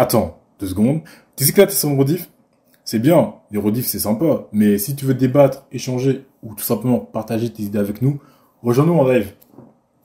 Attends, 0.00 0.38
deux 0.60 0.68
secondes. 0.68 1.02
Tu 1.34 1.44
sais 1.44 1.52
que 1.52 1.60
là, 1.60 1.66
t'es 1.66 1.72
sur 1.72 1.88
rediff 1.88 2.30
C'est 2.84 3.00
bien, 3.00 3.34
les 3.50 3.58
rediffs 3.58 3.88
c'est 3.88 3.98
sympa, 3.98 4.46
mais 4.52 4.78
si 4.78 4.94
tu 4.94 5.04
veux 5.04 5.14
débattre, 5.14 5.66
échanger 5.72 6.24
ou 6.44 6.54
tout 6.54 6.62
simplement 6.62 7.00
partager 7.00 7.52
tes 7.52 7.64
idées 7.64 7.80
avec 7.80 8.00
nous, 8.00 8.22
rejoins-nous 8.62 8.94
en 8.94 9.08
live. 9.08 9.34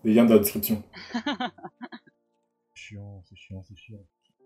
Les 0.04 0.16
liens 0.16 0.26
dans 0.26 0.34
la 0.34 0.40
description. 0.40 0.82
chiant, 2.74 3.22
c'est 3.30 3.36
chiant, 3.36 3.62
c'est 3.62 3.78
chiant. 3.78 4.00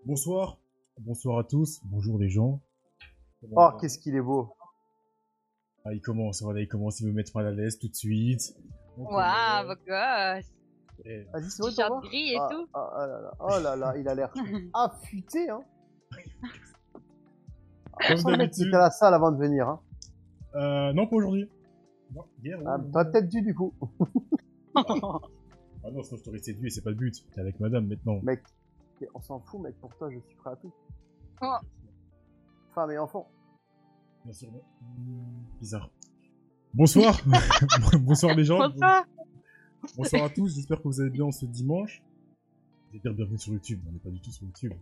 Bonsoir, 0.03 0.57
bonsoir 0.99 1.39
à 1.39 1.45
tous, 1.45 1.79
bonjour 1.85 2.19
les 2.19 2.27
gens. 2.27 2.59
Oh, 3.49 3.69
qu'est-ce 3.79 3.99
qu'il 3.99 4.15
est 4.15 4.21
beau. 4.21 4.53
Ah, 5.85 5.93
il 5.93 6.01
commence, 6.01 6.41
voilà, 6.41 6.59
il 6.59 6.67
commence, 6.67 6.99
il 6.99 7.07
me 7.07 7.13
mettre 7.13 7.31
mal 7.37 7.47
à 7.47 7.51
l'aise 7.51 7.79
tout 7.79 7.87
de 7.87 7.95
suite. 7.95 8.53
Waouh, 8.97 9.65
beau 9.65 9.75
gosse 9.87 10.56
Vas-y, 11.05 11.49
c'est 11.49 11.61
bon, 11.61 11.69
T-shirt 11.69 12.03
gris 12.03 12.33
et 12.33 12.37
ah, 12.39 12.49
tout. 12.51 12.67
ah, 12.73 12.91
ah 12.95 13.07
là 13.07 13.21
là, 13.21 13.33
oh 13.39 13.59
là 13.61 13.75
là, 13.75 13.97
il 13.97 14.07
a 14.07 14.15
l'air 14.15 14.33
affûté, 14.73 15.49
hein. 15.49 15.61
Comme 18.07 18.35
d'habitude. 18.35 18.73
à 18.73 18.79
la 18.79 18.91
salle 18.91 19.13
avant 19.13 19.31
de 19.31 19.37
venir, 19.37 19.67
hein. 19.67 19.79
Euh, 20.55 20.93
non, 20.93 21.07
pas 21.07 21.15
aujourd'hui. 21.15 21.49
Non, 22.13 22.23
hier. 22.43 22.59
Ah. 22.65 22.77
T'aurais 22.91 23.11
peut-être 23.11 23.27
dû, 23.27 23.41
du 23.41 23.53
coup. 23.53 23.73
Ah 25.87 25.91
non, 25.91 26.03
sinon 26.03 26.17
je 26.17 26.23
t'aurais 26.23 26.39
séduit, 26.39 26.69
c'est 26.69 26.83
pas 26.83 26.89
le 26.89 26.97
but. 26.97 27.23
T'es 27.33 27.39
avec 27.39 27.61
madame 27.61 27.87
maintenant. 27.87 28.19
Mec, 28.21 28.43
on 29.13 29.21
s'en 29.21 29.39
fout, 29.39 29.61
mec, 29.61 29.79
pour 29.79 29.95
toi, 29.95 30.09
je 30.11 30.19
suis 30.19 30.35
prêt 30.35 30.49
à 30.49 30.55
tout. 30.57 30.73
Oh. 31.41 31.55
Femme 32.75 32.91
et 32.91 32.97
enfant. 32.97 33.29
Bien 34.25 34.33
sûr, 34.33 34.51
non. 34.51 34.61
Bizarre. 35.61 35.89
Bonsoir. 36.73 37.17
Bonsoir 38.01 38.35
les 38.35 38.43
gens. 38.43 38.57
Bonsoir. 38.57 39.05
Bonsoir 39.95 40.23
à 40.23 40.29
tous, 40.29 40.55
j'espère 40.55 40.77
que 40.77 40.87
vous 40.87 41.01
allez 41.01 41.09
bien 41.09 41.31
ce 41.31 41.45
dimanche. 41.45 42.03
Vous 42.89 42.97
êtes 42.97 43.03
bien 43.03 43.13
bienvenue 43.13 43.37
sur 43.37 43.53
YouTube, 43.53 43.79
on 43.87 43.91
n'est 43.91 43.99
pas 43.99 44.09
du 44.09 44.19
tout 44.19 44.31
sur 44.31 44.45
YouTube. 44.45 44.73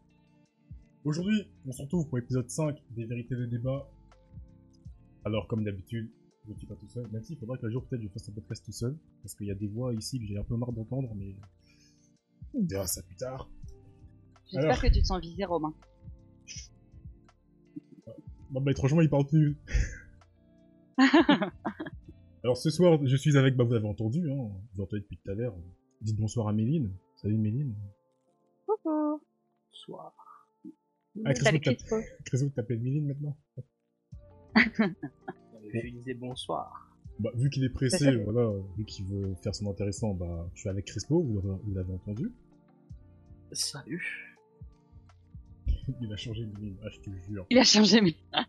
Aujourd'hui, 1.04 1.48
on 1.66 1.72
se 1.72 1.82
retrouve 1.82 2.08
pour 2.08 2.18
l'épisode 2.18 2.50
5 2.50 2.78
des 2.92 3.06
vérités 3.06 3.36
de 3.36 3.46
débat. 3.46 3.88
Alors, 5.24 5.48
comme 5.48 5.64
d'habitude, 5.64 6.10
je 6.46 6.52
ne 6.52 6.58
suis 6.58 6.68
pas 6.68 6.76
tout 6.76 6.88
seul, 6.88 7.08
même 7.12 7.24
s'il 7.24 7.38
faudra 7.38 7.58
qu'un 7.58 7.70
jour 7.70 7.86
peut-être 7.86 8.02
je 8.02 8.08
fasse 8.10 8.30
un 8.30 8.34
podcast 8.34 8.66
tout 8.66 8.72
seul, 8.72 8.96
parce 9.22 9.36
qu'il 9.36 9.48
y 9.48 9.52
a 9.52 9.56
des 9.56 9.68
voix 9.68 9.94
ici 9.94 10.20
que 10.20 10.26
j'ai 10.26 10.38
un 10.38 10.44
peu 10.44 10.56
marre 10.56 10.72
d'entendre, 10.72 11.14
mais 11.16 11.36
on 12.54 12.66
verra 12.66 12.88
ça 12.88 13.02
plus 13.04 13.16
tard. 13.16 13.50
J'espère 14.46 14.64
Alors. 14.64 14.82
que 14.82 14.88
tu 14.88 15.02
te 15.02 15.08
sens 15.08 15.22
visé, 15.22 15.46
Romain. 15.46 15.74
Bon 18.52 18.62
bah 18.62 18.72
étrangement 18.72 19.02
il 19.02 19.10
parle 19.10 19.26
plus. 19.28 19.58
Alors 22.46 22.58
ce 22.58 22.70
soir 22.70 23.00
je 23.04 23.16
suis 23.16 23.38
avec, 23.38 23.56
bah 23.56 23.64
vous 23.64 23.74
avez 23.74 23.88
entendu, 23.88 24.30
hein, 24.30 24.52
vous 24.76 24.84
entendez 24.84 25.02
depuis 25.02 25.18
tout 25.18 25.32
à 25.32 25.34
l'heure. 25.34 25.56
Dites 26.02 26.16
bonsoir 26.16 26.48
à 26.48 26.54
Méline. 26.54 26.92
Salut 27.16 27.40
Méline. 27.40 27.74
Coucou. 28.68 29.20
Soir. 29.72 30.14
Ah. 31.26 31.34
Créso 31.34 32.50
t'appelles 32.50 32.82
Méline 32.82 33.08
maintenant 33.08 33.36
Je 34.56 35.90
disais 35.90 36.14
bonsoir. 36.14 36.96
Bah 37.18 37.32
vu 37.34 37.50
qu'il 37.50 37.64
est 37.64 37.70
pressé, 37.70 38.16
voilà, 38.18 38.52
vu 38.78 38.86
qu'il 38.86 39.06
veut 39.06 39.34
faire 39.42 39.56
son 39.56 39.68
intéressant, 39.68 40.14
bah 40.14 40.48
je 40.54 40.60
suis 40.60 40.70
avec 40.70 40.86
Crespo, 40.86 41.24
vous 41.24 41.74
l'avez 41.74 41.94
entendu. 41.94 42.32
Salut. 43.54 44.38
Il 46.00 46.14
a 46.14 46.16
changé 46.16 46.46
Méline, 46.46 46.78
ah 46.84 46.90
je 46.92 47.00
te 47.00 47.10
jure. 47.28 47.48
Il 47.50 47.58
a 47.58 47.64
changé, 47.64 48.02
mais. 48.02 48.14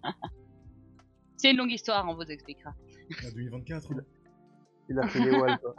C'est 1.38 1.50
une 1.50 1.56
longue 1.56 1.72
histoire, 1.72 2.06
on 2.06 2.14
vous 2.14 2.30
expliquera. 2.30 2.74
Ah, 3.24 3.30
2024. 3.34 3.92
hein. 3.92 3.96
Il 4.88 4.98
a 4.98 5.06
fait 5.08 5.20
les 5.20 5.30
walls, 5.30 5.58
quoi. 5.58 5.74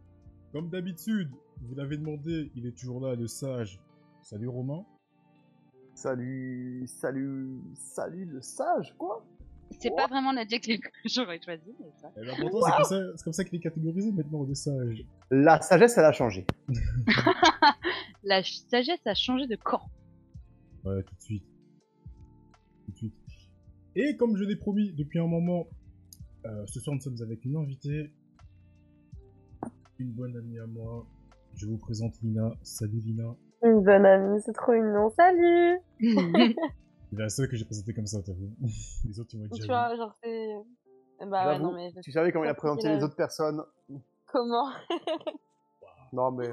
Comme 0.52 0.68
d'habitude, 0.68 1.30
vous 1.62 1.74
l'avez 1.74 1.96
demandé, 1.96 2.50
il 2.56 2.66
est 2.66 2.76
toujours 2.76 3.00
là, 3.06 3.14
le 3.14 3.26
sage. 3.26 3.80
Salut 4.22 4.48
Romain. 4.48 4.84
Salut, 5.94 6.84
salut, 6.86 7.60
salut 7.74 8.24
le 8.24 8.40
sage, 8.40 8.94
quoi. 8.98 9.24
C'est 9.78 9.94
pas 9.94 10.08
vraiment 10.08 10.32
l'adjectif 10.32 10.80
que 10.80 10.88
j'aurais 11.04 11.40
choisi, 11.40 11.72
mais 11.78 11.90
ça. 12.00 12.10
Et 12.16 12.24
l'important 12.24 12.60
c'est 12.66 12.72
comme 12.72 12.84
ça, 12.84 13.16
c'est 13.16 13.24
comme 13.24 13.32
ça 13.32 13.44
qu'il 13.44 13.54
est 13.58 13.62
catégorisé 13.62 14.10
maintenant, 14.10 14.42
le 14.42 14.54
sage. 14.54 15.04
La 15.30 15.60
sagesse, 15.60 15.96
elle 15.96 16.04
a 16.06 16.12
changé. 16.12 16.44
La 18.24 18.42
ch- 18.42 18.62
sagesse 18.68 19.06
a 19.06 19.14
changé 19.14 19.46
de 19.46 19.56
camp. 19.56 19.82
Ouais, 20.84 21.02
tout 21.04 21.14
de 21.14 21.20
suite. 21.20 21.44
Tout 22.86 22.92
de 22.92 22.96
suite. 22.96 23.14
Et 23.94 24.16
comme 24.16 24.36
je 24.36 24.44
l'ai 24.44 24.56
promis 24.56 24.92
depuis 24.92 25.18
un 25.20 25.26
moment, 25.28 25.68
euh, 26.46 26.64
ce 26.66 26.80
soir 26.80 26.94
nous 26.94 27.00
sommes 27.02 27.16
avec 27.22 27.44
une 27.44 27.56
invitée, 27.56 28.12
une 29.98 30.12
bonne 30.12 30.36
amie 30.36 30.58
à 30.58 30.66
moi. 30.66 31.06
Je 31.54 31.66
vous 31.66 31.78
présente 31.78 32.14
Lina. 32.22 32.52
Salut 32.62 33.00
Lina. 33.00 33.34
Une 33.62 33.82
bonne 33.82 34.06
amie, 34.06 34.40
c'est 34.44 34.52
trop 34.54 34.72
mignon. 34.72 35.10
Salut 35.10 35.80
C'est 37.12 37.18
la 37.18 37.28
seule 37.28 37.48
que 37.48 37.56
j'ai 37.56 37.64
présentée 37.64 37.92
comme 37.92 38.06
ça, 38.06 38.22
t'as 38.22 38.32
vu 38.34 38.48
Les 39.04 39.18
autres, 39.20 39.30
ils 39.34 39.40
m'ont 39.40 39.48
Tu 39.48 39.60
déjà 39.60 39.64
vu. 39.64 39.68
vois, 39.68 39.96
genre 39.96 40.14
c'est... 40.22 41.26
Bah 41.26 41.48
ouais, 41.52 41.58
non 41.58 41.72
mais... 41.74 41.90
je- 41.94 42.00
Tu 42.00 42.12
savais 42.12 42.32
comment 42.32 42.44
il 42.44 42.48
a 42.48 42.54
présenté 42.54 42.88
les 42.88 43.02
autres 43.04 43.16
personnes. 43.16 43.62
Comment? 44.26 44.70
Non, 46.12 46.30
mais. 46.30 46.48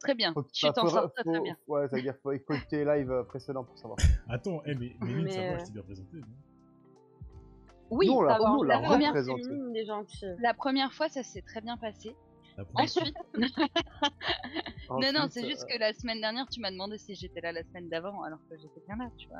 Très 0.00 0.14
bien. 0.14 0.32
Faut, 0.32 0.44
Tu 0.44 0.64
bah, 0.66 0.72
t'en 0.72 0.82
faut- 0.82 0.88
sors 0.90 1.12
très 1.12 1.40
bien. 1.40 1.56
Ouais, 1.66 1.88
ça 1.88 1.96
veut 1.96 2.02
dire 2.02 2.14
faut 2.22 2.32
écouter 2.32 2.84
les 2.84 2.98
lives 3.00 3.10
euh, 3.10 3.24
précédents 3.24 3.64
pour 3.64 3.76
savoir. 3.78 3.98
Attends, 4.28 4.62
eh, 4.64 4.74
mais 4.74 4.96
Mais, 5.02 5.30
ça 5.30 5.40
va, 5.40 5.46
euh, 5.54 5.58
je 5.58 5.64
t'ai 5.66 5.72
bien 5.72 5.82
présenté, 5.82 6.16
non? 6.18 6.26
Oui, 7.90 8.08
Nous, 8.08 8.14
on 8.14 8.22
on 8.22 8.80
première 8.80 9.14
la 10.40 10.54
première 10.54 10.92
fois, 10.92 11.08
ça 11.08 11.22
s'est 11.22 11.42
très 11.42 11.60
bien 11.60 11.76
passé. 11.76 12.16
Ensuite, 12.74 13.14
non, 14.90 15.12
non, 15.12 15.26
c'est 15.30 15.46
juste 15.48 15.64
euh, 15.70 15.74
que 15.74 15.78
la 15.80 15.92
semaine 15.92 16.20
dernière, 16.20 16.46
tu 16.50 16.60
m'as 16.60 16.70
demandé 16.70 16.96
si 16.98 17.14
j'étais 17.14 17.40
là 17.40 17.52
la 17.52 17.62
semaine 17.64 17.88
d'avant, 17.88 18.22
alors 18.22 18.38
que 18.48 18.56
j'étais 18.56 18.80
bien 18.86 18.96
là, 18.96 19.10
tu 19.18 19.28
vois. 19.28 19.38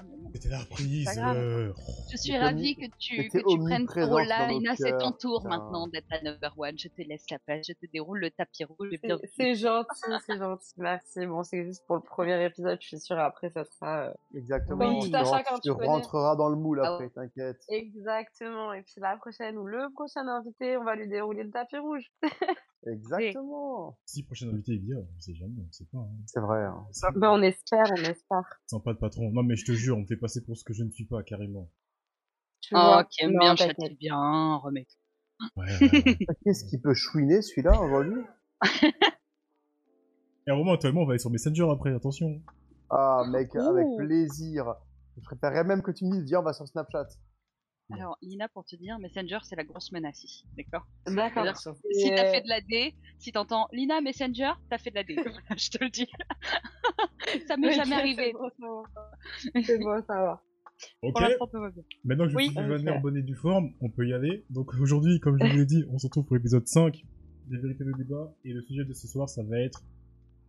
Reprise. 0.59 1.05
Pas 1.07 1.15
grave. 1.15 1.37
euh, 1.37 1.73
Je 2.11 2.17
suis 2.17 2.33
T'es 2.33 2.39
ravie 2.39 2.77
que 2.77 2.87
tu, 2.99 3.29
que 3.29 3.39
tu 3.39 3.59
prennes 3.59 3.87
ce 3.89 4.01
rôle-là. 4.01 4.51
Ina, 4.53 4.77
c'est 4.77 4.97
ton 4.99 5.13
tour 5.13 5.43
putain. 5.43 5.57
maintenant 5.57 5.87
d'être 5.87 6.07
la 6.11 6.23
number 6.23 6.53
one. 6.59 6.79
Je 6.79 6.89
te 6.89 7.03
laisse 7.03 7.25
la 7.31 7.39
place, 7.39 7.67
je 7.69 7.73
te 7.73 7.87
déroule 7.93 8.19
le 8.19 8.31
tapis 8.31 8.65
rouge. 8.65 8.91
C'est- 9.37 9.55
gentil, 9.55 9.89
c'est 10.27 10.37
gentil, 10.39 10.73
merci. 10.77 11.27
Bon, 11.27 11.43
c'est 11.43 11.65
juste 11.65 11.87
pour 11.87 11.97
le 11.97 12.03
premier 12.03 12.45
épisode, 12.45 12.79
je 12.81 12.87
suis 12.89 13.01
sûre, 13.01 13.19
après 13.19 13.51
ça 13.51 13.65
sera... 13.65 14.09
euh, 14.09 14.13
Exactement. 14.35 14.89
Oui. 14.89 15.01
tu 15.05 15.11
Tout 15.11 15.17
à 15.17 15.23
rentres- 15.23 15.37
chacun, 15.39 15.55
tu 15.57 15.61
tu 15.71 15.75
connais. 15.75 15.87
rentreras 15.87 16.37
dans 16.37 16.49
le 16.49 16.57
moule 16.57 16.81
Ah 16.85 16.93
après, 16.95 17.09
t'inquiète. 17.11 17.61
Exactement, 17.69 18.73
et 18.73 18.83
puis 18.83 18.95
la 19.01 19.17
prochaine 19.17 19.57
ou 19.59 19.67
le 19.67 19.91
prochain 19.95 20.27
invité, 20.29 20.77
on 20.77 20.85
va 20.85 20.95
lui 20.97 21.09
dérouler 21.09 21.45
le 21.45 21.51
tapis 21.51 21.79
rouge. 21.79 22.11
Exactement. 22.87 23.99
Si 24.05 24.23
prochain 24.23 24.49
invité 24.49 24.73
il 24.75 24.81
vient, 24.83 24.99
on 24.99 25.21
sait 25.21 25.35
jamais, 25.35 25.63
on 25.67 25.73
sait 25.73 25.87
pas. 25.93 25.99
Hein. 25.99 26.17
C'est 26.27 26.41
vrai. 26.41 26.65
Hein. 26.65 26.87
Ben 27.17 27.31
on 27.31 27.43
espère, 27.43 27.85
on 27.91 28.03
espère. 28.03 28.61
Sympa 28.67 28.93
le 28.93 28.99
patron. 28.99 29.31
Non 29.33 29.43
mais 29.43 29.57
je 29.57 29.65
te 29.65 29.73
jure, 29.73 29.97
on 29.97 30.03
me 30.03 30.07
fait 30.07 30.17
passer 30.17 30.45
pour 30.45 30.57
ce 30.57 30.65
que 30.65 30.73
je 30.73 30.85
ne 30.85 30.91
suis 30.91 31.07
pas, 31.07 31.23
carrément. 31.23 31.69
Tu 32.61 32.75
Oh, 32.75 32.79
vois 32.79 33.05
qui 33.05 33.25
aime 33.25 33.33
Non, 33.33 33.39
bien, 33.39 33.57
châtie 33.57 33.95
bien, 33.99 34.57
remets. 34.57 34.87
Ouais, 35.57 35.65
ouais, 35.81 35.91
ouais. 35.93 36.19
Qu'est-ce 36.45 36.65
qui 36.65 36.79
peut 36.79 36.95
chouiner 36.95 37.43
celui-là 37.43 37.81
aujourd'hui 37.81 38.23
Et 40.47 40.51
Romain, 40.53 40.75
actuellement, 40.75 41.03
on 41.03 41.07
va 41.07 41.13
aller 41.13 41.19
sur 41.19 41.31
Messenger 41.31 41.67
après, 41.71 41.93
attention. 41.93 42.41
Ah, 42.91 43.25
mec, 43.29 43.55
avec 43.57 43.87
plaisir. 43.99 44.75
Je 45.17 45.23
préférerais 45.23 45.65
même 45.65 45.83
que 45.83 45.91
tu 45.91 46.05
me 46.05 46.13
dises, 46.13 46.25
viens, 46.25 46.41
on 46.41 46.45
va 46.45 46.53
sur 46.53 46.67
Snapchat. 46.69 47.09
Alors, 47.93 48.19
Ina, 48.21 48.49
pour 48.49 48.65
te 48.65 48.75
dire, 48.75 48.99
Messenger, 48.99 49.39
c'est 49.45 49.55
la 49.55 49.65
grosse 49.65 49.93
menace 49.93 50.25
ici. 50.25 50.45
D'accord? 50.57 50.87
D'accord. 51.07 51.47
Si 51.93 52.11
t'as 52.11 52.27
fait 52.33 52.41
de 52.43 52.49
la 52.49 52.61
D, 52.61 52.95
si 53.19 53.31
t'entends 53.31 53.69
Lina 53.73 54.01
Messenger, 54.01 54.53
t'as 54.69 54.79
fait 54.79 54.91
de 54.91 54.97
la 54.97 55.05
D. 55.05 55.17
je 55.57 55.71
te 55.71 55.85
le 55.85 55.91
dis. 55.91 56.09
ça 57.47 57.57
m'est 57.57 57.73
jamais 57.73 57.95
arrivé. 57.95 58.33
c'est 58.57 58.61
bon. 58.61 58.83
C'est 59.65 59.79
bon, 59.79 60.03
ça 60.07 60.15
va. 60.15 60.43
Ok, 61.03 61.19
maintenant 62.05 62.25
que 62.25 62.31
je 62.31 62.37
Oui. 62.37 62.47
suis 62.49 62.57
devenu 62.57 62.91
Ok. 62.91 62.97
en 62.97 63.01
bonne 63.01 63.17
et 63.17 63.23
due 63.23 63.35
forme, 63.35 63.73
on 63.81 63.89
peut 63.89 64.07
y 64.07 64.13
aller. 64.13 64.45
Donc 64.51 64.75
aujourd'hui, 64.75 65.21
comme 65.21 65.39
je 65.39 65.47
vous 65.47 65.57
l'ai 65.57 65.65
dit, 65.65 65.85
on 65.91 65.99
se 65.99 66.07
retrouve 66.07 66.27
pour 66.27 66.37
l'épisode 66.37 66.67
5 66.67 67.03
des 67.47 67.57
vérités 67.59 67.85
de 67.85 67.93
débat. 67.93 68.35
Et 68.45 68.53
le 68.53 68.61
sujet 68.63 68.85
de 68.85 68.93
ce 68.93 69.07
soir, 69.07 69.29
ça 69.29 69.43
va 69.43 69.59
être 69.61 69.83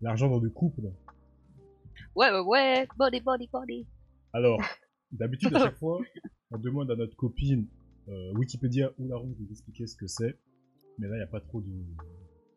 l'argent 0.02 0.28
dans 0.30 0.40
le 0.40 0.50
couple. 0.50 0.82
Ouais, 2.16 2.32
ouais, 2.32 2.40
ouais. 2.42 2.88
Body, 2.98 3.22
body, 3.22 3.48
body. 3.54 3.88
Alors, 4.34 4.60
d'habitude, 5.12 5.56
à 5.56 5.60
chaque 5.60 5.78
fois, 5.78 6.00
on 6.52 6.58
demande 6.58 6.92
à 6.92 6.96
notre 6.96 7.16
copine 7.16 7.68
euh, 8.08 8.34
Wikipédia 8.34 8.92
ou 9.00 9.08
la 9.08 9.18
roue 9.18 9.34
de 9.34 9.42
nous 9.44 9.52
expliquer 9.52 9.88
ce 9.88 9.96
que 9.96 10.08
c'est. 10.08 10.38
Mais 10.98 11.08
là, 11.08 11.16
il 11.16 11.20
n'y 11.20 11.24
a 11.24 11.28
pas 11.28 11.42
trop 11.42 11.62
de... 11.62 11.70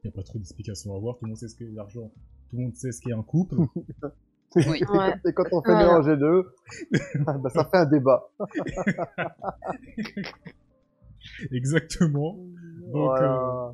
Il 0.02 0.08
a 0.08 0.12
pas 0.12 0.22
trop 0.22 0.38
d'explications 0.38 0.94
à 0.94 0.96
avoir. 0.96 1.18
Tout 1.18 1.24
le 1.24 1.28
monde 1.30 1.36
sait 1.36 1.48
ce 1.48 1.56
qu'est 1.56 1.70
l'argent. 1.70 2.10
Tout 2.48 2.56
le 2.56 2.62
monde 2.62 2.74
sait 2.74 2.92
ce 2.92 3.00
qu'est 3.00 3.12
un 3.12 3.22
couple. 3.22 3.56
Oui. 4.56 4.82
Ouais. 4.90 5.14
Et 5.28 5.32
quand 5.32 5.44
on 5.52 5.62
fait 5.62 5.76
mélanger 5.76 6.16
deux, 6.16 6.52
bah, 7.24 7.48
ça 7.50 7.64
fait 7.66 7.76
un 7.76 7.86
débat. 7.86 8.28
Exactement. 11.52 12.36
Donc, 12.92 13.18
euh. 13.20 13.72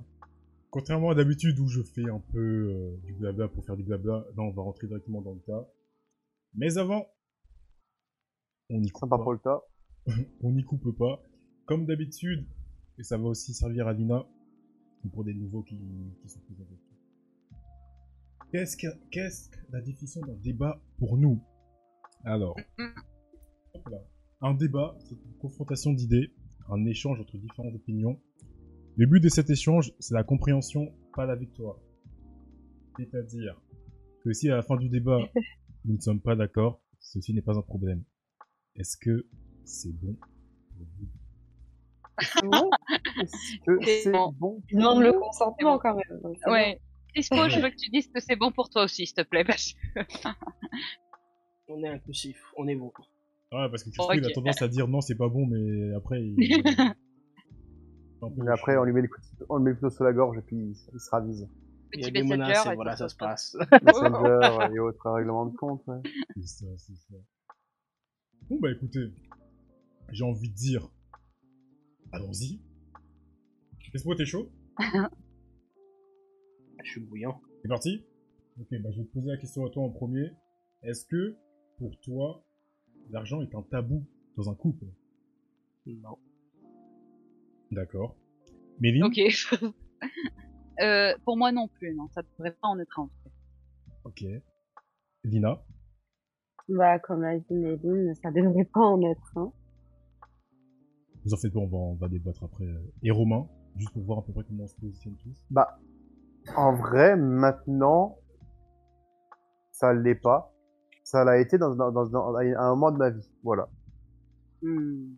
Contrairement 0.70 1.10
à 1.10 1.14
d'habitude 1.14 1.58
où 1.60 1.68
je 1.68 1.82
fais 1.82 2.08
un 2.10 2.20
peu 2.32 2.38
euh, 2.38 2.96
du 3.06 3.14
blabla 3.14 3.48
pour 3.48 3.64
faire 3.64 3.76
du 3.76 3.84
blabla, 3.84 4.26
là 4.36 4.42
on 4.42 4.50
va 4.50 4.62
rentrer 4.62 4.86
directement 4.86 5.22
dans 5.22 5.32
le 5.32 5.40
tas. 5.40 5.66
Mais 6.54 6.76
avant, 6.76 7.06
on 8.68 8.78
n'y 8.78 8.90
coupe 8.90 9.08
Sympa 9.08 9.16
pas. 9.16 9.22
pour 9.22 9.32
le 9.32 9.38
tas. 9.38 9.62
on 10.42 10.52
n'y 10.52 10.64
coupe 10.64 10.96
pas. 10.96 11.22
Comme 11.66 11.86
d'habitude, 11.86 12.46
et 12.98 13.02
ça 13.02 13.18
va 13.18 13.24
aussi 13.24 13.54
servir 13.54 13.88
à 13.88 13.92
Lina, 13.92 14.26
ou 15.04 15.08
pour 15.08 15.24
des 15.24 15.34
nouveaux 15.34 15.62
qui, 15.62 15.78
qui 16.22 16.28
sont 16.28 16.40
plus 16.40 16.54
avec 16.54 16.78
Qu'est-ce 18.52 18.76
que, 18.76 18.86
qu'est-ce 19.10 19.50
que 19.50 19.58
la 19.70 19.80
définition 19.80 20.20
d'un 20.20 20.36
débat 20.36 20.80
pour 20.98 21.18
nous? 21.18 21.42
Alors, 22.24 22.56
un 24.40 24.54
débat, 24.54 24.96
c'est 25.00 25.14
une 25.14 25.36
confrontation 25.38 25.92
d'idées, 25.92 26.32
un 26.68 26.84
échange 26.86 27.20
entre 27.20 27.38
différentes 27.38 27.74
opinions. 27.74 28.20
Le 28.96 29.06
but 29.06 29.20
de 29.20 29.28
cet 29.28 29.50
échange, 29.50 29.92
c'est 29.98 30.14
la 30.14 30.24
compréhension, 30.24 30.94
pas 31.14 31.26
la 31.26 31.34
victoire. 31.34 31.78
C'est-à-dire 32.96 33.60
que 34.22 34.32
si 34.32 34.48
à 34.48 34.56
la 34.56 34.62
fin 34.62 34.76
du 34.76 34.88
débat, 34.88 35.18
nous 35.84 35.94
ne 35.94 36.00
sommes 36.00 36.20
pas 36.20 36.36
d'accord, 36.36 36.80
ceci 37.00 37.34
n'est 37.34 37.42
pas 37.42 37.58
un 37.58 37.62
problème. 37.62 38.04
Est-ce 38.76 38.96
que 38.96 39.26
c'est 39.66 39.92
bon 39.92 40.14
pour 40.14 40.86
vous 40.98 42.70
C'est 43.82 44.10
bon. 44.10 44.32
bon? 44.38 44.62
Il 44.70 44.78
demande 44.78 45.02
le 45.02 45.12
consentement 45.12 45.78
quand 45.78 45.94
même. 45.94 46.20
Ouais. 46.46 46.80
Crispo, 47.12 47.48
je 47.48 47.60
veux 47.60 47.70
que 47.70 47.76
tu 47.76 47.90
dises 47.90 48.08
que 48.08 48.20
c'est 48.20 48.36
bon 48.36 48.52
pour 48.52 48.68
toi 48.70 48.84
aussi, 48.84 49.06
s'il 49.06 49.14
te 49.14 49.22
plaît. 49.22 49.44
Parce 49.44 49.72
que... 49.72 50.00
On 51.68 51.82
est 51.82 51.88
inclusif, 51.88 52.40
on 52.56 52.68
est 52.68 52.76
bon. 52.76 52.92
Ah, 53.50 53.66
parce 53.68 53.82
que 53.82 53.90
Crispo, 53.90 54.12
il 54.12 54.24
a 54.24 54.30
tendance 54.30 54.62
à 54.62 54.68
dire 54.68 54.86
non, 54.86 55.00
c'est 55.00 55.16
pas 55.16 55.28
bon, 55.28 55.46
mais 55.46 55.94
après, 55.96 56.22
il... 56.22 56.36
Mais 58.36 58.50
après, 58.50 58.76
on 58.76 58.84
lui 58.84 58.92
met 58.92 59.02
le, 59.02 59.08
coup 59.08 59.20
de- 59.20 59.46
on 59.48 59.56
le 59.56 59.64
met 59.64 59.72
plutôt 59.72 59.90
sur 59.90 60.04
la 60.04 60.12
gorge 60.12 60.38
et 60.38 60.42
puis 60.42 60.56
il, 60.56 61.00
se 61.00 61.10
ravise. 61.10 61.48
Il 61.92 62.02
y 62.02 62.06
a 62.06 62.10
des 62.10 62.22
menaces 62.22 62.48
messenger. 62.48 62.72
et 62.72 62.74
voilà, 62.74 62.96
ça 62.96 63.08
se 63.08 63.16
passe. 63.16 63.56
Messenger 63.82 64.74
et 64.74 64.78
autres 64.78 65.10
règlements 65.10 65.46
de 65.46 65.56
compte. 65.56 65.82
ouais. 65.86 66.00
C'est 66.36 66.46
ça, 66.46 66.66
c'est 66.78 66.96
ça. 66.96 67.14
Bon, 68.48 68.58
bah 68.60 68.70
écoutez, 68.70 69.12
j'ai 70.10 70.24
envie 70.24 70.50
de 70.50 70.54
dire, 70.54 70.88
allons-y. 72.12 72.60
Crispo, 73.80 74.14
t'es 74.14 74.24
chaud? 74.24 74.50
Je 76.84 76.90
suis 76.90 77.00
bouillant. 77.00 77.40
C'est 77.62 77.68
parti? 77.68 78.04
Ok, 78.60 78.68
bah 78.80 78.90
je 78.92 78.98
vais 79.00 79.04
te 79.06 79.12
poser 79.12 79.28
la 79.28 79.36
question 79.36 79.66
à 79.66 79.70
toi 79.70 79.82
en 79.82 79.90
premier. 79.90 80.30
Est-ce 80.82 81.04
que, 81.06 81.36
pour 81.78 81.98
toi, 82.00 82.44
l'argent 83.10 83.42
est 83.42 83.54
un 83.54 83.62
tabou 83.62 84.06
dans 84.36 84.48
un 84.48 84.54
couple? 84.54 84.86
Non. 85.86 86.16
D'accord. 87.70 88.16
Méline? 88.80 89.04
Ok. 89.04 89.18
Euh, 90.82 91.14
pour 91.24 91.38
moi 91.38 91.52
non 91.52 91.68
plus, 91.68 91.94
non, 91.94 92.06
ça 92.08 92.20
devrait 92.20 92.52
pas 92.52 92.68
en 92.68 92.78
être 92.78 93.00
un. 93.00 93.04
en 93.04 93.10
fait. 93.24 93.32
Ok. 94.04 94.24
Lina? 95.24 95.64
Bah, 96.68 96.98
comme 96.98 97.24
a 97.24 97.38
dit 97.38 97.54
Méline, 97.54 98.14
ça 98.22 98.30
devrait 98.30 98.66
pas 98.66 98.80
en 98.80 99.00
être 99.00 99.38
un. 99.38 99.54
Vous 101.26 101.34
en 101.34 101.36
faites 101.38 101.52
pas, 101.52 101.58
on 101.58 101.66
va, 101.66 101.76
on 101.76 101.94
va 101.96 102.08
débattre 102.08 102.44
après. 102.44 102.64
euh, 102.64 102.92
Et 103.02 103.10
Romain, 103.10 103.48
juste 103.76 103.92
pour 103.92 104.04
voir 104.04 104.18
à 104.20 104.22
peu 104.24 104.32
près 104.32 104.44
comment 104.44 104.62
on 104.62 104.68
se 104.68 104.76
positionne 104.76 105.16
tous. 105.16 105.44
Bah, 105.50 105.78
en 106.56 106.72
vrai, 106.76 107.16
maintenant, 107.16 108.16
ça 109.72 109.92
l'est 109.92 110.14
pas. 110.14 110.52
Ça 111.02 111.24
l'a 111.24 111.38
été 111.40 111.58
dans, 111.58 111.74
dans, 111.74 111.90
dans, 111.90 112.06
dans- 112.06 112.34
à 112.34 112.42
un 112.62 112.70
moment 112.70 112.92
de 112.92 112.96
ma 112.98 113.10
vie. 113.10 113.28
Voilà. 113.42 113.68
Hmm. 114.62 115.14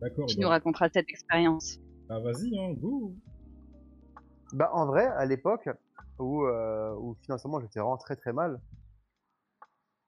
D'accord. 0.00 0.24
Qui 0.26 0.36
bah, 0.36 0.42
nous 0.42 0.48
racontera 0.48 0.88
cette 0.88 1.10
expérience 1.10 1.78
bah, 2.08 2.18
vas-y, 2.20 2.58
hein, 2.58 2.72
go 2.78 3.14
Bah, 4.54 4.70
en 4.72 4.86
vrai, 4.86 5.06
à 5.06 5.26
l'époque 5.26 5.68
où, 6.18 6.44
euh, 6.46 6.94
où 6.98 7.14
financièrement 7.22 7.60
j'étais 7.60 7.78
vraiment 7.78 7.98
très 7.98 8.16
très 8.16 8.32
mal, 8.32 8.58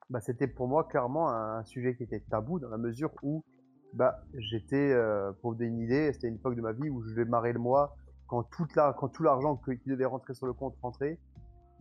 bah, 0.09 0.21
c'était 0.21 0.49
pour 0.49 0.69
moi 0.69 0.85
clairement 0.85 1.29
un 1.29 1.63
sujet 1.65 1.95
qui 1.97 2.03
était 2.03 2.21
tabou 2.21 2.59
dans 2.59 2.71
la 2.71 2.79
mesure 2.79 3.11
où 3.23 3.45
bah, 3.93 4.21
j'étais, 4.35 4.93
euh, 4.93 5.33
pour 5.41 5.51
vous 5.53 5.57
donner 5.57 5.69
une 5.71 5.81
idée, 5.81 6.13
c'était 6.13 6.29
une 6.29 6.37
époque 6.37 6.55
de 6.57 6.61
ma 6.63 6.73
vie 6.73 6.89
où 6.89 7.03
je 7.03 7.15
démarrais 7.15 7.53
le 7.53 7.59
mois, 7.59 7.97
quand, 8.27 8.43
toute 8.45 8.75
la, 8.77 8.93
quand 8.95 9.09
tout 9.09 9.23
l'argent 9.23 9.57
que- 9.57 9.73
qui 9.73 9.89
devait 9.91 10.05
rentrer 10.07 10.35
sur 10.35 10.47
le 10.47 10.53
compte 10.55 10.75
rentrait, 10.83 11.19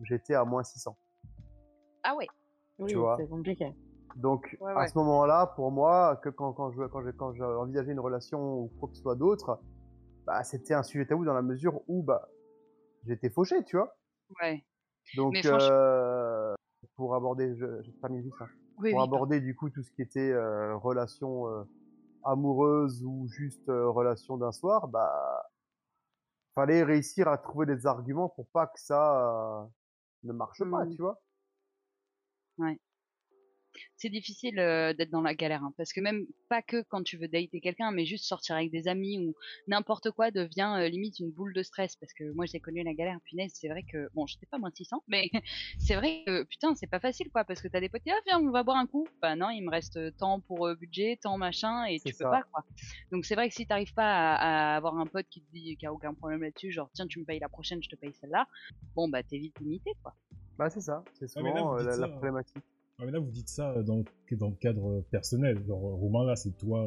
j'étais 0.02 0.34
à 0.34 0.44
moins 0.44 0.62
600. 0.62 0.96
Ah 2.02 2.14
ouais. 2.16 2.26
Oui, 2.78 2.94
vois. 2.94 3.16
c'est 3.18 3.28
compliqué. 3.28 3.74
Donc 4.16 4.56
Ouais, 4.60 4.72
à 4.72 4.80
ouais. 4.80 4.88
ce 4.88 4.98
moment-là, 4.98 5.46
pour 5.56 5.70
moi, 5.70 6.16
que 6.16 6.28
quand, 6.28 6.52
quand 6.52 6.70
je 6.72 6.82
quand 6.84 7.02
je 7.02 7.10
quand 7.10 7.32
j'ai 7.32 7.44
envisagé 7.44 7.92
une 7.92 8.00
relation 8.00 8.58
ou 8.60 8.70
quoi 8.78 8.88
que 8.90 8.96
ce 8.96 9.02
soit 9.02 9.14
d'autre, 9.14 9.60
bah 10.26 10.42
c'était 10.44 10.74
un 10.74 10.82
sujet 10.82 11.06
tabou 11.06 11.24
dans 11.24 11.32
la 11.32 11.40
mesure 11.42 11.80
où 11.88 12.02
bah 12.02 12.28
j'étais 13.06 13.30
fauché, 13.30 13.64
tu 13.64 13.76
vois. 13.76 13.94
Ouais. 14.42 14.62
Donc 15.16 15.32
Mais 15.32 15.42
franchement- 15.42 15.66
euh, 15.70 16.54
pour 16.96 17.14
aborder, 17.14 17.54
je, 17.56 17.80
je 17.82 17.90
termine 17.92 18.20
vite, 18.22 18.34
hein. 18.40 18.46
Oui, 18.78 18.90
pour 18.90 19.00
oui. 19.00 19.04
aborder 19.06 19.40
du 19.40 19.54
coup 19.54 19.70
tout 19.70 19.82
ce 19.82 19.90
qui 19.92 20.02
était 20.02 20.30
euh, 20.32 20.76
relation 20.76 21.46
euh, 21.48 21.62
amoureuse 22.24 23.02
ou 23.04 23.26
juste 23.28 23.68
euh, 23.68 23.88
relation 23.90 24.36
d'un 24.36 24.52
soir, 24.52 24.88
bah 24.88 25.42
fallait 26.54 26.82
réussir 26.82 27.28
à 27.28 27.36
trouver 27.38 27.66
des 27.66 27.86
arguments 27.86 28.28
pour 28.30 28.46
pas 28.48 28.66
que 28.66 28.80
ça 28.80 29.62
euh, 29.64 29.66
ne 30.24 30.32
marche 30.32 30.64
pas, 30.70 30.86
Mhm. 30.86 30.96
tu 30.96 31.02
vois? 31.02 31.20
C'est 33.96 34.08
difficile 34.08 34.58
euh, 34.58 34.92
d'être 34.92 35.10
dans 35.10 35.22
la 35.22 35.34
galère, 35.34 35.62
hein, 35.62 35.72
parce 35.76 35.92
que 35.92 36.00
même 36.00 36.26
pas 36.48 36.62
que 36.62 36.82
quand 36.88 37.02
tu 37.02 37.16
veux 37.16 37.28
dater 37.28 37.60
quelqu'un, 37.60 37.90
mais 37.90 38.04
juste 38.04 38.24
sortir 38.24 38.56
avec 38.56 38.70
des 38.70 38.88
amis 38.88 39.18
ou 39.18 39.34
n'importe 39.66 40.10
quoi 40.10 40.30
devient 40.30 40.76
euh, 40.78 40.88
limite 40.88 41.18
une 41.20 41.30
boule 41.30 41.52
de 41.52 41.62
stress, 41.62 41.96
parce 41.96 42.12
que 42.12 42.32
moi 42.32 42.46
j'ai 42.46 42.60
connu 42.60 42.82
la 42.82 42.94
galère, 42.94 43.18
punaise, 43.24 43.52
c'est 43.54 43.68
vrai 43.68 43.82
que, 43.82 44.08
bon, 44.14 44.26
j'étais 44.26 44.46
pas 44.46 44.58
moins 44.58 44.70
de 44.70 44.76
600, 44.76 45.02
mais 45.08 45.30
c'est 45.78 45.94
vrai 45.94 46.22
que, 46.26 46.44
putain, 46.44 46.74
c'est 46.74 46.86
pas 46.86 47.00
facile, 47.00 47.30
quoi, 47.30 47.44
parce 47.44 47.60
que 47.60 47.68
t'as 47.68 47.80
des 47.80 47.88
potes, 47.88 48.02
ah 48.08 48.14
viens, 48.26 48.38
on 48.40 48.50
va 48.50 48.62
boire 48.62 48.76
un 48.76 48.86
coup, 48.86 49.06
bah 49.20 49.36
non, 49.36 49.50
il 49.50 49.62
me 49.62 49.70
reste 49.70 49.96
euh, 49.96 50.10
tant 50.10 50.40
pour 50.40 50.66
euh, 50.66 50.74
budget, 50.74 51.18
tant 51.22 51.38
machin, 51.38 51.84
et 51.84 52.00
tu 52.00 52.12
peux 52.12 52.24
pas, 52.24 52.42
quoi. 52.52 52.64
Donc 53.10 53.24
c'est 53.24 53.34
vrai 53.34 53.48
que 53.48 53.54
si 53.54 53.66
t'arrives 53.66 53.94
pas 53.94 54.34
à, 54.34 54.72
à 54.72 54.76
avoir 54.76 54.98
un 54.98 55.06
pote 55.06 55.26
qui 55.30 55.40
te 55.42 55.50
dit 55.52 55.76
qu'il 55.76 55.88
a 55.88 55.92
aucun 55.92 56.14
problème 56.14 56.42
là-dessus, 56.42 56.72
genre 56.72 56.90
tiens, 56.92 57.06
tu 57.06 57.18
me 57.20 57.24
payes 57.24 57.38
la 57.40 57.48
prochaine, 57.48 57.82
je 57.82 57.88
te 57.88 57.96
paye 57.96 58.12
celle-là, 58.20 58.46
bon, 58.94 59.08
bah 59.08 59.22
t'es 59.22 59.38
vite 59.38 59.58
limité, 59.60 59.92
quoi. 60.02 60.14
Bah 60.58 60.68
c'est 60.70 60.80
ça, 60.80 61.02
c'est 61.14 61.26
Ah, 61.36 61.42
là, 61.42 61.48
souvent 61.50 61.78
euh, 61.78 61.82
la, 61.82 61.96
la 61.96 61.96
ça, 61.96 62.08
problématique. 62.08 62.62
Ah, 63.02 63.06
mais 63.06 63.10
là, 63.10 63.18
vous 63.18 63.32
dites 63.32 63.48
ça 63.48 63.70
euh, 63.72 63.82
dans, 63.82 64.04
dans 64.32 64.48
le 64.48 64.54
cadre 64.60 64.88
euh, 64.88 65.04
personnel. 65.10 65.58
Genre, 65.66 65.84
euh, 65.88 65.94
Romain, 65.94 66.24
là, 66.24 66.36
c'est 66.36 66.56
toi. 66.56 66.86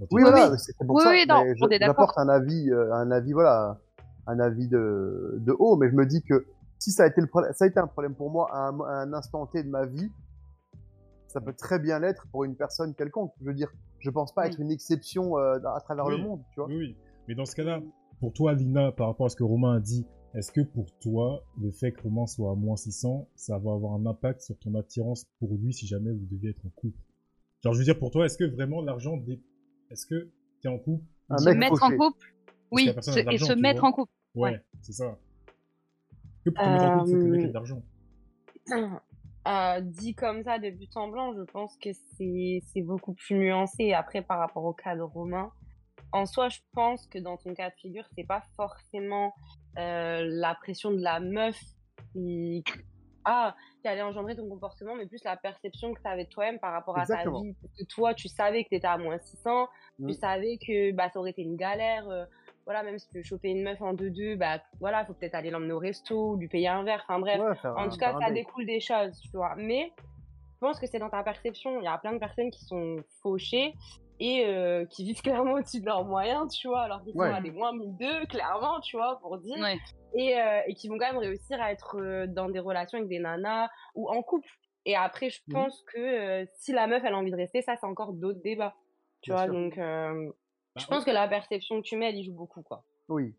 Oui, 0.00 0.06
Oui, 0.10 0.22
voilà, 0.22 0.50
oui. 0.50 0.56
c'est 0.58 0.74
pour 0.78 0.96
Oui, 0.96 1.02
ça. 1.02 1.10
oui, 1.10 1.24
non, 1.28 1.44
mais 1.44 1.50
on 1.60 1.68
est 1.68 1.74
je- 1.74 1.80
d'accord. 1.80 1.86
J'apporte 1.86 2.18
un 2.18 2.28
avis, 2.30 2.70
euh, 2.70 2.94
un 2.94 3.10
avis, 3.10 3.32
voilà, 3.34 3.78
un 4.26 4.40
avis 4.40 4.68
de, 4.68 5.34
de 5.40 5.54
haut, 5.58 5.76
mais 5.76 5.90
je 5.90 5.94
me 5.94 6.06
dis 6.06 6.22
que 6.22 6.46
si 6.78 6.92
ça 6.92 7.02
a 7.04 7.06
été 7.08 7.20
le 7.20 7.26
problème, 7.26 7.52
ça 7.52 7.66
a 7.66 7.68
été 7.68 7.78
un 7.78 7.86
problème 7.86 8.14
pour 8.14 8.30
moi 8.30 8.48
à 8.52 8.68
un, 8.68 8.80
à 8.80 9.02
un 9.02 9.12
instant 9.12 9.44
T 9.46 9.62
de 9.62 9.68
ma 9.68 9.84
vie, 9.84 10.10
ça 11.28 11.42
peut 11.42 11.52
très 11.52 11.78
bien 11.78 11.98
l'être 11.98 12.26
pour 12.32 12.44
une 12.44 12.56
personne 12.56 12.94
quelconque. 12.94 13.32
Je 13.42 13.44
veux 13.46 13.54
dire, 13.54 13.70
je 13.98 14.08
pense 14.08 14.32
pas 14.32 14.42
Oui. 14.42 14.48
être 14.48 14.60
une 14.60 14.70
exception 14.70 15.36
euh, 15.38 15.58
à 15.76 15.80
travers 15.80 16.06
Oui. 16.06 16.16
le 16.16 16.22
monde, 16.26 16.40
tu 16.52 16.60
vois. 16.60 16.68
Oui, 16.68 16.76
oui. 16.78 16.96
Mais 17.28 17.34
dans 17.34 17.44
ce 17.44 17.54
cas-là, 17.54 17.80
pour 18.18 18.32
toi, 18.32 18.54
Lina, 18.54 18.92
par 18.92 19.08
rapport 19.08 19.26
à 19.26 19.28
ce 19.28 19.36
que 19.36 19.44
Romain 19.44 19.76
a 19.76 19.80
dit, 19.80 20.06
est-ce 20.34 20.50
que 20.52 20.60
pour 20.60 20.86
toi, 20.98 21.44
le 21.60 21.70
fait 21.72 21.92
que 21.92 22.02
Romain 22.02 22.26
soit 22.26 22.50
à 22.50 22.54
moins 22.54 22.76
600, 22.76 23.28
ça 23.36 23.58
va 23.58 23.72
avoir 23.72 23.92
un 23.94 24.06
impact 24.06 24.40
sur 24.40 24.58
ton 24.58 24.74
attirance 24.74 25.26
pour 25.38 25.54
lui 25.54 25.72
si 25.72 25.86
jamais 25.86 26.10
vous 26.12 26.26
deviez 26.30 26.50
être 26.50 26.64
en 26.66 26.70
couple? 26.70 26.98
Genre, 27.62 27.72
je 27.72 27.78
veux 27.78 27.84
dire, 27.84 27.98
pour 27.98 28.10
toi, 28.10 28.26
est-ce 28.26 28.36
que 28.38 28.44
vraiment 28.44 28.82
l'argent... 28.82 29.16
Dé... 29.16 29.40
Est-ce 29.90 30.06
que 30.06 30.30
t'es 30.60 30.68
en 30.68 30.78
couple? 30.78 31.04
Un 31.30 31.38
se 31.38 31.48
mec 31.48 31.58
mettre 31.58 31.82
en 31.82 31.96
couple, 31.96 32.34
oui, 32.70 32.86
se- 33.00 33.32
et 33.32 33.38
se 33.38 33.52
mettre 33.54 33.80
vois. 33.80 33.88
en 33.88 33.92
couple. 33.92 34.12
Ouais, 34.34 34.50
Ouais. 34.52 34.64
c'est 34.82 34.92
ça. 34.92 35.18
Que 36.44 36.50
pour 36.50 36.64
te 36.64 36.68
mettre 36.68 36.84
en 36.84 36.98
couple, 36.98 37.10
faut 37.10 37.16
que 37.16 37.24
le 37.24 37.30
mec 37.30 37.40
ait 37.40 37.44
Euh, 37.44 37.48
de 37.48 37.52
l'argent. 37.54 37.82
Euh, 39.46 39.80
dit 39.82 40.14
comme 40.14 40.42
ça 40.42 40.58
de 40.58 40.70
but 40.70 40.96
en 40.96 41.08
blanc, 41.08 41.34
je 41.34 41.42
pense 41.42 41.76
que 41.76 41.90
c'est 41.92 42.62
c'est 42.72 42.80
beaucoup 42.82 43.12
plus 43.12 43.36
nuancé. 43.36 43.92
Après, 43.92 44.22
par 44.22 44.38
rapport 44.38 44.64
au 44.64 44.72
cas 44.72 44.96
de 44.96 45.02
Romain, 45.02 45.50
en 46.12 46.24
soi, 46.24 46.48
je 46.48 46.60
pense 46.72 47.06
que 47.06 47.18
dans 47.18 47.36
ton 47.36 47.52
cas 47.54 47.68
de 47.70 47.74
figure, 47.76 48.04
c'est 48.16 48.24
pas 48.24 48.42
forcément 48.56 49.34
la 49.76 50.54
pression 50.54 50.90
de 50.90 51.00
la 51.00 51.20
meuf 51.20 51.58
qui, 52.12 52.62
ah, 53.24 53.54
qui 53.82 53.88
allait 53.88 54.02
engendrer 54.02 54.36
ton 54.36 54.48
comportement, 54.48 54.94
mais 54.94 55.06
plus 55.06 55.22
la 55.24 55.36
perception 55.36 55.92
que 55.94 56.00
tu 56.00 56.08
avais 56.08 56.24
de 56.24 56.28
toi-même 56.30 56.58
par 56.58 56.72
rapport 56.72 56.96
à 56.98 57.02
Exactement. 57.02 57.40
ta 57.40 57.44
vie. 57.46 57.54
Parce 57.60 57.72
que 57.74 57.84
toi, 57.86 58.14
tu 58.14 58.28
savais 58.28 58.64
que 58.64 58.68
tu 58.68 58.74
étais 58.76 58.86
à 58.86 58.98
moins 58.98 59.18
600, 59.18 59.68
Mm. 59.98 60.08
tu 60.08 60.14
savais 60.14 60.58
que 60.58 60.92
bah, 60.92 61.08
ça 61.10 61.18
aurait 61.20 61.30
été 61.30 61.42
une 61.42 61.56
galère. 61.56 62.08
euh, 62.08 62.24
voilà, 62.66 62.82
même 62.82 62.98
si 62.98 63.06
tu 63.08 63.18
veux 63.18 63.22
choper 63.22 63.50
une 63.50 63.62
meuf 63.62 63.80
en 63.82 63.92
2-2, 63.92 64.36
bah 64.36 64.58
voilà, 64.80 65.04
faut 65.04 65.12
peut-être 65.12 65.34
aller 65.34 65.50
l'emmener 65.50 65.72
au 65.72 65.78
resto 65.78 66.30
ou 66.32 66.36
lui 66.36 66.48
payer 66.48 66.68
un 66.68 66.82
verre. 66.82 67.04
Enfin 67.06 67.18
bref, 67.20 67.38
Ouais, 67.38 67.70
en 67.76 67.88
tout 67.90 67.98
cas, 67.98 68.14
ça 68.18 68.30
découle 68.30 68.64
des 68.64 68.80
choses, 68.80 69.20
tu 69.20 69.28
vois. 69.36 69.54
Mais 69.56 69.92
je 69.98 70.58
pense 70.60 70.80
que 70.80 70.86
c'est 70.86 70.98
dans 70.98 71.10
ta 71.10 71.22
perception. 71.22 71.78
Il 71.80 71.84
y 71.84 71.88
a 71.88 71.98
plein 71.98 72.14
de 72.14 72.18
personnes 72.18 72.50
qui 72.50 72.64
sont 72.64 72.96
fauchées 73.22 73.74
et 74.20 74.46
euh, 74.46 74.84
qui 74.86 75.04
vivent 75.04 75.20
clairement 75.22 75.54
au-dessus 75.54 75.80
de 75.80 75.86
leurs 75.86 76.04
moyens, 76.04 76.52
tu 76.52 76.68
vois, 76.68 76.82
alors 76.82 77.02
qu'ils 77.02 77.16
Ouais. 77.16 77.28
sont 77.30 77.34
à 77.34 77.40
des 77.40 77.50
moins 77.50 77.72
1002, 77.72 78.26
clairement, 78.26 78.80
tu 78.80 78.96
vois, 78.96 79.18
pour 79.20 79.38
dire. 79.38 79.58
Ouais. 79.58 79.78
Et, 80.14 80.38
euh, 80.40 80.60
et 80.66 80.74
qui 80.74 80.88
vont 80.88 80.96
quand 80.98 81.06
même 81.12 81.18
réussir 81.18 81.60
à 81.60 81.72
être 81.72 81.96
euh, 81.98 82.26
dans 82.28 82.48
des 82.48 82.60
relations 82.60 82.98
avec 82.98 83.08
des 83.08 83.18
nanas 83.18 83.68
ou 83.94 84.08
en 84.08 84.22
couple. 84.22 84.48
Et 84.86 84.94
après, 84.96 85.30
je 85.30 85.40
Mhm. 85.48 85.54
pense 85.54 85.82
que 85.92 85.98
euh, 85.98 86.46
si 86.58 86.72
la 86.72 86.86
meuf, 86.86 87.02
elle 87.04 87.14
a 87.14 87.16
envie 87.16 87.30
de 87.32 87.36
rester, 87.36 87.62
ça, 87.62 87.74
c'est 87.80 87.86
encore 87.86 88.12
d'autres 88.12 88.40
débats. 88.42 88.74
Tu 89.22 89.30
Bien 89.30 89.36
vois, 89.36 89.44
sûr. 89.46 89.54
donc 89.54 89.78
euh, 89.78 90.26
Bah, 90.76 90.80
je 90.82 90.86
pense 90.86 91.04
que 91.04 91.10
la 91.10 91.26
perception 91.26 91.76
que 91.80 91.86
tu 91.86 91.96
mets, 91.96 92.10
elle 92.10 92.16
y 92.18 92.24
joue 92.24 92.34
beaucoup, 92.34 92.62
quoi. 92.62 92.84
Oui. 93.08 93.34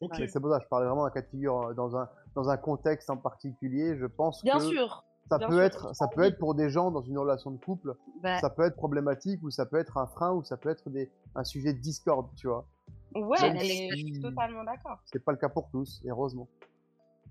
Ok. 0.00 0.12
Mais 0.18 0.26
C'est 0.28 0.40
pour 0.40 0.50
ça 0.50 0.58
que 0.58 0.64
je 0.64 0.68
parlais 0.68 0.86
vraiment 0.86 1.04
d'un 1.04 1.10
cas 1.10 1.22
de 1.22 1.26
figure 1.28 1.74
dans 1.74 1.96
un, 1.96 2.08
dans 2.34 2.48
un 2.48 2.56
contexte 2.56 3.10
en 3.10 3.16
particulier. 3.16 3.96
Je 3.96 4.06
pense 4.06 4.42
Bien 4.44 4.58
que 4.58 4.64
sûr. 4.64 5.04
Ça 5.28 5.38
bien 5.38 5.48
peut 5.48 5.54
sûr, 5.56 5.62
être, 5.64 5.94
ça 5.96 6.08
peut 6.08 6.22
être 6.24 6.38
pour 6.38 6.54
des 6.54 6.70
gens 6.70 6.90
dans 6.90 7.02
une 7.02 7.18
relation 7.18 7.50
de 7.50 7.58
couple, 7.58 7.94
Bah, 8.22 8.38
ça 8.40 8.50
peut 8.50 8.62
être 8.64 8.76
problématique 8.76 9.42
ou 9.42 9.50
ça 9.50 9.66
peut 9.66 9.78
être 9.78 9.96
un 9.98 10.06
frein 10.06 10.32
ou 10.32 10.42
ça 10.44 10.56
peut 10.56 10.68
être 10.70 10.88
des, 10.90 11.10
un 11.34 11.44
sujet 11.44 11.72
de 11.72 11.78
discorde, 11.80 12.28
tu 12.36 12.46
vois. 12.48 12.66
Ouais, 13.14 13.40
Même 13.42 13.54
mais 13.54 13.88
je 13.90 13.96
si- 13.96 14.04
suis 14.14 14.20
totalement 14.20 14.64
d'accord. 14.64 14.98
C'est 15.06 15.24
pas 15.24 15.32
le 15.32 15.38
cas 15.38 15.48
pour 15.48 15.68
tous, 15.70 16.00
et 16.04 16.10
heureusement. 16.10 16.48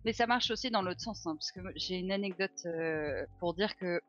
Mais 0.05 0.13
ça 0.13 0.27
marche 0.27 0.51
aussi 0.51 0.69
dans 0.71 0.81
l'autre 0.81 1.01
sens, 1.01 1.25
hein, 1.27 1.35
parce 1.35 1.51
que 1.51 1.59
j'ai 1.75 1.97
une 1.99 2.11
anecdote 2.11 2.51
euh, 2.65 3.25
pour 3.39 3.53
dire 3.53 3.75
que 3.77 3.99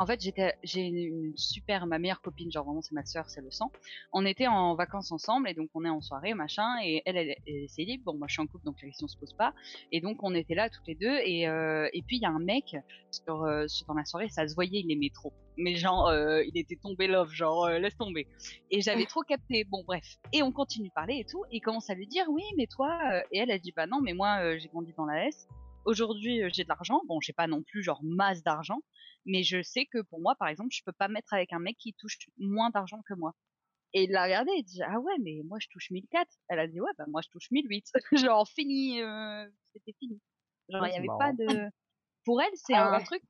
en 0.00 0.06
fait, 0.06 0.18
j'ai 0.62 0.80
une 0.80 1.36
super, 1.36 1.86
ma 1.86 1.98
meilleure 1.98 2.22
copine, 2.22 2.50
genre 2.50 2.64
vraiment 2.64 2.80
c'est 2.80 2.94
ma 2.94 3.04
sœur, 3.04 3.28
c'est 3.28 3.42
le 3.42 3.50
sang. 3.50 3.70
On 4.14 4.24
était 4.24 4.46
en 4.46 4.74
vacances 4.74 5.12
ensemble 5.12 5.46
et 5.46 5.52
donc 5.52 5.68
on 5.74 5.84
est 5.84 5.90
en 5.90 6.00
soirée, 6.00 6.32
machin, 6.32 6.78
et 6.82 7.02
elle, 7.04 7.18
elle, 7.18 7.36
elle, 7.46 7.66
c'est 7.68 7.84
libre. 7.84 8.04
Bon, 8.06 8.18
moi 8.18 8.26
je 8.26 8.32
suis 8.32 8.40
en 8.40 8.46
couple 8.46 8.64
donc 8.64 8.76
la 8.80 8.88
question 8.88 9.08
se 9.08 9.18
pose 9.18 9.34
pas. 9.34 9.52
Et 9.92 10.00
donc 10.00 10.22
on 10.22 10.34
était 10.34 10.54
là 10.54 10.70
toutes 10.70 10.86
les 10.86 10.94
deux 10.94 11.18
et 11.26 11.46
euh, 11.46 11.86
et 11.92 12.00
puis 12.00 12.16
il 12.16 12.22
y 12.22 12.24
a 12.24 12.30
un 12.30 12.38
mec 12.38 12.76
sur, 13.10 13.42
euh, 13.42 13.66
dans 13.86 13.92
la 13.92 14.06
soirée, 14.06 14.30
ça 14.30 14.48
se 14.48 14.54
voyait, 14.54 14.80
il 14.80 14.90
aimait 14.90 15.10
trop. 15.12 15.34
Mais 15.58 15.74
genre, 15.74 16.06
euh, 16.08 16.42
il 16.44 16.56
était 16.56 16.76
tombé 16.76 17.06
love, 17.06 17.30
genre 17.30 17.66
euh, 17.66 17.78
laisse 17.78 17.98
tomber. 17.98 18.26
Et 18.70 18.80
j'avais 18.80 19.04
trop 19.04 19.20
capté. 19.20 19.64
Bon, 19.64 19.84
bref. 19.86 20.16
Et 20.32 20.42
on 20.42 20.50
continue 20.50 20.88
de 20.88 20.94
parler 20.94 21.18
et 21.18 21.26
tout. 21.26 21.44
Et 21.50 21.56
il 21.56 21.60
commence 21.60 21.90
à 21.90 21.94
lui 21.94 22.06
dire 22.06 22.24
oui, 22.30 22.44
mais 22.56 22.66
toi. 22.66 22.98
Et 23.32 23.38
elle 23.38 23.50
a 23.50 23.58
dit 23.58 23.72
bah 23.76 23.86
non, 23.86 24.00
mais 24.00 24.14
moi 24.14 24.56
j'ai 24.56 24.68
grandi 24.68 24.94
dans 24.96 25.04
la 25.04 25.26
S. 25.26 25.46
Aujourd'hui, 25.84 26.42
j'ai 26.52 26.64
de 26.64 26.68
l'argent. 26.68 27.00
Bon, 27.06 27.20
j'ai 27.20 27.32
pas 27.32 27.46
non 27.46 27.62
plus 27.62 27.82
genre 27.82 28.00
masse 28.02 28.42
d'argent, 28.42 28.80
mais 29.26 29.42
je 29.42 29.62
sais 29.62 29.86
que 29.86 30.02
pour 30.02 30.20
moi, 30.20 30.34
par 30.38 30.48
exemple, 30.48 30.70
je 30.72 30.82
peux 30.84 30.92
pas 30.92 31.08
me 31.08 31.14
mettre 31.14 31.32
avec 31.32 31.52
un 31.52 31.58
mec 31.58 31.76
qui 31.78 31.94
touche 31.94 32.18
moins 32.38 32.70
d'argent 32.70 33.02
que 33.08 33.14
moi. 33.14 33.34
Et 33.92 34.04
il 34.04 34.10
l'a 34.12 34.24
regardé 34.24 34.52
et 34.56 34.62
dit 34.62 34.82
ah 34.82 35.00
ouais, 35.00 35.14
mais 35.20 35.40
moi 35.44 35.58
je 35.60 35.66
touche 35.68 35.90
1004. 35.90 36.28
Elle 36.48 36.60
a 36.60 36.68
dit 36.68 36.80
ouais, 36.80 36.90
bah 36.98 37.06
moi 37.08 37.22
je 37.22 37.28
touche 37.30 37.50
1008. 37.50 37.86
genre 38.12 38.48
fini, 38.48 39.00
euh, 39.02 39.48
c'était 39.72 39.94
fini. 39.98 40.20
Genre 40.68 40.86
il 40.86 40.92
y 40.92 40.96
avait 40.96 41.06
marrant. 41.06 41.18
pas 41.18 41.32
de. 41.32 41.68
Pour 42.24 42.40
elle, 42.42 42.52
c'est 42.54 42.74
Ah 42.74 42.88
un 42.94 42.98
ouais. 42.98 43.04
truc. 43.04 43.22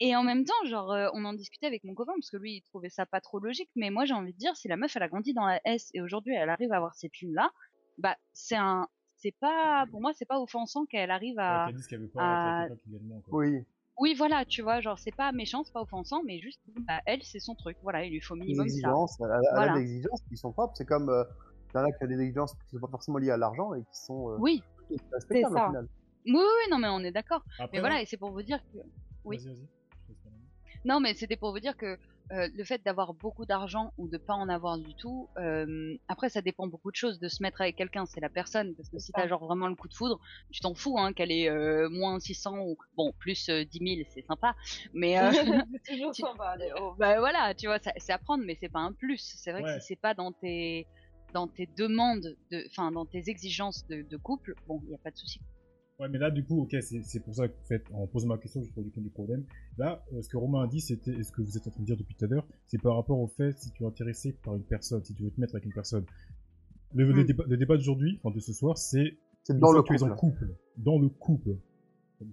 Et 0.00 0.16
en 0.16 0.24
même 0.24 0.44
temps, 0.44 0.64
genre, 0.64 0.90
euh, 0.90 1.08
on 1.14 1.24
en 1.24 1.32
discutait 1.34 1.66
avec 1.66 1.84
mon 1.84 1.94
copain 1.94 2.12
parce 2.14 2.30
que 2.30 2.36
lui, 2.36 2.54
il 2.56 2.62
trouvait 2.62 2.88
ça 2.88 3.06
pas 3.06 3.20
trop 3.20 3.38
logique. 3.38 3.70
Mais 3.76 3.90
moi, 3.90 4.04
j'ai 4.04 4.14
envie 4.14 4.32
de 4.32 4.38
dire, 4.38 4.56
si 4.56 4.66
la 4.66 4.76
meuf, 4.76 4.96
elle 4.96 5.02
a 5.04 5.08
grandi 5.08 5.32
dans 5.32 5.46
la 5.46 5.60
S 5.64 5.90
et 5.94 6.00
aujourd'hui, 6.00 6.34
elle 6.34 6.48
arrive 6.50 6.72
à 6.72 6.76
avoir 6.78 6.94
ces 6.96 7.08
thunes 7.08 7.34
là, 7.34 7.52
bah, 7.98 8.16
c'est 8.32 8.56
un, 8.56 8.88
c'est 9.22 9.34
pas, 9.38 9.86
pour 9.90 10.00
moi, 10.00 10.12
c'est 10.14 10.24
pas 10.26 10.40
offensant 10.40 10.84
qu'elle 10.84 11.10
arrive 11.10 11.36
Ouais, 11.36 11.42
à. 11.42 11.72
dise 11.72 11.86
qu'elle 11.86 12.00
veut 12.00 12.08
pas 12.08 12.20
à- 12.22 12.66
quoi. 12.68 13.38
Oui, 13.38 13.64
Oui, 13.98 14.14
voilà, 14.14 14.44
tu 14.44 14.62
vois, 14.62 14.80
genre, 14.80 14.98
c'est 14.98 15.14
pas 15.14 15.30
méchant, 15.32 15.62
c'est 15.64 15.72
pas 15.72 15.82
offensant, 15.82 16.22
mais 16.24 16.40
juste, 16.40 16.60
bah, 16.88 17.00
elle, 17.06 17.22
c'est 17.22 17.38
son 17.38 17.54
truc. 17.54 17.76
Voilà, 17.82 18.04
il 18.04 18.10
lui 18.12 18.20
faut 18.20 18.34
minimum 18.34 18.66
ça. 18.66 18.72
exigences, 18.74 19.20
elle 19.20 19.30
a, 19.30 19.40
elle 19.62 19.68
a 19.70 19.74
des 19.74 19.82
exigences 19.82 20.22
qui 20.28 20.36
sont 20.36 20.50
propres. 20.52 20.74
C'est 20.76 20.86
comme, 20.86 21.08
euh, 21.10 21.24
il 21.74 21.78
y 21.78 21.80
en 21.80 21.84
a 21.84 21.92
qui 21.92 22.04
ont 22.04 22.06
des 22.08 22.20
exigences 22.20 22.54
qui 22.54 22.74
sont 22.76 22.80
pas 22.80 22.88
forcément 22.88 23.18
liées 23.18 23.30
à 23.30 23.36
l'argent 23.36 23.74
et 23.74 23.80
qui 23.82 23.94
sont 24.06 24.30
euh, 24.30 24.36
Oui, 24.38 24.62
respectables 25.12 25.56
ça. 25.56 25.64
au 25.64 25.68
final. 25.68 25.88
oui, 26.26 26.32
oui, 26.34 26.70
non, 26.70 26.78
mais 26.78 26.88
on 26.88 27.00
est 27.00 27.12
d'accord. 27.12 27.44
Mais 27.72 27.80
voilà, 27.80 28.00
et 28.02 28.06
c'est 28.06 28.16
pour 28.16 28.30
vous 28.32 28.42
dire 28.42 28.60
que. 28.72 28.78
oui. 29.24 29.36
Vas-y, 29.36 29.46
vas-y. 29.48 29.56
Je 29.56 30.06
te 30.06 30.08
laisse 30.08 30.22
terminer. 30.22 30.44
Non, 30.84 30.98
mais 31.00 31.14
c'était 31.14 31.36
pour 31.36 31.52
vous 31.52 31.60
dire 31.60 31.76
que 31.76 31.96
euh, 32.30 32.48
le 32.54 32.64
fait 32.64 32.82
d'avoir 32.84 33.12
beaucoup 33.14 33.44
d'argent 33.44 33.92
ou 33.98 34.08
de 34.08 34.16
pas 34.16 34.34
en 34.34 34.48
avoir 34.48 34.78
du 34.78 34.94
tout, 34.94 35.28
euh, 35.38 35.94
après 36.08 36.30
ça 36.30 36.40
dépend 36.40 36.66
beaucoup 36.66 36.90
de 36.90 36.96
choses. 36.96 37.18
De 37.18 37.28
se 37.28 37.42
mettre 37.42 37.60
avec 37.60 37.76
quelqu'un, 37.76 38.06
c'est 38.06 38.20
la 38.20 38.30
personne. 38.30 38.74
Parce 38.76 38.88
que 38.88 38.98
si 38.98 39.12
t'as 39.12 39.26
genre 39.28 39.44
vraiment 39.44 39.66
le 39.68 39.74
coup 39.74 39.88
de 39.88 39.94
foudre, 39.94 40.18
tu 40.50 40.60
t'en 40.60 40.74
fous 40.74 40.98
hein, 40.98 41.12
qu'elle 41.12 41.32
est 41.32 41.50
euh, 41.50 41.88
moins 41.90 42.18
600 42.20 42.60
ou 42.60 42.76
bon 42.96 43.12
plus 43.18 43.48
euh, 43.48 43.64
10 43.64 43.96
000, 43.96 44.08
c'est 44.14 44.22
sympa. 44.22 44.54
Mais 44.94 45.18
euh, 45.18 45.30
c'est 45.84 45.92
toujours 45.94 46.12
tu- 46.12 46.22
sympa. 46.22 46.56
bah 46.98 47.18
voilà, 47.18 47.54
tu 47.54 47.66
vois, 47.66 47.78
c'est 47.98 48.12
à 48.12 48.18
prendre, 48.18 48.44
mais 48.46 48.56
c'est 48.60 48.70
pas 48.70 48.80
un 48.80 48.92
plus. 48.92 49.34
C'est 49.36 49.52
vrai 49.52 49.62
Ouais. 49.62 49.74
que 49.74 49.80
si 49.80 49.88
c'est 49.88 49.96
pas 50.00 50.14
dans 50.14 50.32
tes 50.32 50.86
dans 51.34 51.48
tes 51.48 51.66
demandes, 51.66 52.36
de, 52.50 52.64
enfin 52.68 52.92
dans 52.92 53.06
tes 53.06 53.28
exigences 53.28 53.86
de, 53.88 54.02
de 54.02 54.16
couple, 54.16 54.54
bon, 54.66 54.80
il 54.84 54.90
y 54.92 54.94
a 54.94 54.98
pas 54.98 55.10
de 55.10 55.16
souci. 55.16 55.40
Ouais, 56.02 56.08
mais 56.08 56.18
là, 56.18 56.32
du 56.32 56.42
coup, 56.44 56.62
ok, 56.62 56.74
c'est 56.80 57.20
pour 57.20 57.36
ça 57.36 57.46
que, 57.46 57.54
en 57.54 57.64
fait, 57.64 57.84
en 57.92 58.06
posant 58.08 58.26
ma 58.26 58.36
question, 58.36 58.60
je 58.64 58.68
trouve 58.72 58.82
du 58.82 58.90
compte 58.90 59.04
du 59.04 59.10
problème. 59.10 59.44
Là, 59.78 60.04
euh, 60.12 60.20
ce 60.20 60.28
que 60.28 60.36
Romain 60.36 60.64
a 60.64 60.66
dit, 60.66 60.80
c'était, 60.80 61.12
et 61.12 61.22
ce 61.22 61.30
que 61.30 61.40
vous 61.42 61.56
êtes 61.56 61.64
en 61.68 61.70
train 61.70 61.80
de 61.80 61.86
dire 61.86 61.96
depuis 61.96 62.16
tout 62.16 62.24
à 62.24 62.28
l'heure, 62.28 62.44
c'est 62.66 62.82
par 62.82 62.96
rapport 62.96 63.20
au 63.20 63.28
fait 63.28 63.56
si 63.56 63.70
tu 63.70 63.84
es 63.84 63.86
intéressé 63.86 64.32
par 64.42 64.56
une 64.56 64.64
personne, 64.64 65.04
si 65.04 65.14
tu 65.14 65.22
veux 65.22 65.30
te 65.30 65.40
mettre 65.40 65.54
avec 65.54 65.64
une 65.64 65.72
personne. 65.72 66.04
Le, 66.92 67.04
le 67.12 67.22
Hmm. 67.22 67.56
débat, 67.56 67.76
d'aujourd'hui, 67.76 68.18
enfin 68.24 68.34
de 68.34 68.40
ce 68.40 68.52
soir, 68.52 68.76
c'est 68.78 69.16
C'est 69.44 69.56
dans 69.56 69.70
le 69.70 69.80
tu 69.82 69.94
es 69.94 69.98
couple. 69.98 70.10
en 70.12 70.16
couple, 70.16 70.48
dans 70.76 70.98
le 70.98 71.08
couple, 71.08 71.56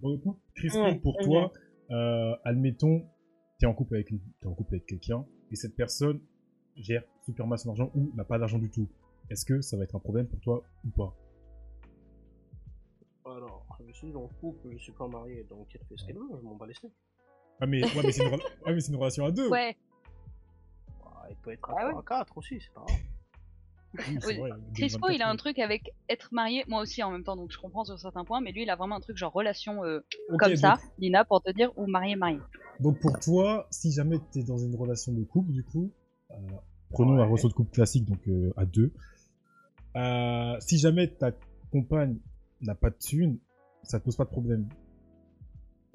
dans 0.02 0.10
le 0.10 0.18
couple. 0.18 0.40
Crispin, 0.56 0.82
Ouais, 0.86 1.00
pour 1.00 1.18
toi, 1.20 1.54
euh, 1.92 2.36
admettons, 2.46 3.06
t'es 3.60 3.68
en 3.68 3.76
couple 3.76 3.96
avec 3.96 4.10
une, 4.10 4.20
en 4.46 4.54
couple 4.56 4.74
avec 4.76 4.88
quelqu'un, 4.88 5.26
et 5.52 5.56
cette 5.56 5.76
personne 5.76 6.20
gère 6.76 7.04
super 7.24 7.46
mal 7.46 7.60
son 7.60 7.70
argent 7.70 7.92
ou 7.94 8.12
n'a 8.16 8.24
pas 8.24 8.40
d'argent 8.40 8.58
du 8.58 8.72
tout. 8.72 8.90
Est-ce 9.30 9.46
que 9.46 9.62
ça 9.62 9.78
va 9.78 9.84
être 9.84 9.96
un 9.96 10.00
problème 10.00 10.26
pour 10.28 10.40
toi 10.40 10.64
ou 10.86 10.90
pas? 10.90 11.16
Je 13.88 13.94
suis 13.94 14.16
en 14.16 14.28
couple, 14.40 14.70
je 14.74 14.78
suis 14.78 14.92
pas 14.92 15.08
marié, 15.08 15.46
donc 15.50 15.68
elle 15.76 15.86
fait 15.88 15.96
ce 15.98 16.06
qu'elle 16.06 16.16
veut, 16.18 16.28
je 16.38 16.44
m'en 16.44 16.56
bats 16.56 16.68
les 16.68 16.74
steaks. 16.74 16.92
Ah 17.62 17.66
mais, 17.66 17.84
ouais, 17.84 18.04
mais 18.04 18.12
c'est 18.12 18.24
une, 18.24 18.96
relation 18.98 19.26
à 19.26 19.32
deux. 19.32 19.50
Ouais, 19.50 19.76
Bah, 21.04 21.24
elle 21.30 21.36
peut 21.38 21.52
être 21.52 21.70
à 21.70 21.76
Ah 21.80 21.88
ouais. 21.88 21.94
à 21.98 22.02
4 22.08 22.38
aussi, 22.38 22.60
c'est 22.62 22.74
pas 22.74 22.82
grave. 22.86 22.98
Oui, 24.08 24.38
vrai, 24.38 24.52
Crispo, 24.76 25.08
2024, 25.08 25.12
il 25.16 25.22
a 25.24 25.30
un 25.30 25.36
truc 25.36 25.60
avec 25.60 25.92
être 26.10 26.30
marié, 26.32 26.64
moi 26.68 26.82
aussi 26.82 27.02
en 27.02 27.10
même 27.12 27.24
temps, 27.24 27.36
donc 27.36 27.52
je 27.52 27.58
comprends 27.58 27.84
sur 27.86 28.00
certains 28.00 28.24
points, 28.24 28.40
mais 28.40 28.52
lui, 28.52 28.62
il 28.62 28.70
a 28.70 28.76
vraiment 28.76 28.96
un 28.98 29.00
truc 29.00 29.18
genre 29.18 29.34
relation 29.34 29.84
euh, 29.84 30.02
comme 30.38 30.50
donc- 30.52 30.58
ça, 30.58 30.78
Lina, 31.00 31.26
pour 31.26 31.42
te 31.42 31.50
dire, 31.52 31.72
ou 31.76 31.88
marié, 31.88 32.16
marié. 32.16 32.40
Donc 32.80 33.00
pour 33.00 33.20
toi, 33.20 33.68
si 33.72 33.92
jamais 33.92 34.18
tu 34.32 34.40
es 34.40 34.44
dans 34.44 34.58
une 34.60 34.76
relation 34.76 35.12
de 35.12 35.24
couple, 35.24 35.52
du 35.52 35.64
coup, 35.64 35.92
euh, 36.32 36.36
prenons 36.92 37.14
la 37.16 37.24
Ouais. 37.24 37.30
relation 37.30 37.48
de 37.50 37.54
couple 37.54 37.72
classique, 37.72 38.06
donc 38.06 38.20
euh, 38.28 38.54
à 38.56 38.66
deux. 38.66 38.94
Euh, 39.96 40.56
si 40.60 40.78
jamais 40.78 41.08
ta 41.08 41.32
compagne 41.72 42.20
n'a 42.62 42.76
pas 42.76 42.92
de 42.92 42.96
thune, 42.98 43.40
ça 43.84 44.00
te 44.00 44.06
pose 44.06 44.16
pas 44.16 44.26
de 44.26 44.30
problème. 44.30 44.68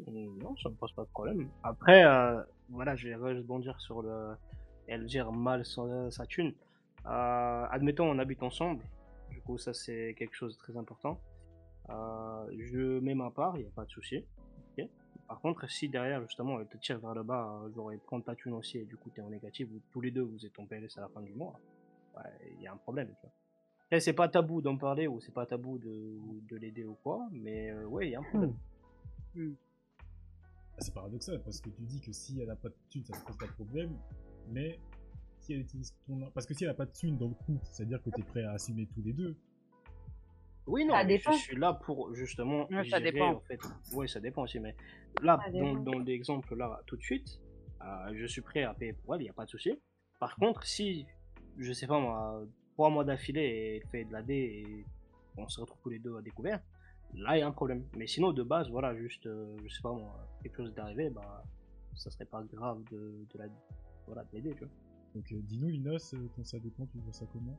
Hum, 0.06 0.38
Non, 0.42 0.56
ça 0.56 0.68
me 0.68 0.74
pose 0.74 0.92
pas 0.92 1.02
de 1.04 1.08
problème. 1.08 1.48
Après, 1.62 2.04
euh, 2.04 2.42
voilà, 2.68 2.96
je 2.96 3.08
vais 3.08 3.14
rebondir 3.14 3.80
sur 3.80 4.02
le. 4.02 4.34
Elle 4.86 5.08
gère 5.08 5.32
mal 5.32 5.64
son- 5.64 6.10
sa 6.10 6.26
thune. 6.26 6.52
Euh, 7.06 7.66
admettons, 7.70 8.04
on 8.10 8.18
habite 8.18 8.42
ensemble. 8.42 8.82
Du 9.30 9.40
coup, 9.40 9.56
ça, 9.58 9.72
c'est 9.72 10.14
quelque 10.18 10.34
chose 10.34 10.54
de 10.54 10.58
très 10.58 10.76
important. 10.76 11.20
Euh, 11.90 12.46
je 12.58 12.98
mets 13.00 13.14
ma 13.14 13.30
part, 13.30 13.56
il 13.56 13.62
n'y 13.62 13.68
a 13.68 13.72
pas 13.74 13.84
de 13.84 13.90
souci. 13.90 14.24
ok. 14.78 14.88
Par 15.28 15.40
contre, 15.40 15.68
si 15.70 15.88
derrière, 15.88 16.20
justement, 16.22 16.60
elle 16.60 16.66
te 16.66 16.76
tire 16.76 16.98
vers 16.98 17.14
le 17.14 17.22
bas, 17.22 17.60
euh, 17.64 17.72
genre, 17.74 17.92
elle 17.92 17.98
prend 17.98 18.20
ta 18.20 18.34
thune 18.34 18.52
aussi, 18.54 18.78
et 18.78 18.84
du 18.84 18.96
coup, 18.96 19.10
tu 19.10 19.20
es 19.20 19.22
en 19.22 19.30
négatif, 19.30 19.68
vous- 19.70 19.80
tous 19.90 20.00
les 20.02 20.10
deux, 20.10 20.22
vous 20.22 20.44
êtes 20.44 20.58
en 20.58 20.66
PLS 20.66 20.98
à 20.98 21.02
la 21.02 21.08
fin 21.08 21.22
du 21.22 21.32
mois, 21.32 21.58
il 22.56 22.62
y 22.62 22.66
a 22.66 22.72
un 22.72 22.76
problème. 22.76 23.08
Tu 23.08 23.26
vois. 23.26 23.32
Après, 23.94 24.00
c'est 24.00 24.12
pas 24.12 24.28
tabou 24.28 24.60
d'en 24.60 24.76
parler 24.76 25.06
ou 25.06 25.20
c'est 25.20 25.30
pas 25.32 25.46
tabou 25.46 25.78
de, 25.78 26.18
de 26.48 26.56
l'aider 26.56 26.84
ou 26.84 26.94
quoi, 27.04 27.28
mais 27.30 27.70
euh, 27.70 27.86
ouais, 27.86 28.08
il 28.08 28.10
y 28.10 28.16
a 28.16 28.18
un 28.18 28.22
problème. 28.24 28.56
Ah, 29.36 30.78
C'est 30.80 30.92
paradoxal 30.92 31.40
parce 31.44 31.60
que 31.60 31.70
tu 31.70 31.82
dis 31.82 32.00
que 32.00 32.10
si 32.10 32.40
elle 32.40 32.48
n'a 32.48 32.56
pas 32.56 32.70
de 32.70 32.74
thune, 32.90 33.04
ça 33.04 33.16
te 33.16 33.24
pose 33.24 33.38
pas 33.38 33.46
de 33.46 33.52
problème, 33.52 33.96
mais 34.50 34.80
si 35.38 35.52
elle 35.52 35.60
utilise 35.60 35.94
ton 36.08 36.20
ar- 36.22 36.32
parce 36.32 36.44
que 36.44 36.54
si 36.54 36.64
elle 36.64 36.70
n'a 36.70 36.74
pas 36.74 36.86
de 36.86 36.90
thune 36.90 37.16
dans 37.16 37.28
le 37.28 37.34
couple, 37.34 37.64
c'est-à-dire 37.70 38.02
que 38.02 38.10
tu 38.10 38.20
es 38.20 38.24
prêt 38.24 38.42
à 38.42 38.50
assumer 38.54 38.88
tous 38.92 39.02
les 39.04 39.12
deux. 39.12 39.36
Oui, 40.66 40.84
non, 40.84 40.94
Ça 40.94 41.04
mais 41.04 41.18
dépend. 41.18 41.30
je 41.32 41.38
suis 41.38 41.56
là 41.56 41.72
pour 41.74 42.12
justement 42.16 42.66
ça 42.68 42.82
gérer, 42.82 43.12
dépend. 43.12 43.34
en 43.34 43.40
fait. 43.42 43.60
Oui, 43.92 44.08
ça 44.08 44.18
dépend 44.18 44.42
aussi, 44.42 44.58
mais 44.58 44.74
là, 45.22 45.38
Ça 45.44 45.52
dans, 45.52 45.74
dépend. 45.74 45.82
dans 45.92 45.98
l'exemple 46.00 46.56
là, 46.56 46.80
tout 46.86 46.96
de 46.96 47.02
suite, 47.02 47.40
euh, 47.80 48.10
je 48.14 48.26
suis 48.26 48.40
prêt 48.40 48.64
à 48.64 48.74
payer 48.74 48.94
pour 48.94 49.14
elle, 49.14 49.20
il 49.20 49.24
n'y 49.26 49.30
a 49.30 49.34
pas 49.34 49.44
de 49.44 49.50
souci. 49.50 49.78
Par 50.18 50.34
contre, 50.34 50.64
si, 50.64 51.06
je 51.58 51.72
sais 51.72 51.86
pas 51.86 52.00
moi, 52.00 52.44
trois 52.74 52.90
mois 52.90 53.04
d'affilée, 53.04 53.80
elle 53.82 53.88
fait 53.88 54.04
de 54.04 54.12
la 54.12 54.22
D 54.22 54.34
et 54.34 54.84
on 55.36 55.48
se 55.48 55.60
retrouve 55.60 55.80
tous 55.82 55.90
les 55.90 55.98
deux 55.98 56.16
à 56.16 56.22
découvert, 56.22 56.60
là, 57.14 57.36
il 57.36 57.40
y 57.40 57.42
a 57.42 57.46
un 57.46 57.52
problème. 57.52 57.84
Mais 57.96 58.06
sinon, 58.06 58.32
de 58.32 58.42
base, 58.42 58.68
voilà, 58.68 58.94
juste, 58.94 59.26
euh, 59.26 59.56
je 59.64 59.74
sais 59.74 59.82
pas 59.82 59.92
moi, 59.92 60.28
quelque 60.42 60.56
chose 60.56 60.74
d'arrivé, 60.74 61.10
bah, 61.10 61.42
ça 61.94 62.10
serait 62.10 62.26
pas 62.26 62.42
grave 62.52 62.82
de, 62.90 62.98
de 63.32 63.38
la, 63.38 63.46
voilà, 64.06 64.22
de 64.24 64.28
l'aider, 64.36 64.52
tu 64.52 64.60
vois. 64.60 64.74
Donc 65.14 65.24
euh, 65.32 65.36
dis-nous, 65.42 65.68
Linos, 65.68 66.14
euh, 66.14 66.18
quand 66.34 66.44
ça 66.44 66.58
dépend, 66.58 66.86
tu 66.86 66.98
vois 66.98 67.12
ça 67.12 67.24
comment? 67.32 67.56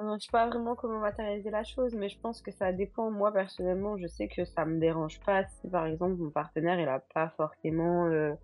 Euh, 0.00 0.16
Je 0.18 0.24
sais 0.26 0.30
pas 0.30 0.46
vraiment 0.46 0.76
comment 0.76 1.00
matérialiser 1.00 1.50
la 1.50 1.64
chose, 1.64 1.94
mais 1.94 2.08
je 2.08 2.18
pense 2.20 2.40
que 2.40 2.52
ça 2.52 2.72
dépend. 2.72 3.10
Moi, 3.10 3.32
personnellement, 3.32 3.96
je 3.96 4.06
sais 4.06 4.28
que 4.28 4.44
ça 4.44 4.64
me 4.64 4.78
dérange 4.78 5.18
pas 5.20 5.44
si, 5.44 5.68
par 5.68 5.86
exemple, 5.86 6.14
mon 6.14 6.30
partenaire, 6.30 6.78
il 6.78 6.88
a 6.88 7.00
pas 7.00 7.30
forcément, 7.30 8.06
euh, 8.06 8.34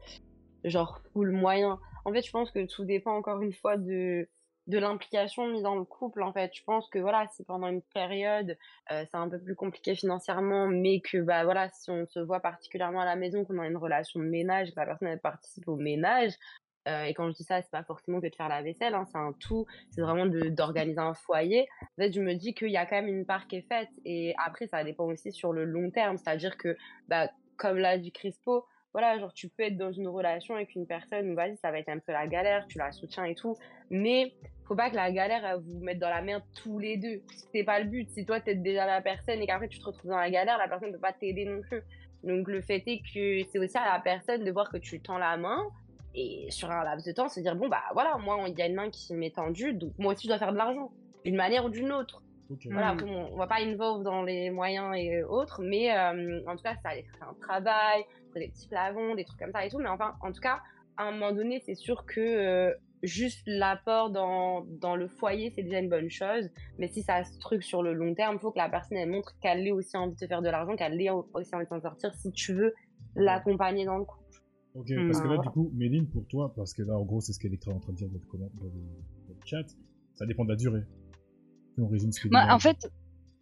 genre, 0.64 1.00
full 1.12 1.30
moyen. 1.30 1.78
En 2.04 2.12
fait, 2.12 2.23
je 2.23 2.33
pense 2.33 2.50
que 2.50 2.66
tout 2.66 2.85
dépend, 2.85 3.12
encore 3.16 3.40
une 3.40 3.52
fois, 3.52 3.76
de, 3.76 4.28
de 4.66 4.78
l'implication 4.78 5.47
mise 5.47 5.62
dans 5.62 5.76
le 5.76 5.85
couple, 5.85 6.23
en 6.23 6.33
fait. 6.33 6.50
Je 6.54 6.62
pense 6.64 6.88
que, 6.88 6.99
voilà, 6.99 7.26
si 7.33 7.44
pendant 7.44 7.68
une 7.68 7.83
période, 7.83 8.56
euh, 8.90 9.04
c'est 9.11 9.16
un 9.16 9.28
peu 9.28 9.38
plus 9.38 9.54
compliqué 9.54 9.94
financièrement, 9.94 10.66
mais 10.68 11.00
que, 11.00 11.18
bah, 11.18 11.44
voilà, 11.44 11.68
si 11.71 11.90
on 11.90 12.06
se 12.06 12.21
voit 12.21 12.40
particulièrement 12.40 13.00
à 13.00 13.04
la 13.04 13.16
maison, 13.16 13.44
qu'on 13.44 13.59
a 13.59 13.66
une 13.66 13.76
relation 13.76 14.21
de 14.21 14.25
ménage, 14.25 14.71
que 14.71 14.80
la 14.80 14.87
personne, 14.87 15.18
participe 15.18 15.68
au 15.68 15.76
ménage, 15.76 16.33
euh, 16.87 17.04
et 17.04 17.14
quand 17.14 17.28
je 17.30 17.35
dis 17.35 17.44
ça, 17.44 17.62
c'est 17.62 17.71
pas 17.71 17.85
forcément 17.85 18.21
que 18.21 18.28
de 18.28 18.35
faire 18.35 18.49
la 18.49 18.62
vaisselle, 18.62 18.94
hein, 18.94 19.06
c'est 19.11 19.18
un 19.18 19.33
tout, 19.33 19.66
c'est 19.90 20.02
vraiment 20.02 20.26
d'organiser 20.26 21.00
un 21.00 21.14
foyer. 21.14 21.66
En 21.83 22.02
fait, 22.02 22.12
je 22.12 22.21
me 22.21 22.35
dis 22.35 22.54
qu'il 22.54 22.71
y 22.71 22.76
a 22.76 22.85
quand 22.85 22.97
même 22.97 23.09
une 23.09 23.25
part 23.25 23.47
qui 23.47 23.56
est 23.56 23.68
faite. 23.68 23.88
Et 24.04 24.35
après, 24.44 24.66
ça 24.66 24.85
dépend 24.85 25.04
aussi 25.04 25.33
sur 25.33 25.52
le 25.52 25.64
long 25.64 25.90
terme. 25.90 26.18
C'est-à-dire 26.18 26.56
que, 26.59 26.76
bah, 27.09 27.30
comme 27.56 27.78
l'a 27.78 27.97
dit 27.97 28.12
Crispo, 28.12 28.66
voilà, 28.92 29.18
genre, 29.18 29.33
tu 29.33 29.49
peux 29.49 29.64
être 29.64 29.76
dans 29.76 29.92
une 29.92 30.09
relation 30.09 30.54
avec 30.54 30.75
une 30.75 30.87
personne 30.87 31.30
où, 31.30 31.35
vas-y, 31.35 31.56
ça 31.56 31.71
va 31.71 31.78
être 31.78 31.88
un 31.88 31.99
peu 31.99 32.12
la 32.12 32.26
galère, 32.26 32.66
tu 32.68 32.78
la 32.78 32.92
soutiens 32.92 33.25
et 33.25 33.35
tout. 33.35 33.56
Mais, 33.90 34.35
faut 34.66 34.76
pas 34.76 34.90
que 34.90 34.97
la 34.97 35.11
galère, 35.11 35.44
elle 35.44 35.61
vous 35.61 35.80
mette 35.80 35.99
dans 35.99 36.09
la 36.09 36.23
merde 36.23 36.42
tous 36.62 36.78
les 36.78 36.97
deux. 36.97 37.23
C'est 37.52 37.64
pas 37.64 37.80
le 37.80 37.87
but. 37.87 38.09
Si 38.11 38.25
toi, 38.25 38.40
t'aides 38.40 38.62
déjà 38.62 38.87
la 38.87 39.00
personne 39.00 39.40
et 39.40 39.47
qu'après, 39.47 39.68
tu 39.68 39.78
te 39.78 39.85
retrouves 39.85 40.11
dans 40.11 40.18
la 40.18 40.30
galère, 40.30 40.59
la 40.59 40.68
personne 40.68 40.88
ne 40.88 40.94
peut 40.94 41.00
pas 41.00 41.12
t'aider 41.12 41.44
non 41.44 41.61
plus. 41.61 41.83
Donc, 42.23 42.49
le 42.49 42.62
fait 42.62 42.83
est 42.87 43.00
que 43.00 43.49
c'est 43.50 43.59
aussi 43.59 43.76
à 43.76 43.92
la 43.92 44.00
personne 44.00 44.44
de 44.44 44.50
voir 44.50 44.71
que 44.71 44.78
tu 44.78 45.00
tends 45.00 45.18
la 45.18 45.37
main 45.37 45.62
et 46.14 46.47
sur 46.50 46.71
un 46.71 46.85
laps 46.85 47.04
de 47.06 47.12
temps 47.12 47.28
se 47.28 47.40
dire 47.40 47.56
bon 47.56 47.68
bah 47.68 47.83
voilà 47.92 48.16
moi 48.18 48.38
il 48.47 48.56
y 48.56 48.62
a 48.62 48.66
une 48.66 48.76
main 48.76 48.88
qui 48.88 49.12
m'est 49.14 49.35
tendue 49.35 49.73
donc 49.73 49.90
moi 49.99 50.12
aussi 50.12 50.23
je 50.23 50.28
dois 50.28 50.38
faire 50.38 50.52
de 50.52 50.56
l'argent 50.56 50.92
d'une 51.25 51.35
manière 51.35 51.64
ou 51.64 51.71
d'une 51.71 51.90
autre 51.90 52.23
Ok. 52.50 52.68
Voilà, 52.71 52.92
Mm. 52.92 52.99
après, 52.99 53.11
on, 53.11 53.37
va 53.37 53.47
pas 53.47 53.61
involve 53.61 54.02
dans 54.02 54.23
les 54.23 54.50
moyens 54.50 54.94
et 54.97 55.23
autres, 55.23 55.62
mais 55.62 55.97
euh, 55.97 56.42
en 56.47 56.56
tout 56.56 56.62
cas, 56.62 56.75
ça 56.83 56.90
allait 56.90 57.06
faire 57.18 57.28
un 57.28 57.35
travail, 57.40 58.04
des 58.35 58.49
petits 58.49 58.68
flacons, 58.68 59.14
des 59.14 59.25
trucs 59.25 59.38
comme 59.38 59.52
ça 59.52 59.64
et 59.64 59.71
tout. 59.71 59.78
Mais 59.78 59.88
enfin, 59.88 60.14
en 60.21 60.33
tout 60.33 60.40
cas, 60.40 60.61
à 60.97 61.04
un 61.04 61.12
moment 61.12 61.33
donné, 61.33 61.62
c'est 61.64 61.75
sûr 61.75 62.04
que 62.04 62.21
euh, 62.21 62.75
juste 63.04 63.42
l'apport 63.46 64.11
dans, 64.11 64.64
dans 64.80 64.96
le 64.96 65.08
foyer, 65.08 65.50
c'est 65.54 65.62
déjà 65.62 65.78
une 65.78 65.88
bonne 65.88 66.11
chose. 66.11 66.49
Mais 66.78 66.88
si 66.88 67.02
ça 67.02 67.23
se 67.25 67.38
truc 67.38 67.62
sur 67.62 67.82
le 67.82 67.92
long 67.92 68.14
terme, 68.14 68.37
il 68.37 68.40
faut 68.40 68.50
que 68.50 68.58
la 68.58 68.68
personne, 68.68 68.99
elle 68.99 69.11
montre 69.11 69.38
qu'elle 69.40 69.66
ait 69.66 69.70
aussi 69.73 69.96
envie 69.96 70.14
de 70.14 70.18
te 70.18 70.26
faire 70.26 70.42
de 70.42 70.49
l'argent, 70.49 70.75
qu'elle 70.76 71.00
ait 71.00 71.11
aussi 71.11 71.54
envie 71.54 71.64
de 71.64 71.68
s'en 71.68 71.80
sortir 71.80 72.12
si 72.14 72.32
tu 72.32 72.52
veux 72.54 72.75
l'accompagner 73.14 73.84
dans 73.84 73.99
le 73.99 74.04
coup. 74.04 74.18
Ok, 74.75 74.90
Hmm. 74.90 75.06
parce 75.06 75.20
que 75.20 75.28
là, 75.28 75.34
Voilà. 75.37 75.42
du 75.42 75.50
coup, 75.50 75.70
Méline, 75.75 76.08
pour 76.08 76.26
toi, 76.26 76.52
parce 76.56 76.75
que 76.75 76.82
là, 76.82 76.94
en 76.99 77.04
gros, 77.04 77.20
c'est 77.20 77.32
ce 77.32 77.38
qu'Electra 77.38 77.70
est 77.70 77.75
en 77.75 77.80
train 77.80 77.92
de 77.92 77.96
dire 77.99 78.08
dans 78.08 78.18
le, 78.18 78.26
comment- 78.26 78.50
dans 78.54 78.64
le, 78.64 78.70
dans 79.28 79.34
le 79.34 79.46
chat, 79.46 79.64
ça 80.14 80.26
dépend 80.26 80.44
de 80.44 80.50
la 80.50 80.56
durée. 80.56 80.82
Si 81.75 81.80
on 81.80 81.87
résume 81.87 82.11
ce 82.11 82.20
que 82.20 82.28
dit 82.28 82.32
Moi, 82.32 82.44
en 82.50 82.58
fait, 82.58 82.88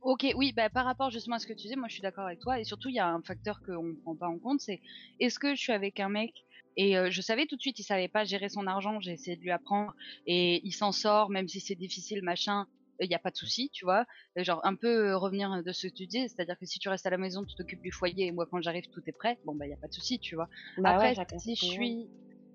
ok, 0.03 0.27
oui, 0.37 0.53
bah, 0.55 0.69
par 0.69 0.85
rapport 0.85 1.11
justement 1.11 1.37
à 1.37 1.39
ce 1.39 1.47
que 1.47 1.55
tu 1.55 1.63
disais, 1.63 1.77
moi 1.77 1.89
je 1.89 1.95
suis 1.95 2.03
d'accord 2.03 2.27
avec 2.27 2.41
toi. 2.41 2.61
Et 2.61 2.65
surtout, 2.65 2.91
il 2.91 2.97
y 2.97 2.99
a 2.99 3.09
un 3.09 3.23
facteur 3.23 3.63
qu'on 3.65 3.83
ne 3.83 3.95
prend 3.95 4.15
pas 4.15 4.29
en 4.29 4.39
compte, 4.39 4.61
c'est 4.61 4.81
est-ce 5.21 5.39
que 5.39 5.55
je 5.55 5.61
suis 5.61 5.73
avec 5.73 6.01
un 6.01 6.09
mec 6.11 6.33
et 6.77 6.97
euh, 6.97 7.11
je 7.11 7.21
savais 7.21 7.47
tout 7.47 7.57
de 7.57 7.61
suite, 7.61 7.79
il 7.79 7.85
savait 7.85 8.09
pas 8.09 8.25
gérer 8.25 8.49
son 8.49 8.67
argent, 8.67 9.01
j'ai 9.01 9.13
essayé 9.13 9.37
de 9.37 9.43
lui 9.43 9.51
apprendre 9.51 9.95
et 10.27 10.61
il 10.65 10.73
s'en 10.73 10.93
sort, 10.93 11.31
même 11.31 11.49
si 11.49 11.61
c'est 11.61 11.75
difficile, 11.75 12.23
machin. 12.23 12.67
Il 13.01 13.09
n'y 13.09 13.15
a 13.15 13.19
pas 13.19 13.31
de 13.31 13.37
souci, 13.37 13.69
tu 13.71 13.85
vois. 13.85 14.05
Euh, 14.39 14.45
Genre, 14.45 14.61
un 14.65 14.77
peu 14.77 15.09
euh, 15.09 15.17
revenir 15.17 15.63
de 15.65 15.73
ce 15.73 15.89
que 15.89 15.93
tu 15.93 16.07
disais, 16.07 16.29
c'est-à-dire 16.29 16.57
que 16.59 16.67
si 16.67 16.79
tu 16.79 16.89
restes 16.89 17.07
à 17.07 17.11
la 17.11 17.19
maison, 17.19 17.45
tu 17.45 17.55
t'occupes 17.57 17.83
du 17.83 17.91
foyer 17.91 18.27
et 18.27 18.33
moi, 18.33 18.47
quand 18.49 18.61
j'arrive, 18.63 18.85
tout 18.93 19.03
est 19.07 19.13
prêt, 19.13 19.39
bon, 19.45 19.55
bah, 19.57 19.65
il 19.67 19.69
n'y 19.69 19.75
a 19.75 19.79
pas 19.79 19.89
de 19.89 19.93
souci, 19.93 20.21
tu 20.21 20.37
vois. 20.37 20.49
Bah 20.79 20.91
Après, 20.91 21.17
ouais, 21.17 21.39
si 21.39 21.57
je 21.57 21.65
suis. 21.65 22.09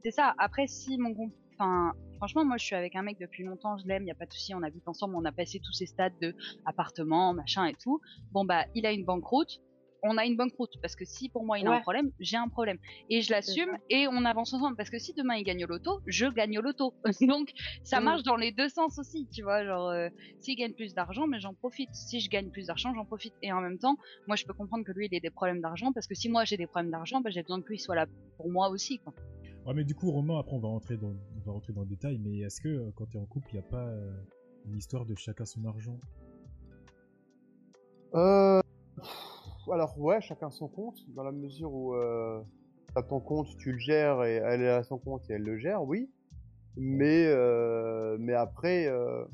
C'est 0.03 0.11
ça. 0.11 0.33
Après, 0.37 0.67
si 0.67 0.97
mon 0.97 1.13
Enfin, 1.59 1.93
franchement, 2.17 2.45
moi, 2.45 2.57
je 2.57 2.65
suis 2.65 2.75
avec 2.75 2.95
un 2.95 3.01
mec 3.01 3.17
depuis 3.19 3.43
longtemps, 3.43 3.77
je 3.79 3.87
l'aime, 3.87 4.03
il 4.03 4.07
y 4.07 4.11
a 4.11 4.15
pas 4.15 4.27
de 4.27 4.31
souci, 4.31 4.53
on 4.53 4.61
habite 4.61 4.87
ensemble, 4.87 5.15
on 5.15 5.25
a 5.25 5.31
passé 5.31 5.59
tous 5.59 5.73
ces 5.73 5.87
stades 5.87 6.13
de 6.21 6.35
appartement, 6.65 7.33
machin 7.33 7.65
et 7.65 7.73
tout. 7.73 7.99
Bon, 8.31 8.45
bah, 8.45 8.65
il 8.75 8.85
a 8.85 8.91
une 8.91 9.03
banqueroute, 9.03 9.59
on 10.07 10.17
a 10.17 10.25
une 10.25 10.35
banqueroute, 10.35 10.73
parce 10.81 10.95
que 10.95 11.05
si 11.05 11.29
pour 11.29 11.45
moi 11.45 11.59
il 11.59 11.67
a 11.67 11.71
un 11.71 11.79
problème, 11.81 12.11
j'ai 12.19 12.37
un 12.37 12.47
problème. 12.49 12.77
Et 13.09 13.21
je 13.21 13.31
l'assume, 13.31 13.77
et 13.89 14.07
on 14.07 14.25
avance 14.25 14.53
ensemble, 14.53 14.75
parce 14.75 14.89
que 14.89 14.99
si 14.99 15.13
demain 15.13 15.35
il 15.35 15.43
gagne 15.43 15.63
au 15.65 15.67
loto, 15.67 16.01
je 16.07 16.25
gagne 16.27 16.57
au 16.57 16.61
loto. 16.61 16.93
Donc, 17.21 17.51
ça 17.83 17.99
Mm. 17.99 18.03
marche 18.03 18.23
dans 18.23 18.35
les 18.35 18.51
deux 18.51 18.69
sens 18.69 18.97
aussi, 18.99 19.27
tu 19.33 19.43
vois. 19.43 19.63
Genre, 19.65 19.89
euh, 19.89 20.09
s'il 20.39 20.55
gagne 20.55 20.73
plus 20.73 20.93
d'argent, 20.93 21.27
mais 21.27 21.39
j'en 21.39 21.53
profite. 21.53 21.89
Si 21.93 22.19
je 22.19 22.29
gagne 22.29 22.49
plus 22.49 22.67
d'argent, 22.67 22.93
j'en 22.95 23.05
profite. 23.05 23.33
Et 23.41 23.51
en 23.51 23.61
même 23.61 23.77
temps, 23.79 23.97
moi, 24.27 24.35
je 24.35 24.45
peux 24.45 24.53
comprendre 24.53 24.83
que 24.85 24.91
lui, 24.91 25.07
il 25.11 25.15
ait 25.15 25.19
des 25.19 25.29
problèmes 25.29 25.61
d'argent, 25.61 25.91
parce 25.93 26.07
que 26.07 26.15
si 26.15 26.29
moi 26.29 26.45
j'ai 26.45 26.57
des 26.57 26.67
problèmes 26.67 26.91
d'argent, 26.91 27.21
bah, 27.21 27.29
j'ai 27.29 27.41
besoin 27.41 27.61
que 27.61 27.67
lui 27.69 27.79
soit 27.79 27.95
là 27.95 28.05
pour 28.37 28.49
moi 28.49 28.69
aussi, 28.69 28.99
quoi. 28.99 29.13
Ouais, 29.65 29.73
mais 29.73 29.83
du 29.83 29.95
coup, 29.95 30.09
Romain, 30.11 30.39
après, 30.39 30.53
on 30.55 30.59
va 30.59 30.69
rentrer 30.69 30.95
dans, 30.95 31.09
on 31.09 31.39
va 31.45 31.51
rentrer 31.51 31.73
dans 31.73 31.81
le 31.81 31.87
détail, 31.87 32.17
mais 32.19 32.39
est-ce 32.39 32.61
que 32.61 32.69
euh, 32.69 32.91
quand 32.95 33.05
t'es 33.07 33.17
en 33.17 33.25
couple, 33.25 33.47
il 33.51 33.55
n'y 33.55 33.59
a 33.59 33.69
pas 33.69 33.85
euh, 33.87 34.11
une 34.65 34.77
histoire 34.77 35.05
de 35.05 35.13
chacun 35.15 35.43
son 35.45 35.65
argent? 35.65 35.97
Euh... 38.15 38.61
Alors 39.71 39.99
ouais, 39.99 40.21
chacun 40.21 40.49
son 40.49 40.67
compte, 40.67 40.97
dans 41.09 41.23
la 41.23 41.31
mesure 41.31 41.73
où 41.73 41.93
euh, 41.93 42.41
t'as 42.95 43.03
ton 43.03 43.19
compte, 43.19 43.47
tu 43.57 43.73
le 43.73 43.77
gères 43.77 44.23
et 44.23 44.35
elle 44.35 44.61
est 44.61 44.69
à 44.69 44.83
son 44.83 44.97
compte 44.97 45.29
et 45.29 45.33
elle 45.33 45.43
le 45.43 45.57
gère, 45.57 45.83
oui. 45.83 46.09
Mais 46.77 47.25
euh, 47.27 48.17
mais 48.19 48.33
après, 48.33 48.87
euh, 48.87 49.25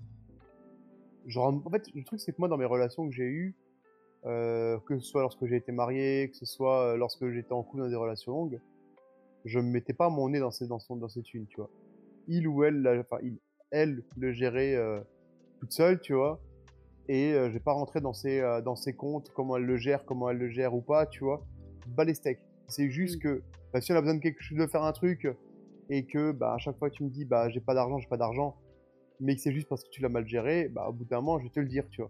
genre 1.28 1.54
en 1.66 1.70
fait 1.70 1.88
le 1.94 2.04
truc 2.04 2.20
c'est 2.20 2.32
que 2.32 2.38
moi 2.40 2.48
dans 2.48 2.58
mes 2.58 2.66
relations 2.66 3.08
que 3.08 3.14
j'ai 3.14 3.26
eues, 3.26 3.56
euh, 4.26 4.80
que 4.88 4.98
ce 4.98 5.06
soit 5.06 5.22
lorsque 5.22 5.46
j'ai 5.46 5.58
été 5.58 5.72
marié, 5.72 6.30
que 6.30 6.38
ce 6.38 6.46
soit 6.46 6.94
euh, 6.94 6.98
lorsque 6.98 7.30
j'étais 7.30 7.54
en 7.54 7.62
couple 7.64 7.84
dans 7.84 7.90
des 7.90 7.96
relations 7.96 8.32
longues, 8.32 8.60
je 9.46 9.60
me 9.60 9.70
mettais 9.70 9.94
pas 9.94 10.10
mon 10.10 10.30
nez 10.30 10.40
dans 10.40 10.52
ces 10.52 10.68
dans 10.68 10.80
dans 10.90 11.10
ces 11.10 11.22
thunes, 11.22 11.46
tu 11.48 11.58
vois. 11.58 11.70
Il 12.28 12.48
ou 12.48 12.64
elle, 12.64 12.88
enfin 13.02 13.18
il, 13.22 13.38
elle 13.70 14.04
le 14.18 14.32
gérait 14.32 14.78
toute 15.60 15.74
seule, 15.74 16.00
tu 16.00 16.14
vois 16.14 16.40
et 17.10 17.34
euh, 17.34 17.50
je 17.50 17.54
vais 17.54 17.60
pas 17.60 17.74
rentrer 17.74 18.00
dans 18.02 18.14
ses 18.14 18.40
euh, 18.40 18.62
dans 18.62 18.76
ses 18.76 18.94
comptes 18.94 19.30
comment 19.34 19.58
elle 19.58 19.66
le 19.66 19.78
gère 19.78 20.06
comment 20.06 20.30
elle 20.30 20.38
le 20.38 20.50
gère 20.50 20.74
ou 20.74 20.82
pas 20.82 21.06
tu 21.06 21.24
vois 21.24 21.46
bas 21.88 22.04
les 22.06 22.14
steaks 22.14 22.40
c'est 22.68 22.90
juste 22.90 23.22
que 23.22 23.42
bah, 23.74 23.82
si 23.82 23.92
on 23.92 23.96
a 23.96 24.02
besoin 24.02 24.16
de 24.16 24.22
quelque 24.22 24.42
chose 24.42 24.58
de 24.58 24.68
faire 24.68 24.84
un 24.84 24.92
truc 24.94 25.28
et 25.90 26.06
que 26.06 26.32
bah 26.32 26.54
à 26.54 26.58
chaque 26.58 26.78
fois 26.78 26.90
que 26.90 26.96
tu 26.96 27.04
me 27.04 27.10
dis 27.10 27.26
bah 27.26 27.50
j'ai 27.50 27.60
pas 27.60 27.74
d'argent 27.74 27.98
j'ai 28.00 28.08
pas 28.08 28.18
d'argent 28.18 28.56
mais 29.20 29.36
que 29.36 29.42
c'est 29.42 29.52
juste 29.52 29.68
parce 29.68 29.84
que 29.84 29.90
tu 29.90 30.02
l'as 30.02 30.10
mal 30.10 30.26
géré 30.28 30.70
bah 30.70 30.88
au 30.90 30.94
bout 30.94 31.06
d'un 31.06 31.18
moment 31.22 31.40
je 31.40 31.44
vais 31.44 31.50
te 31.50 31.60
le 31.60 31.68
dire 31.68 31.88
tu 31.90 32.02
vois 32.02 32.10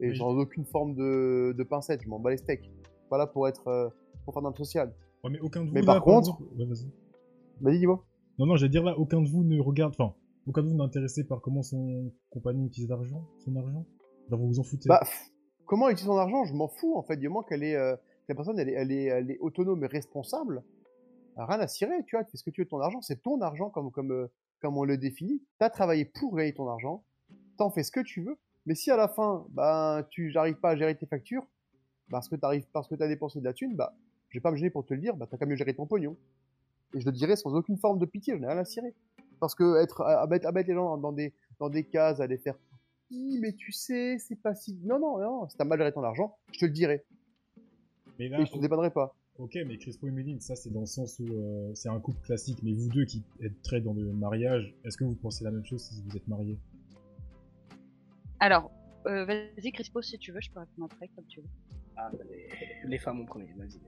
et 0.00 0.08
Oui. 0.10 0.16
sans 0.16 0.36
aucune 0.36 0.64
forme 0.64 0.94
de, 0.94 1.54
de 1.56 1.62
pincette 1.62 2.02
je 2.02 2.08
m'en 2.08 2.18
bats 2.18 2.30
les 2.30 2.36
steaks 2.38 2.70
pas 3.08 3.18
là 3.18 3.26
pour 3.28 3.46
être 3.46 3.68
euh, 3.68 3.88
pour 4.24 4.34
faire 4.34 4.42
dans 4.42 4.50
le 4.50 4.56
social 4.56 4.92
Ouais, 5.22 5.30
mais 5.30 5.40
aucun 5.40 5.62
de 5.62 5.68
vous. 5.68 5.72
Mais 5.72 5.80
là, 5.80 5.86
par 5.86 6.02
contre- 6.02 6.28
exemple- 6.36 6.42
Ouais, 6.58 6.66
vas-y. 6.66 6.90
vas-y 7.62 7.78
dis-moi 7.78 8.04
Non, 8.38 8.44
non, 8.44 8.56
j'allais 8.56 8.68
dire 8.68 8.84
là, 8.84 8.98
aucun 8.98 9.22
de 9.22 9.28
vous 9.30 9.42
ne 9.42 9.58
regarde, 9.58 9.94
enfin, 9.98 10.14
aucun 10.46 10.62
de 10.62 10.68
vous 10.68 10.74
n'est 10.74 10.82
intéressé 10.82 11.24
par 11.24 11.40
comment 11.40 11.62
son 11.62 12.12
compagnon 12.28 12.66
utilise 12.66 12.90
l'argent, 12.90 13.24
son 13.38 13.56
argent. 13.56 13.86
Vous 14.30 14.48
vous 14.48 14.60
en 14.60 14.64
foutez. 14.64 14.88
Bah, 14.88 15.02
comment 15.66 15.88
utiliser 15.88 16.06
son 16.06 16.16
argent? 16.16 16.44
Je 16.44 16.54
m'en 16.54 16.68
fous, 16.68 16.96
en 16.96 17.02
fait, 17.02 17.16
du 17.16 17.28
moment 17.28 17.42
qu'elle 17.42 17.62
est, 17.62 17.76
euh, 17.76 17.96
la 18.28 18.34
personne, 18.34 18.58
elle 18.58 18.68
est, 18.68 18.72
elle, 18.72 18.92
est, 18.92 19.04
elle 19.04 19.30
est 19.30 19.38
autonome 19.38 19.84
et 19.84 19.86
responsable. 19.86 20.62
Rien 21.36 21.58
à 21.58 21.66
cirer, 21.66 22.04
tu 22.06 22.16
vois, 22.16 22.24
tu 22.24 22.30
fais 22.30 22.36
ce 22.36 22.44
que 22.44 22.50
tu 22.50 22.60
veux 22.60 22.64
de 22.64 22.70
ton 22.70 22.80
argent, 22.80 23.00
c'est 23.00 23.22
ton 23.22 23.40
argent 23.40 23.68
comme, 23.70 23.90
comme, 23.90 24.12
euh, 24.12 24.30
comme 24.60 24.78
on 24.78 24.84
le 24.84 24.96
définit. 24.96 25.42
T'as 25.58 25.68
travaillé 25.68 26.04
pour 26.04 26.36
gagner 26.36 26.54
ton 26.54 26.68
argent, 26.68 27.02
t'en 27.58 27.70
fais 27.70 27.82
ce 27.82 27.90
que 27.90 28.00
tu 28.00 28.22
veux, 28.22 28.38
mais 28.66 28.76
si 28.76 28.90
à 28.92 28.96
la 28.96 29.08
fin, 29.08 29.44
bah, 29.50 30.06
tu 30.10 30.30
j'arrive 30.30 30.60
pas 30.60 30.70
à 30.70 30.76
gérer 30.76 30.96
tes 30.96 31.06
factures, 31.06 31.44
parce 32.08 32.28
que 32.28 32.36
t'arrives, 32.36 32.66
parce 32.72 32.86
que 32.86 32.94
dépensé 32.94 33.40
de 33.40 33.44
la 33.44 33.52
thune, 33.52 33.74
bah, 33.74 33.96
je 34.28 34.38
vais 34.38 34.42
pas 34.42 34.52
me 34.52 34.56
gêner 34.56 34.70
pour 34.70 34.86
te 34.86 34.94
le 34.94 35.00
dire, 35.00 35.16
bah, 35.16 35.26
t'as 35.28 35.36
qu'à 35.36 35.46
mieux 35.46 35.56
gérer 35.56 35.74
ton 35.74 35.86
pognon. 35.86 36.16
Et 36.94 37.00
je 37.00 37.04
le 37.04 37.12
dirai 37.12 37.34
sans 37.34 37.52
aucune 37.54 37.78
forme 37.78 37.98
de 37.98 38.06
pitié, 38.06 38.34
je 38.34 38.38
n'ai 38.38 38.46
rien 38.46 38.58
à 38.58 38.64
cirer. 38.64 38.94
Parce 39.40 39.56
que 39.56 39.82
être, 39.82 40.02
à, 40.02 40.22
à 40.22 40.26
mettre, 40.28 40.46
à 40.46 40.52
mettre 40.52 40.68
les 40.68 40.74
gens 40.74 40.96
dans 40.98 41.12
des, 41.12 41.34
dans 41.58 41.68
des 41.68 41.84
cases, 41.84 42.20
à 42.20 42.28
les 42.28 42.38
faire 42.38 42.56
mais 43.40 43.52
tu 43.52 43.72
sais, 43.72 44.18
c'est 44.18 44.36
pas 44.40 44.54
si. 44.54 44.74
Non, 44.84 44.98
non, 44.98 45.18
non, 45.18 45.48
si 45.48 45.56
t'as 45.56 45.64
mal 45.64 45.78
géré 45.78 45.92
ton 45.92 46.02
argent, 46.02 46.36
je 46.52 46.58
te 46.60 46.64
le 46.66 46.70
dirai. 46.72 47.04
mais 48.18 48.28
là, 48.28 48.40
Et 48.40 48.46
je 48.46 48.52
te 48.52 48.58
dépannerai 48.58 48.90
pas. 48.90 49.14
ok, 49.38 49.58
mais 49.66 49.76
Crispo 49.78 50.06
et 50.06 50.10
Méline, 50.10 50.40
ça, 50.40 50.54
c'est 50.56 50.70
dans 50.70 50.80
le 50.80 50.86
sens 50.86 51.18
où 51.20 51.26
euh, 51.26 51.72
c'est 51.74 51.88
un 51.88 52.00
couple 52.00 52.20
classique, 52.24 52.58
mais 52.62 52.72
vous 52.72 52.88
deux 52.88 53.04
qui 53.04 53.22
êtes 53.40 53.60
très 53.62 53.80
dans 53.80 53.92
le 53.94 54.12
mariage, 54.12 54.74
est-ce 54.84 54.96
que 54.96 55.04
vous 55.04 55.14
pensez 55.14 55.44
la 55.44 55.50
même 55.50 55.64
chose 55.64 55.82
si 55.82 56.02
vous 56.06 56.16
êtes 56.16 56.28
mariés? 56.28 56.58
Alors, 58.40 58.70
euh, 59.06 59.24
vas-y, 59.24 59.72
Crispo, 59.72 60.02
si 60.02 60.18
tu 60.18 60.32
veux, 60.32 60.40
je 60.40 60.50
peux 60.50 60.60
répondre 60.60 60.88
après, 60.92 61.08
comme 61.08 61.26
tu 61.26 61.40
veux. 61.40 61.48
Ah, 61.96 62.10
les, 62.28 62.48
les 62.88 62.98
femmes 62.98 63.20
en 63.20 63.24
premier, 63.24 63.52
vas-y. 63.56 63.80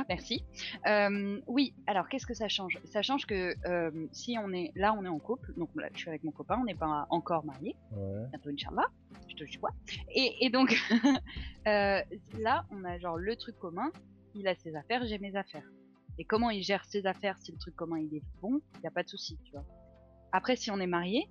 Ah, 0.00 0.04
merci. 0.08 0.44
Euh, 0.86 1.40
oui, 1.46 1.74
alors 1.86 2.08
qu'est-ce 2.08 2.26
que 2.26 2.34
ça 2.34 2.48
change? 2.48 2.78
Ça 2.84 3.02
change 3.02 3.26
que 3.26 3.54
euh, 3.66 4.06
si 4.12 4.36
on 4.38 4.52
est 4.52 4.72
là, 4.74 4.94
on 4.98 5.04
est 5.04 5.08
en 5.08 5.18
couple, 5.18 5.52
donc 5.56 5.70
là, 5.74 5.88
je 5.92 5.98
suis 5.98 6.08
avec 6.08 6.22
mon 6.24 6.30
copain, 6.30 6.58
on 6.60 6.64
n'est 6.64 6.74
pas 6.74 7.06
encore 7.10 7.44
mariés, 7.44 7.74
Ouais. 7.92 8.26
bientôt 8.30 8.50
Inch'Allah, 8.50 8.86
je 9.28 9.34
te 9.44 9.58
vois. 9.58 9.70
Et, 10.14 10.44
et 10.46 10.50
donc, 10.50 10.76
euh, 11.66 12.00
là, 12.38 12.64
on 12.70 12.84
a 12.84 12.98
genre 12.98 13.16
le 13.16 13.34
truc 13.36 13.58
commun, 13.58 13.90
il 14.34 14.46
a 14.48 14.54
ses 14.54 14.74
affaires, 14.76 15.04
j'ai 15.06 15.18
mes 15.18 15.34
affaires. 15.36 15.68
Et 16.18 16.24
comment 16.24 16.50
il 16.50 16.62
gère 16.62 16.84
ses 16.84 17.06
affaires, 17.06 17.38
si 17.38 17.52
le 17.52 17.58
truc 17.58 17.76
commun 17.76 17.98
il 17.98 18.14
est 18.16 18.22
bon, 18.42 18.60
il 18.76 18.80
n'y 18.80 18.86
a 18.86 18.90
pas 18.90 19.02
de 19.02 19.08
souci, 19.08 19.38
tu 19.44 19.52
vois. 19.52 19.64
Après, 20.32 20.56
si 20.56 20.70
on 20.70 20.78
est 20.80 20.86
marié, 20.86 21.28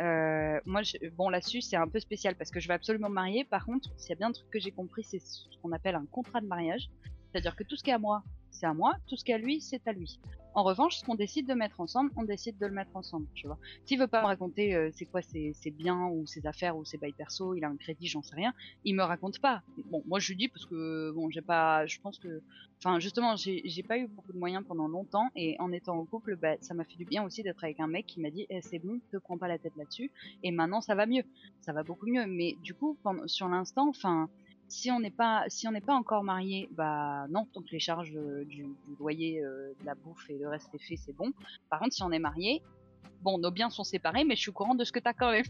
euh, 0.00 0.60
moi, 0.64 0.82
je, 0.82 0.96
bon, 1.16 1.28
là-dessus, 1.28 1.60
c'est 1.60 1.76
un 1.76 1.88
peu 1.88 1.98
spécial 2.00 2.34
parce 2.36 2.50
que 2.50 2.60
je 2.60 2.68
vais 2.68 2.74
absolument 2.74 3.08
me 3.08 3.14
marier. 3.14 3.44
Par 3.44 3.64
contre, 3.66 3.90
s'il 3.96 4.10
y 4.10 4.12
a 4.12 4.16
bien 4.16 4.28
un 4.28 4.32
truc 4.32 4.48
que 4.50 4.60
j'ai 4.60 4.70
compris, 4.70 5.02
c'est 5.02 5.18
ce 5.18 5.46
qu'on 5.60 5.72
appelle 5.72 5.94
un 5.96 6.06
contrat 6.06 6.40
de 6.40 6.46
mariage. 6.46 6.88
C'est-à-dire 7.30 7.56
que 7.56 7.64
tout 7.64 7.76
ce 7.76 7.82
qui 7.82 7.90
est 7.90 7.94
à 7.94 7.98
moi, 7.98 8.22
c'est 8.50 8.66
à 8.66 8.74
moi, 8.74 8.96
tout 9.06 9.16
ce 9.16 9.24
qui 9.24 9.30
est 9.32 9.34
à 9.34 9.38
lui, 9.38 9.60
c'est 9.60 9.86
à 9.86 9.92
lui. 9.92 10.18
En 10.54 10.64
revanche, 10.64 10.96
ce 10.96 11.04
qu'on 11.04 11.14
décide 11.14 11.46
de 11.46 11.54
mettre 11.54 11.80
ensemble, 11.80 12.10
on 12.16 12.24
décide 12.24 12.58
de 12.58 12.66
le 12.66 12.72
mettre 12.72 12.96
ensemble, 12.96 13.28
tu 13.34 13.46
vois. 13.46 13.58
S'il 13.84 13.98
veut 13.98 14.08
pas 14.08 14.22
me 14.22 14.26
raconter 14.26 14.74
euh, 14.74 14.90
c'est 14.92 15.04
quoi 15.04 15.22
ses, 15.22 15.54
biens 15.70 16.08
ou 16.08 16.26
ses 16.26 16.46
affaires 16.46 16.76
ou 16.76 16.84
ses 16.84 16.98
bails 16.98 17.12
perso, 17.12 17.54
il 17.54 17.64
a 17.64 17.68
un 17.68 17.76
crédit, 17.76 18.08
j'en 18.08 18.22
sais 18.22 18.34
rien, 18.34 18.52
il 18.84 18.96
me 18.96 19.04
raconte 19.04 19.38
pas. 19.40 19.62
Bon, 19.90 20.02
moi 20.06 20.18
je 20.18 20.28
lui 20.28 20.36
dis 20.36 20.48
parce 20.48 20.66
que 20.66 21.12
bon, 21.12 21.30
j'ai 21.30 21.42
pas, 21.42 21.86
je 21.86 22.00
pense 22.00 22.18
que, 22.18 22.42
enfin 22.78 22.98
justement, 22.98 23.36
j'ai 23.36 23.82
pas 23.86 23.98
eu 23.98 24.08
beaucoup 24.08 24.32
de 24.32 24.38
moyens 24.38 24.64
pendant 24.66 24.88
longtemps 24.88 25.28
et 25.36 25.54
en 25.60 25.70
étant 25.70 25.96
en 25.96 26.04
couple, 26.04 26.34
bah, 26.34 26.56
ça 26.60 26.74
m'a 26.74 26.84
fait 26.84 26.96
du 26.96 27.04
bien 27.04 27.22
aussi 27.22 27.44
d'être 27.44 27.62
avec 27.62 27.78
un 27.78 27.86
mec 27.86 28.06
qui 28.06 28.20
m'a 28.20 28.30
dit 28.30 28.46
Eh, 28.50 28.60
c'est 28.62 28.80
bon, 28.80 28.98
te 29.12 29.18
prends 29.18 29.38
pas 29.38 29.46
la 29.46 29.58
tête 29.58 29.76
là-dessus. 29.76 30.10
Et 30.42 30.50
maintenant 30.50 30.80
ça 30.80 30.96
va 30.96 31.06
mieux, 31.06 31.22
ça 31.60 31.72
va 31.72 31.84
beaucoup 31.84 32.06
mieux. 32.06 32.26
Mais 32.26 32.56
du 32.64 32.74
coup, 32.74 32.96
sur 33.26 33.48
l'instant, 33.48 33.88
enfin 33.88 34.28
si 34.68 34.90
on 34.90 35.00
n'est 35.00 35.10
pas 35.10 35.44
si 35.48 35.66
on 35.66 35.72
n'est 35.72 35.80
pas 35.80 35.94
encore 35.94 36.22
marié, 36.24 36.68
bah 36.72 37.26
non, 37.28 37.46
tant 37.52 37.62
que 37.62 37.70
les 37.70 37.78
charges 37.78 38.14
euh, 38.16 38.44
du, 38.44 38.64
du 38.64 38.96
loyer, 38.98 39.42
euh, 39.42 39.72
de 39.80 39.86
la 39.86 39.94
bouffe 39.94 40.28
et 40.30 40.38
le 40.38 40.48
reste 40.48 40.74
est 40.74 40.78
fait, 40.82 40.96
c'est 40.96 41.12
bon. 41.12 41.32
Par 41.70 41.80
contre, 41.80 41.94
si 41.94 42.02
on 42.02 42.12
est 42.12 42.18
marié, 42.18 42.62
bon, 43.22 43.38
nos 43.38 43.50
biens 43.50 43.70
sont 43.70 43.84
séparés, 43.84 44.24
mais 44.24 44.36
je 44.36 44.40
suis 44.42 44.50
au 44.50 44.52
courant 44.52 44.74
de 44.74 44.84
ce 44.84 44.92
que 44.92 44.98
t'as 45.00 45.14
quand 45.14 45.30
même. 45.30 45.44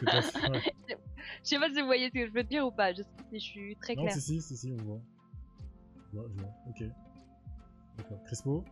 Je 1.44 1.48
sais 1.48 1.58
pas 1.58 1.68
si 1.70 1.80
vous 1.80 1.86
voyez 1.86 2.08
ce 2.08 2.12
que 2.12 2.26
je 2.26 2.32
veux 2.32 2.42
dire 2.42 2.66
ou 2.66 2.72
pas. 2.72 2.92
Je 2.92 3.38
suis 3.38 3.76
très 3.76 3.94
Non, 3.94 4.02
claire. 4.02 4.14
si, 4.14 4.20
si, 4.20 4.40
si, 4.42 4.56
si, 4.56 4.72
on 4.72 4.82
voit. 4.82 5.00
Je 6.12 6.18
vois, 6.18 6.28
je 6.28 6.42
vois, 6.42 6.50
ok. 6.68 6.84
D'accord. 7.96 8.22
Crispo 8.24 8.64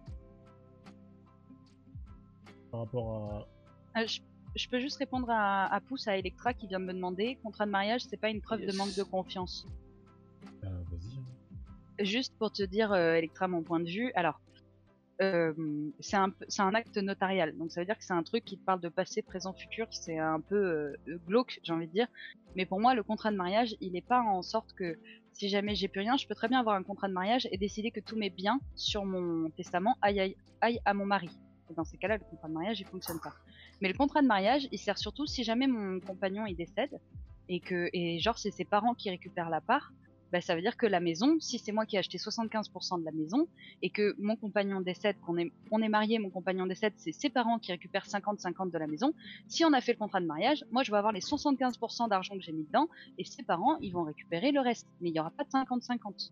Par 2.71 2.81
rapport 2.81 3.47
à. 3.95 4.01
Euh, 4.01 4.07
je, 4.07 4.21
je 4.57 4.69
peux 4.69 4.81
juste 4.81 4.99
répondre 4.99 5.29
à, 5.31 5.73
à 5.73 5.81
Pouce, 5.81 6.09
à 6.09 6.17
Electra 6.17 6.55
qui 6.55 6.67
vient 6.67 6.81
de 6.81 6.85
me 6.85 6.93
demander 6.93 7.37
contrat 7.43 7.67
de 7.67 7.71
mariage, 7.71 8.03
c'est 8.03 8.17
pas 8.17 8.31
une 8.31 8.41
preuve 8.41 8.67
de 8.67 8.77
manque 8.77 8.95
de 8.95 9.03
confiance. 9.03 9.67
Euh, 10.65 10.69
Vas-y. 10.69 12.07
Juste 12.07 12.35
pour 12.39 12.51
te 12.51 12.63
dire, 12.63 12.93
euh, 12.93 13.15
Electra, 13.15 13.47
mon 13.47 13.63
point 13.63 13.81
de 13.81 13.89
vue. 13.89 14.11
Alors, 14.15 14.41
euh, 15.21 15.53
c'est 16.01 16.17
un, 16.17 16.75
acte 16.75 16.97
notarial. 16.97 17.57
Donc 17.59 17.71
ça 17.71 17.81
veut 17.81 17.85
dire 17.87 17.99
que 17.99 18.05
c'est 18.05 18.15
un 18.15 18.23
truc 18.23 18.45
qui 18.45 18.57
te 18.57 18.65
parle 18.65 18.81
de 18.81 18.89
passé, 18.89 19.21
présent, 19.23 19.53
futur. 19.53 19.87
C'est 19.91 20.19
un 20.19 20.41
peu 20.41 20.57
euh, 20.57 21.19
glauque, 21.27 21.61
j'ai 21.63 21.73
envie 21.73 21.87
de 21.87 21.93
dire. 21.93 22.09
Mais 22.57 22.65
pour 22.65 22.81
moi, 22.81 22.95
le 22.95 23.03
contrat 23.03 23.31
de 23.31 23.37
mariage, 23.37 23.77
il 23.81 23.97
est 23.97 24.07
pas 24.07 24.23
en 24.23 24.43
sorte 24.43 24.73
que 24.73 24.99
si 25.33 25.49
jamais 25.49 25.75
j'ai 25.75 25.89
plus 25.89 26.01
rien, 26.01 26.17
je 26.17 26.27
peux 26.27 26.35
très 26.35 26.49
bien 26.49 26.61
avoir 26.61 26.75
un 26.77 26.83
contrat 26.83 27.09
de 27.09 27.13
mariage 27.13 27.47
et 27.53 27.59
décider 27.59 27.91
que 27.91 28.01
tous 28.01 28.17
mes 28.17 28.31
biens 28.31 28.61
sur 28.75 29.05
mon 29.05 29.51
testament 29.51 29.97
aillent, 30.01 30.21
aillent- 30.21 30.37
aillent 30.61 30.81
à 30.87 30.95
mon 30.95 31.05
mari. 31.05 31.31
Et 31.71 31.75
dans 31.75 31.85
ces 31.85 31.99
cas-là, 31.99 32.17
le 32.17 32.25
contrat 32.25 32.49
de 32.49 32.55
mariage, 32.55 32.81
il 32.81 32.87
fonctionne 32.87 33.21
pas. 33.21 33.35
Mais 33.81 33.89
le 33.89 33.95
contrat 33.95 34.23
de 34.23 34.27
mariage, 34.27 34.69
il 34.73 34.79
sert 34.79 34.99
surtout 34.99 35.27
si 35.27 35.45
jamais 35.45 35.67
mon 35.67 36.01
compagnon 36.01 36.47
il 36.47 36.55
décède 36.57 37.01
et 37.49 37.61
que 37.61 37.89
et 37.93 38.19
genre 38.21 38.39
c'est 38.39 38.51
ses 38.51 38.65
parents 38.65 38.95
qui 38.95 39.11
récupèrent 39.11 39.51
la 39.51 39.61
part. 39.61 39.93
Bah, 40.33 40.41
ça 40.41 40.55
veut 40.55 40.61
dire 40.61 40.77
que 40.77 40.87
la 40.87 41.01
maison, 41.01 41.39
si 41.41 41.59
c'est 41.59 41.73
moi 41.73 41.87
qui 41.87 41.97
ai 41.97 41.99
acheté 41.99 42.17
75% 42.17 43.01
de 43.01 43.05
la 43.05 43.11
maison 43.11 43.49
et 43.83 43.91
que 43.91 44.15
mon 44.21 44.37
compagnon 44.37 44.81
décède, 44.81 45.17
qu'on 45.27 45.37
est, 45.37 45.51
on 45.73 45.83
est 45.83 45.89
marié, 45.89 46.21
mon 46.21 46.31
compagnon 46.31 46.67
décède, 46.67 46.93
c'est 46.99 47.11
ses 47.11 47.31
parents 47.31 47.59
qui 47.59 47.73
récupèrent 47.73 48.07
50-50 48.07 48.71
de 48.71 48.79
la 48.79 48.87
maison. 48.87 49.13
Si 49.49 49.65
on 49.65 49.73
a 49.73 49.81
fait 49.81 49.93
le 49.95 49.99
contrat 49.99 50.21
de 50.21 50.27
mariage, 50.27 50.65
moi 50.71 50.85
je 50.85 50.93
vais 50.93 50.99
avoir 50.99 51.13
les 51.13 51.21
75% 51.21 52.09
d'argent 52.09 52.37
que 52.37 52.43
j'ai 52.43 52.53
mis 52.53 52.63
dedans 52.63 52.89
et 53.19 53.25
ses 53.25 53.43
parents, 53.43 53.77
ils 53.81 53.91
vont 53.91 54.05
récupérer 54.05 54.53
le 54.53 54.61
reste. 54.61 54.87
Mais 55.01 55.09
il 55.09 55.13
n'y 55.13 55.21
aura 55.21 55.31
pas 55.31 55.43
de 55.43 55.49
50-50. 55.49 56.31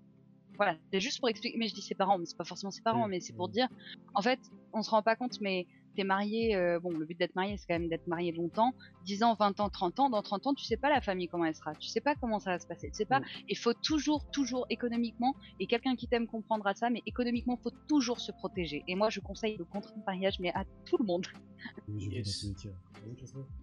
Voilà, 0.58 0.76
c'est 0.92 1.00
juste 1.00 1.18
pour 1.18 1.28
expliquer. 1.28 1.56
Mais 1.56 1.68
je 1.68 1.74
dis 1.74 1.82
ses 1.82 1.94
parents, 1.94 2.18
mais 2.18 2.26
c'est 2.26 2.36
pas 2.36 2.44
forcément 2.44 2.70
ses 2.70 2.82
parents, 2.82 3.04
Oui, 3.04 3.10
mais 3.10 3.20
c'est 3.20 3.32
pour 3.32 3.48
dire, 3.48 3.68
en 4.14 4.22
fait, 4.22 4.40
on 4.72 4.82
se 4.82 4.90
rend 4.90 5.02
pas 5.02 5.16
compte, 5.16 5.40
mais 5.40 5.66
t'es 5.98 6.04
marié, 6.04 6.54
euh, 6.54 6.78
bon, 6.78 6.90
le 6.96 7.04
but 7.04 7.18
d'être 7.18 7.34
marié, 7.34 7.56
c'est 7.56 7.66
quand 7.66 7.76
même 7.76 7.88
d'être 7.88 8.06
marié 8.06 8.30
longtemps, 8.30 8.70
10 9.04 9.24
ans, 9.24 9.34
20 9.34 9.58
ans, 9.58 9.68
30 9.68 9.98
ans, 9.98 10.10
dans 10.10 10.22
30 10.22 10.46
ans, 10.46 10.54
tu 10.54 10.64
sais 10.64 10.76
pas 10.76 10.90
la 10.90 11.00
famille 11.00 11.26
comment 11.26 11.44
elle 11.44 11.56
sera, 11.56 11.74
tu 11.74 11.88
sais 11.88 12.00
pas 12.00 12.14
comment 12.14 12.38
ça 12.38 12.52
va 12.52 12.60
se 12.60 12.68
passer, 12.68 12.86
tu 12.86 12.94
sais 12.94 13.04
pas, 13.04 13.20
il 13.48 13.58
faut 13.58 13.72
toujours, 13.74 14.24
toujours 14.30 14.64
économiquement, 14.70 15.34
et 15.58 15.66
quelqu'un 15.66 15.96
qui 15.96 16.06
t'aime 16.06 16.28
comprendra 16.28 16.72
ça, 16.74 16.88
mais 16.88 17.02
économiquement, 17.04 17.56
faut 17.56 17.72
toujours 17.88 18.20
se 18.20 18.30
protéger. 18.30 18.84
Et 18.86 18.94
moi, 18.94 19.10
je 19.10 19.18
conseille 19.18 19.56
le 19.56 19.64
contrat 19.64 19.90
de 19.96 20.02
mariage, 20.06 20.34
mais 20.38 20.52
à 20.54 20.62
tout 20.86 20.96
le 21.00 21.04
monde. 21.04 21.26
Oui, 21.88 22.08
Yes. 22.12 22.46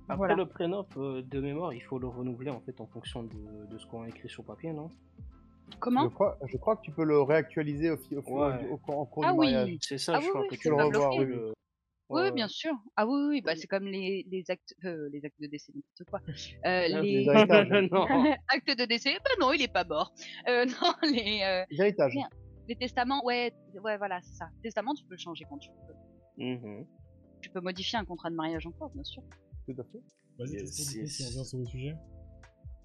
Après 0.10 0.18
Voilà. 0.18 0.36
le 0.36 0.46
prénop, 0.46 0.88
euh, 0.98 1.22
de 1.22 1.40
mémoire, 1.40 1.74
il 1.74 1.80
faut 1.82 2.00
le 2.00 2.08
renouveler 2.08 2.50
en 2.50 2.60
fait 2.60 2.82
en 2.82 2.88
fonction 2.88 3.24
de, 3.24 3.66
de 3.72 3.78
ce 3.78 3.86
qu'on 3.86 4.02
a 4.04 4.10
écrit 4.10 4.28
sur 4.28 4.44
papier, 4.44 4.74
non? 4.74 4.90
Comment? 5.80 6.04
Je 6.04 6.14
crois, 6.14 6.38
je 6.46 6.58
crois 6.58 6.76
que 6.76 6.82
tu 6.82 6.92
peux 6.92 7.06
le 7.06 7.22
réactualiser 7.22 7.92
au, 7.92 7.96
au, 8.28 8.40
Ouais. 8.46 8.68
au, 8.70 8.78
cours 8.78 9.24
Ah 9.24 9.32
du 9.32 9.40
oui. 9.40 9.54
mariage. 9.54 9.78
C'est 9.82 9.98
ça, 9.98 10.14
Ah 10.16 10.20
je 10.20 10.26
oui, 10.26 10.30
crois 10.30 10.42
oui, 10.42 10.48
que 10.50 10.56
tu 10.56 10.70
le 10.70 10.76
le 10.76 10.84
revoir, 10.84 11.12
revois, 11.12 11.54
oui. 12.10 12.32
bien 12.32 12.48
sûr. 12.48 12.74
Ah 12.96 13.06
oui, 13.08 13.26
oui, 13.30 13.42
bah 13.42 13.56
c'est 13.56 13.68
comme 13.68 13.86
les, 13.86 14.26
les 14.30 14.50
actes, 14.52 14.76
euh, 14.86 15.10
les 15.12 15.24
actes 15.26 15.40
de 15.40 15.48
décès, 15.48 15.72
n'importe 15.74 16.04
quoi. 16.10 16.22
Euh, 16.66 16.88
Ah, 16.94 17.02
les 17.02 17.02
les 17.02 17.26
héritages. 17.26 17.68
non. 17.92 18.06
actes 18.50 18.78
de 18.78 18.86
décès, 18.86 19.14
bah 19.24 19.32
non, 19.40 19.54
il 19.54 19.62
est 19.62 19.72
pas 19.72 19.84
mort. 19.84 20.14
Euh, 20.48 20.66
non, 20.66 20.94
les, 21.04 21.42
euh, 21.44 21.64
L'héritage. 21.72 22.12
Bien. 22.14 22.30
les 22.68 22.76
testaments, 22.76 23.24
ouais, 23.26 23.54
ouais, 23.84 23.98
voilà, 23.98 24.20
c'est 24.22 24.34
ça. 24.36 24.50
Testament, 24.64 24.94
tu 24.94 25.04
peux 25.06 25.16
le 25.16 25.20
changer 25.20 25.46
quand 25.50 25.58
tu 25.58 25.70
veux. 25.70 26.46
Mhm. 26.46 26.86
Tu 27.42 27.50
peux 27.50 27.62
modifier 27.62 27.98
un 28.00 28.06
contrat 28.06 28.30
de 28.30 28.36
mariage 28.36 28.66
encore, 28.68 28.90
bien 28.92 29.04
sûr. 29.04 29.24
Tout 29.68 29.76
à 29.80 29.84
fait. 29.84 30.00
Vas-y, 30.38 30.54
Yes, 30.62 30.96
yes. 30.96 31.12
si 31.12 31.24
on 31.24 31.28
revient 31.28 31.46
sur 31.46 31.58
le 31.60 31.66
sujet. 31.66 31.96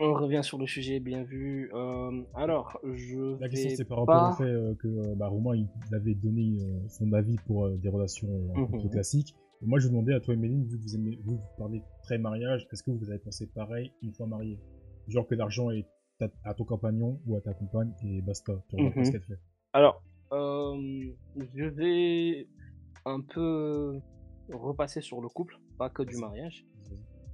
On 0.02 0.14
revient 0.14 0.40
sur 0.42 0.56
le 0.56 0.66
sujet, 0.66 0.98
bien 0.98 1.24
vu. 1.24 1.70
Euh, 1.74 2.22
alors, 2.34 2.80
je 2.84 3.38
La 3.38 3.50
question 3.50 3.68
vais 3.68 3.76
c'est 3.76 3.84
par 3.84 3.98
rapport 3.98 4.22
au 4.22 4.32
fait 4.32 4.44
euh, 4.44 4.74
que 4.76 4.88
euh, 4.88 5.14
bah, 5.14 5.28
Romain 5.28 5.54
il 5.54 5.68
avait 5.94 6.14
donné 6.14 6.58
euh, 6.58 6.88
son 6.88 7.12
avis 7.12 7.36
pour 7.46 7.68
des 7.68 7.88
relations 7.90 8.28
un 8.54 8.64
peu 8.64 8.78
Mhm. 8.78 8.90
classiques. 8.90 9.34
Et 9.60 9.66
moi 9.66 9.78
je 9.78 9.84
vous 9.84 9.90
demandais 9.92 10.14
à 10.14 10.20
toi 10.20 10.32
et 10.32 10.38
Méline, 10.38 10.64
vu 10.64 10.78
que 10.78 10.82
vous, 10.82 10.94
aimez, 10.94 11.18
vous, 11.22 11.36
vous 11.36 11.48
parlez 11.58 11.82
très 12.02 12.16
mariage, 12.16 12.66
est-ce 12.72 12.82
que 12.82 12.90
vous 12.90 13.10
avez 13.10 13.18
pensé 13.18 13.46
pareil 13.46 13.92
une 14.00 14.14
fois 14.14 14.26
marié? 14.26 14.58
Genre 15.06 15.26
que 15.26 15.34
l'argent 15.34 15.70
est 15.70 15.86
à, 16.44 16.54
ton 16.54 16.64
compagnon 16.64 17.20
ou 17.26 17.36
à 17.36 17.42
ta 17.42 17.52
compagne 17.52 17.92
et 18.02 18.22
basta, 18.22 18.54
tu 18.70 18.76
pas 18.76 18.82
Mhm. 18.82 19.04
ce 19.04 19.10
qu'elle 19.10 19.22
fait. 19.22 19.38
Alors, 19.74 20.02
je 20.32 21.64
vais 21.64 22.48
un 23.04 23.20
peu 23.20 24.00
repasser 24.50 25.02
sur 25.02 25.20
le 25.20 25.28
couple, 25.28 25.58
pas 25.76 25.90
que 25.90 26.02
du 26.02 26.16
mariage. 26.16 26.64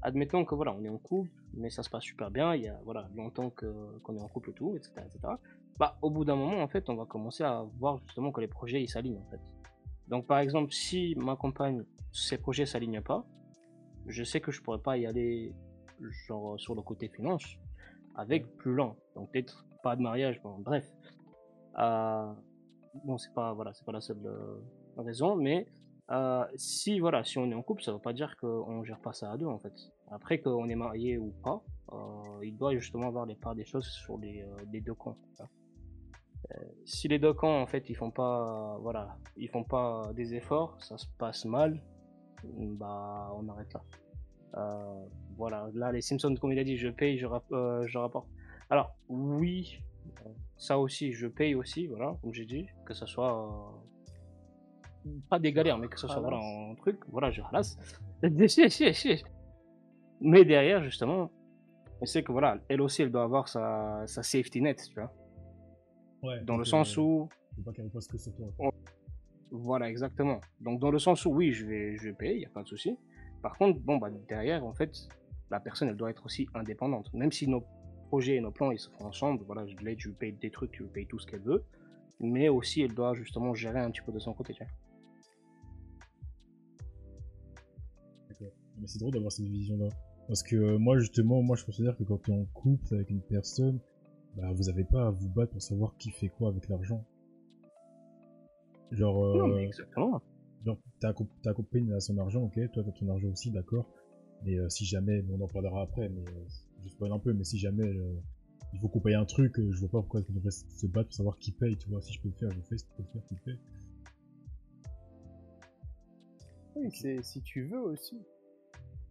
Admettons 0.03 0.45
que 0.45 0.55
voilà, 0.57 0.75
on 0.75 0.85
est 0.85 0.89
en 0.89 0.99
couple, 0.99 1.31
mais 1.57 1.71
ça 1.71 1.83
se 1.83 1.91
passe 1.91 2.05
super 2.05 2.31
bien, 2.31 2.55
il 2.55 2.63
y 2.63 2.69
a 2.69 2.79
voilà, 2.85 3.09
longtemps 3.15 3.51
qu'on 3.51 4.17
est 4.17 4.21
en 4.21 4.29
couple 4.29 4.51
et 4.51 4.53
tout, 4.53 4.77
etc., 4.77 4.93
etc. 5.07 5.35
Bah, 5.79 5.99
au 6.03 6.11
bout 6.11 6.25
d'un 6.25 6.37
moment, 6.37 6.63
en 6.63 6.69
fait, 6.69 6.89
on 6.89 6.95
va 6.95 7.05
commencer 7.05 7.45
à 7.45 7.65
voir 7.79 7.99
justement 7.99 8.33
que 8.33 8.41
les 8.41 8.49
projets, 8.49 8.83
ils 8.83 8.89
s'alignent, 8.89 9.19
en 9.19 9.31
fait. 9.31 9.41
Donc, 10.09 10.27
par 10.27 10.39
exemple, 10.39 10.73
si 10.73 11.15
ma 11.17 11.37
compagne, 11.37 11.85
ses 12.13 12.39
projets 12.39 12.67
s'alignent 12.67 13.03
pas, 13.03 13.27
je 14.07 14.23
sais 14.23 14.41
que 14.41 14.53
je 14.53 14.63
pourrais 14.63 14.81
pas 14.81 14.97
y 14.97 15.07
aller, 15.07 15.55
genre, 16.27 16.59
sur 16.59 16.75
le 16.75 16.83
côté 16.83 17.09
finance, 17.09 17.45
avec 18.15 18.57
plus 18.57 18.75
lent. 18.75 18.97
Donc, 19.15 19.33
peut-être 19.33 19.67
pas 19.83 19.97
de 19.97 20.03
mariage, 20.03 20.41
bon, 20.43 20.59
bref. 20.59 20.91
Euh, 21.79 22.33
bon, 23.05 23.19
c'est 23.19 23.35
pas, 23.35 23.53
voilà, 23.53 23.75
c'est 23.75 23.85
pas 23.85 23.93
la 23.93 24.01
seule 24.01 24.25
euh, 24.25 24.63
raison, 24.97 25.37
mais 25.37 25.67
euh, 26.11 26.45
si 26.57 27.01
voilà, 27.01 27.25
si 27.25 27.39
on 27.39 27.51
est 27.51 27.55
en 27.55 27.63
couple, 27.63 27.83
ça 27.83 27.93
veut 27.93 27.99
pas 27.99 28.13
dire 28.13 28.37
qu'on 28.37 28.85
gère 28.85 29.01
pas 29.01 29.13
ça 29.13 29.33
à 29.33 29.37
deux 29.37 29.47
en 29.47 29.59
fait. 29.59 29.75
Après 30.11 30.39
qu'on 30.41 30.69
est 30.69 30.75
marié 30.77 31.19
ou 31.19 31.33
pas, 31.43 31.63
euh, 31.93 31.97
il 32.45 32.57
doit 32.57 32.75
justement 32.77 33.09
avoir 33.09 33.27
les 33.27 33.35
parts 33.35 33.55
des 33.55 33.65
choses 33.65 33.87
sur 33.87 34.19
les, 34.19 34.43
euh, 34.43 34.57
les 34.73 34.81
deux 34.81 34.95
camps. 34.95 35.17
hein. 35.41 35.45
Euh, 36.55 36.65
si 36.85 37.09
les 37.09 37.19
deux 37.19 37.33
camps 37.35 37.61
en 37.61 37.67
fait 37.67 37.91
ils 37.91 37.97
font 37.97 38.11
pas, 38.13 38.79
voilà, 38.81 39.19
ils 39.37 39.49
font 39.49 39.65
pas 39.65 40.13
des 40.15 40.35
efforts, 40.35 40.77
ça 40.81 40.97
se 40.97 41.07
passe 41.19 41.45
mal, 41.45 41.83
bah 42.45 43.33
on 43.37 43.49
arrête 43.49 43.73
là. 43.73 43.83
Euh, 44.57 45.05
voilà, 45.37 45.69
là 45.75 45.91
les 45.91 46.01
Simpsons 46.03 46.35
comme 46.41 46.53
il 46.53 46.59
a 46.61 46.65
dit, 46.65 46.77
je 46.77 46.89
paye, 46.89 47.19
je, 47.19 47.27
rap- 47.27 47.51
euh, 47.53 47.85
je 47.89 47.99
rapporte. 47.99 48.29
Alors 48.71 48.95
oui, 49.09 49.81
ça 50.57 50.79
aussi, 50.79 51.13
je 51.13 51.27
paye 51.27 51.57
aussi, 51.57 51.89
voilà, 51.89 52.15
comme 52.23 52.33
j'ai 52.33 52.47
dit, 52.47 52.69
que 52.85 52.95
ça 52.95 53.07
soit 53.07 53.75
euh, 55.05 55.11
pas 55.29 55.41
des 55.41 55.53
galères, 55.53 55.79
mais 55.79 55.89
que 55.89 55.99
ce 55.99 56.07
soit 56.07 56.21
voilà, 56.31 56.39
un 56.71 56.75
truc, 56.77 57.01
voilà, 57.09 57.31
je 57.33 57.43
ralasse. 57.43 57.77
mais 60.21 60.45
derrière, 60.45 60.83
justement, 60.83 61.31
on 62.01 62.07
sait 62.07 62.23
que 62.23 62.33
voilà, 62.33 62.59
elle 62.69 62.81
aussi, 62.81 63.03
elle 63.03 63.11
doit 63.11 63.23
avoir 63.23 63.49
sa, 63.49 64.03
sa 64.07 64.23
safety 64.23 64.61
net, 64.61 64.83
tu 64.89 64.95
vois. 64.95 65.13
Ouais, 66.23 66.43
Dans 66.45 66.57
le 66.57 66.65
sens 66.65 66.97
euh, 66.99 67.03
où, 67.03 67.29
pas 67.65 67.73
qu'elle 67.73 67.87
repose 67.87 68.07
que 68.07 68.19
sur 68.19 68.35
toi. 68.35 68.47
quoi. 68.57 68.71
voilà, 69.51 69.89
exactement. 69.89 70.41
Donc, 70.61 70.81
dans 70.81 70.91
le 70.91 70.99
sens 70.99 71.25
où, 71.25 71.31
oui, 71.31 71.53
je 71.53 71.67
vais, 71.67 71.97
je 71.97 72.05
vais 72.05 72.13
payer, 72.13 72.35
il 72.35 72.39
n'y 72.41 72.47
a 72.47 72.51
pas 72.51 72.63
de 72.63 72.69
souci. 72.69 72.99
Par 73.43 73.57
contre, 73.57 73.81
bon, 73.81 73.99
bah, 73.99 74.11
derrière, 74.29 74.65
en 74.65 74.73
fait, 74.75 74.93
la 75.51 75.61
personne, 75.61 75.89
elle 75.89 75.97
doit 75.97 76.11
être 76.11 76.25
aussi 76.25 76.49
indépendante. 76.55 77.13
Même 77.15 77.33
si 77.33 77.47
nos 77.49 77.65
projets 78.09 78.37
et 78.37 78.41
nos 78.41 78.51
plans, 78.51 78.71
ils 78.73 78.79
se 78.79 78.91
font 78.91 79.07
ensemble, 79.07 79.45
voilà, 79.45 79.67
je 79.67 79.77
l'aide, 79.77 79.99
je 80.01 80.09
lui 80.09 80.15
paye 80.15 80.33
des 80.33 80.51
trucs, 80.51 80.75
je 80.75 80.83
lui 80.83 80.91
paye 80.91 81.07
tout 81.07 81.19
ce 81.19 81.27
qu'elle 81.27 81.43
veut. 81.43 81.65
Mais 82.19 82.49
aussi, 82.49 82.83
elle 82.83 82.95
doit 82.95 83.15
justement 83.15 83.55
gérer 83.55 83.81
un 83.81 83.91
petit 83.91 84.01
peu 84.01 84.13
de 84.13 84.19
son 84.19 84.33
côté, 84.33 84.55
tu 84.55 84.65
vois. 84.65 84.73
D'accord. 88.29 88.53
Mais 88.79 88.87
c'est 88.87 88.99
drôle 88.99 89.13
d'avoir 89.13 89.33
cette 89.33 89.47
vision-là. 89.47 89.89
Parce 90.29 90.43
que 90.43 90.57
euh, 90.57 90.79
moi, 90.79 90.99
justement, 90.99 91.43
moi, 91.43 91.57
je 91.57 91.65
considère 91.65 91.97
que 91.97 92.03
quand 92.05 92.19
tu 92.23 92.33
es 92.33 92.35
en 92.35 92.45
couple 92.47 92.95
avec 92.95 93.11
une 93.11 93.21
personne, 93.23 93.79
bah, 94.37 94.51
vous 94.53 94.69
avez 94.69 94.85
pas 94.85 95.07
à 95.07 95.11
vous 95.11 95.29
battre 95.29 95.53
pour 95.53 95.63
savoir 95.63 95.97
qui 95.99 96.11
fait 96.11 96.29
quoi 96.29 96.49
avec 96.51 96.69
l'argent. 96.69 97.05
Genre, 98.91 99.25
euh, 99.25 99.39
Non, 99.39 99.49
mais 99.49 99.65
exactement. 99.65 100.21
genre 100.65 100.79
ta, 101.01 101.15
ta 101.43 101.55
copine 101.55 101.93
a 101.93 102.01
son 102.01 102.19
argent, 102.19 102.43
ok, 102.43 102.55
toi 102.73 102.83
t'as 102.85 102.93
ton 102.93 103.09
argent 103.09 103.29
aussi, 103.29 103.51
d'accord. 103.51 103.87
Mais 104.45 104.59
euh, 104.59 104.69
si 104.69 104.85
jamais, 104.85 105.23
bon, 105.23 105.39
on 105.41 105.45
en 105.45 105.49
parlera 105.49 105.83
après, 105.83 106.09
mais 106.09 106.21
euh, 106.23 106.45
je 106.85 106.89
spoil 106.91 107.13
un 107.13 107.19
peu, 107.19 107.33
mais 107.33 107.45
si 107.45 107.59
jamais 107.59 107.87
euh, 107.89 108.21
il 108.75 108.81
faut 108.81 108.89
qu'on 108.89 109.01
paye 109.01 109.15
un 109.15 109.25
truc, 109.25 109.59
euh, 109.59 109.73
je 109.73 109.81
vois 109.81 109.89
pas 109.89 110.01
pourquoi 110.01 110.21
on 110.29 110.33
devrait 110.33 110.51
se 110.51 110.65
se 110.69 110.87
battre 110.87 111.09
pour 111.09 111.15
savoir 111.17 111.39
qui 111.39 111.53
paye, 111.53 111.77
tu 111.77 111.89
vois. 111.89 112.01
Si 112.03 112.13
je 112.13 112.21
peux 112.21 112.29
le 112.29 112.35
faire, 112.35 112.51
je 112.51 112.57
le 112.57 112.63
fais, 112.63 112.79
si 112.79 112.85
tu 112.85 112.93
peux 112.97 113.03
le 113.03 113.09
faire, 113.09 113.23
tu 113.27 113.35
le 113.35 113.41
fais. 113.53 113.59
Oui, 116.77 116.91
c'est 116.93 117.23
si 117.23 117.41
tu 117.43 117.65
veux 117.65 117.81
aussi. 117.81 118.21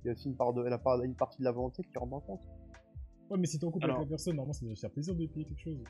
Il 0.06 0.10
y 0.10 0.12
a 0.12 0.14
aussi 0.14 0.28
une, 0.30 0.36
part 0.36 0.54
de, 0.54 0.62
la 0.62 0.78
part, 0.78 1.02
une 1.02 1.16
partie 1.16 1.40
de 1.40 1.46
la 1.46 1.52
volonté 1.52 1.82
qui 1.82 1.98
rentre 1.98 2.14
en 2.14 2.20
compte. 2.20 2.42
Ouais, 3.32 3.40
mais 3.40 3.48
si 3.48 3.58
t'es 3.58 3.66
en 3.66 3.72
couple 3.72 3.86
Alors- 3.86 3.98
avec 3.98 4.08
la 4.08 4.14
personne, 4.14 4.36
normalement 4.36 4.54
ça 4.54 4.62
devrait 4.62 4.76
faire 4.76 4.92
plaisir 4.92 5.16
de 5.16 5.26
payer 5.26 5.46
quelque 5.46 5.62
chose. 5.64 5.84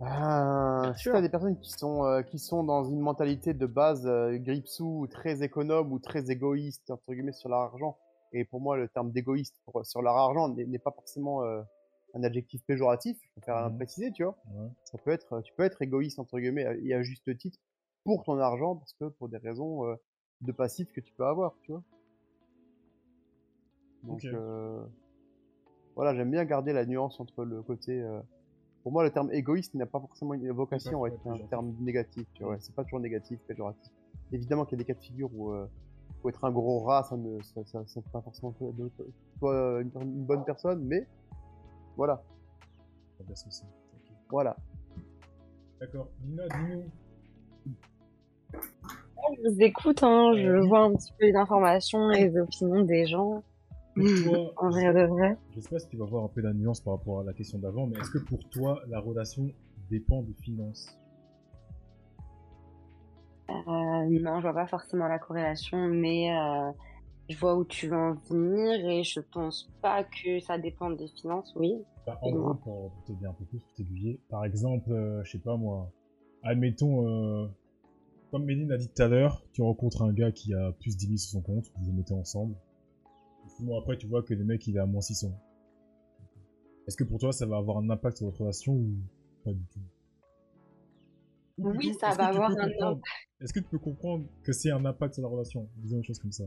Bien 0.00 0.94
si 0.96 1.10
t'as 1.10 1.20
des 1.20 1.28
personnes 1.28 1.58
qui 1.60 1.70
sont, 1.72 2.04
euh, 2.06 2.22
qui 2.22 2.38
sont 2.38 2.64
dans 2.64 2.84
une 2.84 3.00
mentalité 3.00 3.52
de 3.52 3.66
base 3.66 4.06
euh, 4.06 4.38
gripsou, 4.38 5.00
ou 5.02 5.06
très 5.06 5.42
économe 5.42 5.92
ou 5.92 5.98
très 5.98 6.30
égoïste, 6.30 6.90
entre 6.90 7.12
guillemets, 7.12 7.32
sur 7.32 7.50
leur 7.50 7.58
argent, 7.60 7.98
et 8.32 8.46
pour 8.46 8.62
moi, 8.62 8.78
le 8.78 8.88
terme 8.88 9.10
d'égoïste 9.12 9.60
pour- 9.66 9.84
sur 9.84 10.00
leur 10.00 10.16
argent 10.16 10.48
n'est 10.48 10.78
pas 10.78 10.92
forcément 10.92 11.42
euh, 11.44 11.60
un 12.14 12.22
adjectif 12.24 12.64
péjoratif, 12.64 13.18
je 13.22 13.28
préfère 13.42 13.62
le 13.64 13.70
Mhm. 13.72 13.76
préciser, 13.76 14.10
tu 14.12 14.24
vois. 14.24 14.38
Ça 14.84 14.96
peut 14.96 15.10
être, 15.10 15.42
tu 15.42 15.52
peux 15.52 15.64
être 15.64 15.82
égoïste, 15.82 16.18
entre 16.18 16.38
guillemets, 16.40 16.64
euh, 16.64 16.80
et 16.82 16.94
à 16.94 17.02
juste 17.02 17.36
titre, 17.36 17.58
pour 18.04 18.24
ton 18.24 18.38
argent, 18.38 18.76
parce 18.76 18.94
que 18.94 19.04
pour 19.04 19.28
des 19.28 19.36
raisons 19.36 19.84
euh, 19.86 19.96
de 20.40 20.52
passif 20.52 20.90
que 20.92 21.02
tu 21.02 21.12
peux 21.12 21.26
avoir, 21.26 21.52
tu 21.60 21.72
vois. 21.72 21.82
Donc, 24.02 24.24
euh, 24.24 24.82
voilà, 25.94 26.14
j'aime 26.14 26.30
bien 26.30 26.44
garder 26.44 26.72
la 26.72 26.86
nuance 26.86 27.20
entre 27.20 27.44
le 27.44 27.62
côté. 27.62 28.00
euh, 28.00 28.20
pour 28.82 28.92
moi, 28.92 29.04
le 29.04 29.10
terme 29.10 29.30
égoïste 29.32 29.74
n'a 29.74 29.84
pas 29.86 30.00
forcément 30.00 30.32
une 30.34 30.50
vocation 30.52 31.04
à 31.04 31.08
être 31.08 31.26
un 31.26 31.38
terme 31.48 31.74
négatif, 31.80 32.26
tu 32.34 32.44
vois. 32.44 32.58
C'est 32.60 32.74
pas 32.74 32.82
toujours 32.84 33.00
négatif, 33.00 33.38
péjoratif. 33.46 33.92
Évidemment 34.32 34.64
qu'il 34.64 34.78
y 34.78 34.80
a 34.80 34.84
des 34.84 34.92
cas 34.92 34.98
de 34.98 35.04
figure 35.04 35.28
où, 35.34 35.50
euh, 35.52 35.66
où 36.24 36.28
être 36.30 36.42
un 36.44 36.50
gros 36.50 36.80
rat, 36.80 37.02
ça 37.02 37.16
ne 37.16 37.40
ça, 37.42 37.62
ça, 37.66 37.84
ça 37.86 38.00
fait 38.00 38.10
pas 38.10 38.22
forcément 38.22 38.52
toi, 38.52 38.72
une, 39.82 39.90
une 40.00 40.24
bonne 40.24 40.44
personne, 40.44 40.82
mais 40.84 41.06
voilà, 41.96 42.22
d'associé. 43.28 43.66
Ok. 43.94 44.12
voilà. 44.30 44.56
D'accord. 45.78 46.08
Nina, 46.24 46.44
dis-nous. 46.48 46.84
je 49.36 49.50
vous 49.50 49.60
écoute, 49.62 50.02
hein, 50.02 50.32
je 50.36 50.66
vois 50.66 50.80
un 50.84 50.94
petit 50.94 51.12
peu 51.18 51.26
les 51.26 51.36
informations 51.36 52.10
et 52.12 52.28
les 52.28 52.38
opinions 52.38 52.82
des 52.82 53.06
gens. 53.06 53.42
Toi, 53.96 54.54
En 54.56 54.70
vrai 54.70 54.94
de 54.94 55.06
vrai. 55.06 55.36
je 55.54 55.60
sais 55.60 55.68
pas 55.68 55.78
si 55.78 55.88
tu 55.88 55.96
vas 55.96 56.04
voir 56.06 56.24
un 56.24 56.28
peu 56.28 56.40
la 56.40 56.52
nuance 56.52 56.80
par 56.80 56.94
rapport 56.94 57.20
à 57.20 57.24
la 57.24 57.32
question 57.32 57.58
d'avant, 57.58 57.86
mais 57.86 57.98
est-ce 57.98 58.10
que 58.12 58.18
pour 58.18 58.38
toi, 58.50 58.80
la 58.88 59.00
relation 59.00 59.50
dépend 59.90 60.22
des 60.22 60.34
finances? 60.34 60.96
Euh, 63.50 63.52
non, 63.66 64.36
je 64.36 64.42
vois 64.42 64.54
pas 64.54 64.66
forcément 64.68 65.08
la 65.08 65.18
corrélation, 65.18 65.88
mais 65.88 66.30
euh, 66.32 66.70
je 67.28 67.36
vois 67.36 67.56
où 67.56 67.64
tu 67.64 67.88
veux 67.88 67.96
en 67.96 68.14
venir 68.30 68.88
et 68.88 69.02
je 69.02 69.20
pense 69.32 69.68
pas 69.82 70.04
que 70.04 70.38
ça 70.40 70.56
dépend 70.56 70.90
des 70.90 71.08
finances, 71.08 71.52
oui. 71.56 71.74
Bah, 72.06 72.18
en 72.22 72.30
gros, 72.30 72.54
pour, 72.54 72.90
pour 72.92 73.04
t'aider 73.04 73.26
un 73.26 73.32
peu 73.32 73.44
plus, 73.44 73.58
pour 73.58 73.74
t'aiguiller, 73.74 74.20
par 74.28 74.44
exemple, 74.44 74.92
euh, 74.92 75.22
je 75.24 75.32
sais 75.32 75.38
pas 75.38 75.56
moi, 75.56 75.90
admettons, 76.44 77.50
comme 78.30 78.44
Méline 78.44 78.70
a 78.70 78.76
dit 78.78 78.88
tout 78.88 79.02
à 79.02 79.08
l'heure, 79.08 79.42
tu 79.52 79.62
rencontres 79.62 80.02
un 80.02 80.12
gars 80.12 80.30
qui 80.30 80.54
a 80.54 80.72
plus 80.80 80.96
10 80.96 81.06
000 81.06 81.16
sur 81.16 81.30
son 81.30 81.42
compte, 81.42 81.66
vous 81.76 81.86
vous 81.86 81.92
mettez 81.92 82.14
ensemble, 82.14 82.54
après, 83.78 83.96
tu 83.96 84.06
vois 84.06 84.22
que 84.22 84.34
le 84.34 84.44
mec, 84.44 84.66
il 84.66 84.76
est 84.76 84.80
à 84.80 84.86
moins 84.86 85.00
600. 85.00 85.32
Est-ce 86.86 86.96
que 86.96 87.04
pour 87.04 87.18
toi, 87.18 87.32
ça 87.32 87.46
va 87.46 87.56
avoir 87.56 87.78
un 87.78 87.88
impact 87.90 88.16
sur 88.18 88.26
votre 88.26 88.40
relation 88.40 88.72
ou 88.72 88.94
pas 89.44 89.52
du 89.52 89.64
tout? 89.66 89.80
Ou 91.58 91.68
Oui, 91.68 91.76
plutôt, 91.78 91.98
ça 92.00 92.14
va 92.14 92.26
avoir 92.26 92.50
un 92.50 92.54
comprendre- 92.68 93.00
Est-ce 93.40 93.52
que 93.52 93.60
tu 93.60 93.68
peux 93.68 93.78
comprendre 93.78 94.24
que 94.42 94.52
c'est 94.52 94.70
un 94.70 94.84
impact 94.84 95.14
sur 95.14 95.22
la 95.22 95.28
relation? 95.28 95.68
Disons 95.76 95.98
une 95.98 96.04
chose 96.04 96.18
comme 96.18 96.32
ça. 96.32 96.44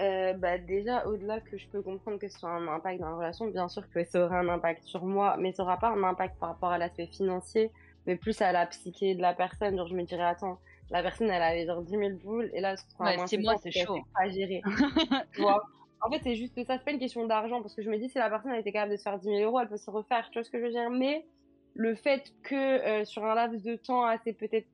Euh, 0.00 0.32
bah 0.34 0.58
déjà, 0.58 1.06
au-delà 1.06 1.40
que 1.40 1.56
je 1.56 1.68
peux 1.68 1.80
comprendre 1.80 2.18
que 2.18 2.28
ce 2.28 2.38
soit 2.40 2.50
un 2.50 2.66
impact 2.66 3.00
dans 3.00 3.10
la 3.10 3.16
relation, 3.16 3.46
bien 3.46 3.68
sûr 3.68 3.88
que 3.90 4.02
ça 4.04 4.24
aura 4.26 4.40
un 4.40 4.48
impact 4.48 4.82
sur 4.82 5.04
moi, 5.04 5.36
mais 5.38 5.52
ça 5.52 5.62
aura 5.62 5.78
pas 5.78 5.90
un 5.90 6.02
impact 6.02 6.36
par 6.40 6.48
rapport 6.50 6.70
à 6.70 6.78
l'aspect 6.78 7.06
financier, 7.06 7.70
mais 8.06 8.16
plus 8.16 8.40
à 8.42 8.50
la 8.50 8.66
psyché 8.66 9.14
de 9.14 9.22
la 9.22 9.34
personne. 9.34 9.76
Genre, 9.76 9.86
je 9.86 9.94
me 9.94 10.02
dirais, 10.02 10.24
attends, 10.24 10.58
la 10.90 11.00
personne, 11.00 11.28
elle 11.30 11.40
avait 11.42 11.64
genre 11.64 11.80
10 11.82 11.96
000 11.96 12.16
boules, 12.18 12.50
et 12.52 12.60
là, 12.60 12.76
ce 12.76 12.90
sera 12.90 13.04
Ouais, 13.04 13.16
moins 13.16 13.26
six 13.28 13.36
600, 13.36 13.42
mois, 13.52 13.60
c'est 13.62 13.70
chaud. 13.70 13.98
pas 14.12 14.28
gérer. 14.30 14.60
tu 15.32 15.42
vois? 15.42 15.62
En 16.06 16.10
fait, 16.10 16.20
c'est 16.22 16.36
juste 16.36 16.54
ça, 16.64 16.78
c'est 16.78 16.84
pas 16.84 16.92
une 16.92 16.98
question 16.98 17.26
d'argent, 17.26 17.62
parce 17.62 17.74
que 17.74 17.82
je 17.82 17.90
me 17.90 17.98
dis, 17.98 18.08
si 18.10 18.18
la 18.18 18.30
personne 18.30 18.52
elle 18.52 18.60
était 18.60 18.72
capable 18.72 18.92
de 18.92 18.96
se 18.96 19.02
faire 19.02 19.18
10 19.18 19.28
000 19.28 19.42
euros, 19.44 19.60
elle 19.60 19.68
peut 19.68 19.76
se 19.78 19.90
refaire, 19.90 20.28
tu 20.30 20.38
vois 20.38 20.44
ce 20.44 20.50
que 20.50 20.58
je 20.58 20.64
veux 20.64 20.70
dire? 20.70 20.90
Mais 20.90 21.28
le 21.74 21.94
fait 21.94 22.32
que 22.42 22.54
euh, 22.56 23.04
sur 23.04 23.24
un 23.24 23.34
laps 23.34 23.62
de 23.62 23.76
temps 23.76 24.04
assez 24.04 24.34
peut-être 24.34 24.68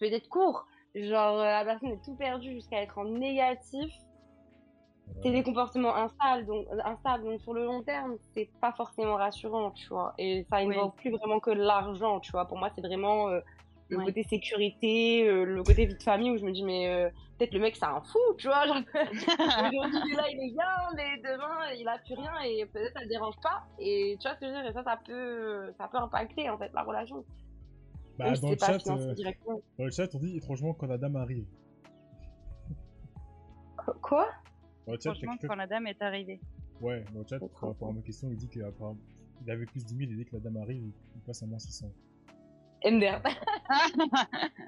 peut-être 0.00 0.28
court, 0.28 0.66
genre 0.94 1.40
euh, 1.40 1.44
la 1.44 1.64
personne 1.64 1.90
est 1.92 2.04
tout 2.04 2.16
perdue 2.16 2.52
jusqu'à 2.52 2.82
être 2.82 2.98
en 2.98 3.06
négatif, 3.06 3.92
c'est 5.22 5.32
des 5.32 5.42
comportements 5.42 5.96
instables, 5.96 6.46
donc, 6.46 6.66
instables, 6.84 7.24
donc 7.24 7.40
sur 7.40 7.54
le 7.54 7.64
long 7.64 7.82
terme, 7.82 8.16
c'est 8.34 8.52
pas 8.60 8.72
forcément 8.72 9.16
rassurant, 9.16 9.70
tu 9.72 9.86
vois? 9.90 10.14
Et 10.18 10.44
ça 10.50 10.58
Oui. 10.60 10.76
involve 10.76 10.94
plus 10.96 11.10
vraiment 11.10 11.40
que 11.40 11.50
l'argent, 11.50 12.20
tu 12.20 12.30
vois? 12.32 12.46
Pour 12.46 12.58
moi, 12.58 12.70
c'est 12.74 12.82
vraiment 12.82 13.28
euh, 13.30 13.40
le 13.88 13.98
Ouais. 13.98 14.04
côté 14.06 14.22
sécurité, 14.24 15.28
euh, 15.28 15.44
le 15.44 15.62
côté 15.62 15.86
vie 15.86 15.94
de 15.94 16.02
famille 16.02 16.30
où 16.30 16.36
je 16.36 16.44
me 16.44 16.52
dis, 16.52 16.64
mais 16.64 16.88
euh, 16.88 17.08
peut-être 17.38 17.54
le 17.54 17.60
mec, 17.60 17.76
c'est 17.76 17.84
un 17.84 18.00
fou, 18.00 18.18
tu 18.36 18.48
vois. 18.48 18.66
Genre, 18.66 18.76
aujourd'hui, 18.96 20.00
il 20.06 20.12
est 20.12 20.16
là, 20.16 20.24
il 20.28 20.48
est 20.48 20.52
bien, 20.52 20.64
mais 20.96 21.16
demain, 21.18 21.72
il 21.78 21.86
a 21.86 21.98
plus 21.98 22.14
rien 22.14 22.32
et 22.44 22.66
peut-être 22.66 22.94
ça 22.94 23.02
le 23.02 23.08
dérange 23.08 23.36
pas. 23.42 23.64
Et 23.78 24.16
tu 24.20 24.26
vois 24.26 24.34
ce 24.34 24.40
que 24.40 24.46
je 24.46 24.52
veux 24.52 24.56
dire, 24.56 24.70
et 24.70 24.72
ça, 24.72 24.82
ça 24.82 24.98
peut, 25.04 25.72
ça 25.78 25.88
peut 25.88 25.98
impacter 25.98 26.50
en 26.50 26.58
fait 26.58 26.72
la 26.74 26.82
relation. 26.82 27.24
Bah, 28.18 28.30
Même 28.30 28.40
dans, 28.40 28.50
le 28.50 28.56
chat, 28.58 28.86
euh, 28.88 29.14
dans 29.78 29.84
le 29.84 29.90
chat, 29.90 30.14
on 30.14 30.18
dit 30.18 30.36
étrangement 30.36 30.72
quand 30.74 30.86
la 30.86 30.98
dame 30.98 31.16
arrive. 31.16 31.46
Quoi? 34.02 34.28
Dans 34.86 34.94
le 34.94 34.98
chat, 34.98 35.12
Franchement, 35.14 35.36
quand 35.46 35.54
la 35.54 35.66
dame 35.66 35.86
est 35.86 36.02
arrivée. 36.02 36.40
Ouais, 36.80 37.04
dans 37.12 37.20
le 37.20 37.26
chat, 37.26 37.38
par 37.38 37.68
rapport 37.68 37.90
à 37.90 37.92
ma 37.92 38.00
question, 38.02 38.28
il 38.30 38.36
dit 38.36 38.48
qu'il 38.48 38.62
avait 38.62 39.66
plus 39.66 39.84
10 39.84 39.96
000 39.96 40.10
et 40.10 40.14
dès 40.16 40.24
que 40.24 40.34
la 40.34 40.40
dame 40.40 40.56
arrive, 40.56 40.90
il 41.14 41.20
passe 41.22 41.42
à 41.42 41.46
moins 41.46 41.58
600. 41.58 41.86
MDR. 42.84 43.22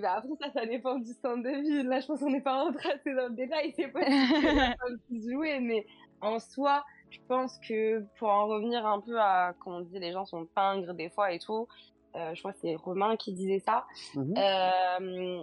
Bah 0.00 0.14
après 0.16 0.34
ça, 0.40 0.50
ça 0.52 0.64
dépend 0.64 0.98
du 0.98 1.12
centre 1.12 1.42
de 1.42 1.50
vie. 1.50 1.82
Là, 1.82 2.00
je 2.00 2.06
pense 2.06 2.20
qu'on 2.20 2.30
n'est 2.30 2.40
pas 2.40 2.62
rentré 2.62 2.92
assez 2.92 3.14
dans 3.14 3.28
le 3.28 3.34
détail, 3.34 3.74
c'est 3.76 3.88
pas 3.88 4.00
un 4.00 4.96
petit 4.96 5.30
jouer, 5.30 5.60
mais 5.60 5.84
en 6.22 6.38
soi, 6.38 6.82
je 7.10 7.18
pense 7.28 7.58
que 7.58 8.02
pour 8.18 8.30
en 8.30 8.46
revenir 8.46 8.86
un 8.86 9.00
peu 9.00 9.20
à, 9.20 9.54
comme 9.60 9.74
on 9.74 9.80
dit, 9.80 9.98
les 9.98 10.12
gens 10.12 10.24
sont 10.24 10.46
pingres 10.54 10.94
des 10.94 11.10
fois 11.10 11.32
et 11.32 11.38
tout, 11.38 11.68
euh, 12.16 12.34
je 12.34 12.40
crois 12.40 12.52
que 12.52 12.58
c'est 12.62 12.74
Romain 12.74 13.16
qui 13.16 13.32
disait 13.32 13.58
ça. 13.58 13.84
Mhm. 14.14 14.34
Euh, 14.38 15.42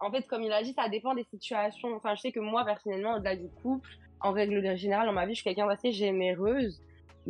en 0.00 0.10
fait, 0.12 0.26
comme 0.28 0.42
il 0.42 0.52
a 0.52 0.62
dit, 0.62 0.74
ça 0.74 0.88
dépend 0.88 1.14
des 1.14 1.24
situations. 1.24 1.94
Enfin, 1.96 2.14
je 2.14 2.20
sais 2.20 2.32
que 2.32 2.40
moi, 2.40 2.64
personnellement, 2.64 3.16
au-delà 3.16 3.36
du 3.36 3.48
couple, 3.62 3.90
en 4.20 4.32
règle 4.32 4.76
générale, 4.76 5.06
dans 5.06 5.12
ma 5.12 5.26
vie, 5.26 5.34
je 5.34 5.40
suis 5.40 5.44
quelqu'un 5.44 5.66
d'assez 5.66 5.92
généreuse. 5.92 6.80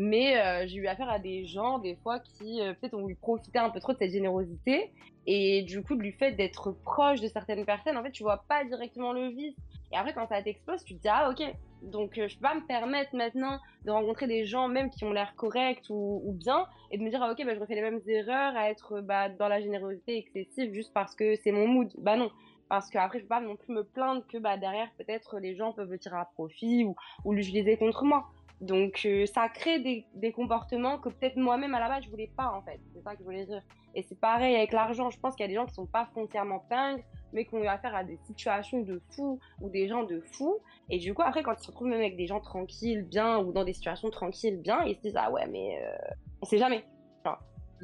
Mais 0.01 0.41
euh, 0.41 0.65
j'ai 0.69 0.77
eu 0.77 0.87
affaire 0.87 1.11
à 1.11 1.19
des 1.19 1.45
gens, 1.45 1.81
des 1.81 1.97
fois, 1.97 2.21
qui 2.21 2.61
euh, 2.61 2.73
peut-être 2.73 2.95
ont 2.95 3.01
voulu 3.01 3.17
profiter 3.17 3.59
un 3.59 3.69
peu 3.69 3.81
trop 3.81 3.93
de 3.93 3.99
cette 3.99 4.13
générosité. 4.13 4.93
Et 5.27 5.63
du 5.63 5.83
coup, 5.83 5.97
du 5.97 6.13
fait 6.13 6.31
d'être 6.33 6.71
proche 6.85 7.21
de 7.21 7.27
certaines 7.27 7.65
personnes, 7.67 7.97
en 7.97 8.05
fait, 8.05 8.13
tu 8.13 8.23
vois 8.23 8.45
pas 8.49 8.65
directement 8.65 9.13
le 9.13 9.31
vice. 9.31 9.57
Et 9.91 9.97
après, 9.97 10.15
quand 10.15 10.29
ça 10.29 10.41
t'explose, 10.41 10.85
tu 10.85 10.95
te 10.95 11.03
dis, 11.03 11.09
ah, 11.09 11.29
ok. 11.29 11.43
Donc, 11.83 12.17
euh, 12.17 12.29
je 12.29 12.37
peux 12.37 12.43
pas 12.43 12.55
me 12.55 12.65
permettre 12.65 13.17
maintenant 13.17 13.59
de 13.85 13.91
rencontrer 13.91 14.29
des 14.29 14.45
gens, 14.47 14.69
même 14.69 14.89
qui 14.89 15.03
ont 15.03 15.11
l'air 15.11 15.35
corrects 15.35 15.91
ou, 15.91 16.33
bien, 16.33 16.65
et 16.93 16.99
de 16.99 17.03
me 17.03 17.11
dire, 17.11 17.21
ah, 17.21 17.33
ok, 17.33 17.45
bah, 17.45 17.57
je 17.57 17.59
refais 17.61 17.75
les 17.75 17.83
mêmes 17.83 18.01
erreurs 18.07 18.57
à 18.57 18.71
être 18.71 19.01
bah, 19.01 19.29
dans 19.29 19.49
la 19.49 19.61
générosité 19.61 20.17
excessive 20.17 20.73
juste 20.73 20.93
parce 20.95 21.17
que 21.17 21.35
c'est 21.35 21.51
mon 21.51 21.67
mood. 21.67 21.93
Bah 21.99 22.15
non. 22.15 22.31
Parce 22.69 22.89
qu'après, 22.89 23.19
je 23.19 23.25
peux 23.25 23.31
pas 23.31 23.41
non 23.41 23.57
plus 23.57 23.75
me 23.75 23.83
plaindre 23.83 24.25
que 24.29 24.39
bah, 24.39 24.59
derrière, 24.59 24.91
peut-être, 24.97 25.41
les 25.41 25.57
gens 25.57 25.73
peuvent 25.73 25.91
le 25.91 25.99
tirer 25.99 26.19
à 26.19 26.29
profit 26.35 26.85
ou 26.85 27.33
l'utiliser 27.33 27.77
contre 27.77 28.05
moi. 28.05 28.29
Donc, 28.61 29.03
euh, 29.05 29.27
ça 29.27 29.49
crée 29.49 29.79
des, 29.79 30.05
des 30.14 30.33
comportements 30.33 30.99
que 30.99 31.09
peut-être 31.09 31.37
moi-même, 31.37 31.75
à 31.75 31.81
la 31.81 31.88
base, 31.88 32.05
je 32.05 32.11
voulais 32.11 32.31
pas, 32.37 32.51
en 32.53 32.62
fait. 32.62 32.81
C'est 32.94 33.03
ça 33.03 33.12
que 33.12 33.21
je 33.21 33.25
voulais 33.25 33.47
dire. 33.47 33.62
Et 33.94 34.03
c'est 34.03 34.18
pareil 34.18 34.57
avec 34.57 34.73
l'argent. 34.73 35.11
Je 35.11 35.18
pense 35.21 35.35
qu'il 35.37 35.44
y 35.44 35.49
a 35.49 35.49
des 35.49 35.55
gens 35.55 35.66
qui 35.66 35.75
sont 35.75 35.87
pas 35.87 36.09
foncièrement 36.12 36.61
pingres, 36.68 37.03
mais 37.33 37.44
qui 37.44 37.55
ont 37.55 37.62
eu 37.62 37.66
affaire 37.66 37.94
à 37.94 38.05
des 38.05 38.16
situations 38.27 38.81
de 38.81 39.01
fous 39.11 39.38
ou 39.61 39.68
des 39.71 39.88
gens 39.88 40.03
de 40.03 40.21
fous. 40.33 40.59
Et 40.90 40.99
du 40.99 41.14
coup, 41.14 41.23
après, 41.23 41.42
quand 41.42 41.53
ils 41.53 41.62
se 41.62 41.68
retrouvent 41.68 41.88
même 41.88 42.01
avec 42.01 42.16
des 42.16 42.27
gens 42.27 42.40
tranquilles, 42.40 43.03
bien, 43.03 43.38
ou 43.38 43.53
dans 43.53 43.64
des 43.64 43.75
situations 43.75 44.11
tranquilles, 44.11 44.61
bien, 44.61 44.83
ils 44.85 44.97
se 44.97 45.01
disent, 45.03 45.16
ah 45.16 45.31
ouais, 45.31 45.47
mais 45.47 45.81
euh, 45.83 46.14
on 46.42 46.44
sait 46.44 46.59
jamais. 46.59 46.85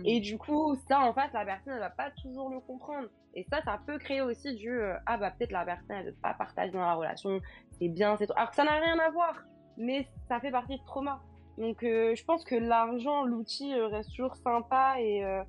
Et 0.05 0.21
du 0.21 0.39
coup, 0.39 0.75
ça, 0.89 1.01
en 1.01 1.13
fait, 1.13 1.33
la 1.33 1.45
personne, 1.45 1.75
elle 1.75 1.79
va 1.79 1.91
pas 1.91 2.11
toujours 2.11 2.49
le 2.51 2.61
comprendre. 2.61 3.09
Et 3.35 3.45
ça, 3.51 3.63
ça 3.63 3.79
peut 3.87 3.99
créer 3.99 4.21
aussi 4.21 4.55
du 4.55 4.71
euh, 4.71 4.97
ah 5.07 5.17
bah 5.19 5.31
peut-être 5.31 5.53
la 5.53 5.65
personne, 5.65 5.91
elle 5.91 6.07
veut 6.07 6.17
pas 6.23 6.35
partager 6.35 6.71
dans 6.71 6.81
la 6.81 6.95
relation, 6.95 7.41
c'est 7.79 7.89
bien, 7.89 8.17
c'est 8.17 8.27
tout. 8.27 8.33
Alors 8.37 8.51
que 8.51 8.57
ça 8.57 8.65
n'a 8.65 8.79
rien 8.79 8.99
à 8.99 9.11
voir, 9.11 9.43
mais 9.77 10.07
ça 10.29 10.41
fait 10.41 10.51
partie 10.51 10.77
de 10.79 10.85
trauma. 10.85 11.21
Donc, 11.59 11.83
euh, 11.83 12.15
je 12.15 12.25
pense 12.25 12.45
que 12.45 12.55
l'argent, 12.55 13.25
l'outil 13.25 13.75
euh, 13.75 13.87
reste 13.87 14.11
toujours 14.11 14.35
sympa 14.37 14.97
et, 14.99 15.25
euh, 15.25 15.43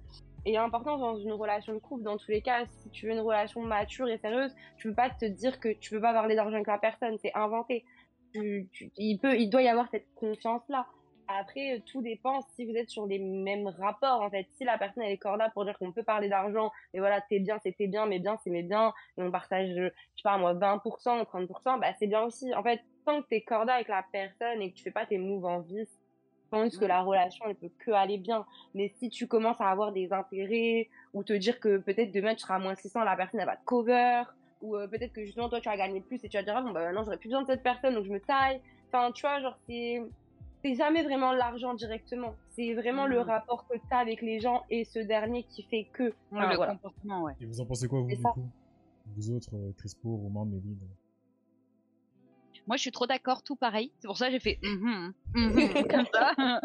et 0.46 0.58
important 0.58 0.98
dans 0.98 1.18
une 1.18 1.34
relation 1.34 1.74
de 1.74 1.80
couple. 1.80 2.04
Dans 2.04 2.18
tous 2.18 2.32
les 2.32 2.42
cas, 2.42 2.66
si 2.66 2.90
tu 2.90 3.08
veux 3.08 3.14
une 3.14 3.20
relation 3.20 3.62
mature 3.62 4.08
et 4.08 4.18
sérieuse, 4.20 4.54
tu 4.78 4.90
peux 4.90 4.96
pas 4.96 5.10
te 5.10 5.26
dire 5.26 5.60
que 5.60 5.70
tu 5.70 5.92
peux 5.92 6.02
pas 6.02 6.14
parler 6.14 6.36
d'argent 6.36 6.56
avec 6.56 6.68
la 6.68 6.78
personne, 6.78 7.18
c'est 7.22 7.34
inventé. 7.34 7.86
Il 8.36 9.18
peut, 9.20 9.38
il 9.38 9.50
doit 9.50 9.62
y 9.62 9.68
avoir 9.68 9.90
cette 9.90 10.08
confiance-là. 10.16 10.86
Après, 11.28 11.82
tout 11.88 12.04
dépend 12.04 12.42
si 12.54 12.66
vous 12.66 12.76
êtes 12.76 12.90
sur 12.90 13.08
les 13.08 13.18
mêmes 13.18 13.68
rapports, 13.80 14.22
en 14.22 14.30
fait. 14.30 14.46
Si 14.58 14.64
la 14.64 14.78
personne, 14.78 15.04
elle 15.04 15.14
est 15.14 15.18
corda 15.18 15.50
pour 15.50 15.66
dire 15.66 15.76
qu'on 15.80 15.92
peut 15.92 16.04
parler 16.04 16.30
d'argent, 16.30 16.72
et 16.94 17.00
voilà, 17.00 17.22
t'es 17.22 17.40
bien, 17.40 17.58
c'est 17.64 17.72
t'es 17.72 17.88
bien, 17.88 18.06
mais 18.06 18.20
bien, 18.20 18.38
c'est 18.44 18.52
mes 18.52 18.62
bien, 18.62 18.94
et 19.18 19.24
on 19.24 19.32
partage, 19.32 19.70
je 19.70 19.88
sais 19.88 20.24
pas, 20.24 20.38
moi, 20.38 20.54
20%, 20.54 21.24
30%, 21.24 21.80
bah, 21.80 21.88
c'est 21.98 22.06
bien 22.06 22.22
aussi. 22.22 22.54
En 22.54 22.62
fait, 22.62 22.82
tant 23.06 23.22
que 23.22 23.28
t'es 23.28 23.42
corda 23.42 23.76
avec 23.76 23.88
la 23.88 24.04
personne 24.12 24.62
et 24.62 24.72
que 24.72 24.76
tu 24.76 24.84
fais 24.84 24.92
pas 24.92 25.06
tes 25.06 25.18
moves 25.18 25.46
en 25.46 25.60
vice, 25.60 25.90
je 26.46 26.50
pense 26.50 26.78
que 26.78 26.86
la 26.86 27.02
relation, 27.02 27.46
elle 27.48 27.56
peut 27.56 27.72
que 27.80 27.92
aller 27.92 28.18
bien. 28.18 28.46
Mais 28.74 28.92
si 29.00 29.10
tu 29.10 29.28
commences 29.28 29.60
à 29.60 29.70
avoir 29.70 29.92
des 29.92 30.14
intérêts, 30.14 30.90
ou 31.14 31.24
te 31.24 31.34
dire 31.34 31.60
que 31.60 31.78
peut-être 31.78 32.12
demain, 32.12 32.34
tu 32.36 32.42
seras 32.42 32.56
à 32.56 32.60
moins 32.60 32.76
600, 32.76 33.04
la 33.04 33.16
personne, 33.16 33.40
elle 33.40 33.46
va 33.46 33.58
te 33.58 33.66
cover, 33.66 34.24
ou 34.62 34.76
euh, 34.78 34.88
peut-être 34.88 35.12
que 35.14 35.26
justement, 35.26 35.50
toi, 35.50 35.60
tu 35.60 35.68
vas 35.70 35.76
gagner 35.78 36.02
plus, 36.02 36.24
et 36.24 36.30
tu 36.30 36.38
vas 36.38 36.44
te 36.44 36.46
dire, 36.48 36.56
ah, 36.58 36.62
bon, 36.62 36.72
bah, 36.72 36.82
maintenant, 36.86 37.04
j'aurais 37.04 37.18
plus 37.18 37.30
besoin 37.30 37.42
de 37.42 37.48
cette 37.48 37.64
personne, 37.64 37.94
donc 37.96 38.06
je 38.06 38.12
me 38.12 38.20
taille. 38.20 38.62
Enfin, 38.92 39.12
tu 39.12 39.22
vois, 39.22 39.42
genre, 39.42 39.58
c'est 39.68 40.02
c'est 40.64 40.74
jamais 40.76 41.04
vraiment 41.04 41.32
l'argent 41.32 41.76
directement. 41.76 42.34
C'est 42.56 42.74
vraiment 42.74 43.06
le 43.06 43.20
rapport 43.20 43.68
que 43.68 43.76
tu 43.78 43.84
as 43.92 43.98
avec 44.00 44.22
les 44.24 44.40
gens 44.40 44.64
et 44.72 44.84
ce 44.84 44.98
dernier 44.98 45.44
qui 45.44 45.62
fait 45.64 45.84
que. 45.94 46.04
Ouais, 46.04 46.14
Enfin, 46.32 46.50
le 46.50 46.56
voilà. 46.56 46.72
comportement, 46.74 47.22
ouais. 47.24 47.34
Et 47.40 47.46
vous 47.46 47.62
en 47.62 47.66
pensez 47.66 47.88
quoi, 47.88 48.02
vous, 48.02 48.08
du 48.08 48.16
ça. 48.16 48.30
coup? 48.30 48.48
Vous 49.16 49.32
autres, 49.32 49.56
euh, 49.56 49.72
Crespo, 49.78 50.16
Romain, 50.16 50.46
Méline? 50.46 50.80
Moi, 52.68 52.78
je 52.78 52.82
suis 52.82 52.92
trop 52.92 53.06
d'accord, 53.06 53.44
tout 53.44 53.56
pareil. 53.56 53.92
C'est 54.00 54.08
pour 54.08 54.18
ça 54.18 54.28
que 54.28 54.34
j'ai 54.34 54.40
fait 54.40 54.60
mhm, 54.64 55.14
mhm, 55.36 55.88
comme 55.90 56.06
ça. 56.12 56.34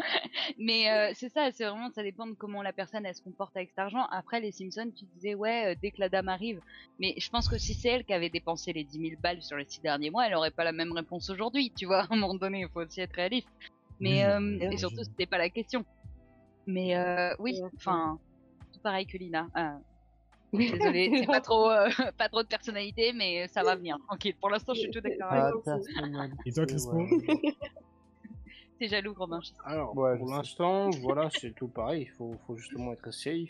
Mais 0.57 0.89
euh, 0.89 1.11
c'est 1.13 1.29
ça, 1.29 1.51
c'est 1.51 1.65
vraiment, 1.65 1.91
ça 1.91 2.01
dépend 2.01 2.25
de 2.25 2.33
comment 2.33 2.63
la 2.63 2.73
personne 2.73 3.05
elle 3.05 3.13
se 3.13 3.21
comporte 3.21 3.55
avec 3.55 3.69
cet 3.69 3.79
argent. 3.79 4.05
Après, 4.11 4.39
les 4.39 4.51
Simpsons, 4.51 4.91
tu 4.95 5.05
disais, 5.15 5.35
ouais, 5.35 5.71
euh, 5.71 5.75
dès 5.79 5.91
que 5.91 5.99
la 5.99 6.09
dame 6.09 6.29
arrive. 6.29 6.59
Mais 6.99 7.13
je 7.17 7.29
pense 7.29 7.47
que 7.47 7.57
si 7.57 7.73
c'est 7.73 7.89
elle 7.89 8.03
qui 8.03 8.13
avait 8.13 8.29
dépensé 8.29 8.73
les 8.73 8.83
10 8.83 8.99
000 8.99 9.21
balles 9.21 9.41
sur 9.43 9.57
les 9.57 9.65
six 9.65 9.81
derniers 9.81 10.09
mois, 10.09 10.27
elle 10.27 10.35
aurait 10.35 10.51
pas 10.51 10.63
la 10.63 10.71
même 10.71 10.91
réponse 10.91 11.29
aujourd'hui, 11.29 11.71
tu 11.75 11.85
vois. 11.85 12.01
À 12.11 12.13
un 12.13 12.17
moment 12.17 12.33
donné, 12.33 12.61
il 12.61 12.69
faut 12.69 12.81
aussi 12.81 13.01
être 13.01 13.13
réaliste. 13.13 13.47
Mais, 13.99 14.25
Oui, 14.25 14.63
euh, 14.63 14.71
et 14.71 14.77
surtout, 14.77 15.03
c'était 15.03 15.27
pas 15.27 15.37
la 15.37 15.49
question. 15.49 15.85
Mais 16.65 16.95
euh, 16.95 17.35
oui, 17.39 17.59
enfin, 17.75 18.19
tout 18.73 18.79
pareil 18.79 19.05
que 19.05 19.17
Lina. 19.17 19.47
Désolée, 20.53 21.11
c'est 21.19 21.25
pas 21.25 21.41
trop, 21.41 21.69
euh, 21.69 21.89
pas 22.17 22.29
trop 22.29 22.43
de 22.43 22.47
personnalité, 22.47 23.13
mais 23.13 23.47
ça 23.47 23.63
va 23.63 23.75
venir. 23.75 23.97
Tranquille. 24.07 24.35
Pour 24.39 24.49
l'instant, 24.49 24.73
je 24.73 24.81
suis 24.81 24.91
tout 24.91 25.01
d'accord 25.01 25.31
avec 25.31 25.43
Ah, 25.67 25.77
toi. 25.77 25.79
Et 26.45 26.51
toi, 26.51 26.65
ouais. 26.93 27.55
T'es 28.79 28.87
jaloux, 28.87 29.13
Romain. 29.13 29.39
Alors, 29.63 29.95
Ouais, 29.95 30.17
pour 30.17 30.31
l'instant, 30.31 30.89
voilà, 31.01 31.29
c'est 31.29 31.53
tout 31.53 31.67
pareil. 31.67 32.03
Il 32.03 32.09
faut, 32.09 32.35
faut 32.47 32.57
justement 32.57 32.93
être 32.93 33.11
safe. 33.11 33.49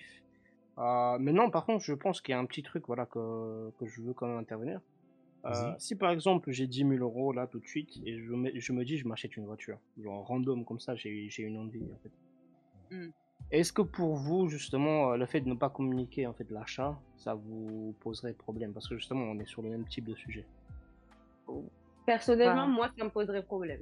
Euh, 0.77 1.17
mais 1.19 1.31
non, 1.31 1.49
par 1.49 1.65
contre, 1.65 1.83
je 1.85 1.93
pense 1.93 2.21
qu'il 2.21 2.33
y 2.33 2.35
a 2.35 2.39
un 2.39 2.45
petit 2.45 2.63
truc 2.63 2.85
voilà, 2.87 3.05
que, 3.05 3.71
que 3.79 3.85
je 3.85 4.01
veux 4.01 4.13
quand 4.13 4.27
même 4.27 4.37
intervenir. 4.39 4.81
Euh, 5.45 5.73
si 5.79 5.95
par 5.95 6.11
exemple 6.11 6.51
j'ai 6.51 6.67
10 6.67 6.87
000 6.87 6.91
euros 6.97 7.33
là 7.33 7.47
tout 7.47 7.59
de 7.59 7.65
suite 7.65 7.99
et 8.05 8.19
je 8.19 8.31
me, 8.31 8.51
je 8.53 8.73
me 8.73 8.85
dis 8.85 8.99
je 8.99 9.07
m'achète 9.07 9.35
une 9.37 9.47
voiture, 9.47 9.79
genre 9.99 10.23
random 10.27 10.63
comme 10.63 10.79
ça, 10.79 10.93
j'ai 10.93 11.29
j'ai 11.31 11.41
une 11.41 11.57
envie 11.57 11.81
en 11.91 11.97
fait. 12.03 12.95
Hmm. 12.95 13.09
Est-ce 13.49 13.73
que 13.73 13.81
pour 13.81 14.15
vous 14.15 14.47
justement 14.47 15.11
euh, 15.11 15.17
le 15.17 15.25
fait 15.25 15.41
de 15.41 15.49
ne 15.49 15.55
pas 15.55 15.69
communiquer 15.69 16.27
en 16.27 16.33
fait 16.33 16.49
l'achat, 16.51 16.97
ça 17.17 17.33
vous 17.33 17.95
poserait 17.99 18.33
problème? 18.33 18.71
Parce 18.73 18.87
que 18.87 18.95
justement 18.95 19.23
on 19.25 19.39
est 19.39 19.45
sur 19.47 19.61
le 19.61 19.69
même 19.69 19.85
type 19.87 20.05
de 20.05 20.15
sujet. 20.15 20.45
Personnellement, 22.05 22.67
moi, 22.67 22.89
ça 22.97 23.03
me 23.03 23.09
poserait 23.09 23.43
problème. 23.43 23.81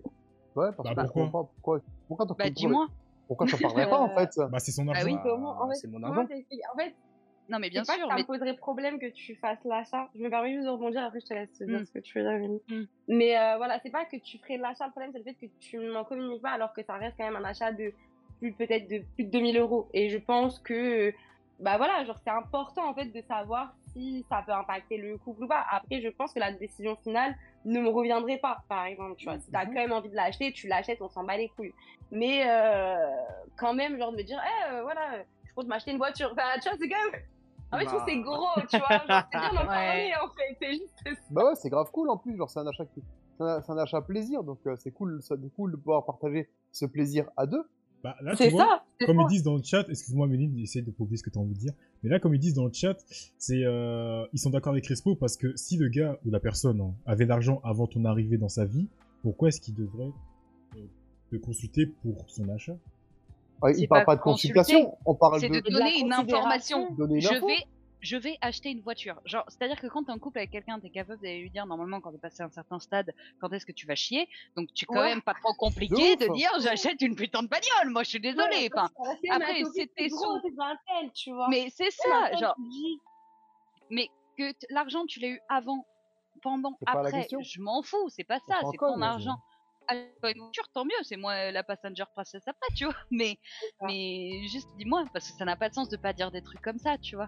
Ouais, 0.55 0.69
parce 0.75 0.89
Bah, 0.93 1.03
pourquoi? 1.03 1.23
comprends 1.23 1.43
pas 1.43 1.51
pourquoi, 1.55 1.81
pourquoi 2.07 2.25
t'en 2.25 2.33
Bah 2.33 2.49
dis-moi. 2.49 2.87
Pourquoi 3.27 3.47
t'en 3.47 3.57
parlerais 3.57 3.89
pas 3.89 3.99
en 3.99 4.15
fait? 4.15 4.29
Bah, 4.51 4.59
c'est 4.59 4.71
son 4.71 4.87
Ah 4.89 4.91
argent. 4.91 5.05
oui. 5.05 5.13
Bah, 5.13 5.21
Comment 5.23 5.61
En 5.61 5.69
fait, 5.69 5.75
c'est 5.75 5.87
mon 5.87 6.01
argent. 6.03 6.23
En 6.23 6.27
fait, 6.77 6.95
Non 7.47 7.59
mais 7.59 7.69
bien 7.69 7.83
c'est 7.83 7.91
pas 7.93 7.97
sûr, 7.97 8.03
que 8.05 8.09
ça 8.09 8.15
mais 8.15 8.21
me 8.21 8.27
poserait 8.27 8.55
problème 8.57 8.99
que 8.99 9.11
tu 9.11 9.35
fasses 9.35 9.63
l'achat. 9.65 10.09
Je 10.15 10.21
me 10.21 10.29
permets 10.29 10.53
juste 10.53 10.65
de 10.65 10.69
rebondir, 10.71 11.03
après 11.03 11.19
je 11.19 11.25
te 11.27 11.33
laisse 11.33 11.61
dire 11.61 11.79
Mm. 11.79 11.85
ce 11.85 11.91
que 11.91 11.99
tu 11.99 12.19
veux 12.21 12.25
dire. 12.39 12.59
Mm. 12.69 12.83
Mais 13.07 13.37
euh, 13.37 13.57
voilà, 13.57 13.79
c'est 13.83 13.89
pas 13.91 14.05
que 14.05 14.17
tu 14.17 14.37
ferais 14.39 14.57
l'achat, 14.57 14.85
le 14.85 14.91
problème 14.91 15.11
c'est 15.13 15.19
le 15.19 15.23
fait 15.23 15.35
que 15.35 15.45
tu 15.59 15.79
m'en 15.79 16.03
communiques 16.03 16.41
pas 16.41 16.51
alors 16.51 16.73
que 16.73 16.83
ça 16.83 16.95
reste 16.95 17.15
quand 17.17 17.25
même 17.25 17.35
un 17.35 17.45
achat 17.47 17.71
de 17.71 17.93
plus 18.39 18.53
peut-être 18.53 18.87
de 18.89 19.03
plus 19.15 19.25
de 19.25 19.31
2000 19.31 19.57
euros. 19.57 19.89
Et 19.93 20.09
je 20.09 20.17
pense 20.17 20.59
que, 20.59 21.13
bah 21.59 21.77
voilà, 21.77 22.03
genre 22.05 22.17
c'est 22.23 22.29
important 22.31 22.89
en 22.89 22.93
fait 22.93 23.05
de 23.05 23.21
savoir 23.21 23.73
si 23.93 24.25
ça 24.29 24.43
peut 24.45 24.53
impacter 24.53 24.97
le 24.97 25.17
couple 25.17 25.43
ou 25.43 25.47
pas. 25.47 25.65
Après, 25.71 25.99
je 26.01 26.09
pense 26.09 26.33
que 26.33 26.39
la 26.39 26.51
décision 26.53 26.95
finale 26.97 27.35
ne 27.65 27.81
me 27.81 27.89
reviendrait 27.89 28.37
pas, 28.37 28.59
par 28.69 28.85
exemple, 28.85 29.15
tu 29.17 29.25
vois. 29.25 29.39
Si 29.39 29.51
t'as 29.51 29.65
Mhm. 29.65 29.73
quand 29.73 29.81
même 29.81 29.91
envie 29.91 30.09
de 30.09 30.15
l'acheter, 30.15 30.51
tu 30.53 30.67
l'achètes, 30.67 31.01
on 31.01 31.09
s'en 31.09 31.23
bat 31.23 31.37
les 31.37 31.49
couilles. 31.49 31.73
Mais 32.11 32.43
euh, 32.49 32.95
quand 33.57 33.73
même, 33.73 33.97
genre 33.97 34.11
de 34.11 34.17
me 34.17 34.23
dire, 34.23 34.39
eh, 34.43 34.73
euh, 34.73 34.81
voilà, 34.83 35.23
je 35.45 35.53
compte 35.53 35.67
m'acheter 35.67 35.91
une 35.91 35.97
voiture. 35.97 36.29
Enfin, 36.31 36.57
tu 36.61 36.69
vois, 36.69 36.77
c'est 36.79 36.87
quand 36.89 37.11
même. 37.11 37.21
En 37.71 37.77
fait, 37.77 37.83
je 37.83 37.89
trouve 37.89 38.05
que 38.05 38.11
c'est 38.11 38.17
Bah. 38.17 38.23
gros, 38.23 38.61
tu 38.67 38.77
vois. 38.77 39.05
Genre, 39.05 39.27
c'est 39.31 39.39
bien 39.39 39.49
d'en 39.49 39.61
Ouais. 39.61 39.65
parler, 39.67 40.11
en 40.23 40.27
fait. 40.29 40.57
C'est 40.61 40.71
juste 40.71 41.29
Bah 41.31 41.45
ouais, 41.45 41.55
c'est 41.55 41.69
grave 41.69 41.91
cool 41.91 42.09
en 42.09 42.17
plus, 42.17 42.35
genre 42.37 42.49
c'est 42.49 42.59
un 42.59 42.67
achat 42.67 42.85
qui... 42.85 43.03
c'est 43.37 43.43
un, 43.71 43.77
achat 43.77 44.01
plaisir, 44.01 44.43
donc 44.43 44.59
euh, 44.65 44.75
c'est 44.77 44.91
cool, 44.91 45.21
ça, 45.21 45.35
c'est 45.41 45.53
cool 45.53 45.71
de 45.71 45.77
pouvoir 45.77 46.05
partager 46.05 46.49
ce 46.71 46.85
plaisir 46.85 47.29
à 47.37 47.45
deux. 47.45 47.63
Bah, 48.03 48.15
là, 48.21 48.33
C'est 48.35 48.45
tu 48.45 48.51
vois, 48.51 48.63
ça. 48.63 48.83
c'est 48.99 49.05
comme 49.05 49.17
ça. 49.17 49.23
ils 49.23 49.27
disent 49.27 49.43
dans 49.43 49.55
le 49.55 49.63
chat, 49.63 49.85
excuse-moi 49.89 50.27
Méline, 50.27 50.57
essaye 50.59 50.83
de 50.83 50.91
prouver 50.91 51.17
ce 51.17 51.23
que 51.23 51.29
tu 51.29 51.37
as 51.37 51.41
envie 51.41 51.53
de 51.53 51.59
dire. 51.59 51.73
Mais 52.01 52.09
là, 52.09 52.19
comme 52.19 52.33
ils 52.33 52.39
disent 52.39 52.53
dans 52.53 52.65
le 52.65 52.71
chat, 52.73 52.97
c'est 53.37 53.63
euh, 53.65 54.25
ils 54.31 54.39
sont 54.39 54.49
d'accord 54.49 54.71
avec 54.71 54.85
Crespo 54.85 55.15
parce 55.15 55.35
que 55.35 55.55
si 55.57 55.75
le 55.77 55.89
gars 55.89 56.17
ou 56.25 56.31
la 56.31 56.39
personne 56.39 56.79
hein, 56.79 56.93
avait 57.05 57.25
l'argent 57.25 57.59
avant 57.63 57.87
ton 57.87 58.05
arrivée 58.05 58.37
dans 58.37 58.47
sa 58.49 58.65
vie, 58.65 58.87
pourquoi 59.21 59.49
est-ce 59.49 59.59
qu'il 59.59 59.75
devrait 59.75 60.11
euh, 60.77 60.79
te 61.31 61.35
consulter 61.35 61.87
pour 61.87 62.23
son 62.27 62.47
achat? 62.49 62.77
Il 63.77 63.89
parle 63.89 64.01
pas 64.01 64.05
pas 64.05 64.15
de 64.15 64.21
consultation, 64.21 64.95
on 65.05 65.15
parle 65.15 65.41
c'est 65.41 65.49
de... 65.49 65.59
de 65.59 65.69
donner 65.69 65.99
une 65.99 66.13
information. 66.13 66.93
donner 66.93 67.15
une 67.15 67.21
Je 67.21 67.33
vais, 67.33 67.65
je 68.01 68.15
vais 68.17 68.37
acheter 68.41 68.69
une 68.69 68.81
voiture. 68.81 69.19
Genre, 69.25 69.43
c'est-à-dire 69.49 69.79
que 69.79 69.87
quand 69.87 70.03
t'es 70.05 70.11
en 70.11 70.19
couple 70.19 70.37
avec 70.39 70.51
quelqu'un, 70.51 70.79
t'es 70.79 70.89
capable 70.89 71.21
d'aller 71.21 71.41
lui 71.41 71.49
dire 71.49 71.65
normalement 71.65 71.99
quand 72.01 72.11
t'es 72.11 72.17
passé 72.17 72.43
un 72.43 72.49
certain 72.49 72.79
stade, 72.79 73.13
quand 73.39 73.51
est-ce 73.53 73.65
que 73.65 73.71
tu 73.71 73.85
vas 73.87 73.95
chier? 73.95 74.27
Donc 74.55 74.69
tu 74.73 74.83
es 74.83 74.87
quand 74.87 74.95
Ouais. 74.99 75.09
même 75.09 75.21
pas 75.21 75.33
trop 75.33 75.53
compliqué 75.53 76.15
De 76.15 76.31
dire 76.33 76.49
j'achète 76.61 77.01
une 77.01 77.15
putain 77.15 77.43
de 77.43 77.47
bagnole. 77.49 77.91
Moi, 77.91 78.03
je 78.03 78.09
suis 78.09 78.19
désolée. 78.19 78.55
Ouais, 78.55 78.69
Enfin, 78.73 78.89
après, 79.29 79.61
un 79.61 80.75
tel, 80.87 81.11
tu 81.13 81.31
vois? 81.31 81.47
mais 81.49 81.69
c'est 81.75 81.91
ça, 81.91 82.31
genre. 82.39 82.55
Mais 83.89 84.09
que 84.37 84.51
t- 84.51 84.67
l'argent 84.69 85.05
tu 85.05 85.19
l'as 85.19 85.29
eu 85.29 85.39
avant, 85.49 85.85
pendant, 86.41 86.77
après, 86.85 87.27
je 87.29 87.61
m'en 87.61 87.81
fous. 87.83 88.09
C'est 88.09 88.23
pas 88.23 88.39
ça. 88.47 88.59
C'est 88.71 88.77
ton 88.77 89.01
argent. 89.01 89.37
Pas 90.21 90.29
une 90.31 90.39
voiture, 90.39 90.67
tant 90.71 90.85
mieux. 90.85 90.91
C'est 91.01 91.17
moi 91.17 91.51
la 91.51 91.63
passenger 91.63 92.03
princess 92.13 92.43
après, 92.47 92.67
tu 92.75 92.85
vois. 92.85 92.95
Mais, 93.09 93.39
mais 93.81 94.43
juste 94.47 94.69
dis-moi 94.77 95.03
parce 95.11 95.31
que 95.31 95.35
ça 95.37 95.45
n'a 95.45 95.55
pas 95.55 95.67
de 95.69 95.73
sens 95.73 95.89
de 95.89 95.97
pas 95.97 96.13
dire 96.13 96.29
des 96.31 96.43
trucs 96.43 96.61
comme 96.61 96.77
ça, 96.77 96.97
tu 96.99 97.15
vois. 97.15 97.27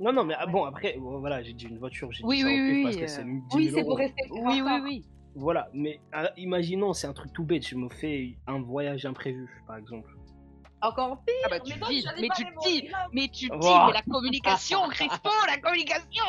Non, 0.00 0.12
non, 0.12 0.24
mais 0.24 0.34
ah, 0.38 0.46
bon, 0.46 0.64
après, 0.64 0.96
bon, 0.98 1.18
voilà, 1.18 1.42
j'ai 1.42 1.52
dit 1.52 1.66
une 1.66 1.78
voiture, 1.78 2.10
j'ai 2.12 2.24
Oui, 2.24 2.36
dit 2.36 2.42
ça 2.42 2.48
oui, 2.48 2.54
en 2.54 2.56
plus 2.56 2.72
oui, 2.76 2.82
parce 2.84 2.96
que 2.96 3.02
euh, 3.02 3.06
c'est 3.08 3.24
10 3.24 3.30
000 3.30 3.42
Oui, 3.54 3.70
c'est 3.72 3.80
euros. 3.80 3.88
pour 3.90 3.98
rester 3.98 4.22
Oui, 4.30 4.62
oui, 4.64 4.72
oui. 4.82 5.04
Voilà, 5.34 5.68
mais 5.72 6.00
ah, 6.12 6.30
imaginons, 6.36 6.92
c'est 6.92 7.06
un 7.06 7.12
truc 7.12 7.32
tout 7.32 7.44
bête, 7.44 7.66
je 7.66 7.76
me 7.76 7.88
fais 7.88 8.36
un 8.46 8.60
voyage 8.60 9.06
imprévu, 9.06 9.48
par 9.66 9.76
exemple. 9.76 10.10
Encore 10.80 11.22
pire. 11.26 11.34
Ah 11.44 11.48
bah 11.50 11.60
tu 11.60 11.74
mais 11.80 11.86
dis, 11.88 12.02
tu 12.04 12.20
mais 12.20 12.28
tu 12.36 12.44
dis, 12.62 12.88
mais 13.12 13.28
tu 13.28 13.48
dis, 13.48 13.68
mais 13.86 13.92
la 13.92 14.02
communication, 14.08 14.80
Crispo, 14.90 15.28
la 15.48 15.58
communication 15.58 16.24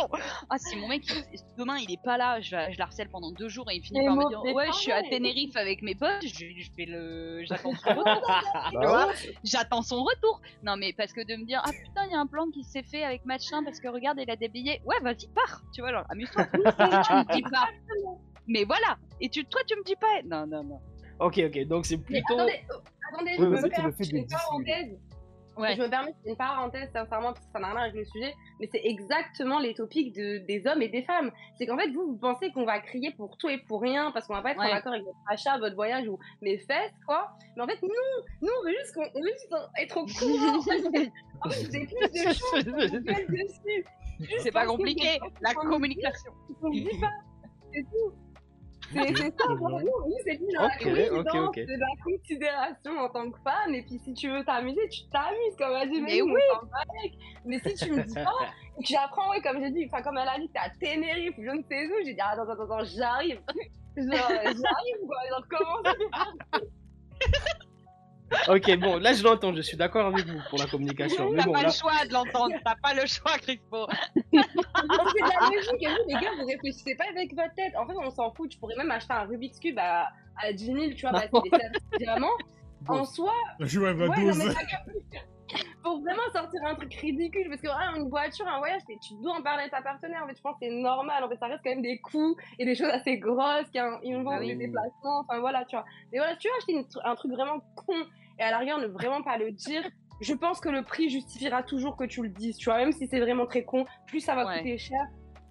Ah 0.49 0.57
si 0.57 0.75
mon 0.75 0.87
mec, 0.87 1.03
il- 1.07 1.39
demain 1.57 1.77
il 1.77 1.91
est 1.91 2.01
pas 2.03 2.17
là, 2.17 2.39
je, 2.41 2.55
je 2.71 2.77
l'harcèle 2.79 3.09
pendant 3.09 3.31
deux 3.31 3.47
jours 3.49 3.69
et 3.69 3.75
il 3.75 3.83
finit 3.83 3.99
Mais 3.99 4.05
par 4.07 4.15
me 4.15 4.27
dire 4.27 4.41
ouais 4.55 4.67
je 4.67 4.77
suis 4.77 4.91
à. 4.91 5.03
Tenerife 5.03 5.55
avec 5.55 5.81
mes 5.83 5.93
potes, 5.95 6.23
je, 6.23 6.45
je 6.57 6.69
fais 6.75 6.85
le, 6.85 7.43
j'attends 7.45 7.73
son 7.75 7.89
retour, 7.89 8.31
Bah 8.73 9.07
j'attends 9.43 9.81
son 9.83 10.03
retour. 10.03 10.41
Non 10.63 10.75
mais 10.77 10.93
parce 10.93 11.13
que 11.13 11.21
de 11.21 11.35
me 11.35 11.45
dire 11.45 11.61
ah 11.63 11.71
putain 11.71 12.05
il 12.07 12.11
y 12.11 12.15
a 12.15 12.19
un 12.19 12.27
plan 12.27 12.49
qui 12.49 12.63
s'est 12.63 12.83
fait 12.83 13.03
avec 13.03 13.25
machin 13.25 13.63
parce 13.63 13.79
que 13.79 13.87
regarde 13.87 14.19
il 14.19 14.29
a 14.31 14.35
billets, 14.35 14.81
ouais 14.85 14.99
vas-y 15.01 15.27
pars, 15.27 15.61
tu 15.73 15.81
vois 15.81 15.91
genre 15.91 16.05
amuse-toi. 16.09 16.45
Tu 16.53 17.13
me 17.13 17.33
dis 17.35 17.43
pas, 17.43 17.67
mais 18.47 18.63
voilà, 18.63 18.97
et 19.21 19.29
tu, 19.29 19.45
toi 19.45 19.61
tu 19.67 19.75
me 19.75 19.83
dis 19.83 19.95
pas, 19.95 20.21
non 20.25 20.47
non 20.47 20.63
non. 20.63 20.79
Ok, 21.19 21.39
ok, 21.47 21.67
donc 21.67 21.85
c'est 21.85 21.97
Mais 22.09 22.21
plutôt. 22.21 22.33
attendez, 22.39 22.61
euh, 22.71 22.75
attendez, 23.13 23.31
je 23.37 23.43
me 23.45 23.69
permets 23.69 23.93
une 24.11 24.27
parenthèse. 24.27 24.99
Ouais. 25.57 25.75
Je 25.75 25.81
me 25.81 25.89
permets 25.89 26.13
une 26.25 26.37
parenthèse, 26.37 26.89
sincèrement, 26.93 27.33
parce 27.33 27.45
que 27.45 27.51
ça 27.51 27.59
n'a 27.59 27.67
rien 27.71 27.81
avec 27.81 27.93
le 27.95 28.05
sujet, 28.05 28.33
mais 28.61 28.69
c'est 28.71 28.79
exactement 28.85 29.59
les 29.59 29.73
topics 29.73 30.15
de, 30.15 30.37
des 30.47 30.65
hommes 30.65 30.81
et 30.81 30.87
des 30.87 31.01
femmes. 31.03 31.31
C'est 31.57 31.65
qu'en 31.67 31.77
fait, 31.77 31.89
vous, 31.89 32.05
vous 32.07 32.15
pensez 32.17 32.49
qu'on 32.53 32.63
va 32.63 32.79
crier 32.79 33.11
pour 33.11 33.35
tout 33.37 33.49
et 33.49 33.57
pour 33.57 33.81
rien, 33.81 34.11
parce 34.11 34.25
qu'on 34.25 34.35
va 34.35 34.41
pas 34.41 34.51
être 34.51 34.59
Ouais. 34.59 34.71
en 34.71 34.75
accord 34.75 34.93
avec 34.93 35.03
votre 35.03 35.17
achat, 35.27 35.57
votre 35.57 35.75
voyage 35.75 36.07
ou 36.07 36.17
mes 36.41 36.59
fesses, 36.59 36.93
quoi. 37.05 37.31
Mais 37.57 37.63
en 37.63 37.67
fait, 37.67 37.77
nous, 37.81 37.89
nous, 38.41 38.47
on 38.61 38.65
veut 38.65 38.73
juste, 38.79 38.93
qu'on, 38.95 39.03
on 39.15 39.21
veut 39.21 39.27
juste 39.33 39.53
être 39.81 39.97
au 39.97 40.05
courant. 40.05 40.59
en 40.59 41.49
fait, 41.49 41.55
c'est 41.55 41.85
plus 41.85 42.23
de 42.23 42.33
choses 42.33 42.65
dessus. 43.27 43.85
C'est 44.39 44.51
pas 44.51 44.65
compliqué, 44.65 45.19
la 45.41 45.53
communication. 45.53 46.31
On 46.61 46.69
ne 46.69 46.73
dit 46.73 46.99
pas, 47.01 47.11
c'est 47.73 47.83
tout. 47.83 48.13
C'est 48.91 49.15
ça, 49.15 49.45
vraiment. 49.47 49.79
Nous, 49.79 50.17
c'est 50.25 50.37
plus 50.37 50.47
dans 50.57 50.65
Ok, 50.65 50.85
la 50.85 51.13
ok, 51.13 51.25
coïncidence, 51.25 51.47
ok. 51.47 51.53
c'est 51.55 51.65
de 51.65 51.79
la 51.79 52.03
considération 52.03 52.91
en 52.99 53.09
tant 53.09 53.31
que 53.31 53.39
femme. 53.41 53.75
Et 53.75 53.81
puis, 53.83 53.99
si 54.03 54.13
tu 54.13 54.29
veux 54.29 54.43
t'amuser, 54.43 54.87
tu 54.89 55.01
t'amuses, 55.09 55.55
comme 55.57 55.73
elle 55.79 55.89
dit. 55.91 56.01
Mais 56.01 56.15
Mais 56.15 56.21
oui. 56.23 57.17
Mais 57.45 57.59
si 57.59 57.73
tu 57.75 57.91
me 57.91 58.03
dis 58.03 58.13
pas, 58.13 58.23
et 58.79 58.81
que 58.81 58.87
j'apprends, 58.87 59.29
ouais, 59.31 59.41
comme 59.41 59.61
j'ai 59.61 59.71
dit, 59.71 59.85
enfin, 59.91 60.01
comme 60.01 60.17
elle 60.17 60.27
a 60.27 60.39
dit, 60.39 60.49
t'es 60.49 60.59
à 60.59 60.69
Tenerife, 60.69 61.35
je 61.37 61.49
ne 61.51 61.61
sais 61.69 61.85
où, 61.87 62.05
j'ai 62.05 62.13
dit, 62.13 62.21
attends, 62.21 62.49
attends, 62.49 62.63
attends, 62.63 62.83
j'arrive. 62.85 63.41
Genre, 63.97 64.07
j'arrive, 64.11 65.07
quoi. 65.07 65.17
Genre, 65.29 65.45
comment 65.49 65.83
ça 65.83 66.59
ok, 68.47 68.77
bon, 68.79 68.97
là 68.97 69.13
je 69.13 69.23
l'entends, 69.23 69.53
je 69.55 69.61
suis 69.61 69.77
d'accord 69.77 70.07
avec 70.07 70.25
vous 70.25 70.39
pour 70.49 70.59
la 70.59 70.65
communication. 70.67 71.29
Mais 71.31 71.37
T'as 71.39 71.45
bon, 71.45 71.53
pas 71.53 71.61
là. 71.61 71.67
le 71.67 71.73
choix 71.73 72.05
de 72.07 72.13
l'entendre, 72.13 72.55
t'as 72.63 72.75
pas 72.75 72.93
le 72.93 73.05
choix 73.05 73.37
Crispo. 73.39 73.87
C'est 74.15 74.37
de 74.37 75.21
la 75.21 75.55
logique, 75.55 75.81
et 75.81 75.87
vous, 75.87 75.95
les 76.07 76.13
gars, 76.13 76.31
vous 76.39 76.45
réfléchissez 76.45 76.95
pas 76.95 77.05
avec 77.09 77.33
votre 77.35 77.53
tête. 77.55 77.73
En 77.77 77.85
fait, 77.87 77.93
on 77.97 78.09
s'en 78.11 78.31
fout. 78.33 78.49
Tu 78.49 78.57
pourrais 78.57 78.75
même 78.75 78.91
acheter 78.91 79.13
un 79.13 79.23
Rubik's 79.25 79.59
Cube 79.59 79.77
à, 79.79 80.07
à 80.41 80.53
10 80.53 80.65
000, 80.65 80.77
tu 80.95 81.01
vois, 81.01 81.11
bah, 81.11 81.23
c'est 81.31 81.51
des 81.99 82.05
diamants. 82.05 82.27
En 82.87 83.03
soi, 83.03 83.33
Je 83.59 83.77
à 83.81 83.91
Ouais, 83.93 84.07
non, 84.07 84.13
12. 84.15 84.37
mais 84.37 84.53
Faut 85.83 85.99
vraiment 86.01 86.21
sortir 86.33 86.59
un 86.65 86.75
truc 86.75 86.93
ridicule 86.95 87.47
parce 87.49 87.61
que 87.61 87.67
vraiment, 87.67 87.97
une 87.97 88.09
voiture, 88.09 88.47
un 88.47 88.59
voyage, 88.59 88.81
tu 89.01 89.13
dois 89.21 89.35
en 89.37 89.41
parler 89.41 89.63
à 89.63 89.69
ta 89.69 89.81
partenaire. 89.81 90.23
En 90.23 90.27
fait, 90.27 90.35
je 90.37 90.41
pense 90.41 90.53
que 90.53 90.65
c'est 90.67 90.71
normal. 90.71 91.23
En 91.23 91.29
fait, 91.29 91.37
ça 91.37 91.47
reste 91.47 91.61
quand 91.63 91.69
même 91.71 91.81
des 91.81 91.99
coûts 91.99 92.35
et 92.59 92.65
des 92.65 92.75
choses 92.75 92.89
assez 92.89 93.17
grosses, 93.17 93.69
qui 93.71 93.79
vont 93.79 94.29
Ah 94.31 94.37
oui. 94.39 94.47
des 94.47 94.55
déplacements. 94.55 95.21
Enfin 95.27 95.39
voilà, 95.39 95.65
tu 95.65 95.75
vois. 95.75 95.85
Mais 96.11 96.19
voilà, 96.19 96.33
si 96.33 96.47
tu 96.65 96.71
une 96.73 96.81
tr- 96.81 97.01
un 97.03 97.15
truc 97.15 97.31
vraiment 97.31 97.59
con 97.75 97.95
et 98.37 98.43
à 98.43 98.51
la 98.51 98.57
rigueur 98.59 98.77
ne 98.79 98.87
vraiment 98.87 99.21
pas 99.23 99.37
le 99.37 99.51
dire, 99.51 99.83
je 100.21 100.33
pense 100.33 100.59
que 100.59 100.69
le 100.69 100.83
prix 100.83 101.09
justifiera 101.09 101.63
toujours 101.63 101.95
que 101.95 102.03
tu 102.03 102.21
le 102.21 102.29
dises. 102.29 102.57
Tu 102.57 102.69
vois, 102.69 102.77
même 102.79 102.91
si 102.91 103.07
c'est 103.07 103.19
vraiment 103.19 103.45
très 103.45 103.63
con, 103.63 103.85
plus 104.07 104.19
ça 104.19 104.35
va 104.35 104.45
Ouais. 104.45 104.57
coûter 104.57 104.77
cher. 104.77 104.99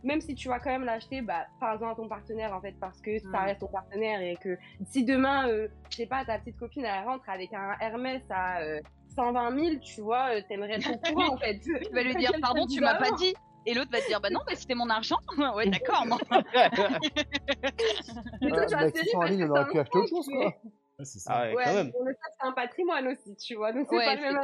Même 0.04 0.20
si 0.20 0.36
tu 0.36 0.48
vas 0.48 0.60
quand 0.60 0.70
même 0.70 0.84
l'acheter, 0.84 1.22
bah, 1.22 1.44
parle-en 1.58 1.90
à 1.90 1.94
ton 1.96 2.06
partenaire 2.08 2.54
en 2.54 2.60
fait, 2.60 2.74
parce 2.80 3.00
que 3.00 3.18
ça 3.18 3.28
Mm. 3.40 3.44
reste 3.46 3.60
ton 3.60 3.66
partenaire 3.66 4.20
et 4.20 4.36
que 4.36 4.56
si 4.84 5.04
demain, 5.04 5.48
euh, 5.48 5.66
je 5.90 5.96
sais 5.96 6.06
pas, 6.06 6.24
ta 6.24 6.38
petite 6.38 6.56
copine 6.56 6.84
elle 6.84 7.04
rentre 7.04 7.28
avec 7.28 7.52
un 7.52 7.72
Hermès 7.80 8.22
à 8.30 8.60
euh, 8.60 8.78
120 9.18 9.58
000, 9.58 9.76
tu 9.80 10.00
vois, 10.00 10.34
euh, 10.36 10.40
t'aimerais 10.48 10.78
courant 10.80 11.28
en 11.34 11.36
fait. 11.38 11.58
Tu 11.60 11.72
vas 11.92 12.02
lui 12.02 12.14
dire 12.14 12.32
pardon, 12.40 12.66
tu 12.66 12.80
m'as 12.80 12.94
pas 12.96 13.10
dit. 13.12 13.34
Et 13.66 13.74
l'autre 13.74 13.90
va 13.90 14.00
te 14.00 14.06
dire 14.06 14.20
bah 14.20 14.30
non, 14.30 14.40
mais 14.48 14.54
c'était 14.54 14.74
mon 14.76 14.88
argent. 14.88 15.18
ouais, 15.56 15.68
d'accord. 15.68 16.06
moi. 16.06 16.18
Mais 16.30 16.40
toi, 18.50 18.62
Euh, 18.62 18.66
tu 18.66 18.74
as 18.74 18.78
bah, 18.78 18.90
série 18.90 19.10
en 19.14 19.22
ligne, 19.24 19.44
on 19.44 19.50
aurait 19.50 19.64
c'est 19.64 19.72
pu 19.72 19.78
acheter 19.80 19.98
autre 19.98 20.08
chose, 20.08 20.28
quoi. 20.28 20.46
Ouais, 20.46 21.04
c'est 21.04 21.18
ça. 21.18 21.32
Ah 21.32 21.42
ouais, 21.48 21.54
Ouais, 21.54 21.64
quand 21.64 21.74
même. 21.74 21.92
mais 22.04 22.12
ça, 22.12 22.28
c'est 22.40 22.46
un 22.48 22.52
patrimoine 22.52 23.08
aussi, 23.08 23.36
tu 23.36 23.54
vois. 23.56 23.72
Donc, 23.72 23.86
c'est 23.90 23.96
Ouais, 23.96 24.04
pas 24.04 24.14
le 24.14 24.22
même. 24.22 24.38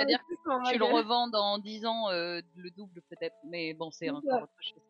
Tu 0.70 0.79
le 0.79 0.85
revends 0.85 1.29
dans 1.29 1.58
10 1.58 1.87
ans, 1.87 2.10
euh, 2.10 2.40
le 2.56 2.70
double 2.70 3.00
peut-être. 3.08 3.37
Mais 3.48 3.72
bon, 3.75 3.90
c'est 3.90 4.10
encore 4.10 4.22
ça. 4.31 4.42
autre 4.42 4.52
chose. 4.60 4.83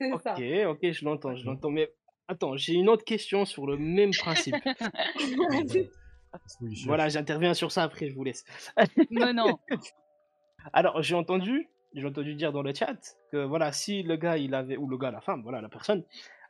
C'est 0.00 0.10
ça. 0.22 0.34
Ok, 0.34 0.42
ok, 0.82 0.92
je 0.92 1.04
l'entends, 1.04 1.34
je 1.36 1.46
l'entends. 1.46 1.70
Mais 1.70 1.90
attends, 2.28 2.56
j'ai 2.56 2.74
une 2.74 2.88
autre 2.88 3.04
question 3.04 3.44
sur 3.44 3.66
le 3.66 3.76
même 3.76 4.10
principe. 4.12 4.54
Voilà, 6.86 7.08
j'interviens 7.08 7.54
sur 7.54 7.72
ça 7.72 7.82
après, 7.82 8.08
je 8.08 8.14
vous 8.14 8.24
laisse. 8.24 8.44
Mais 9.10 9.32
non. 9.32 9.58
Alors, 10.72 11.02
j'ai 11.02 11.14
entendu, 11.14 11.68
j'ai 11.94 12.06
entendu 12.06 12.34
dire 12.34 12.52
dans 12.52 12.62
le 12.62 12.74
chat 12.74 13.16
que 13.32 13.44
voilà, 13.44 13.72
si 13.72 14.02
le 14.02 14.16
gars, 14.16 14.36
il 14.36 14.54
avait, 14.54 14.76
ou 14.76 14.86
le 14.88 14.98
gars, 14.98 15.10
la 15.10 15.20
femme, 15.20 15.42
voilà, 15.42 15.60
la 15.60 15.68
personne, 15.68 16.04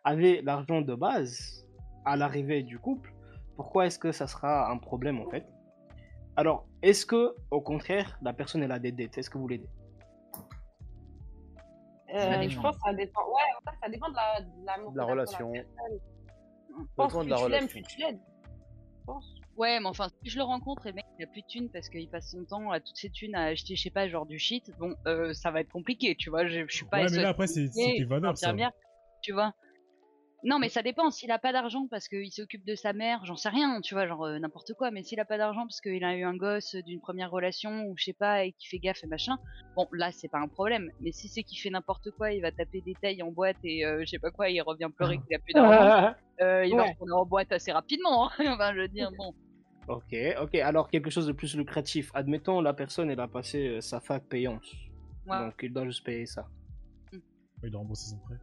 avait 0.05 0.41
l'argent 0.43 0.81
de 0.81 0.95
base 0.95 1.67
à 2.05 2.17
l'arrivée 2.17 2.63
du 2.63 2.79
couple, 2.79 3.13
pourquoi 3.57 3.87
est-ce 3.87 3.99
que 3.99 4.13
ça 4.13 4.27
sera 4.27 4.71
un 4.71 4.79
problème 4.79 5.21
en 5.21 5.29
fait? 5.29 5.47
Alors, 6.37 6.67
est-ce 6.83 7.05
que, 7.05 7.35
au 7.51 7.61
contraire, 7.61 8.19
la 8.23 8.33
personne, 8.33 8.63
elle 8.63 8.73
a 8.73 8.79
des 8.79 8.93
dettes? 8.93 9.19
Est-ce 9.19 9.29
que 9.29 9.37
vous 9.37 9.49
l'aidez 9.49 9.69
Euh, 12.15 12.49
je 12.49 12.61
pense 12.61 12.77
que 12.77 12.83
ça 12.85 12.95
dépend. 12.95 13.21
Ouais, 13.27 13.43
en 13.59 13.71
fait, 13.71 13.77
ça 13.83 13.89
dépend 13.89 14.09
de 14.09 14.15
la, 14.17 14.41
de 14.41 14.95
De 14.95 15.01
relation. 15.01 15.53
Ça 15.53 17.07
dépend 17.07 17.25
de 17.25 17.31
la 17.31 17.37
plus 17.37 17.45
tu 17.45 17.51
l'aimes, 17.51 17.65
relation. 17.65 17.83
tu 17.89 17.99
l'aides. 18.01 18.21
Je 18.99 19.05
pense. 19.05 19.40
Ouais, 19.57 19.79
mais 19.81 19.87
enfin, 19.87 20.09
si 20.23 20.31
je 20.31 20.39
le 20.39 20.45
rencontre 20.45 20.87
et 20.87 20.91
le 20.91 20.97
mec 20.97 21.05
il 21.19 21.25
a 21.25 21.27
plus 21.27 21.43
de 21.43 21.47
thunes 21.47 21.69
parce 21.71 21.89
qu'il 21.89 22.09
passe 22.09 22.31
son 22.31 22.45
temps 22.45 22.71
à 22.71 22.81
toutes 22.81 22.97
ses 22.97 23.11
thunes 23.11 23.35
à 23.35 23.45
acheter, 23.45 23.77
je 23.77 23.83
sais 23.83 23.91
pas, 23.91 24.09
genre 24.09 24.25
du 24.27 24.39
shit, 24.39 24.71
bon, 24.79 24.95
euh, 25.07 25.35
ça 25.35 25.51
va 25.51 25.61
être 25.61 25.71
compliqué, 25.71 26.15
tu 26.17 26.31
vois. 26.31 26.47
Je, 26.47 26.65
je 26.67 26.75
suis 26.75 26.87
pas 26.87 27.03
Ouais, 27.03 27.11
mais 27.11 27.23
là, 27.23 27.29
après, 27.31 27.47
c'est 27.47 27.69
tes 27.69 28.05
valeurs, 28.05 28.39
ça. 28.39 28.55
tu 29.23 29.33
vois. 29.33 29.53
Non, 30.43 30.59
mais 30.59 30.69
ça 30.71 30.83
dépend. 30.83 31.11
S'il 31.11 31.31
a 31.31 31.39
pas 31.39 31.53
d'argent 31.53 31.87
parce 31.91 32.09
qu'il 32.09 32.33
s'occupe 32.33 32.65
de 32.65 32.75
sa 32.75 32.93
mère, 32.95 33.25
j'en 33.27 33.37
sais 33.37 33.51
rien, 33.51 33.81
tu 33.83 33.95
vois, 33.95 34.07
genre 34.07 34.25
euh, 34.25 34.39
n'importe 34.39 34.73
quoi. 34.75 34.91
Mais 34.91 35.03
s'il 35.03 35.21
a 35.21 35.25
pas 35.27 35.37
d'argent 35.37 35.63
parce 35.63 35.81
qu'il 35.83 36.03
a 36.03 36.17
eu 36.17 36.23
un 36.25 36.35
gosse 36.35 36.75
d'une 36.77 37.01
première 37.01 37.31
relation 37.31 37.83
ou 37.85 37.95
je 37.99 38.05
sais 38.05 38.13
pas 38.15 38.45
et 38.45 38.53
qu'il 38.53 38.69
fait 38.69 38.79
gaffe 38.79 39.05
et 39.05 39.07
machin, 39.07 39.37
bon, 39.77 39.87
là 39.93 40.11
c'est 40.13 40.29
pas 40.29 40.39
un 40.39 40.49
problème. 40.49 40.91
Mais 41.01 41.13
si 41.13 41.29
c'est 41.29 41.43
qu'il 41.43 41.59
fait 41.59 41.69
n'importe 41.71 42.11
quoi, 42.13 42.33
il 42.33 42.41
va 42.41 42.53
taper 42.53 42.81
des 42.81 42.95
tailles 42.95 43.23
en 43.23 43.31
boîte 43.31 43.59
et 43.65 43.85
euh, 43.85 44.01
je 44.01 44.07
sais 44.07 44.19
pas 44.19 44.31
quoi, 44.31 44.49
il 44.49 44.61
revient 44.63 44.89
pleurer 44.97 45.19
qu'il 45.19 45.37
a 45.37 45.39
plus 45.41 45.53
d'argent, 45.53 46.15
euh, 46.41 46.65
il 46.65 46.75
va 46.75 46.85
Ouais. 46.85 46.91
retourner 46.93 47.13
en 47.13 47.27
boîte 47.27 47.53
assez 47.53 47.73
rapidement. 47.73 48.31
hein. 48.31 48.33
enfin, 48.55 48.73
je 48.75 48.81
veux 48.81 48.89
dire, 48.89 49.11
bon. 49.19 49.35
Ok, 49.89 50.15
ok. 50.41 50.55
Alors 50.57 50.89
quelque 50.89 51.11
chose 51.11 51.27
de 51.27 51.33
plus 51.33 51.55
lucratif. 51.57 52.11
Admettons, 52.15 52.61
la 52.61 52.73
personne, 52.73 53.11
elle 53.11 53.21
a 53.21 53.29
passé 53.29 53.67
euh, 53.69 53.81
sa 53.81 54.01
fac 54.01 54.25
payante. 54.25 54.65
Ouais. 55.27 55.39
Donc 55.39 55.55
il 55.63 55.73
doit 55.73 55.85
juste 55.85 56.05
payer 56.05 56.25
ça. 56.27 56.47
Il 57.63 57.71
doit 57.71 57.81
rembourser 57.81 58.11
son 58.11 58.19
prêt. 58.19 58.37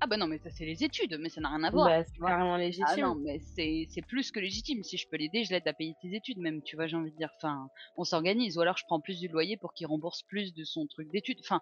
Ah 0.00 0.06
bah 0.06 0.16
non, 0.16 0.28
mais 0.28 0.38
ça 0.38 0.48
c'est 0.50 0.64
les 0.64 0.84
études, 0.84 1.16
mais 1.20 1.28
ça 1.28 1.40
n'a 1.40 1.48
rien 1.48 1.64
à 1.64 1.70
voir. 1.70 1.86
Bah, 1.88 2.04
c'est 2.04 2.18
carrément 2.20 2.54
Ah 2.54 2.58
légitime. 2.58 3.04
non, 3.04 3.14
mais 3.16 3.40
c'est 3.40 3.86
c'est 3.90 4.02
plus 4.02 4.30
que 4.30 4.38
légitime. 4.38 4.82
Si 4.84 4.96
je 4.96 5.08
peux 5.08 5.16
l'aider, 5.16 5.44
je 5.44 5.50
l'aide 5.52 5.66
à 5.66 5.72
payer 5.72 5.96
tes 6.00 6.14
études 6.14 6.38
même, 6.38 6.62
tu 6.62 6.76
vois, 6.76 6.86
j'ai 6.86 6.96
envie 6.96 7.10
de 7.10 7.16
dire. 7.16 7.30
Enfin, 7.36 7.68
on 7.96 8.04
s'organise. 8.04 8.56
Ou 8.56 8.60
alors 8.60 8.76
je 8.76 8.84
prends 8.86 9.00
plus 9.00 9.18
du 9.18 9.26
loyer 9.28 9.56
pour 9.56 9.72
qu'il 9.74 9.86
rembourse 9.88 10.22
plus 10.22 10.54
de 10.54 10.62
son 10.64 10.86
truc 10.86 11.10
d'études. 11.10 11.38
Enfin, 11.44 11.60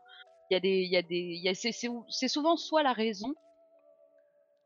il 0.50 0.54
y 0.54 0.56
a 0.56 0.60
des... 0.60 0.82
il 0.82 0.90
Y 0.90 0.96
a 0.96 1.02
des 1.02 1.16
il 1.16 1.42
y 1.42 1.48
a, 1.48 1.54
c'est, 1.54 1.72
c'est, 1.72 1.88
c'est 2.08 2.28
souvent 2.28 2.56
soit 2.58 2.82
la 2.82 2.92
raison, 2.92 3.34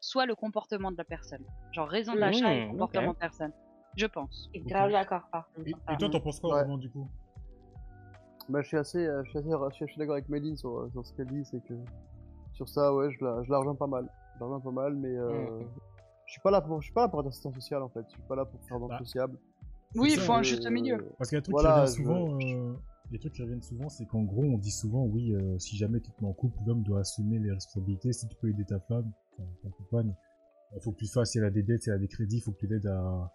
soit 0.00 0.26
le 0.26 0.34
comportement 0.34 0.90
de 0.90 0.96
la 0.96 1.04
personne. 1.04 1.44
Genre 1.72 1.88
raison 1.88 2.14
de 2.14 2.18
l'achat 2.18 2.52
et 2.52 2.66
Mmh, 2.66 2.70
comportement 2.72 3.12
de 3.12 3.18
personne. 3.18 3.52
Je 3.96 4.06
pense. 4.06 4.50
Je 4.52 4.60
suis 4.60 4.68
grave 4.68 4.90
d'accord 4.90 5.22
par 5.30 5.48
contre. 5.52 5.68
Et, 5.68 5.70
et 5.94 5.96
toi, 5.96 6.08
t'en 6.10 6.20
penses 6.20 6.40
quoi, 6.40 6.54
Ouais. 6.56 6.60
vraiment, 6.62 6.78
du 6.78 6.90
coup? 6.90 7.08
Bah, 8.48 8.62
je 8.62 8.66
suis 8.68 8.76
assez, 8.76 8.98
euh, 9.06 9.22
je 9.24 9.30
suis 9.30 9.38
assez, 9.38 9.48
je 9.48 9.74
suis- 9.74 9.86
je 9.86 9.92
suis 9.92 9.98
d'accord 9.98 10.14
avec 10.14 10.28
Méline 10.28 10.56
sur, 10.56 10.76
euh, 10.76 10.90
sur 10.90 11.06
ce 11.06 11.12
qu'elle 11.14 11.28
dit, 11.28 11.44
c'est 11.44 11.60
que 11.60 11.74
sur 12.61 12.68
ça, 12.68 12.94
ouais, 12.94 13.11
je 13.11 13.24
la, 13.24 13.42
je 13.42 13.50
la 13.50 13.58
rejoins 13.58 13.74
pas 13.74 13.86
mal. 13.86 14.06
Je 14.34 14.40
la 14.40 14.46
rejoins 14.46 14.61
pas 14.61 14.70
mal, 14.82 14.94
mais 14.94 15.08
euh, 15.16 15.46
Mhm. 15.46 15.70
je 16.26 16.32
suis 16.32 16.40
pas 16.42 16.50
là 16.50 16.61
pour, 16.61 16.80
je 16.82 16.86
suis 16.86 16.92
pas 16.94 17.02
là 17.02 17.08
pour 17.08 17.20
être 17.20 17.28
assistant 17.28 17.52
social 17.54 17.82
en 17.82 17.88
fait. 17.88 18.02
Je 18.06 18.11
suis 18.12 18.22
pas 18.28 18.36
là 18.36 18.44
pour 18.44 18.61
faire 18.68 18.78
banque 18.78 18.90
Bah, 18.90 18.98
sociable. 18.98 19.38
Oui, 19.96 20.11
il 20.12 20.20
faut 20.20 20.32
un 20.32 20.40
Euh, 20.40 20.42
juste 20.42 20.70
milieu. 20.70 20.98
Parce 21.16 21.30
qu'il 21.30 21.36
y 21.36 21.38
a 21.38 21.40
un 21.40 21.42
truc 21.42 21.54
Voilà, 21.54 21.72
qui 21.72 21.80
revient 21.80 21.92
je- 21.96 22.02
souvent, 22.02 22.70
euh, 22.70 22.74
les 23.11 23.18
trucs 23.18 23.32
qui 23.32 23.42
reviennent 23.42 23.62
souvent, 23.62 23.88
c'est 23.88 24.04
qu'en 24.04 24.22
gros, 24.24 24.44
on 24.44 24.58
dit 24.58 24.70
souvent, 24.70 25.04
oui, 25.06 25.34
euh, 25.34 25.58
si 25.58 25.76
jamais 25.78 26.00
tu 26.00 26.11
te 26.12 26.22
mets 26.22 26.28
en 26.28 26.34
couple, 26.34 26.58
l'homme 26.66 26.82
doit 26.82 27.00
assumer 27.00 27.38
les 27.38 27.50
responsabilités. 27.50 28.12
Si 28.12 28.28
tu 28.28 28.36
peux 28.36 28.50
aider 28.50 28.64
ta 28.66 28.78
femme, 28.80 29.11
ta 29.62 29.70
compagne, 29.70 30.14
il 30.76 30.82
faut 30.82 30.92
que 30.92 30.98
tu 30.98 31.08
fasses. 31.08 31.30
Si 31.32 31.38
elle 31.38 31.44
a 31.44 31.50
des 31.50 31.62
dettes, 31.62 31.82
si 31.84 31.88
elle 31.88 31.96
a 31.96 31.98
des 31.98 32.08
crédits, 32.08 32.36
il 32.36 32.40
faut 32.42 32.52
que 32.52 32.58
tu 32.58 32.66
l'aides 32.66 32.86
à, 32.86 32.98
à 33.00 33.32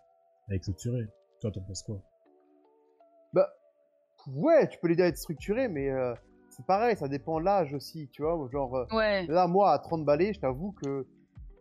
les 0.51 0.59
clôturer. 0.59 1.07
Toi, 1.41 1.51
t'en 1.51 1.61
penses 1.61 1.81
quoi? 1.81 1.99
Bah, 3.33 3.49
ouais, 4.27 4.69
tu 4.69 4.77
peux 4.79 4.87
l'aider 4.87 5.03
à 5.03 5.07
être 5.07 5.17
structuré, 5.17 5.67
mais 5.67 5.89
euh, 5.89 6.13
c'est 6.55 6.65
pareil, 6.65 6.95
ça 6.97 7.07
dépend 7.07 7.39
de 7.39 7.45
l'âge 7.45 7.73
aussi, 7.73 8.07
tu 8.11 8.21
vois. 8.21 8.47
Genre, 8.51 8.75
euh, 8.75 8.85
Ouais. 8.93 9.25
là, 9.27 9.47
moi, 9.47 9.71
à 9.71 9.79
30 9.79 10.05
balais, 10.05 10.33
je 10.33 10.39
t'avoue 10.39 10.71
que 10.73 11.05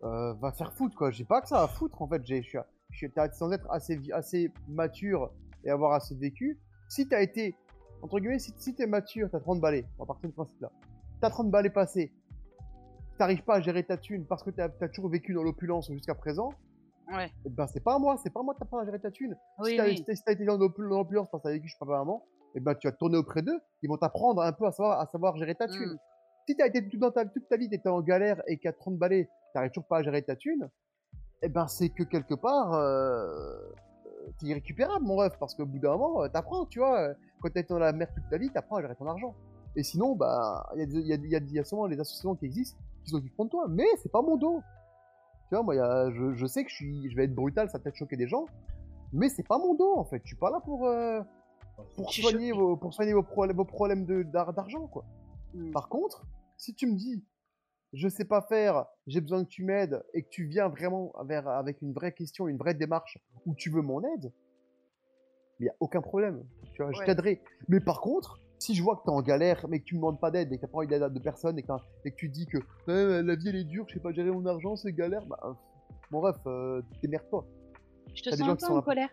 euh, 0.04 0.34
va 0.34 0.52
faire 0.52 0.72
foutre, 0.74 0.94
quoi. 0.96 1.10
J'ai 1.10 1.24
pas 1.24 1.40
que 1.40 1.48
ça 1.48 1.62
à 1.62 1.66
foutre, 1.68 2.00
en 2.02 2.06
fait. 2.08 2.20
J'ai, 2.26 2.42
je 2.42 2.48
suis, 2.48 2.58
je 2.90 3.06
t'as- 3.06 3.30
sans 3.32 3.50
être 3.52 3.66
assez, 3.70 3.98
assez 4.12 4.52
mature 4.68 5.30
et 5.64 5.70
avoir 5.70 5.92
assez 5.92 6.14
vécu. 6.14 6.58
Si 6.88 7.08
t'as 7.08 7.22
été, 7.22 7.56
entre 8.02 8.20
guillemets, 8.20 8.38
si, 8.38 8.52
si 8.58 8.74
t'es 8.74 8.86
mature, 8.86 9.28
t'as 9.32 9.40
30 9.40 9.60
balais, 9.60 9.86
on 9.98 10.02
va 10.02 10.06
partir 10.08 10.28
du 10.28 10.34
principe 10.34 10.60
là. 10.60 10.70
T'as 11.22 11.30
30 11.30 11.50
balais 11.50 11.70
passés, 11.70 12.12
t'arrives 13.18 13.42
pas 13.44 13.56
à 13.56 13.60
gérer 13.60 13.82
ta 13.84 13.96
thune 13.96 14.26
parce 14.26 14.42
que 14.42 14.50
t'as 14.50 14.68
as 14.80 14.88
toujours 14.88 15.10
vécu 15.10 15.32
dans 15.32 15.42
l'opulence 15.42 15.90
jusqu'à 15.90 16.14
présent, 16.14 16.50
Ouais. 17.10 17.30
eh 17.46 17.48
ben 17.50 17.66
c'est 17.66 17.82
pas 17.82 17.94
à 17.94 17.98
moi, 17.98 18.16
c'est 18.22 18.30
pas 18.30 18.40
à 18.40 18.42
moi 18.42 18.54
de 18.54 18.58
t'apprendre 18.58 18.82
à 18.82 18.86
gérer 18.86 19.00
ta 19.00 19.10
thune. 19.10 19.34
si 19.56 19.70
Oui, 19.70 19.76
t'as 19.76 19.84
oui. 19.86 19.96
si 19.96 20.04
t'as- 20.04 20.12
t'as 20.26 20.32
été 20.32 20.44
dans 20.44 20.56
l'opul- 20.58 20.88
dans 20.88 20.98
l'opulence 20.98 21.28
parce 21.30 21.42
que 21.42 21.48
t'as 21.48 21.54
vécu 21.54 21.68
chez 21.68 21.76
papa 21.78 21.92
et 21.92 21.96
maman, 21.98 22.22
et 22.54 22.60
ben 22.60 22.74
tu 22.74 22.86
vas 22.86 22.92
tourner 22.92 23.16
auprès 23.16 23.42
d'eux, 23.42 23.60
ils 23.82 23.88
vont 23.88 23.96
t'apprendre 23.96 24.42
un 24.42 24.52
peu 24.52 24.66
à 24.66 24.72
savoir, 24.72 25.00
à 25.00 25.06
savoir 25.06 25.36
gérer 25.36 25.54
ta 25.54 25.66
thune. 25.66 25.94
Mm. 25.94 25.98
Si 26.46 26.56
t'as 26.56 26.66
été 26.66 26.88
toute, 26.88 27.00
dans 27.00 27.10
ta, 27.10 27.24
toute 27.24 27.48
ta 27.48 27.56
vie, 27.56 27.68
t'étais 27.68 27.88
en 27.88 28.00
galère 28.00 28.42
et 28.46 28.58
qu'à 28.58 28.72
30 28.72 28.96
balais, 28.96 29.28
t'arrives 29.52 29.70
toujours 29.70 29.86
pas 29.86 29.98
à 29.98 30.02
gérer 30.02 30.22
ta 30.22 30.36
thune, 30.36 30.68
eh 31.42 31.48
ben 31.48 31.66
c'est 31.66 31.88
que 31.88 32.02
quelque 32.02 32.34
part, 32.34 32.74
euh, 32.74 33.26
euh, 34.06 34.30
t'es 34.38 34.46
irrécupérable 34.46 35.04
mon 35.04 35.16
rêve, 35.16 35.36
parce 35.38 35.54
qu'au 35.54 35.66
bout 35.66 35.78
d'un 35.78 35.96
moment, 35.96 36.22
euh, 36.22 36.28
t'apprends, 36.28 36.66
tu 36.66 36.78
vois, 36.78 37.00
euh, 37.00 37.14
quand 37.40 37.52
t'es 37.52 37.62
dans 37.64 37.78
la 37.78 37.92
merde 37.92 38.10
toute 38.14 38.28
ta 38.30 38.38
vie, 38.38 38.50
t'apprends 38.50 38.76
à 38.76 38.82
gérer 38.82 38.96
ton 38.96 39.06
argent. 39.06 39.34
Et 39.76 39.82
sinon, 39.82 40.14
bah, 40.14 40.66
il 40.76 40.90
y 41.06 41.12
a, 41.12 41.16
y, 41.16 41.34
a, 41.34 41.38
y, 41.38 41.58
a, 41.58 41.88
les 41.88 42.00
associations 42.00 42.34
qui 42.36 42.46
existent 42.46 42.78
qui 43.04 43.10
s'occuperont 43.10 43.46
de 43.46 43.50
toi, 43.50 43.66
mais 43.68 43.86
c'est 44.02 44.10
pas 44.12 44.22
mon 44.22 44.36
dos. 44.36 44.62
Tu 45.48 45.56
vois, 45.56 45.62
moi, 45.62 45.74
il 45.74 45.78
y 45.78 45.80
a- 45.80 46.10
je, 46.10 46.34
je 46.34 46.46
sais 46.46 46.64
que 46.64 46.70
je, 46.70 46.76
suis, 46.76 47.10
je 47.10 47.16
vais 47.16 47.24
être 47.24 47.34
brutal, 47.34 47.68
ça 47.68 47.78
va 47.78 47.84
peut-être 47.84 47.96
choquer 47.96 48.16
des 48.16 48.28
gens, 48.28 48.46
mais 49.12 49.28
c'est 49.28 49.46
pas 49.46 49.58
mon 49.58 49.74
dos 49.74 49.96
en 49.96 50.04
fait. 50.04 50.20
Je 50.22 50.28
suis 50.28 50.36
pas 50.36 50.50
là 50.50 50.60
pour, 50.60 50.86
euh, 50.86 51.20
pour, 51.96 52.12
soigner 52.12 52.52
vos, 52.52 52.76
pour 52.76 52.94
soigner 52.94 53.12
vos 53.12 53.22
problèmes, 53.22 53.56
vos 53.56 53.64
problèmes 53.64 54.04
d'argent, 54.24 54.86
quoi. 54.86 55.04
Mm. 55.54 55.72
Par 55.72 55.88
contre, 55.88 56.26
si 56.56 56.74
tu 56.74 56.86
me 56.86 56.96
dis, 56.96 57.24
je 57.92 58.08
sais 58.08 58.24
pas 58.24 58.42
faire, 58.42 58.86
j'ai 59.06 59.20
besoin 59.20 59.44
que 59.44 59.48
tu 59.48 59.64
m'aides, 59.64 60.02
et 60.14 60.22
que 60.22 60.28
tu 60.28 60.46
viens 60.46 60.68
vraiment 60.68 61.12
vers, 61.24 61.48
avec 61.48 61.80
une 61.82 61.92
vraie 61.92 62.12
question, 62.12 62.48
une 62.48 62.56
vraie 62.56 62.74
démarche, 62.74 63.18
où 63.46 63.54
tu 63.54 63.70
veux 63.70 63.82
mon 63.82 64.02
aide, 64.14 64.32
il 65.60 65.66
y 65.66 65.68
a 65.68 65.74
aucun 65.80 66.00
problème. 66.00 66.44
Tu 66.72 66.82
vois, 66.82 66.92
je 66.92 67.02
t'aiderai. 67.04 67.40
Mais 67.68 67.80
par 67.80 68.00
contre, 68.00 68.40
si 68.58 68.74
je 68.74 68.82
vois 68.82 68.96
que 68.96 69.02
t'es 69.04 69.10
en 69.10 69.22
galère, 69.22 69.66
mais 69.68 69.78
que 69.78 69.84
tu 69.84 69.94
me 69.94 70.00
demandes 70.00 70.18
pas 70.18 70.30
d'aide, 70.30 70.52
et 70.52 70.56
que 70.56 70.62
t'as 70.62 70.68
pas 70.68 70.78
envie 70.78 70.88
d'aide 70.88 71.04
de 71.04 71.20
personne, 71.20 71.58
et 71.58 71.62
que, 71.62 71.68
t'as- 71.68 71.84
et 72.04 72.10
que 72.10 72.16
tu 72.16 72.28
dis 72.28 72.46
que 72.46 72.58
Euh, 72.88 73.22
la 73.22 73.34
vie 73.36 73.48
elle 73.48 73.56
est 73.56 73.64
dure, 73.64 73.86
je 73.88 73.94
sais 73.94 74.00
pas 74.00 74.12
gérer 74.12 74.30
mon 74.30 74.44
argent, 74.46 74.74
c'est 74.76 74.92
galère, 74.92 75.24
bah, 75.26 75.56
mon 76.10 76.20
ref, 76.20 76.36
euh, 76.46 76.82
démerde-toi. 77.02 77.46
Je 78.14 78.22
te 78.22 78.30
sens 78.30 78.38
gens 78.38 78.48
un 78.48 78.56
peu 78.56 78.66
sont 78.66 78.76
en 78.76 78.82
colère. 78.82 79.10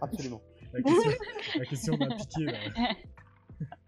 Absolument. 0.00 0.40
La 0.72 0.82
question, 0.82 1.10
la 1.58 1.64
question 1.66 1.96
m'a 1.98 2.06
piqué, 2.16 2.44
là. 2.44 2.58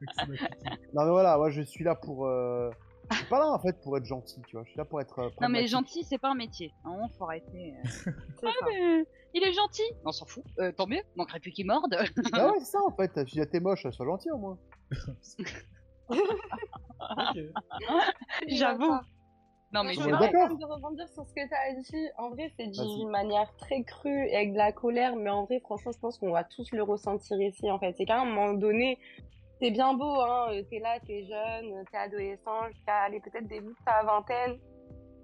La 0.01 0.07
question 0.07 0.27
m'a 0.29 0.37
piqué. 0.37 0.71
non 0.95 1.05
mais 1.05 1.11
voilà, 1.11 1.37
moi 1.37 1.51
je 1.51 1.63
suis 1.63 1.83
là 1.85 1.95
pour. 1.95 2.27
Euh... 2.27 2.71
Je 3.11 3.17
suis 3.17 3.27
pas 3.27 3.39
là 3.39 3.49
en 3.51 3.59
fait 3.59 3.79
pour 3.83 3.97
être 3.99 4.07
gentil, 4.07 4.41
tu 4.47 4.57
vois. 4.57 4.65
Je 4.65 4.71
suis 4.71 4.79
là 4.79 4.85
pour 4.85 5.01
être. 5.01 5.19
euh, 5.19 5.29
Non 5.41 5.49
mais 5.49 5.67
gentil, 5.67 6.05
c'est 6.05 6.17
pas 6.19 6.31
un 6.31 6.35
métier. 6.35 6.73
Non, 6.87 7.09
faut 7.19 7.25
arrêter. 7.25 7.75
euh. 8.07 8.11
Ah 8.45 8.51
mais 8.69 9.05
il 9.35 9.43
est 9.43 9.53
gentil. 9.53 9.83
On 10.05 10.13
s'en 10.13 10.25
fout. 10.27 10.45
Euh, 10.59 10.73
tant 10.73 10.87
mieux. 10.87 11.03
Manquerait 11.17 11.41
plus 11.41 11.51
qu'il 11.53 11.67
morde. 11.67 11.95
Ah 12.33 12.47
ouais, 12.49 12.59
c'est 12.61 12.65
ça 12.73 12.79
en 12.87 12.95
fait. 12.97 13.11
Ah, 13.17 13.47
t'es 13.47 13.61
moche, 13.61 13.83
sois 13.91 14.07
gentil 14.07 14.31
au 14.31 14.39
moins. 14.39 14.59
Ok. 16.11 17.39
J'avoue. 18.49 18.95
Non 19.75 19.83
mais 19.83 19.95
vrai. 19.95 20.13
vrai 20.13 20.31
d'accord. 20.33 20.57
de 20.57 20.65
rebondir 20.65 21.09
sur 21.09 21.25
ce 21.27 21.35
que 21.35 21.47
tu 21.49 21.55
as 21.55 21.75
dit. 21.81 22.09
En 22.17 22.31
vrai, 22.31 22.53
c'est 22.57 22.69
dit 22.69 22.97
d'une 22.97 23.11
manière 23.11 23.53
très 23.57 23.83
crue 23.83 24.29
et 24.29 24.37
avec 24.37 24.53
de 24.53 24.59
la 24.59 24.73
colère, 24.73 25.17
mais 25.17 25.31
en 25.31 25.45
vrai, 25.45 25.59
franchement, 25.61 25.91
je 25.93 25.99
pense 25.99 26.19
qu'on 26.19 26.31
va 26.31 26.45
tous 26.45 26.71
le 26.73 26.83
ressentir 26.83 27.41
ici. 27.41 27.69
En 27.71 27.79
fait, 27.81 27.93
c'est 27.97 28.05
qu'à 28.05 28.21
un 28.21 28.25
moment 28.25 28.53
donné, 28.55 28.99
c'est 29.61 29.73
bien 29.73 29.95
beau, 29.95 30.21
hein. 30.21 30.53
euh, 30.53 30.63
T'es 30.71 30.79
là, 30.79 30.99
t'es 31.01 31.25
jeune, 31.25 31.85
t'es 31.91 31.97
adolescent, 31.99 32.69
jusqu'à 32.69 33.03
aller 33.03 33.21
peut-être 33.21 33.49
début 33.49 33.69
de 33.69 33.85
ta 33.85 34.05
vingtaine. 34.05 34.59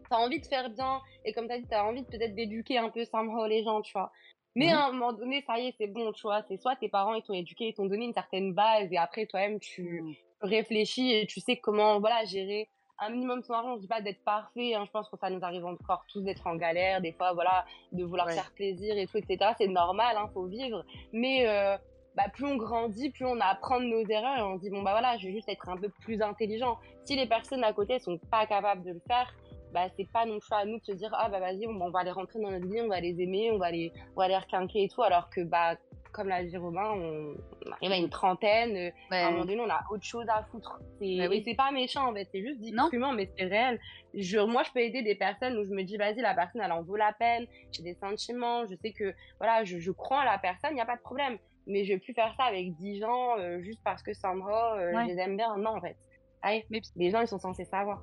T'as 0.09 0.17
envie 0.17 0.41
de 0.41 0.47
faire 0.47 0.69
bien, 0.71 1.01
et 1.25 1.33
comme 1.33 1.47
t'as 1.47 1.59
dit, 1.59 1.67
t'as 1.71 1.85
envie 1.85 2.03
de 2.03 2.07
peut-être 2.09 2.35
d'éduquer 2.35 2.79
un 2.79 2.89
peu 2.91 3.05
somehow 3.05 3.47
les 3.47 3.63
gens, 3.63 3.81
tu 3.83 3.93
vois. 3.93 4.11
Mais 4.57 4.67
Mhm. 4.67 4.75
à 4.75 4.87
un 4.87 4.93
moment 4.93 5.13
donné, 5.13 5.45
ça 5.47 5.61
y 5.61 5.69
est, 5.69 5.75
c'est 5.79 5.87
bon, 5.87 6.11
tu 6.11 6.23
vois. 6.23 6.43
C'est 6.49 6.57
soit 6.57 6.75
tes 6.75 6.89
parents, 6.89 7.15
ils 7.15 7.23
t'ont 7.23 7.35
éduqué, 7.35 7.69
ils 7.69 7.75
t'ont 7.75 7.87
donné 7.87 8.07
une 8.07 8.13
certaine 8.15 8.53
base, 8.53 8.89
et 8.91 8.97
après, 8.97 9.27
toi-même, 9.27 9.61
tu, 9.61 10.03
Mm. 10.03 10.13
réfléchis 10.41 11.13
et 11.13 11.27
tu 11.27 11.39
sais 11.39 11.59
comment 11.59 12.01
voilà 12.01 12.25
gérer 12.25 12.69
un 13.01 13.11
minimum 13.11 13.43
son 13.43 13.53
argent. 13.55 13.77
Je 13.77 13.81
dis 13.81 13.87
pas 13.87 14.01
d'être 14.01 14.23
parfait, 14.25 14.75
hein, 14.75 14.85
je 14.87 14.91
pense 14.91 15.09
que 15.09 15.17
ça 15.17 15.31
nous 15.31 15.43
arrive 15.45 15.65
encore 15.65 16.05
tous 16.13 16.21
d'être 16.23 16.47
en 16.47 16.57
galère, 16.57 17.01
des 17.01 17.13
fois 17.13 17.33
voilà, 17.33 17.65
de 17.93 18.05
vouloir 18.05 18.27
Ouais. 18.27 18.35
faire 18.35 18.51
plaisir 18.55 18.97
et 18.97 19.07
tout, 19.07 19.17
etc. 19.19 19.53
C'est 19.59 19.69
normal, 19.69 20.17
hein, 20.19 20.29
faut 20.35 20.47
vivre. 20.47 20.85
Mais 21.13 21.47
euh, 21.49 21.77
bah, 22.17 22.25
plus 22.33 22.45
on 22.45 22.57
grandit, 22.57 23.11
plus 23.11 23.25
on 23.27 23.41
apprend 23.41 23.81
de 23.81 23.87
nos 23.87 24.05
erreurs 24.07 24.39
et 24.39 24.43
on 24.43 24.57
se 24.57 24.63
dit 24.63 24.71
bon 24.71 24.83
bah 24.83 24.93
voilà, 24.93 25.17
je 25.19 25.27
vais 25.29 25.33
juste 25.33 25.49
être 25.49 25.69
un 25.69 25.77
peu 25.77 25.89
plus 26.01 26.21
intelligent. 26.23 26.79
Si 27.05 27.17
les 27.17 27.27
personnes 27.27 27.65
à 27.65 27.73
côté 27.73 27.99
sont 27.99 28.19
pas 28.31 28.47
capables 28.47 28.83
de 28.83 28.93
le 28.93 29.01
faire, 29.07 29.33
bah 29.73 29.87
c'est 29.97 30.11
pas 30.11 30.27
non 30.27 30.39
plus 30.41 30.53
à 30.53 30.65
nous 30.65 30.79
de 30.81 30.85
se 30.85 30.93
dire 30.93 31.11
ah 31.17 31.29
bah 31.29 31.39
vas-y 31.39 31.67
on, 31.69 31.81
on 31.81 31.91
va 31.91 32.03
les 32.03 32.11
rentrer 32.11 32.41
dans 32.41 32.51
notre 32.51 32.67
vie, 32.67 32.81
on 32.81 32.89
va 32.89 33.01
les 33.01 33.21
aimer, 33.23 33.53
on 33.53 33.59
va 33.59 33.71
les 33.71 33.93
on 34.17 34.21
va 34.21 34.27
les 34.29 34.37
requinquer 34.37 34.83
et 34.85 34.89
tout, 34.89 35.03
alors 35.03 35.31
que 35.31 35.43
bah 35.43 35.77
comme 36.13 36.29
l'a 36.29 36.43
dit 36.45 36.57
Romain, 36.57 36.91
on, 36.93 37.35
on 37.67 37.71
arrive 37.73 37.93
à 37.93 37.97
une 37.97 38.11
trentaine, 38.11 38.77
euh, 38.77 38.91
à 39.11 39.27
un 39.27 39.31
moment 39.31 39.43
Ouais. 39.43 39.47
donno, 39.57 39.65
on 39.65 39.71
a 39.71 39.81
autre 39.91 40.05
chose 40.05 40.27
à 40.29 40.43
foutre. 40.51 40.79
C'est- 41.01 41.19
Bah 41.19 41.27
oui. 41.29 41.39
Et 41.39 41.43
c'est 41.45 41.55
pas 41.55 41.71
méchant, 41.71 42.11
en 42.11 42.15
fait. 42.15 42.29
C'est 42.33 42.43
juste 42.43 42.61
crûment, 42.89 43.13
mais 43.13 43.31
c'est 43.37 43.45
réel. 43.45 43.79
Je, 44.15 44.39
moi, 44.39 44.63
je 44.65 44.71
peux 44.73 44.81
aider 44.81 45.03
des 45.03 45.15
personnes 45.15 45.57
où 45.59 45.65
je 45.65 45.71
me 45.71 45.83
dis, 45.83 45.97
vas-y, 45.97 46.21
la 46.21 46.35
personne, 46.35 46.61
elle 46.65 46.73
en 46.73 46.83
vaut 46.83 46.97
la 46.97 47.13
peine. 47.13 47.47
J'ai 47.73 47.83
des 47.83 47.95
sentiments. 47.95 48.67
Je 48.67 48.75
sais 48.77 48.93
que, 48.93 49.15
voilà, 49.39 49.65
je, 49.65 49.79
je 49.79 49.91
crois 49.93 50.21
en 50.21 50.25
la 50.25 50.39
personne, 50.39 50.71
il 50.73 50.75
n'y 50.75 50.81
a 50.81 50.87
pas 50.87 50.97
de 50.97 51.03
problème. 51.03 51.39
Mais 51.67 51.85
je 51.85 51.93
vais 51.93 51.99
plus 51.99 52.15
faire 52.15 52.35
ça 52.37 52.45
avec 52.45 52.75
10 52.77 52.99
gens 53.01 53.39
euh, 53.39 53.61
juste 53.61 53.81
parce 53.85 54.03
que 54.03 54.13
Sandra, 54.15 54.77
euh, 54.79 54.93
Ouais. 54.95 55.05
je 55.05 55.15
les 55.15 55.19
aime 55.21 55.37
bien. 55.37 55.57
Non, 55.57 55.77
en 55.77 55.81
fait. 55.81 55.97
Allez, 56.43 56.65
Mais- 56.71 56.81
les 56.97 57.11
gens, 57.11 57.21
ils 57.21 57.29
sont 57.29 57.39
censés 57.39 57.65
savoir. 57.67 58.03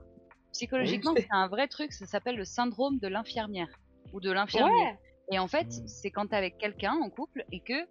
Psychologiquement, 0.53 1.11
Oui. 1.15 1.21
c'est 1.21 1.27
un 1.35 1.47
vrai 1.47 1.67
truc. 1.67 1.91
Ça 1.91 2.05
s'appelle 2.05 2.35
le 2.37 2.45
syndrome 2.45 2.99
de 2.99 3.07
l'infirmière 3.07 3.67
ou 4.13 4.19
de 4.21 4.31
l'infirmier. 4.31 4.71
Ouais. 4.73 4.97
Et 5.31 5.39
en 5.39 5.47
fait, 5.47 5.67
Mm. 5.67 5.87
c'est 5.87 6.11
quand 6.11 6.27
t'es 6.27 6.35
avec 6.35 6.57
quelqu'un 6.57 6.93
en 6.93 7.09
couple 7.09 7.43
et 7.51 7.59
que, 7.59 7.85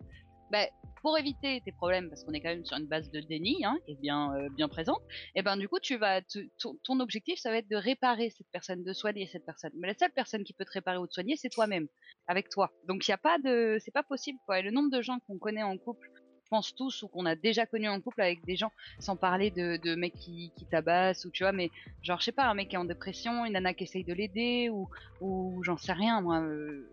bah, 0.51 0.67
pour 1.03 1.19
éviter 1.19 1.61
tes 1.65 1.73
problèmes, 1.73 2.09
parce 2.09 2.25
qu'on 2.25 2.33
est 2.33 2.41
quand 2.41 2.49
même 2.49 2.65
sur 2.65 2.77
une 2.77 2.87
base 2.87 3.11
de 3.11 3.21
déni, 3.21 3.65
hein, 3.65 3.77
qui 3.85 3.93
est 3.93 4.01
bien, 4.01 4.35
euh, 4.37 4.49
bien 4.57 4.69
présente, 4.69 5.01
et 5.37 5.43
ben 5.43 5.57
du 5.57 5.69
coup, 5.69 5.79
tu 5.81 5.97
vas 5.97 6.21
ton, 6.59 6.75
ton 6.83 6.99
objectif, 7.01 7.39
ça 7.39 7.51
va 7.51 7.59
être 7.59 7.69
de 7.69 7.77
réparer 7.77 8.31
cette 8.31 8.47
personne, 8.51 8.83
de 8.83 8.93
soigner 8.93 9.27
cette 9.27 9.45
personne. 9.45 9.71
Mais 9.79 9.87
la 9.89 9.95
seule 9.95 10.11
personne 10.13 10.43
qui 10.45 10.53
peut 10.53 10.65
te 10.65 10.73
réparer 10.73 10.99
ou 10.99 11.07
te 11.07 11.13
soigner, 11.13 11.37
c'est 11.37 11.49
toi-même, 11.51 11.87
avec 12.27 12.49
toi. 12.49 12.73
Donc 12.89 13.07
il 13.07 13.11
y 13.11 13.15
a 13.15 13.19
pas 13.19 13.39
de, 13.39 13.77
c'est 13.81 13.93
pas 13.93 14.03
possible 14.03 14.39
quoi. 14.47 14.59
Et 14.59 14.63
le 14.63 14.71
nombre 14.73 14.91
de 14.91 15.01
gens 15.03 15.19
qu'on 15.29 15.39
connaît 15.39 15.63
en 15.63 15.77
couple, 15.79 16.09
je 16.45 16.49
pense 16.49 16.75
tous, 16.75 17.03
ou 17.03 17.09
qu'on 17.09 17.27
a 17.27 17.35
déjà 17.37 17.67
connu 17.67 17.89
en 17.89 18.01
couple 18.01 18.23
avec 18.23 18.45
des 18.45 18.57
gens, 18.57 18.71
sans 19.01 19.17
parler 19.17 19.51
de, 19.51 19.77
de 19.77 19.95
mecs 19.97 20.15
qui, 20.15 20.53
qui 20.57 20.65
tabassent 20.67 21.25
ou 21.25 21.31
tu 21.31 21.43
vois, 21.45 21.53
mais 21.53 21.71
genre 22.03 22.19
je 22.21 22.25
sais 22.25 22.33
pas, 22.33 22.47
un 22.47 22.55
mec 22.55 22.69
qui 22.69 22.77
est 22.77 22.79
en 22.79 22.85
dépression, 22.85 23.45
une 23.45 23.53
nana 23.53 23.75
qui 23.75 23.85
essaye 23.85 24.05
de 24.05 24.15
l'aider 24.15 24.71
ou 24.71 24.89
ou 25.21 25.63
j'en 25.65 25.77
sais 25.77 25.93
rien 25.93 26.21
moi. 26.21 26.41
euh, 26.41 26.89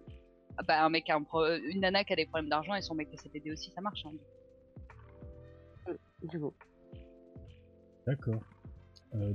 bah, 0.68 0.84
un 0.84 0.90
mec 0.90 1.10
a 1.10 1.16
un 1.16 1.24
pro- 1.24 1.46
une 1.46 1.82
nana 1.82 2.04
qui 2.04 2.14
a 2.14 2.16
des 2.16 2.26
problèmes 2.26 2.50
d'argent 2.50 2.76
et 2.76 2.82
son 2.82 2.96
mec 2.96 3.10
qui 3.10 3.16
essaie 3.16 3.30
d'aider 3.30 3.52
aussi, 3.52 3.72
ça 3.72 3.82
marche. 3.82 4.06
hein. 4.06 4.12
Du 6.24 6.40
coup. 6.40 6.54
D'accord. 8.08 8.42
Euh, 9.16 9.34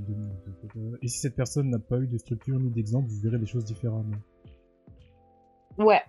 Et 1.01 1.07
si 1.07 1.19
cette 1.19 1.35
personne 1.35 1.69
n'a 1.69 1.79
pas 1.79 1.97
eu 1.97 2.07
de 2.07 2.17
structure 2.17 2.59
ni 2.59 2.69
d'exemple, 2.69 3.07
vous 3.07 3.21
verrez 3.21 3.37
les 3.37 3.45
choses 3.45 3.63
différemment. 3.65 4.17
Ouais. 5.77 6.01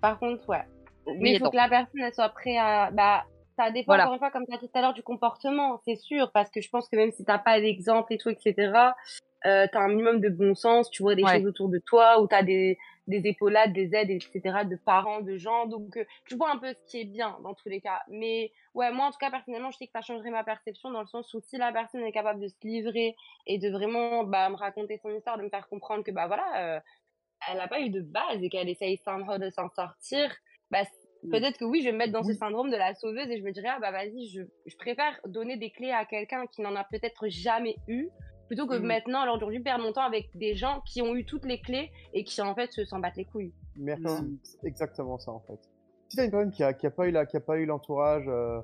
Par 0.00 0.18
contre, 0.18 0.48
ouais. 0.48 0.62
Oui, 1.06 1.16
Mais 1.20 1.32
il 1.32 1.38
faut 1.38 1.50
que 1.50 1.56
la 1.56 1.68
personne 1.68 2.00
elle 2.00 2.14
soit 2.14 2.28
prête 2.28 2.56
à. 2.58 2.90
Bah, 2.90 3.24
ça 3.56 3.70
dépend 3.70 3.86
Voilà. 3.86 4.04
encore 4.04 4.14
une 4.14 4.18
fois, 4.20 4.30
comme 4.30 4.46
tu 4.46 4.54
as 4.54 4.58
dit 4.58 4.68
tout 4.68 4.78
à 4.78 4.82
l'heure, 4.82 4.94
du 4.94 5.02
comportement, 5.02 5.80
c'est 5.84 5.96
sûr, 5.96 6.30
parce 6.32 6.50
que 6.50 6.60
je 6.60 6.68
pense 6.70 6.88
que 6.88 6.96
même 6.96 7.10
si 7.12 7.24
t'as 7.24 7.38
pas 7.38 7.60
d'exemple 7.60 8.12
et 8.14 8.18
tout, 8.18 8.28
etc., 8.28 8.54
euh, 9.46 9.66
t'as 9.72 9.80
un 9.80 9.88
minimum 9.88 10.20
de 10.20 10.28
bon 10.28 10.54
sens, 10.54 10.90
tu 10.90 11.02
vois 11.02 11.14
des 11.14 11.22
Ouais. 11.24 11.38
choses 11.38 11.46
autour 11.46 11.68
de 11.68 11.78
toi, 11.78 12.20
ou 12.22 12.26
t'as 12.26 12.42
des, 12.42 12.78
des 13.10 13.28
épaulades, 13.28 13.72
des 13.72 13.94
aides, 13.94 14.10
etc., 14.10 14.64
de 14.64 14.76
parents, 14.76 15.20
de 15.20 15.36
gens, 15.36 15.66
donc 15.66 15.96
euh, 15.96 16.04
tu 16.26 16.36
vois 16.36 16.50
un 16.50 16.58
peu 16.58 16.72
ce 16.72 16.84
qui 16.86 17.00
est 17.00 17.04
bien 17.04 17.38
dans 17.42 17.54
tous 17.54 17.68
les 17.68 17.80
cas. 17.80 18.00
Mais 18.08 18.52
ouais, 18.74 18.90
moi 18.92 19.06
en 19.06 19.10
tout 19.10 19.18
cas, 19.18 19.30
personnellement, 19.30 19.70
je 19.70 19.78
sais 19.78 19.86
que 19.86 19.92
ça 19.92 20.00
changerait 20.00 20.30
ma 20.30 20.44
perception 20.44 20.90
dans 20.90 21.00
le 21.00 21.06
sens 21.06 21.32
où 21.34 21.40
si 21.40 21.58
la 21.58 21.72
personne 21.72 22.02
est 22.02 22.12
capable 22.12 22.40
de 22.40 22.48
se 22.48 22.56
livrer 22.62 23.16
et 23.46 23.58
de 23.58 23.68
vraiment 23.70 24.24
bah, 24.24 24.48
me 24.48 24.56
raconter 24.56 24.98
son 25.02 25.10
histoire, 25.10 25.36
de 25.36 25.42
me 25.42 25.50
faire 25.50 25.68
comprendre 25.68 26.04
que 26.04 26.10
bah 26.10 26.26
voilà, 26.26 26.76
euh, 26.76 26.80
elle 27.50 27.58
n'a 27.58 27.68
pas 27.68 27.80
eu 27.80 27.90
de 27.90 28.00
base 28.00 28.42
et 28.42 28.48
qu'elle 28.48 28.68
essaye 28.68 28.96
somehow 28.98 29.38
de 29.38 29.50
s'en 29.50 29.68
sortir, 29.70 30.34
bah, 30.70 30.84
Mm. 31.22 31.30
peut-être 31.30 31.58
que 31.58 31.64
oui, 31.64 31.80
je 31.80 31.86
vais 31.86 31.92
me 31.92 31.98
mettre 31.98 32.12
dans 32.12 32.22
ce 32.22 32.32
syndrome 32.32 32.70
de 32.70 32.76
la 32.76 32.94
sauveuse 32.94 33.28
et 33.30 33.38
je 33.38 33.42
me 33.42 33.52
dirais, 33.52 33.68
ah 33.70 33.78
bah 33.80 33.90
vas-y, 33.90 34.28
je, 34.28 34.42
je 34.66 34.76
préfère 34.76 35.18
donner 35.26 35.56
des 35.56 35.70
clés 35.70 35.90
à 35.90 36.04
quelqu'un 36.04 36.46
qui 36.46 36.62
n'en 36.62 36.74
a 36.76 36.84
peut-être 36.84 37.28
jamais 37.28 37.76
eu, 37.88 38.08
plutôt 38.50 38.66
que 38.66 38.76
Mm. 38.78 38.84
maintenant, 38.86 39.20
alors 39.20 39.36
aujourd'hui, 39.36 39.60
perdre 39.60 39.84
mon 39.84 39.92
temps 39.92 40.02
avec 40.02 40.36
des 40.36 40.56
gens 40.56 40.80
qui 40.84 41.02
ont 41.02 41.14
eu 41.14 41.24
toutes 41.24 41.44
les 41.44 41.60
clés 41.60 41.92
et 42.14 42.24
qui 42.24 42.40
en 42.42 42.52
fait 42.56 42.72
se 42.72 42.84
s'en 42.84 42.98
battent 42.98 43.16
les 43.16 43.24
couilles. 43.24 43.52
Merci. 43.76 44.02
Mm. 44.24 44.38
C'est 44.42 44.64
exactement 44.66 45.18
ça 45.18 45.30
en 45.30 45.38
fait. 45.40 45.58
Si 46.08 46.16
t'as 46.16 46.24
une 46.24 46.30
personne 46.32 46.50
qui 46.50 46.64
a, 46.64 46.72
qui 46.72 46.84
a 46.86 46.90
pas 46.90 47.06
eu 47.06 47.12
la, 47.12 47.26
qui 47.26 47.36
a 47.36 47.40
pas 47.40 47.56
eu 47.58 47.64
l'entourage 47.66 48.24
euh, 48.26 48.60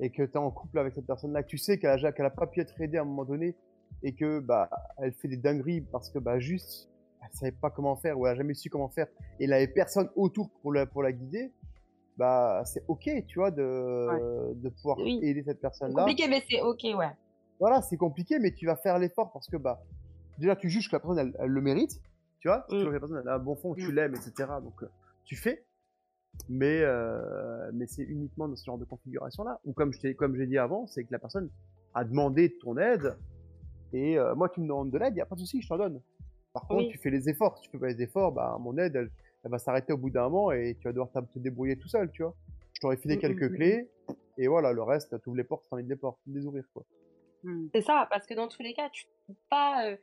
et 0.00 0.08
que 0.08 0.22
t'es 0.22 0.38
en 0.38 0.50
couple 0.50 0.78
avec 0.78 0.94
cette 0.94 1.06
personne-là, 1.06 1.42
que 1.42 1.48
tu 1.48 1.58
sais 1.58 1.78
qu'elle 1.78 2.02
a, 2.06 2.12
qu'elle 2.12 2.24
a 2.24 2.30
pas 2.30 2.46
pu 2.46 2.60
être 2.62 2.80
aidée 2.80 2.96
à 2.96 3.02
un 3.02 3.04
moment 3.04 3.26
donné 3.26 3.54
et 4.02 4.14
que 4.14 4.40
bah 4.40 4.70
elle 4.98 5.12
fait 5.12 5.28
des 5.28 5.36
dingueries 5.36 5.82
parce 5.92 6.08
que 6.08 6.18
bah 6.18 6.38
juste 6.38 6.88
elle 7.22 7.28
savait 7.34 7.52
pas 7.52 7.68
comment 7.70 7.96
faire 7.96 8.18
ou 8.18 8.26
elle 8.26 8.32
a 8.32 8.36
jamais 8.36 8.54
su 8.54 8.70
comment 8.70 8.88
faire 8.88 9.06
et 9.38 9.44
elle 9.44 9.52
avait 9.52 9.68
personne 9.68 10.08
autour 10.16 10.48
pour 10.62 10.72
la 10.72 10.86
pour 10.86 11.02
la 11.02 11.12
guider, 11.12 11.52
bah 12.16 12.62
c'est 12.64 12.82
ok 12.88 13.10
tu 13.26 13.38
vois 13.38 13.50
de 13.50 14.54
de 14.54 14.68
pouvoir 14.70 14.96
Oui. 14.98 15.20
aider 15.22 15.42
cette 15.42 15.56
C'est 15.58 15.60
personne-là. 15.60 16.00
compliqué, 16.04 16.26
mais 16.28 16.42
c'est 16.48 16.62
ok, 16.62 16.82
ouais. 16.96 17.10
Voilà, 17.58 17.82
c'est 17.82 17.96
compliqué, 17.96 18.38
mais 18.38 18.52
tu 18.52 18.66
vas 18.66 18.76
faire 18.76 18.98
l'effort 18.98 19.32
parce 19.32 19.48
que 19.48 19.56
bah 19.56 19.82
déjà 20.38 20.56
tu 20.56 20.68
juges 20.68 20.88
que 20.90 20.96
la 20.96 21.00
personne 21.00 21.18
elle, 21.18 21.36
elle 21.38 21.50
le 21.50 21.60
mérite, 21.60 22.00
tu 22.40 22.48
vois, 22.48 22.66
tu 22.68 22.74
Mm. 22.74 22.80
vois 22.80 22.88
que 22.90 22.94
la 22.94 23.00
personne 23.00 23.20
elle 23.22 23.28
a 23.28 23.34
un 23.34 23.38
bon 23.38 23.56
fond, 23.56 23.74
tu 23.74 23.88
Mm. 23.88 23.94
l'aimes, 23.94 24.14
etc. 24.14 24.32
Donc 24.62 24.82
euh, 24.82 24.86
tu 25.24 25.36
fais, 25.36 25.64
mais 26.48 26.80
euh, 26.82 27.70
mais 27.72 27.86
c'est 27.86 28.02
uniquement 28.04 28.48
dans 28.48 28.56
ce 28.56 28.64
genre 28.64 28.78
de 28.78 28.84
configuration 28.84 29.44
là. 29.44 29.58
Ou 29.64 29.72
comme 29.72 29.92
je 29.92 30.00
t'ai 30.00 30.14
comme 30.14 30.36
j'ai 30.36 30.46
dit 30.46 30.58
avant, 30.58 30.86
c'est 30.86 31.04
que 31.04 31.12
la 31.12 31.18
personne 31.18 31.48
a 31.94 32.04
demandé 32.04 32.56
ton 32.60 32.76
aide 32.76 33.16
et 33.92 34.18
euh, 34.18 34.34
moi 34.34 34.48
tu 34.50 34.60
me 34.60 34.66
demandes 34.66 34.90
de 34.90 34.98
l'aide, 34.98 35.16
y 35.16 35.20
a 35.20 35.26
pas 35.26 35.34
de 35.36 35.40
souci, 35.40 35.62
je 35.62 35.68
t'en 35.68 35.78
donne. 35.78 36.00
Par 36.52 36.66
contre, 36.68 36.84
Oui. 36.84 36.88
tu 36.90 36.98
fais 36.98 37.10
les 37.10 37.28
efforts. 37.28 37.56
Si 37.58 37.64
tu 37.64 37.70
fais 37.70 37.78
pas 37.78 37.88
les 37.88 38.02
efforts, 38.02 38.32
bah 38.32 38.56
mon 38.60 38.76
aide 38.78 38.96
elle, 38.96 39.10
elle 39.44 39.50
va 39.50 39.58
s'arrêter 39.58 39.92
au 39.92 39.98
bout 39.98 40.10
d'un 40.10 40.24
moment 40.24 40.52
et 40.52 40.74
tu 40.78 40.84
vas 40.88 40.92
devoir 40.92 41.10
te 41.10 41.38
débrouiller 41.38 41.76
tout 41.78 41.88
seul, 41.88 42.10
tu 42.10 42.22
vois. 42.22 42.34
Je 42.74 42.80
t'aurais 42.80 42.96
filé 42.98 43.16
Mm, 43.16 43.20
quelques 43.20 43.42
mm, 43.42 43.52
mm. 43.52 43.54
clés 43.56 43.90
et 44.38 44.48
voilà, 44.48 44.72
le 44.72 44.82
reste, 44.82 45.18
tu 45.22 45.28
ouvres 45.30 45.36
les 45.38 45.44
portes, 45.44 45.64
t'as 45.70 45.76
envie 45.76 45.84
de 45.84 45.88
les 45.88 45.96
portes, 45.96 46.18
les 46.26 46.44
ouvrir 46.44 46.64
quoi. 46.74 46.84
Hmm. 47.46 47.68
C'est 47.74 47.82
ça, 47.82 48.06
parce 48.10 48.26
que 48.26 48.34
dans 48.34 48.48
tous 48.48 48.62
les 48.62 48.74
cas, 48.74 48.90
tu 48.90 49.04
peux 49.26 49.34
pas. 49.48 49.86
euh, 49.86 49.96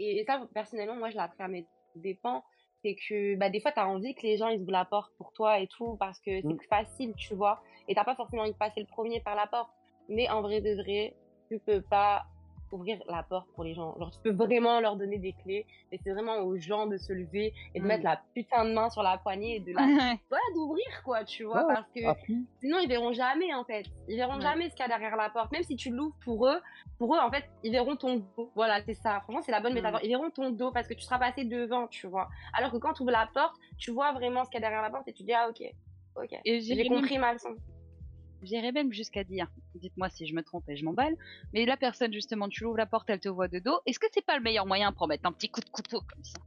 et, 0.00 0.18
et 0.20 0.24
ça, 0.24 0.46
personnellement, 0.52 0.96
moi, 0.96 1.10
je 1.10 1.14
l'ai 1.14 1.20
appris 1.22 1.42
à 1.42 1.48
mes 1.48 1.66
dépens. 1.94 2.44
C'est 2.84 2.94
que 3.08 3.34
bah, 3.36 3.50
des 3.50 3.60
fois, 3.60 3.72
tu 3.72 3.80
as 3.80 3.88
envie 3.88 4.14
que 4.14 4.22
les 4.22 4.36
gens 4.36 4.48
ils 4.48 4.60
ouvrent 4.60 4.70
la 4.72 4.84
porte 4.84 5.12
pour 5.16 5.32
toi 5.32 5.58
et 5.58 5.66
tout, 5.68 5.96
parce 5.98 6.18
que 6.20 6.40
c'est 6.40 6.44
Mm. 6.44 6.56
plus 6.56 6.68
facile, 6.68 7.14
tu 7.16 7.34
vois. 7.34 7.60
Et 7.88 7.94
t'as 7.94 8.04
pas 8.04 8.14
forcément 8.14 8.42
envie 8.42 8.52
de 8.52 8.56
passer 8.56 8.80
le 8.80 8.86
premier 8.86 9.20
par 9.20 9.34
la 9.34 9.46
porte. 9.46 9.70
Mais 10.08 10.28
en 10.30 10.42
vrai 10.42 10.60
de 10.60 10.74
vrai, 10.82 11.14
tu 11.48 11.58
peux 11.58 11.82
pas 11.82 12.24
ouvrir 12.72 12.98
la 13.08 13.22
porte 13.22 13.48
pour 13.54 13.64
les 13.64 13.74
gens. 13.74 13.94
Genre, 13.98 14.10
tu 14.10 14.18
peux 14.22 14.32
vraiment 14.32 14.80
leur 14.80 14.96
donner 14.96 15.18
des 15.18 15.32
clés, 15.32 15.66
mais 15.90 15.98
c'est 16.02 16.12
vraiment 16.12 16.36
aux 16.38 16.56
gens 16.58 16.86
de 16.86 16.96
se 16.98 17.12
lever 17.12 17.52
et 17.74 17.80
de 17.80 17.84
Mm. 17.84 17.88
mettre 17.88 18.04
la 18.04 18.20
putain 18.34 18.64
de 18.64 18.72
main 18.72 18.90
sur 18.90 19.02
la 19.02 19.18
poignée 19.18 19.56
et 19.56 19.60
de 19.60 19.72
la. 19.72 19.82
Voilà, 20.28 20.44
d'ouvrir, 20.54 20.84
quoi, 21.04 21.24
tu 21.24 21.44
vois, 21.44 21.66
Ouais, 21.66 21.74
parce 21.74 21.88
que. 21.94 22.04
Appuie. 22.06 22.46
Sinon, 22.60 22.78
ils 22.80 22.88
verront 22.88 23.12
jamais, 23.12 23.52
en 23.54 23.64
fait. 23.64 23.86
Ils 24.08 24.16
verront 24.16 24.36
Ouais. 24.36 24.42
jamais 24.42 24.68
ce 24.68 24.74
qu'il 24.74 24.80
y 24.80 24.84
a 24.84 24.88
derrière 24.88 25.16
la 25.16 25.30
porte. 25.30 25.50
Même 25.52 25.62
si 25.62 25.76
tu 25.76 25.90
l'ouvres 25.90 26.16
pour 26.24 26.46
eux, 26.46 26.60
pour 26.98 27.14
eux, 27.14 27.18
en 27.18 27.30
fait, 27.30 27.44
ils 27.64 27.72
verront 27.72 27.96
ton 27.96 28.16
dos. 28.36 28.50
Voilà, 28.54 28.82
c'est 28.84 28.94
ça. 28.94 29.20
Franchement, 29.22 29.42
c'est 29.42 29.52
la 29.52 29.60
bonne 29.60 29.72
Mm. 29.72 29.76
métaphore. 29.76 30.00
Ils 30.02 30.08
verront 30.08 30.30
ton 30.30 30.50
dos 30.50 30.70
parce 30.72 30.86
que 30.88 30.94
tu 30.94 31.02
seras 31.02 31.18
passé 31.18 31.44
devant, 31.44 31.86
tu 31.88 32.06
vois. 32.06 32.28
Alors 32.54 32.70
que 32.72 32.76
quand 32.78 32.92
tu 32.92 33.02
ouvres 33.02 33.12
la 33.12 33.28
porte, 33.32 33.56
tu 33.78 33.90
vois 33.92 34.12
vraiment 34.12 34.44
ce 34.44 34.50
qu'il 34.50 34.60
y 34.60 34.64
a 34.64 34.68
derrière 34.68 34.82
la 34.82 34.90
porte 34.90 35.08
et 35.08 35.12
tu 35.12 35.22
dis, 35.22 35.32
ah, 35.32 35.48
ok, 35.48 35.62
ok. 36.16 36.38
Et 36.44 36.60
J'ai 36.60 36.86
compris 36.88 37.18
ma 37.18 37.32
leçon. 37.32 37.56
J'irais 38.42 38.72
même 38.72 38.92
jusqu'à 38.92 39.24
dire, 39.24 39.48
dites-moi 39.74 40.08
si 40.08 40.26
je 40.26 40.34
me 40.34 40.42
trompe 40.42 40.68
et 40.68 40.76
je 40.76 40.84
m'emballe, 40.84 41.16
mais 41.52 41.64
la 41.66 41.76
personne 41.76 42.12
justement, 42.12 42.48
tu 42.48 42.64
ouvres 42.64 42.76
la 42.78 42.86
porte, 42.86 43.08
elle 43.10 43.20
te 43.20 43.28
voit 43.28 43.48
de 43.48 43.58
dos. 43.58 43.80
Est-ce 43.86 43.98
que 43.98 44.06
c'est 44.12 44.24
pas 44.24 44.36
le 44.36 44.42
meilleur 44.42 44.66
moyen 44.66 44.92
pour 44.92 45.08
mettre 45.08 45.26
un 45.26 45.32
petit 45.32 45.48
coup 45.48 45.60
de 45.60 45.68
couteau 45.70 46.00
comme 46.00 46.24
ça? 46.24 46.38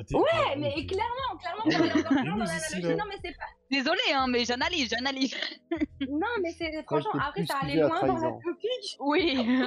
Ah, 0.00 0.02
Ouais, 0.12 0.22
ah, 0.32 0.54
mais 0.56 0.86
clairement, 0.86 1.36
clairement, 1.40 1.64
Ouais, 1.64 1.70
je 1.72 1.98
suis 1.98 2.06
encore 2.06 2.38
dans 2.38 2.44
ici, 2.44 2.80
l'analogie. 2.80 2.96
Non, 2.96 3.04
mais 3.08 3.16
c'est 3.24 3.36
pas. 3.36 3.44
Désolé, 3.68 4.00
hein, 4.14 4.26
mais 4.28 4.44
j'analyse, 4.44 4.88
j'analyse. 4.90 5.34
Non, 6.08 6.26
mais 6.40 6.52
c'est. 6.52 6.82
Franchement, 6.84 7.10
après, 7.20 7.44
ça 7.44 7.56
allait 7.62 7.80
loin 7.80 8.00
dans 8.06 8.14
la 8.16 8.30
topic. 8.30 8.96
Oui. 9.00 9.34
non, 9.36 9.64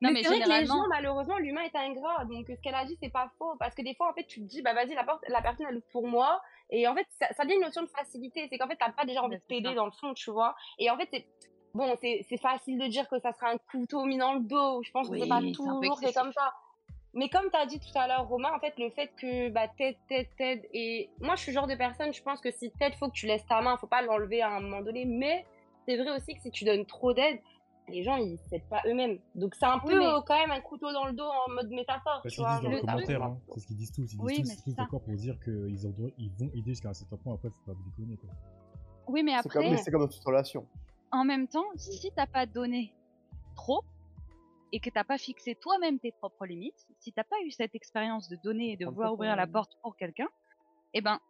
mais, 0.00 0.10
mais 0.12 0.22
c'est 0.24 0.28
vrai 0.28 0.40
que 0.40 0.48
les 0.48 0.54
généralement. 0.56 0.82
gens, 0.82 0.88
malheureusement, 0.88 1.38
l'humain 1.38 1.62
est 1.62 1.76
ingrat. 1.76 2.24
Donc, 2.24 2.46
ce 2.48 2.60
qu'elle 2.62 2.74
a 2.74 2.84
dit, 2.84 2.98
c'est 3.00 3.12
pas 3.12 3.30
faux. 3.38 3.54
Parce 3.60 3.76
que 3.76 3.82
des 3.82 3.94
fois, 3.94 4.10
en 4.10 4.14
fait, 4.14 4.24
tu 4.26 4.40
te 4.40 4.46
dis, 4.46 4.60
bah, 4.60 4.74
vas-y, 4.74 4.92
la, 4.94 5.04
porte, 5.04 5.22
la 5.28 5.40
personne, 5.40 5.66
elle 5.70 5.76
ouvre 5.76 5.86
pour 5.92 6.08
moi. 6.08 6.42
Et 6.74 6.88
en 6.88 6.94
fait, 6.94 7.06
ça, 7.20 7.26
ça 7.34 7.44
devient 7.44 7.54
une 7.56 7.62
notion 7.62 7.82
de 7.82 7.88
facilité. 7.88 8.46
C'est 8.50 8.58
qu'en 8.58 8.66
fait, 8.68 8.76
t'as 8.76 8.90
pas 8.90 9.04
déjà 9.04 9.22
envie 9.22 9.36
de 9.36 9.40
c'est 9.42 9.54
t'aider 9.56 9.74
dans 9.74 9.86
le 9.86 9.92
fond, 9.92 10.12
tu 10.14 10.30
vois. 10.30 10.54
Et 10.78 10.90
en 10.90 10.96
fait, 10.96 11.08
c'est. 11.12 11.26
Bon, 11.72 11.96
c'est 12.00 12.24
c'est 12.28 12.36
facile 12.40 12.78
de 12.78 12.86
dire 12.86 13.08
que 13.08 13.18
ça 13.18 13.32
sera 13.32 13.50
un 13.50 13.58
couteau 13.70 14.04
mis 14.04 14.16
dans 14.18 14.34
le 14.34 14.40
dos. 14.40 14.82
Je 14.82 14.90
pense 14.92 15.08
que 15.08 15.12
Oui, 15.14 15.20
c'est 15.22 15.28
pas 15.28 15.40
c'est 15.40 15.46
peu 15.46 15.52
toujours 15.52 15.84
excessif. 15.84 16.14
comme 16.14 16.32
ça. 16.32 16.52
Mais 17.14 17.28
comme 17.28 17.48
tu 17.50 17.56
as 17.56 17.66
dit 17.66 17.78
tout 17.78 17.96
à 17.96 18.08
l'heure, 18.08 18.26
Romain, 18.28 18.50
en 18.54 18.58
fait, 18.58 18.74
le 18.78 18.90
fait 18.90 19.08
que 19.20 19.48
bah, 19.50 19.68
t'aides, 19.68 19.96
t'aides, 20.08 20.28
t'aides. 20.36 20.68
Et 20.72 21.10
moi, 21.20 21.36
je 21.36 21.42
suis 21.42 21.52
le 21.52 21.54
genre 21.54 21.68
de 21.68 21.76
personne, 21.76 22.12
je 22.12 22.22
pense 22.22 22.40
que 22.40 22.50
si 22.50 22.72
t'aides, 22.72 22.94
faut 22.94 23.08
que 23.08 23.14
tu 23.14 23.26
laisses 23.26 23.46
ta 23.46 23.60
main, 23.60 23.76
faut 23.76 23.86
pas 23.86 24.02
l'enlever 24.02 24.42
à 24.42 24.50
un 24.50 24.60
moment 24.60 24.82
donné. 24.82 25.04
Mais 25.04 25.46
c'est 25.86 25.96
vrai 25.96 26.10
aussi 26.16 26.34
que 26.34 26.40
si 26.42 26.50
tu 26.50 26.64
donnes 26.64 26.86
trop 26.86 27.12
d'aide, 27.12 27.38
les 27.88 28.02
gens, 28.02 28.16
ils 28.16 28.38
s'aident 28.48 28.68
pas 28.68 28.80
eux-mêmes. 28.86 29.18
Donc 29.34 29.54
c'est 29.54 29.66
un 29.66 29.80
Oui, 29.84 29.92
peu 29.92 29.98
mais- 29.98 30.06
quand 30.26 30.38
même 30.38 30.50
un 30.50 30.60
couteau 30.60 30.92
dans 30.92 31.06
le 31.06 31.12
dos 31.12 31.24
en 31.46 31.50
mode 31.52 31.70
métaphore, 31.70 32.20
C'est 32.22 32.30
ce 32.30 32.36
qu'ils 32.36 32.44
disent 32.46 32.62
dans 32.62 32.68
les 32.70 32.74
Le- 32.76 32.80
commentaires, 32.80 33.22
hein. 33.22 33.38
c'est 33.52 33.60
ce 33.60 33.66
qu'ils 33.66 33.76
disent 33.76 33.92
tous. 33.92 34.02
Ils 34.02 34.06
disent 34.06 34.20
Oui, 34.20 34.42
tous, 34.64 34.74
d'accord 34.74 35.02
pour 35.02 35.14
dire 35.14 35.38
qu'ils 35.44 35.86
ont- 35.86 35.94
ils 36.18 36.30
vont 36.38 36.50
aider 36.54 36.70
jusqu'à 36.70 36.88
un 36.90 36.94
certain 36.94 37.16
point, 37.16 37.34
après 37.34 37.48
faut 37.50 37.72
pas 37.72 37.78
déconner 37.84 38.16
quoi. 38.16 38.30
Oui, 39.08 39.22
mais 39.22 39.32
C'est 39.42 39.48
comme, 39.50 39.64
après, 39.64 39.76
c'est 39.76 39.90
comme 39.90 40.00
dans 40.00 40.08
toute 40.08 40.24
relation. 40.24 40.66
en 41.12 41.24
même 41.24 41.46
temps, 41.46 41.66
si 41.76 42.10
t'as 42.16 42.26
pas 42.26 42.46
donné 42.46 42.94
trop 43.54 43.82
et 44.72 44.80
que 44.80 44.88
t'as 44.90 45.04
pas 45.04 45.18
fixé 45.18 45.54
toi-même 45.54 45.98
tes 45.98 46.10
propres 46.12 46.46
limites, 46.46 46.86
si 46.98 47.12
t'as 47.12 47.22
pas 47.24 47.36
eu 47.44 47.50
cette 47.50 47.74
expérience 47.74 48.28
de 48.30 48.36
donner 48.42 48.72
et 48.72 48.76
de 48.76 48.86
vouloir 48.86 49.12
ouvrir 49.12 49.36
la 49.36 49.46
porte 49.46 49.76
pour 49.82 49.94
quelqu'un, 49.96 50.26
eh 50.94 51.00
ben, 51.02 51.20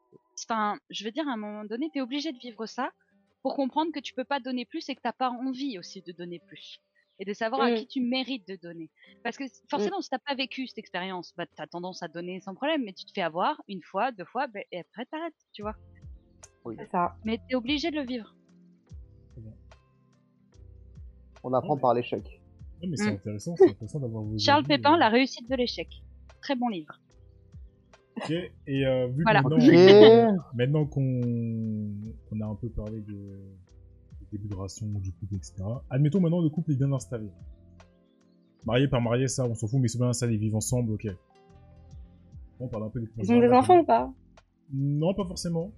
enfin, 0.49 0.79
je 0.89 1.05
veux 1.05 1.11
dire, 1.11 1.29
à 1.29 1.33
un 1.33 1.37
moment 1.37 1.65
donné, 1.65 1.91
t'es 1.93 2.01
obligé 2.01 2.33
de 2.33 2.39
vivre 2.39 2.65
ça 2.67 2.91
pour 3.45 3.55
comprendre 3.55 3.93
que 3.93 4.01
tu 4.01 4.15
peux 4.15 4.25
pas 4.25 4.41
donner 4.41 4.65
plus 4.65 4.89
et 4.89 4.95
que 4.97 5.03
t'as 5.03 5.13
pas 5.13 5.29
envie 5.29 5.79
aussi 5.79 6.01
de 6.01 6.13
donner 6.13 6.41
plus. 6.49 6.81
Et 7.19 7.27
de 7.27 7.35
savoir 7.35 7.61
à 7.61 7.71
Mm. 7.71 7.75
qui 7.77 7.87
tu 7.87 8.01
mérites 8.01 8.49
de 8.49 8.57
donner. 8.57 8.91
Parce 9.23 9.37
que 9.37 9.45
forcément, 9.71 10.01
si 10.01 10.09
t'as 10.09 10.19
pas 10.19 10.35
vécu 10.35 10.67
cette 10.67 10.79
expérience, 10.79 11.33
bah, 11.37 11.45
t'as 11.55 11.67
tendance 11.67 12.03
à 12.03 12.09
donner 12.09 12.41
sans 12.41 12.55
problème, 12.55 12.83
mais 12.85 12.95
tu 12.95 13.05
te 13.05 13.13
fais 13.15 13.21
avoir 13.23 13.61
une 13.69 13.83
fois, 13.83 14.13
deux 14.13 14.25
fois, 14.25 14.47
bah, 14.47 14.61
et 14.73 14.81
après 14.81 15.05
t'arrêtes, 15.05 15.35
tu 15.53 15.61
vois. 15.63 15.75
C'est 16.79 16.91
ça. 16.91 17.15
Mais 17.25 17.39
t'es 17.47 17.55
obligé 17.55 17.91
de 17.91 17.97
le 17.97 18.07
vivre. 18.07 18.35
On 21.45 21.53
apprend 21.53 21.75
Ouais. 21.75 21.81
par 21.83 21.93
l'échec. 21.93 22.25
Ouais, 22.81 22.89
mais 22.89 22.97
c'est 22.97 23.11
Mm. 23.11 23.15
intéressant, 23.17 23.57
c'est 23.57 23.69
intéressant 23.69 24.01
d'avoir 24.01 24.25
Charles 24.39 24.65
Pépin, 24.65 24.95
euh, 24.95 24.99
La 24.99 25.11
réussite 25.11 25.49
de 25.51 25.55
l'échec. 25.55 25.89
Très 26.41 26.57
bon 26.57 26.69
livre. 26.69 26.99
Ok, 28.25 28.31
et 28.67 28.87
euh, 28.87 29.07
vu 29.09 29.23
Voilà. 29.23 29.43
maintenant, 29.43 29.59
maintenant 30.55 30.87
qu'on 30.87 32.41
a 32.41 32.47
un 32.47 32.55
peu 32.55 32.69
parlé 32.71 33.01
de, 33.01 33.39
début 34.33 34.49
de 34.49 34.55
relation, 34.55 34.87
du 34.87 35.13
couple, 35.13 35.35
etc. 35.37 35.55
Admettons 35.91 36.21
maintenant 36.21 36.41
le 36.41 36.49
couple 36.49 36.73
est 36.73 36.77
bien 36.77 36.93
installé. 36.93 37.29
Marié 38.67 38.89
par 38.89 39.03
marié, 39.03 39.29
ça, 39.29 39.45
on 39.45 39.55
s'en 39.55 39.67
fout, 39.69 39.79
mais 39.79 39.87
ils 39.87 39.91
sont 39.91 39.99
bien 39.99 40.09
installés, 40.09 40.35
ils 40.35 40.41
vivent 40.41 40.57
ensemble, 40.57 40.93
ok. 40.93 41.07
On 42.61 42.69
parle 42.69 42.85
un 42.85 42.89
peu 42.89 43.01
des 43.01 43.09
Ils 43.19 43.33
ont 43.33 43.41
des 43.41 43.51
enfants 43.51 43.79
ou 43.81 43.85
pas? 43.85 44.11
Non, 44.73 45.13
pas 45.15 45.27
forcément. 45.27 45.71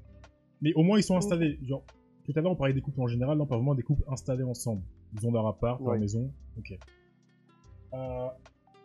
Mais 0.63 0.73
au 0.75 0.83
moins 0.83 0.99
ils 0.99 1.03
sont 1.03 1.17
installés. 1.17 1.59
Genre, 1.65 1.83
tout 2.25 2.33
à 2.37 2.41
l'heure, 2.41 2.53
on 2.53 2.57
parlait 2.57 2.75
des 2.75 2.81
couples 2.81 3.01
en 3.01 3.09
général, 3.09 3.37
non, 3.39 3.47
pas 3.47 3.57
vraiment 3.57 3.75
des 3.75 3.83
couples 3.83 4.05
installés 4.09 4.45
ensemble. 4.45 4.83
Ils 5.15 5.27
ont 5.27 5.33
leur 5.33 5.47
appart, 5.47 5.81
leur 5.81 5.91
Ouais. 5.91 5.99
maison. 5.99 6.31
Ok. 6.59 6.79
Euh, 7.95 8.27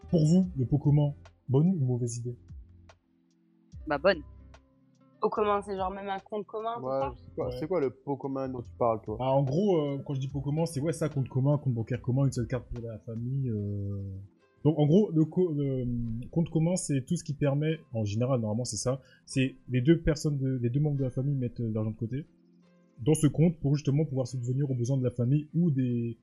pour 0.09 0.25
vous, 0.25 0.49
le 0.57 0.65
pot 0.65 0.77
commun, 0.79 1.13
bonne 1.47 1.67
ou 1.67 1.85
mauvaise 1.85 2.17
idée? 2.17 2.35
Bah 3.91 3.97
bonne. 3.97 4.21
Au 5.21 5.27
commun, 5.29 5.61
c'est 5.65 5.75
genre 5.75 5.91
même 5.91 6.07
un 6.07 6.19
compte 6.19 6.47
commun, 6.47 6.75
tout 6.77 6.85
Ouais, 6.85 6.99
ça 7.01 7.13
c'est 7.17 7.35
quoi, 7.35 7.45
Ouais. 7.47 7.55
c'est 7.59 7.67
quoi 7.67 7.81
le 7.81 7.89
pot 7.89 8.15
commun 8.15 8.47
dont 8.47 8.61
tu 8.61 8.71
parles, 8.79 9.01
toi? 9.03 9.17
Ah, 9.19 9.33
En 9.33 9.43
gros, 9.43 9.75
euh, 9.81 9.97
quand 10.05 10.13
je 10.13 10.21
dis 10.21 10.29
pot 10.29 10.39
commun, 10.39 10.65
c'est 10.65 10.79
ouais, 10.79 10.93
ça, 10.93 11.09
compte 11.09 11.27
commun, 11.27 11.57
compte 11.57 11.73
bancaire 11.73 12.01
commun, 12.01 12.23
une 12.25 12.31
seule 12.31 12.47
carte 12.47 12.65
pour 12.73 12.81
la 12.87 12.97
famille. 12.99 13.49
euh. 13.49 14.01
Donc 14.63 14.79
en 14.79 14.85
gros, 14.85 15.11
le, 15.11 15.25
co- 15.25 15.51
le, 15.51 15.85
compte 16.31 16.49
commun, 16.49 16.77
c'est 16.77 17.01
tout 17.05 17.17
ce 17.17 17.23
qui 17.25 17.33
permet, 17.33 17.79
en 17.93 18.05
général, 18.05 18.39
normalement 18.39 18.63
c'est 18.63 18.77
ça, 18.77 19.01
c'est 19.25 19.57
les 19.67 19.81
deux 19.81 19.99
personnes, 19.99 20.37
de, 20.37 20.57
les 20.61 20.69
deux 20.69 20.79
membres 20.79 20.97
de 20.97 21.03
la 21.03 21.09
famille 21.11 21.35
mettent 21.35 21.59
euh, 21.59 21.67
de 21.67 21.73
l'argent 21.75 21.91
de 21.91 21.97
côté 21.97 22.25
dans 22.99 23.13
ce 23.15 23.27
compte 23.27 23.57
pour 23.59 23.75
justement 23.75 24.05
pouvoir 24.05 24.25
subvenir 24.27 24.71
aux 24.71 24.75
besoins 24.75 24.97
de 24.97 25.03
la 25.03 25.11
famille 25.11 25.49
ou 25.53 25.69
des, 25.69 26.17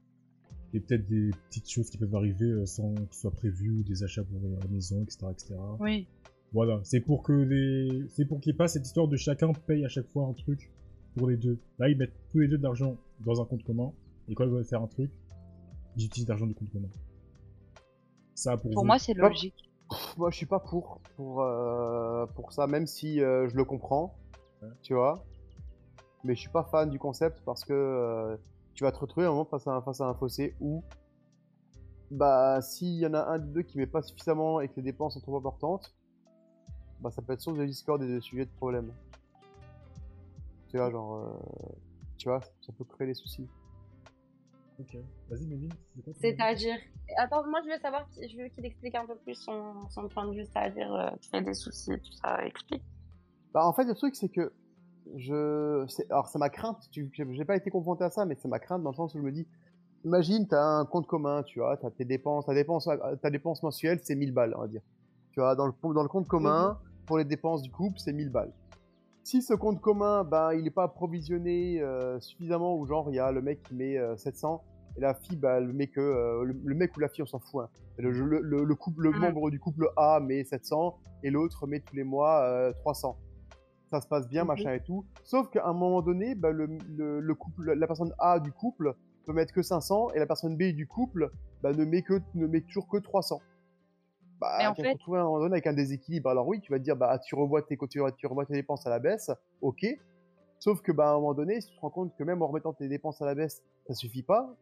des 0.73 0.81
peut-être 0.81 1.07
des 1.07 1.33
petites 1.51 1.69
choses 1.71 1.91
qui 1.91 1.99
peuvent 1.99 2.15
arriver 2.15 2.47
euh, 2.47 2.65
sans 2.67 2.95
que 2.95 3.15
ce 3.15 3.21
soit 3.21 3.31
prévu, 3.33 3.71
ou 3.71 3.83
des 3.83 4.03
achats 4.05 4.23
pour 4.25 4.39
euh, 4.43 4.57
la 4.63 4.69
maison, 4.69 5.03
etc., 5.03 5.27
etc. 5.31 5.55
Oui. 5.81 6.07
Voilà, 6.53 6.81
c'est 6.83 7.01
pour 7.01 7.23
que 7.23 7.33
les, 7.33 8.09
c'est 8.09 8.25
pour 8.25 8.41
qu'il 8.41 8.51
n'y 8.53 8.57
ait 8.57 8.59
pas 8.59 8.69
cette 8.69 8.87
histoire 8.87 9.07
de 9.09 9.17
chacun 9.17 9.53
paye 9.53 9.85
à 9.85 9.89
chaque 9.89 10.07
fois 10.09 10.25
un 10.27 10.33
truc 10.33 10.71
pour 11.17 11.29
les 11.29 11.37
deux. 11.37 11.59
Là, 11.79 11.89
ils 11.89 11.97
mettent 11.99 12.15
tous 12.33 12.39
les 12.39 12.49
deux 12.49 12.57
de 12.59 12.63
l'argent 12.63 12.97
dans 13.21 13.41
un 13.43 13.45
compte 13.45 13.63
commun, 13.65 13.93
et 14.29 14.35
quand 14.35 14.45
ils 14.45 14.51
veulent 14.51 14.65
faire 14.65 14.83
un 14.83 14.87
truc, 14.87 15.11
ils 15.97 16.07
utilisent 16.07 16.29
l'argent 16.29 16.47
du 16.47 16.55
compte 16.55 16.71
commun. 16.71 16.89
Ça, 18.35 18.57
pour, 18.57 18.85
moi, 18.85 18.99
c'est 18.99 19.13
Hop. 19.13 19.31
logique. 19.31 19.71
Pff, 19.91 20.17
Moi, 20.17 20.31
je 20.31 20.37
suis 20.37 20.47
pas 20.47 20.61
pour 20.61 21.01
pour 21.17 21.43
euh, 21.43 22.25
pour 22.35 22.53
ça, 22.53 22.67
même 22.67 22.87
si 22.87 23.21
euh, 23.23 23.49
je 23.49 23.57
le 23.57 23.65
comprends, 23.65 24.15
Ouais. 24.63 24.69
tu 24.83 24.95
vois. 24.95 25.25
Mais 26.25 26.35
je 26.35 26.41
suis 26.41 26.51
pas 26.51 26.65
fan 26.65 26.91
du 26.91 26.99
concept 26.99 27.43
parce 27.45 27.65
que 27.65 27.73
euh, 27.73 28.37
tu 28.75 28.85
vas 28.85 28.93
te 28.93 28.99
retrouver 28.99 29.27
un 29.27 29.31
moment 29.31 29.45
face 29.45 29.67
à 29.67 29.73
un, 29.73 29.83
face 29.83 30.01
à 30.01 30.07
un 30.07 30.15
fossé 30.15 30.55
où, 30.61 30.83
bah, 32.11 32.61
s'il 32.61 32.95
y 32.99 33.07
en 33.07 33.15
a 33.15 33.23
un 33.25 33.39
des 33.39 33.53
deux 33.53 33.63
qui 33.63 33.79
met 33.79 33.87
pas 33.87 34.03
suffisamment 34.03 34.61
et 34.61 34.69
que 34.69 34.75
les 34.77 34.83
dépenses 34.83 35.15
sont 35.15 35.21
trop 35.21 35.37
importantes, 35.37 35.95
bah, 37.01 37.11
ça 37.11 37.23
peut 37.23 37.33
être 37.33 37.41
source 37.41 37.59
de 37.59 37.65
discorde 37.65 38.03
et 38.03 38.09
de 38.09 38.21
sujets 38.21 38.45
de 38.45 38.51
problème. 38.51 38.93
Tu 40.69 40.77
vois, 40.77 40.91
genre, 40.91 41.15
euh, 41.17 41.77
tu 42.17 42.29
vois, 42.29 42.41
ça 42.61 42.73
peut 42.77 42.85
créer 42.85 43.07
des 43.07 43.15
soucis. 43.15 43.49
Ok. 44.81 44.97
Vas-y, 45.29 45.47
Méline, 45.47 45.73
C'est-à-dire. 46.21 46.77
Attends, 47.17 47.45
moi 47.49 47.61
je 47.65 47.71
veux 47.71 47.79
savoir, 47.81 48.07
je 48.13 48.37
veux 48.37 48.49
qu'il 48.49 48.65
explique 48.67 48.95
un 48.95 49.07
peu 49.07 49.17
plus 49.17 49.35
son, 49.35 49.89
son 49.91 50.09
point 50.09 50.27
de 50.27 50.35
vue, 50.35 50.45
c'est-à-dire 50.45 50.93
euh, 50.93 51.11
créer 51.23 51.43
des 51.43 51.55
soucis, 51.55 51.99
tout 51.99 52.13
ça, 52.13 52.45
explique. 52.45 52.85
Bah, 53.53 53.67
en 53.67 53.73
fait, 53.73 53.85
le 53.85 53.95
truc, 53.95 54.15
c'est 54.15 54.29
que 54.29 54.53
je. 55.17 55.87
Alors, 56.11 56.29
c'est 56.29 56.39
ma 56.39 56.51
crainte. 56.51 56.89
Tu... 56.93 57.11
J'ai 57.13 57.45
pas 57.45 57.57
été 57.57 57.71
confronté 57.71 58.05
à 58.05 58.11
ça, 58.11 58.25
mais 58.25 58.37
c'est 58.37 58.49
ma 58.49 58.59
crainte 58.59 58.83
dans 58.83 58.91
le 58.91 58.97
sens 58.97 59.15
où 59.15 59.19
je 59.19 59.23
me 59.23 59.33
dis 59.33 59.47
imagine, 60.05 60.47
tu 60.47 60.55
as 60.55 60.65
un 60.65 60.85
compte 60.85 61.07
commun, 61.07 61.43
tu 61.43 61.61
vois, 61.61 61.77
tu 61.77 61.87
as 61.87 61.91
tes 61.91 62.05
dépenses, 62.05 62.47
ta 62.47 62.55
dépense, 62.55 62.89
ta 63.23 63.31
dépense 63.31 63.63
mensuelle, 63.63 64.01
c'est 64.03 64.15
1000 64.15 64.33
balles, 64.33 64.55
on 64.57 64.61
va 64.61 64.69
dire. 64.69 64.83
Tu 65.33 65.41
vois, 65.41 65.55
dans 65.55 65.67
le, 65.67 65.73
dans 65.83 66.03
le 66.03 66.09
compte 66.09 66.29
commun, 66.29 66.79
pour 67.09 67.19
les 67.19 67.25
dépenses 67.25 67.63
du 67.63 67.71
couple, 67.73 67.99
c'est 67.99 68.13
1000 68.13 68.31
balles. 68.31 68.53
Si 69.25 69.43
ce 69.43 69.53
compte 69.55 69.81
commun, 69.81 70.23
bah, 70.25 70.55
il 70.55 70.63
n'est 70.63 70.71
pas 70.71 70.85
approvisionné 70.85 71.81
euh, 71.83 72.21
suffisamment, 72.21 72.77
ou 72.77 72.87
genre, 72.87 73.11
il 73.11 73.17
y 73.17 73.19
a 73.19 73.33
le 73.33 73.43
mec 73.43 73.63
qui 73.63 73.75
met 73.75 73.99
euh, 73.99 74.17
700, 74.17 74.63
et 74.97 75.01
la 75.01 75.15
fille, 75.15 75.37
bah, 75.37 75.59
le, 75.61 75.73
mec, 75.73 75.99
euh, 75.99 76.45
le, 76.45 76.57
le 76.65 76.75
mec 76.75 76.97
ou 76.97 77.01
la 77.01 77.09
fille, 77.09 77.23
on 77.23 77.27
s'en 77.27 77.39
fout. 77.41 77.65
hein. 77.65 77.69
Le, 77.99 78.11
le, 78.13 78.41
le- 78.41 78.65
le 78.65 78.75
couple, 78.77 79.03
le 79.03 79.11
Mhm. 79.11 79.19
membre 79.21 79.51
du 79.51 79.59
couple 79.59 79.89
A 79.97 80.21
met 80.21 80.45
700, 80.45 80.97
et 81.25 81.31
l'autre 81.31 81.67
met 81.67 81.81
tous 81.81 81.97
les 81.97 82.05
mois 82.05 82.43
euh, 82.45 82.73
300 82.73 83.17
ça 83.91 84.03
se 84.03 84.07
passe 84.07 84.29
bien, 84.29 84.45
machin 84.45 84.75
et 84.75 84.81
tout. 84.81 85.07
Sauf 85.25 85.49
qu'à 85.49 85.67
un 85.67 85.73
moment 85.73 86.03
donné, 86.03 86.35
bah, 86.35 86.51
le 86.53 87.35
couple, 87.35 87.73
la 87.73 87.87
personne 87.87 88.13
A 88.19 88.39
du 88.39 88.53
couple 88.53 88.93
peut 89.25 89.33
mettre 89.33 89.55
que 89.55 89.63
500 89.63 90.11
et 90.15 90.19
la 90.19 90.27
personne 90.27 90.59
B 90.59 90.75
du 90.75 90.87
couple 90.87 91.31
bah, 91.63 91.73
ne 91.73 91.87
met 91.87 92.03
que 92.03 92.21
ne 92.35 92.47
met 92.47 92.61
toujours 92.61 92.87
que 92.87 92.99
300. 92.99 93.41
Bah, 94.41 94.59
tu 94.61 94.65
vas 94.65 94.75
fait- 94.75 94.83
te 94.83 94.89
retrouver 94.93 95.19
à 95.19 95.23
un 95.23 95.25
moment 95.25 95.41
donné 95.41 95.55
avec 95.55 95.67
un 95.67 95.73
déséquilibre. 95.73 96.31
Alors 96.31 96.47
oui, 96.47 96.61
tu 96.61 96.71
vas 96.71 96.79
te 96.79 96.85
dire, 96.85 96.97
bah, 96.97 97.19
tu 97.19 97.35
revois 97.35 97.63
tes, 97.63 97.77
tu, 97.77 98.01
tu 98.17 98.27
revois 98.27 98.47
tes 98.47 98.55
dépenses 98.55 98.87
à 98.87 98.91
la 98.91 98.99
baisse, 98.99 99.31
ok. 99.61 99.87
Sauf 100.61 100.81
que, 100.83 100.93
bah, 100.93 101.11
à 101.11 101.13
un 101.13 101.15
moment 101.15 101.35
donné, 101.35 101.61
si 101.61 101.69
tu 101.71 101.77
te 101.77 101.81
rends 101.81 101.91
compte 101.91 102.15
que 102.17 102.25
même 102.25 102.43
en 102.43 102.49
remettant 102.49 102.73
tes 102.73 102.89
dépenses 102.89 103.21
à 103.23 103.27
la 103.27 103.35
baisse, 103.35 103.63
ça 103.87 103.95
suffit 103.95 104.23
pas, 104.23 104.55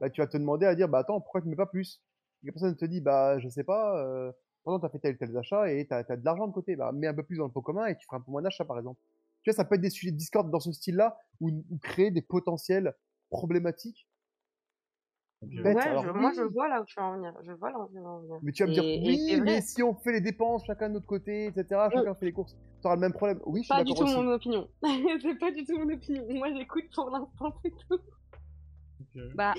bah, 0.00 0.10
tu 0.10 0.20
vas 0.20 0.26
te 0.26 0.36
demander 0.36 0.66
à 0.66 0.74
dire, 0.74 0.88
bah, 0.88 0.98
attends, 0.98 1.20
pourquoi 1.20 1.40
tu 1.40 1.48
mets 1.48 1.56
pas 1.56 1.66
plus? 1.66 2.02
Et 2.42 2.46
la 2.46 2.52
personne 2.52 2.76
te 2.76 2.84
dit, 2.84 3.00
bah, 3.00 3.38
je 3.38 3.48
sais 3.48 3.64
pas, 3.64 3.98
euh, 3.98 4.32
pendant 4.64 4.80
tu 4.80 4.86
as 4.86 4.88
fait 4.88 4.98
tel 4.98 5.14
ou 5.14 5.18
tel 5.18 5.36
achat 5.36 5.70
et 5.70 5.86
tu 5.86 5.94
as, 5.94 6.02
de 6.02 6.24
l'argent 6.24 6.46
de 6.46 6.52
côté, 6.52 6.76
bah, 6.76 6.92
mets 6.92 7.06
un 7.06 7.14
peu 7.14 7.22
plus 7.22 7.38
dans 7.38 7.46
le 7.46 7.52
pot 7.52 7.62
commun 7.62 7.86
et 7.86 7.96
tu 7.96 8.04
feras 8.06 8.18
un 8.18 8.20
peu 8.20 8.30
moins 8.30 8.42
d'achat, 8.42 8.64
par 8.64 8.78
exemple. 8.78 9.00
Tu 9.42 9.50
vois, 9.50 9.56
ça 9.56 9.64
peut 9.64 9.74
être 9.74 9.82
des 9.82 9.90
sujets 9.90 10.10
de 10.10 10.16
discorde 10.16 10.50
dans 10.50 10.60
ce 10.60 10.72
style-là, 10.72 11.18
ou, 11.40 11.50
ou 11.50 11.78
créer 11.82 12.10
des 12.10 12.22
potentiels 12.22 12.94
problématiques. 13.30 14.08
Ok. 15.44 15.62
Bête, 15.62 15.76
ouais, 15.76 15.82
alors 15.82 16.04
je- 16.04 16.10
oui. 16.10 16.20
moi 16.20 16.32
je 16.34 16.42
vois 16.42 16.68
là 16.68 16.80
où 16.80 16.84
tu 16.84 16.94
veux 16.98 17.04
en 17.04 17.14
venir. 17.16 17.32
Je 17.42 17.52
vois 17.52 17.70
là 17.70 17.78
où 17.78 17.88
tu 17.92 17.98
en 17.98 18.20
venir. 18.20 18.38
Mais 18.42 18.52
tu 18.52 18.62
vas 18.62 18.68
me 18.68 18.74
dire, 18.74 18.84
Et- 18.84 19.02
oui, 19.06 19.40
mais 19.42 19.60
si 19.60 19.82
on 19.82 19.94
fait 19.94 20.12
les 20.12 20.20
dépenses 20.20 20.64
chacun 20.66 20.88
de 20.88 20.94
notre 20.94 21.06
côté, 21.06 21.46
etc., 21.46 21.66
chacun 21.92 22.14
fait 22.14 22.26
les 22.26 22.32
courses, 22.32 22.52
tu 22.80 22.86
auras 22.86 22.94
le 22.96 23.00
même 23.00 23.12
problème. 23.12 23.40
Oui, 23.46 23.60
je 23.60 23.64
suis 23.66 23.68
Pas 23.74 23.84
du 23.84 23.92
d'accord 23.92 23.98
tout 24.08 24.12
aussi. 24.12 24.16
mon 24.22 24.32
opinion. 24.32 24.68
c'est 25.22 25.38
pas 25.38 25.50
du 25.50 25.64
tout 25.64 25.78
mon 25.78 25.92
opinion. 25.92 26.24
Moi 26.30 26.52
j'écoute 26.54 26.84
pour 26.94 27.10
l'instant, 27.10 27.54
c'est 27.62 27.70
tout. 27.88 28.00
Ok. 29.00 29.22
Bah, 29.34 29.54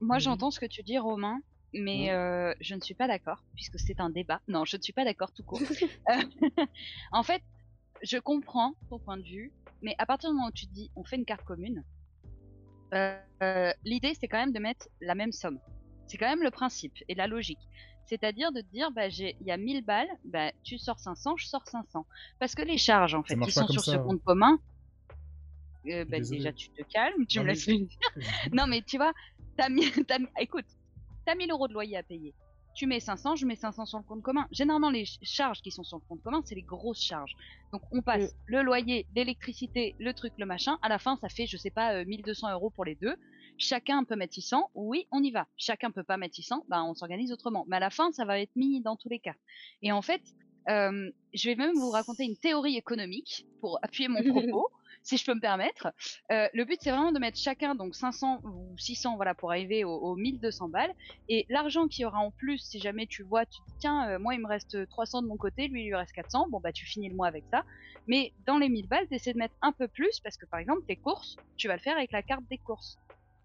moi 0.00 0.16
Mhm. 0.16 0.20
j'entends 0.20 0.50
ce 0.50 0.60
que 0.60 0.66
tu 0.66 0.82
dis, 0.82 0.98
Romain, 0.98 1.40
mais 1.74 2.10
euh, 2.12 2.52
je 2.60 2.74
ne 2.74 2.80
suis 2.80 2.94
pas 2.94 3.08
d'accord, 3.08 3.44
puisque 3.54 3.78
c'est 3.78 4.00
un 4.00 4.10
débat. 4.10 4.40
Non, 4.48 4.64
je 4.64 4.76
ne 4.76 4.82
suis 4.82 4.92
pas 4.92 5.04
d'accord 5.04 5.32
tout 5.32 5.42
court. 5.44 5.60
Euh, 5.60 5.66
en 7.12 7.22
fait, 7.22 7.42
je 8.02 8.18
comprends 8.18 8.74
ton 8.90 8.98
point 8.98 9.16
de 9.16 9.22
vue, 9.24 9.52
mais 9.82 9.94
à 9.98 10.06
partir 10.06 10.30
du 10.30 10.36
moment 10.36 10.48
où 10.48 10.52
tu 10.52 10.66
te 10.66 10.72
dis 10.72 10.90
on 10.94 11.04
fait 11.04 11.16
une 11.16 11.24
carte 11.24 11.42
commune, 11.44 11.84
euh, 12.94 13.72
l'idée 13.84 14.14
c'est 14.18 14.28
quand 14.28 14.38
même 14.38 14.52
de 14.52 14.58
mettre 14.58 14.88
la 15.00 15.14
même 15.14 15.32
somme. 15.32 15.58
C'est 16.06 16.16
quand 16.16 16.28
même 16.28 16.42
le 16.42 16.50
principe 16.50 16.94
et 17.08 17.14
la 17.14 17.26
logique. 17.26 17.58
C'est-à-dire 18.06 18.50
de 18.52 18.62
te 18.62 18.66
dire, 18.72 18.90
bah, 18.90 19.08
il 19.08 19.36
y 19.42 19.50
a 19.50 19.58
1000 19.58 19.84
balles, 19.84 20.08
bah, 20.24 20.50
tu 20.64 20.78
sors 20.78 20.98
500, 20.98 21.36
je 21.36 21.46
sors 21.46 21.66
500. 21.68 22.06
Parce 22.38 22.54
que 22.54 22.62
les 22.62 22.78
charges, 22.78 23.14
en 23.14 23.22
fait, 23.22 23.38
qui 23.38 23.50
sont 23.52 23.66
sur 23.68 23.82
ça, 23.84 23.92
ce 23.92 23.96
hein. 23.98 24.02
compte 24.02 24.22
commun, 24.24 24.58
euh, 25.88 26.06
bah, 26.06 26.18
déjà, 26.18 26.50
tu 26.54 26.70
te 26.70 26.82
calmes, 26.84 27.26
tu 27.26 27.36
Non, 27.38 27.42
me 27.44 27.48
mais- 27.48 27.52
laisses 27.52 27.64
finir. 27.64 27.88
Non, 28.52 28.66
mais 28.66 28.80
tu 28.80 28.96
vois, 28.96 29.12
t'as 29.58 29.68
mis, 29.68 29.82
t'as 30.08 30.18
mis- 30.18 30.26
écoute, 30.40 30.64
t'as 31.26 31.34
1000 31.34 31.50
euros 31.50 31.68
de 31.68 31.74
loyer 31.74 31.98
à 31.98 32.02
payer. 32.02 32.34
Tu 32.78 32.86
mets 32.86 33.00
500, 33.00 33.34
je 33.34 33.44
mets 33.44 33.56
500 33.56 33.86
sur 33.86 33.98
le 33.98 34.04
compte 34.04 34.22
commun. 34.22 34.46
Généralement, 34.52 34.88
les 34.88 35.04
ch- 35.04 35.18
charges 35.22 35.60
qui 35.62 35.72
sont 35.72 35.82
sur 35.82 35.96
le 35.96 36.02
compte 36.08 36.22
commun, 36.22 36.42
c'est 36.44 36.54
les 36.54 36.62
grosses 36.62 37.02
charges. 37.02 37.34
Donc, 37.72 37.82
on 37.90 38.02
passe 38.02 38.36
le 38.46 38.62
loyer, 38.62 39.04
l'électricité, 39.16 39.96
le 39.98 40.14
truc, 40.14 40.32
le 40.38 40.46
machin. 40.46 40.78
À 40.82 40.88
la 40.88 41.00
fin, 41.00 41.16
ça 41.20 41.28
fait, 41.28 41.46
je 41.48 41.56
sais 41.56 41.72
pas, 41.72 41.94
euh, 41.94 42.04
1200 42.06 42.52
euros 42.52 42.70
pour 42.70 42.84
les 42.84 42.94
deux. 42.94 43.16
Chacun 43.56 44.04
peut 44.04 44.14
mettre 44.14 44.34
600. 44.34 44.70
Oui, 44.76 45.08
on 45.10 45.20
y 45.24 45.32
va. 45.32 45.48
Chacun 45.56 45.90
peut 45.90 46.04
pas 46.04 46.18
mettre 46.18 46.36
600. 46.36 46.66
Ben, 46.68 46.84
on 46.84 46.94
s'organise 46.94 47.32
autrement. 47.32 47.64
Mais 47.66 47.78
à 47.78 47.80
la 47.80 47.90
fin, 47.90 48.12
ça 48.12 48.24
va 48.24 48.38
être 48.38 48.54
mis 48.54 48.80
dans 48.80 48.94
tous 48.94 49.08
les 49.08 49.18
cas. 49.18 49.34
Et 49.82 49.90
en 49.90 50.00
fait, 50.00 50.22
euh, 50.68 51.10
je 51.34 51.48
vais 51.48 51.56
même 51.56 51.74
vous 51.74 51.90
raconter 51.90 52.26
une 52.26 52.36
théorie 52.36 52.76
économique 52.76 53.44
pour 53.60 53.80
appuyer 53.82 54.08
mon 54.08 54.22
propos, 54.22 54.68
si 55.08 55.16
je 55.16 55.24
peux 55.24 55.34
me 55.34 55.40
permettre. 55.40 55.88
Euh, 56.30 56.48
le 56.52 56.64
but, 56.64 56.78
c'est 56.82 56.90
vraiment 56.90 57.12
de 57.12 57.18
mettre 57.18 57.38
chacun 57.38 57.74
donc 57.74 57.94
500 57.94 58.40
ou 58.44 58.76
600 58.76 59.16
voilà 59.16 59.34
pour 59.34 59.50
arriver 59.50 59.82
aux, 59.84 59.96
aux 59.96 60.16
1200 60.16 60.68
balles. 60.68 60.92
Et 61.28 61.46
l'argent 61.48 61.88
qu'il 61.88 62.02
y 62.02 62.04
aura 62.04 62.18
en 62.18 62.30
plus, 62.30 62.58
si 62.58 62.78
jamais 62.78 63.06
tu 63.06 63.22
vois, 63.22 63.46
tu 63.46 63.58
te 63.62 63.66
dis 63.68 63.76
tiens, 63.80 64.10
euh, 64.10 64.18
moi 64.18 64.34
il 64.34 64.40
me 64.40 64.46
reste 64.46 64.86
300 64.88 65.22
de 65.22 65.28
mon 65.28 65.38
côté, 65.38 65.68
lui 65.68 65.84
il 65.84 65.86
lui 65.86 65.94
reste 65.94 66.12
400. 66.12 66.48
Bon 66.50 66.60
bah 66.60 66.72
tu 66.72 66.84
finis 66.84 67.08
le 67.08 67.16
mois 67.16 67.26
avec 67.26 67.44
ça. 67.50 67.64
Mais 68.06 68.34
dans 68.46 68.58
les 68.58 68.68
1000 68.68 68.86
balles, 68.86 69.08
t'essaies 69.08 69.32
de 69.32 69.38
mettre 69.38 69.54
un 69.62 69.72
peu 69.72 69.88
plus 69.88 70.20
parce 70.22 70.36
que 70.36 70.44
par 70.46 70.60
exemple 70.60 70.82
tes 70.86 70.96
courses, 70.96 71.36
tu 71.56 71.68
vas 71.68 71.74
le 71.74 71.80
faire 71.80 71.96
avec 71.96 72.12
la 72.12 72.22
carte 72.22 72.44
des 72.50 72.58
courses. 72.58 72.98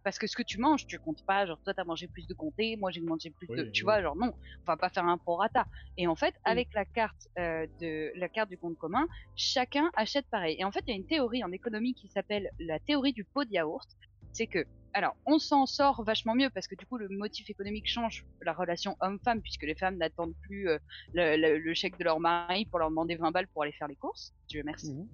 Parce 0.04 0.20
que 0.20 0.28
ce 0.28 0.36
que 0.36 0.44
tu 0.44 0.60
manges, 0.60 0.86
tu 0.88 1.00
comptes 1.00 1.24
pas, 1.26 1.46
genre 1.46 1.60
toi 1.64 1.74
t'as 1.74 1.84
mangé 1.86 2.08
plus 2.08 2.28
de 2.28 2.34
comté, 2.34 2.76
moi 2.78 2.92
j'ai 2.92 3.02
mangé 3.02 3.30
plus 3.32 3.48
de, 3.48 3.64
tu 3.72 3.84
oui. 3.84 3.84
vois, 3.84 4.02
genre 4.02 4.16
non, 4.16 4.28
on 4.34 4.72
va 4.72 4.78
pas 4.78 4.90
faire 4.90 5.06
un 5.06 5.18
prorata. 5.18 5.68
Et 5.98 6.08
en 6.08 6.16
fait, 6.16 6.36
avec 6.44 6.74
la 6.74 6.86
carte 6.86 7.28
euh, 7.40 7.68
de 7.80 8.12
la 8.16 8.30
carte 8.30 8.50
du 8.50 8.58
compte 8.58 8.78
commun, 8.78 9.08
chacun 9.36 9.92
achète 9.96 10.28
pareil. 10.30 10.56
Et 10.60 10.64
en 10.66 10.72
fait, 10.72 10.84
il 10.88 10.92
y 10.92 10.94
a 10.94 10.98
une 10.98 11.06
théorie 11.06 11.44
en 11.44 11.52
économie 11.52 11.94
qui 11.96 12.08
s'appelle 12.10 12.50
la 12.60 12.80
théorie 12.80 13.14
du 13.14 13.24
pot 13.26 13.46
de 13.46 13.52
yaourt. 13.52 13.88
C'est 14.32 14.48
que, 14.48 14.66
alors, 14.94 15.16
on 15.26 15.40
s'en 15.40 15.66
sort 15.66 16.04
vachement 16.04 16.36
mieux 16.36 16.50
parce 16.50 16.68
que 16.68 16.76
du 16.76 16.86
coup, 16.86 16.98
le 16.98 17.08
motif 17.10 17.50
économique 17.50 17.88
change 17.88 18.26
la 18.42 18.54
relation 18.54 18.96
homme-femme 19.00 19.42
puisque 19.42 19.64
les 19.64 19.76
femmes 19.76 19.98
n'attendent 19.98 20.36
plus 20.42 20.70
euh, 20.70 20.78
le, 21.14 21.38
le- 21.38 21.58
le 21.60 21.74
chèque 21.74 21.98
de 21.98 22.04
leur 22.04 22.20
mari 22.20 22.66
pour 22.66 22.80
leur 22.80 22.90
demander 22.90 23.16
20 23.16 23.32
balles 23.32 23.48
pour 23.54 23.64
aller 23.64 23.72
faire 23.74 23.88
les 23.88 23.96
courses. 23.96 24.34
Dieu 24.50 24.64
merci. 24.66 24.92
Mhm. 24.94 25.08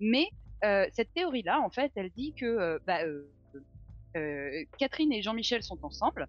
Mais 0.00 0.26
euh, 0.64 0.86
cette 0.92 1.12
théorie-là, 1.12 1.60
en 1.60 1.70
fait, 1.70 1.92
elle 1.96 2.10
dit 2.10 2.34
que 2.34 2.46
euh, 2.46 2.78
bah, 2.86 3.04
euh, 3.04 3.32
Catherine 4.78 5.12
et 5.12 5.22
Jean-Michel 5.22 5.62
sont 5.62 5.78
ensemble. 5.84 6.26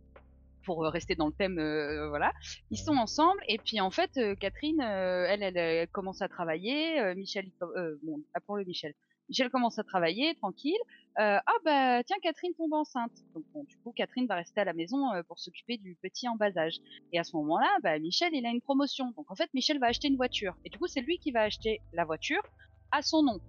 Pour 0.65 0.83
euh, 0.83 0.89
rester 0.89 1.15
dans 1.15 1.27
le 1.27 1.33
thème, 1.33 1.59
euh, 1.59 2.09
voilà, 2.09 2.33
ils 2.71 2.77
sont 2.77 2.97
ensemble 2.97 3.39
et 3.47 3.57
puis 3.57 3.79
en 3.79 3.89
fait, 3.89 4.11
euh, 4.17 4.35
Catherine, 4.35 4.81
euh, 4.81 5.25
elle, 5.29 5.41
elle, 5.41 5.55
elle 5.57 5.87
commence 5.87 6.21
à 6.21 6.27
travailler. 6.27 6.99
euh, 6.99 7.15
Michel, 7.15 7.45
euh, 7.61 7.95
bon, 8.03 8.21
pas 8.33 8.41
pour 8.41 8.57
le 8.57 8.65
Michel. 8.65 8.93
Michel 9.29 9.49
commence 9.49 9.79
à 9.79 9.83
travailler 9.85 10.35
tranquille. 10.35 10.81
Euh, 11.19 11.37
ah 11.45 11.57
bah 11.63 12.03
tiens, 12.03 12.17
Catherine 12.21 12.53
tombe 12.57 12.73
enceinte. 12.73 13.13
Donc 13.33 13.45
bon, 13.53 13.63
du 13.63 13.77
coup, 13.77 13.93
Catherine 13.93 14.27
va 14.27 14.35
rester 14.35 14.59
à 14.59 14.65
la 14.65 14.73
maison 14.73 15.13
euh, 15.13 15.23
pour 15.23 15.39
s'occuper 15.39 15.77
du 15.77 15.95
petit 16.01 16.27
en 16.27 16.35
bas 16.35 16.51
âge. 16.57 16.75
Et 17.13 17.19
à 17.19 17.23
ce 17.23 17.35
moment-là, 17.37 17.69
bah, 17.83 17.97
Michel, 17.99 18.31
il 18.33 18.45
a 18.45 18.49
une 18.49 18.61
promotion. 18.61 19.11
Donc 19.15 19.31
en 19.31 19.35
fait, 19.35 19.49
Michel 19.53 19.79
va 19.79 19.87
acheter 19.87 20.09
une 20.09 20.17
voiture. 20.17 20.53
Et 20.65 20.69
du 20.69 20.77
coup, 20.77 20.87
c'est 20.87 21.01
lui 21.01 21.17
qui 21.19 21.31
va 21.31 21.43
acheter 21.43 21.79
la 21.93 22.03
voiture 22.05 22.41
à 22.91 23.01
son 23.01 23.23
nom. 23.23 23.39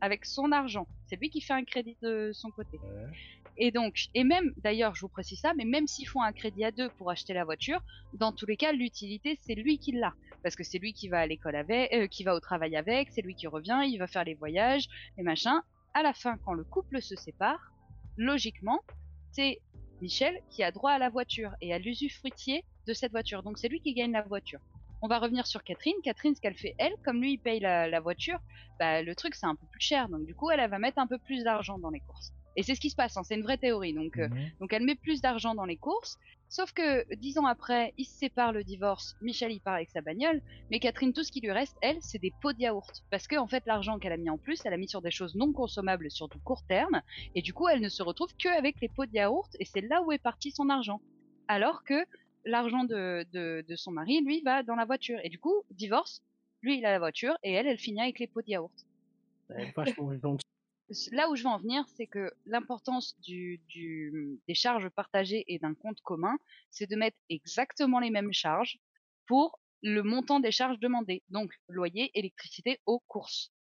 avec 0.00 0.24
son 0.24 0.52
argent. 0.52 0.86
C'est 1.08 1.16
lui 1.16 1.30
qui 1.30 1.40
fait 1.40 1.54
un 1.54 1.64
crédit 1.64 1.96
de 2.02 2.30
son 2.32 2.50
côté. 2.50 2.78
Ouais. 2.78 3.10
Et 3.56 3.70
donc, 3.70 4.06
et 4.14 4.24
même, 4.24 4.52
d'ailleurs, 4.56 4.94
je 4.94 5.02
vous 5.02 5.08
précise 5.08 5.40
ça, 5.40 5.54
mais 5.54 5.64
même 5.64 5.86
s'ils 5.86 6.08
font 6.08 6.22
un 6.22 6.32
crédit 6.32 6.64
à 6.64 6.72
deux 6.72 6.88
pour 6.90 7.10
acheter 7.10 7.34
la 7.34 7.44
voiture, 7.44 7.80
dans 8.14 8.32
tous 8.32 8.46
les 8.46 8.56
cas, 8.56 8.72
l'utilité, 8.72 9.38
c'est 9.40 9.54
lui 9.54 9.78
qui 9.78 9.92
l'a. 9.92 10.14
Parce 10.42 10.56
que 10.56 10.64
c'est 10.64 10.78
lui 10.78 10.92
qui 10.92 11.08
va 11.08 11.20
à 11.20 11.26
l'école 11.26 11.56
avec, 11.56 11.92
euh, 11.92 12.06
qui 12.06 12.24
va 12.24 12.34
au 12.34 12.40
travail 12.40 12.76
avec, 12.76 13.10
c'est 13.10 13.22
lui 13.22 13.34
qui 13.34 13.46
revient, 13.46 13.82
il 13.86 13.98
va 13.98 14.06
faire 14.06 14.24
les 14.24 14.34
voyages, 14.34 14.88
les 15.16 15.22
machins. 15.22 15.60
À 15.94 16.02
la 16.02 16.12
fin, 16.12 16.36
quand 16.38 16.52
le 16.52 16.64
couple 16.64 17.00
se 17.00 17.14
sépare, 17.14 17.72
logiquement, 18.16 18.80
c'est 19.30 19.60
Michel 20.00 20.40
qui 20.50 20.62
a 20.62 20.70
droit 20.70 20.90
à 20.90 20.98
la 20.98 21.08
voiture 21.08 21.52
et 21.60 21.72
à 21.72 21.78
l'usufruitier 21.78 22.64
de 22.86 22.92
cette 22.92 23.12
voiture. 23.12 23.42
Donc 23.42 23.58
c'est 23.58 23.68
lui 23.68 23.80
qui 23.80 23.94
gagne 23.94 24.12
la 24.12 24.22
voiture. 24.22 24.60
On 25.02 25.08
va 25.08 25.18
revenir 25.18 25.46
sur 25.46 25.62
Catherine. 25.62 25.94
Catherine, 26.02 26.34
ce 26.34 26.40
qu'elle 26.40 26.56
fait, 26.56 26.74
elle, 26.78 26.94
comme 27.04 27.20
lui, 27.20 27.32
il 27.32 27.38
paye 27.38 27.60
la, 27.60 28.00
voiture, 28.00 28.38
bah, 28.78 29.02
le 29.02 29.14
truc, 29.14 29.34
c'est 29.34 29.46
un 29.46 29.54
peu 29.54 29.66
plus 29.70 29.80
cher. 29.80 30.08
Donc 30.08 30.24
du 30.24 30.34
coup, 30.34 30.50
elle 30.50 30.68
va 30.68 30.78
mettre 30.78 30.98
un 30.98 31.06
peu 31.06 31.18
plus 31.18 31.44
d'argent 31.44 31.78
dans 31.78 31.90
les 31.90 32.00
courses. 32.00 32.32
Et 32.56 32.62
c'est 32.62 32.74
ce 32.74 32.80
qui 32.80 32.90
se 32.90 32.96
passe, 32.96 33.16
hein, 33.16 33.22
c'est 33.24 33.34
une 33.34 33.42
vraie 33.42 33.58
théorie. 33.58 33.92
Donc, 33.94 34.18
euh, 34.18 34.28
Mhm. 34.28 34.50
donc 34.60 34.72
elle 34.72 34.84
met 34.84 34.94
plus 34.94 35.20
d'argent 35.20 35.54
dans 35.54 35.64
les 35.64 35.76
courses. 35.76 36.16
Sauf 36.48 36.72
que 36.72 37.04
dix 37.16 37.36
ans 37.38 37.46
après, 37.46 37.92
ils 37.98 38.04
se 38.04 38.16
séparent 38.16 38.52
le 38.52 38.62
divorce. 38.62 39.16
Michel 39.20 39.50
il 39.52 39.60
part 39.60 39.74
avec 39.74 39.90
sa 39.90 40.02
bagnole, 40.02 40.40
mais 40.70 40.78
Catherine 40.78 41.12
tout 41.12 41.24
ce 41.24 41.32
qui 41.32 41.40
lui 41.40 41.50
reste, 41.50 41.76
elle, 41.82 41.96
c'est 42.00 42.20
des 42.20 42.32
pots 42.40 42.52
de 42.52 42.60
yaourt. 42.60 43.02
Parce 43.10 43.26
que 43.26 43.36
en 43.36 43.48
fait 43.48 43.64
l'argent 43.66 43.98
qu'elle 43.98 44.12
a 44.12 44.16
mis 44.16 44.30
en 44.30 44.38
plus, 44.38 44.60
elle 44.64 44.72
a 44.72 44.76
mis 44.76 44.88
sur 44.88 45.02
des 45.02 45.10
choses 45.10 45.34
non 45.34 45.52
consommables 45.52 46.10
sur 46.10 46.28
du 46.28 46.38
court 46.38 46.62
terme, 46.68 47.00
et 47.34 47.42
du 47.42 47.52
coup 47.52 47.66
elle 47.68 47.80
ne 47.80 47.88
se 47.88 48.02
retrouve 48.04 48.32
que 48.38 48.48
avec 48.56 48.80
les 48.80 48.88
pots 48.88 49.06
de 49.06 49.12
yaourt, 49.12 49.50
et 49.58 49.64
c'est 49.64 49.80
là 49.80 50.02
où 50.02 50.12
est 50.12 50.18
parti 50.18 50.52
son 50.52 50.68
argent. 50.68 51.00
Alors 51.48 51.82
que 51.84 52.04
l'argent 52.44 52.84
de, 52.84 53.24
de, 53.32 53.64
de 53.66 53.76
son 53.76 53.90
mari, 53.90 54.20
lui, 54.22 54.42
va 54.42 54.62
dans 54.62 54.76
la 54.76 54.84
voiture. 54.84 55.18
Et 55.24 55.28
du 55.30 55.38
coup, 55.40 55.64
divorce, 55.72 56.22
lui 56.62 56.78
il 56.78 56.86
a 56.86 56.92
la 56.92 56.98
voiture, 57.00 57.36
et 57.42 57.52
elle, 57.52 57.66
elle 57.66 57.78
finit 57.78 58.00
avec 58.02 58.18
les 58.20 58.28
pots 58.28 58.42
de 58.42 58.48
yaourt 58.50 58.72
vachement. 59.74 60.04
Là 61.12 61.28
où 61.30 61.36
je 61.36 61.42
veux 61.42 61.48
en 61.48 61.58
venir, 61.58 61.84
c'est 61.96 62.06
que 62.06 62.32
l'importance 62.46 63.18
du, 63.20 63.60
du, 63.68 64.40
des 64.48 64.54
charges 64.54 64.88
partagées 64.90 65.44
et 65.48 65.58
d'un 65.58 65.74
compte 65.74 66.00
commun, 66.02 66.36
c'est 66.70 66.88
de 66.88 66.96
mettre 66.96 67.18
exactement 67.30 68.00
les 68.00 68.10
mêmes 68.10 68.32
charges 68.32 68.78
pour 69.26 69.60
le 69.82 70.02
montant 70.02 70.40
des 70.40 70.50
charges 70.50 70.78
demandées. 70.80 71.22
Donc, 71.28 71.52
loyer, 71.68 72.10
électricité 72.18 72.80
aux 72.86 73.00
courses. 73.00 73.53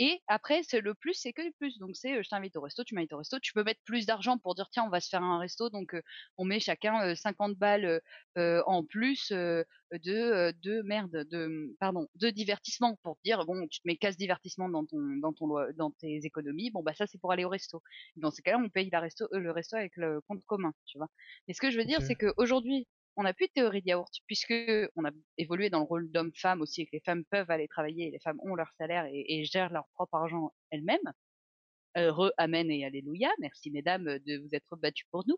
Et 0.00 0.20
après, 0.26 0.62
c'est 0.64 0.80
le 0.80 0.94
plus, 0.94 1.14
c'est 1.14 1.32
que 1.32 1.42
du 1.42 1.52
plus. 1.52 1.78
Donc, 1.78 1.96
c'est 1.96 2.22
je 2.22 2.28
t'invite 2.28 2.56
au 2.56 2.60
resto, 2.60 2.82
tu 2.84 2.94
m'invites 2.94 3.12
au 3.12 3.18
resto. 3.18 3.38
Tu 3.40 3.52
peux 3.52 3.62
mettre 3.62 3.80
plus 3.84 4.06
d'argent 4.06 4.38
pour 4.38 4.54
dire, 4.54 4.68
tiens, 4.70 4.84
on 4.84 4.88
va 4.90 5.00
se 5.00 5.08
faire 5.08 5.22
un 5.22 5.38
resto. 5.38 5.70
Donc, 5.70 5.94
euh, 5.94 6.02
on 6.36 6.44
met 6.44 6.58
chacun 6.60 7.00
euh, 7.10 7.14
50 7.14 7.56
balles 7.56 8.00
euh, 8.36 8.62
en 8.66 8.84
plus 8.84 9.30
de, 9.30 9.64
de 9.92 10.82
merde, 10.82 11.24
de, 11.30 11.76
pardon, 11.78 12.08
de 12.16 12.30
divertissement 12.30 12.96
pour 13.02 13.18
dire, 13.24 13.44
bon, 13.46 13.66
tu 13.68 13.80
te 13.80 13.86
mets 13.86 13.96
casse 13.96 14.16
divertissement 14.16 14.68
dans 14.68 14.84
ton, 14.84 14.98
dans 15.20 15.32
ton, 15.32 15.48
dans 15.76 15.90
tes 15.92 16.20
économies. 16.24 16.70
Bon, 16.70 16.82
bah, 16.82 16.94
ça, 16.94 17.06
c'est 17.06 17.18
pour 17.18 17.32
aller 17.32 17.44
au 17.44 17.48
resto. 17.48 17.82
Dans 18.16 18.30
ces 18.30 18.42
cas-là, 18.42 18.58
on 18.58 18.68
paye 18.68 18.90
la 18.90 19.00
resto, 19.00 19.28
le 19.32 19.50
resto 19.52 19.76
avec 19.76 19.96
le 19.96 20.20
compte 20.22 20.44
commun, 20.44 20.72
tu 20.86 20.98
vois. 20.98 21.08
Mais 21.46 21.54
ce 21.54 21.60
que 21.60 21.70
je 21.70 21.78
veux 21.78 21.84
dire, 21.84 22.02
c'est 22.02 22.16
qu'aujourd'hui, 22.16 22.88
on 23.16 23.22
n'a 23.24 23.34
plus 23.34 23.46
de 23.46 23.52
théorie 23.52 23.82
de 23.82 23.88
yaourt, 23.88 24.12
puisque 24.26 24.54
on 24.96 25.04
a 25.04 25.10
évolué 25.38 25.70
dans 25.70 25.78
le 25.80 25.84
rôle 25.86 26.10
d'homme-femme 26.10 26.60
aussi, 26.62 26.82
et 26.82 26.86
que 26.86 26.90
les 26.94 27.00
femmes 27.04 27.24
peuvent 27.30 27.50
aller 27.50 27.68
travailler, 27.68 28.08
et 28.08 28.10
les 28.10 28.20
femmes 28.20 28.38
ont 28.42 28.54
leur 28.54 28.72
salaire 28.78 29.06
et, 29.06 29.24
et 29.28 29.44
gèrent 29.44 29.72
leur 29.72 29.86
propre 29.94 30.14
argent 30.16 30.52
elles-mêmes. 30.70 31.12
Heureux, 31.96 32.32
amen 32.38 32.70
et 32.72 32.84
alléluia. 32.84 33.30
Merci 33.40 33.70
mesdames 33.70 34.18
de 34.26 34.38
vous 34.38 34.48
être 34.52 34.76
battues 34.76 35.06
pour 35.12 35.24
nous. 35.28 35.36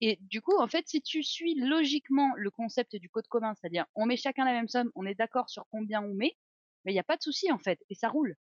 Et 0.00 0.18
du 0.20 0.40
coup, 0.40 0.56
en 0.58 0.68
fait, 0.68 0.84
si 0.88 1.02
tu 1.02 1.22
suis 1.24 1.54
logiquement 1.56 2.30
le 2.36 2.50
concept 2.50 2.94
du 2.96 3.08
code 3.10 3.26
commun, 3.28 3.54
c'est-à-dire 3.54 3.86
on 3.96 4.06
met 4.06 4.16
chacun 4.16 4.44
la 4.44 4.52
même 4.52 4.68
somme, 4.68 4.90
on 4.94 5.04
est 5.06 5.16
d'accord 5.16 5.50
sur 5.50 5.64
combien 5.70 6.02
on 6.02 6.14
met, 6.14 6.36
mais 6.84 6.92
il 6.92 6.94
n'y 6.94 7.00
a 7.00 7.04
pas 7.04 7.16
de 7.16 7.22
souci 7.22 7.50
en 7.52 7.58
fait, 7.58 7.80
et 7.90 7.94
ça 7.96 8.08
roule. 8.08 8.36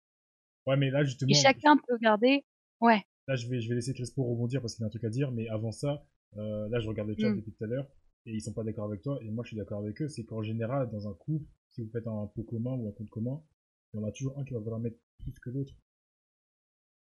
Ouais, 0.67 0.77
mais 0.79 0.91
là, 0.91 1.05
justement, 1.05 1.31
Et 1.31 1.35
chacun 1.35 1.79
peut 1.79 1.97
garder. 1.99 2.45
Ouais. 2.81 3.03
là, 3.29 3.37
je 3.37 3.49
vais, 3.49 3.61
je 3.61 3.69
vais 3.69 3.75
laisser 3.77 3.95
Crespo 3.95 4.25
rebondir 4.25 4.61
parce 4.61 4.75
qu'il 4.75 4.85
a 4.85 4.87
un 4.87 4.91
truc 4.91 5.05
à 5.05 5.11
dire, 5.11 5.31
mais 5.33 5.49
avant 5.49 5.73
ça, 5.73 6.05
euh, 6.37 6.69
là, 6.69 6.81
je 6.81 6.89
regarde 6.89 7.09
le 7.09 7.17
chat 7.19 7.31
Mm. 7.31 7.37
depuis 7.37 7.53
tout 7.53 7.65
à 7.65 7.67
l'heure 7.67 7.89
et 8.27 8.33
ils 8.35 8.41
sont 8.41 8.53
pas 8.53 8.65
d'accord 8.65 8.87
avec 8.87 9.03
toi 9.03 9.19
et 9.23 9.31
moi, 9.31 9.45
je 9.45 9.49
suis 9.49 9.57
d'accord 9.57 9.81
avec 9.81 10.01
eux. 10.03 10.09
C'est 10.09 10.25
qu'en 10.25 10.43
général, 10.43 10.91
dans 10.91 11.09
un 11.09 11.15
couple, 11.15 11.47
si 11.71 11.83
vous 11.83 11.91
faites 11.91 12.07
un 12.07 12.27
pot 12.35 12.43
commun 12.43 12.73
ou 12.73 12.89
un 12.89 12.93
compte 12.93 13.11
commun, 13.11 13.43
il 13.93 14.01
y 14.01 14.03
en 14.03 14.07
a 14.07 14.13
toujours 14.13 14.39
un 14.39 14.45
qui 14.45 14.55
va 14.55 14.61
vouloir 14.61 14.81
mettre 14.81 14.99
plus 15.19 15.33
que 15.41 15.51
l'autre. 15.51 15.75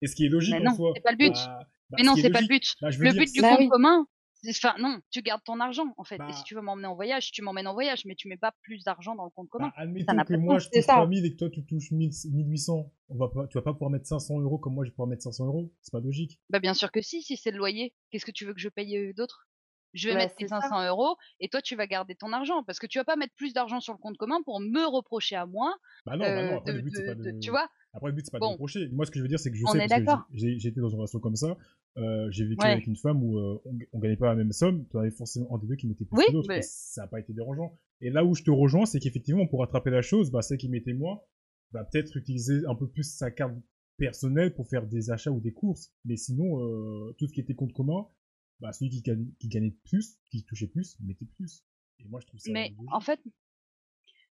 Et 0.03 0.07
ce 0.07 0.14
qui 0.14 0.27
est 0.27 0.29
logique 0.29 0.55
Mais 0.55 0.61
en 0.61 0.77
non, 0.77 0.93
c'est 0.95 1.01
pas 1.03 1.12
le 1.12 1.17
but. 1.17 1.33
bah- 1.33 1.67
bah, 1.91 1.97
mais 1.99 2.05
ce 2.05 2.09
non, 2.09 2.17
est 2.17 2.23
c'est 2.23 2.31
pas 2.31 2.41
le 2.41 2.47
but. 2.49 2.75
bah, 2.81 2.91
Le 2.91 3.11
dire, 3.12 3.23
but 3.23 3.33
du 3.33 3.41
Bah 3.41 3.49
compte 3.51 3.59
oui. 3.61 3.69
commun, 3.69 4.07
c'est- 4.43 4.51
enfin 4.64 4.75
non, 4.79 5.01
tu 5.11 5.23
gardes 5.23 5.43
ton 5.45 5.59
argent 5.61 5.95
en 5.97 6.05
fait. 6.05 6.19
Bah. 6.19 6.29
Et 6.29 6.33
si 6.35 6.45
tu 6.45 6.55
veux 6.55 6.61
m'emmener 6.61 6.87
en 6.87 6.95
voyage, 6.95 7.33
tu 7.33 7.43
m'emmènes 7.43 7.67
en 7.67 7.73
voyage, 7.73 8.05
mais 8.05 8.14
tu 8.14 8.29
mets 8.29 8.37
pas 8.37 8.53
plus 8.62 8.85
d'argent 8.85 9.14
dans 9.14 9.25
le 9.25 9.31
compte 9.31 9.49
commun. 9.49 9.69
Bah, 9.69 9.75
admettons 9.79 10.17
que 10.25 10.33
pas 10.33 10.39
moi 10.39 10.59
je 10.59 10.69
touche 10.69 10.85
ça. 10.85 10.93
3000 10.95 11.25
et 11.25 11.33
que 11.33 11.37
toi 11.37 11.51
tu 11.51 11.64
touches 11.64 11.91
1000 11.93 12.11
1800. 12.31 12.93
On 13.09 13.17
va 13.17 13.29
pas, 13.29 13.47
tu 13.47 13.57
vas 13.57 13.62
pas 13.62 13.73
pouvoir 13.73 13.91
mettre 13.91 14.07
500 14.07 14.39
euros 14.41 14.59
comme 14.59 14.75
moi 14.75 14.85
je 14.85 14.91
vais 14.91 14.95
pouvoir 14.95 15.09
mettre 15.09 15.23
500 15.23 15.47
euros. 15.47 15.73
C'est 15.81 15.93
pas 15.93 16.01
logique. 16.01 16.39
Bah 16.51 16.61
bien 16.61 16.75
sûr 16.75 16.93
que 16.93 17.01
si, 17.01 17.23
si 17.23 17.37
c'est 17.37 17.51
le 17.51 17.59
loyer. 17.59 17.95
Qu'est-ce 18.11 18.27
que 18.27 18.33
tu 18.33 18.45
veux 18.45 18.53
que 18.53 18.61
je 18.61 18.69
paye 18.69 18.97
euh, 18.99 19.12
d'autre? 19.14 19.49
Je 19.97 20.09
vais 20.09 20.14
Bah, 20.14 20.20
mettre 20.20 20.34
tes 20.36 20.44
c'est 20.44 20.49
ça. 20.49 20.61
500 20.61 20.86
euros 20.88 21.16
et 21.40 21.49
toi 21.49 21.61
tu 21.62 21.74
vas 21.74 21.86
garder 21.86 22.14
ton 22.14 22.32
argent 22.32 22.62
parce 22.64 22.78
que 22.78 22.86
tu 22.86 22.99
vas 22.99 23.05
pas 23.05 23.16
mettre 23.16 23.34
plus 23.34 23.53
d'argent 23.55 23.80
sur 23.80 23.92
le 23.94 23.99
compte 23.99 24.16
commun 24.16 24.38
pour 24.44 24.61
me 24.61 24.86
reprocher 24.86 25.34
à 25.36 25.47
moi. 25.47 25.74
Bah 26.05 26.12
non, 26.16 26.24
bah 26.24 26.28
euh, 26.30 26.51
non. 26.51 26.57
Après 26.59 26.72
de- 26.72 26.76
le 26.78 26.82
but 26.84 26.92
c'est 26.94 27.03
de- 27.03 27.07
pas 27.09 27.14
de- 27.14 27.30
de. 27.32 27.38
Tu 27.40 27.51
vois? 27.51 27.68
Après 27.94 28.09
le 28.11 28.14
but 28.14 28.24
c'est 28.26 28.30
pas 28.30 28.38
de 28.38 28.44
reprocher. 28.44 28.88
Moi 28.92 29.07
ce 29.07 29.11
que 29.11 29.18
je 29.18 29.22
veux 29.22 29.28
dire 29.28 29.38
c'est 29.40 29.51
que 29.51 29.57
je 29.57 29.64
On 29.66 29.72
sais 29.72 29.78
est 29.78 29.88
parce 30.05 30.22
que 30.30 30.36
j'ai 30.36 30.68
été 30.68 30.80
dans 30.80 30.88
une 30.90 30.97
relation 30.99 31.18
comme 31.18 31.34
ça. 31.36 31.57
Euh, 31.97 32.28
j'ai 32.30 32.44
vécu 32.44 32.62
Ouais. 32.62 32.72
avec 32.72 32.86
une 32.86 32.97
femme 32.97 33.22
où 33.24 33.38
euh, 33.38 33.59
on, 33.64 33.78
on 33.94 33.99
gagnait 33.99 34.16
pas 34.18 34.26
la 34.26 34.34
même 34.34 34.53
somme. 34.53 34.86
Tu 34.90 34.99
avais 34.99 35.11
forcément 35.11 35.55
un 35.55 35.59
des 35.59 35.66
deux 35.66 35.76
qui 35.76 35.86
mettait 35.88 36.05
plus 36.05 36.16
Oui, 36.18 36.24
que 36.28 36.32
l'autre. 36.34 36.49
mais- 36.49 36.59
et 36.59 36.62
Ça 36.62 37.05
a 37.05 37.07
pas 37.07 37.18
été 37.20 37.32
dérangeant. 37.32 37.78
Et 38.03 38.11
là 38.11 38.22
où 38.24 38.34
je 38.34 38.42
te 38.44 38.51
rejoins, 38.51 38.84
c'est 38.84 39.01
qu'effectivement 39.01 39.47
pour 39.47 39.61
rattraper 39.61 39.88
la 39.90 40.03
chose, 40.03 40.30
bah 40.30 40.42
celle 40.42 40.59
qui 40.59 40.68
mettait 40.68 40.92
moins, 40.92 41.20
va 41.72 41.84
peut-être 41.84 42.14
utiliser 42.16 42.61
un 42.68 42.74
peu 42.74 42.86
plus 42.86 43.03
sa 43.16 43.30
carte 43.30 43.55
personnelle 43.97 44.55
pour 44.55 44.68
faire 44.68 44.86
des 44.86 45.11
achats 45.11 45.30
ou 45.30 45.40
des 45.40 45.53
courses. 45.53 45.90
Mais 46.05 46.16
sinon, 46.16 46.61
euh, 46.61 47.14
tout 47.18 47.26
ce 47.26 47.32
qui 47.32 47.40
était 47.40 47.55
compte 47.55 47.72
commun, 47.72 48.07
bah 48.61 48.73
celui 48.73 48.91
qui, 48.91 49.03
gagne- 49.03 49.31
qui 49.39 49.49
gagnait 49.49 49.75
plus, 49.85 50.19
qui 50.31 50.45
touchait 50.45 50.67
plus, 50.69 50.97
mettait 51.01 51.27
plus. 51.37 51.63
Et 52.01 52.05
moi 52.05 52.21
je 52.21 52.27
trouve 52.27 52.41
ça. 52.41 52.51
Mais 52.53 52.75
en 52.93 53.01
fait, 53.01 53.21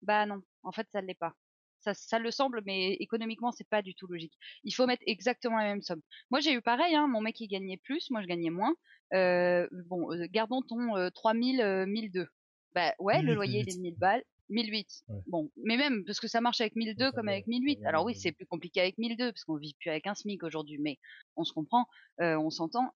bah 0.01 0.26
non, 0.26 0.41
en 0.63 0.72
fait 0.72 0.88
ça 0.91 1.01
l'est 1.01 1.13
pas. 1.15 1.36
Ça, 1.80 1.93
ça 1.93 2.18
le 2.20 2.32
semble, 2.32 2.61
mais 2.65 2.93
économiquement 2.93 3.51
c'est 3.51 3.68
pas 3.70 3.82
du 3.82 3.93
tout 3.93 4.07
logique. 4.07 4.34
Il 4.63 4.72
faut 4.74 4.88
mettre 4.88 5.03
exactement 5.05 5.57
la 5.57 5.65
même 5.65 5.82
somme. 5.82 6.01
Moi 6.32 6.39
j'ai 6.39 6.53
eu 6.53 6.61
pareil, 6.61 6.95
hein, 6.95 7.07
mon 7.07 7.22
mec 7.22 7.39
il 7.39 7.47
gagnait 7.47 7.78
plus, 7.78 8.09
moi 8.09 8.22
je 8.22 8.28
gagnais 8.28 8.49
moins. 8.49 8.76
Euh, 9.13 9.68
bon, 9.86 10.11
euh, 10.11 10.26
gardons 10.30 10.61
ton 10.61 10.95
euh, 10.97 11.09
3000, 11.11 11.61
euh, 11.61 11.86
1002. 11.86 12.28
Bah 12.74 12.93
ouais, 12.99 13.20
1008, 13.22 13.28
le 13.28 13.34
loyer 13.36 13.59
il 13.61 13.70
est 13.70 13.78
1008. 13.78 13.78
de 13.78 13.82
1000 13.82 13.95
balles. 13.97 14.24
1008. 14.49 14.88
Ouais. 15.09 15.22
Bon, 15.28 15.51
mais 15.63 15.78
même 15.78 16.03
parce 16.05 16.20
que 16.20 16.28
ça 16.28 16.41
marche 16.41 16.61
avec 16.61 16.76
1002 16.76 17.05
ça 17.05 17.11
comme 17.11 17.28
avec 17.28 17.45
ça 17.45 17.49
1008. 17.51 17.80
va, 17.82 17.89
Alors 17.89 18.05
oui, 18.05 18.13
ouais. 18.13 18.20
c'est 18.20 18.32
plus 18.32 18.45
compliqué 18.45 18.80
avec 18.82 18.97
1002 18.97 19.32
parce 19.32 19.43
qu'on 19.43 19.57
vit 19.57 19.76
plus 19.80 19.89
avec 19.89 20.07
un 20.07 20.15
SMIC 20.15 20.43
aujourd'hui, 20.43 20.78
mais 20.80 20.97
on 21.36 21.43
se 21.43 21.53
comprend, 21.53 21.86
euh, 22.22 22.38
on 22.38 22.49
s'entend. 22.49 22.91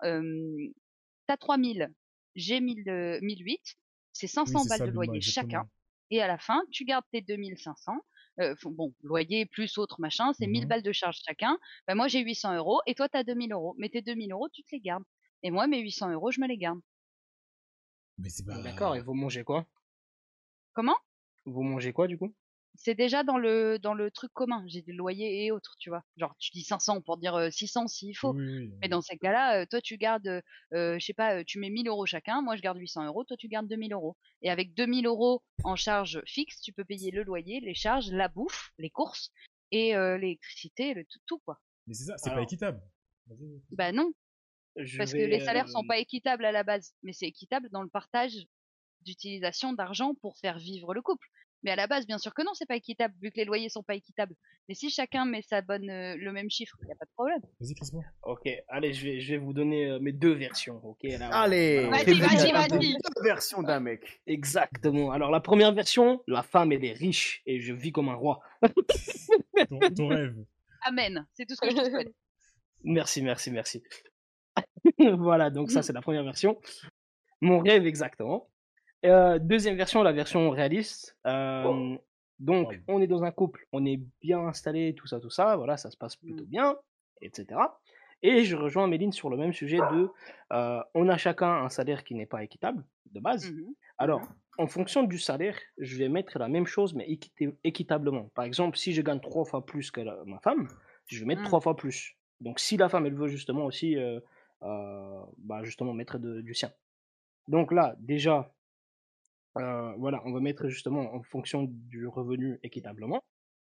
Euh, 1.31 1.35
T'as 1.35 1.37
3000, 1.37 1.93
j'ai 2.35 2.59
1000, 2.61 2.89
euh, 2.89 3.19
1008, 3.21 3.75
c'est 4.13 4.27
500 4.27 4.45
Oui, 4.45 4.59
c'est 4.59 4.69
balles 4.69 4.83
ça, 4.83 4.85
de 4.85 4.91
loyer 4.91 5.17
exactement. 5.17 5.21
chacun. 5.21 5.69
Et 6.09 6.21
à 6.21 6.27
la 6.27 6.37
fin, 6.37 6.63
tu 6.71 6.83
gardes 6.85 7.05
tes 7.11 7.21
2500. 7.21 7.97
Euh, 8.39 8.55
bon, 8.65 8.93
loyer 9.01 9.45
plus 9.45 9.77
autre 9.77 10.01
machin, 10.01 10.33
c'est 10.33 10.47
1000 10.47 10.65
Mhm. 10.65 10.67
balles 10.67 10.83
de 10.83 10.91
charge 10.91 11.19
chacun. 11.25 11.57
Ben 11.87 11.95
moi, 11.95 12.07
j'ai 12.07 12.19
800 12.21 12.55
euros 12.55 12.81
et 12.85 12.95
toi, 12.95 13.09
t'as 13.09 13.23
2000 13.23 13.53
euros. 13.53 13.75
Mais 13.77 13.89
tes 13.89 14.01
2000 14.01 14.31
euros, 14.33 14.49
tu 14.49 14.63
te 14.63 14.69
les 14.73 14.81
gardes. 14.81 15.03
Et 15.43 15.51
moi, 15.51 15.67
mes 15.67 15.79
800 15.79 16.11
euros, 16.11 16.31
je 16.31 16.41
me 16.41 16.47
les 16.47 16.57
garde. 16.57 16.79
Mais 18.17 18.29
c'est 18.29 18.45
pas. 18.45 18.57
D'accord, 18.61 18.95
et 18.95 19.01
vous 19.01 19.13
mangez 19.13 19.43
quoi? 19.43 19.65
Comment? 20.73 20.97
Vous 21.45 21.61
mangez 21.61 21.93
quoi 21.93 22.07
du 22.07 22.17
coup? 22.17 22.33
C'est 22.75 22.95
déjà 22.95 23.23
dans 23.23 23.37
le 23.37 23.79
dans 23.79 23.93
le 23.93 24.09
truc 24.11 24.31
commun. 24.33 24.63
J'ai 24.67 24.81
des 24.81 24.93
loyers 24.93 25.45
et 25.45 25.51
autres, 25.51 25.75
tu 25.77 25.89
vois. 25.89 26.03
Genre, 26.17 26.35
tu 26.39 26.51
dis 26.51 26.63
500 26.63 27.01
pour 27.01 27.17
dire 27.17 27.35
euh, 27.35 27.49
600 27.51 27.87
s'il 27.87 28.15
faut. 28.15 28.33
Oui, 28.33 28.45
oui, 28.45 28.57
oui. 28.59 28.73
Mais 28.81 28.87
dans 28.87 29.01
ces 29.01 29.17
cas-là, 29.17 29.65
toi, 29.65 29.81
tu 29.81 29.97
gardes, 29.97 30.41
euh, 30.73 30.97
je 30.97 31.05
sais 31.05 31.13
pas, 31.13 31.43
tu 31.43 31.59
mets 31.59 31.69
1000 31.69 31.87
euros 31.89 32.05
chacun, 32.05 32.41
moi, 32.41 32.55
je 32.55 32.61
garde 32.61 32.77
800 32.77 33.05
euros, 33.05 33.23
toi, 33.25 33.37
tu 33.37 33.49
gardes 33.49 33.67
2000 33.67 33.93
euros. 33.93 34.15
Et 34.41 34.49
avec 34.49 34.73
2000 34.73 35.05
euros 35.05 35.43
en 35.63 35.75
charge 35.75 36.21
fixe, 36.25 36.61
tu 36.61 36.71
peux 36.71 36.85
payer 36.85 37.11
le 37.11 37.23
loyer, 37.23 37.59
les 37.59 37.75
charges, 37.75 38.09
la 38.09 38.29
bouffe, 38.29 38.71
les 38.77 38.89
courses 38.89 39.31
et 39.71 39.95
euh, 39.95 40.17
l'électricité, 40.17 40.93
le 40.93 41.03
tout, 41.03 41.19
tout, 41.25 41.39
quoi. 41.45 41.59
Mais 41.87 41.93
c'est 41.93 42.05
ça, 42.05 42.17
c'est 42.17 42.31
pas 42.31 42.41
équitable. 42.41 42.81
Bah 43.71 43.91
non, 43.91 44.11
Je 44.75 44.97
parce 44.97 45.11
vais, 45.11 45.19
que 45.19 45.25
les 45.25 45.39
salaires 45.39 45.69
sont 45.69 45.85
pas 45.85 45.99
équitables 45.99 46.45
à 46.45 46.51
la 46.51 46.63
base, 46.63 46.93
mais 47.03 47.13
c'est 47.13 47.27
équitable 47.27 47.69
dans 47.71 47.81
le 47.81 47.89
partage 47.89 48.33
d'utilisation 49.01 49.73
d'argent 49.73 50.13
pour 50.21 50.37
faire 50.37 50.57
vivre 50.57 50.93
le 50.93 51.01
couple. 51.01 51.27
Mais 51.63 51.71
à 51.71 51.75
la 51.75 51.87
base, 51.87 52.07
bien 52.07 52.17
sûr 52.17 52.33
que 52.33 52.41
non, 52.43 52.51
c'est 52.53 52.65
pas 52.65 52.75
équitable, 52.75 53.13
vu 53.21 53.31
que 53.31 53.37
les 53.37 53.45
loyers 53.45 53.69
sont 53.69 53.83
pas 53.83 53.95
équitables. 53.95 54.35
Mais 54.67 54.73
si 54.73 54.89
chacun 54.89 55.25
met 55.25 55.41
sa 55.41 55.61
bonne, 55.61 55.89
euh, 55.89 56.15
le 56.17 56.31
même 56.31 56.49
chiffre, 56.49 56.75
il 56.81 56.87
y 56.87 56.91
a 56.91 56.95
pas 56.95 57.05
de 57.05 57.11
problème. 57.11 57.39
Vas-y, 57.59 57.75
Crispo. 57.75 58.03
Ok, 58.23 58.49
allez, 58.67 58.93
je 58.93 59.05
vais, 59.05 59.19
je 59.19 59.33
vais 59.33 59.37
vous 59.37 59.53
donner 59.53 59.87
euh, 59.87 59.99
mes 59.99 60.11
deux 60.11 60.33
versions. 60.33 60.81
Ok, 60.83 61.03
là, 61.03 61.29
Allez, 61.29 61.85
voilà, 61.85 62.03
Vas-y, 62.03 62.19
vas-y, 62.19 62.51
vas-y. 62.51 62.93
Deux 62.93 63.23
versions 63.23 63.61
d'un 63.61 63.79
mec. 63.79 64.21
Exactement. 64.25 65.11
Alors 65.11 65.29
la 65.29 65.39
première 65.39 65.73
version, 65.73 66.23
la 66.27 66.43
femme 66.43 66.71
elle 66.71 66.85
est 66.85 66.93
riche 66.93 67.41
et 67.45 67.59
je 67.59 67.73
vis 67.73 67.91
comme 67.91 68.09
un 68.09 68.15
roi. 68.15 68.41
Ton, 69.69 69.79
ton 69.95 70.07
rêve. 70.07 70.35
Amen. 70.83 71.27
C'est 71.33 71.45
tout 71.45 71.55
ce 71.55 71.61
que 71.61 71.69
je 71.69 71.75
te 71.75 71.89
souhaite. 71.89 72.13
Merci, 72.83 73.21
merci, 73.21 73.51
merci. 73.51 73.83
voilà, 74.97 75.51
donc 75.51 75.69
ça 75.69 75.83
c'est 75.83 75.93
la 75.93 76.01
première 76.01 76.23
version. 76.23 76.59
Mon 77.39 77.59
rêve 77.59 77.85
exactement. 77.85 78.50
Euh, 79.05 79.39
deuxième 79.39 79.75
version, 79.75 80.03
la 80.03 80.11
version 80.11 80.49
réaliste. 80.49 81.17
Euh, 81.25 81.95
donc 82.39 82.67
Oh. 82.87 82.93
on 82.95 83.01
est 83.01 83.07
dans 83.07 83.23
un 83.23 83.31
couple, 83.31 83.65
on 83.71 83.85
est 83.85 83.99
bien 84.21 84.39
installé, 84.39 84.93
tout 84.95 85.07
ça, 85.07 85.19
tout 85.19 85.29
ça. 85.29 85.55
Voilà, 85.57 85.77
ça 85.77 85.89
se 85.91 85.97
passe 85.97 86.15
plutôt 86.15 86.45
bien. 86.45 86.75
etc. 87.23 87.45
Et 88.23 88.43
je 88.45 88.55
rejoins 88.55 88.87
Méline 88.87 89.11
sur 89.11 89.29
le 89.29 89.37
même 89.37 89.53
sujet 89.53 89.77
de 89.77 90.09
euh, 90.53 90.81
on 90.95 91.07
a 91.07 91.17
chacun 91.17 91.51
un 91.65 91.69
salaire 91.69 92.03
qui 92.03 92.15
n'est 92.15 92.25
pas 92.25 92.43
équitable 92.43 92.83
de 93.11 93.19
base. 93.19 93.51
Mhm. 93.51 93.75
Alors, 93.99 94.21
en 94.57 94.65
fonction 94.65 95.03
du 95.03 95.19
salaire, 95.19 95.55
je 95.77 95.97
vais 95.97 96.09
mettre 96.09 96.39
la 96.39 96.47
même 96.47 96.65
chose, 96.65 96.95
mais 96.95 97.07
équitablement. 97.63 98.29
Par 98.33 98.45
exemple, 98.45 98.75
si 98.75 98.93
je 98.93 99.03
gagne 99.03 99.19
trois 99.19 99.45
fois 99.45 99.63
plus 99.63 99.91
que 99.91 100.01
la- 100.01 100.17
ma 100.25 100.39
femme, 100.39 100.67
je 101.05 101.19
vais 101.19 101.25
mettre 101.27 101.41
Mm. 101.41 101.45
trois 101.45 101.61
fois 101.61 101.75
plus. 101.75 102.15
Donc, 102.39 102.59
si 102.59 102.75
la 102.75 102.89
femme, 102.89 103.05
elle 103.05 103.13
veut 103.13 103.27
justement 103.27 103.65
aussi, 103.65 103.95
euh, 103.97 104.19
euh, 104.63 105.21
bah, 105.37 105.63
justement, 105.63 105.93
mettre 105.93 106.17
de- 106.17 106.41
du 106.41 106.55
sien. 106.55 106.71
Donc 107.47 107.71
là, 107.71 107.95
déjà, 107.99 108.51
euh, 109.57 109.93
voilà, 109.97 110.21
on 110.25 110.31
va 110.31 110.39
mettre 110.39 110.67
justement 110.69 111.13
en 111.13 111.21
fonction 111.23 111.67
du 111.69 112.07
revenu 112.07 112.59
équitablement. 112.63 113.21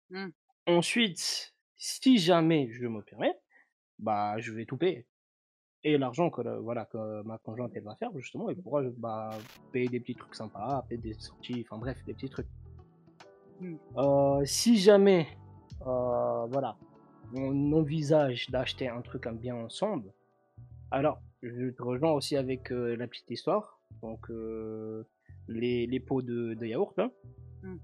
Mm. 0.10 0.30
Ensuite, 0.68 1.54
si 1.76 2.18
jamais 2.18 2.70
je 2.72 2.88
me 2.88 3.02
permets, 3.02 3.36
bah, 4.00 4.40
je 4.40 4.52
vais 4.54 4.66
tout 4.66 4.78
payer. 4.78 5.06
Et 5.84 5.98
l'argent 5.98 6.30
que, 6.30 6.42
le- 6.42 6.58
voilà, 6.60 6.86
que 6.86 7.22
ma 7.24 7.38
conjointe 7.38 7.72
elle 7.76 7.84
va 7.84 7.96
faire, 7.96 8.12
justement, 8.18 8.50
elle 8.50 8.58
pourra 8.62 8.82
bah, 8.98 9.30
payer 9.72 9.88
des 9.88 10.00
petits 10.00 10.16
trucs 10.16 10.36
sympas, 10.36 10.84
payer 10.90 11.02
des 11.02 11.14
sorties, 11.14 11.66
enfin 11.68 11.78
bref, 11.78 12.04
des 12.06 12.14
petits 12.14 12.30
trucs. 12.30 12.48
Mm. 13.60 13.76
Euh, 13.98 14.46
si 14.46 14.78
jamais, 14.78 15.28
euh, 15.86 16.46
voilà, 16.46 16.78
on 17.34 17.74
envisage 17.74 18.50
d'acheter 18.50 18.88
un 18.88 19.02
truc, 19.02 19.28
un 19.28 19.34
bien 19.34 19.56
ensemble, 19.56 20.14
alors, 20.92 21.20
je 21.42 21.70
te 21.72 21.84
rejoins 21.84 22.12
aussi 22.12 22.38
avec 22.38 22.70
la 22.70 23.08
petite 23.08 23.30
histoire. 23.30 23.80
Donc, 24.02 24.30
euh, 24.30 25.04
les, 25.48 25.88
les 25.88 26.00
pots 26.00 26.22
de, 26.22 26.54
de 26.54 26.66
yaourt, 26.66 26.98
là. 26.98 27.10
Mm. 27.64 27.78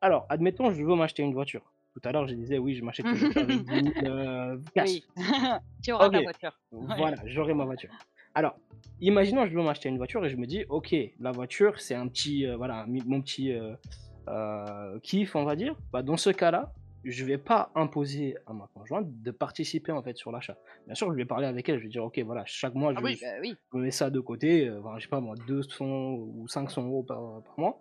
Alors, 0.00 0.26
admettons, 0.28 0.72
je 0.72 0.82
veux 0.82 0.94
m'acheter 0.94 1.22
une 1.22 1.32
voiture. 1.32 1.72
Tout 1.94 2.00
à 2.04 2.12
l'heure, 2.12 2.26
je 2.26 2.34
disais, 2.34 2.58
oui, 2.58 2.74
je 2.74 2.82
m'achète 2.82 3.06
une 3.06 3.14
voiture 3.14 3.42
avec 3.42 3.64
10 3.64 3.92
000 4.00 4.06
euh. 4.06 4.58
Oui. 4.76 5.04
tu 5.82 5.92
auras 5.92 6.08
ta 6.08 6.20
voiture. 6.20 6.58
Voilà, 6.70 7.16
j'aurai 7.26 7.54
ma 7.54 7.64
voiture. 7.64 7.90
Alors, 8.34 8.58
imaginons, 9.00 9.46
je 9.46 9.54
veux 9.54 9.62
m'acheter 9.62 9.90
une 9.90 9.98
voiture 9.98 10.24
et 10.24 10.30
je 10.30 10.36
me 10.36 10.46
dis, 10.46 10.64
ok, 10.68 10.94
la 11.20 11.32
voiture, 11.32 11.78
c'est 11.80 11.94
un 11.94 12.08
petit, 12.08 12.46
euh, 12.46 12.56
voilà, 12.56 12.86
mon 12.86 13.20
petit 13.20 13.52
euh, 13.52 14.98
kiff, 15.00 15.36
on 15.36 15.44
va 15.44 15.54
dire. 15.54 15.76
Bah, 15.92 16.02
dans 16.02 16.16
ce 16.16 16.30
cas-là, 16.30 16.72
je 17.04 17.24
vais 17.24 17.38
pas 17.38 17.70
imposer 17.74 18.36
à 18.46 18.52
ma 18.52 18.68
conjointe 18.74 19.06
de 19.22 19.30
participer 19.30 19.92
en 19.92 20.02
fait 20.02 20.16
sur 20.16 20.30
l'achat. 20.32 20.56
Bien 20.86 20.94
sûr, 20.94 21.10
je 21.10 21.16
vais 21.16 21.24
parler 21.24 21.46
avec 21.46 21.68
elle, 21.68 21.78
je 21.78 21.84
vais 21.84 21.88
dire, 21.88 22.04
ok, 22.04 22.18
voilà, 22.20 22.44
chaque 22.46 22.74
mois, 22.74 22.92
je, 22.92 22.98
Ah 22.98 23.02
oui, 23.02 23.18
bah 23.20 23.26
oui. 23.40 23.56
je 23.72 23.78
mets 23.78 23.90
ça 23.90 24.10
de 24.10 24.20
côté, 24.20 24.68
euh, 24.68 24.80
enfin, 24.80 24.98
je 24.98 25.02
sais 25.04 25.08
pas 25.08 25.20
moi, 25.20 25.34
200 25.46 25.84
ou 26.14 26.46
500 26.48 26.84
euros 26.86 27.02
par, 27.02 27.42
par 27.42 27.54
mois. 27.58 27.80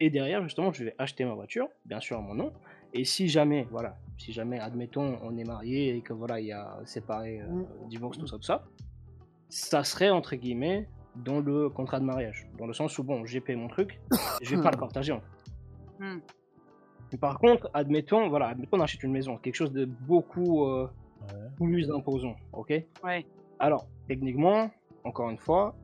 Et 0.00 0.10
derrière, 0.10 0.42
justement, 0.42 0.72
je 0.72 0.84
vais 0.84 0.94
acheter 0.98 1.24
ma 1.24 1.34
voiture, 1.34 1.68
bien 1.84 2.00
sûr 2.00 2.18
à 2.18 2.20
mon 2.20 2.34
nom. 2.34 2.52
Et 2.92 3.04
si 3.04 3.28
jamais, 3.28 3.66
voilà, 3.70 3.96
si 4.18 4.32
jamais, 4.32 4.58
admettons, 4.60 5.18
on 5.22 5.36
est 5.36 5.44
marié 5.44 5.96
et 5.96 6.00
que 6.00 6.12
voilà, 6.12 6.40
il 6.40 6.46
y 6.46 6.52
a 6.52 6.78
séparé, 6.84 7.40
euh, 7.40 7.46
Mm. 7.48 7.88
divorce, 7.88 8.18
tout 8.18 8.26
ça, 8.26 8.36
tout 8.36 8.42
ça, 8.42 8.64
ça 9.48 9.84
serait 9.84 10.10
entre 10.10 10.36
guillemets 10.36 10.88
dans 11.16 11.38
le 11.40 11.68
contrat 11.68 12.00
de 12.00 12.04
mariage. 12.04 12.48
Dans 12.58 12.66
le 12.66 12.72
sens 12.72 12.98
où, 12.98 13.04
bon, 13.04 13.24
j'ai 13.24 13.40
payé 13.40 13.56
mon 13.58 13.68
truc, 13.68 14.00
je 14.42 14.56
vais 14.56 14.62
pas 14.62 14.70
le 14.72 14.78
partager. 14.78 15.12
en 15.12 15.20
fait. 15.20 16.04
Hmm. 16.04 16.18
Par 17.18 17.38
contre, 17.38 17.70
admettons, 17.74 18.28
voilà, 18.28 18.48
admettons, 18.48 18.78
on 18.78 18.80
achète 18.80 19.02
une 19.02 19.12
maison, 19.12 19.36
quelque 19.38 19.54
chose 19.54 19.72
de 19.72 19.84
beaucoup 19.84 20.64
euh, 20.64 20.88
Ouais. 21.22 21.48
plus 21.56 21.90
imposant, 21.90 22.36
ok? 22.52 22.72
Ouais. 23.02 23.24
alors, 23.58 23.86
techniquement, 24.08 24.70
encore 25.04 25.30
une 25.30 25.38
fois, 25.38 25.74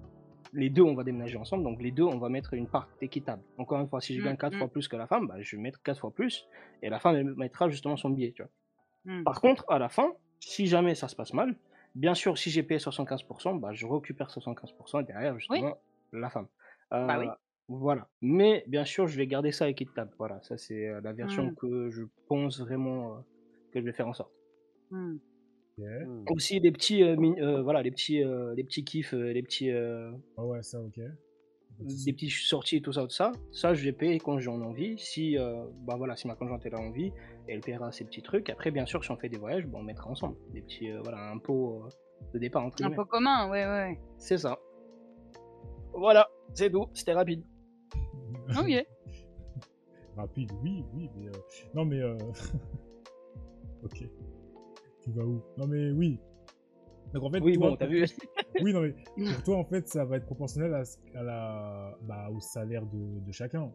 les 0.53 0.69
deux, 0.69 0.83
on 0.83 0.95
va 0.95 1.05
déménager 1.05 1.39
ensemble, 1.39 1.65
donc 1.65 1.81
les 1.81 1.93
deux, 1.93 2.03
on 2.03 2.19
va 2.19 2.29
mettre 2.29 2.55
une 2.55 2.67
part 2.67 2.89
équitable. 3.01 3.43
Encore 3.57 3.81
une 3.81 3.89
fois, 3.89 4.01
si 4.01 4.15
je 4.15 4.21
Mm, 4.21 4.25
gagne 4.25 4.37
quatre 4.37 4.55
mm. 4.55 4.59
fois 4.59 4.69
plus 4.69 4.89
que 4.89 4.97
la 4.97 5.07
femme, 5.07 5.29
bah, 5.29 5.37
je 5.41 5.57
vais 5.57 5.63
mettre 5.63 5.81
quatre 5.83 6.01
fois 6.01 6.11
plus, 6.11 6.47
et 6.83 6.91
la 6.91 6.99
femme, 6.99 7.17
elle 7.17 7.35
mettra 7.37 7.69
justement 7.71 7.97
son 7.97 8.11
billet, 8.11 8.33
tu 8.33 8.43
vois. 8.43 8.51
Hmm. 9.05 9.25
Par 9.25 9.41
contre, 9.41 9.65
à 9.69 9.79
la 9.79 9.89
fin, 9.89 10.13
si 10.41 10.67
jamais 10.67 10.95
ça 10.95 11.09
se 11.09 11.17
passe 11.17 11.33
mal, 11.33 11.57
bien 11.95 12.15
sûr, 12.15 12.37
si 12.37 12.51
j'ai 12.51 12.63
payé 12.63 12.79
75%, 12.79 13.59
bah, 13.59 13.73
je 13.73 13.87
récupère 13.87 14.29
75% 14.29 15.01
et 15.01 15.05
derrière, 15.05 15.39
justement, 15.39 15.79
la 16.13 16.29
femme. 16.29 16.49
Bah 16.91 17.19
oui. 17.19 17.29
Voilà. 17.73 18.09
Mais 18.21 18.65
bien 18.67 18.85
sûr, 18.85 19.07
je 19.07 19.17
vais 19.17 19.27
garder 19.29 19.53
ça 19.53 19.69
équitable. 19.69 20.11
Voilà, 20.19 20.41
ça 20.43 20.59
c'est 20.59 20.89
euh, 20.89 21.01
la 21.03 21.13
version 21.13 21.47
Mm. 21.47 21.55
que 21.55 21.89
je 21.91 22.03
pense 22.27 22.61
vraiment 22.61 23.13
euh, 23.15 23.21
que 23.73 23.81
je 23.81 23.85
vais 23.85 23.93
faire 23.93 24.09
en 24.09 24.13
sorte. 24.13 24.33
Hmm. 24.91 25.17
Ok. 25.79 25.85
Hmm. 26.07 26.25
Aussi 26.31 26.59
les 26.59 26.73
petits, 26.73 27.03
euh, 27.05 27.15
mi- 27.17 27.41
euh, 27.41 27.63
voilà, 27.63 27.81
les 27.83 27.93
petits, 27.93 28.23
euh, 28.25 28.55
les 28.57 28.65
petits 28.65 28.85
kiffs, 28.85 29.15
euh, 29.15 29.33
les 29.33 29.43
petits, 29.43 29.71
euh, 29.71 30.11
Ah 30.37 30.45
ouais, 30.45 30.63
ça, 30.63 30.81
ok. 30.81 30.99
des 31.79 32.13
petites 32.13 32.31
sorties, 32.33 32.83
tout 32.83 32.93
ça, 32.93 33.03
tout 33.05 33.11
ça. 33.11 33.31
Ça, 33.53 33.73
je 33.73 33.85
vais 33.85 33.93
payer 33.93 34.19
quand 34.19 34.39
j'en 34.41 34.61
ai 34.61 34.65
envie. 34.65 34.99
Si, 34.99 35.39
euh, 35.39 35.65
bah 35.87 35.95
voilà, 35.97 36.17
si 36.17 36.27
ma 36.27 36.35
conjointe 36.35 36.67
elle 36.67 36.75
a 36.75 36.81
envie, 36.81 37.13
elle 37.49 37.61
paiera 37.61 37.93
ses 37.93 38.05
petits 38.05 38.21
trucs. 38.23 38.51
Après, 38.51 38.71
bien 38.73 38.85
sûr, 38.85 39.03
si 39.05 39.11
on 39.13 39.17
fait 39.17 39.29
des 39.31 39.39
voyages, 39.39 39.65
bah, 39.67 39.79
on 39.81 39.85
mettra 39.85 40.11
ensemble 40.11 40.37
des 40.53 40.61
petits, 40.63 40.91
euh, 40.91 41.01
voilà, 41.03 41.31
un 41.31 41.39
pot 41.39 41.85
euh, 41.85 41.89
de 42.35 42.39
départ 42.41 42.65
entre 42.65 42.83
Un 42.83 42.89
guillemets. 42.89 42.97
pot 42.97 43.05
commun, 43.07 43.49
ouais, 43.49 43.65
ouais. 43.65 44.01
C'est 44.19 44.39
ça. 44.39 44.59
Voilà, 45.95 46.29
c'est 46.53 46.71
tout. 46.71 46.87
C'était 46.95 47.13
rapide. 47.15 47.43
Ok. 48.59 48.87
Rapide, 50.17 50.51
oui, 50.63 50.85
oui, 50.95 51.11
mais... 51.17 51.29
euh, 51.29 51.33
Non, 51.75 51.85
mais... 51.85 52.01
euh, 52.01 52.17
ok. 53.85 54.05
Tu 55.03 55.11
vas 55.13 55.25
où? 55.25 55.43
Non, 55.57 55.67
mais 55.67 55.91
oui. 55.93 56.19
Donc, 57.15 57.25
en 57.25 57.31
fait, 57.31 57.41
Oui, 57.41 57.55
toi, 57.55 57.71
bon, 57.71 57.77
t'as 57.77 57.87
vu. 57.87 58.05
Oui, 58.63 58.73
non, 58.75 58.81
mais 58.83 58.95
pour 59.35 59.43
toi, 59.45 59.57
en 59.59 59.65
fait, 59.65 59.89
ça 59.89 60.05
va 60.05 60.17
être 60.17 60.27
proportionnel 60.27 60.75
à, 60.75 60.83
à 61.19 61.23
la... 61.23 61.97
bah, 62.03 62.29
au 62.31 62.41
salaire 62.41 62.85
de, 62.87 63.21
de 63.21 63.33
chacun. 63.33 63.71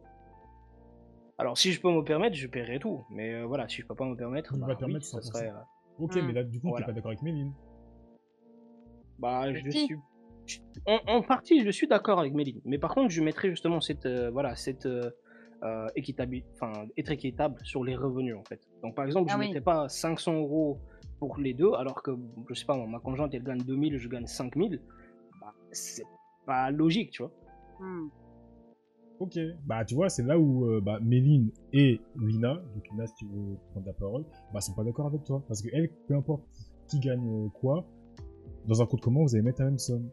Alors, 1.38 1.58
si 1.58 1.72
je 1.72 1.80
peux 1.80 1.90
me 1.90 2.02
permettre, 2.02 2.36
je 2.36 2.46
paierai 2.46 2.78
tout. 2.78 3.04
Mais 3.10 3.34
euh, 3.34 3.44
voilà, 3.46 3.68
si 3.68 3.82
je 3.82 3.86
peux 3.86 3.94
pas 3.94 4.04
me 4.06 4.14
permettre, 4.16 4.56
bah, 4.56 4.66
vas 4.66 4.72
oui, 4.74 4.78
permettre 4.78 5.04
ça 5.06 5.18
100%. 5.18 5.22
serait. 5.22 5.48
euh, 5.50 5.54
Ok, 5.98 6.14
Hmm. 6.16 6.26
mais 6.26 6.32
là, 6.34 6.44
du 6.44 6.60
coup, 6.60 6.68
Voilà. 6.68 6.84
t'es 6.86 6.92
pas 6.92 6.94
d'accord 6.94 7.10
avec 7.10 7.22
Méline. 7.22 7.52
Bah, 9.18 9.52
je 9.52 9.70
si. 9.70 9.86
suis. 9.86 9.96
En, 10.86 10.98
en 11.06 11.22
partie, 11.22 11.64
je 11.64 11.70
suis 11.70 11.86
d'accord 11.88 12.20
avec 12.20 12.32
Méline. 12.34 12.60
Mais 12.64 12.78
par 12.78 12.94
contre, 12.94 13.10
je 13.10 13.22
mettrai 13.22 13.50
justement 13.50 13.80
cette, 13.80 14.06
euh, 14.06 14.30
voilà, 14.30 14.54
cette 14.56 14.86
euh, 14.86 15.10
euh, 15.62 15.86
équitabi- 15.96 16.44
enfin, 16.54 16.86
être 16.96 17.10
équitable 17.10 17.56
sur 17.64 17.82
les 17.84 17.96
revenus 17.96 18.36
en 18.36 18.44
fait. 18.44 18.60
Donc, 18.82 18.94
par 18.94 19.04
exemple, 19.06 19.26
Ah 19.30 19.32
je 19.32 19.36
ne 19.38 19.42
oui. 19.42 19.48
mettrai 19.48 19.62
pas 19.62 19.88
500 19.88 20.34
euros 20.34 20.78
pour 21.18 21.38
les 21.38 21.54
deux, 21.54 21.72
alors 21.72 22.02
que, 22.02 22.10
je 22.48 22.54
sais 22.54 22.66
pas, 22.66 22.76
ma 22.86 23.00
conjointe 23.00 23.34
elle 23.34 23.42
gagne 23.42 23.62
2000, 23.62 23.98
je 23.98 24.08
gagne 24.08 24.26
5000. 24.26 24.80
Bah, 25.40 25.54
c'est 25.72 26.04
pas 26.44 26.70
logique, 26.70 27.10
tu 27.10 27.22
vois. 27.22 27.32
Hmm. 27.80 28.08
Ok. 29.18 29.38
Bah, 29.64 29.84
tu 29.84 29.94
vois, 29.94 30.10
c'est 30.10 30.22
là 30.22 30.38
où 30.38 30.66
euh, 30.66 30.80
bah, 30.80 30.98
Méline 31.02 31.50
et 31.72 32.00
Lina, 32.20 32.54
donc 32.74 32.86
Lina, 32.90 33.06
si 33.06 33.14
tu 33.14 33.24
veux 33.26 33.56
prendre 33.72 33.86
la 33.86 33.94
parole, 33.94 34.24
bah, 34.52 34.60
sont 34.60 34.74
pas 34.74 34.84
d'accord 34.84 35.06
avec 35.06 35.24
toi. 35.24 35.42
Parce 35.48 35.62
que 35.62 35.68
elle, 35.72 35.88
peu 36.06 36.14
importe 36.14 36.44
qui 36.86 37.00
gagne 37.00 37.50
quoi, 37.50 37.84
dans 38.66 38.82
un 38.82 38.86
compte 38.86 39.00
commun, 39.00 39.22
vous 39.22 39.34
allez 39.34 39.42
mettre 39.42 39.60
la 39.62 39.66
même 39.70 39.78
somme. 39.78 40.10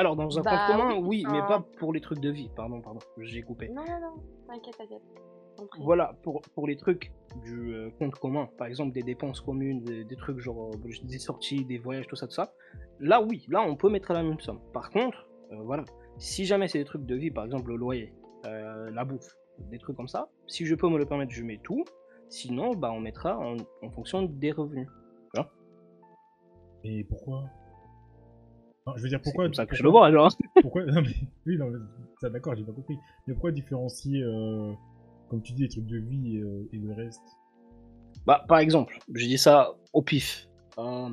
Alors, 0.00 0.16
dans 0.16 0.38
un 0.38 0.42
Bah 0.42 0.66
compte 0.66 0.78
commun, 0.78 0.96
oui, 1.06 1.24
mais 1.30 1.40
pas 1.40 1.62
pour 1.78 1.92
les 1.92 2.00
trucs 2.00 2.20
de 2.20 2.30
vie. 2.30 2.48
Pardon, 2.56 2.80
pardon, 2.80 3.00
j'ai 3.18 3.42
coupé. 3.42 3.68
Non, 3.68 3.84
non, 3.84 4.00
non, 4.00 4.14
t'inquiète, 4.48 4.74
t'inquiète. 4.78 5.02
Voilà, 5.78 6.14
pour, 6.22 6.40
pour 6.54 6.66
les 6.66 6.78
trucs 6.78 7.12
du 7.44 7.74
euh, 7.74 7.90
compte 7.98 8.14
commun, 8.14 8.48
par 8.56 8.66
exemple 8.66 8.92
des 8.92 9.02
dépenses 9.02 9.42
communes, 9.42 9.82
des, 9.82 10.04
des 10.04 10.16
trucs 10.16 10.38
genre 10.38 10.70
euh, 10.72 10.88
des 11.04 11.18
sorties, 11.18 11.66
des 11.66 11.76
voyages, 11.76 12.06
tout 12.06 12.16
ça, 12.16 12.26
tout 12.26 12.32
ça, 12.32 12.54
là 12.98 13.20
oui, 13.20 13.44
là 13.50 13.60
on 13.60 13.76
peut 13.76 13.90
mettre 13.90 14.14
la 14.14 14.22
même 14.22 14.40
somme. 14.40 14.60
Par 14.72 14.88
contre, 14.88 15.28
euh, 15.52 15.56
voilà, 15.64 15.84
si 16.16 16.46
jamais 16.46 16.66
c'est 16.66 16.78
des 16.78 16.86
trucs 16.86 17.04
de 17.04 17.14
vie, 17.14 17.30
par 17.30 17.44
exemple 17.44 17.68
le 17.68 17.76
loyer, 17.76 18.14
euh, 18.46 18.90
la 18.90 19.04
bouffe, 19.04 19.36
des 19.70 19.78
trucs 19.78 19.98
comme 19.98 20.08
ça, 20.08 20.30
si 20.46 20.64
je 20.64 20.74
peux 20.74 20.88
me 20.88 20.96
le 20.96 21.04
permettre, 21.04 21.32
je 21.32 21.44
mets 21.44 21.60
tout. 21.62 21.84
Sinon, 22.30 22.74
bah 22.74 22.90
on 22.90 23.00
mettra 23.00 23.38
en, 23.38 23.58
en 23.82 23.90
fonction 23.90 24.22
des 24.22 24.52
revenus. 24.52 24.88
Et 26.84 27.04
pourquoi? 27.04 27.44
Enfin, 28.90 28.98
Je 28.98 29.02
veux 29.02 29.08
dire, 29.08 29.18
C'est 29.18 29.22
pourquoi 29.24 29.44
comme 29.46 29.54
ça 29.54 29.66
que 29.66 29.74
je 29.76 29.82
le 29.82 29.88
vois, 29.90 30.10
genre. 30.12 30.30
Pourquoi 30.62 30.84
non, 30.84 31.02
mais, 31.02 31.08
Oui, 31.46 31.56
non, 31.56 31.70
mais, 31.70 31.78
ça, 32.20 32.30
d'accord, 32.30 32.54
j'ai 32.56 32.64
pas 32.64 32.72
compris. 32.72 32.98
Mais 33.26 33.34
pourquoi 33.34 33.50
différencier, 33.52 34.22
euh, 34.22 34.72
comme 35.28 35.42
tu 35.42 35.52
dis, 35.52 35.62
les 35.62 35.68
trucs 35.68 35.86
de 35.86 35.98
vie 35.98 36.36
et, 36.36 36.40
euh, 36.40 36.68
et 36.72 36.76
le 36.78 36.92
reste? 36.92 37.22
Bah, 38.26 38.44
par 38.48 38.58
exemple, 38.58 38.98
je 39.14 39.26
dis 39.26 39.38
ça 39.38 39.72
au 39.92 40.02
pif. 40.02 40.48
Euh, 40.78 41.08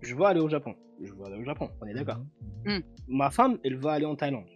je 0.00 0.14
veux 0.14 0.24
aller 0.24 0.40
au 0.40 0.48
Japon. 0.48 0.74
Je 1.02 1.12
veux 1.12 1.24
aller 1.26 1.36
au 1.36 1.44
Japon, 1.44 1.68
on 1.82 1.86
est 1.86 1.92
d'accord. 1.94 2.18
Mhm, 2.64 2.76
mhm. 2.76 2.82
ma 3.08 3.30
femme, 3.30 3.58
elle 3.64 3.76
va 3.76 3.92
aller 3.92 4.06
en 4.06 4.16
Thaïlande. 4.16 4.46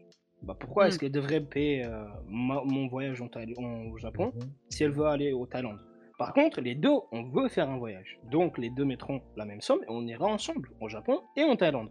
Bah, 0.42 0.56
pourquoi 0.58 0.84
Mm. 0.84 0.88
est-ce 0.88 0.98
qu'elle 0.98 1.12
devrait 1.12 1.42
payer 1.42 1.84
euh, 1.84 2.04
ma- 2.28 2.62
mon 2.64 2.88
voyage 2.88 3.20
en 3.20 3.28
Thaï- 3.28 3.54
en- 3.58 3.90
au 3.90 3.98
Japon 3.98 4.32
Mhm. 4.34 4.48
si 4.70 4.84
elle 4.84 4.92
veut 4.92 5.04
aller 5.04 5.32
au 5.32 5.44
Thaïlande? 5.46 5.78
Par 6.18 6.32
contre, 6.32 6.60
les 6.62 6.74
deux, 6.74 6.92
on 7.12 7.24
veut 7.30 7.48
faire 7.48 7.68
un 7.68 7.76
voyage. 7.78 8.18
Donc, 8.30 8.56
les 8.58 8.70
deux 8.70 8.84
mettront 8.86 9.20
la 9.36 9.44
même 9.44 9.60
somme 9.60 9.80
et 9.82 9.86
on 9.90 10.06
ira 10.06 10.26
ensemble 10.26 10.70
au 10.80 10.88
Japon 10.88 11.20
et 11.36 11.42
en 11.44 11.56
Thaïlande. 11.56 11.90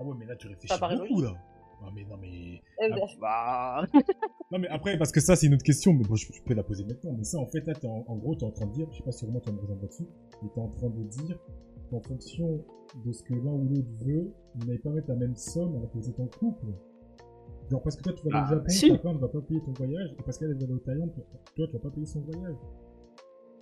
Ah 0.00 0.04
ouais, 0.04 0.14
mais 0.18 0.26
là, 0.26 0.34
tu 0.36 0.48
réfléchis 0.48 0.72
beaucoup, 1.08 1.20
là. 1.20 1.34
Non, 1.82 1.88
mais 1.94 2.04
non, 2.04 2.16
mais... 2.20 2.60
Euh, 2.82 2.88
Bah, 3.20 3.82
Ah. 3.82 3.86
Non, 4.52 4.58
mais 4.58 4.68
après, 4.68 4.98
parce 4.98 5.12
que 5.12 5.20
ça, 5.20 5.36
c'est 5.36 5.46
une 5.46 5.54
autre 5.54 5.62
question, 5.62 5.92
mais 5.92 6.02
bon, 6.04 6.14
je, 6.16 6.26
je 6.32 6.42
peux 6.42 6.54
la 6.54 6.62
poser 6.64 6.84
maintenant. 6.84 7.12
Mais 7.16 7.24
ça, 7.24 7.38
en 7.38 7.46
fait, 7.46 7.64
là, 7.66 7.74
t'es 7.74 7.86
en, 7.86 8.04
en 8.06 8.16
gros, 8.16 8.34
t'es 8.34 8.44
en 8.44 8.50
train 8.50 8.66
de 8.66 8.72
dire, 8.72 8.86
je 8.90 8.96
sais 8.98 9.02
pas 9.04 9.12
si 9.12 9.24
vraiment 9.24 9.40
tu 9.40 9.52
me 9.52 9.60
rejoindre 9.60 9.82
là-dessus, 9.82 10.06
mais 10.42 10.48
t'es 10.54 10.60
en 10.60 10.68
train 10.68 10.88
de 10.88 11.02
dire 11.04 11.38
qu'en 11.90 12.00
fonction 12.00 12.64
de 13.04 13.12
ce 13.12 13.22
que 13.22 13.34
l'un 13.34 13.52
ou 13.52 13.68
l'autre 13.68 13.88
veut, 14.04 14.32
vous 14.56 14.66
n'allez 14.66 14.78
pas 14.78 14.90
mettre 14.90 15.08
la 15.08 15.14
même 15.16 15.36
somme 15.36 15.76
alors 15.76 15.90
que 15.92 15.98
vous 15.98 16.08
êtes 16.10 16.18
en 16.20 16.26
couple. 16.26 16.66
Genre, 17.70 17.82
parce 17.82 17.96
que 17.96 18.02
toi, 18.02 18.12
tu 18.12 18.28
vas 18.28 18.38
aller 18.38 18.46
Ah, 18.48 18.52
au 18.52 18.54
Japon, 18.56 18.68
si. 18.68 18.88
ta 18.90 18.98
femme 18.98 19.14
ne 19.16 19.20
va 19.20 19.28
pas 19.28 19.40
payer 19.40 19.60
ton 19.62 19.72
voyage, 19.72 20.10
et 20.18 20.22
parce 20.24 20.38
qu'elle 20.38 20.50
elle 20.50 20.58
va 20.58 20.64
aller 20.64 20.74
au 20.74 20.78
Thaïlande, 20.78 21.12
toi, 21.54 21.66
tu 21.68 21.72
vas 21.72 21.78
pas 21.78 21.90
payer 21.90 22.06
son 22.06 22.20
voyage. 22.20 22.56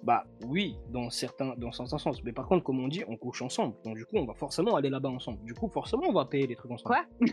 Bah 0.03 0.25
oui, 0.47 0.77
dans 0.91 1.11
certains, 1.11 1.55
dans 1.57 1.73
certains 1.73 1.99
sens. 1.99 2.23
Mais 2.23 2.33
par 2.33 2.47
contre, 2.47 2.65
comme 2.65 2.81
on 2.81 2.89
dit, 2.89 3.03
on 3.09 3.17
couche 3.17 3.43
ensemble. 3.43 3.75
Donc 3.85 3.97
du 3.97 4.05
coup, 4.07 4.17
on 4.17 4.25
va 4.25 4.35
forcément 4.35 4.77
aller 4.77 4.91
là-bas 4.91 5.09
ensemble. 5.09 5.45
Du 5.45 5.55
coup, 5.55 5.69
forcément, 5.69 6.05
on 6.09 6.13
va 6.13 6.25
payer 6.25 6.47
les 6.47 6.57
trucs 6.57 6.71
ensemble. 6.71 6.95
Quoi? 6.95 7.05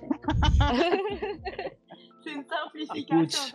C'est 2.24 2.32
une 2.32 2.43
simplification, 2.43 3.20
Écoute. 3.20 3.53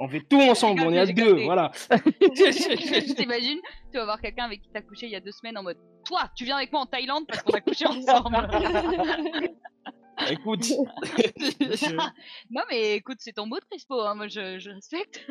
On 0.00 0.08
fait 0.08 0.22
tout 0.28 0.40
ensemble, 0.40 0.82
on 0.82 0.92
est 0.92 0.98
à 0.98 1.06
deux, 1.06 1.14
capté. 1.14 1.44
voilà. 1.44 1.70
T'imagines, 3.16 3.60
tu 3.92 3.98
vas 3.98 4.04
voir 4.06 4.20
quelqu'un 4.20 4.46
avec 4.46 4.60
qui 4.60 4.70
t'as 4.70 4.82
couché 4.82 5.06
il 5.06 5.12
y 5.12 5.16
a 5.16 5.20
deux 5.20 5.30
semaines 5.30 5.56
en 5.56 5.62
mode 5.62 5.78
Toi, 6.04 6.22
tu 6.36 6.44
viens 6.44 6.56
avec 6.56 6.72
moi 6.72 6.80
en 6.80 6.86
Thaïlande 6.86 7.26
parce 7.28 7.42
qu'on 7.42 7.52
a 7.52 7.60
couché 7.60 7.86
ensemble. 7.88 8.48
Écoute, 10.30 10.64
non, 12.50 12.62
mais 12.68 12.96
écoute, 12.96 13.18
c'est 13.20 13.34
ton 13.34 13.46
mot, 13.46 13.60
Trispo. 13.70 14.00
Hein. 14.00 14.16
Moi, 14.16 14.26
je, 14.26 14.58
je 14.58 14.70
respecte. 14.70 15.24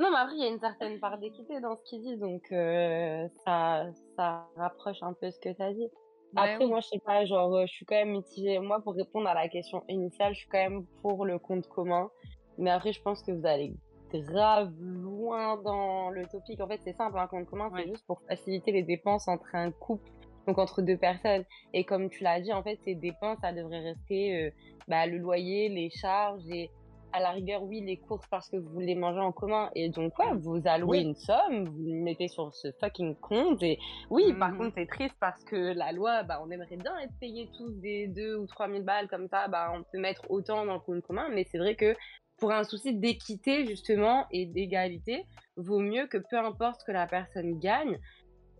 Non, 0.00 0.10
mais 0.10 0.16
après, 0.16 0.34
il 0.34 0.40
y 0.40 0.44
a 0.44 0.48
une 0.48 0.58
certaine 0.60 0.98
part 0.98 1.18
d'équité 1.18 1.60
dans 1.60 1.76
ce 1.76 1.82
qu'il 1.84 2.00
dit, 2.00 2.16
donc 2.16 2.42
euh, 2.52 3.28
ça, 3.44 3.86
ça 4.16 4.48
rapproche 4.56 5.02
un 5.02 5.12
peu 5.12 5.30
ce 5.30 5.38
que 5.38 5.50
t'as 5.52 5.72
dit. 5.72 5.82
Ouais, 5.82 5.90
Après, 6.36 6.64
oui. 6.64 6.70
moi, 6.70 6.80
je 6.80 6.88
sais 6.88 6.98
pas, 7.00 7.24
genre, 7.26 7.54
euh, 7.54 7.66
je 7.66 7.72
suis 7.72 7.84
quand 7.84 7.96
même 7.96 8.12
mitigée. 8.12 8.58
Moi, 8.60 8.80
pour 8.80 8.94
répondre 8.94 9.28
à 9.28 9.34
la 9.34 9.48
question 9.48 9.82
initiale, 9.88 10.32
je 10.32 10.38
suis 10.40 10.48
quand 10.48 10.58
même 10.70 10.86
pour 11.02 11.26
le 11.26 11.38
compte 11.38 11.66
commun. 11.68 12.08
Mais 12.56 12.70
après, 12.70 12.92
je 12.92 13.02
pense 13.02 13.22
que 13.22 13.30
vous 13.32 13.46
allez 13.46 13.74
grave 14.12 14.72
loin 14.80 15.56
dans 15.62 16.10
le 16.10 16.26
topic. 16.26 16.60
En 16.60 16.66
fait, 16.66 16.80
c'est 16.82 16.94
simple, 16.96 17.18
un 17.18 17.26
compte 17.28 17.46
commun, 17.46 17.68
c'est 17.70 17.82
Ouais. 17.82 17.88
juste 17.88 18.04
pour 18.06 18.20
faciliter 18.28 18.72
les 18.72 18.82
dépenses 18.82 19.28
entre 19.28 19.54
un 19.54 19.70
couple, 19.70 20.10
donc 20.48 20.58
entre 20.58 20.82
deux 20.82 20.96
personnes. 20.96 21.44
Et 21.74 21.84
comme 21.84 22.08
tu 22.10 22.24
l'as 22.24 22.40
dit, 22.40 22.52
en 22.52 22.62
fait, 22.62 22.78
ces 22.84 22.94
dépenses, 22.94 23.38
ça 23.40 23.52
devrait 23.52 23.80
rester 23.80 24.46
euh, 24.46 24.50
bah, 24.88 25.06
le 25.06 25.18
loyer, 25.18 25.68
les 25.68 25.90
charges 25.90 26.42
et 26.48 26.70
à 27.12 27.20
la 27.20 27.30
rigueur, 27.30 27.62
oui, 27.62 27.80
les 27.80 27.96
courses 27.96 28.26
parce 28.30 28.48
que 28.48 28.56
vous 28.56 28.78
les 28.78 28.94
mangez 28.94 29.20
en 29.20 29.32
commun. 29.32 29.70
Et 29.74 29.88
donc, 29.88 30.18
ouais, 30.18 30.32
vous 30.38 30.60
allouez 30.64 31.00
une 31.00 31.14
somme, 31.16 31.64
vous 31.64 31.94
mettez 32.04 32.28
sur 32.28 32.54
ce 32.54 32.68
fucking 32.80 33.16
compte. 33.16 33.62
Et 33.62 33.78
oui, 34.10 34.32
par 34.38 34.50
Mhm. 34.52 34.58
contre, 34.58 34.74
c'est 34.76 34.86
triste 34.86 35.16
parce 35.20 35.42
que 35.44 35.56
la 35.74 35.92
loi, 35.92 36.22
bah, 36.22 36.40
on 36.44 36.50
aimerait 36.50 36.76
bien 36.76 36.96
être 36.98 37.12
payés 37.20 37.50
tous 37.56 37.72
des 37.80 38.06
2 38.08 38.36
ou 38.36 38.46
3 38.46 38.68
000 38.68 38.82
balles 38.82 39.08
comme 39.08 39.28
ça, 39.28 39.48
bah, 39.48 39.72
on 39.74 39.82
peut 39.82 39.98
mettre 39.98 40.30
autant 40.30 40.64
dans 40.64 40.74
le 40.74 40.80
compte 40.80 41.02
commun. 41.02 41.28
Mais 41.30 41.44
c'est 41.50 41.58
vrai 41.58 41.74
que 41.74 41.94
pour 42.38 42.52
un 42.52 42.64
souci 42.64 42.94
d'équité, 42.94 43.66
justement, 43.66 44.26
et 44.30 44.46
d'égalité, 44.46 45.24
vaut 45.56 45.80
mieux 45.80 46.06
que 46.06 46.18
peu 46.18 46.38
importe 46.38 46.80
ce 46.80 46.84
que 46.86 46.92
la 46.92 47.06
personne 47.06 47.58
gagne, 47.58 47.98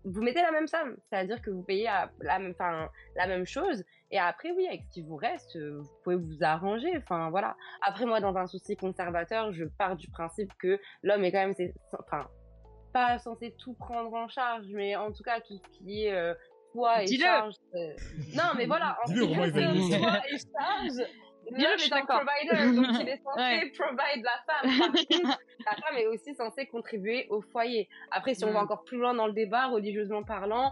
vous 0.03 0.21
mettez 0.21 0.41
la 0.41 0.51
même 0.51 0.67
somme. 0.67 0.97
C'est-à-dire 1.09 1.41
que 1.41 1.49
vous 1.49 1.63
payez 1.63 1.87
à 1.87 2.11
la 2.21 2.39
même, 2.39 2.53
la 3.15 3.27
même 3.27 3.45
chose. 3.45 3.83
Et 4.11 4.19
après, 4.19 4.51
oui, 4.51 4.67
avec 4.67 4.83
ce 4.83 4.89
qui 4.93 5.01
vous 5.01 5.15
reste, 5.15 5.55
euh, 5.55 5.79
vous 5.81 5.89
pouvez 6.03 6.15
vous 6.17 6.37
arranger. 6.43 6.91
Enfin, 6.97 7.29
voilà. 7.29 7.55
Après, 7.81 8.05
moi, 8.05 8.19
dans 8.19 8.35
un 8.35 8.45
souci 8.47 8.75
conservateur, 8.75 9.53
je 9.53 9.63
pars 9.65 9.95
du 9.95 10.09
principe 10.09 10.51
que 10.59 10.79
l'homme 11.03 11.23
est 11.23 11.31
quand 11.31 11.47
même, 11.47 11.55
enfin, 11.97 12.27
pas 12.93 13.17
censé 13.19 13.55
tout 13.57 13.73
prendre 13.73 14.13
en 14.13 14.27
charge, 14.27 14.65
mais 14.73 14.95
en 14.97 15.11
tout 15.13 15.23
cas, 15.23 15.39
tout 15.39 15.55
ce 15.55 15.77
qui 15.77 16.05
est 16.05 16.13
euh, 16.13 16.33
poids 16.73 17.03
et 17.03 17.05
Dis-le. 17.05 17.23
charge. 17.23 17.53
euh, 17.75 17.93
Non, 18.35 18.51
mais 18.57 18.65
voilà, 18.65 18.97
en 19.01 19.07
Dis-le, 19.07 19.21
tout 19.27 19.33
cas, 19.33 19.49
poids 19.49 20.21
et 20.29 20.37
charge. 20.37 21.07
L'homme 21.49 21.59
je 21.77 21.81
suis 21.81 21.89
est 21.89 21.93
un 21.93 21.99
d'accord. 22.01 22.21
provider, 22.21 22.75
donc 22.75 23.01
il 23.01 23.09
est 23.09 23.17
censé 23.23 23.39
Ouais. 23.39 23.71
provide 23.77 24.23
la 24.23 24.43
femme. 24.45 24.79
Par 24.79 25.19
contre, 25.21 25.39
la 25.65 25.71
femme 25.81 25.97
est 25.97 26.07
aussi 26.07 26.35
censée 26.35 26.67
contribuer 26.67 27.27
au 27.29 27.41
foyer. 27.41 27.89
Après, 28.11 28.35
si 28.35 28.43
on 28.45 28.51
va 28.51 28.59
Mm. 28.59 28.63
encore 28.65 28.83
plus 28.83 28.97
loin 28.99 29.13
dans 29.13 29.25
le 29.27 29.33
débat, 29.33 29.67
religieusement 29.67 30.23
parlant, 30.23 30.71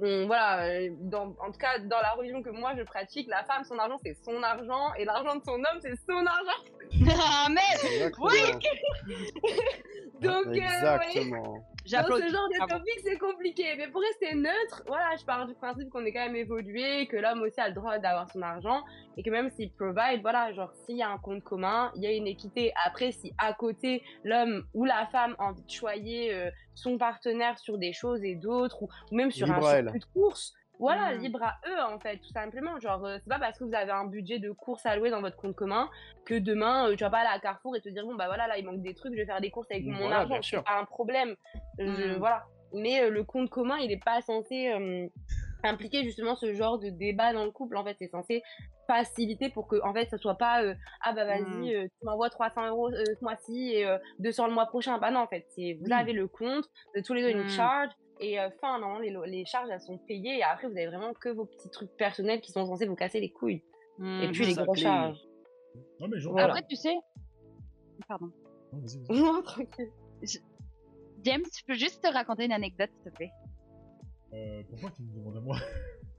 on- 0.00 0.26
voilà, 0.26 0.64
euh, 0.66 0.88
dans, 1.00 1.34
en 1.40 1.50
tout 1.52 1.58
cas, 1.58 1.78
dans 1.78 2.00
la 2.00 2.10
religion 2.12 2.42
que 2.42 2.50
moi 2.50 2.72
je 2.76 2.82
pratique, 2.82 3.28
la 3.28 3.44
femme, 3.44 3.64
son 3.64 3.78
argent, 3.78 3.98
c'est 4.02 4.14
son 4.24 4.42
argent, 4.42 4.94
et 4.98 5.04
l'argent 5.04 5.36
de 5.36 5.42
son 5.44 5.54
homme, 5.54 5.80
c'est 5.80 5.94
son 6.08 6.24
argent. 6.26 6.62
ah, 7.20 7.48
merde 7.48 7.84
Exactement. 7.84 8.28
Donc, 10.20 10.46
euh, 10.46 10.50
ouais, 10.50 10.56
Exactement. 10.56 11.42
dans 11.44 11.64
J'applaudis. 11.86 12.22
ce 12.28 12.32
genre 12.32 12.48
de 12.48 12.68
topic, 12.68 13.00
c'est 13.04 13.18
compliqué. 13.18 13.74
Mais 13.78 13.86
pour 13.88 14.00
rester 14.02 14.34
neutre, 14.34 14.82
voilà, 14.86 15.14
je 15.18 15.24
pars 15.24 15.46
du 15.46 15.54
principe 15.54 15.88
qu'on 15.90 16.04
est 16.04 16.12
quand 16.12 16.24
même 16.26 16.34
évolué, 16.36 17.06
que 17.06 17.16
l'homme 17.16 17.40
aussi 17.42 17.60
a 17.60 17.68
le 17.68 17.74
droit 17.74 17.98
d'avoir 17.98 18.28
son 18.30 18.42
argent, 18.42 18.82
et 19.16 19.22
que 19.22 19.30
même 19.30 19.48
s'il 19.50 19.70
provide, 19.72 20.20
voilà, 20.22 20.52
genre, 20.52 20.72
s'il 20.84 20.96
y 20.96 21.02
a 21.02 21.08
un 21.08 21.18
compte 21.18 21.42
commun, 21.44 21.92
il 21.94 22.02
y 22.02 22.06
a 22.06 22.12
une 22.12 22.26
équité. 22.26 22.72
Après, 22.84 23.12
si 23.12 23.32
à 23.38 23.52
côté, 23.52 24.02
l'homme 24.24 24.64
ou 24.74 24.84
la 24.84 25.06
femme 25.06 25.34
a 25.38 25.44
envie 25.44 25.62
de 25.62 25.70
choyer 25.70 26.34
euh, 26.34 26.50
son 26.74 26.98
partenaire 26.98 27.58
sur 27.58 27.78
des 27.78 27.92
choses 27.92 28.22
et 28.24 28.34
d'autres, 28.34 28.82
ou, 28.82 28.88
ou 29.12 29.14
même 29.16 29.30
sur 29.30 29.46
Libre 29.46 29.58
un 29.58 29.60
circuit 29.92 30.00
de 30.00 30.12
course, 30.20 30.54
voilà, 30.78 31.14
Mm. 31.14 31.18
libre 31.20 31.42
à 31.42 31.54
eux, 31.68 31.80
en 31.92 31.98
fait, 31.98 32.18
tout 32.18 32.30
simplement. 32.32 32.78
Genre, 32.78 33.04
euh, 33.04 33.18
c'est 33.22 33.28
pas 33.28 33.38
parce 33.40 33.58
que 33.58 33.64
vous 33.64 33.74
avez 33.74 33.90
un 33.90 34.04
budget 34.06 34.38
de 34.38 34.50
course 34.52 34.86
alloué 34.86 35.10
dans 35.10 35.20
votre 35.20 35.36
compte 35.36 35.56
commun 35.56 35.90
que 36.24 36.34
demain, 36.38 36.88
euh, 36.88 36.94
tu 36.96 37.02
vas 37.04 37.10
pas 37.10 37.18
aller 37.18 37.30
à 37.34 37.40
Carrefour 37.40 37.74
et 37.76 37.80
te 37.80 37.88
dire, 37.88 38.04
bon, 38.04 38.14
bah 38.14 38.26
voilà, 38.26 38.46
là, 38.46 38.58
il 38.58 38.64
manque 38.64 38.82
des 38.82 38.94
trucs, 38.94 39.12
je 39.14 39.18
vais 39.18 39.26
faire 39.26 39.40
des 39.40 39.50
courses 39.50 39.70
avec 39.70 39.84
mon 39.86 39.98
Voilà, 39.98 40.18
argent. 40.20 40.38
C'est 40.42 40.62
pas 40.62 40.78
un 40.78 40.84
problème. 40.84 41.34
Je- 41.78 42.14
Mm. 42.14 42.18
Voilà. 42.18 42.44
Mais 42.74 43.02
euh, 43.02 43.08
le 43.10 43.24
compte 43.24 43.48
commun, 43.50 43.78
il 43.78 43.90
est 43.90 44.04
pas 44.04 44.20
censé 44.20 44.68
euh, 44.68 45.06
impliquer 45.64 46.04
justement 46.04 46.36
ce 46.36 46.52
genre 46.54 46.78
de 46.78 46.90
débat 46.90 47.32
dans 47.32 47.44
le 47.44 47.50
couple. 47.50 47.76
En 47.76 47.84
fait, 47.84 47.96
c'est 47.98 48.08
censé 48.08 48.42
faciliter 48.86 49.48
pour 49.50 49.66
que, 49.68 49.76
en 49.84 49.92
fait, 49.92 50.08
ça 50.10 50.16
soit 50.18 50.36
pas, 50.36 50.62
euh, 50.62 50.74
ah 51.02 51.12
bah 51.12 51.24
vas-y, 51.24 51.42
Mm. 51.42 51.64
euh, 51.74 51.84
tu 51.88 52.04
m'envoies 52.06 52.30
300 52.30 52.68
euros 52.68 52.88
euh, 52.90 53.04
ce 53.18 53.22
mois-ci 53.24 53.72
et 53.74 53.86
euh, 53.86 53.98
200 54.20 54.46
le 54.48 54.52
mois 54.54 54.66
prochain. 54.66 54.98
Bah 54.98 55.10
non, 55.10 55.20
en 55.20 55.26
fait, 55.26 55.46
c'est 55.56 55.78
vous 55.82 55.92
avez 55.92 56.12
le 56.12 56.28
compte, 56.28 56.64
de 56.94 57.00
tous 57.02 57.14
les 57.14 57.22
deux 57.22 57.30
une 57.30 57.44
Mm. 57.44 57.48
charge. 57.48 57.90
Et 58.20 58.40
euh, 58.40 58.50
fin, 58.60 58.78
non, 58.78 58.98
les, 58.98 59.44
charges, 59.46 59.68
elles 59.70 59.80
sont 59.80 59.98
payées. 59.98 60.38
Et 60.38 60.42
après, 60.42 60.66
vous 60.66 60.76
avez 60.76 60.86
vraiment 60.86 61.14
que 61.14 61.28
vos 61.28 61.44
petits 61.44 61.70
trucs 61.70 61.90
personnels 61.96 62.40
qui 62.40 62.52
sont 62.52 62.66
censés 62.66 62.86
vous 62.86 62.96
casser 62.96 63.20
les 63.20 63.30
couilles. 63.30 63.62
Mhm. 63.98 64.22
Et 64.22 64.28
puis 64.28 64.46
les 64.46 64.54
grosses 64.54 64.78
charges. 64.78 65.20
Non, 66.00 66.08
mais 66.08 66.18
genre. 66.18 66.32
Voilà. 66.32 66.48
Après, 66.48 66.66
tu 66.68 66.76
sais. 66.76 66.94
Pardon. 68.06 68.30
Non, 68.72 68.80
vas-y, 68.80 68.98
vas-y. 68.98 69.20
Non, 69.22 69.42
tranquille. 69.42 69.90
James, 71.24 71.44
je 71.56 71.64
peux 71.64 71.74
juste 71.74 72.02
te 72.02 72.12
raconter 72.12 72.44
une 72.44 72.52
anecdote, 72.52 72.90
s'il 72.94 73.10
te 73.10 73.16
plaît? 73.16 73.30
Euh, 74.34 74.62
pourquoi 74.68 74.90
tu 74.90 75.02
me 75.02 75.14
demandes 75.14 75.36
à 75.36 75.40
moi? 75.40 75.56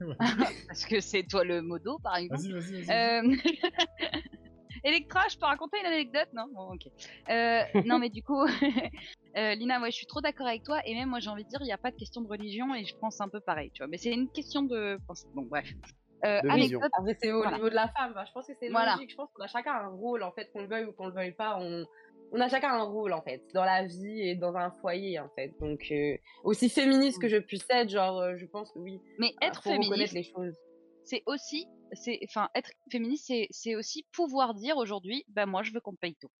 Parce 0.68 0.86
que 0.86 1.00
c'est 1.00 1.24
toi 1.24 1.44
le 1.44 1.62
modo, 1.62 1.98
par 1.98 2.16
exemple. 2.16 2.42
Vas-y, 2.42 2.52
vas-y, 2.52 2.82
vas-y. 2.82 2.90
Euh... 2.90 3.36
Electra, 4.84 5.22
je 5.30 5.36
peux 5.38 5.46
raconter 5.46 5.78
une 5.80 5.86
anecdote 5.86 6.28
Non? 6.32 6.46
Bon, 6.52 6.74
ok. 6.74 6.86
Euh, 7.28 7.62
non, 7.84 7.98
mais 7.98 8.08
du 8.10 8.22
coup, 8.22 8.44
euh, 9.36 9.54
Lina, 9.54 9.80
ouais, 9.80 9.90
je 9.90 9.96
suis 9.96 10.06
trop 10.06 10.20
d'accord 10.20 10.46
avec 10.46 10.62
toi. 10.62 10.80
Et 10.84 10.94
même, 10.94 11.08
moi, 11.08 11.18
j'ai 11.20 11.30
envie 11.30 11.44
de 11.44 11.48
dire, 11.48 11.60
il 11.62 11.66
n'y 11.66 11.72
a 11.72 11.78
pas 11.78 11.90
de 11.90 11.96
question 11.96 12.20
de 12.20 12.28
religion 12.28 12.74
et 12.74 12.84
je 12.84 12.96
pense 12.96 13.20
un 13.20 13.28
peu 13.28 13.40
pareil, 13.40 13.70
tu 13.72 13.78
vois. 13.82 13.88
Mais 13.88 13.96
c'est 13.98 14.12
une 14.12 14.30
question 14.30 14.62
de. 14.62 14.98
Bon, 15.34 15.42
bref. 15.42 15.68
Euh, 16.24 16.40
anecdote. 16.50 16.82
Après, 16.98 17.16
c'est 17.20 17.32
au 17.32 17.38
Voilà. 17.42 17.56
niveau 17.56 17.70
de 17.70 17.74
la 17.74 17.88
femme. 17.88 18.12
Bah, 18.14 18.24
je 18.26 18.32
pense 18.32 18.46
que 18.46 18.52
c'est 18.60 18.68
Voilà. 18.68 18.94
logique. 18.96 19.10
Je 19.10 19.16
pense 19.16 19.30
qu'on 19.32 19.42
a 19.42 19.46
chacun 19.46 19.72
un 19.72 19.88
rôle, 19.88 20.22
en 20.22 20.32
fait, 20.32 20.50
qu'on 20.52 20.60
le 20.60 20.68
veuille 20.68 20.84
ou 20.84 20.92
qu'on 20.92 21.06
le 21.06 21.14
veuille 21.14 21.32
pas. 21.32 21.56
On, 21.58 21.84
on 22.32 22.40
a 22.40 22.48
chacun 22.48 22.74
un 22.74 22.82
rôle, 22.82 23.12
en 23.14 23.22
fait, 23.22 23.42
dans 23.54 23.64
la 23.64 23.86
vie 23.86 24.20
et 24.28 24.34
dans 24.34 24.54
un 24.54 24.70
foyer, 24.70 25.18
en 25.18 25.28
fait. 25.30 25.54
Donc, 25.60 25.80
euh, 25.90 26.16
aussi 26.44 26.68
féministe 26.68 27.20
que 27.22 27.28
je 27.28 27.38
puisse 27.38 27.64
être, 27.70 27.88
genre, 27.88 28.18
euh, 28.20 28.36
je 28.36 28.44
pense 28.44 28.70
que 28.72 28.78
oui. 28.78 29.00
Mais 29.18 29.32
être 29.40 29.62
faut 29.62 29.70
reconnaître 29.70 29.90
féministe, 29.90 30.12
les 30.14 30.22
choses. 30.24 30.54
C'est 31.04 31.22
aussi. 31.26 31.66
c'est 31.92 32.20
Enfin, 32.28 32.48
être 32.54 32.70
féministe, 32.90 33.24
c'est- 33.26 33.48
c'est 33.50 33.74
aussi 33.74 34.06
pouvoir 34.12 34.54
dire 34.54 34.76
aujourd'hui, 34.76 35.24
bah, 35.28 35.44
moi, 35.46 35.62
je 35.62 35.72
veux 35.72 35.80
qu'on 35.80 35.96
paye 35.96 36.14
tout. 36.20 36.30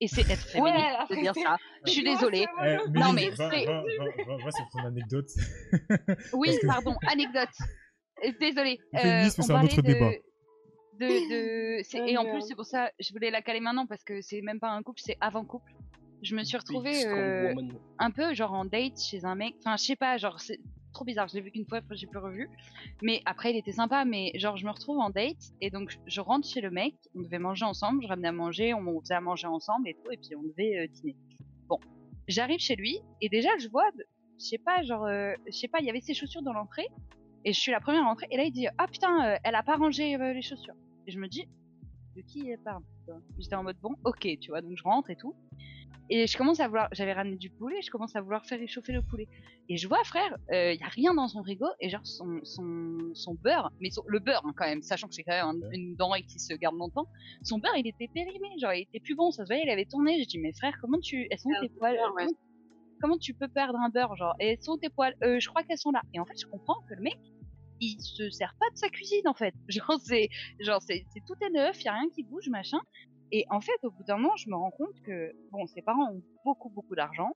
Et 0.00 0.08
c'est 0.08 0.22
être 0.28 0.46
féministe, 0.48 0.84
Ouais, 1.10 1.16
de 1.16 1.20
dire 1.22 1.34
ça. 1.34 1.56
Je 1.86 1.90
suis 1.92 2.02
désolée. 2.34 2.46
vraiment- 2.58 2.84
Méline, 2.90 3.14
mais 3.14 3.30
va, 3.30 3.50
c'est- 3.50 3.64
va, 3.66 3.82
va, 3.82 4.36
va, 4.36 4.44
va 4.44 4.50
sur 4.50 4.68
ton 4.72 4.78
anecdote. 4.80 5.28
Oui, 6.34 6.58
que- 6.60 6.66
pardon, 6.66 6.96
anecdote. 7.08 7.48
Euh, 8.24 8.32
Désolée. 8.40 8.78
Le 8.92 8.98
féminisme, 8.98 9.40
on 9.42 9.44
c'est 9.44 9.52
un 9.52 9.64
autre 9.64 9.76
de- 9.76 9.82
débat. 9.82 10.10
De, 10.98 11.06
de... 11.78 11.82
c'est- 11.84 12.00
Oh, 12.00 12.06
et 12.06 12.16
en 12.16 12.24
plus, 12.24 12.40
c'est 12.42 12.54
pour 12.54 12.64
ça, 12.66 12.90
je 12.98 13.12
voulais 13.12 13.30
la 13.30 13.42
caler 13.42 13.60
maintenant 13.60 13.86
parce 13.86 14.02
que 14.04 14.20
c'est 14.22 14.40
même 14.40 14.58
pas 14.60 14.70
un 14.70 14.82
couple, 14.82 15.00
c'est 15.04 15.16
avant 15.20 15.44
couple. 15.44 15.70
Je 16.22 16.34
me 16.34 16.42
suis 16.44 16.56
retrouvée 16.56 17.04
euh, 17.06 17.54
un 17.98 18.10
peu 18.10 18.32
genre 18.34 18.54
en 18.54 18.64
date 18.64 18.98
chez 19.00 19.24
un 19.26 19.34
mec. 19.34 19.54
Enfin, 19.60 19.76
je 19.76 19.84
sais 19.84 19.96
pas, 19.96 20.16
genre 20.16 20.40
c'est 20.40 20.58
trop 20.96 21.04
bizarre. 21.04 21.28
Je 21.28 21.34
l'ai 21.34 21.40
vu 21.42 21.50
qu'une 21.50 21.66
fois, 21.66 21.78
après 21.78 21.96
j'ai 21.96 22.06
plus 22.06 22.18
revu. 22.18 22.48
Mais 23.02 23.22
après, 23.26 23.52
il 23.52 23.56
était 23.56 23.72
sympa. 23.72 24.04
Mais 24.04 24.32
genre, 24.34 24.56
je 24.56 24.64
me 24.66 24.70
retrouve 24.70 24.98
en 24.98 25.10
date 25.10 25.52
et 25.60 25.70
donc 25.70 25.96
je- 26.06 26.20
rentre 26.20 26.48
chez 26.48 26.60
le 26.60 26.70
mec. 26.70 26.94
On 27.14 27.20
devait 27.22 27.38
manger 27.38 27.64
ensemble. 27.64 28.02
Je 28.02 28.08
ramenais 28.08 28.28
à 28.28 28.32
manger, 28.32 28.74
on 28.74 29.00
faisait 29.00 29.14
à 29.14 29.20
manger 29.20 29.46
ensemble 29.46 29.88
et 29.88 29.94
tout. 29.94 30.10
Et 30.10 30.16
puis 30.16 30.34
on 30.36 30.42
devait 30.42 30.78
euh, 30.78 30.86
dîner. 30.88 31.14
Bon, 31.68 31.78
j'arrive 32.28 32.58
chez 32.60 32.76
lui 32.76 32.98
et 33.20 33.28
déjà 33.28 33.50
je 33.58 33.68
vois, 33.68 33.88
je 34.38 34.44
sais 34.44 34.58
pas, 34.58 34.82
genre, 34.82 35.04
euh, 35.04 35.34
je 35.46 35.52
sais 35.52 35.68
pas, 35.68 35.78
il 35.80 35.86
y 35.86 35.90
avait 35.90 36.00
ses 36.00 36.14
chaussures 36.14 36.42
dans 36.42 36.52
l'entrée 36.52 36.86
et 37.44 37.52
je 37.52 37.60
suis 37.60 37.72
la 37.72 37.80
première 37.80 38.02
à 38.02 38.06
rentrer. 38.08 38.26
Et 38.30 38.36
là, 38.36 38.44
il 38.44 38.52
dit 38.52 38.66
ah 38.78 38.86
putain, 38.88 39.12
euh, 39.24 39.36
elle 39.44 39.54
a 39.54 39.62
pas 39.62 39.76
rangé 39.76 40.16
les 40.18 40.42
chaussures. 40.42 40.74
Et 41.06 41.12
je 41.12 41.18
me 41.18 41.28
dis 41.28 41.46
de 42.16 42.22
qui 42.22 42.48
elle 42.50 42.58
parle? 42.62 42.82
J'étais 43.38 43.54
en 43.54 43.62
mode 43.62 43.76
bon, 43.80 43.94
ok, 44.04 44.26
tu 44.40 44.48
vois. 44.50 44.62
Donc 44.62 44.72
je 44.76 44.82
rentre 44.82 45.10
et 45.10 45.16
tout. 45.16 45.34
Et 46.08 46.26
je 46.26 46.36
commence 46.38 46.60
à 46.60 46.68
vouloir, 46.68 46.88
j'avais 46.92 47.12
ramené 47.12 47.36
du 47.36 47.50
poulet, 47.50 47.76
je 47.82 47.90
commence 47.90 48.14
à 48.16 48.20
vouloir 48.20 48.44
faire 48.46 48.58
réchauffer 48.58 48.92
le 48.92 49.02
poulet. 49.02 49.26
Et 49.68 49.76
je 49.76 49.88
vois, 49.88 50.02
frère, 50.04 50.36
il 50.50 50.78
y 50.78 50.82
a 50.82 50.88
rien 50.88 51.14
dans 51.14 51.26
son 51.28 51.42
frigo, 51.42 51.66
et 51.80 51.88
genre 51.88 52.04
son, 52.06 52.38
son, 52.44 52.98
son 53.14 53.34
beurre, 53.34 53.70
mais 53.80 53.90
son- 53.90 54.04
le 54.06 54.18
beurre 54.20 54.42
hein, 54.44 54.52
quand 54.56 54.66
même, 54.66 54.82
sachant 54.82 55.08
que 55.08 55.14
c'est 55.14 55.24
quand 55.24 55.32
même 55.32 55.60
un- 55.62 55.70
une 55.72 55.96
denrée 55.96 56.22
qui 56.22 56.38
se 56.38 56.54
garde 56.54 56.76
longtemps, 56.76 57.06
son 57.42 57.58
beurre 57.58 57.76
il 57.76 57.86
était 57.88 58.08
périmé, 58.08 58.48
genre 58.60 58.72
il 58.74 58.82
était 58.82 59.00
plus 59.00 59.14
bon, 59.16 59.30
ça 59.32 59.42
se 59.44 59.48
voyait, 59.48 59.62
il 59.64 59.70
avait 59.70 59.84
tourné. 59.86 60.16
J'ai 60.18 60.26
dit, 60.26 60.38
mais 60.38 60.52
frère, 60.52 60.76
comment 60.80 60.98
tu, 61.00 61.26
elles 61.30 61.38
sont 61.38 61.50
Ah, 61.56 61.60
tes 61.60 61.68
poils? 61.70 61.96
beurre, 61.96 62.14
ouais. 62.14 62.24
comment, 62.26 62.36
comment 63.00 63.18
tu 63.18 63.34
peux 63.34 63.48
perdre 63.48 63.78
un 63.78 63.88
beurre, 63.88 64.14
genre, 64.16 64.34
et 64.38 64.48
elles 64.52 64.62
sont 64.62 64.78
tes 64.78 64.88
poils? 64.90 65.14
Euh, 65.24 65.40
Je 65.40 65.48
crois 65.48 65.64
qu'elles 65.64 65.78
sont 65.78 65.90
là. 65.90 66.02
Et 66.14 66.20
en 66.20 66.24
fait, 66.26 66.34
je 66.40 66.46
comprends 66.46 66.76
que 66.88 66.94
le 66.94 67.02
mec, 67.02 67.16
il 67.80 68.00
se 68.00 68.30
sert 68.30 68.54
pas 68.58 68.66
de 68.72 68.76
sa 68.78 68.88
cuisine 68.88 69.26
en 69.28 69.34
fait. 69.34 69.52
Genre 69.68 70.00
c'est, 70.02 70.28
genre 70.60 70.80
c'est, 70.80 71.04
c'est 71.12 71.20
tout 71.26 71.34
est 71.44 71.50
neuf, 71.50 71.82
y 71.84 71.88
a 71.88 71.92
rien 71.92 72.08
qui 72.14 72.22
bouge, 72.22 72.48
machin. 72.48 72.78
Et 73.32 73.44
en 73.50 73.60
fait, 73.60 73.78
au 73.82 73.90
bout 73.90 74.04
d'un 74.04 74.16
moment, 74.18 74.36
je 74.36 74.48
me 74.48 74.54
rends 74.56 74.70
compte 74.70 75.00
que, 75.04 75.32
bon, 75.50 75.66
ses 75.66 75.82
parents 75.82 76.10
ont 76.12 76.22
beaucoup, 76.44 76.70
beaucoup 76.70 76.94
d'argent. 76.94 77.30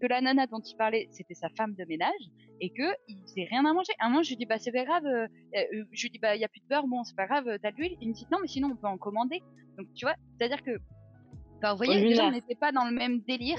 que 0.00 0.06
la 0.08 0.20
nana 0.20 0.46
dont 0.48 0.60
il 0.60 0.76
parlait, 0.76 1.06
c'était 1.10 1.34
sa 1.34 1.48
femme 1.50 1.74
de 1.74 1.84
ménage 1.84 2.24
et 2.60 2.70
que 2.70 2.88
il 3.08 3.20
faisait 3.22 3.46
rien 3.48 3.64
à 3.64 3.72
manger. 3.72 3.92
À 4.00 4.06
un 4.06 4.08
moment, 4.10 4.22
je 4.24 4.30
lui 4.30 4.36
dis 4.36 4.46
bah 4.46 4.58
c'est 4.58 4.72
pas 4.72 4.84
grave. 4.84 5.04
euh, 5.06 5.28
euh, 5.56 5.84
je 5.92 6.02
lui 6.02 6.10
dis 6.10 6.18
bah 6.18 6.34
il 6.34 6.40
y 6.40 6.44
a 6.44 6.48
plus 6.48 6.60
de 6.60 6.66
beurre, 6.66 6.86
bon 6.88 7.04
c'est 7.04 7.14
pas 7.14 7.26
grave, 7.26 7.46
euh, 7.46 7.56
t'as 7.62 7.70
de 7.70 7.76
l'huile. 7.76 7.96
Il 8.00 8.08
me 8.08 8.12
dit 8.12 8.26
non 8.32 8.38
mais 8.42 8.48
sinon 8.48 8.70
on 8.72 8.76
peut 8.76 8.88
en 8.88 8.98
commander. 8.98 9.40
Donc 9.78 9.86
tu 9.94 10.04
vois, 10.04 10.16
c'est-à-dire 10.38 10.60
que, 10.64 10.72
enfin, 11.58 11.70
vous 11.72 11.76
voyez, 11.76 12.00
déjà 12.08 12.22
on 12.26 12.30
n'était 12.32 12.56
pas 12.56 12.72
dans 12.72 12.84
le 12.84 12.90
même 12.92 13.20
délire. 13.20 13.58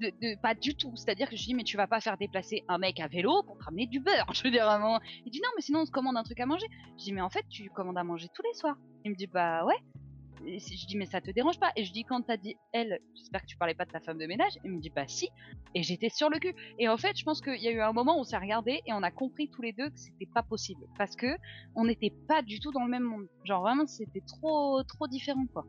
De, 0.00 0.08
de- 0.20 0.40
pas 0.40 0.54
du 0.54 0.74
tout. 0.74 0.92
C'est-à-dire 0.96 1.28
que 1.30 1.36
je 1.36 1.44
dis 1.44 1.54
mais 1.54 1.62
tu 1.64 1.76
vas 1.76 1.86
pas 1.86 2.00
faire 2.00 2.16
déplacer 2.16 2.62
un 2.68 2.78
mec 2.78 2.98
à 3.00 3.06
vélo 3.08 3.42
pour 3.44 3.56
te 3.58 3.64
ramener 3.64 3.86
du 3.86 4.00
beurre. 4.00 4.26
Je 4.34 4.42
veux 4.44 4.50
dire 4.50 4.64
vraiment. 4.64 5.00
Il 5.26 5.30
dit 5.30 5.40
non 5.42 5.50
mais 5.56 5.62
sinon 5.62 5.80
on 5.80 5.84
se 5.84 5.90
commande 5.92 6.16
un 6.16 6.22
truc 6.24 6.38
à 6.40 6.46
manger. 6.46 6.66
Je 6.98 7.04
dis 7.04 7.12
mais 7.12 7.20
en 7.20 7.30
fait 7.30 7.44
tu 7.50 7.68
commandes 7.70 7.98
à 7.98 8.02
manger 8.04 8.28
tous 8.34 8.42
les 8.42 8.54
soirs. 8.54 8.76
Il 9.04 9.10
me 9.12 9.16
dit 9.16 9.26
bah 9.28 9.64
ouais. 9.64 9.76
Et 10.46 10.58
si- 10.60 10.76
je 10.76 10.86
dis 10.86 10.96
mais 10.96 11.06
ça 11.06 11.20
te 11.20 11.30
dérange 11.30 11.58
pas 11.60 11.70
Et 11.76 11.84
je 11.84 11.92
dis 11.92 12.04
quand 12.04 12.22
t'as 12.22 12.36
dit 12.36 12.56
elle, 12.72 12.98
j'espère 13.14 13.42
que 13.42 13.46
tu 13.46 13.56
parlais 13.56 13.74
pas 13.74 13.84
de 13.84 13.90
ta 13.92 14.00
femme 14.00 14.18
de 14.18 14.26
ménage. 14.26 14.52
Il 14.64 14.72
me 14.72 14.80
dit 14.80 14.90
bah 14.90 15.06
si. 15.06 15.28
Et 15.74 15.82
j'étais 15.82 16.08
sur 16.08 16.28
le 16.30 16.38
cul. 16.38 16.54
Et 16.78 16.88
en 16.88 16.96
fait 16.96 17.16
je 17.16 17.24
pense 17.24 17.40
qu'il 17.40 17.60
y 17.62 17.68
a 17.68 17.72
eu 17.72 17.80
un 17.80 17.92
moment 17.92 18.16
où 18.16 18.20
on 18.20 18.24
s'est 18.24 18.38
regardé 18.38 18.80
et 18.86 18.92
on 18.92 19.02
a 19.02 19.10
compris 19.10 19.48
tous 19.48 19.62
les 19.62 19.72
deux 19.72 19.88
que 19.90 19.98
c'était 19.98 20.26
pas 20.32 20.42
possible 20.42 20.82
parce 20.98 21.14
que 21.16 21.26
on 21.76 21.84
n'était 21.84 22.12
pas 22.28 22.42
du 22.42 22.60
tout 22.60 22.72
dans 22.72 22.84
le 22.84 22.90
même 22.90 23.04
monde. 23.04 23.26
Genre 23.44 23.60
vraiment 23.62 23.86
c'était 23.86 24.22
trop 24.26 24.82
trop 24.84 25.06
différent 25.08 25.46
quoi. 25.52 25.64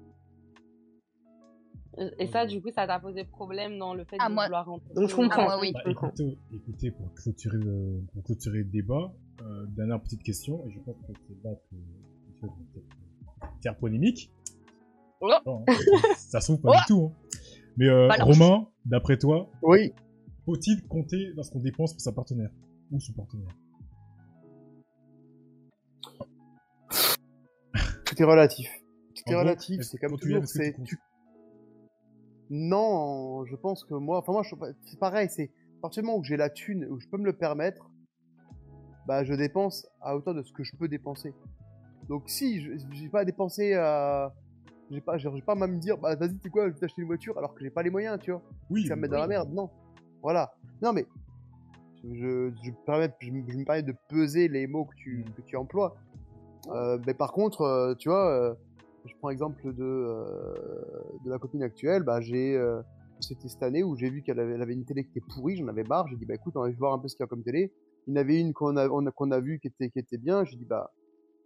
Euh, 1.99 2.09
Et 2.17 2.26
ça, 2.26 2.47
du 2.47 2.59
coup, 2.59 2.71
ça 2.71 2.88
t'a 2.88 2.99
posé 2.99 3.24
problème 3.24 3.78
dans 3.78 3.93
le 3.93 4.03
fait 4.05 4.15
Ah, 4.19 4.28
de 4.28 4.34
moi- 4.34 4.45
vouloir 4.45 4.65
rentrer. 4.65 4.89
Je 4.95 5.15
comprends. 5.15 5.41
Ah, 5.41 5.43
moi, 5.43 5.59
oui. 5.61 5.74
Bah, 5.74 5.82
écoutez, 5.86 6.39
écoutez, 6.51 6.89
pour 6.89 7.13
clôturer 7.13 7.57
le, 7.59 8.01
pour 8.11 8.24
clôturer 8.24 8.57
le 8.59 8.63
débat, 8.63 9.13
euh, 9.43 9.65
dernière 9.67 10.01
petite 10.01 10.24
question, 10.24 10.65
et 10.67 10.71
je 10.71 10.80
pense 10.80 10.95
que 11.07 11.13
c'est 11.28 11.43
là 11.47 11.53
que 11.69 11.76
faire 13.61 13.78
polémique. 13.78 14.32
Oh. 15.26 15.30
Non, 15.45 15.63
hein, 15.67 15.74
ça 16.17 16.41
s'ouvre 16.41 16.61
pas 16.61 16.71
du 16.80 16.84
tout. 16.88 17.11
Hein. 17.13 17.30
Mais 17.78 17.88
euh. 17.88 18.09
Romain, 18.19 18.67
d'après 18.86 19.17
toi, 19.17 19.49
Oui, 19.61 19.93
faut-il 20.45 20.86
compter 20.88 21.34
dans 21.34 21.43
ce 21.43 21.51
qu'on 21.51 21.59
dépense 21.61 21.93
pour 21.93 22.01
sa 22.01 22.11
partenaire 22.11 22.51
ou 22.91 22.99
son 22.99 23.13
partenaire? 23.13 23.47
Tout 28.05 28.21
est 28.21 28.26
relatif. 28.26 28.69
Tout 29.15 29.32
est 29.32 29.36
relatif, 29.36 29.82
c'est 29.82 29.97
comme 29.97 30.17
toujours. 30.19 30.45
C'est 30.45 30.76
tu 30.84 30.99
Non, 32.49 33.45
je 33.45 33.55
pense 33.55 33.86
que 33.86 33.93
moi, 33.93 34.19
enfin 34.19 34.34
moi, 34.34 34.43
je- 34.43 34.55
c'est 34.86 34.99
pareil. 34.99 35.30
C'est 35.30 35.51
à 35.78 35.82
partir 35.82 36.03
du 36.03 36.07
moment 36.07 36.19
où 36.19 36.24
j'ai 36.24 36.38
la 36.38 36.49
thune, 36.49 36.86
où 36.89 36.99
je 36.99 37.07
peux 37.07 37.17
me 37.17 37.26
le 37.26 37.34
permettre, 37.34 37.89
bah 39.07 39.24
je 39.24 39.34
dépense 39.34 39.88
à 40.01 40.15
hauteur 40.15 40.34
de 40.36 40.43
ce 40.43 40.51
que 40.53 40.63
je 40.63 40.76
peux 40.76 40.88
dépenser. 40.88 41.34
Donc 42.09 42.30
si 42.30 42.61
je 42.61 42.71
j'ai 42.91 43.09
pas 43.09 43.21
à 43.21 43.26
dépenser 43.26 43.74
à 43.74 44.34
j'ai 44.93 45.01
pas 45.01 45.17
j'ai 45.17 45.29
pas 45.41 45.53
à 45.53 45.67
me 45.67 45.77
dire 45.77 45.97
bah 45.97 46.15
vas-y 46.15 46.37
tu 46.37 46.49
quoi 46.49 46.67
je 46.67 46.73
vais 46.73 46.79
t'acheter 46.79 47.01
une 47.01 47.07
voiture 47.07 47.37
alors 47.37 47.53
que 47.55 47.63
j'ai 47.63 47.69
pas 47.69 47.83
les 47.83 47.89
moyens 47.89 48.19
tu 48.21 48.31
vois. 48.31 48.41
Oui, 48.69 48.85
ça 48.87 48.95
me 48.95 49.01
met 49.01 49.07
dans 49.07 49.17
la 49.19 49.27
merde 49.27 49.51
non. 49.53 49.69
Voilà. 50.21 50.53
Non 50.81 50.93
mais 50.93 51.05
je, 52.03 52.51
je, 52.63 52.69
me 52.71 52.85
permets, 52.85 53.13
je, 53.19 53.31
me- 53.31 53.49
je 53.51 53.57
me 53.57 53.65
permets 53.65 53.83
de 53.83 53.95
peser 54.09 54.47
les 54.47 54.67
mots 54.67 54.85
que 54.85 54.95
tu, 54.95 55.25
Mm. 55.27 55.33
que 55.35 55.41
tu 55.41 55.55
emploies. 55.57 55.95
Euh, 56.67 56.97
mais 57.05 57.13
par 57.13 57.31
contre 57.33 57.61
euh, 57.61 57.95
tu 57.95 58.09
vois 58.09 58.29
euh, 58.31 58.53
je 59.05 59.13
prends 59.19 59.29
exemple 59.29 59.73
de 59.73 60.53
de 61.25 61.29
la 61.29 61.37
copine 61.37 61.61
actuelle 61.63 62.03
bah 62.03 62.21
j'ai 62.21 62.57
c'était 63.19 63.47
cette 63.49 63.63
année 63.63 63.83
où 63.83 63.95
j'ai 63.95 64.09
vu 64.09 64.21
qu'elle 64.21 64.39
avait, 64.39 64.53
elle 64.53 64.61
avait 64.61 64.73
une 64.73 64.85
télé 64.85 65.03
qui 65.05 65.11
était 65.11 65.25
pourrie 65.33 65.57
j'en 65.57 65.67
avais 65.67 65.83
marre 65.83 66.07
j'ai 66.09 66.15
dit 66.17 66.25
bah 66.25 66.35
écoute 66.35 66.53
on 66.55 66.61
va 66.61 66.69
voir 66.71 66.93
un 66.93 66.99
peu 66.99 67.07
ce 67.07 67.15
qu'il 67.15 67.23
y 67.23 67.25
a 67.25 67.27
comme 67.27 67.43
télé. 67.43 67.73
Il 68.07 68.13
y 68.13 68.17
en 68.17 68.21
avait 68.21 68.39
une 68.39 68.51
qu'on 68.53 68.75
a, 68.75 68.87
on 68.89 69.05
a, 69.05 69.11
qu'on 69.11 69.31
a 69.31 69.39
vue 69.39 69.59
qui 69.59 69.67
était, 69.67 69.89
qui 69.89 69.99
était 69.99 70.17
bien 70.17 70.43
j'ai 70.45 70.55
dit 70.57 70.65
bah 70.65 70.91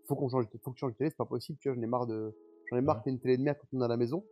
faut 0.07 0.15
qu'on 0.15 0.29
change 0.29 0.45
faut 0.63 0.71
que 0.71 0.75
tu 0.75 0.79
changes 0.81 0.93
de 0.93 0.97
télé 0.97 1.09
c'est 1.11 1.17
pas 1.17 1.25
possible 1.25 1.57
tu 1.61 1.67
vois 1.69 1.75
j'en 1.75 1.81
ai 1.83 1.87
marre 1.87 2.07
de 2.07 2.35
j'en 2.70 2.78
ai 2.78 2.82
marre 2.82 2.97
Ouais. 2.97 3.03
qu'il 3.03 3.11
y 3.11 3.13
ait 3.13 3.18
une 3.18 3.22
télé 3.22 3.38
de 3.38 3.43
merde 3.43 3.57
quand 3.59 3.68
on 3.78 3.82
est 3.82 3.86
à 3.86 3.88
la 3.88 3.97
maison 3.97 4.24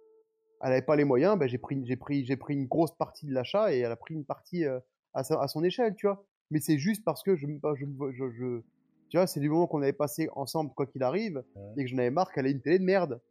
elle 0.61 0.71
avait 0.71 0.81
pas 0.81 0.95
les 0.95 1.03
moyens 1.03 1.37
bah 1.37 1.47
j'ai 1.47 1.57
pris 1.57 1.85
j'ai 1.85 1.95
pris 1.97 2.25
j'ai 2.25 2.37
pris 2.37 2.53
une 2.55 2.65
grosse 2.67 2.95
partie 2.95 3.25
de 3.25 3.33
l'achat 3.33 3.73
et 3.73 3.79
elle 3.79 3.91
a 3.91 3.95
pris 3.95 4.13
une 4.15 4.25
partie 4.25 4.65
euh, 4.65 4.79
à, 5.13 5.23
sa- 5.23 5.41
à 5.41 5.47
son 5.47 5.63
échelle 5.63 5.95
tu 5.95 6.07
vois 6.07 6.25
mais 6.51 6.59
c'est 6.59 6.77
juste 6.77 7.03
parce 7.03 7.23
que 7.23 7.35
je 7.35 7.47
me 7.47 7.59
je, 7.75 7.85
je, 8.13 8.29
je- 8.31 8.61
tu 9.09 9.17
vois 9.17 9.27
c'est 9.27 9.39
du 9.39 9.49
moment 9.49 9.67
qu'on 9.67 9.81
avait 9.81 9.93
passé 9.93 10.29
ensemble 10.33 10.71
quoi 10.73 10.85
qu'il 10.87 11.03
arrive 11.03 11.43
Ouais. 11.55 11.73
et 11.77 11.83
que 11.83 11.89
j'en 11.89 11.97
avais 11.97 12.09
marre 12.11 12.31
qu'elle 12.31 12.47
ait 12.47 12.51
une 12.51 12.61
télé 12.61 12.79
de 12.79 12.83
merde 12.85 13.21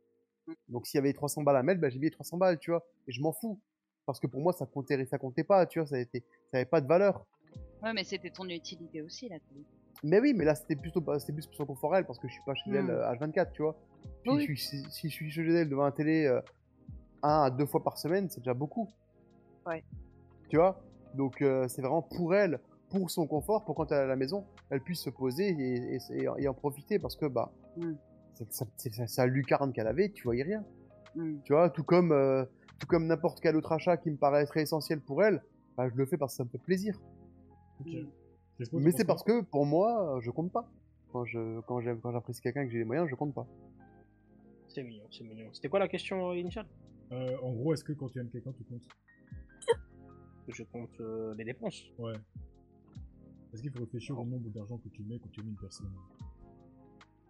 donc 0.68 0.86
s'il 0.86 0.98
y 0.98 1.00
avait 1.00 1.12
300 1.14 1.42
balles 1.42 1.56
à 1.56 1.62
mettre 1.62 1.80
bah 1.80 1.88
j'ai 1.88 1.98
mis 1.98 2.06
les 2.06 2.10
300 2.10 2.36
balles 2.36 2.58
tu 2.58 2.70
vois 2.70 2.84
et 3.08 3.12
je 3.12 3.20
m'en 3.22 3.32
fous 3.32 3.58
parce 4.06 4.20
que 4.20 4.26
pour 4.26 4.40
moi 4.42 4.52
ça 4.52 4.66
comptait 4.66 5.02
ça 5.06 5.16
comptait 5.18 5.44
pas 5.44 5.64
tu 5.66 5.78
vois 5.78 5.86
ça 5.86 5.98
était 5.98 6.22
ça 6.50 6.58
avait 6.58 6.66
pas 6.66 6.80
de 6.82 6.86
valeur 6.86 7.26
Ouais 7.82 7.92
mais 7.94 8.04
c'était 8.04 8.30
ton 8.30 8.48
utilité 8.48 9.00
aussi 9.02 9.28
là. 9.28 9.36
Mais 10.04 10.20
oui, 10.20 10.32
mais 10.36 10.44
là 10.44 10.54
c'était 10.54 10.76
plutôt 10.76 11.02
c'était 11.18 11.32
plus 11.32 11.46
pour 11.46 11.56
son 11.56 11.66
confort 11.66 11.96
elle 11.96 12.04
parce 12.06 12.18
que 12.18 12.28
je 12.28 12.32
suis 12.34 12.42
pas 12.44 12.54
chez 12.54 12.70
elle 12.70 12.84
Hmm. 12.84 12.90
euh, 12.90 13.12
H24, 13.14 13.50
tu 13.52 13.62
vois. 13.62 13.76
Puis 14.22 14.30
Oui. 14.32 14.38
je 14.40 14.44
suis- 14.44 14.58
si, 14.58 14.84
si 14.90 15.08
je 15.08 15.14
suis 15.14 15.30
chez 15.30 15.42
elle 15.52 15.68
devant 15.68 15.84
la 15.84 15.92
télé 15.92 16.26
euh, 16.26 16.40
un 17.22 17.42
à 17.44 17.50
deux 17.50 17.66
fois 17.66 17.82
par 17.82 17.98
semaine, 17.98 18.28
c'est 18.30 18.40
déjà 18.40 18.54
beaucoup. 18.54 18.88
Ouais. 19.66 19.82
Tu 20.48 20.56
vois? 20.56 20.80
Donc 21.14 21.42
euh, 21.42 21.66
c'est 21.68 21.82
vraiment 21.82 22.02
pour 22.02 22.34
elle, 22.34 22.60
pour 22.90 23.10
son 23.10 23.26
confort, 23.26 23.64
pour 23.64 23.74
quand 23.74 23.90
elle 23.92 23.98
est 23.98 24.02
à 24.02 24.06
la 24.06 24.16
maison, 24.16 24.44
elle 24.70 24.80
puisse 24.80 25.00
se 25.02 25.10
poser 25.10 25.48
et, 25.48 25.96
et- 25.96 26.28
et 26.38 26.48
en- 26.48 26.54
profiter 26.54 26.98
parce 26.98 27.16
que 27.16 27.26
bah 27.26 27.50
Hmm. 27.76 27.94
c'est 28.34 28.92
sa 29.08 29.26
lucarne 29.26 29.72
qu'elle 29.72 29.86
avait, 29.88 30.10
tu 30.10 30.24
voyais 30.24 30.42
rien. 30.44 30.64
Mm. 31.16 31.38
Tu 31.44 31.52
vois, 31.52 31.70
tout 31.70 31.84
comme 31.84 32.10
euh, 32.12 32.44
tout 32.80 32.86
comme 32.88 33.06
n'importe 33.06 33.38
quel 33.40 33.54
autre 33.56 33.70
achat 33.72 33.96
qui 33.96 34.10
me 34.10 34.16
paraîtrait 34.16 34.62
essentiel 34.62 35.00
pour 35.00 35.22
elle, 35.22 35.40
bah, 35.76 35.88
je 35.88 35.94
le 35.96 36.04
fais 36.06 36.16
parce 36.16 36.32
que 36.34 36.36
ça 36.38 36.44
me 36.44 36.48
fait 36.48 36.58
plaisir. 36.58 37.00
Mm. 37.84 38.06
Mais 38.72 38.92
c'est 38.92 39.04
parce 39.04 39.22
que 39.22 39.42
pour 39.42 39.66
moi, 39.66 40.18
je 40.20 40.30
compte 40.30 40.52
pas. 40.52 40.68
Quand 41.12 41.24
je 41.24 41.60
quand 41.60 41.80
j'apprécie 41.80 42.40
quelqu'un 42.40 42.62
et 42.62 42.66
que 42.66 42.72
j'ai 42.72 42.78
les 42.78 42.84
moyens, 42.84 43.08
je 43.08 43.14
compte 43.14 43.34
pas. 43.34 43.46
C'est 44.68 44.82
mignon, 44.82 45.04
c'est 45.10 45.24
mignon. 45.24 45.48
C'était 45.52 45.68
quoi 45.68 45.78
la 45.78 45.88
question 45.88 46.30
euh, 46.30 46.36
initiale? 46.36 46.66
Euh, 47.12 47.36
En 47.42 47.52
gros, 47.52 47.72
est-ce 47.74 47.84
que 47.84 47.92
quand 47.92 48.08
tu 48.08 48.18
aimes 48.18 48.30
quelqu'un, 48.30 48.52
tu 48.52 48.64
comptes? 48.64 48.88
Je 50.48 50.62
compte 50.64 51.00
euh, 51.00 51.34
les 51.36 51.44
dépenses. 51.44 51.84
Ouais. 51.98 52.14
Est-ce 53.52 53.62
qu'il 53.62 53.70
faut 53.70 53.80
réfléchir 53.80 54.18
au 54.18 54.24
nombre 54.24 54.50
d'argent 54.50 54.78
que 54.78 54.88
tu 54.88 55.02
mets 55.04 55.18
quand 55.18 55.30
tu 55.30 55.40
aimes 55.40 55.48
une 55.50 55.56
personne? 55.56 55.92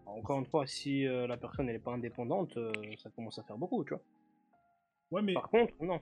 Encore 0.06 0.38
une 0.38 0.46
fois, 0.46 0.66
si 0.66 1.06
euh, 1.06 1.26
la 1.26 1.36
personne 1.36 1.68
elle 1.68 1.76
est 1.76 1.80
pas 1.80 1.92
indépendante, 1.92 2.56
euh, 2.56 2.72
ça 3.02 3.10
commence 3.10 3.38
à 3.38 3.42
faire 3.42 3.58
beaucoup, 3.58 3.84
tu 3.84 3.90
vois. 3.90 4.02
Ouais, 5.10 5.22
mais. 5.22 5.34
Par 5.34 5.50
contre, 5.50 5.74
non. 5.82 6.00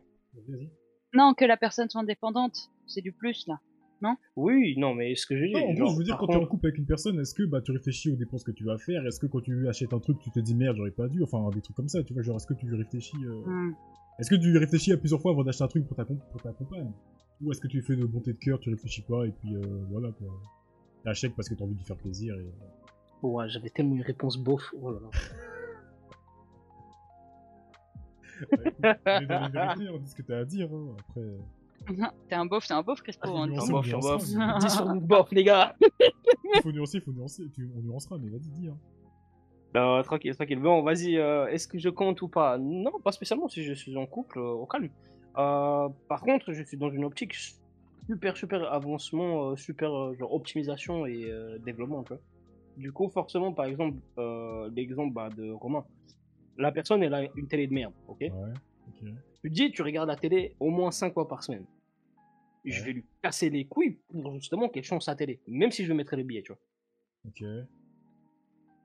Vas-y. 0.49 0.71
Non 1.15 1.35
que 1.35 1.45
la 1.45 1.57
personne 1.57 1.91
soit 1.91 2.01
indépendante, 2.01 2.71
c'est 2.87 3.03
du 3.03 3.13
plus 3.13 3.47
là. 3.47 3.61
Oui, 4.37 4.75
non, 4.79 4.95
mais 4.95 5.15
ce 5.15 5.27
que 5.27 5.37
je 5.37 5.45
dis. 5.47 5.53
Non, 5.53 5.61
en 5.61 5.73
gros, 5.73 5.77
genre, 5.77 5.91
je 5.93 5.99
veux 5.99 6.05
dire, 6.05 6.17
quand 6.19 6.27
tu 6.27 6.33
es 6.33 6.37
en 6.37 6.41
contre- 6.41 6.51
couple 6.51 6.67
avec 6.67 6.79
une 6.79 6.87
personne, 6.87 7.19
est-ce 7.21 7.35
que 7.35 7.45
bah, 7.45 7.61
tu 7.61 7.73
réfléchis 7.73 8.11
aux 8.11 8.17
dépenses 8.17 8.45
que 8.45 8.51
tu 8.51 8.65
vas 8.65 8.79
faire? 8.79 9.07
Est-ce 9.07 9.21
que 9.21 9.27
quand 9.27 9.41
tu 9.41 9.69
achètes 9.69 9.93
un 9.93 9.99
truc, 10.01 10.19
tu 10.21 10.31
te 10.31 10.41
dis 10.41 10.55
merde, 10.55 10.77
j'aurais 10.77 10.91
pas 10.91 11.09
dû? 11.09 11.23
Enfin, 11.23 11.49
des 11.55 11.61
trucs 11.61 11.77
comme 11.77 11.89
ça, 11.89 12.03
tu 12.03 12.13
vois. 12.15 12.23
Genre, 12.23 12.37
est-ce 12.37 12.47
que 12.47 12.55
tu 12.55 12.73
réfléchis. 12.75 13.17
euh, 13.25 13.43
Mm. 13.47 13.75
Est-ce 14.19 14.29
que 14.31 14.35
tu 14.37 14.57
réfléchis 14.59 14.93
à 14.93 14.97
plusieurs 14.99 15.21
fois 15.21 15.33
avant 15.33 15.43
d'acheter 15.43 15.65
un 15.65 15.69
truc 15.69 15.87
pour 15.87 15.97
ta, 15.97 16.05
pour 16.05 16.43
ta 16.43 16.53
compagne? 16.53 16.91
Ou 17.41 17.51
est-ce 17.51 17.61
que 17.61 17.67
tu 17.69 17.81
fais 17.83 17.97
de 17.97 18.05
bonté 18.05 18.33
de 18.35 18.39
cœur, 18.39 18.61
tu 18.61 18.71
réfléchis 18.71 19.03
pas 19.03 19.27
et 19.27 19.33
puis 19.33 19.57
euh, 19.57 19.61
voilà 19.91 20.11
quoi. 20.13 20.29
Tu 21.03 21.09
achètes 21.09 21.35
parce 21.35 21.49
que 21.49 21.55
t'as 21.55 21.65
envie 21.65 21.73
de 21.75 21.79
lui 21.79 21.85
faire 21.87 21.97
plaisir 21.97 22.35
et. 22.37 22.47
Ouais, 23.23 23.49
j'avais 23.49 23.71
tellement 23.71 23.95
une 23.97 24.03
réponse 24.03 24.37
bof. 24.37 24.63
Oh 24.81 24.91
là 24.93 24.99
là. 25.01 25.09
Bah, 28.51 28.59
écoute, 28.67 29.01
on 29.07 29.21
est 29.23 29.27
dans 29.27 29.41
la 29.41 29.49
vérité, 29.49 29.89
on 29.95 29.99
dit 29.99 30.09
ce 30.09 30.15
que 30.15 30.23
t'as 30.23 30.39
à 30.39 30.45
dire. 30.45 30.69
Hein. 30.73 30.97
Après. 31.09 31.23
Euh, 31.91 31.93
t'es 32.29 32.35
un 32.35 32.47
beauf, 32.47 32.67
t'es 32.67 32.75
un 32.75 32.83
beauf 32.83 33.01
Crespo. 33.03 33.29
faut 33.29 33.37
hein, 33.37 33.47
dis 33.49 33.59
on 33.59 33.67
bof, 33.73 33.87
sur 33.87 34.01
bof. 34.01 34.25
10 34.25 34.71
sur 34.71 34.87
bof, 35.01 35.31
les 35.33 35.45
gars. 35.45 35.75
mais- 35.81 36.61
faut 36.63 36.73
nuancer, 36.73 37.01
faut 37.01 37.13
nuancer. 37.13 37.45
Tu, 37.55 37.71
on 37.77 37.81
nuancera, 37.83 38.19
mais 38.19 38.29
vas-y, 38.31 38.49
dis. 38.61 38.69
Hein. 38.69 38.77
Non, 39.75 40.03
tranquille, 40.03 40.35
tranquille. 40.35 40.59
Bon, 40.61 40.83
vas-y, 40.83 41.17
euh, 41.17 41.47
est-ce 41.47 41.67
que 41.67 41.79
je 41.79 41.89
compte 41.89 42.21
ou 42.23 42.29
pas? 42.29 42.59
Non, 42.59 42.93
pas 43.03 43.13
spécialement 43.13 43.49
si 43.49 43.65
je 43.65 43.73
suis 43.73 43.97
en 43.97 44.07
couple, 44.07 44.39
euh, 44.39 44.43
au 44.53 44.67
calme. 44.67 44.91
Euh, 45.39 45.89
par 46.09 46.21
contre, 46.21 46.53
je 46.53 46.63
suis 46.63 46.77
dans 46.77 46.91
une 46.91 47.05
optique 47.05 47.35
super, 48.07 48.37
super 48.37 48.71
avancement, 48.71 49.51
euh, 49.53 49.57
super 49.57 49.91
euh, 49.97 50.15
genre 50.15 50.35
optimisation 50.35 51.07
et 51.07 51.25
euh, 51.31 51.59
développement, 51.59 52.03
tu 52.03 52.13
vois. 52.13 52.23
Du 52.77 52.93
coup, 52.93 53.09
forcément, 53.09 53.53
par 53.53 53.65
exemple, 53.67 53.97
euh, 54.19 54.69
l'exemple 54.75 55.15
bah, 55.15 55.31
de 55.31 55.51
Romain, 55.53 55.85
la 56.59 56.71
personne, 56.71 57.03
elle 57.03 57.15
a 57.15 57.23
une 57.37 57.47
télé 57.49 57.67
de 57.67 57.73
merde, 57.73 57.95
ok? 58.09 58.21
Ouais, 58.21 58.31
ok. 58.89 59.09
Tu 59.43 59.51
te 59.51 59.55
dis, 59.55 59.73
tu 59.73 59.83
regardes 59.83 60.09
la 60.09 60.17
télé 60.17 60.55
au 60.61 60.71
moins 60.71 60.91
5 60.91 61.15
fois 61.15 61.27
par 61.27 61.43
semaine. 61.43 61.67
Je 62.65 62.83
vais 62.85 62.93
lui 62.93 63.05
casser 63.23 63.51
les 63.51 63.67
couilles 63.67 63.99
pour 64.09 64.35
justement 64.35 64.69
qu'elle 64.69 64.85
change 64.85 65.03
sa 65.03 65.17
télé, 65.17 65.41
même 65.49 65.73
si 65.73 65.85
je 65.85 65.93
mettrais 65.93 66.17
le 66.17 66.23
billet, 66.23 66.43
tu 66.43 66.53
vois. 66.53 66.61
Ok. 67.27 67.43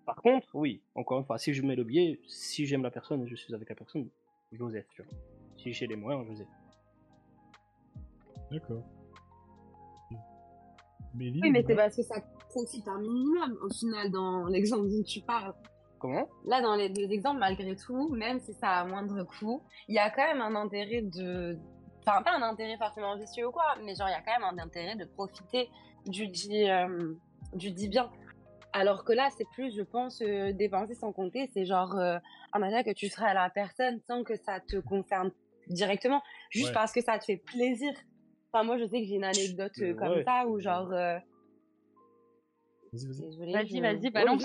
Par 0.06 0.16
contre, 0.16 0.48
oui, 0.56 0.82
encore 0.96 1.20
une 1.20 1.26
fois, 1.26 1.38
si 1.38 1.54
je 1.54 1.62
mets 1.62 1.76
le 1.76 1.84
billet, 1.84 2.20
si 2.28 2.66
j'aime 2.66 2.82
la 2.82 2.90
personne 2.90 3.22
et 3.24 3.28
je 3.28 3.36
suis 3.36 3.54
avec 3.54 3.70
la 3.70 3.76
personne, 3.76 4.10
Joseph, 4.52 4.88
tu 4.96 5.04
vois. 5.04 5.12
Si 5.58 5.74
j'ai 5.74 5.86
les 5.86 5.96
moyens, 5.96 6.26
Joseph. 6.28 6.48
D'accord. 8.50 8.84
Mais 11.14 11.30
Oui, 11.30 11.52
mais 11.52 11.64
c'est 11.68 11.76
parce 11.76 11.96
que 11.96 12.04
ça 12.04 12.22
profite 12.50 12.88
un 12.88 13.00
minimum, 13.00 13.58
au 13.62 13.70
final, 13.70 14.10
dans 14.10 14.48
l'exemple 14.48 14.90
dont 14.90 15.04
tu 15.04 15.22
parles. 15.22 15.54
Comment? 16.00 16.28
Là, 16.46 16.62
dans 16.62 16.76
les 16.76 16.90
deux 16.90 17.10
exemples, 17.12 17.40
malgré 17.40 17.76
tout, 17.76 18.10
même 18.10 18.40
si 18.40 18.54
ça 18.54 18.70
a 18.80 18.86
moindre 18.86 19.24
coût, 19.24 19.64
il 19.88 19.96
y 19.96 20.00
a 20.00 20.10
quand 20.10 20.26
même 20.28 20.42
un 20.42 20.56
intérêt 20.56 21.02
de. 21.02 21.58
Enfin, 22.06 22.22
pas 22.22 22.36
un 22.38 22.42
intérêt 22.42 22.78
forcément 22.78 23.18
vicieux 23.18 23.48
ou 23.48 23.52
quoi, 23.52 23.76
mais 23.84 23.96
genre, 23.96 24.08
il 24.08 24.12
y 24.12 24.16
a 24.16 24.22
quand 24.22 24.40
même 24.40 24.60
un 24.60 24.64
intérêt 24.64 24.96
de 24.96 25.06
profiter 25.06 25.70
du 26.06 26.28
dit, 26.28 26.70
euh, 26.70 27.14
du 27.54 27.72
dit 27.72 27.90
bien. 27.90 28.10
Alors 28.74 29.04
que 29.04 29.12
là, 29.14 29.30
c'est 29.38 29.48
plus, 29.54 29.76
je 29.76 29.82
pense, 29.82 30.22
euh, 30.22 30.54
dépenser 30.54 30.94
sans 30.94 31.12
compter. 31.12 31.50
C'est 31.54 31.66
genre 31.66 31.98
euh, 31.98 32.18
un 32.54 32.62
achat 32.62 32.84
que 32.84 32.94
tu 32.94 33.10
ferais 33.10 33.28
à 33.32 33.34
la 33.34 33.50
personne 33.50 34.00
sans 34.08 34.24
que 34.24 34.36
ça 34.36 34.60
te 34.60 34.78
concerne 34.78 35.32
directement, 35.68 36.22
juste 36.50 36.68
Ouais. 36.68 36.74
parce 36.74 36.94
que 36.94 37.02
ça 37.02 37.18
te 37.20 37.26
fait 37.26 37.38
plaisir 37.38 37.92
Enfin, 38.54 38.64
moi, 38.64 38.78
je 38.78 38.86
sais 38.86 39.02
que 39.02 39.06
j'ai 39.06 39.16
une 39.16 39.26
anecdote 39.26 39.74
euh, 39.82 39.94
comme 39.94 40.08
ouais. 40.10 40.24
ça 40.24 40.48
où, 40.48 40.58
genre. 40.60 40.90
euh, 40.94 41.18
Vas-y, 42.94 43.06
vas-y. 43.08 43.20
désolée, 43.22 43.52
Vas-y, 43.54 43.82
vas-y, 43.82 44.10
balance. 44.10 44.44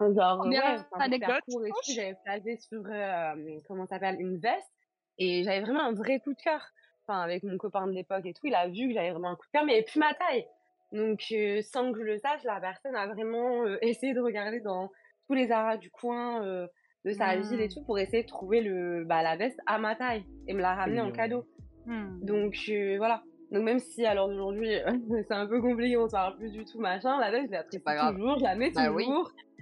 Genre, 0.00 0.38
Première 0.38 0.62
ouais, 0.64 1.02
anecdote. 1.04 1.42
j'avais 1.88 2.16
placé 2.24 2.56
sur, 2.58 2.82
euh, 2.86 3.34
comment 3.66 3.84
ça 3.86 3.96
s'appelle, 3.96 4.20
une 4.20 4.38
veste. 4.38 4.70
Et 5.18 5.42
j'avais 5.42 5.60
vraiment 5.60 5.82
un 5.82 5.92
vrai 5.92 6.20
coup 6.20 6.32
de 6.34 6.40
cœur. 6.40 6.62
Enfin, 7.06 7.20
avec 7.20 7.42
mon 7.42 7.56
copain 7.58 7.86
de 7.86 7.92
l'époque 7.92 8.24
et 8.26 8.32
tout, 8.34 8.46
il 8.46 8.54
a 8.54 8.68
vu 8.68 8.88
que 8.88 8.94
j'avais 8.94 9.10
vraiment 9.10 9.30
un 9.30 9.36
coup 9.36 9.46
de 9.46 9.50
cœur, 9.52 9.64
mais 9.64 9.72
il 9.72 9.76
avait 9.76 9.84
plus 9.84 9.98
ma 9.98 10.14
taille. 10.14 10.46
Donc, 10.92 11.20
euh, 11.32 11.60
sans 11.62 11.90
que 11.92 11.98
je 11.98 12.04
le 12.04 12.18
sache, 12.18 12.44
la 12.44 12.60
personne 12.60 12.94
a 12.94 13.06
vraiment 13.08 13.64
euh, 13.64 13.76
essayé 13.82 14.14
de 14.14 14.20
regarder 14.20 14.60
dans 14.60 14.90
tous 15.26 15.34
les 15.34 15.50
aras 15.50 15.76
du 15.78 15.90
coin, 15.90 16.44
euh, 16.44 16.66
de 17.04 17.12
sa 17.12 17.36
Hmm. 17.36 17.40
ville 17.42 17.60
et 17.60 17.68
tout, 17.68 17.82
pour 17.84 17.98
essayer 17.98 18.22
de 18.22 18.28
trouver 18.28 18.60
le, 18.60 19.04
bah, 19.04 19.22
la 19.22 19.36
veste 19.36 19.58
à 19.66 19.78
ma 19.78 19.96
taille 19.96 20.24
et 20.46 20.54
me 20.54 20.60
la 20.60 20.74
ramener 20.74 21.00
en 21.00 21.10
cadeau. 21.10 21.44
Hmm. 21.86 22.20
Donc 22.20 22.54
voilà. 22.98 23.22
Donc 23.50 23.62
même 23.62 23.78
si 23.78 24.04
à 24.04 24.14
l'heure 24.14 24.28
d'aujourd'hui 24.28 24.70
c'est 25.26 25.32
un 25.34 25.46
peu 25.46 25.60
compliqué, 25.62 25.96
on 25.96 26.06
se 26.06 26.12
parle 26.12 26.36
plus 26.36 26.52
du 26.52 26.64
tout, 26.66 26.78
machin, 26.80 27.18
la 27.18 27.30
veille 27.30 27.48
je 27.72 27.78
pas 27.78 27.94
grave. 27.94 28.14
toujours, 28.14 28.38
je 28.38 28.44
la 28.44 28.54
mets 28.56 28.70
Bah 28.72 28.92
oui. 28.92 29.06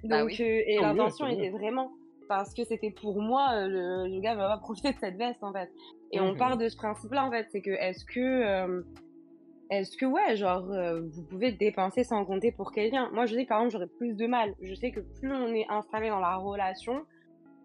Bah 0.04 0.20
Donc 0.20 0.28
oui. 0.28 0.36
euh, 0.40 0.62
et 0.66 0.76
mieux, 0.76 0.82
l'intention 0.82 1.26
était 1.26 1.50
vraiment 1.50 1.92
parce 2.28 2.52
que 2.54 2.64
c'était 2.64 2.90
pour 2.90 3.20
moi, 3.22 3.50
euh, 3.52 3.68
le, 3.68 4.14
le 4.14 4.20
gars 4.20 4.34
va 4.34 4.48
pas 4.48 4.58
profiter 4.58 4.92
de 4.92 4.98
cette 4.98 5.16
veste 5.16 5.42
en 5.42 5.52
fait. 5.52 5.70
Et 6.12 6.20
on 6.20 6.34
part 6.34 6.56
de 6.56 6.68
ce 6.68 6.76
principe-là 6.76 7.24
en 7.24 7.30
fait, 7.30 7.46
c'est 7.50 7.60
que 7.60 7.70
est-ce 7.70 8.04
que 8.04 8.20
euh, 8.20 8.82
est-ce 9.70 9.96
que 9.96 10.06
ouais, 10.06 10.36
genre 10.36 10.70
euh, 10.70 11.02
vous 11.02 11.22
pouvez 11.24 11.52
dépenser 11.52 12.04
sans 12.04 12.24
compter 12.24 12.52
pour 12.52 12.72
quelqu'un? 12.72 13.10
Moi 13.12 13.26
je 13.26 13.34
sais 13.34 13.44
que 13.44 13.48
par 13.48 13.58
exemple 13.58 13.72
j'aurais 13.72 13.96
plus 13.98 14.14
de 14.14 14.26
mal. 14.26 14.54
Je 14.60 14.74
sais 14.74 14.92
que 14.92 15.00
plus 15.00 15.32
on 15.32 15.52
est 15.54 15.66
installé 15.68 16.08
dans 16.08 16.20
la 16.20 16.36
relation, 16.36 17.04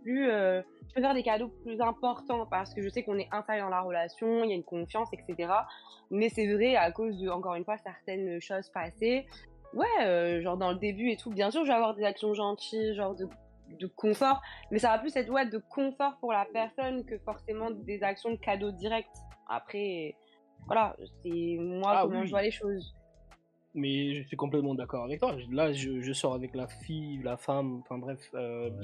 plus 0.02 0.30
euh, 0.30 0.62
je 0.90 0.96
peux 0.96 1.02
faire 1.02 1.14
des 1.14 1.24
cadeaux 1.24 1.50
plus 1.64 1.80
importants 1.80 2.46
parce 2.48 2.74
que 2.74 2.82
je 2.82 2.90
sais 2.90 3.04
qu'on 3.04 3.18
est 3.18 3.30
installé 3.32 3.62
dans 3.62 3.70
la 3.70 3.82
relation, 3.82 4.44
il 4.44 4.50
y 4.50 4.54
a 4.54 4.56
une 4.56 4.64
confiance, 4.64 5.10
etc. 5.14 5.52
Mais 6.10 6.30
c'est 6.30 6.52
vrai, 6.52 6.76
à 6.76 6.92
cause 6.92 7.18
de, 7.20 7.30
encore 7.30 7.56
une 7.56 7.64
fois, 7.64 7.78
certaines 7.78 8.42
choses 8.42 8.70
passées, 8.70 9.26
ouais, 9.74 10.06
euh, 10.06 10.42
genre 10.42 10.58
dans 10.58 10.72
le 10.72 10.78
début 10.80 11.10
et 11.10 11.18
tout, 11.18 11.30
bien 11.32 11.52
sûr, 11.52 11.64
je 11.64 11.70
vais 11.70 11.76
avoir 11.76 11.96
des 11.96 12.04
actions 12.04 12.34
gentilles, 12.34 12.96
genre 12.96 13.16
de, 13.16 13.28
de 13.80 13.88
confort, 13.88 14.42
mais 14.72 14.80
ça 14.80 14.90
va 14.90 15.00
plus 15.00 15.16
être 15.16 15.30
ouais, 15.30 15.46
de 15.50 15.58
confort 15.70 16.18
pour 16.20 16.32
la 16.34 16.46
personne 16.52 17.06
que 17.06 17.18
forcément 17.20 17.72
des 17.72 18.04
actions 18.04 18.32
de 18.32 18.36
cadeaux 18.38 18.72
directs. 18.72 19.08
Après, 19.50 20.16
voilà, 20.68 20.96
c'est 21.24 21.58
moi 21.60 21.94
Ah 21.96 22.02
comment 22.04 22.20
oui. 22.22 22.26
je 22.28 22.32
vois 22.32 22.42
les 22.44 22.52
choses. 22.52 22.94
Mais 23.74 24.14
je 24.16 24.24
suis 24.28 24.36
complètement 24.38 24.76
d'accord 24.76 25.06
avec 25.06 25.20
toi. 25.22 25.36
Là, 25.52 25.72
je, 25.72 26.02
je 26.02 26.14
sors 26.14 26.34
avec 26.34 26.54
la 26.56 26.68
fille, 26.68 27.22
la 27.24 27.38
femme, 27.38 27.82
enfin 27.82 27.98
bref, 27.98 28.20
euh, 28.34 28.70
Ouais, 28.70 28.76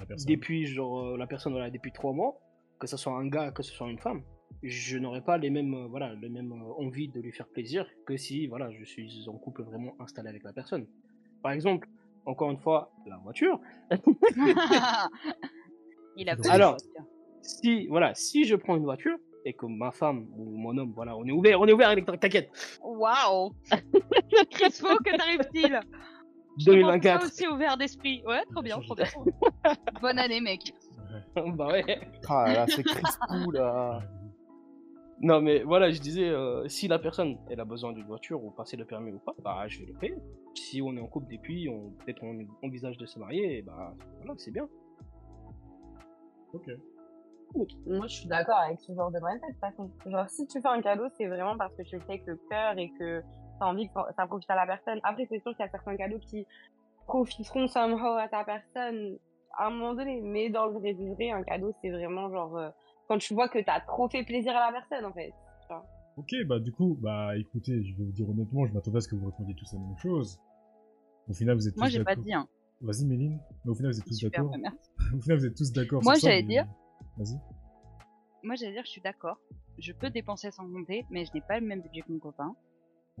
la 0.00 0.06
personne. 0.06 0.26
depuis 0.30 0.66
genre 0.66 1.00
euh, 1.08 1.16
la 1.18 1.26
personne 1.26 1.52
voilà 1.52 1.68
depuis 1.70 1.92
trois 1.92 2.12
mois, 2.14 2.40
que 2.78 2.86
ce 2.86 2.96
soit 2.96 3.12
un 3.12 3.28
gars, 3.28 3.50
que 3.50 3.62
ce 3.62 3.70
soit 3.72 3.90
une 3.90 3.98
femme, 3.98 4.22
je 4.62 4.98
n'aurais 4.98 5.22
pas 5.22 5.38
les 5.38 5.50
mêmes 5.50 5.74
euh, 5.74 5.86
voilà 5.86 6.14
les 6.14 6.28
mêmes 6.28 6.52
euh, 6.52 6.84
envies 6.84 7.08
de 7.08 7.20
lui 7.20 7.32
faire 7.32 7.48
plaisir 7.48 7.86
que 8.06 8.16
si 8.16 8.46
voilà 8.46 8.70
je 8.70 8.84
suis 8.84 9.26
en 9.28 9.38
couple 9.38 9.62
vraiment 9.62 9.94
installé 10.00 10.28
avec 10.28 10.42
la 10.44 10.52
personne. 10.52 10.86
Par 11.42 11.52
exemple, 11.52 11.88
encore 12.26 12.50
une 12.50 12.58
fois, 12.58 12.92
la 13.06 13.16
voiture. 13.18 13.60
Il 16.16 16.28
a 16.28 16.36
Alors-. 16.50 16.76
Si 17.42 17.86
voilà, 17.86 18.14
si 18.14 18.44
je 18.44 18.54
prends 18.54 18.76
une 18.76 18.84
voiture 18.84 19.16
et 19.46 19.54
que 19.54 19.64
ma 19.64 19.90
femme 19.90 20.26
ou 20.36 20.44
mon 20.58 20.76
homme, 20.76 20.92
voilà, 20.94 21.16
on 21.16 21.24
est 21.24 21.32
ouvert, 21.32 21.58
on 21.58 21.66
est 21.66 21.72
ouvert 21.72 21.88
avec 21.88 22.04
t'inquiète. 22.04 22.50
Waouh 22.82 23.54
Crispo, 24.50 24.88
que 25.02 25.16
t'arrive-t-il? 25.16 25.80
Je 26.58 26.64
te 26.66 26.70
pense 26.70 26.80
2024. 26.80 27.20
pas 27.20 27.26
aussi 27.26 27.48
ouvert 27.48 27.78
d'esprit. 27.78 28.22
Ouais, 28.26 28.42
trop 28.52 28.60
bien, 28.60 28.78
trop 28.80 28.94
bien. 28.94 29.06
Bonne 30.02 30.18
année, 30.18 30.42
mec. 30.42 30.74
bah 31.34 31.68
ouais. 31.68 32.00
Ah 32.28 32.44
là, 32.46 32.54
là, 32.54 32.66
c'est 32.68 32.82
Crispou 32.82 33.50
là. 33.52 34.02
Non 35.22 35.42
mais 35.42 35.62
voilà, 35.62 35.90
je 35.90 36.00
disais, 36.00 36.28
euh, 36.28 36.66
si 36.68 36.88
la 36.88 36.98
personne 36.98 37.36
elle 37.50 37.60
a 37.60 37.66
besoin 37.66 37.92
d'une 37.92 38.06
voiture 38.06 38.42
ou 38.42 38.50
passer 38.50 38.78
le 38.78 38.86
permis 38.86 39.12
ou 39.12 39.18
pas, 39.18 39.34
bah 39.42 39.68
je 39.68 39.80
vais 39.80 39.86
le 39.86 39.92
payer. 39.92 40.16
Si 40.54 40.80
on 40.80 40.96
est 40.96 41.00
en 41.00 41.06
couple 41.06 41.30
depuis, 41.30 41.68
on 41.68 41.90
peut-être 41.90 42.22
on 42.22 42.38
envisage 42.62 42.96
de 42.96 43.04
se 43.04 43.18
marier, 43.18 43.58
et 43.58 43.62
bah 43.62 43.94
voilà, 44.16 44.34
c'est 44.38 44.50
bien. 44.50 44.66
Ok. 46.54 46.70
Moi, 47.86 48.06
je 48.06 48.14
suis 48.14 48.28
d'accord 48.28 48.58
avec 48.58 48.80
ce 48.80 48.94
genre 48.94 49.10
de 49.10 49.18
mindset, 49.18 49.46
de 49.46 49.52
toute 49.52 49.60
façon. 49.60 49.90
Genre, 50.06 50.28
si 50.28 50.46
tu 50.46 50.60
fais 50.60 50.68
un 50.68 50.80
cadeau, 50.80 51.08
c'est 51.16 51.26
vraiment 51.26 51.56
parce 51.56 51.74
que 51.74 51.82
tu 51.82 51.96
le 51.96 52.00
fais 52.02 52.12
avec 52.12 52.26
le 52.26 52.36
cœur 52.48 52.78
et 52.78 52.90
que 52.98 53.22
t'as 53.58 53.66
envie 53.66 53.88
que 53.88 53.94
ça 54.16 54.26
profite 54.26 54.50
à 54.50 54.54
la 54.54 54.66
personne. 54.66 55.00
Après, 55.02 55.26
c'est 55.26 55.40
sûr 55.40 55.50
qu'il 55.56 55.64
y 55.64 55.68
a 55.68 55.70
certains 55.70 55.96
cadeaux 55.96 56.18
qui 56.18 56.46
profiteront 57.06 57.66
somehow 57.66 58.16
à 58.18 58.28
ta 58.28 58.44
personne 58.44 59.18
à 59.58 59.66
un 59.66 59.70
moment 59.70 59.94
donné. 59.94 60.20
Mais 60.22 60.48
dans 60.48 60.66
le 60.66 60.78
vrai 60.78 60.94
du 60.94 61.12
vrai, 61.12 61.30
un 61.30 61.42
cadeau, 61.42 61.72
c'est 61.82 61.90
vraiment 61.90 62.30
genre, 62.30 62.56
euh, 62.56 62.70
quand 63.10 63.18
tu 63.18 63.34
vois 63.34 63.48
que 63.48 63.58
t'as 63.58 63.80
trop 63.80 64.08
fait 64.08 64.22
plaisir 64.22 64.56
à 64.56 64.70
la 64.70 64.78
personne, 64.80 65.04
en 65.04 65.12
fait. 65.12 65.32
Ok, 66.16 66.30
bah 66.46 66.60
du 66.60 66.70
coup, 66.70 66.96
bah 67.00 67.36
écoutez, 67.36 67.82
je 67.82 67.96
vais 67.96 68.04
vous 68.04 68.12
dire 68.12 68.28
honnêtement, 68.30 68.66
je 68.66 68.72
m'attendais 68.72 68.98
à 68.98 69.00
ce 69.00 69.08
que 69.08 69.16
vous 69.16 69.26
répondiez 69.26 69.54
tous 69.56 69.72
la 69.72 69.80
même 69.80 69.96
chose. 69.96 70.38
Au 71.28 71.32
final, 71.32 71.56
vous 71.56 71.66
êtes 71.66 71.74
tous 71.74 71.80
Moi, 71.80 71.88
j'ai 71.88 71.98
pas 72.04 72.10
d'accord. 72.14 72.24
dit, 72.24 72.32
hein. 72.34 72.48
Vas-y, 72.80 73.04
Méline. 73.06 73.40
Mais 73.64 73.70
au 73.72 73.74
final, 73.74 73.90
vous 73.92 73.98
êtes 73.98 74.04
tous 74.06 74.20
d'accord. 74.22 74.50
merci. 74.58 74.90
Au 75.16 75.20
final, 75.20 75.38
vous 75.38 75.46
êtes 75.46 75.56
tous 75.56 75.72
d'accord. 75.72 76.02
Moi, 76.04 76.14
sur 76.14 76.22
ça, 76.22 76.28
j'allais 76.28 76.42
mais- 76.42 76.48
dire- 76.48 76.66
Vas-y. 77.16 77.36
Moi, 78.44 78.54
j'allais 78.54 78.72
dire, 78.72 78.82
je 78.84 78.90
suis 78.90 79.00
d'accord. 79.00 79.38
Je 79.78 79.92
peux 79.92 80.10
dépenser 80.10 80.50
sans 80.52 80.70
compter, 80.70 81.04
mais 81.10 81.24
je 81.24 81.32
n'ai 81.34 81.40
pas 81.40 81.58
le 81.58 81.66
même 81.66 81.80
budget 81.82 82.02
que 82.02 82.12
mon 82.12 82.18
copain. 82.20 82.54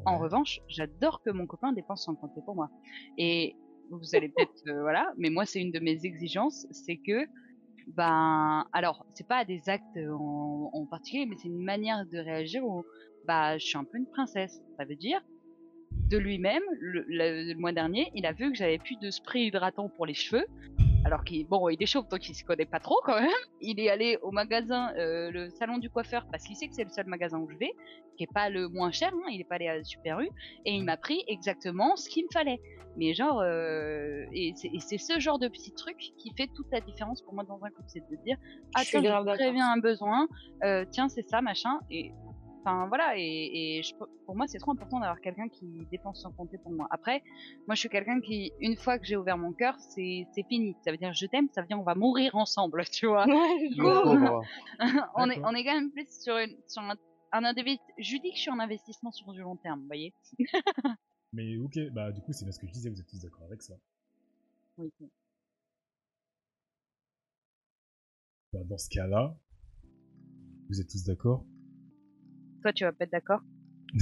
En 0.06 0.18
revanche, 0.18 0.60
j'adore 0.68 1.20
que 1.22 1.30
mon 1.30 1.46
copain 1.46 1.72
dépense 1.72 2.04
sans 2.04 2.14
compter 2.14 2.40
pour 2.44 2.54
moi. 2.54 2.70
Et 3.18 3.56
vous 3.90 4.14
allez 4.14 4.28
peut-être, 4.28 4.52
euh, 4.68 4.80
voilà, 4.82 5.12
mais 5.18 5.30
moi, 5.30 5.44
c'est 5.46 5.60
une 5.60 5.72
de 5.72 5.80
mes 5.80 6.04
exigences, 6.06 6.66
c'est 6.70 6.96
que, 6.96 7.26
ben, 7.88 8.64
alors, 8.72 9.04
c'est 9.14 9.26
pas 9.26 9.44
des 9.44 9.68
actes 9.68 9.98
en, 9.98 10.70
en 10.72 10.86
particulier, 10.86 11.26
mais 11.26 11.36
c'est 11.36 11.48
une 11.48 11.62
manière 11.62 12.04
de 12.06 12.18
réagir 12.18 12.64
où, 12.64 12.84
bah, 13.26 13.58
je 13.58 13.66
suis 13.66 13.78
un 13.78 13.84
peu 13.84 13.98
une 13.98 14.06
princesse. 14.06 14.60
Ça 14.76 14.84
veut 14.84 14.96
dire, 14.96 15.20
de 16.08 16.18
lui-même, 16.18 16.62
le- 16.80 17.04
le 17.08 17.54
mois 17.54 17.72
dernier, 17.72 18.10
il 18.14 18.26
a 18.26 18.32
vu 18.32 18.50
que 18.50 18.56
j'avais 18.56 18.78
plus 18.78 18.96
de 18.96 19.10
spray 19.10 19.46
hydratant 19.46 19.88
pour 19.88 20.06
les 20.06 20.14
cheveux. 20.14 20.44
Alors 21.04 21.24
qu'il, 21.24 21.46
bon, 21.46 21.68
il 21.70 21.82
est 21.82 21.86
chauve, 21.86 22.06
donc 22.08 22.28
il 22.28 22.34
se 22.34 22.44
connaît 22.44 22.66
pas 22.66 22.78
trop 22.78 23.00
quand 23.04 23.18
même. 23.18 23.30
Il 23.60 23.80
est 23.80 23.88
allé 23.88 24.18
au 24.22 24.30
magasin, 24.30 24.92
euh, 24.96 25.30
le 25.30 25.48
salon 25.50 25.78
du 25.78 25.88
coiffeur, 25.88 26.26
parce 26.30 26.44
qu'il 26.44 26.56
sait 26.56 26.68
que 26.68 26.74
c'est 26.74 26.84
le 26.84 26.90
seul 26.90 27.06
magasin 27.06 27.38
où 27.38 27.48
je 27.50 27.56
vais, 27.56 27.72
qui 28.16 28.24
est 28.24 28.32
pas 28.32 28.50
le 28.50 28.68
moins 28.68 28.90
cher, 28.90 29.10
hein, 29.14 29.28
il 29.30 29.40
est 29.40 29.44
pas 29.44 29.54
allé 29.54 29.68
à 29.68 29.82
Super 29.82 30.20
U, 30.20 30.28
et 30.66 30.72
il 30.72 30.84
m'a 30.84 30.98
pris 30.98 31.24
exactement 31.26 31.96
ce 31.96 32.08
qu'il 32.08 32.24
me 32.24 32.28
fallait. 32.32 32.60
Mais 32.96 33.14
genre, 33.14 33.40
euh, 33.40 34.26
et 34.32 34.52
c'est 34.54 34.98
ce 34.98 35.18
genre 35.20 35.38
de 35.38 35.48
petit 35.48 35.72
truc 35.72 35.96
qui 35.96 36.32
fait 36.36 36.48
toute 36.54 36.66
la 36.70 36.80
différence 36.80 37.22
pour 37.22 37.32
moi 37.32 37.44
dans 37.44 37.64
un 37.64 37.70
couple, 37.70 37.88
c'est 37.88 38.00
de 38.10 38.16
dire, 38.24 38.36
ah 38.74 38.82
tiens, 38.84 39.00
d'accord. 39.00 39.34
préviens 39.34 39.72
un 39.72 39.78
besoin, 39.78 40.28
euh, 40.64 40.84
tiens, 40.90 41.08
c'est 41.08 41.26
ça, 41.28 41.40
machin, 41.40 41.78
et 41.90 42.12
Enfin 42.62 42.86
voilà, 42.88 43.14
et, 43.16 43.78
et 43.78 43.82
je- 43.82 43.94
pour 44.26 44.36
moi 44.36 44.46
c'est 44.46 44.58
trop 44.58 44.72
important 44.72 45.00
d'avoir 45.00 45.20
quelqu'un 45.20 45.48
qui 45.48 45.86
dépense 45.90 46.20
sans 46.20 46.30
compter 46.32 46.58
pour 46.58 46.72
moi. 46.72 46.86
Après, 46.90 47.22
moi 47.66 47.74
je 47.74 47.80
suis 47.80 47.88
quelqu'un 47.88 48.20
qui, 48.20 48.52
une 48.60 48.76
fois 48.76 48.98
que 48.98 49.06
j'ai 49.06 49.16
ouvert 49.16 49.38
mon 49.38 49.52
cœur, 49.52 49.74
c'est 49.78 50.26
c'est 50.34 50.44
fini. 50.46 50.76
Ça 50.84 50.90
veut 50.92 50.98
dire 50.98 51.12
je 51.14 51.26
t'aime, 51.26 51.48
ça 51.54 51.62
veut 51.62 51.66
dire 51.66 51.80
on 51.80 51.84
va 51.84 51.94
mourir 51.94 52.34
ensemble, 52.34 52.84
tu 52.92 53.06
vois. 53.06 53.26
Ouais, 53.26 53.70
on 55.16 55.30
est 55.30 55.40
on 55.44 55.54
est 55.54 55.64
quand 55.64 55.74
même 55.74 55.90
plus 55.90 56.06
sur 56.10 56.36
une 56.36 56.54
sur 56.68 56.82
un, 56.82 56.96
un 57.32 57.42
investi- 57.42 57.80
Je 57.98 58.16
dis 58.18 58.30
que 58.30 58.36
je 58.36 58.42
suis 58.42 58.50
un 58.50 58.60
investissement 58.60 59.10
sur 59.12 59.32
du 59.32 59.40
long 59.40 59.56
terme, 59.56 59.80
vous 59.80 59.86
voyez. 59.86 60.12
Mais 61.32 61.56
ok, 61.58 61.78
bah 61.92 62.10
du 62.12 62.20
coup, 62.22 62.32
c'est 62.32 62.44
bien 62.44 62.52
ce 62.52 62.58
que 62.58 62.66
je 62.66 62.72
disais, 62.72 62.90
vous 62.90 63.00
êtes 63.00 63.06
tous 63.06 63.20
d'accord 63.22 63.44
avec 63.46 63.62
ça. 63.62 63.74
Oui. 64.78 64.90
Bah, 68.52 68.60
dans 68.64 68.78
ce 68.78 68.88
cas-là, 68.90 69.34
vous 70.68 70.80
êtes 70.80 70.88
tous 70.90 71.04
d'accord 71.04 71.44
Toi 72.62 72.72
tu 72.72 72.84
vas 72.84 72.92
pas 72.92 73.04
être 73.04 73.12
d'accord. 73.12 73.40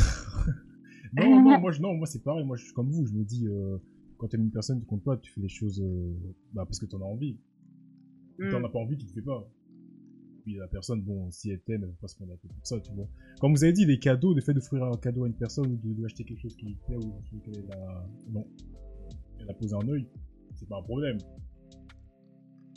Non, 1.15 1.41
non, 1.41 1.59
moi, 1.61 1.73
je, 1.73 1.81
non, 1.81 1.95
moi 1.95 2.07
c'est 2.07 2.23
pareil, 2.23 2.45
moi 2.45 2.57
je 2.57 2.65
suis 2.65 2.75
comme 2.75 2.91
vous, 2.91 3.07
je 3.07 3.13
me 3.15 3.25
dis, 3.25 3.47
euh, 3.47 3.79
quand 4.19 4.29
t'aimes 4.29 4.43
une 4.43 4.51
personne, 4.51 4.79
tu 4.81 4.87
comptes 4.87 5.05
pas, 5.05 5.17
tu 5.17 5.33
fais 5.33 5.41
les 5.41 5.49
choses 5.49 5.81
euh, 5.81 6.15
bah, 6.53 6.65
parce 6.67 6.79
que 6.79 6.87
t'en 6.87 7.01
as 7.01 7.05
envie. 7.05 7.39
Si 8.39 8.49
t'en 8.51 8.59
Hmm. 8.61 8.65
as 8.65 8.69
pas 8.69 8.79
envie, 8.79 8.97
tu 8.99 9.07
le 9.07 9.13
fais 9.13 9.23
pas. 9.23 9.49
Puis 10.45 10.57
la 10.57 10.69
personne, 10.69 11.01
bon, 11.03 11.31
si 11.31 11.51
elle 11.51 11.61
t'aime, 11.61 11.83
elle 11.83 11.91
va 11.91 11.97
pas 12.01 12.09
se 12.09 12.17
prendre 12.17 12.33
la 12.33 12.37
tête 12.37 12.53
pour 12.53 12.67
ça, 12.67 12.79
tu 12.81 12.93
vois. 12.93 13.09
Comme 13.41 13.53
vous 13.53 13.65
avez 13.65 13.73
dit, 13.73 13.87
les 13.87 13.99
cadeaux, 13.99 14.35
le 14.35 14.41
fait 14.41 14.53
d'offrir 14.55 14.85
un 14.85 14.97
cadeau 14.97 15.25
à 15.25 15.29
une 15.29 15.35
personne 15.35 15.67
ou 15.67 15.77
de 15.77 15.95
lui 15.95 16.05
acheter 16.05 16.25
quelque 16.25 16.41
chose 16.43 16.57
qui 16.57 16.67
lui 16.67 16.77
plaît 16.87 16.97
ou 16.97 17.13
sur 17.25 17.37
lequel 17.37 17.65
elle 17.65 17.73
a, 17.73 18.07
non, 18.31 18.47
elle 19.41 19.51
a 19.51 19.55
posé 19.55 19.75
un 19.75 19.89
œil, 19.89 20.07
c'est 20.57 20.69
pas 20.69 20.79
un 20.79 20.83
problème. 20.83 21.19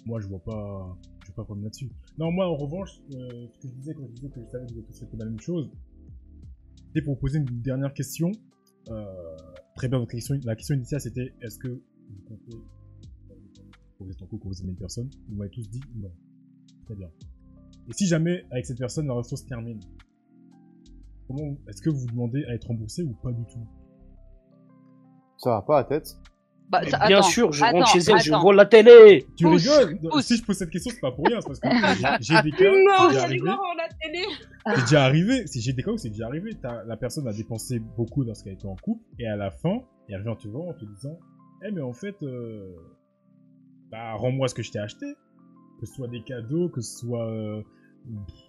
Moi, 0.06 0.20
je 0.22 0.28
vois 0.28 0.40
pas, 0.44 0.98
je 1.22 1.28
vois 1.28 1.36
pas 1.36 1.41
de 1.41 1.45
problème 1.45 1.64
là-dessus. 1.66 1.90
Non, 2.17 2.31
moi, 2.31 2.47
en 2.47 2.55
revanche, 2.55 3.01
euh, 3.13 3.47
ce 3.53 3.59
que 3.59 3.67
je 3.67 3.73
disais 3.73 3.93
quand 3.93 4.07
je 4.07 4.13
disais 4.13 4.29
que 4.29 4.41
je 4.41 4.45
savais 4.47 4.65
que 4.67 4.73
vous 4.73 4.81
tous 4.81 5.17
la 5.17 5.25
même 5.25 5.39
chose, 5.39 5.71
c'était 6.88 7.01
pour 7.01 7.17
poser 7.17 7.39
une 7.39 7.61
dernière 7.61 7.93
question. 7.93 8.31
Euh, 8.89 9.05
très 9.75 9.88
bien, 9.88 9.99
votre 9.99 10.11
question, 10.11 10.38
la 10.43 10.55
question 10.55 10.75
initiale, 10.75 11.01
c'était 11.01 11.33
est-ce 11.41 11.57
que 11.57 11.69
vous 11.69 12.21
comptez 12.27 12.57
vous 14.03 14.11
êtes 14.11 14.21
en 14.21 14.25
couple, 14.25 14.47
vous 14.47 14.61
aimez 14.61 14.71
une 14.71 14.77
personne? 14.77 15.09
Vous 15.29 15.35
m'avez 15.35 15.51
tous 15.51 15.69
dit 15.69 15.81
non. 15.95 16.11
Très 16.85 16.95
bien. 16.95 17.09
Et 17.88 17.93
si 17.93 18.07
jamais, 18.07 18.45
avec 18.51 18.65
cette 18.65 18.79
personne, 18.79 19.07
la 19.07 19.13
ressource 19.13 19.45
termine, 19.45 19.79
comment, 21.27 21.55
est-ce 21.67 21.81
que 21.81 21.89
vous 21.89 22.07
demandez 22.07 22.43
à 22.45 22.53
être 22.53 22.67
remboursé 22.67 23.03
ou 23.03 23.13
pas 23.13 23.31
du 23.31 23.43
tout? 23.45 23.65
Ça 25.38 25.51
va 25.51 25.61
pas 25.61 25.77
la 25.77 25.83
tête. 25.85 26.17
Bah, 26.72 26.81
ça- 26.89 27.06
Bien 27.07 27.18
attends, 27.18 27.22
sûr, 27.27 27.52
je 27.52 27.64
attends, 27.64 27.80
rentre 27.80 27.91
chez 27.91 27.99
elle, 28.11 28.19
je 28.19 28.31
vois 28.34 28.53
la 28.53 28.65
télé. 28.65 29.27
Tu 29.35 29.43
Pousse, 29.43 29.68
rigoles 29.68 29.99
pousse. 29.99 30.26
Si 30.26 30.38
je 30.38 30.43
pose 30.43 30.56
cette 30.57 30.69
question, 30.69 30.91
c'est 30.93 31.02
pas 31.02 31.11
pour 31.11 31.26
rien, 31.27 31.39
c'est 31.41 31.48
parce 31.48 31.60
que 31.60 31.68
j'ai- 32.22 32.35
j'ai 32.35 32.41
des 32.43 32.52
cas, 32.52 32.72
Non, 32.72 32.93
c'est 32.99 33.07
déjà 33.10 33.23
arrivé. 33.23 33.45
gens 33.48 33.57
la 33.77 33.89
télé. 34.02 34.26
C'est 34.76 34.81
déjà 34.81 35.03
arrivé. 35.03 35.48
Si 35.48 35.61
j'ai 35.61 35.73
des 35.73 35.84
cas 35.84 35.91
où 35.91 35.98
c'est 35.98 36.10
déjà 36.10 36.27
arrivé, 36.27 36.52
la 36.88 36.95
personne 36.98 37.27
a 37.27 37.34
dépensé 37.34 37.80
beaucoup 37.80 38.23
lorsqu'elle 38.23 38.53
était 38.53 38.68
en 38.68 38.76
couple, 38.77 39.03
et 39.19 39.27
à 39.27 39.35
la 39.35 39.52
fin, 39.52 39.80
elle 40.10 40.23
vient 40.23 40.35
te 40.35 40.48
voir 40.48 40.69
en 40.69 40.73
te 40.73 40.85
disant, 40.85 41.19
eh 41.68 41.72
mais 41.72 41.81
en 41.81 41.93
fait, 41.93 42.15
euh, 42.23 42.69
bah 43.91 44.14
rends-moi 44.14 44.48
ce 44.48 44.56
que 44.56 44.64
je 44.64 44.72
t'ai 44.72 44.80
acheté, 44.80 45.06
que 45.80 45.85
ce 45.85 45.93
soit 45.93 46.07
des 46.07 46.23
cadeaux, 46.23 46.69
que 46.69 46.81
ce 46.81 46.99
soit 46.99 47.27
euh, 47.27 47.61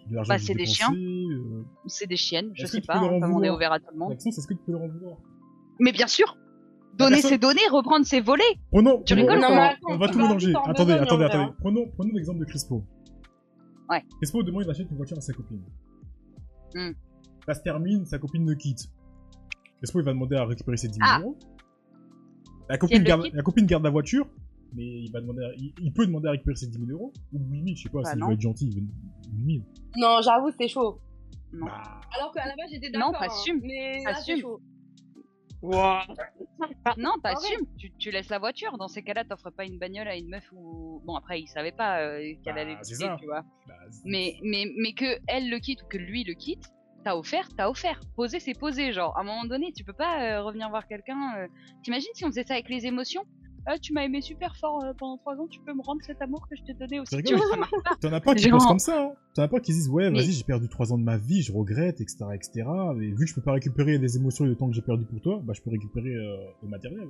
de 0.08 0.14
l'argent 0.14 0.28
Bah, 0.34 0.38
c'est 0.38 0.54
des 0.54 0.64
dépensé, 0.64 0.94
euh, 0.96 1.64
C'est 1.86 2.06
des 2.06 2.16
chiennes, 2.16 2.50
je 2.54 2.66
sais 2.66 2.80
pas, 2.80 2.98
hein, 2.98 3.20
on 3.22 3.42
est 3.42 3.50
ouvert 3.50 3.72
à 3.72 3.80
tout 3.80 3.86
le 3.92 3.98
monde. 3.98 4.10
Maxence, 4.10 4.38
est-ce 4.38 4.46
que 4.46 4.54
tu 4.54 4.60
peux 4.64 4.72
leur 4.72 4.82
en 4.82 4.88
vouloir 4.88 5.16
Mais 5.80 5.92
bien 5.92 6.06
sûr 6.06 6.36
Donner 6.98 7.12
personne- 7.16 7.30
ses 7.30 7.38
données, 7.38 7.66
reprendre 7.70 8.04
ses 8.06 8.20
volets 8.20 8.42
Prenons, 8.70 9.02
Tu 9.02 9.14
prenons- 9.14 9.26
rigoles, 9.28 9.40
Non, 9.40 9.46
quoi 9.48 9.56
mais 9.56 9.60
on, 9.62 9.64
attends, 9.64 9.78
on 9.88 9.98
va 9.98 10.08
tout 10.08 10.18
mélanger. 10.18 10.52
Attendez, 10.64 10.92
attendez, 10.92 11.24
attendez. 11.24 11.52
Prenons, 11.60 11.86
prenons 11.96 12.10
l'exemple 12.14 12.40
de 12.40 12.44
Crispo. 12.44 12.84
Ouais. 13.88 14.02
Crispo 14.18 14.42
demande 14.42 14.64
il 14.64 14.70
achète 14.70 14.90
une 14.90 14.96
voiture 14.96 15.16
à 15.18 15.20
sa 15.20 15.32
copine. 15.32 15.62
Hmm. 16.74 16.92
Ça 17.46 17.54
se 17.54 17.60
termine, 17.62 18.04
sa 18.06 18.18
copine 18.18 18.48
le 18.48 18.54
quitte. 18.54 18.88
Crispo 19.78 20.00
il 20.00 20.04
va 20.04 20.12
demander 20.12 20.36
à 20.36 20.44
récupérer 20.44 20.76
ses 20.76 20.88
10 20.88 20.94
000 20.98 21.06
Ah. 21.10 21.20
euros. 21.20 21.36
La 22.68 22.78
copine, 22.78 23.02
garde, 23.02 23.24
quitte 23.24 23.34
la 23.34 23.42
copine 23.42 23.66
garde 23.66 23.84
la 23.84 23.90
voiture, 23.90 24.26
mais 24.74 24.84
il 24.84 25.10
va 25.12 25.20
demander, 25.20 25.44
à- 25.44 25.52
il, 25.58 25.72
il 25.82 25.92
peut 25.92 26.06
demander 26.06 26.28
à 26.28 26.30
récupérer 26.32 26.56
ses 26.56 26.68
10 26.68 26.78
000 26.78 26.90
euros 26.90 27.12
ou 27.32 27.38
8 27.50 27.62
000, 27.64 27.76
je 27.76 27.82
sais 27.82 27.88
pas, 27.88 28.00
Bah 28.02 28.10
s'il 28.10 28.18
non. 28.20 28.28
veut 28.28 28.34
être 28.34 28.40
gentil, 28.40 28.68
il 28.68 28.74
veut 28.80 28.86
8 29.44 29.54
000. 29.54 29.64
Non, 29.96 30.20
j'avoue, 30.22 30.50
c'est 30.58 30.68
chaud. 30.68 31.00
Non. 31.52 31.66
Bah, 31.66 31.82
Alors 32.16 32.32
qu'à 32.32 32.46
la 32.46 32.54
base, 32.56 32.70
j'étais 32.70 32.90
Non, 32.96 33.10
d'accord. 33.10 33.20
t'assumes, 33.28 33.56
hein, 33.56 33.66
Mais 33.66 34.02
là, 34.04 34.14
c'est 34.14 34.32
t'assumes. 34.32 34.46
Non, 36.96 37.14
t'assumes, 37.22 37.66
tu, 37.78 37.92
tu 37.98 38.10
laisses 38.10 38.28
la 38.28 38.38
voiture. 38.38 38.76
Dans 38.78 38.88
ces 38.88 39.02
cas-là, 39.02 39.24
t'offres 39.24 39.50
pas 39.50 39.64
une 39.64 39.78
bagnole 39.78 40.08
à 40.08 40.16
une 40.16 40.28
meuf 40.28 40.44
ou. 40.52 41.00
Bon, 41.04 41.14
après, 41.16 41.40
il 41.40 41.46
savait 41.46 41.72
pas 41.72 42.00
euh, 42.00 42.18
qu'elle 42.44 42.54
Bah, 42.54 42.60
allait 42.62 42.74
le 42.74 42.82
c'est 42.82 42.94
quitter, 42.94 43.06
ça. 43.06 43.16
tu 43.18 43.26
vois. 43.26 43.42
bah, 43.66 43.74
c'est- 43.90 44.02
Mais, 44.04 44.36
mais, 44.42 44.66
mais 44.76 44.92
que 44.92 45.18
elle 45.28 45.48
le 45.50 45.58
quitte 45.58 45.82
ou 45.82 45.86
que 45.86 45.98
lui 45.98 46.24
le 46.24 46.34
quitte, 46.34 46.64
t'as 47.04 47.14
offert, 47.16 47.48
t'as 47.56 47.68
offert. 47.68 48.00
Poser, 48.16 48.40
c'est 48.40 48.54
poser. 48.58 48.92
Genre, 48.92 49.16
à 49.16 49.20
un 49.20 49.24
moment 49.24 49.44
donné, 49.44 49.72
tu 49.72 49.84
peux 49.84 49.92
pas 49.92 50.22
euh, 50.38 50.42
revenir 50.42 50.68
voir 50.70 50.86
quelqu'un. 50.86 51.36
euh, 51.38 51.46
T'imagines 51.82 52.10
si 52.14 52.24
on 52.24 52.28
faisait 52.28 52.44
ça 52.44 52.54
avec 52.54 52.68
les 52.68 52.86
émotions? 52.86 53.24
Ah, 53.64 53.78
tu 53.78 53.92
m'as 53.92 54.02
aimé 54.02 54.20
super 54.20 54.56
fort 54.56 54.82
euh, 54.82 54.92
pendant 54.98 55.16
trois 55.18 55.36
ans, 55.36 55.46
tu 55.48 55.60
peux 55.60 55.72
me 55.72 55.82
rendre 55.82 56.00
cet 56.04 56.20
amour 56.20 56.48
que 56.48 56.56
je 56.56 56.62
t'ai 56.64 56.74
donné 56.74 56.98
aussi. 56.98 57.16
T'en 58.00 58.12
as 58.12 58.20
pas 58.20 58.34
qui 58.34 58.48
pensent 58.50 58.66
comme 58.66 58.78
ça, 58.80 59.00
hein. 59.00 59.12
T'en 59.34 59.42
as 59.42 59.48
pas 59.48 59.60
qui 59.60 59.72
se 59.72 59.78
disent, 59.78 59.88
ouais, 59.88 60.10
Mais- 60.10 60.18
vas-y, 60.18 60.32
j'ai 60.32 60.42
perdu 60.42 60.68
3 60.68 60.92
ans 60.92 60.98
de 60.98 61.04
ma 61.04 61.16
vie, 61.16 61.42
je 61.42 61.52
regrette, 61.52 62.00
etc., 62.00 62.24
etc. 62.34 62.64
Mais 62.96 63.06
vu 63.06 63.18
que 63.18 63.26
je 63.26 63.34
peux 63.34 63.40
pas 63.40 63.52
récupérer 63.52 63.98
les 63.98 64.16
émotions 64.16 64.44
et 64.44 64.48
le 64.48 64.56
temps 64.56 64.68
que 64.68 64.74
j'ai 64.74 64.82
perdu 64.82 65.04
pour 65.04 65.20
toi, 65.20 65.40
bah, 65.44 65.52
je 65.54 65.62
peux 65.62 65.70
récupérer 65.70 66.12
euh, 66.12 66.36
le 66.62 66.68
matériel. 66.68 67.08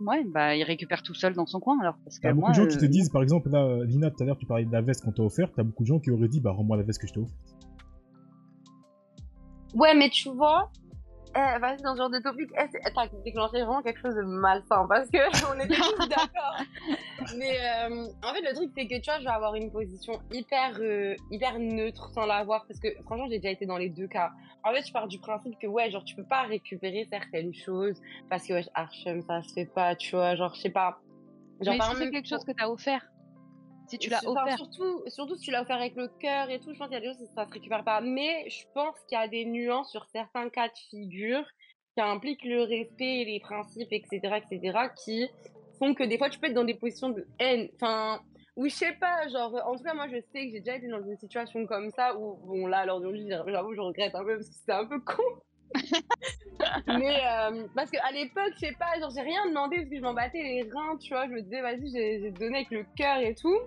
Ouais, 0.00 0.24
bah, 0.24 0.54
il 0.54 0.62
récupère 0.62 1.02
tout 1.02 1.14
seul 1.14 1.32
dans 1.32 1.46
son 1.46 1.58
coin 1.58 1.78
alors. 1.80 1.96
Parce 2.04 2.18
que 2.18 2.24
T'as 2.24 2.34
beaucoup 2.34 2.48
moi, 2.48 2.50
de 2.50 2.56
gens 2.56 2.66
qui 2.66 2.76
euh, 2.76 2.80
te 2.80 2.84
disent, 2.84 3.08
par 3.08 3.22
exemple, 3.22 3.48
là, 3.48 3.64
euh, 3.64 3.84
Lina, 3.86 4.10
tout 4.10 4.22
à 4.22 4.26
l'heure, 4.26 4.36
tu 4.36 4.44
parlais 4.44 4.66
de 4.66 4.72
la 4.72 4.82
veste 4.82 5.04
qu'on 5.04 5.12
t'a 5.12 5.22
offerte, 5.22 5.54
t'as 5.56 5.62
beaucoup 5.62 5.84
de 5.84 5.88
gens 5.88 6.00
qui 6.00 6.10
auraient 6.10 6.28
dit, 6.28 6.40
bah, 6.40 6.50
rends-moi 6.52 6.76
la 6.76 6.82
veste 6.82 7.00
que 7.00 7.06
je 7.06 7.14
t'ai 7.14 7.20
offerte. 7.20 7.34
Ouais, 9.74 9.94
mais 9.94 10.10
tu 10.10 10.28
vois, 10.30 10.70
eh, 11.36 11.58
vas-y, 11.58 11.82
dans 11.82 11.92
ce 11.92 11.98
genre 11.98 12.10
de 12.10 12.18
topic, 12.18 12.50
eh, 12.58 12.66
t'as 12.94 13.06
déclenché 13.24 13.62
vraiment 13.62 13.82
quelque 13.82 14.00
chose 14.00 14.14
de 14.14 14.22
malsain 14.22 14.86
parce 14.88 15.10
que 15.10 15.18
on 15.54 15.60
était 15.60 15.74
tous 15.74 16.08
d'accord. 16.08 16.56
Mais 17.36 17.58
euh, 17.60 18.06
en 18.22 18.32
fait, 18.32 18.40
le 18.40 18.54
truc, 18.54 18.70
c'est 18.76 18.86
que 18.86 18.98
tu 19.00 19.10
vois, 19.10 19.18
je 19.18 19.24
vais 19.24 19.30
avoir 19.30 19.54
une 19.54 19.70
position 19.70 20.14
hyper, 20.32 20.78
euh, 20.80 21.14
hyper 21.30 21.58
neutre 21.58 22.10
sans 22.14 22.26
l'avoir 22.26 22.66
parce 22.66 22.80
que 22.80 22.88
franchement, 23.04 23.26
j'ai 23.28 23.38
déjà 23.38 23.50
été 23.50 23.66
dans 23.66 23.78
les 23.78 23.90
deux 23.90 24.06
cas. 24.06 24.30
En 24.64 24.72
fait, 24.72 24.86
je 24.86 24.92
pars 24.92 25.08
du 25.08 25.18
principe 25.18 25.58
que 25.58 25.66
ouais, 25.66 25.90
genre, 25.90 26.04
tu 26.04 26.14
peux 26.14 26.24
pas 26.24 26.42
récupérer 26.42 27.06
certaines 27.10 27.54
choses 27.54 28.00
parce 28.30 28.46
que 28.46 28.54
ouais, 28.54 28.64
Archem, 28.74 29.22
ça 29.22 29.42
se 29.42 29.52
fait 29.52 29.66
pas, 29.66 29.94
tu 29.94 30.16
vois, 30.16 30.36
genre, 30.36 30.54
je 30.54 30.60
sais 30.62 30.70
pas. 30.70 30.98
Genre, 31.60 31.74
mais 31.74 31.78
par 31.78 31.92
si 31.92 31.96
c'est 31.96 32.10
quelque 32.10 32.28
chose 32.28 32.44
que 32.44 32.52
t'as 32.52 32.68
offert, 32.68 33.06
si 33.88 33.98
tu 33.98 34.10
l'as 34.10 34.20
Enfin, 34.26 34.42
offert, 34.42 34.56
Surtout, 34.56 35.02
surtout 35.08 35.36
si 35.36 35.42
tu 35.46 35.50
l'as 35.50 35.62
offert 35.62 35.76
avec 35.76 35.94
le 35.96 36.08
cœur 36.08 36.50
et 36.50 36.60
tout, 36.60 36.72
je 36.72 36.78
pense 36.78 36.88
qu'il 36.88 36.94
y 36.94 36.98
a 36.98 37.00
des 37.00 37.06
choses 37.06 37.28
ça 37.34 37.46
se 37.46 37.52
récupère 37.52 37.84
pas. 37.84 38.00
Mais 38.00 38.48
je 38.48 38.64
pense 38.74 38.96
qu'il 39.08 39.18
y 39.18 39.20
a 39.20 39.28
des 39.28 39.44
nuances 39.44 39.90
sur 39.90 40.04
certains 40.06 40.48
cas 40.50 40.68
de 40.68 40.76
figure 40.90 41.44
qui 41.94 42.02
impliquent 42.02 42.44
le 42.44 42.62
respect 42.62 43.22
et 43.22 43.24
les 43.24 43.40
principes, 43.40 43.92
etc., 43.92 44.20
etc., 44.36 44.78
qui 45.02 45.28
font 45.78 45.94
que 45.94 46.04
des 46.04 46.18
fois 46.18 46.30
tu 46.30 46.38
peux 46.38 46.46
être 46.46 46.54
dans 46.54 46.64
des 46.64 46.74
positions 46.74 47.10
de 47.10 47.26
haine. 47.38 47.68
Enfin, 47.74 48.20
oui, 48.56 48.70
je 48.70 48.76
sais 48.76 48.92
pas, 48.92 49.28
genre, 49.28 49.54
en 49.66 49.76
tout 49.76 49.82
cas, 49.82 49.94
moi 49.94 50.08
je 50.08 50.16
sais 50.32 50.46
que 50.46 50.52
j'ai 50.52 50.60
déjà 50.60 50.76
été 50.76 50.88
dans 50.88 51.02
une 51.02 51.16
situation 51.16 51.66
comme 51.66 51.90
ça 51.90 52.16
où, 52.16 52.36
bon, 52.46 52.66
là, 52.66 52.78
alors 52.78 53.02
j'avoue, 53.02 53.74
je 53.74 53.80
regrette 53.80 54.14
un 54.14 54.24
peu 54.24 54.36
parce 54.36 54.48
que 54.48 54.54
c'était 54.54 54.72
un 54.72 54.86
peu 54.86 55.00
con. 55.00 55.22
Mais 56.86 57.20
euh, 57.24 57.66
parce 57.74 57.90
qu'à 57.90 58.10
l'époque, 58.12 58.52
je 58.54 58.66
sais 58.66 58.76
pas, 58.78 58.98
genre 59.00 59.10
j'ai 59.14 59.22
rien 59.22 59.46
demandé 59.46 59.76
parce 59.76 59.90
que 59.90 59.96
je 59.96 60.02
m'en 60.02 60.14
battais 60.14 60.42
les 60.42 60.62
reins, 60.62 60.96
tu 60.98 61.12
vois. 61.12 61.26
Je 61.26 61.32
me 61.32 61.42
disais, 61.42 61.60
vas-y, 61.60 61.90
j'ai 61.90 62.30
donné 62.30 62.56
avec 62.56 62.70
le 62.70 62.84
cœur 62.96 63.18
et 63.18 63.34
tout. 63.34 63.58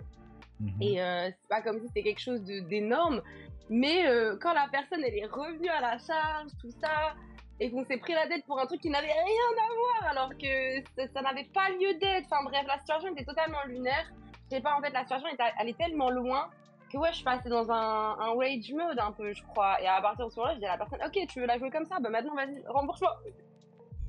Mhm. 0.59 0.81
Et 0.81 1.01
euh, 1.01 1.29
c'est 1.29 1.47
pas 1.49 1.61
comme 1.61 1.79
si 1.79 1.87
c'était 1.87 2.03
quelque 2.03 2.21
chose 2.21 2.41
d'énorme. 2.41 3.21
Mais 3.69 4.07
euh, 4.07 4.35
quand 4.41 4.53
la 4.53 4.67
personne 4.71 5.03
elle 5.03 5.15
est 5.15 5.25
revenue 5.25 5.69
à 5.69 5.81
la 5.81 5.97
charge, 5.99 6.49
tout 6.59 6.71
ça, 6.81 7.13
et 7.59 7.69
qu'on 7.69 7.85
s'est 7.85 7.97
pris 7.97 8.13
la 8.13 8.27
tête 8.27 8.45
pour 8.45 8.59
un 8.59 8.65
truc 8.65 8.81
qui 8.81 8.89
n'avait 8.89 9.07
rien 9.07 9.21
à 9.21 9.73
voir, 9.75 10.11
alors 10.11 10.29
que 10.29 10.81
ça, 10.97 11.07
ça 11.13 11.21
n'avait 11.21 11.49
pas 11.53 11.69
lieu 11.69 11.93
d'être. 11.99 12.25
Enfin 12.31 12.43
bref, 12.43 12.63
la 12.67 12.79
situation 12.79 13.09
était 13.09 13.25
totalement 13.25 13.63
lunaire. 13.67 14.11
Je 14.49 14.55
sais 14.55 14.61
pas, 14.61 14.75
en 14.75 14.81
fait, 14.81 14.89
la 14.91 15.01
situation 15.01 15.27
elle 15.59 15.69
est 15.69 15.77
tellement 15.77 16.09
loin 16.09 16.49
que 16.91 16.97
ouais, 16.97 17.09
je 17.11 17.15
suis 17.17 17.23
passée 17.25 17.49
dans 17.49 17.69
un, 17.71 18.17
un 18.19 18.33
rage 18.35 18.71
mode 18.73 18.99
un 18.99 19.11
peu, 19.11 19.31
je 19.33 19.43
crois. 19.43 19.81
Et 19.81 19.87
à 19.87 20.01
partir 20.01 20.25
de 20.25 20.31
ce 20.31 20.35
moment-là, 20.37 20.55
je 20.55 20.59
dis 20.59 20.65
à 20.65 20.71
la 20.71 20.77
personne, 20.77 20.99
ok, 21.05 21.27
tu 21.27 21.39
veux 21.39 21.45
la 21.47 21.57
jouer 21.57 21.69
comme 21.71 21.85
ça, 21.85 21.97
bah 21.99 22.09
maintenant 22.09 22.35
vas-y, 22.35 22.61
rembourse-moi. 22.67 23.17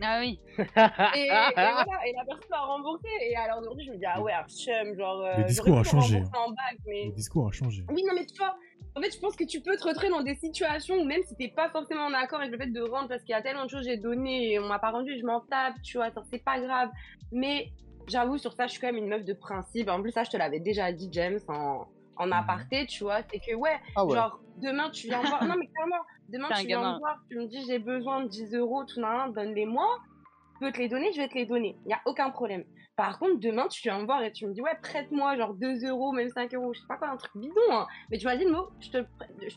ah 0.02 0.19
oui, 0.20 0.40
Et, 0.59 0.62
et 0.62 0.66
voilà, 1.28 1.85
et 2.07 2.12
la 2.16 2.24
personne 2.27 2.48
m'a 2.51 2.61
remboursé. 2.61 3.09
Et 3.23 3.36
alors 3.36 3.59
aujourd'hui, 3.61 3.85
je 3.86 3.93
me 3.93 3.97
dis, 3.98 4.07
ah 4.07 4.20
ouais, 4.20 4.32
Archem, 4.32 4.94
genre. 4.97 5.20
euh, 5.23 5.36
Le 5.39 5.44
discours 5.44 5.78
a 5.78 5.82
changé, 5.85 6.16
en 6.35 6.48
bac, 6.51 6.78
mais. 6.86 7.05
Le 7.07 7.12
discours 7.12 7.48
a 7.48 7.52
changé. 7.52 7.85
Oui, 7.90 8.02
non, 8.07 8.15
mais 8.15 8.24
tu 8.27 8.36
vois, 8.39 8.57
en 8.97 9.01
fait, 9.01 9.11
je 9.15 9.20
pense 9.20 9.36
que 9.36 9.44
tu 9.44 9.61
peux 9.61 9.77
te 9.77 9.85
retrouver 9.86 10.09
dans 10.09 10.23
des 10.23 10.35
situations 10.35 10.97
où 10.97 11.05
même 11.05 11.23
si 11.23 11.36
t'es 11.36 11.48
pas 11.48 11.69
forcément 11.70 12.07
en 12.07 12.15
accord 12.15 12.40
avec 12.40 12.51
le 12.51 12.59
fait 12.59 12.66
de 12.73 12.81
rendre 12.81 13.09
parce 13.09 13.23
qu'il 13.23 13.31
y 13.31 13.35
a 13.35 13.43
tellement 13.43 13.65
de 13.65 13.70
choses 13.70 13.85
que 13.85 13.90
j'ai 13.90 13.97
donné 13.98 14.52
et 14.52 14.59
on 14.59 14.66
m'a 14.66 14.78
pas 14.81 14.90
rendu, 14.90 15.16
je 15.19 15.24
m'en 15.24 15.40
tape, 15.43 15.74
tu 15.85 15.97
vois, 15.98 16.11
ça, 16.11 16.23
c'est 16.31 16.43
pas 16.43 16.59
grave. 16.59 16.89
Mais 17.31 17.70
j'avoue, 18.09 18.39
sur 18.39 18.52
ça, 18.55 18.66
je 18.66 18.73
suis 18.73 18.81
quand 18.81 18.89
même 18.89 18.97
une 18.97 19.09
meuf 19.09 19.24
de 19.24 19.32
principe. 19.35 19.89
En 19.89 20.01
plus, 20.02 20.11
ça, 20.11 20.24
je 20.24 20.31
te 20.31 20.36
l'avais 20.36 20.59
déjà 20.61 20.90
dit, 20.93 21.09
James, 21.12 21.39
en, 21.48 21.86
en 22.16 22.31
aparté, 22.32 22.87
tu 22.87 23.05
vois, 23.05 23.23
c'est 23.31 23.39
que 23.41 23.55
ouais, 23.55 23.78
Ah 23.97 24.05
ouais. 24.05 24.15
genre, 24.16 24.41
demain, 24.57 24.91
tu 24.91 25.07
viens 25.09 25.23
me 25.23 25.28
voir. 25.28 25.45
Non, 25.45 25.55
mais 25.59 25.66
clairement, 25.69 26.05
demain, 26.28 26.49
tu 26.49 26.66
viens 26.66 26.81
gamin. 26.81 26.95
me 26.95 26.99
voir, 26.99 27.16
tu 27.28 27.37
me 27.37 27.47
dis, 27.47 27.65
j'ai 27.66 27.78
besoin 27.78 28.23
de 28.24 28.28
10 28.28 28.55
euros, 28.55 28.85
tout 28.85 29.01
nan, 29.01 29.32
donne-les-moi. 29.32 29.87
Je 30.61 30.66
peux 30.66 30.73
te 30.73 30.78
les 30.78 30.89
donner, 30.89 31.11
je 31.12 31.20
vais 31.23 31.28
te 31.28 31.35
les 31.35 31.47
donner. 31.47 31.78
Il 31.87 31.91
y 31.91 31.95
a 31.95 32.01
aucun 32.05 32.31
problème. 32.31 32.65
Par 33.01 33.19
contre, 33.19 33.41
demain, 33.41 33.67
tu 33.69 33.81
viens 33.83 33.99
me 33.99 34.05
voir 34.05 34.23
et 34.23 34.31
tu 34.31 34.47
me 34.47 34.53
dis, 34.53 34.61
ouais, 34.61 34.77
prête-moi 34.83 35.35
genre 35.39 35.55
2 35.55 35.87
euros, 35.89 36.13
même 36.13 36.29
5 36.29 36.53
euros, 36.55 36.75
je 36.75 36.81
sais 36.81 36.87
pas 36.87 36.97
quoi, 36.97 37.09
un 37.09 37.17
truc 37.17 37.33
bidon, 37.35 37.55
hein. 37.71 37.87
Mais 38.11 38.19
tu 38.19 38.27
m'as 38.27 38.37
dit 38.37 38.45
le 38.45 38.53
mot, 38.53 38.69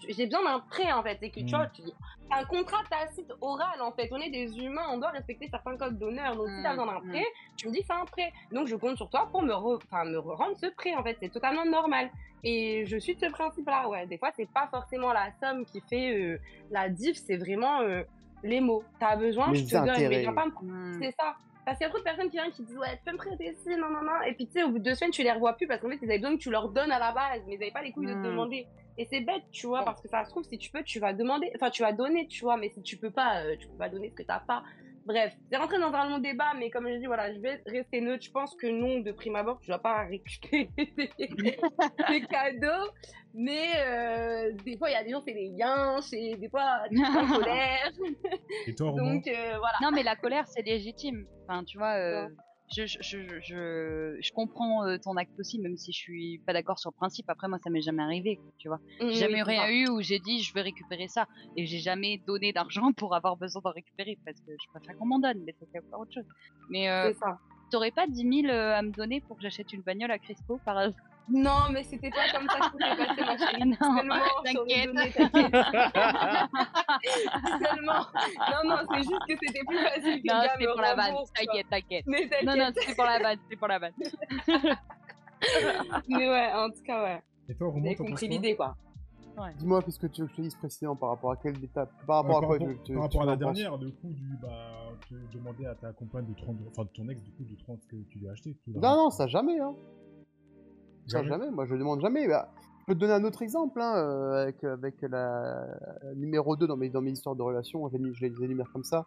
j'ai 0.08 0.26
besoin 0.26 0.44
d'un 0.46 0.60
prêt, 0.62 0.92
en 0.94 1.04
fait. 1.04 1.18
C'est 1.22 1.30
que, 1.30 1.40
tu 1.42 1.46
Mm. 1.46 1.50
vois, 1.58 1.68
tu 1.68 1.82
dis, 1.82 1.94
c'est 2.30 2.38
un 2.40 2.46
contrat 2.46 2.82
tacite 2.90 3.32
oral, 3.42 3.82
en 3.82 3.92
fait. 3.92 4.08
On 4.12 4.18
est 4.22 4.30
des 4.30 4.58
humains, 4.60 4.88
on 4.92 4.98
doit 4.98 5.10
respecter 5.10 5.50
certains 5.50 5.76
codes 5.76 6.00
d'honneur. 6.00 6.36
Donc, 6.38 6.48
si 6.48 6.64
t'as 6.64 6.70
Mm, 6.74 6.78
besoin 6.78 6.94
d'un 6.94 7.00
mm. 7.02 7.10
prêt, 7.10 7.26
tu 7.58 7.68
me 7.68 7.74
dis, 7.74 7.84
c'est 7.86 7.94
un 7.94 8.06
prêt. 8.06 8.32
Donc, 8.54 8.68
je 8.68 8.76
compte 8.78 8.96
sur 8.96 9.10
toi 9.10 9.28
pour 9.30 9.42
me, 9.42 9.52
re- 9.54 9.82
enfin, 9.92 10.06
me 10.06 10.20
rendre 10.20 10.56
ce 10.58 10.68
prêt, 10.68 10.96
en 10.96 11.04
fait. 11.04 11.18
C'est 11.22 11.30
totalement 11.30 11.66
normal. 11.66 12.10
Et 12.46 12.86
je 12.86 12.96
suis 12.98 13.16
de 13.16 13.20
ce 13.20 13.30
principe-là, 13.30 13.90
ouais. 13.90 14.08
Des 14.08 14.18
fois, 14.18 14.32
c'est 14.36 14.50
pas 14.54 14.68
forcément 14.72 15.12
la 15.12 15.32
somme 15.42 15.66
qui 15.66 15.82
fait 15.82 16.18
euh, 16.18 16.40
la 16.72 16.88
diff, 16.90 17.18
c'est 17.18 17.38
vraiment 17.38 17.82
euh, 17.82 18.04
les 18.44 18.62
mots. 18.62 18.84
T'as 19.00 19.16
besoin, 19.18 19.52
Les 19.52 19.60
je 19.60 19.66
te 19.66 19.76
donne, 19.76 20.10
mais 20.10 20.20
viens 20.22 20.34
pas 20.34 20.46
me 20.46 20.52
c'est 21.02 21.12
ça. 21.20 21.36
Parce 21.66 21.78
qu'il 21.78 21.86
y 21.86 21.88
a 21.88 21.90
trop 21.90 22.00
de 22.00 22.04
personnes 22.04 22.30
qui 22.30 22.38
viennent 22.38 22.52
qui 22.52 22.64
disent 22.64 22.78
ouais 22.78 22.98
tu 22.98 23.04
peux 23.06 23.12
me 23.12 23.18
prêter 23.18 23.56
ci 23.64 23.70
non 23.70 23.90
non 23.90 24.02
non. 24.02 24.22
Et 24.28 24.34
puis 24.34 24.48
tu 24.48 24.54
sais 24.54 24.64
au 24.64 24.70
bout 24.70 24.80
de 24.80 24.84
deux 24.84 24.96
semaines 24.96 25.12
tu 25.12 25.24
les 25.24 25.32
revois 25.32 25.54
plus 25.54 25.68
parce 25.68 25.82
qu'en 25.82 25.90
fait 25.90 26.00
ils 26.02 26.10
avaient 26.10 26.20
besoin 26.20 26.36
que 26.36 26.42
tu 26.42 26.50
leur 26.52 26.70
donnes 26.70 26.92
à 26.92 27.00
la 27.00 27.12
base 27.12 27.42
mais 27.48 27.56
ils 27.56 27.64
avaient 27.64 27.72
pas 27.72 27.82
les 27.82 27.92
couilles 27.92 28.08
de 28.08 28.14
te 28.14 28.28
demander. 28.28 28.68
Et 28.98 29.06
c'est 29.06 29.22
bête 29.22 29.44
tu 29.52 29.68
vois 29.68 29.84
parce 29.84 30.02
que 30.02 30.08
ça 30.08 30.24
se 30.26 30.30
trouve 30.30 30.44
si 30.44 30.58
tu 30.58 30.70
peux 30.72 30.84
tu 30.84 31.00
vas 31.00 31.14
demander 31.14 31.52
enfin 31.56 31.70
tu 31.70 31.82
vas 31.82 31.94
donner 31.94 32.28
tu 32.28 32.42
vois 32.42 32.58
mais 32.58 32.70
si 32.70 32.82
tu 32.84 32.98
peux 32.98 33.12
pas 33.12 33.44
euh, 33.44 33.56
tu 33.58 33.68
peux 33.68 33.78
pas 33.78 33.90
donner 33.90 34.10
ce 34.10 34.16
que 34.16 34.24
t'as 34.24 34.40
pas 34.40 34.64
bref 35.06 35.34
c'est 35.50 35.58
rentré 35.58 35.80
dans 35.80 35.94
un 35.94 36.10
long 36.10 36.20
débat 36.20 36.54
mais 36.58 36.70
comme 36.70 36.88
je 36.88 36.98
dis 36.98 37.06
voilà 37.06 37.34
je 37.34 37.40
vais 37.40 37.62
rester 37.66 38.02
neutre. 38.02 38.24
Je 38.24 38.32
pense 38.32 38.56
que 38.56 38.68
non 38.68 39.00
de 39.00 39.12
prime 39.12 39.36
abord 39.36 39.60
tu 39.60 39.70
vas 39.70 39.80
pas 39.80 40.06
récupérer 40.06 40.70
des, 40.78 41.58
des 42.10 42.22
cadeaux. 42.22 42.92
Mais 43.36 43.72
euh, 43.78 44.52
des 44.64 44.78
fois 44.78 44.90
il 44.90 44.94
y 44.94 44.96
a 44.96 45.04
des 45.04 45.10
gens 45.10 45.24
c'est 45.26 45.34
des 45.34 45.48
yinches 45.48 46.14
et 46.14 46.36
des 46.36 46.50
fois 46.50 46.84
tu 46.90 47.02
es 47.02 47.06
en 47.06 47.28
colère. 47.28 47.92
Et 48.68 48.76
toi, 48.76 48.92
donc 48.92 49.28
euh, 49.28 49.58
voilà. 49.58 49.78
Non, 49.82 49.92
mais 49.92 50.04
la 50.04 50.16
colère, 50.16 50.48
c'est 50.48 50.62
légitime. 50.62 51.26
Enfin, 51.48 51.64
tu 51.64 51.78
vois, 51.78 51.96
euh, 51.96 52.28
je, 52.76 52.86
je, 52.86 52.98
je, 53.02 53.40
je, 53.42 54.18
je 54.22 54.32
comprends 54.34 54.86
euh, 54.86 54.98
ton 54.98 55.16
acte 55.18 55.32
aussi, 55.40 55.60
même 55.60 55.78
si 55.78 55.92
je 55.92 55.98
suis 55.98 56.42
pas 56.46 56.54
d'accord 56.54 56.80
sur 56.80 56.90
le 56.92 56.96
principe. 56.96 57.30
Après, 57.30 57.48
moi, 57.48 57.60
ça 57.64 57.70
m'est 57.70 57.82
jamais 57.82 58.04
arrivé, 58.04 58.40
tu 58.58 58.68
vois. 58.68 58.80
J'ai 59.10 59.16
Oui, 59.16 59.20
jamais 59.20 59.44
rien 59.44 59.70
eu 59.70 59.88
où 59.90 60.02
j'ai 60.02 60.20
dit 60.20 60.42
je 60.42 60.54
vais 60.54 60.62
récupérer 60.62 61.08
ça. 61.08 61.28
Et 61.56 61.66
j'ai 61.66 61.80
jamais 61.80 62.18
donné 62.26 62.54
d'argent 62.54 62.92
pour 62.94 63.16
avoir 63.16 63.38
besoin 63.38 63.62
d'en 63.64 63.72
récupérer 63.72 64.18
parce 64.26 64.40
que 64.42 64.52
je 64.60 64.68
préfère 64.70 64.96
qu'on 64.98 65.08
m'en 65.08 65.20
donne, 65.20 65.44
mais 65.46 65.54
c'est 65.60 65.68
encore 65.80 66.02
autre 66.02 66.14
chose. 66.14 66.26
Mais 66.70 66.90
euh, 66.90 67.12
t'aurais 67.72 67.92
pas 67.92 68.08
10 68.08 68.42
000 68.44 68.48
euh, 68.54 68.74
à 68.76 68.82
me 68.82 68.92
donner 68.92 69.22
pour 69.22 69.38
que 69.38 69.44
j'achète 69.44 69.72
une 69.74 69.82
bagnole 69.84 70.12
à 70.12 70.20
Crispo 70.20 70.60
par 70.66 70.78
hasard? 70.78 70.94
Non, 71.30 71.70
mais 71.72 71.84
c'était 71.84 72.10
pas 72.10 72.30
comme 72.34 72.48
ça 72.50 72.60
que 72.60 72.66
c'était 72.74 72.96
passé, 72.98 73.22
ma 73.22 73.38
chérie. 73.38 73.64
Non, 73.82 73.98
Seulement, 73.98 74.16
t'inquiète. 74.44 74.90
Seulement. 77.64 78.06
Non, 78.52 78.70
non, 78.70 78.78
c'est 78.92 78.98
juste 79.04 79.26
que 79.28 79.36
c'était 79.42 79.64
plus 79.66 79.78
facile 79.78 80.22
que 80.22 80.28
Non, 80.34 80.42
c'était 80.52 80.66
pour 80.72 80.82
la 80.82 80.96
vanne. 80.96 81.16
T'inquiète, 81.34 81.68
t'inquiète. 81.70 82.06
Non, 82.46 82.56
non, 82.58 82.72
c'était 82.76 82.96
pour 82.96 83.06
la 83.06 83.20
vanne, 83.20 83.38
c'était 83.44 83.56
pour 83.56 83.68
la 83.68 83.80
vanne. 83.80 83.94
Mais 86.10 86.30
ouais, 86.30 86.52
en 86.54 86.70
tout 86.70 86.84
cas, 86.86 87.04
ouais. 87.04 87.22
Et 87.50 87.56
toi, 87.56 87.68
t'en 87.74 87.82
penses 87.82 87.96
compris 87.98 88.28
quoi 88.28 88.28
l'idée, 88.28 88.56
quoi. 88.56 88.76
Dis-moi, 89.58 89.82
qu'est-ce 89.82 89.98
que 90.00 90.08
tu 90.08 90.22
veux 90.22 90.28
que 90.28 90.34
je 90.34 90.38
te 90.38 90.42
dise 90.44 90.56
précisément 90.56 90.96
par 90.96 91.10
rapport 91.10 91.32
à 91.32 91.36
quelle 91.38 91.62
étape 91.64 91.90
Par 92.06 92.24
Ouais, 92.24 92.32
rapport 92.34 92.38
à 92.38 92.42
par 92.42 92.50
quoi 92.50 92.58
rapport, 92.60 92.68
tu- 92.84 92.84
tu- 92.84 92.94
par 93.00 93.10
tu 93.10 93.18
rapport 93.18 93.22
à 93.24 93.26
la 93.32 93.36
dernière, 93.36 93.78
le 93.78 93.90
coup 93.90 94.14
du 94.14 94.38
bah, 94.42 94.50
te 95.10 95.16
demander 95.36 95.66
à 95.66 95.74
ta 95.74 95.92
compagne 95.92 96.28
de 96.28 96.34
te 96.40 96.46
rendre, 96.46 96.60
enfin 96.70 96.84
de 96.84 96.90
ton 96.90 97.10
ex 97.10 97.20
du 97.24 97.32
coup 97.32 97.44
de 97.44 97.56
te 97.56 97.66
rendre 97.66 97.80
ce 97.82 97.88
que 97.88 97.96
tu 98.12 98.20
lui 98.20 98.30
as 98.30 98.34
acheté. 98.34 98.56
tu 98.64 98.70
Non, 98.76 98.96
non, 98.96 99.10
ça 99.10 99.26
jamais. 99.26 99.60
Hein. 99.60 99.74
Jamais. 101.08 101.30
jamais. 101.30 101.50
Moi, 101.52 101.66
je 101.66 101.76
demande 101.76 102.02
jamais. 102.02 102.28
Bah, 102.28 102.50
je 102.80 102.86
peux 102.86 102.96
te 102.96 103.00
donner 103.00 103.14
un 103.14 103.24
autre 103.24 103.42
exemple 103.42 103.80
hein, 103.82 103.96
euh, 103.96 104.44
avec, 104.44 104.64
avec 104.64 105.02
la 105.04 105.66
numéro 106.16 106.56
2 106.56 106.68
dans 106.68 106.76
mes, 106.78 106.90
dans 106.90 107.02
mes 107.02 107.12
histoires 107.12 107.36
de 107.36 107.42
relations. 107.42 107.90
Je 107.90 107.98
les, 107.98 108.14
je 108.14 108.26
les 108.26 108.44
énumère 108.44 108.70
comme 108.74 108.84
ça. 108.84 109.06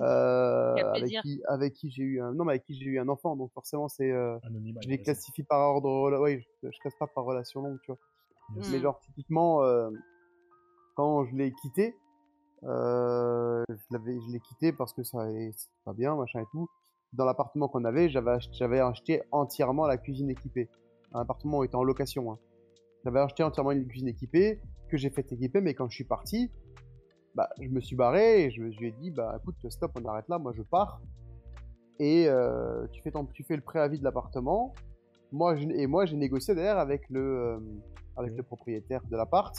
Euh, 0.00 0.74
avec 0.94 1.10
qui, 1.22 1.42
avec 1.48 1.72
qui 1.74 1.90
j'ai 1.90 2.02
eu 2.02 2.20
un, 2.20 2.32
non, 2.32 2.44
mais 2.44 2.52
avec 2.52 2.64
qui 2.64 2.74
j'ai 2.74 2.84
eu 2.84 2.98
un 2.98 3.08
enfant. 3.08 3.34
Donc 3.36 3.50
forcément, 3.52 3.88
c'est, 3.88 4.10
euh, 4.10 4.38
je 4.82 4.88
les 4.88 4.98
classifie 5.02 5.42
par 5.42 5.60
ordre. 5.60 6.18
Ouais, 6.20 6.46
je, 6.62 6.68
je 6.70 6.78
classe 6.80 6.94
pas 6.98 7.06
par 7.06 7.24
relation 7.24 7.60
longue, 7.62 7.78
tu 7.82 7.90
vois. 7.90 7.98
Yes. 8.56 8.70
Mais 8.70 8.78
Mm. 8.78 8.82
genre 8.82 9.00
typiquement, 9.00 9.62
euh, 9.62 9.90
quand 10.96 11.24
je 11.26 11.34
l'ai 11.36 11.52
quitté, 11.52 11.94
euh, 12.64 13.62
je 13.68 13.74
l'avais, 13.90 14.18
je 14.20 14.32
l'ai 14.32 14.40
quitté 14.40 14.72
parce 14.72 14.92
que 14.92 15.02
ça 15.02 15.26
c'est 15.56 15.68
pas 15.84 15.92
bien, 15.92 16.14
machin 16.16 16.40
et 16.40 16.46
tout. 16.52 16.68
Dans 17.12 17.24
l'appartement 17.24 17.68
qu'on 17.68 17.84
avait, 17.84 18.08
j'avais 18.10 18.32
acheté, 18.32 18.52
j'avais 18.54 18.80
acheté 18.80 19.22
entièrement 19.32 19.86
la 19.86 19.96
cuisine 19.96 20.30
équipée. 20.30 20.68
Un 21.12 21.20
appartement 21.20 21.62
était 21.62 21.76
en 21.76 21.82
location. 21.84 22.32
Hein. 22.32 22.38
J'avais 23.04 23.20
acheté 23.20 23.42
entièrement 23.42 23.72
une 23.72 23.86
cuisine 23.86 24.08
équipée 24.08 24.60
que 24.88 24.96
j'ai 24.96 25.10
fait 25.10 25.30
équiper, 25.32 25.60
mais 25.60 25.74
quand 25.74 25.88
je 25.88 25.94
suis 25.94 26.04
parti, 26.04 26.50
bah, 27.34 27.48
je 27.60 27.68
me 27.68 27.80
suis 27.80 27.96
barré 27.96 28.44
et 28.44 28.50
je, 28.50 28.62
lui 28.62 28.88
ai 28.88 28.92
dit, 28.92 29.10
bah 29.10 29.36
écoute, 29.40 29.56
stop, 29.70 29.92
on 30.00 30.04
arrête 30.06 30.28
là, 30.28 30.38
moi 30.38 30.52
je 30.54 30.62
pars. 30.62 31.00
Et 31.98 32.26
euh, 32.28 32.86
tu 32.92 33.02
fais 33.02 33.10
ton, 33.10 33.24
tu 33.26 33.42
fais 33.44 33.56
le 33.56 33.62
préavis 33.62 33.98
de 33.98 34.04
l'appartement. 34.04 34.74
Moi, 35.32 35.56
je- 35.56 35.68
et 35.68 35.86
moi, 35.86 36.06
j'ai 36.06 36.16
négocié 36.16 36.54
d'ailleurs 36.54 36.78
avec 36.78 37.08
le, 37.10 37.20
euh, 37.20 37.60
avec 38.16 38.34
le 38.36 38.42
propriétaire 38.42 39.02
de 39.10 39.16
l'appart. 39.16 39.54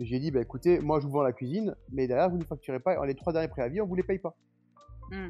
Et 0.00 0.04
J'ai 0.04 0.18
dit, 0.18 0.30
bah 0.30 0.40
écoutez, 0.40 0.80
moi 0.80 1.00
je 1.00 1.06
vous 1.06 1.12
vends 1.12 1.22
la 1.22 1.32
cuisine, 1.32 1.76
mais 1.90 2.06
derrière 2.08 2.28
vous 2.30 2.38
ne 2.38 2.44
facturez 2.44 2.80
pas. 2.80 3.04
Les 3.06 3.14
trois 3.14 3.32
derniers 3.32 3.48
préavis, 3.48 3.80
on 3.80 3.86
vous 3.86 3.94
les 3.94 4.02
paye 4.02 4.18
pas. 4.18 4.34
Hmm. 5.10 5.28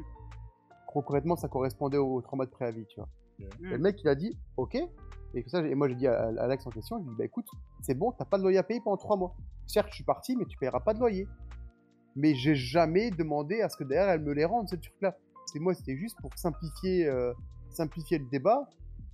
Concrètement, 0.87 1.35
ça 1.35 1.47
correspondait 1.47 1.97
aux 1.97 2.21
trois 2.21 2.37
mois 2.37 2.45
de 2.45 2.51
préavis, 2.51 2.85
tu 2.87 2.99
vois. 2.99 3.09
Et 3.39 3.45
le 3.71 3.77
mec, 3.79 4.01
il 4.03 4.07
a 4.07 4.15
dit, 4.15 4.37
ok. 4.57 4.77
Et, 5.33 5.43
que 5.43 5.49
ça, 5.49 5.65
et 5.65 5.75
moi, 5.75 5.87
j'ai 5.87 5.95
dit 5.95 6.07
à, 6.07 6.27
à 6.37 6.43
Alex 6.43 6.65
en 6.67 6.69
question, 6.69 6.97
je 6.99 7.03
lui 7.03 7.09
ai 7.09 7.11
dit, 7.11 7.17
bah 7.17 7.25
écoute, 7.25 7.47
c'est 7.81 7.95
bon, 7.95 8.11
t'as 8.11 8.25
pas 8.25 8.37
de 8.37 8.43
loyer 8.43 8.57
à 8.57 8.63
payer 8.63 8.81
pendant 8.81 8.97
trois 8.97 9.17
mois. 9.17 9.35
Certes, 9.65 9.87
je 9.89 9.95
suis 9.95 10.03
parti, 10.03 10.35
mais 10.35 10.45
tu 10.45 10.57
payeras 10.57 10.81
pas 10.81 10.93
de 10.93 10.99
loyer. 10.99 11.27
Mais 12.15 12.35
j'ai 12.35 12.55
jamais 12.55 13.09
demandé 13.09 13.61
à 13.61 13.69
ce 13.69 13.77
que 13.77 13.83
derrière, 13.83 14.09
elle 14.09 14.21
me 14.21 14.33
les 14.33 14.45
rende, 14.45 14.69
ce 14.69 14.75
truc-là. 14.75 15.17
C'est 15.47 15.59
moi, 15.59 15.73
c'était 15.73 15.97
juste 15.97 16.17
pour 16.21 16.31
simplifier, 16.37 17.07
euh, 17.07 17.33
simplifier 17.71 18.19
le 18.19 18.25
débat. 18.25 18.69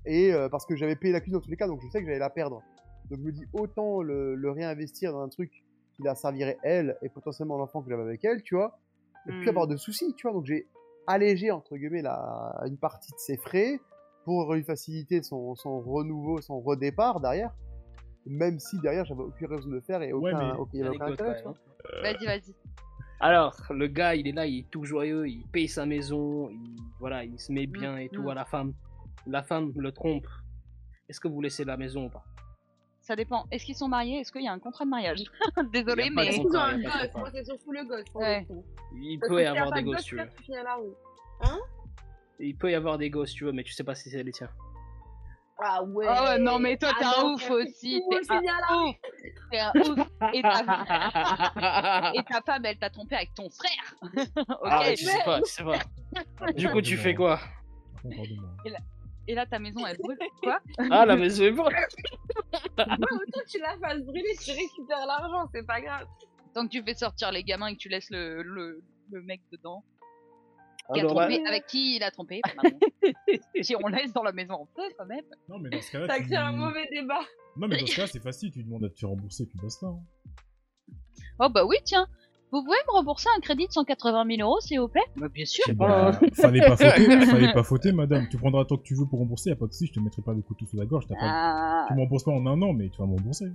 Et 0.05 0.33
euh, 0.33 0.49
parce 0.49 0.65
que 0.65 0.75
j'avais 0.75 0.95
payé 0.95 1.13
la 1.13 1.21
cuisine 1.21 1.39
dans 1.39 1.43
tous 1.43 1.49
les 1.51 1.57
cas, 1.57 1.67
donc 1.67 1.81
je 1.81 1.89
sais 1.89 1.99
que 1.99 2.05
j'allais 2.05 2.19
la 2.19 2.29
perdre. 2.29 2.61
Donc 3.09 3.19
je 3.19 3.23
me 3.23 3.31
dis, 3.31 3.45
autant 3.53 4.01
le, 4.01 4.35
le 4.35 4.51
réinvestir 4.51 5.13
dans 5.13 5.21
un 5.21 5.29
truc 5.29 5.51
qui 5.95 6.03
la 6.03 6.15
servirait 6.15 6.57
elle 6.63 6.97
et 7.01 7.09
potentiellement 7.09 7.57
l'enfant 7.57 7.81
que 7.81 7.89
j'avais 7.89 8.03
avec 8.03 8.23
elle, 8.25 8.43
tu 8.43 8.55
vois. 8.55 8.79
Et 9.27 9.31
puis 9.31 9.45
Hmm. 9.45 9.49
avoir 9.49 9.67
de 9.67 9.77
soucis, 9.77 10.13
tu 10.15 10.27
vois. 10.27 10.33
Donc 10.33 10.45
j'ai 10.45 10.67
allégé, 11.07 11.51
entre 11.51 11.77
guillemets, 11.77 12.01
la, 12.01 12.61
une 12.65 12.77
partie 12.77 13.11
de 13.11 13.17
ses 13.17 13.37
frais 13.37 13.79
pour 14.29 14.53
lui 14.53 14.63
faciliter 14.63 15.23
son, 15.23 15.55
son 15.55 15.81
renouveau, 15.81 16.39
son 16.39 16.59
redépart 16.59 17.19
derrière. 17.19 17.51
Même 18.27 18.59
si 18.59 18.79
derrière 18.79 19.03
j'avais 19.03 19.23
aucune 19.23 19.47
raison 19.47 19.67
de 19.67 19.73
le 19.73 19.81
faire 19.81 20.03
et 20.03 20.13
Ouais, 20.13 20.31
aucun, 20.31 20.53
mais- 20.53 20.59
aucun- 20.59 20.91
aucun 20.91 21.05
intérêt, 21.13 21.43
même. 21.43 21.53
Vas-y, 22.03 22.25
vas-y. 22.27 22.55
Alors, 23.21 23.55
le 23.71 23.87
gars, 23.87 24.13
il 24.13 24.27
est 24.27 24.31
là, 24.31 24.45
il 24.45 24.59
est 24.59 24.69
tout 24.69 24.85
joyeux, 24.85 25.27
il 25.27 25.47
paye 25.47 25.67
sa 25.67 25.87
maison, 25.87 26.47
il, 26.51 26.75
voilà, 26.99 27.23
il 27.23 27.39
se 27.39 27.51
met 27.51 27.65
bien 27.65 27.97
et 27.97 28.07
tout 28.09 28.21
mm. 28.21 28.29
à 28.29 28.33
la 28.35 28.45
femme. 28.45 28.73
La 29.25 29.41
femme 29.41 29.73
le 29.75 29.91
trompe. 29.91 30.27
Est-ce 31.09 31.19
que 31.19 31.27
vous 31.27 31.41
laissez 31.41 31.65
la 31.65 31.75
maison 31.75 32.05
ou 32.05 32.09
pas? 32.09 32.23
Ça 33.01 33.15
dépend. 33.15 33.47
Est-ce 33.49 33.65
qu'ils 33.65 33.75
sont 33.75 33.87
mariés? 33.87 34.19
Est-ce 34.19 34.31
qu'il 34.31 34.43
y 34.43 34.47
a 34.47 34.53
un 34.53 34.59
contrat 34.59 34.85
de 34.85 34.91
mariage? 34.91 35.23
Désolé, 35.73 36.11
mais. 36.11 36.27
A 36.27 36.31
le 36.31 36.37
pas 36.37 36.73
de 36.73 36.83
gosse, 36.83 37.15
moi 37.15 37.29
c'est 37.33 37.45
surtout 37.45 37.71
le 37.71 37.83
gosse. 37.83 38.05
Ouais. 38.13 38.47
Il 38.93 39.19
peut 39.19 39.41
y 39.41 39.45
avoir 39.47 39.71
des 39.71 39.81
de 39.81 39.87
gosses, 39.87 39.95
gosse, 39.95 40.05
tu 40.05 40.17
veux. 40.17 40.29
frère, 40.43 40.77
Il 42.39 42.55
peut 42.55 42.71
y 42.71 42.75
avoir 42.75 42.97
des 42.97 43.09
gosses, 43.09 43.33
tu 43.33 43.43
veux, 43.45 43.51
mais 43.51 43.63
tu 43.63 43.73
sais 43.73 43.83
pas 43.83 43.95
si 43.95 44.09
c'est 44.09 44.23
les 44.23 44.31
tiens. 44.31 44.49
Ah 45.61 45.83
ouais. 45.83 46.07
Oh 46.07 46.39
non, 46.39 46.57
mais 46.57 46.77
toi, 46.77 46.93
t'es 46.97 47.03
Ah 47.05 47.19
un 47.19 47.23
ouf 47.33 47.49
aussi. 47.51 48.01
T'es 48.09 48.33
un 48.37 48.75
ouf. 48.77 48.95
T'es 49.51 49.59
un 49.59 49.71
ouf. 49.75 49.99
Et 50.33 50.41
ta, 50.41 50.61
et 52.15 52.23
ta 52.23 52.41
femme, 52.45 52.63
elle 52.63 52.77
t'a 52.79 52.89
trompé 52.89 53.15
avec 53.15 53.33
ton 53.33 53.49
frère. 53.49 53.93
ok. 54.37 54.45
Ah, 54.63 54.83
tu 54.95 55.03
sais 55.03 55.23
pas, 55.25 55.41
tu 55.41 55.51
sais 55.51 55.63
pas. 55.63 56.51
Du 56.53 56.69
coup, 56.69 56.81
tu 56.81 56.95
fais 56.95 57.13
quoi? 57.13 57.41
Et 59.27 59.35
là, 59.35 59.45
ta 59.45 59.59
maison, 59.59 59.85
elle 59.85 59.97
brûle. 59.97 60.17
Quoi? 60.41 60.59
Ah, 60.89 61.05
la 61.05 61.17
maison 61.17 61.43
est 61.43 61.51
bonne 61.51 61.67
Ouais, 62.77 62.85
autant 62.87 63.41
que 63.41 63.49
tu 63.49 63.59
la 63.59 63.77
fasses 63.79 64.01
brûler, 64.01 64.35
tu 64.41 64.51
récupères 64.51 65.05
l'argent, 65.05 65.49
c'est 65.53 65.67
pas 65.67 65.81
grave. 65.81 66.07
Tant 66.53 66.65
que 66.65 66.71
tu 66.71 66.81
fais 66.83 66.95
sortir 66.95 67.31
les 67.31 67.43
gamins 67.43 67.67
et 67.67 67.73
que 67.73 67.79
tu 67.79 67.89
laisses 67.89 68.09
le, 68.09 68.41
le, 68.41 68.81
le 69.11 69.21
mec 69.21 69.41
dedans. 69.51 69.83
Qui 70.93 70.99
a 70.99 71.03
Alors 71.03 71.15
trompé, 71.15 71.41
avec 71.47 71.67
qui 71.67 71.97
il 71.97 72.03
a 72.03 72.11
trompé. 72.11 72.41
Si 73.61 73.75
on 73.75 73.87
laisse 73.87 74.13
dans 74.13 74.23
la 74.23 74.31
maison, 74.31 74.55
on 74.61 74.65
peut 74.65 74.89
quand 74.97 75.05
même. 75.05 75.23
Non, 75.47 75.59
mais 75.59 75.69
dans 75.69 75.81
ce 75.81 75.91
cas-là, 75.91 76.07
T'as 76.07 76.19
créé 76.21 76.37
un 76.37 76.51
mauvais 76.51 76.87
débat. 76.91 77.21
Non, 77.57 77.67
mais 77.67 77.77
dans 77.77 77.85
ce 77.85 77.95
cas, 77.95 78.07
c'est 78.07 78.21
facile, 78.21 78.51
tu 78.51 78.63
demandes 78.63 78.85
à 78.85 78.89
te 78.89 78.97
faire 78.97 79.09
rembourser, 79.09 79.45
puis 79.45 79.59
basta. 79.61 79.87
Hein. 79.87 79.99
Oh 81.39 81.49
bah 81.49 81.65
oui, 81.65 81.77
tiens. 81.83 82.07
Vous 82.51 82.63
pouvez 82.63 82.77
me 82.87 82.93
rembourser 82.93 83.27
un 83.37 83.39
crédit 83.41 83.67
de 83.67 83.71
180 83.71 84.25
000 84.37 84.47
euros, 84.47 84.59
s'il 84.59 84.79
vous 84.79 84.87
plaît? 84.87 85.05
Bah 85.17 85.27
bien 85.29 85.45
sûr. 85.45 85.63
Bah, 85.75 86.11
pas. 86.19 86.27
fallait 86.33 86.61
pas 86.61 86.75
fauter, 86.75 87.25
fallait 87.25 87.53
pas 87.53 87.63
fauter, 87.63 87.91
madame. 87.91 88.27
Tu 88.29 88.37
prendras 88.37 88.61
le 88.61 88.65
temps 88.65 88.77
que 88.77 88.83
tu 88.83 88.95
veux 88.95 89.05
pour 89.05 89.19
rembourser, 89.19 89.51
y 89.51 89.53
a 89.53 89.55
pas 89.55 89.67
de 89.67 89.71
souci, 89.71 89.87
je 89.87 89.93
te 89.93 89.99
mettrai 89.99 90.23
pas 90.23 90.33
le 90.33 90.41
couteau 90.41 90.65
sous 90.65 90.77
la 90.77 90.85
gorge. 90.85 91.05
T'as 91.07 91.15
pas... 91.15 91.21
Ah, 91.21 91.85
Tu 91.87 91.93
me 91.93 91.99
rembourses 91.99 92.23
pas 92.23 92.31
en 92.31 92.45
un 92.47 92.59
an, 92.63 92.73
mais 92.73 92.89
tu 92.89 92.97
vas 92.97 93.05
me 93.05 93.15
rembourser. 93.15 93.51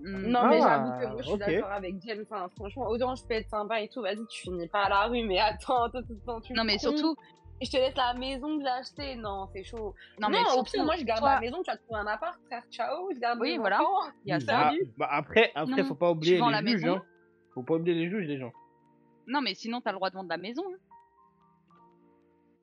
Hmm. 0.00 0.26
Non, 0.28 0.46
mais 0.48 0.60
Ah, 0.62 0.68
j'avoue 0.68 1.00
que 1.00 1.06
moi 1.12 1.16
je 1.18 1.22
suis 1.24 1.32
ok. 1.34 1.38
d'accord 1.40 1.72
avec 1.72 1.94
Jen. 2.02 2.22
Enfin, 2.22 2.48
franchement, 2.56 2.86
autant 2.88 3.14
je 3.14 3.24
peux 3.24 3.34
être 3.34 3.48
sympa 3.48 3.80
et 3.80 3.88
tout, 3.88 4.02
vas-y, 4.02 4.24
tu 4.28 4.42
finis 4.42 4.68
pas 4.68 4.84
à 4.84 4.88
la 4.88 5.02
rue, 5.06 5.24
mais 5.24 5.38
attends, 5.38 5.84
attends, 5.84 5.98
attends, 5.98 6.40
tu 6.40 6.52
me 6.52 6.58
Non 6.58 6.64
mais 6.64 6.78
surtout, 6.78 7.16
je 7.60 7.70
te 7.70 7.76
laisse 7.76 7.96
la 7.96 8.14
maison 8.14 8.56
que 8.58 8.62
j'ai 8.64 8.68
achetée. 8.70 9.16
Non, 9.16 9.48
c'est 9.52 9.64
chaud. 9.64 9.94
non 10.20 10.28
Non, 10.28 10.30
mais 10.30 10.40
au 10.46 10.52
surtout, 10.54 10.72
pire, 10.72 10.84
moi 10.84 10.96
je 10.96 11.04
garde 11.04 11.20
toi- 11.20 11.34
la 11.34 11.40
maison, 11.40 11.62
tu 11.62 11.70
vas 11.70 11.76
trouver 11.76 12.00
un 12.00 12.06
appart, 12.06 12.38
frère, 12.46 12.62
ciao, 12.70 13.10
je 13.12 13.18
garde 13.18 13.38
Oui, 13.40 13.56
voilà. 13.58 13.80
il 14.24 14.30
y 14.30 14.32
a 14.32 14.36
Oui, 14.36 14.42
ça. 14.42 14.52
voilà. 14.56 14.70
bah, 14.70 14.76
bah, 14.98 15.08
après, 15.10 15.52
après, 15.54 15.82
Non, 15.82 15.88
faut 15.88 15.94
pas 15.94 16.10
oublier 16.10 16.38
les 16.40 16.44
juges, 16.58 16.62
maison. 16.84 16.96
hein. 16.96 17.02
Faut 17.54 17.62
pas 17.62 17.74
oublier 17.74 17.96
les 17.96 18.08
juges, 18.08 18.26
les 18.26 18.38
gens. 18.38 18.52
Non 19.26 19.40
mais 19.42 19.54
sinon 19.54 19.80
t'as 19.80 19.90
le 19.90 19.96
droit 19.96 20.08
de 20.10 20.14
vendre 20.14 20.28
la 20.30 20.36
maison. 20.38 20.62
hein. 20.72 20.76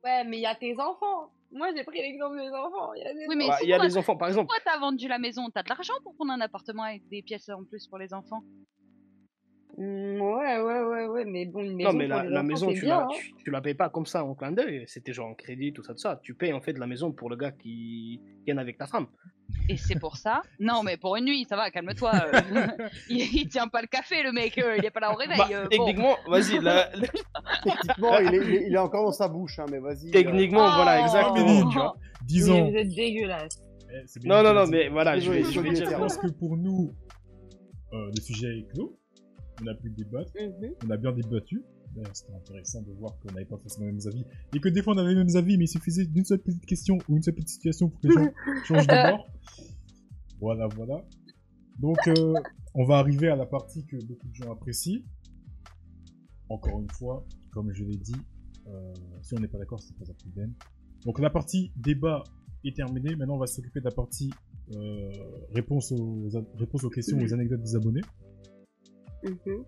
Ouais, 0.04 0.24
mais 0.24 0.38
il 0.38 0.40
y 0.40 0.46
a 0.46 0.54
tes 0.54 0.78
enfants. 0.80 1.30
Moi 1.52 1.68
j'ai 1.74 1.84
pris 1.84 1.98
l'exemple 2.00 2.36
des 2.36 2.48
enfants. 2.50 2.92
Il 2.94 3.02
y 3.02 3.06
a 3.06 3.14
des 3.14 3.26
Oui 3.28 3.36
mais 3.36 3.48
Bah, 3.48 3.56
si 3.58 3.64
Il 3.64 3.68
y 3.68 3.72
a 3.72 3.76
toi, 3.76 3.86
des 3.86 3.96
enfants, 3.96 4.16
par 4.16 4.28
exemple. 4.28 4.48
toi 4.48 4.58
t'as 4.64 4.78
vendu 4.78 5.08
la 5.08 5.18
maison, 5.18 5.48
t'as 5.50 5.62
de 5.62 5.68
l'argent 5.68 5.94
pour 6.02 6.14
prendre 6.14 6.32
un 6.32 6.40
appartement 6.40 6.82
avec 6.84 7.08
des 7.08 7.22
pièces 7.22 7.48
en 7.48 7.64
plus 7.64 7.86
pour 7.88 7.98
les 7.98 8.12
enfants? 8.14 8.42
Mm, 9.78 10.20
ouais, 10.22 10.58
ouais, 10.62 10.80
ouais, 10.82 11.06
ouais, 11.06 11.24
mais 11.26 11.44
bon, 11.44 11.60
une 11.62 11.76
maison 11.76 11.92
Non, 11.92 11.98
mais 11.98 12.06
pour 12.08 12.16
la, 12.16 12.22
les 12.24 12.30
la 12.30 12.36
enfants, 12.40 12.46
maison, 12.48 12.68
c'est 12.70 12.74
tu 12.76 12.80
bien, 12.86 12.96
la, 12.98 13.02
hein. 13.04 13.08
tu, 13.14 13.34
tu 13.44 13.50
la 13.50 13.60
payes 13.60 13.74
pas 13.74 13.90
comme 13.90 14.06
ça 14.06 14.24
en 14.24 14.34
clin 14.34 14.52
d'œil. 14.52 14.84
C'était 14.86 15.12
genre 15.12 15.28
en 15.28 15.34
crédit, 15.34 15.72
tout 15.74 15.82
ça, 15.82 15.92
tout 15.92 15.98
ça. 16.00 16.18
Tu 16.22 16.32
payes 16.34 16.54
en 16.54 16.62
fait 16.62 16.78
la 16.78 16.86
maison 16.86 17.12
pour 17.12 17.28
le 17.28 17.36
gars 17.36 17.52
qui 17.52 18.20
vient 18.46 18.56
avec 18.56 18.78
ta 18.78 18.86
femme. 18.86 19.06
Et 19.68 19.76
c'est 19.76 19.98
pour 20.00 20.16
ça. 20.16 20.40
Non 20.58 20.82
mais 20.82 20.96
pour 20.96 21.14
une 21.16 21.26
nuit, 21.26 21.44
ça 21.48 21.56
va, 21.56 21.70
calme-toi. 21.70 22.10
euh. 22.14 22.66
il, 23.10 23.18
il 23.36 23.48
tient 23.48 23.68
pas 23.68 23.82
le 23.82 23.86
café 23.86 24.22
le 24.22 24.32
mec, 24.32 24.56
euh, 24.58 24.76
il 24.78 24.84
est 24.84 24.90
pas 24.90 25.00
là 25.00 25.12
au 25.12 25.16
réveil. 25.16 25.36
Bah, 25.36 25.48
euh, 25.52 25.62
bon. 25.64 25.68
techniquement, 25.68 26.16
vas-y, 26.26 26.58
la- 26.60 26.90
la- 26.94 27.08
Techniquement, 27.62 28.18
il, 28.18 28.34
est, 28.34 28.38
il, 28.38 28.54
est, 28.54 28.66
il 28.68 28.74
est 28.74 28.78
encore 28.78 29.04
dans 29.04 29.12
sa 29.12 29.28
bouche, 29.28 29.58
hein, 29.58 29.66
mais 29.70 29.78
vas-y. 29.78 30.08
euh, 30.08 30.12
techniquement, 30.12 30.74
voilà, 30.74 31.00
Oh. 31.00 31.04
exactement, 31.04 31.68
tu 31.68 31.76
vois. 31.78 31.96
10 32.24 32.50
Oui, 32.50 32.60
ans. 32.60 32.70
vous 32.70 32.76
êtes 32.76 32.94
dégueulasse. 32.94 33.62
Eh, 33.92 34.02
c'est 34.06 34.22
bien 34.22 34.42
Non, 34.42 34.42
non, 34.42 34.54
non, 34.54 34.66
mais 34.70 34.88
voilà, 34.88 35.18
je 35.18 35.30
vais, 35.30 35.42
je 35.44 35.60
vais 35.60 35.68
désolé, 35.70 35.72
dire. 35.72 35.90
Je 35.90 35.94
pense 36.02 36.16
que 36.16 36.28
pour 36.28 36.56
nous, 36.56 36.92
euh, 37.92 38.10
le 38.16 38.20
sujet 38.22 38.48
est 38.58 38.66
clos. 38.72 38.98
On 39.62 39.66
a 39.66 39.74
pu 39.74 39.90
débattre. 39.90 40.32
Mhm. 40.34 40.74
On 40.86 40.90
a 40.90 40.96
bien 40.96 41.12
débattu. 41.12 41.62
C'était 42.12 42.34
intéressant 42.34 42.82
de 42.82 42.92
voir 42.92 43.18
qu'on 43.18 43.32
n'avait 43.32 43.46
pas 43.46 43.56
forcément 43.56 43.86
les 43.86 43.92
mêmes 43.92 44.06
avis. 44.06 44.24
Et 44.54 44.60
que 44.60 44.68
des 44.68 44.82
fois, 44.82 44.94
on 44.94 44.98
avait 44.98 45.14
les 45.14 45.24
mêmes 45.24 45.34
avis, 45.34 45.56
mais 45.56 45.64
il 45.64 45.68
suffisait 45.68 46.04
d'une 46.04 46.24
seule 46.24 46.40
petite 46.40 46.66
question 46.66 46.98
ou 47.08 47.16
une 47.16 47.22
seule 47.22 47.34
petite 47.34 47.48
situation 47.48 47.88
pour 47.88 48.00
que 48.00 48.08
les 48.08 48.14
gens 48.14 48.32
changent 48.64 48.86
de 48.86 49.10
bord. 49.10 49.30
Voilà, 50.40 50.68
voilà. 50.68 51.04
Donc, 51.78 51.96
euh, 52.08 52.34
on 52.74 52.84
va 52.84 52.98
arriver 52.98 53.28
à 53.28 53.36
la 53.36 53.46
partie 53.46 53.84
que 53.86 53.96
beaucoup 54.04 54.28
de 54.28 54.34
gens 54.34 54.52
apprécient. 54.52 55.00
Encore 56.48 56.80
une 56.80 56.90
fois, 56.90 57.24
comme 57.50 57.72
je 57.72 57.84
l'ai 57.84 57.96
dit, 57.96 58.16
euh, 58.68 58.92
si 59.22 59.34
on 59.34 59.40
n'est 59.40 59.48
pas 59.48 59.58
d'accord, 59.58 59.80
c'est 59.80 59.96
pas 59.96 60.04
un 60.10 60.14
problème. 60.14 60.52
Donc, 61.04 61.18
la 61.18 61.30
partie 61.30 61.72
débat 61.76 62.24
est 62.64 62.76
terminée. 62.76 63.16
Maintenant, 63.16 63.36
on 63.36 63.38
va 63.38 63.46
s'occuper 63.46 63.80
de 63.80 63.86
la 63.86 63.90
partie 63.90 64.30
euh, 64.74 65.10
réponse, 65.54 65.92
aux, 65.92 66.28
réponse 66.58 66.84
aux 66.84 66.90
questions, 66.90 67.18
aux 67.18 67.34
anecdotes 67.34 67.62
des 67.62 67.76
abonnés. 67.76 68.02
Mhm. 69.22 69.64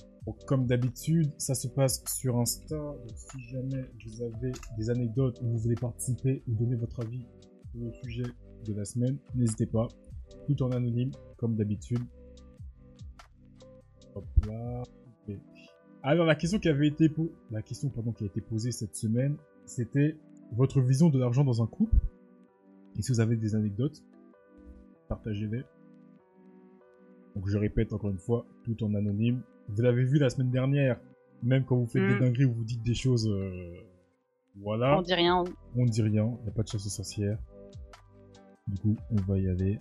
Comme 0.46 0.66
d'habitude, 0.66 1.32
ça 1.38 1.54
se 1.54 1.68
passe 1.68 2.04
sur 2.06 2.38
Insta. 2.38 2.94
Si 3.14 3.40
jamais 3.48 3.84
vous 4.04 4.22
avez 4.22 4.52
des 4.76 4.90
anecdotes 4.90 5.40
ou 5.42 5.48
vous 5.48 5.58
voulez 5.58 5.74
participer 5.74 6.42
ou 6.46 6.54
donner 6.54 6.76
votre 6.76 7.00
avis 7.00 7.26
sur 7.70 7.80
le 7.80 7.92
sujet, 7.92 8.24
de 8.64 8.74
la 8.74 8.84
semaine. 8.84 9.18
N'hésitez 9.34 9.66
pas, 9.66 9.88
tout 10.46 10.62
en 10.62 10.70
anonyme, 10.70 11.10
comme 11.36 11.54
d'habitude. 11.56 12.00
Hop 14.14 14.24
là. 14.46 14.82
Alors 16.02 16.26
la 16.26 16.36
question 16.36 16.58
qui 16.58 16.68
avait 16.68 16.86
été 16.86 17.10
la 17.50 17.60
question 17.60 17.90
pardon 17.90 18.12
qui 18.12 18.24
a 18.24 18.26
été 18.28 18.40
posée 18.40 18.70
cette 18.72 18.94
semaine, 18.94 19.36
c'était 19.66 20.16
votre 20.52 20.80
vision 20.80 21.10
de 21.10 21.18
l'argent 21.18 21.44
dans 21.44 21.62
un 21.62 21.66
couple? 21.66 21.96
Et 22.96 23.02
si 23.02 23.12
vous 23.12 23.20
avez 23.20 23.36
des 23.36 23.54
anecdotes, 23.54 24.02
partagez-les. 25.08 25.64
Donc 27.38 27.48
je 27.48 27.56
répète 27.56 27.92
encore 27.92 28.10
une 28.10 28.18
fois, 28.18 28.44
tout 28.64 28.82
en 28.82 28.94
anonyme. 28.94 29.42
Vous 29.68 29.80
l'avez 29.80 30.02
vu 30.02 30.18
la 30.18 30.28
semaine 30.28 30.50
dernière, 30.50 30.98
même 31.44 31.64
quand 31.64 31.76
vous 31.76 31.86
faites 31.86 32.02
des 32.02 32.16
Mm. 32.16 32.18
dingueries 32.18 32.44
ou 32.46 32.52
vous 32.52 32.64
dites 32.64 32.82
des 32.82 32.94
choses, 32.94 33.28
euh, 33.28 33.76
voilà, 34.56 34.98
On 34.98 35.02
dit 35.02 35.14
rien. 35.14 35.44
on 35.76 35.84
ne 35.84 35.88
dit 35.88 36.02
rien, 36.02 36.34
il 36.40 36.42
n'y 36.42 36.48
a 36.48 36.50
pas 36.50 36.64
de 36.64 36.68
chasse 36.68 36.84
aux 36.84 36.88
sorcières. 36.90 37.38
Du 38.66 38.76
coup, 38.80 38.96
on 39.12 39.20
va 39.22 39.38
y 39.38 39.48
aller. 39.48 39.78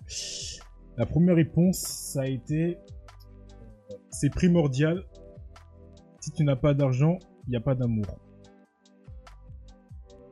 La 0.96 1.04
première 1.04 1.34
réponse, 1.34 1.78
ça 1.78 2.20
a 2.22 2.26
été 2.26 2.78
c'est 4.10 4.30
primordial. 4.30 5.02
Si 6.20 6.30
tu 6.30 6.44
n'as 6.44 6.54
pas 6.54 6.74
d'argent, 6.74 7.18
il 7.48 7.50
n'y 7.50 7.56
a 7.56 7.60
pas 7.60 7.74
d'amour. 7.74 8.06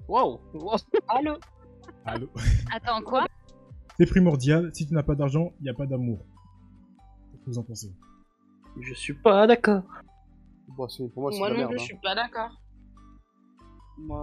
Wow, 0.09 0.41
wow. 0.55 0.77
Allô? 1.09 1.39
Allô? 2.05 2.29
Attends, 2.73 3.03
quoi? 3.03 3.27
C'est 3.99 4.07
primordial. 4.07 4.71
Si 4.73 4.87
tu 4.87 4.95
n'as 4.95 5.03
pas 5.03 5.17
d'argent, 5.17 5.53
il 5.59 5.65
n'y 5.65 5.71
a 5.71 5.75
pas 5.75 5.87
d'amour. 5.87 6.19
Que 7.47 7.51
vous 7.53 7.59
en 7.59 7.63
pensez 7.63 7.93
Je 8.81 8.93
suis 8.95 9.15
pas 9.15 9.47
d'accord. 9.47 9.83
Bon, 10.77 10.89
c'est- 10.89 11.09
pour 11.09 11.23
moi, 11.23 11.33
c'est 11.33 11.39
Moi 11.39 11.51
non 11.51 11.57
merde. 11.57 11.71
plus, 11.71 11.79
je 11.79 11.83
hein. 11.85 11.87
suis 11.87 11.99
pas 12.03 12.15
d'accord. 12.17 12.61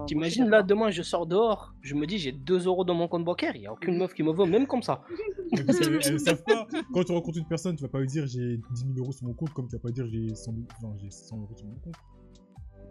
T'imagines 0.05 0.49
là, 0.49 0.61
demain 0.61 0.91
je 0.91 1.01
sors 1.01 1.25
dehors, 1.25 1.73
je 1.81 1.95
me 1.95 2.05
dis 2.05 2.19
j'ai 2.19 2.31
2 2.31 2.67
euros 2.67 2.83
dans 2.83 2.93
mon 2.93 3.07
compte 3.07 3.25
bancaire, 3.25 3.55
il 3.55 3.63
y 3.63 3.65
a 3.65 3.73
aucune 3.73 3.97
meuf 3.97 4.13
qui 4.13 4.21
me 4.21 4.31
veut, 4.31 4.45
même 4.45 4.67
comme 4.67 4.83
ça. 4.83 5.03
Mais 5.51 5.63
Parce 5.63 5.79
qu'elles 5.79 5.99
elles 6.05 6.13
ne 6.13 6.17
savent 6.19 6.43
pas. 6.43 6.67
Quand 6.93 7.03
tu 7.03 7.11
rencontres 7.11 7.39
une 7.39 7.47
personne, 7.47 7.75
tu 7.75 7.81
vas 7.81 7.89
pas 7.89 7.99
lui 7.99 8.05
dire 8.07 8.27
j'ai 8.27 8.57
10 8.57 8.81
000 8.93 8.99
euros 8.99 9.11
sur 9.11 9.25
mon 9.25 9.33
compte, 9.33 9.49
comme 9.51 9.67
tu 9.67 9.75
vas 9.75 9.81
pas 9.81 9.89
dire 9.89 10.05
j'ai 10.05 10.35
100 10.35 10.51
000, 10.53 10.65
non, 10.83 10.95
j'ai 10.99 11.09
100 11.09 11.37
euros 11.37 11.55
sur 11.55 11.65
mon 11.65 11.75
compte. 11.75 11.95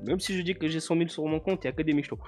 Même 0.05 0.19
si 0.19 0.37
je 0.37 0.43
dis 0.43 0.55
que 0.55 0.67
j'ai 0.67 0.81
100 0.81 0.97
000 0.97 1.09
sur 1.09 1.25
mon 1.27 1.39
compte, 1.39 1.63
il 1.63 1.67
y 1.69 1.71
a 1.71 1.73
que 1.73 1.83
des 1.83 1.93
michtos. 1.93 2.19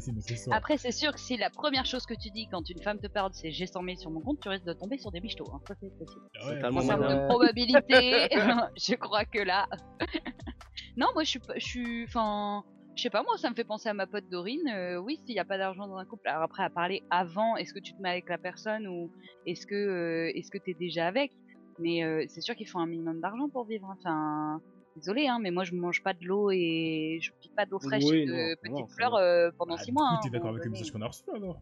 Ça. 0.00 0.54
Après, 0.56 0.78
c'est 0.78 0.92
sûr 0.92 1.12
que 1.12 1.20
si 1.20 1.36
la 1.36 1.50
première 1.50 1.84
chose 1.84 2.06
que 2.06 2.14
tu 2.14 2.30
dis 2.30 2.48
quand 2.50 2.68
une 2.70 2.80
femme 2.82 2.98
te 2.98 3.06
parle, 3.08 3.30
c'est 3.34 3.50
j'ai 3.50 3.66
100 3.66 3.82
000 3.84 3.96
sur 3.96 4.10
mon 4.10 4.20
compte, 4.20 4.40
tu 4.40 4.48
risques 4.48 4.64
de 4.64 4.72
tomber 4.72 4.98
sur 4.98 5.10
des 5.10 5.20
michtos. 5.20 5.44
Hein. 5.52 5.60
Ça, 5.68 5.74
c'est 5.80 5.96
possible. 5.98 6.22
Ah 6.40 6.46
ouais, 6.46 6.64
En 6.64 6.86
termes 6.86 7.02
de 7.08 7.26
probabilité, 7.28 8.28
je 8.76 8.94
crois 8.94 9.24
que 9.24 9.38
là. 9.40 9.66
non, 10.96 11.08
moi, 11.14 11.24
je 11.24 11.30
suis, 11.30 11.38
pas- 11.38 11.58
je 11.58 11.64
suis, 11.66 12.04
enfin, 12.04 12.64
je 12.96 13.02
sais 13.02 13.10
pas, 13.10 13.22
moi, 13.22 13.36
ça 13.38 13.50
me 13.50 13.54
fait 13.54 13.64
penser 13.64 13.88
à 13.88 13.94
ma 13.94 14.06
pote 14.06 14.28
Dorine. 14.30 14.68
euh, 14.68 14.96
oui, 14.98 15.18
s'il 15.24 15.34
n'y 15.34 15.40
a 15.40 15.44
pas 15.44 15.58
d'argent 15.58 15.86
dans 15.86 15.96
un 15.96 16.04
couple. 16.04 16.28
Alors 16.28 16.42
après, 16.42 16.62
à 16.62 16.70
parler 16.70 17.02
avant, 17.10 17.56
est-ce 17.56 17.72
que 17.74 17.78
tu 17.80 17.94
te 17.94 18.00
mets 18.02 18.10
avec 18.10 18.28
la 18.28 18.38
personne 18.38 18.86
ou 18.86 19.10
est-ce 19.46 19.66
que, 19.66 19.74
euh, 19.74 20.30
est-ce 20.34 20.50
que 20.50 20.58
t'es 20.58 20.74
déjà 20.74 21.06
avec? 21.06 21.32
Mais 21.78 22.04
euh, 22.04 22.24
c'est 22.28 22.42
sûr 22.42 22.54
qu'il 22.54 22.68
faut 22.68 22.78
un 22.78 22.86
minimum 22.86 23.20
d'argent 23.20 23.48
pour 23.48 23.64
vivre. 23.64 23.86
hein. 23.90 23.96
Enfin, 24.00 24.60
désolé, 24.96 25.26
hein, 25.28 25.38
mais 25.40 25.50
moi, 25.50 25.64
je 25.64 25.74
mange 25.74 26.02
pas 26.02 26.12
de 26.14 26.24
l'eau 26.24 26.50
et 26.50 27.18
je 27.20 27.32
pique 27.40 27.54
pas 27.54 27.66
d'eau 27.66 27.78
fraîche 27.80 28.04
Oui, 28.04 28.18
et 28.18 28.26
de 28.26 28.32
non, 28.32 28.56
petites 28.62 28.72
non, 28.72 28.86
fleurs 28.88 29.14
euh, 29.14 29.50
pendant 29.58 29.74
Ah, 29.74 29.78
6 29.78 29.86
du 29.86 29.92
mois. 29.92 30.08
coup, 30.08 30.14
hein, 30.14 30.20
t'es 30.22 30.30
d'accord 30.30 30.50
avec 30.50 30.64
le 30.64 30.70
message 30.70 30.90
qu'on 30.92 31.02
a 31.02 31.06
reçu 31.06 31.22
alors 31.34 31.60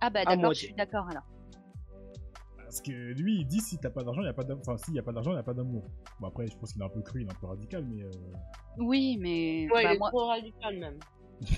Ah 0.00 0.10
bah 0.10 0.24
d'accord, 0.24 0.52
je 0.54 0.58
suis 0.60 0.74
d'accord 0.74 1.08
alors. 1.08 1.24
Parce 2.56 2.80
que 2.80 2.90
lui, 2.90 3.40
il 3.40 3.46
dit 3.46 3.60
si 3.60 3.78
t'as 3.78 3.90
pas 3.90 4.02
d'argent, 4.02 4.22
il 4.22 4.26
y 4.26 4.28
a 4.28 4.32
pas 4.32 4.44
d'amour. 4.44 4.62
Enfin, 4.66 4.78
s'il 4.78 4.94
y 4.94 4.98
a 4.98 5.02
pas 5.02 5.12
d'argent, 5.12 5.32
il 5.32 5.36
y 5.36 5.38
a 5.38 5.42
pas 5.42 5.52
d'amour. 5.52 5.84
Bon, 6.20 6.28
après, 6.28 6.46
je 6.46 6.56
pense 6.56 6.72
qu'il 6.72 6.80
est 6.80 6.84
un 6.84 6.88
peu 6.88 7.02
cru, 7.02 7.20
il 7.20 7.28
est 7.28 7.30
un 7.30 7.38
peu 7.38 7.46
radical, 7.46 7.84
mais. 7.84 8.02
Euh... 8.02 8.10
Oui, 8.78 9.18
mais 9.20 9.68
Ouais, 9.70 9.82
bah, 9.84 9.90
il 9.92 9.96
est 9.96 9.98
moi, 9.98 10.08
trop 10.08 10.26
radical 10.26 10.78
même. 10.78 10.98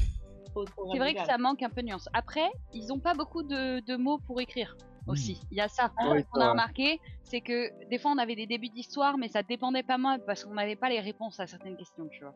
Trop, 0.47 0.65
trop 0.65 0.93
C'est 0.93 0.99
vrai 0.99 1.15
que 1.15 1.25
ça 1.25 1.37
manque 1.37 1.63
un 1.65 1.69
peu 1.69 1.83
de 1.83 1.89
nuance. 1.89 2.09
Après, 2.13 2.49
ils 2.73 2.93
ont 2.93 3.01
pas 3.01 3.15
beaucoup 3.15 3.43
de, 3.43 3.85
de 3.85 3.97
mots 3.97 4.19
pour 4.19 4.41
écrire 4.41 4.77
aussi. 5.07 5.41
Il 5.51 5.57
y 5.57 5.61
a 5.61 5.69
ça. 5.69 5.93
Oui, 6.11 6.21
Ce 6.23 6.27
qu'on 6.31 6.41
a 6.41 6.51
remarqué, 6.51 7.01
c'est 7.23 7.41
que 7.41 7.89
des 7.89 7.99
fois 7.99 8.13
on 8.13 8.19
avait 8.19 8.37
des 8.37 8.47
débuts 8.47 8.69
d'histoire, 8.69 9.19
mais 9.19 9.29
ça 9.29 9.43
dépendait 9.43 9.83
pas 9.83 9.99
mal 9.99 10.25
parce 10.25 10.45
qu'on 10.45 10.55
n'avait 10.55 10.77
pas 10.77 10.89
les 10.89 11.01
réponses 11.01 11.41
à 11.41 11.47
certaines 11.47 11.77
questions, 11.77 12.07
tu 12.09 12.25
vois. 12.25 12.35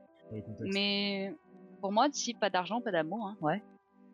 Mais 0.73 1.35
pour 1.81 1.93
moi, 1.93 2.09
si 2.13 2.35
pas 2.35 2.51
d'argent, 2.51 2.81
pas 2.81 2.91
d'amour, 2.93 3.27
hein. 3.27 3.37
Ouais. 3.41 3.63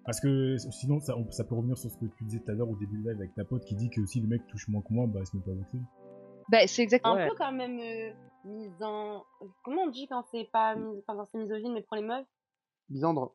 Parce 0.05 0.21
que 0.21 0.57
sinon, 0.71 1.01
ça, 1.01 1.17
on- 1.17 1.31
ça 1.31 1.45
peut 1.45 1.55
revenir 1.55 1.79
sur 1.79 1.91
ce 1.91 1.97
que 1.97 2.05
tu 2.05 2.25
disais 2.25 2.39
tout 2.41 2.51
à 2.51 2.55
l'heure 2.55 2.69
au 2.69 2.77
début 2.77 2.99
de 3.03 3.09
live 3.09 3.17
avec 3.19 3.35
ta 3.35 3.45
pote 3.45 3.65
qui 3.65 3.75
dit 3.75 3.89
que 3.91 4.05
si 4.05 4.21
le 4.21 4.27
mec 4.29 4.47
touche 4.49 4.69
moins 4.69 4.83
que 4.83 4.93
moi, 4.93 5.07
bah 5.07 5.21
il 5.21 5.27
se 5.27 5.35
met 5.37 5.43
pas 5.43 5.53
avec 5.53 5.65
lui. 5.73 5.81
Bah, 6.51 6.59
c'est 6.67 6.83
exactement. 6.83 7.15
un 7.15 7.17
Ouais. 7.25 7.29
peu 7.31 7.35
quand 7.37 7.53
même 7.53 7.79
euh, 7.81 8.13
mise 8.45 8.83
en. 8.83 9.25
Comment 9.65 9.85
on 9.85 9.89
dit 9.91 10.07
quand 10.07 10.23
c'est 10.31 10.45
pas 10.53 10.75
mis... 10.77 10.99
enfin, 10.99 11.17
quand 11.19 11.25
c'est 11.33 11.39
misogyne 11.39 11.73
mais 11.73 11.81
pour 11.83 11.97
les 11.97 12.03
meufs? 12.03 12.27
Lisandre. 12.91 13.35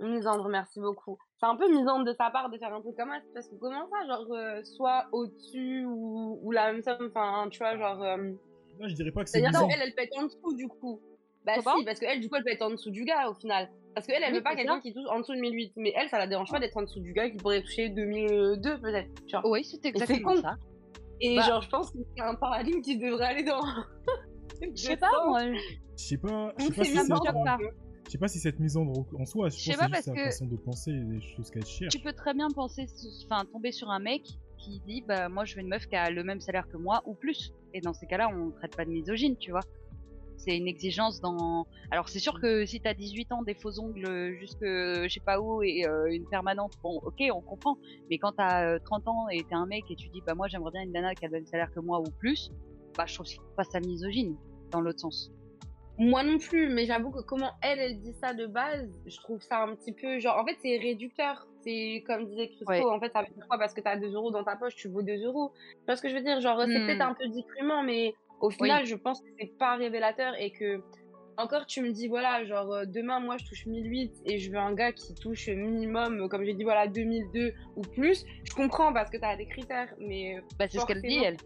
Misandre, 0.00 0.48
merci 0.48 0.80
beaucoup. 0.80 1.18
C'est 1.40 1.46
un 1.46 1.56
peu 1.56 1.68
misandre 1.70 2.04
de 2.04 2.12
sa 2.12 2.30
part 2.30 2.50
de 2.50 2.58
faire 2.58 2.72
un 2.74 2.80
truc 2.80 2.96
comme 2.96 3.10
ça, 3.10 3.20
parce 3.34 3.48
que 3.48 3.54
comment 3.56 3.86
ça, 3.90 4.06
genre, 4.06 4.26
euh, 4.32 4.62
soit 4.64 5.06
au-dessus 5.12 5.84
ou, 5.86 6.38
ou 6.42 6.50
la 6.52 6.72
même 6.72 6.82
somme, 6.82 7.10
enfin, 7.14 7.48
tu 7.50 7.58
vois, 7.58 7.76
genre. 7.78 8.02
euh, 8.02 8.32
Là, 8.78 8.88
je 8.88 8.94
dirais 8.94 9.10
pas 9.10 9.24
que 9.24 9.30
c'est 9.30 9.40
C'est-à-dire 9.40 9.66
qu'elle, 9.68 9.80
elle 9.82 9.94
pète 9.94 10.10
en 10.18 10.24
dessous 10.24 10.54
du 10.54 10.68
coup. 10.68 11.00
Bah 11.46 11.52
Comment 11.56 11.78
si, 11.78 11.84
parce 11.84 11.98
qu'elle, 12.00 12.20
du 12.20 12.28
coup, 12.28 12.36
elle 12.36 12.44
pète 12.44 12.60
en 12.60 12.70
dessous 12.70 12.90
du 12.90 13.04
gars 13.04 13.30
au 13.30 13.34
final. 13.34 13.70
Parce 13.94 14.06
qu'elle, 14.06 14.22
elle 14.22 14.32
Oui, 14.32 14.38
veut 14.38 14.42
pas 14.42 14.54
quelqu'un 14.56 14.80
qui 14.80 14.92
touche 14.92 15.06
en 15.08 15.20
dessous 15.20 15.34
de 15.34 15.40
1008. 15.40 15.72
Mais 15.76 15.94
elle, 15.96 16.08
ça 16.10 16.18
la 16.18 16.26
dérange 16.26 16.50
pas 16.50 16.58
d'être 16.60 16.76
en 16.76 16.82
dessous 16.82 17.00
du 17.00 17.12
gars 17.14 17.30
qui 17.30 17.36
pourrait 17.38 17.62
toucher 17.62 17.88
2002 17.88 18.80
peut-être. 18.80 19.08
Oui, 19.44 19.64
c'est 19.64 19.78
c'est 19.80 19.88
exactement 19.88 20.34
con. 20.34 20.42
ça. 20.42 20.56
Et 21.22 21.36
Bah- 21.36 21.42
genre, 21.42 21.62
je 21.62 21.70
pense 21.70 21.90
que 21.92 21.98
c'est 22.14 22.22
un 22.22 22.34
paradigme 22.34 22.82
qui 22.82 22.98
devrait 22.98 23.26
aller 23.26 23.44
dans. 23.44 23.62
Je 24.60 24.74
sais 24.74 24.96
pas, 24.96 25.10
moi. 25.26 25.40
Je 25.44 25.58
sais 25.96 26.18
pas, 26.18 26.52
je 26.58 26.64
sais 26.64 26.72
pas 26.72 26.84
c'est 26.84 26.90
si 26.90 26.96
c'est. 26.96 27.12
Je 28.06 28.12
sais 28.12 28.18
pas 28.18 28.28
si 28.28 28.38
cette 28.38 28.60
mise 28.60 28.76
en 28.76 28.86
en 28.86 29.26
soi, 29.26 29.48
je, 29.48 29.70
pense 29.70 29.76
pas 29.76 29.88
parce 29.88 30.06
que- 30.06 30.24
façon 30.24 30.46
de 30.46 30.56
penser 30.56 30.92
des 30.92 31.20
choses 31.20 31.50
qu'elle 31.50 31.66
cherche. 31.66 31.92
Tu 31.94 32.00
peux 32.00 32.12
très 32.12 32.34
bien 32.34 32.48
penser, 32.50 32.86
enfin, 33.24 33.44
tomber 33.44 33.72
sur 33.72 33.90
un 33.90 33.98
mec 33.98 34.22
qui 34.58 34.80
dit, 34.86 35.02
bah, 35.06 35.28
moi, 35.28 35.44
je 35.44 35.54
veux 35.54 35.60
une 35.60 35.68
meuf 35.68 35.86
qui 35.86 35.96
a 35.96 36.10
le 36.10 36.22
même 36.24 36.40
salaire 36.40 36.68
que 36.68 36.76
moi 36.76 37.02
ou 37.06 37.14
plus. 37.14 37.52
Et 37.74 37.80
dans 37.80 37.92
ces 37.92 38.06
cas-là, 38.06 38.28
on 38.28 38.50
traite 38.52 38.76
pas 38.76 38.84
de 38.84 38.90
misogyne, 38.90 39.36
tu 39.36 39.50
vois. 39.50 39.62
C'est 40.36 40.56
une 40.56 40.68
exigence 40.68 41.20
dans. 41.20 41.66
Alors, 41.90 42.08
c'est 42.08 42.18
sûr 42.18 42.40
que 42.40 42.64
si 42.66 42.80
t'as 42.80 42.94
18 42.94 43.32
ans, 43.32 43.42
des 43.42 43.54
faux 43.54 43.80
ongles 43.80 44.36
jusque 44.38 44.64
je 44.64 45.08
sais 45.08 45.20
pas 45.24 45.40
où 45.40 45.62
et 45.62 45.86
euh, 45.86 46.06
une 46.06 46.28
permanente, 46.28 46.74
bon, 46.82 47.00
ok, 47.02 47.22
on 47.32 47.40
comprend. 47.40 47.78
Mais 48.10 48.18
quand 48.18 48.32
t'as 48.32 48.74
euh, 48.74 48.78
30 48.84 49.08
ans 49.08 49.28
et 49.30 49.42
t'es 49.42 49.54
un 49.54 49.66
mec 49.66 49.84
et 49.90 49.96
tu 49.96 50.08
dis, 50.10 50.22
bah, 50.24 50.34
moi, 50.34 50.46
j'aimerais 50.46 50.70
bien 50.70 50.82
une 50.82 50.92
nana 50.92 51.14
qui 51.14 51.24
a 51.24 51.28
le 51.28 51.32
même 51.32 51.46
salaire 51.46 51.72
que 51.72 51.80
moi 51.80 52.00
ou 52.00 52.10
plus, 52.20 52.52
bah, 52.96 53.06
je 53.06 53.14
trouve 53.14 53.26
pas 53.56 53.64
ça 53.64 53.80
misogyne 53.80 54.36
dans 54.70 54.80
l'autre 54.80 55.00
sens. 55.00 55.32
Moi 55.98 56.22
non 56.22 56.38
plus, 56.38 56.68
mais 56.68 56.84
j'avoue 56.84 57.10
que 57.10 57.22
comment 57.22 57.50
elle, 57.62 57.78
elle 57.78 58.00
dit 58.00 58.12
ça 58.12 58.34
de 58.34 58.46
base, 58.46 58.86
je 59.06 59.16
trouve 59.18 59.40
ça 59.40 59.62
un 59.62 59.74
petit 59.74 59.92
peu 59.92 60.18
genre. 60.18 60.36
En 60.38 60.44
fait, 60.46 60.56
c'est 60.62 60.76
réducteur. 60.78 61.46
C'est 61.62 62.04
comme 62.06 62.26
disait 62.26 62.48
Christo, 62.48 62.66
Ouais. 62.70 62.82
en 62.84 63.00
fait, 63.00 63.10
ça 63.12 63.22
veut 63.22 63.34
dire 63.34 63.46
quoi? 63.48 63.58
Parce 63.58 63.74
que 63.74 63.80
t'as 63.80 63.96
2 63.96 64.12
euros 64.14 64.30
dans 64.30 64.44
ta 64.44 64.56
poche, 64.56 64.74
tu 64.76 64.88
vaux 64.88 65.02
2 65.02 65.24
euros. 65.24 65.52
Tu 65.80 65.84
vois 65.86 65.96
ce 65.96 66.02
que 66.02 66.08
je 66.08 66.14
veux 66.14 66.22
dire? 66.22 66.40
Genre, 66.40 66.60
c'est 66.60 66.78
Hmm. 66.78 66.86
peut-être 66.86 67.00
un 67.02 67.14
peu 67.14 67.26
déprimant, 67.28 67.82
mais 67.82 68.14
au 68.40 68.50
final, 68.50 68.84
je 68.86 68.94
pense 68.94 69.20
que 69.20 69.26
c'est 69.40 69.56
pas 69.58 69.76
révélateur 69.76 70.34
et 70.38 70.50
que. 70.52 70.80
Encore, 71.38 71.66
tu 71.66 71.82
me 71.82 71.90
dis, 71.92 72.08
voilà, 72.08 72.44
genre, 72.46 72.72
euh, 72.72 72.84
demain, 72.86 73.20
moi, 73.20 73.36
je 73.36 73.44
touche 73.44 73.66
1008 73.66 74.10
et 74.24 74.38
je 74.38 74.50
veux 74.50 74.56
un 74.56 74.72
gars 74.72 74.92
qui 74.92 75.14
touche 75.14 75.48
minimum, 75.48 76.20
euh, 76.22 76.28
comme 76.28 76.44
j'ai 76.44 76.54
dit, 76.54 76.64
voilà, 76.64 76.86
2002 76.88 77.52
ou 77.76 77.82
plus. 77.82 78.24
Je 78.44 78.54
comprends 78.54 78.90
parce 78.94 79.10
que 79.10 79.18
t'as 79.18 79.36
des 79.36 79.44
critères, 79.46 79.92
mais. 79.98 80.38
Bah, 80.58 80.64
c'est 80.70 80.78
ce 80.78 80.86
qu'elle 80.86 81.02
dit, 81.02 81.18
elle. 81.22 81.36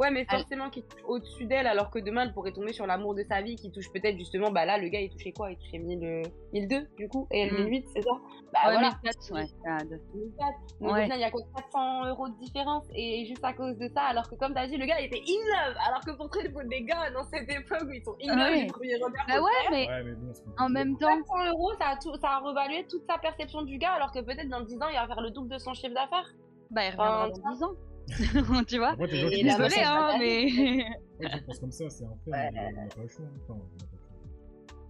Ouais, 0.00 0.10
mais 0.10 0.20
Elle- 0.30 0.38
forcément 0.38 0.70
qu'il 0.70 0.82
touche 0.84 1.02
au-dessus 1.06 1.44
d'elle, 1.44 1.66
alors 1.66 1.90
que 1.90 1.98
demain, 1.98 2.22
elle 2.22 2.32
pourrait 2.32 2.52
tomber 2.52 2.72
sur 2.72 2.86
l'amour 2.86 3.14
de 3.14 3.22
sa 3.22 3.42
vie, 3.42 3.56
qui 3.56 3.70
touche 3.70 3.92
peut-être 3.92 4.16
justement, 4.16 4.50
bah 4.50 4.64
là, 4.64 4.78
le 4.78 4.88
gars, 4.88 5.00
il 5.00 5.10
touchait 5.10 5.32
quoi? 5.32 5.50
Il 5.50 5.58
touchait 5.58 5.78
1000, 5.78 6.02
euh, 6.04 6.22
1002, 6.54 6.86
du 6.96 7.06
coup, 7.08 7.28
et 7.30 7.40
elle 7.42 7.52
Mm. 7.52 7.64
1008, 7.64 7.86
c'est 7.94 8.00
ça? 8.02 8.10
Bah 8.52 8.58
ouais, 8.68 8.72
voilà. 8.72 8.88
1004, 9.04 9.32
ouais. 9.34 9.46
Ah, 9.66 9.76
de- 9.84 10.00
1004. 10.14 10.58
Donc 10.80 10.92
Ouais. 10.92 11.00
au 11.00 11.02
final, 11.02 11.18
il 11.18 11.20
y 11.20 11.24
a 11.24 11.30
quoi? 11.30 11.42
400 11.54 12.06
euros 12.06 12.28
de 12.28 12.34
différence, 12.38 12.84
et 12.94 13.26
juste 13.26 13.44
à 13.44 13.52
cause 13.52 13.76
de 13.76 13.88
ça, 13.88 14.02
alors 14.04 14.28
que 14.30 14.36
comme 14.36 14.54
t'as 14.54 14.66
dit, 14.66 14.78
le 14.78 14.86
gars, 14.86 14.98
il 15.00 15.06
était 15.06 15.20
in 15.20 15.68
love, 15.68 15.76
alors 15.86 16.00
que 16.00 16.12
pourtant, 16.16 16.40
il 16.42 16.50
faut 16.50 16.62
des 16.62 16.82
gars 16.82 17.10
dans 17.10 17.24
cette 17.24 17.50
époque 17.50 17.82
où 17.86 17.90
ils 17.92 18.02
sont 18.02 18.16
in 18.22 18.30
Ah 18.32 18.36
love 18.48 18.56
ouais. 18.56 18.64
du 18.64 18.72
premier 18.72 18.94
regard. 18.94 19.26
Bah 19.28 19.34
ouais, 19.40 19.68
mais 19.70 19.86
Ouais, 19.86 20.02
mais 20.02 20.12
bon, 20.14 20.32
en 20.58 20.68
même 20.70 20.96
temps, 20.96 21.14
400 21.18 21.44
euros, 21.52 21.72
ça 21.78 21.88
a, 21.88 21.96
tout, 21.98 22.14
ça 22.16 22.28
a 22.30 22.38
revalué 22.38 22.86
toute 22.88 23.04
sa 23.06 23.18
perception 23.18 23.62
du 23.62 23.76
gars, 23.76 23.92
alors 23.92 24.12
que 24.12 24.20
peut-être 24.20 24.48
dans 24.48 24.62
10 24.62 24.76
ans, 24.80 24.88
il 24.88 24.96
va 24.96 25.06
faire 25.06 25.20
le 25.20 25.30
double 25.30 25.48
de 25.50 25.58
son 25.58 25.74
chiffre 25.74 25.92
d'affaires. 25.94 26.32
bah, 26.70 26.84
il 26.86 26.90
reviendra 26.92 27.28
dans 27.28 27.50
10 27.52 27.62
ans. 27.64 27.72
tu 28.66 28.78
vois 28.78 28.90
Après, 28.90 29.08
t'es 29.08 29.16
gens 29.16 29.28
Et 29.28 29.42
la 29.42 29.56
Désolé, 29.56 29.82
hein, 29.84 30.16
mais. 30.18 30.46
Ouais, 31.20 31.28
je 31.30 31.44
pense 31.44 31.58
comme 31.58 31.70
ça, 31.70 31.90
c'est 31.90 32.04
un 32.04 32.16
fait, 32.24 32.30
mais 32.30 32.50
on 32.54 32.80
n'a 32.80 32.88
pas 32.88 33.02
le 33.02 33.08
choix. 33.08 33.26
Enfin, 33.42 33.54
on 33.54 33.56
n'a 33.56 33.62
pas 33.62 33.76
le 33.82 33.98
choix. 33.98 34.08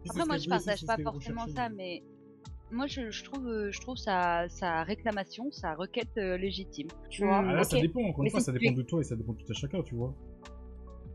Si 0.03 0.05
c'est 0.05 0.11
Après, 0.11 0.27
moi, 0.27 0.37
je 0.37 0.49
partage 0.49 0.87
pas 0.87 0.97
forcément 0.99 1.47
ça, 1.49 1.69
mais 1.69 2.05
moi, 2.71 2.87
je, 2.87 3.11
je 3.11 3.25
trouve, 3.25 3.49
euh, 3.49 3.71
je 3.73 3.81
trouve 3.81 3.97
sa, 3.97 4.49
sa 4.49 4.85
réclamation, 4.85 5.51
sa 5.51 5.75
requête 5.75 6.17
euh, 6.19 6.37
légitime. 6.37 6.89
Tu 7.09 7.25
vois 7.25 7.39
Ah 7.39 7.53
là, 7.55 7.65
ça 7.65 7.81
dépend, 7.81 8.03
encore 8.03 8.25
une 8.25 8.31
fois, 8.31 8.41
ça 8.41 8.53
dépend 8.53 8.73
de 8.73 8.83
toi 8.83 9.01
et 9.01 9.05
ça 9.05 9.17
dépend 9.17 9.33
de 9.33 9.39
tout 9.39 9.51
à 9.51 9.55
chacun, 9.55 9.83
tu 9.83 9.97
vois. 9.97 10.15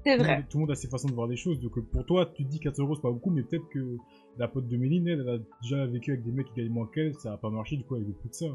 C'est 0.04 0.18
Tout 0.18 0.18
le, 0.20 0.24
vrai. 0.24 0.36
monde, 0.36 0.46
tout 0.50 0.58
le 0.58 0.62
monde 0.62 0.72
a 0.72 0.76
ses 0.76 0.90
façons 0.90 1.08
de 1.08 1.14
voir 1.14 1.28
les 1.28 1.38
choses, 1.38 1.60
donc 1.60 1.78
euh, 1.78 1.82
pour 1.82 2.06
toi, 2.06 2.32
tu 2.36 2.44
te 2.44 2.50
dis 2.50 2.60
4 2.60 2.80
euros 2.80 2.96
c'est 2.96 3.02
pas 3.02 3.10
beaucoup, 3.12 3.32
mais 3.32 3.42
peut-être 3.42 3.68
que 3.70 3.98
la 4.38 4.48
pote 4.48 4.68
de 4.68 4.78
Méline, 4.78 5.08
elle, 5.08 5.22
elle 5.22 5.30
a 5.30 5.38
déjà 5.64 5.86
vécu 5.88 6.12
avec 6.12 6.24
des 6.24 6.32
mecs 6.32 6.48
qui 6.48 6.62
gagnent 6.62 6.74
moins 6.74 6.88
qu'elle, 6.94 7.16
ça 7.16 7.34
a 7.34 7.38
pas 7.38 7.50
marché, 7.50 7.78
du 7.78 7.84
coup, 7.86 7.96
elle 7.96 8.04
veut 8.04 8.14
plus 8.14 8.30
de 8.30 8.36
ça. 8.36 8.46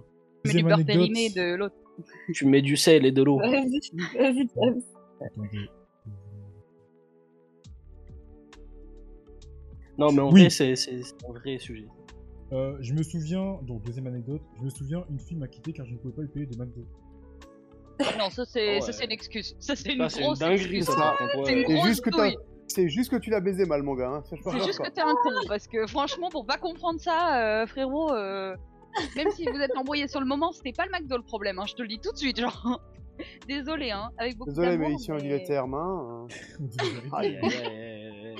Mais 0.44 0.50
du 0.52 0.62
Deuxième 0.62 0.66
beurre 0.66 0.74
anecdote. 0.74 0.96
périmé 0.96 1.30
de 1.30 1.54
l'autre. 1.56 1.74
Tu 2.32 2.46
mets 2.46 2.62
du 2.62 2.76
sel 2.76 3.04
et 3.04 3.12
de 3.12 3.22
l'eau. 3.22 3.38
Vas-y, 3.38 3.50
vas-y, 4.16 4.46
vas-y. 4.56 4.82
Attendez. 5.20 5.68
Non, 9.98 10.12
mais 10.12 10.20
en 10.22 10.32
Oui. 10.32 10.40
vrai, 10.42 10.50
c'est 10.50 10.72
un 11.28 11.32
vrai 11.32 11.58
sujet. 11.58 11.86
Euh, 12.52 12.76
je 12.80 12.94
me 12.94 13.02
souviens, 13.02 13.58
donc 13.62 13.82
deuxième 13.82 14.06
anecdote, 14.06 14.40
je 14.58 14.64
me 14.64 14.70
souviens, 14.70 15.04
une 15.10 15.20
fille 15.20 15.36
m'a 15.36 15.46
quitté 15.46 15.72
car 15.72 15.86
je 15.86 15.92
ne 15.92 15.98
pouvais 15.98 16.14
pas 16.14 16.22
lui 16.22 16.28
payer 16.28 16.46
de 16.46 16.56
McDo. 16.56 16.84
Non, 18.18 18.30
ça 18.30 18.44
c'est 18.46 18.76
Ouais. 18.76 18.80
ça 18.80 18.92
c'est 18.92 19.04
une 19.04 19.12
excuse. 19.12 19.54
Ça 19.60 19.76
c'est 19.76 19.92
une 19.92 19.98
Ça, 20.00 20.08
c'est 20.08 20.20
une 20.20 20.24
grosse 20.26 20.38
dinguerie, 20.38 20.76
excuse. 20.78 20.86
C'est 20.86 21.52
une 21.52 21.66
C'est 21.66 21.74
grosse 21.74 21.86
juste 21.86 22.00
que 22.04 22.10
t'as- 22.10 22.16
douille. 22.30 22.36
C'est 22.66 22.88
juste 22.88 23.10
que 23.10 23.16
tu 23.16 23.30
l'as 23.30 23.40
baisé 23.40 23.66
mal, 23.66 23.82
mon 23.82 23.94
gars. 23.94 24.08
Hein. 24.08 24.22
C'est 24.24 24.64
juste 24.64 24.80
que 24.80 24.90
t'es 24.90 25.00
un 25.00 25.12
con, 25.12 25.30
parce 25.48 25.66
que 25.66 25.86
franchement, 25.86 26.28
pour 26.30 26.46
pas 26.46 26.56
comprendre 26.56 26.98
ça, 27.00 27.62
euh, 27.62 27.66
frérot, 27.66 28.12
euh, 28.12 28.56
même 29.16 29.30
si 29.30 29.44
vous 29.44 29.58
êtes 29.58 29.76
embrouillé 29.76 30.08
sur 30.08 30.20
le 30.20 30.26
moment, 30.26 30.52
c'était 30.52 30.72
pas 30.72 30.84
le 30.86 30.90
McDo 30.92 31.16
le 31.16 31.22
problème, 31.22 31.58
hein, 31.58 31.64
je 31.66 31.74
te 31.74 31.82
le 31.82 31.88
dis 31.88 31.98
tout 31.98 32.12
de 32.12 32.16
suite, 32.16 32.40
genre. 32.40 32.80
Désolé, 33.48 33.90
hein, 33.90 34.10
avec 34.16 34.36
beaucoup 34.38 34.50
Désolé, 34.50 34.78
mais 34.78 34.92
ici 34.92 35.12
on 35.12 35.16
dit 35.16 35.28
les 35.28 35.42
termes. 35.44 35.74
Hein. 35.74 36.26
On. 37.10 37.16
Aïe, 37.16 37.38
Aïe, 37.42 37.56
aïe, 37.66 38.34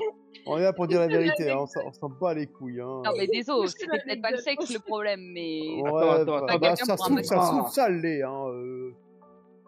est 0.59 0.63
là 0.63 0.73
pour 0.73 0.87
dire 0.87 1.01
la 1.01 1.07
vérité. 1.07 1.51
Hein. 1.51 1.59
On 1.61 1.67
s'en 1.67 1.81
on 2.03 2.09
bat 2.09 2.33
les 2.35 2.47
couilles. 2.47 2.81
Hein. 2.81 3.03
Non 3.05 3.13
mais 3.17 3.27
désolé, 3.27 3.69
C'est 3.69 3.81
c'était 3.81 3.99
peut-être 4.05 4.23
pas 4.23 4.31
le 4.31 4.39
sexe 4.39 4.73
le 4.73 4.79
problème, 4.81 5.21
mais... 5.35 5.83
Ouais, 5.83 5.89
Attends, 5.89 6.11
attends, 6.11 6.25
bah, 6.25 6.45
attends. 6.49 6.59
bah, 6.59 6.77
ça 6.77 6.97
se 6.97 7.03
trouve, 7.03 7.23
ça, 7.23 7.67
ça 7.71 7.89
l'est. 7.91 8.23
Hein. 8.23 8.47
euh, 8.49 8.93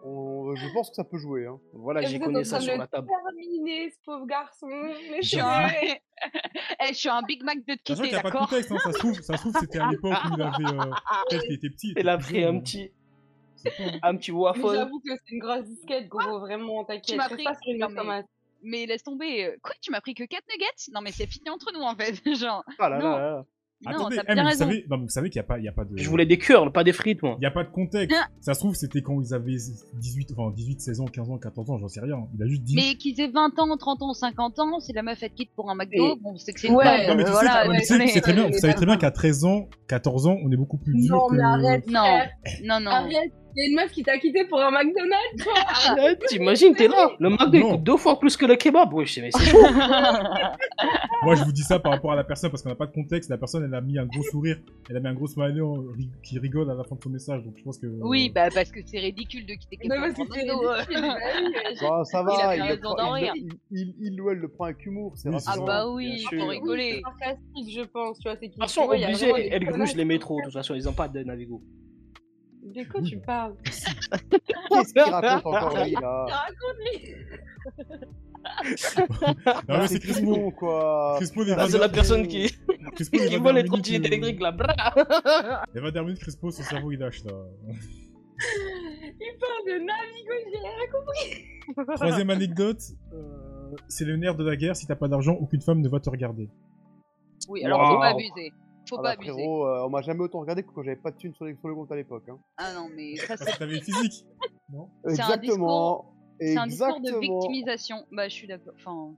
on- 0.03 0.55
Je 0.55 0.67
pense 0.73 0.89
que 0.89 0.95
ça 0.95 1.03
peut 1.03 1.17
jouer. 1.17 1.45
Hein. 1.47 1.59
Voilà, 1.73 2.01
j'ai 2.01 2.19
connu 2.19 2.43
ça 2.45 2.59
sur 2.59 2.77
la 2.77 2.87
table. 2.87 3.07
Terminé, 3.07 3.89
ce 3.89 3.97
pauvre 4.05 4.25
garçon. 4.25 4.67
Mais 5.11 5.21
Je 5.21 5.27
suis 5.27 5.39
un... 5.39 5.67
Eh, 6.81 6.87
je 6.89 6.93
suis 6.93 7.09
un 7.09 7.21
Big 7.23 7.43
Mac 7.43 7.57
de 7.65 7.73
quitter, 7.75 8.01
n'y 8.03 8.15
a 8.15 8.21
pas 8.21 8.29
de 8.29 8.33
d'accord? 8.33 8.47
contexte, 8.49 8.71
hein, 8.71 8.77
ça 8.83 8.91
se 8.93 8.97
trouve, 8.97 9.19
ça 9.21 9.35
se 9.37 9.41
trouve 9.41 9.55
c'était 9.59 9.79
à 9.79 9.89
l'époque 9.89 10.13
où 10.25 10.33
il 10.35 10.41
avait. 10.41 10.63
Euh, 10.65 10.91
Peut-être 11.29 11.43
qu'il 11.43 11.53
était 11.55 11.69
petit. 11.69 11.93
Il 11.97 12.07
a 12.09 12.17
pris 12.17 12.43
un 12.43 12.47
jeune, 12.47 12.63
petit, 12.63 12.91
hein. 13.79 13.99
un 14.03 14.15
petit 14.15 14.31
waffle. 14.31 14.61
j'avoue 14.73 14.99
que 14.99 15.09
c'est 15.25 15.33
une 15.35 15.39
grosse 15.39 15.63
disquette, 15.63 16.07
gros, 16.07 16.39
vraiment, 16.39 16.83
t'inquiète. 16.85 17.17
m'as 17.17 17.23
Reste 17.27 17.35
pris- 17.35 17.43
pas 17.43 17.53
une 17.65 17.77
mais- 18.05 18.23
Mais 18.61 18.85
laisse 18.85 19.03
tomber, 19.03 19.45
euh, 19.45 19.57
quoi, 19.61 19.73
tu 19.81 19.91
m'as 19.91 19.99
pris 20.01 20.13
que 20.13 20.23
4 20.23 20.43
nuggets? 20.49 20.91
Non 20.93 21.01
mais 21.01 21.11
c'est 21.11 21.27
fini 21.27 21.49
entre 21.49 21.71
nous 21.73 21.81
en 21.81 21.95
fait, 21.95 22.13
genre... 22.35 22.63
Ah 22.79 22.87
là 22.89 22.99
Non. 22.99 23.11
là 23.17 23.19
là. 23.31 23.45
Non, 23.85 23.91
Attendez, 23.91 24.17
eh, 24.27 24.35
mais 24.35 24.43
vous 24.43 24.49
savez, 24.51 24.85
non, 24.89 24.97
mais 24.97 25.03
vous 25.03 25.09
savez 25.09 25.29
qu'il 25.29 25.39
n'y 25.39 25.45
a, 25.45 25.47
pas- 25.47 25.59
il 25.59 25.65
y 25.65 25.67
a 25.67 25.71
pas 25.71 25.83
de. 25.85 25.97
Je 25.97 26.09
voulais 26.09 26.25
des 26.25 26.37
curls, 26.37 26.71
pas 26.71 26.83
des 26.83 26.93
frites, 26.93 27.21
moi. 27.21 27.35
Il 27.37 27.41
n'y 27.41 27.45
a 27.45 27.51
pas 27.51 27.63
de 27.63 27.69
contexte. 27.69 28.15
Ça 28.41 28.53
se 28.53 28.59
trouve, 28.59 28.75
c'était 28.75 29.01
quand 29.01 29.19
ils 29.21 29.33
avaient 29.33 29.55
18, 29.93 30.33
enfin 30.37 30.51
18, 30.55 30.81
16 30.81 30.99
ans, 31.01 31.05
15 31.05 31.29
ans, 31.29 31.37
14 31.37 31.69
ans, 31.71 31.77
j'en 31.77 31.87
sais 31.87 31.99
rien. 32.01 32.17
Il 32.35 32.43
a 32.43 32.47
juste 32.47 32.63
dit. 32.63 32.75
Mais 32.75 32.95
qu'ils 32.95 33.19
aient 33.21 33.27
20 33.29 33.57
ans, 33.59 33.75
30 33.77 34.01
ans, 34.01 34.13
50 34.13 34.59
ans, 34.59 34.79
si 34.79 34.93
la 34.93 35.03
meuf 35.03 35.21
elle 35.21 35.29
te 35.31 35.35
quitte 35.35 35.51
pour 35.55 35.69
un 35.69 35.75
McDo, 35.75 36.15
Et- 36.15 36.19
bon 36.21 36.35
c'est 36.37 36.53
que 36.53 36.59
c'est 36.59 36.67
une 36.67 36.75
Ouais, 36.75 37.07
non, 37.07 37.15
mais 37.15 37.23
tu 37.23 37.27
sais, 37.27 37.31
voilà, 37.31 37.65
non, 37.65 37.71
mais 37.73 37.79
tu 37.81 37.85
sais, 37.87 38.07
c'est 38.07 38.21
très 38.21 38.33
bien, 38.33 38.47
vous 38.47 38.57
savez 38.57 38.73
très 38.73 38.85
bien 38.85 38.97
qu'à 38.97 39.11
13 39.11 39.43
ans, 39.45 39.67
14 39.87 40.27
ans, 40.27 40.37
on 40.43 40.51
est 40.51 40.55
beaucoup 40.57 40.77
plus 40.77 40.93
dur 40.93 41.15
Non, 41.15 41.27
que. 41.27 41.35
mais 41.35 41.43
arrête. 41.43 41.87
Non, 41.87 42.03
non, 42.63 42.79
non. 42.79 42.91
Arrête, 42.91 43.31
y 43.55 43.61
a 43.61 43.69
une 43.69 43.75
meuf 43.75 43.91
qui 43.91 44.03
t'a 44.03 44.17
quitté 44.17 44.45
pour 44.45 44.59
un 44.61 44.71
McDonald's, 44.71 45.43
toi. 45.43 45.53
Ouais, 46.03 46.17
T'imagines, 46.27 46.75
t'es 46.75 46.87
là. 46.87 47.11
Le 47.19 47.29
McDo 47.29 47.57
Non. 47.59 47.71
coûte 47.71 47.83
deux 47.83 47.97
fois 47.97 48.19
plus 48.19 48.35
que 48.37 48.45
le 48.45 48.55
kebab. 48.55 48.93
Oui, 48.93 49.05
je 49.05 49.13
sais, 49.13 49.21
mais 49.21 49.31
c'est 49.31 49.45
chaud. 49.51 49.57
Moi, 51.23 51.35
je 51.35 51.43
vous 51.43 51.51
dis 51.51 51.61
ça 51.63 51.79
par 51.79 51.91
rapport 51.93 52.11
à 52.11 52.15
la 52.15 52.23
personne 52.23 52.49
parce 52.49 52.61
qu'on 52.63 52.69
n'a 52.69 52.75
pas 52.75 52.85
de 52.87 52.91
contexte. 52.93 53.29
La 53.29 53.37
personne, 53.37 53.63
elle 53.63 53.73
a 53.73 53.81
mis 53.81 53.97
un 53.97 54.05
gros 54.05 54.23
sourire, 54.23 54.57
elle 54.89 54.97
a 54.97 54.99
mis 54.99 55.07
un 55.07 55.13
gros 55.13 55.27
smiley 55.27 55.61
qui 56.23 56.37
rigole 56.39 56.69
à 56.69 56.73
la 56.75 56.83
fin 56.83 56.95
de 56.95 57.01
son 57.03 57.09
message. 57.09 57.43
Donc, 57.43 57.53
je 57.57 57.63
pense 57.63 57.77
que. 57.77 57.87
Oui, 57.87 58.29
bah 58.33 58.49
parce 58.53 58.71
que 58.71 58.79
c'est 58.85 58.99
ridicule 58.99 59.45
de 59.45 59.53
quitter 59.53 59.77
Non, 59.87 59.95
quelqu'un 59.95 60.01
parce 60.01 60.13
pour 60.15 60.27
que 60.27 60.31
un 60.31 60.35
c'est 60.35 60.45
McDo. 60.47 60.67
euh. 60.67 60.73
ridicule. 60.73 61.01
bah 61.01 61.17
oui, 61.37 61.49
mais 61.53 61.69
j'ai- 61.69 61.75
ça 61.77 62.03
Il 62.13 62.41
a 62.41 62.47
va. 62.47 63.31
Il, 63.71 63.93
il, 64.01 64.21
ou 64.21 64.29
elle 64.29 64.37
le 64.37 64.47
prend 64.47 64.65
avec 64.65 64.85
humour. 64.85 65.13
C'est 65.15 65.29
Ah 65.47 65.55
bah 65.65 65.87
oui, 65.89 66.23
faut 66.29 66.45
rigoler. 66.47 66.95
C'est 66.95 67.01
sarcastique, 67.01 67.73
je 67.77 67.81
pense, 67.83 68.19
tu 68.19 68.27
vois, 68.29 68.37
c'est 68.39 68.47
De 68.47 68.53
toute 68.53 68.61
façon, 68.61 68.83
obligé, 68.83 69.31
elle 69.51 69.65
gruge 69.65 69.95
les 69.95 70.05
métros. 70.05 70.39
De 70.39 70.45
toute 70.45 70.53
façon, 70.53 70.75
ils 70.75 70.87
ont 70.89 70.93
pas 70.93 71.07
de 71.07 71.23
Navigo. 71.23 71.61
De 72.63 72.83
quoi 72.89 73.01
tu 73.01 73.17
parles? 73.19 73.55
Qu'est-ce 73.65 74.93
qu'il 74.93 75.01
raconte 75.11 75.45
encore 75.45 75.83
lui 75.83 75.91
là 75.91 76.25
Non, 79.69 79.77
mais 79.79 79.87
c'est 79.87 79.93
C'est 79.93 79.99
Crispo. 79.99 80.51
quoi. 80.51 81.13
Crispo, 81.17 81.43
les 81.43 81.53
Ah, 81.53 81.67
c'est 81.69 81.77
la 81.77 81.89
personne 81.89 82.27
qui, 82.27 82.51
Crispo, 82.95 83.17
qui 83.17 83.27
20 83.37 83.41
vole 83.43 83.55
les 83.55 83.63
trottinettes 83.63 84.05
électriques 84.05 84.39
là. 84.41 84.51
Les 85.73 85.81
20 85.81 85.91
dernières 85.91 86.03
minutes, 86.05 86.19
Crispo, 86.21 86.51
son 86.51 86.63
cerveau, 86.63 86.91
il 86.91 86.99
lâche 86.99 87.23
là. 87.23 87.31
Il 89.19 89.37
parle 89.39 89.65
de 89.67 89.85
Navigo, 89.85 90.33
j'ai 90.51 90.59
rien 90.59 90.87
compris. 90.91 91.95
Troisième 91.95 92.29
anecdote, 92.29 92.81
euh, 93.13 93.75
c'est 93.87 94.05
le 94.05 94.17
nerf 94.17 94.35
de 94.35 94.43
la 94.43 94.55
guerre. 94.57 94.75
Si 94.75 94.85
t'as 94.87 94.95
pas 94.95 95.07
d'argent, 95.07 95.33
aucune 95.39 95.61
femme 95.61 95.79
ne 95.81 95.87
va 95.87 95.99
te 95.99 96.09
regarder. 96.09 96.49
Oui, 97.47 97.63
alors 97.63 97.87
faut 97.87 97.93
Wow. 97.93 97.99
pas 97.99 98.07
abuser. 98.09 98.51
Faut 98.89 98.95
Ah 98.97 99.01
pas 99.01 99.03
bah, 99.03 99.09
abuser. 99.11 99.31
frérot, 99.31 99.65
euh, 99.67 99.85
on 99.85 99.89
m'a 99.89 100.01
jamais 100.01 100.21
autant 100.21 100.39
regardé 100.41 100.63
que 100.63 100.71
quand 100.71 100.83
j'avais 100.83 100.97
pas 100.97 101.11
de 101.11 101.17
thunes 101.17 101.33
sur, 101.35 101.45
les, 101.45 101.55
sur 101.55 101.67
le 101.69 101.75
compte 101.75 101.91
à 101.91 101.95
l'époque. 101.95 102.23
Hein. 102.29 102.37
Ah 102.57 102.73
non, 102.73 102.89
mais 102.95 103.15
ça 103.15 103.37
c'est 103.37 103.57
t'avais 103.57 103.79
physique. 103.81 104.25
Non 104.73 104.89
C'est 105.05 105.09
un 105.21 105.27
Exactement. 105.33 106.13
c'est 106.39 106.57
un 106.57 106.67
discours 106.67 106.99
de 106.99 107.07
Exactement. 107.07 107.19
victimisation. 107.39 107.97
Bah 108.11 108.27
je 108.27 108.33
suis 108.33 108.47
d'accord. 108.47 108.73
Enfin, 108.79 109.13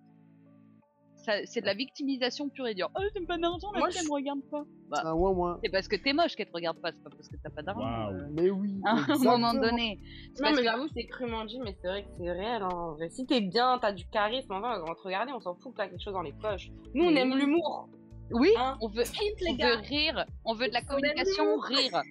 c'est 1.46 1.62
de 1.62 1.66
la 1.66 1.74
victimisation 1.74 2.50
pure 2.50 2.68
et 2.68 2.76
dure. 2.76 2.92
Oh, 2.96 3.02
t'as 3.14 3.26
pas 3.26 3.38
d'argent, 3.40 3.72
la 3.72 3.90
je- 3.90 4.06
me 4.08 4.12
regarde 4.14 4.42
pas. 4.52 4.64
Bah, 4.90 5.02
Un 5.06 5.14
ouin 5.14 5.32
ouin. 5.32 5.60
c'est 5.64 5.72
parce 5.72 5.88
que 5.88 5.96
t'es 5.96 6.14
moche 6.14 6.36
qu'elle 6.36 6.46
te 6.48 6.54
regarde 6.54 6.80
pas, 6.80 6.92
c'est 6.92 7.02
pas 7.04 7.10
parce 7.10 7.28
que 7.28 7.36
t'as 7.42 7.50
pas 7.50 7.64
d'argent. 7.64 8.12
Euh, 8.14 8.28
Mais 8.34 8.50
oui. 8.52 8.80
À 8.86 8.92
un 9.12 9.18
moment 9.18 9.54
donné. 9.56 10.00
C'est 10.36 10.44
Non, 10.44 10.52
mais 10.52 10.58
que- 10.58 10.64
j'avoue, 10.64 10.88
c'est 10.94 11.06
crûment 11.06 11.46
dit, 11.46 11.60
mais 11.64 11.76
c'est 11.82 11.88
vrai 11.88 12.04
que 12.04 12.10
c'est 12.18 12.32
réel. 12.32 12.62
Hein. 12.62 12.70
en 12.72 12.92
vrai. 12.94 13.10
Si 13.10 13.26
t'es 13.26 13.42
bien, 13.42 13.80
t'as 13.82 13.92
du 13.94 14.06
charisme, 14.08 14.52
enfin, 14.54 14.80
on 14.84 14.86
va 14.88 14.94
te 14.96 15.02
regarder, 15.02 15.32
on 15.32 15.40
s'en 15.40 15.56
fout 15.56 15.72
que 15.72 15.78
t'as 15.78 15.88
quelque 15.88 16.04
chose 16.04 16.14
dans 16.14 16.22
les 16.22 16.34
poches. 16.34 16.70
Nous, 16.94 17.06
on 17.06 17.16
aime 17.16 17.36
l'humour. 17.36 17.88
Oui, 18.32 18.50
Hein 18.58 18.78
on 18.82 18.88
veut, 18.90 19.04
Hint, 19.04 19.06
on 19.42 19.52
les 19.52 19.58
gars. 19.58 19.76
veut 19.76 19.82
rire, 19.82 20.26
on 20.46 20.54
veut 20.56 20.68
de 20.68 20.74
la 20.74 20.82
communication, 20.82 21.58
rire. 21.60 22.02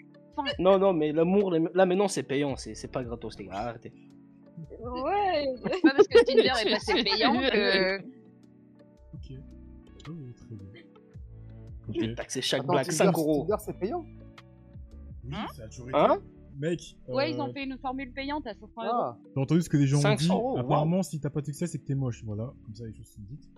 Non, 0.59 0.78
non, 0.78 0.93
mais 0.93 1.12
l'amour, 1.12 1.53
les- 1.53 1.65
là 1.74 1.86
maintenant, 1.86 2.09
c'est 2.09 2.23
payant. 2.23 2.57
C'est 2.57 2.74
c'est 2.74 2.89
pas 2.89 3.03
gratos, 3.05 3.39
les 3.39 3.47
gars. 3.47 3.69
Arrêtez. 3.69 3.93
Ouais. 4.81 5.47
C'est 5.65 5.81
pas 5.82 5.91
parce 5.95 6.09
que 6.09 6.24
Tinder 6.24 6.53
est 6.69 6.70
passé 6.73 6.93
payant 7.05 7.32
que. 7.35 7.99
Ok. 9.15 9.39
Oh, 10.09 10.12
très 10.36 10.55
bien. 10.55 10.82
Je 11.93 12.01
vais 12.01 12.09
Ok. 12.11 12.15
taxer 12.16 12.43
chaque 12.43 12.61
Attends, 12.62 12.73
blague 12.73 12.86
Tinder, 12.86 12.97
5 12.97 13.19
euros. 13.19 13.47
Tinder, 13.49 13.62
c'est 13.65 13.78
payant 13.78 14.05
Oui, 15.24 15.32
Hein 15.35 15.47
ça 15.55 15.65
a 15.65 15.69
toujours 15.69 15.89
été. 15.89 15.99
Hein 15.99 16.19
Mec, 16.57 16.97
Ouais, 17.09 17.32
ils 17.32 17.36
euh, 17.41 17.43
ont 17.43 17.53
fait 17.53 17.65
une 17.65 17.77
formule 17.78 18.12
payante 18.12 18.47
à 18.47 18.55
500 18.55 18.66
euros. 18.85 18.91
Ah, 18.93 19.19
j'ai 19.35 19.41
entendu 19.41 19.62
ce 19.62 19.69
que 19.69 19.77
les 19.77 19.86
gens 19.89 19.99
ont 19.99 20.03
500 20.03 20.16
dit. 20.19 20.31
euros, 20.31 20.59
Apparemment, 20.59 21.03
si 21.03 21.19
t'as 21.19 21.31
pas 21.31 21.41
de 21.41 21.47
succès, 21.47 21.66
c'est 21.66 21.78
que 21.78 21.85
t'es 21.85 21.97
moche. 21.97 22.23
Voilà, 22.24 22.53
comme 22.65 22.74
ça 22.74 22.85
les 22.86 22.95
choses 22.95 23.09
sont 23.09 23.20
dites. 23.28 23.51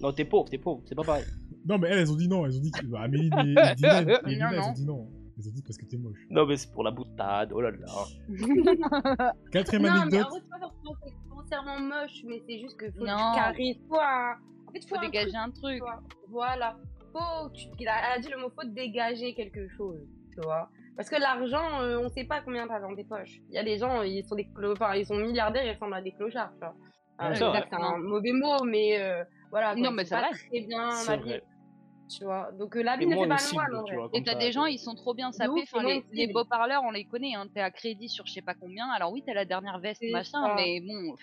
Non, 0.00 0.12
t'es 0.12 0.24
pauvre, 0.24 0.48
t'es 0.48 0.56
pauvre. 0.58 0.80
C'est 0.86 0.94
pas 0.94 1.02
pareil. 1.04 1.24
Non, 1.66 1.78
mais 1.78 1.88
elles, 1.88 1.98
elles 2.00 2.12
ont 2.12 2.16
dit 2.16 2.28
non. 2.28 2.44
Elles 2.46 2.56
ont 2.56 2.60
dit 2.60 2.70
que. 2.70 2.86
Bah, 2.86 3.00
Amélie 3.02 3.30
et, 3.36 3.50
et 3.72 3.74
Dylan, 3.76 4.08
et 4.08 4.30
Lina, 4.30 4.46
Non, 4.46 4.50
elles 4.52 4.58
non. 4.60 4.68
ont 4.68 4.72
dit 4.72 4.84
non. 4.86 5.08
Elles 5.38 5.48
ont 5.48 5.52
dit 5.52 5.62
parce 5.62 5.76
que 5.78 5.84
t'es 5.86 5.96
moche. 5.96 6.18
Non, 6.30 6.46
mais 6.46 6.56
c'est 6.56 6.70
pour 6.72 6.82
la 6.84 6.90
boutade. 6.90 7.52
Oh 7.54 7.60
là 7.60 7.70
là. 7.70 7.86
Quatrième 9.52 9.82
Non, 9.82 9.92
mais 9.92 9.98
en 9.98 10.02
anecdote. 10.02 10.28
vrai, 10.30 10.40
c'est 10.42 10.48
pas 10.50 10.58
forcément 10.60 10.94
c'est 11.04 11.28
foncièrement 11.28 11.80
moche, 11.80 12.22
mais 12.26 12.42
c'est 12.46 12.58
juste 12.58 12.78
qu'il 12.78 12.92
faut 12.92 13.04
Non. 13.06 13.30
du 13.30 13.36
charisme. 13.36 13.80
Faut 13.88 13.98
un- 14.00 14.34
En 14.68 14.72
fait, 14.72 14.80
Faut 14.82 14.88
faut 14.88 14.96
un 14.96 15.00
dégager 15.06 15.30
truc, 15.30 15.36
un 15.36 15.50
truc. 15.50 15.74
tu 15.76 15.80
vois. 15.80 16.02
Voilà. 16.28 16.76
Faut, 17.12 17.48
tu... 17.50 17.66
Il 17.78 17.88
a 17.88 17.92
elle 18.14 18.18
a 18.18 18.22
dit 18.22 18.28
le 18.30 18.38
mot, 18.40 18.50
faut 18.50 18.66
dégager 18.68 19.34
quelque 19.34 19.68
chose, 19.76 20.00
tu 20.32 20.40
vois. 20.42 20.68
Parce 20.96 21.08
que 21.08 21.16
l'argent, 21.20 21.80
euh, 21.82 21.98
on 22.02 22.08
sait 22.10 22.24
pas 22.24 22.40
combien 22.42 22.66
t'as 22.68 22.80
dans 22.80 22.94
tes 22.94 23.04
poches. 23.04 23.40
Il 23.48 23.54
y 23.54 23.58
a 23.58 23.64
des 23.64 23.78
gens, 23.78 24.02
ils 24.02 24.24
sont 24.26 24.34
des 24.34 24.44
clo- 24.44 24.72
enfin, 24.72 24.94
ils 24.94 25.06
sont 25.06 25.16
milliardaires, 25.16 25.64
ils 25.64 25.72
ressemblent 25.72 25.94
à 25.94 26.02
des 26.02 26.12
clochards, 26.12 26.52
tu 26.52 26.58
vois. 26.60 26.74
Euh, 27.22 27.34
c'est 27.34 27.44
vrai. 27.44 27.58
exact, 27.58 27.68
c'est 27.70 27.82
un 27.82 27.98
mauvais 27.98 28.32
mot, 28.32 28.62
mais 28.64 29.00
euh, 29.00 29.22
voilà. 29.50 29.74
Non, 29.74 29.90
mais 29.90 30.04
pas 30.04 30.20
vrai. 30.20 30.30
Très 30.48 30.60
bien 30.66 30.90
C'est 30.90 31.16
vrai. 31.16 31.42
Tu 32.16 32.24
vois. 32.24 32.50
Donc 32.52 32.76
euh, 32.76 32.82
la 32.82 32.96
vie 32.96 33.06
fait 33.08 33.14
pas 33.14 33.34
une 33.34 33.38
cible, 33.38 33.82
tu 33.86 33.94
vois. 33.94 34.10
Et 34.12 34.22
t'as 34.22 34.34
des 34.34 34.52
gens, 34.52 34.66
ils 34.66 34.78
sont 34.78 34.94
trop 34.94 35.14
bien 35.14 35.32
sapés. 35.32 35.62
Enfin, 35.62 35.82
les, 36.12 36.26
beaux 36.28 36.44
parleurs, 36.44 36.82
on 36.84 36.90
les 36.90 37.04
connaît. 37.04 37.34
Hein. 37.34 37.46
T'es 37.54 37.60
à 37.60 37.70
crédit 37.70 38.08
sur 38.08 38.26
je 38.26 38.32
sais 38.32 38.42
pas 38.42 38.54
combien. 38.54 38.88
Alors 38.90 39.12
oui, 39.12 39.22
t'as 39.24 39.34
la 39.34 39.44
dernière 39.44 39.78
veste, 39.78 40.00
C'est 40.02 40.10
machin, 40.10 40.46
ça. 40.46 40.54
mais 40.56 40.80
bon. 40.80 41.14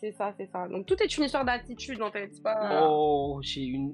C'est 0.00 0.12
ça, 0.12 0.32
c'est 0.36 0.46
ça. 0.46 0.68
Donc 0.68 0.86
tout 0.86 1.02
est 1.02 1.16
une 1.16 1.24
histoire 1.24 1.44
d'attitude, 1.44 2.02
en 2.02 2.10
fait. 2.10 2.28
C'est 2.32 2.42
pas... 2.42 2.86
Oh, 2.88 3.40
j'ai 3.42 3.62
une 3.62 3.92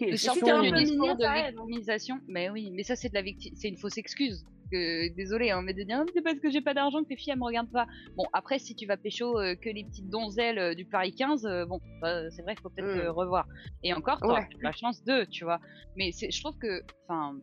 De 0.00 0.06
question. 0.06 0.32
si 0.32 0.40
t'es 0.40 0.46
sortir 0.46 0.56
un 0.56 0.62
du 0.62 0.70
peu 0.70 0.76
discours 0.78 1.08
mignon, 1.08 1.14
de 1.16 1.50
victimisation. 1.50 2.16
Mais 2.28 2.50
oui, 2.50 2.70
mais 2.72 2.82
ça 2.82 2.96
c'est 2.96 3.10
de 3.10 3.14
la 3.14 3.22
victime, 3.22 3.54
c'est 3.54 3.68
une 3.68 3.76
fausse 3.76 3.98
excuse. 3.98 4.44
Que, 4.70 5.14
désolé, 5.14 5.50
hein, 5.50 5.62
mais 5.62 5.74
de 5.74 5.82
dire 5.82 6.02
c'est 6.14 6.22
parce 6.22 6.38
que 6.38 6.50
j'ai 6.50 6.60
pas 6.60 6.74
d'argent 6.74 7.02
que 7.02 7.08
tes 7.08 7.16
filles 7.16 7.32
elles 7.32 7.38
me 7.38 7.44
regardent 7.44 7.70
pas. 7.70 7.86
Bon, 8.16 8.24
après 8.32 8.58
si 8.58 8.74
tu 8.74 8.86
vas 8.86 8.96
pécho 8.96 9.38
euh, 9.38 9.54
que 9.54 9.68
les 9.68 9.84
petites 9.84 10.08
donzelles 10.08 10.58
euh, 10.58 10.74
du 10.74 10.84
Paris 10.84 11.14
15, 11.14 11.44
euh, 11.46 11.66
bon, 11.66 11.80
bah, 12.00 12.30
c'est 12.30 12.42
vrai 12.42 12.54
qu'il 12.54 12.62
faut 12.62 12.70
peut-être 12.70 12.96
Mm. 12.96 13.00
euh, 13.00 13.12
revoir. 13.12 13.46
Et 13.82 13.92
encore, 13.92 14.20
t'auras 14.20 14.40
Ouais. 14.40 14.48
la 14.62 14.72
chance 14.72 15.02
de, 15.04 15.24
tu 15.24 15.44
vois. 15.44 15.60
Mais 15.96 16.12
c'est, 16.12 16.30
je 16.30 16.40
trouve 16.42 16.56
que, 16.58 16.82
enfin, 17.08 17.36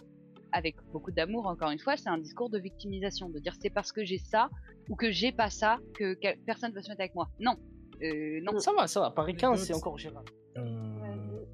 avec 0.52 0.76
beaucoup 0.92 1.12
d'amour, 1.12 1.48
encore 1.48 1.70
une 1.72 1.80
fois, 1.80 1.96
c'est 1.96 2.10
un 2.10 2.18
discours 2.18 2.50
de 2.50 2.60
victimisation, 2.60 3.30
de 3.30 3.40
dire 3.40 3.54
c'est 3.62 3.70
parce 3.70 3.92
que 3.92 4.04
j'ai 4.04 4.18
ça 4.18 4.50
ou 4.90 4.96
que 4.96 5.12
j'ai 5.12 5.32
pas 5.32 5.50
ça 5.50 5.78
que 5.96 6.14
quel- 6.16 6.38
personne 6.46 6.72
va 6.74 6.82
se 6.82 6.90
mettre 6.90 7.02
avec 7.02 7.16
moi. 7.16 7.30
Non, 7.40 7.56
euh, 8.04 8.42
non. 8.42 8.58
Ça 8.60 8.74
va, 8.74 8.88
ça 8.88 9.00
va. 9.00 9.12
Paris 9.12 9.36
15, 9.36 9.64
c'est 9.64 9.74
encore 9.74 9.98
gérable. 9.98 10.30
Euh, 10.58 11.46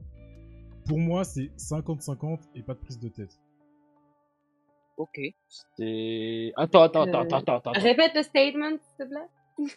pour 0.88 0.98
moi, 0.98 1.24
c'est 1.24 1.52
50-50 1.58 2.40
et 2.56 2.64
pas 2.64 2.74
de 2.74 2.80
prise 2.80 2.98
de 3.00 3.10
tête. 3.10 3.38
Ok. 4.98 5.20
C'est. 5.78 6.52
Attends, 6.56 6.82
attends, 6.84 7.04
attends, 7.04 7.20
Euh, 7.20 7.24
attends, 7.24 7.38
attends, 7.38 7.56
attends. 7.58 7.72
Répète 7.80 8.14
le 8.16 8.24
statement, 8.24 8.72
s'il 8.72 8.98
te 8.98 9.04
plaît. 9.10 9.70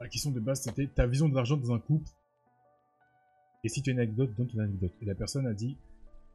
La 0.00 0.08
question 0.08 0.30
de 0.30 0.40
base, 0.40 0.62
c'était 0.62 0.86
ta 0.86 1.06
vision 1.06 1.28
de 1.28 1.34
l'argent 1.34 1.56
dans 1.56 1.72
un 1.72 1.78
couple. 1.80 2.08
Et 3.64 3.68
si 3.68 3.82
tu 3.82 3.90
as 3.90 3.92
une 3.94 4.00
anecdote, 4.00 4.30
donne 4.36 4.48
ton 4.48 4.58
anecdote. 4.60 4.92
Et 5.02 5.06
la 5.06 5.14
personne 5.14 5.46
a 5.46 5.52
dit, 5.54 5.76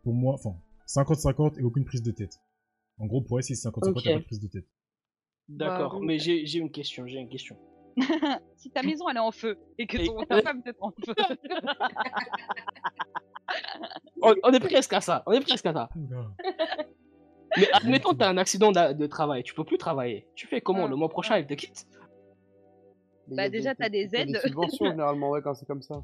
pour 0.03 0.13
moi, 0.13 0.33
enfin, 0.33 0.55
50-50 0.87 1.59
et 1.59 1.63
aucune 1.63 1.85
prise 1.85 2.03
de 2.03 2.11
tête. 2.11 2.39
En 2.99 3.05
gros, 3.05 3.21
pour 3.21 3.39
elle, 3.39 3.43
c'est 3.43 3.53
50-50 3.53 3.89
Ok. 3.89 4.05
et 4.05 4.13
pas 4.13 4.19
de 4.19 4.25
prise 4.25 4.39
de 4.41 4.47
tête. 4.47 4.65
D'accord, 5.47 6.01
mais 6.01 6.19
j'ai 6.19 6.57
une 6.57 6.71
question, 6.71 7.05
j'ai 7.07 7.19
une 7.19 7.29
question. 7.29 7.57
si 8.57 8.71
ta 8.71 8.81
maison 8.81 9.07
elle 9.07 9.17
est 9.17 9.19
en 9.19 9.31
feu 9.31 9.55
et 9.77 9.85
que 9.85 9.97
Et- 9.97 10.07
ton, 10.07 10.23
ta 10.25 10.41
femme 10.41 10.63
est 10.65 10.75
en 10.79 10.89
feu. 10.91 11.13
on, 14.23 14.33
on 14.43 14.51
est 14.51 14.59
presque 14.59 14.93
à 14.93 15.01
ça. 15.01 15.21
On 15.27 15.31
est 15.33 15.41
presque 15.41 15.65
à 15.67 15.73
ça. 15.73 15.89
Mais 17.57 17.67
admettons, 17.73 18.13
t'as 18.13 18.29
un 18.29 18.37
accident 18.37 18.71
de 18.71 19.07
travail, 19.07 19.43
tu 19.43 19.53
peux 19.53 19.63
plus 19.63 19.77
travailler. 19.77 20.27
Tu 20.35 20.47
fais 20.47 20.61
comment 20.61 20.85
Ah, 20.85 20.89
Le 20.89 20.95
mois 20.95 21.09
prochain, 21.09 21.37
il 21.37 21.45
te 21.45 21.53
quitte 21.53 21.85
Mais 23.29 23.35
Bah, 23.35 23.49
déjà, 23.49 23.75
t'as 23.75 23.89
des 23.89 24.09
aides. 24.15 24.37
subventions 24.43 24.85
généralement, 24.91 25.29
ouais, 25.29 25.41
quand 25.41 25.53
c'est 25.53 25.65
comme 25.65 25.81
ça. 25.81 26.03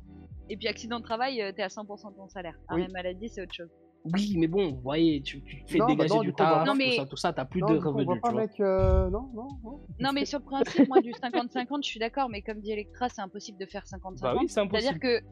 Et 0.50 0.58
puis 0.58 0.68
accident 0.68 1.00
de 1.00 1.04
travail, 1.04 1.42
euh, 1.42 1.52
t'es 1.52 1.62
à 1.62 1.68
100% 1.68 2.12
de 2.12 2.16
ton 2.18 2.28
salaire. 2.28 2.56
Oui. 2.72 2.82
Arrêt 2.84 2.88
maladie, 2.92 3.30
c'est 3.30 3.42
autre 3.42 3.54
chose. 3.54 3.70
Oui, 4.06 4.36
mais 4.38 4.48
bon, 4.48 4.72
vous 4.72 4.80
voyez, 4.82 5.22
tu, 5.22 5.44
fais 5.68 5.78
Non, 5.78 5.88
bah 5.88 5.92
dégager 6.06 6.14
non, 6.16 6.22
du 6.22 6.32
coup, 6.32 6.38
taf, 6.38 6.54
pas- 6.60 6.64
Non, 6.64 6.74
mais- 6.74 6.92
tout 6.92 6.96
ça, 6.96 7.06
tout 7.06 7.18
ça, 7.18 7.34
t'as 7.34 7.44
plus 7.46 7.60
non, 7.62 7.68
de 7.74 7.78
revenus, 7.80 8.08
pas 8.22 8.30
tu 8.30 8.34
vois. 8.34 8.42
avec. 8.44 8.60
euh, 8.62 9.10
Non, 9.10 9.30
non, 9.34 9.48
non. 9.64 9.80
Non, 10.00 10.12
mais 10.14 10.24
sur 10.26 10.40
le 10.40 10.46
principe, 10.46 10.88
moi, 10.88 11.02
du 11.02 11.12
50-50, 11.12 11.84
je 11.84 11.90
suis 11.90 12.00
d'accord, 12.00 12.30
mais 12.30 12.42
comme 12.42 12.62
dit 12.62 12.72
Electra, 12.72 13.10
c'est 13.10 13.22
impossible 13.22 13.58
de 13.60 13.66
faire 13.66 13.84
50-50. 13.86 14.22
Bah 14.22 14.36
oui, 14.40 14.48
c'est 14.48 14.62
impossible. 14.62 14.82
C'est-à-dire 15.00 15.00
que 15.22 15.26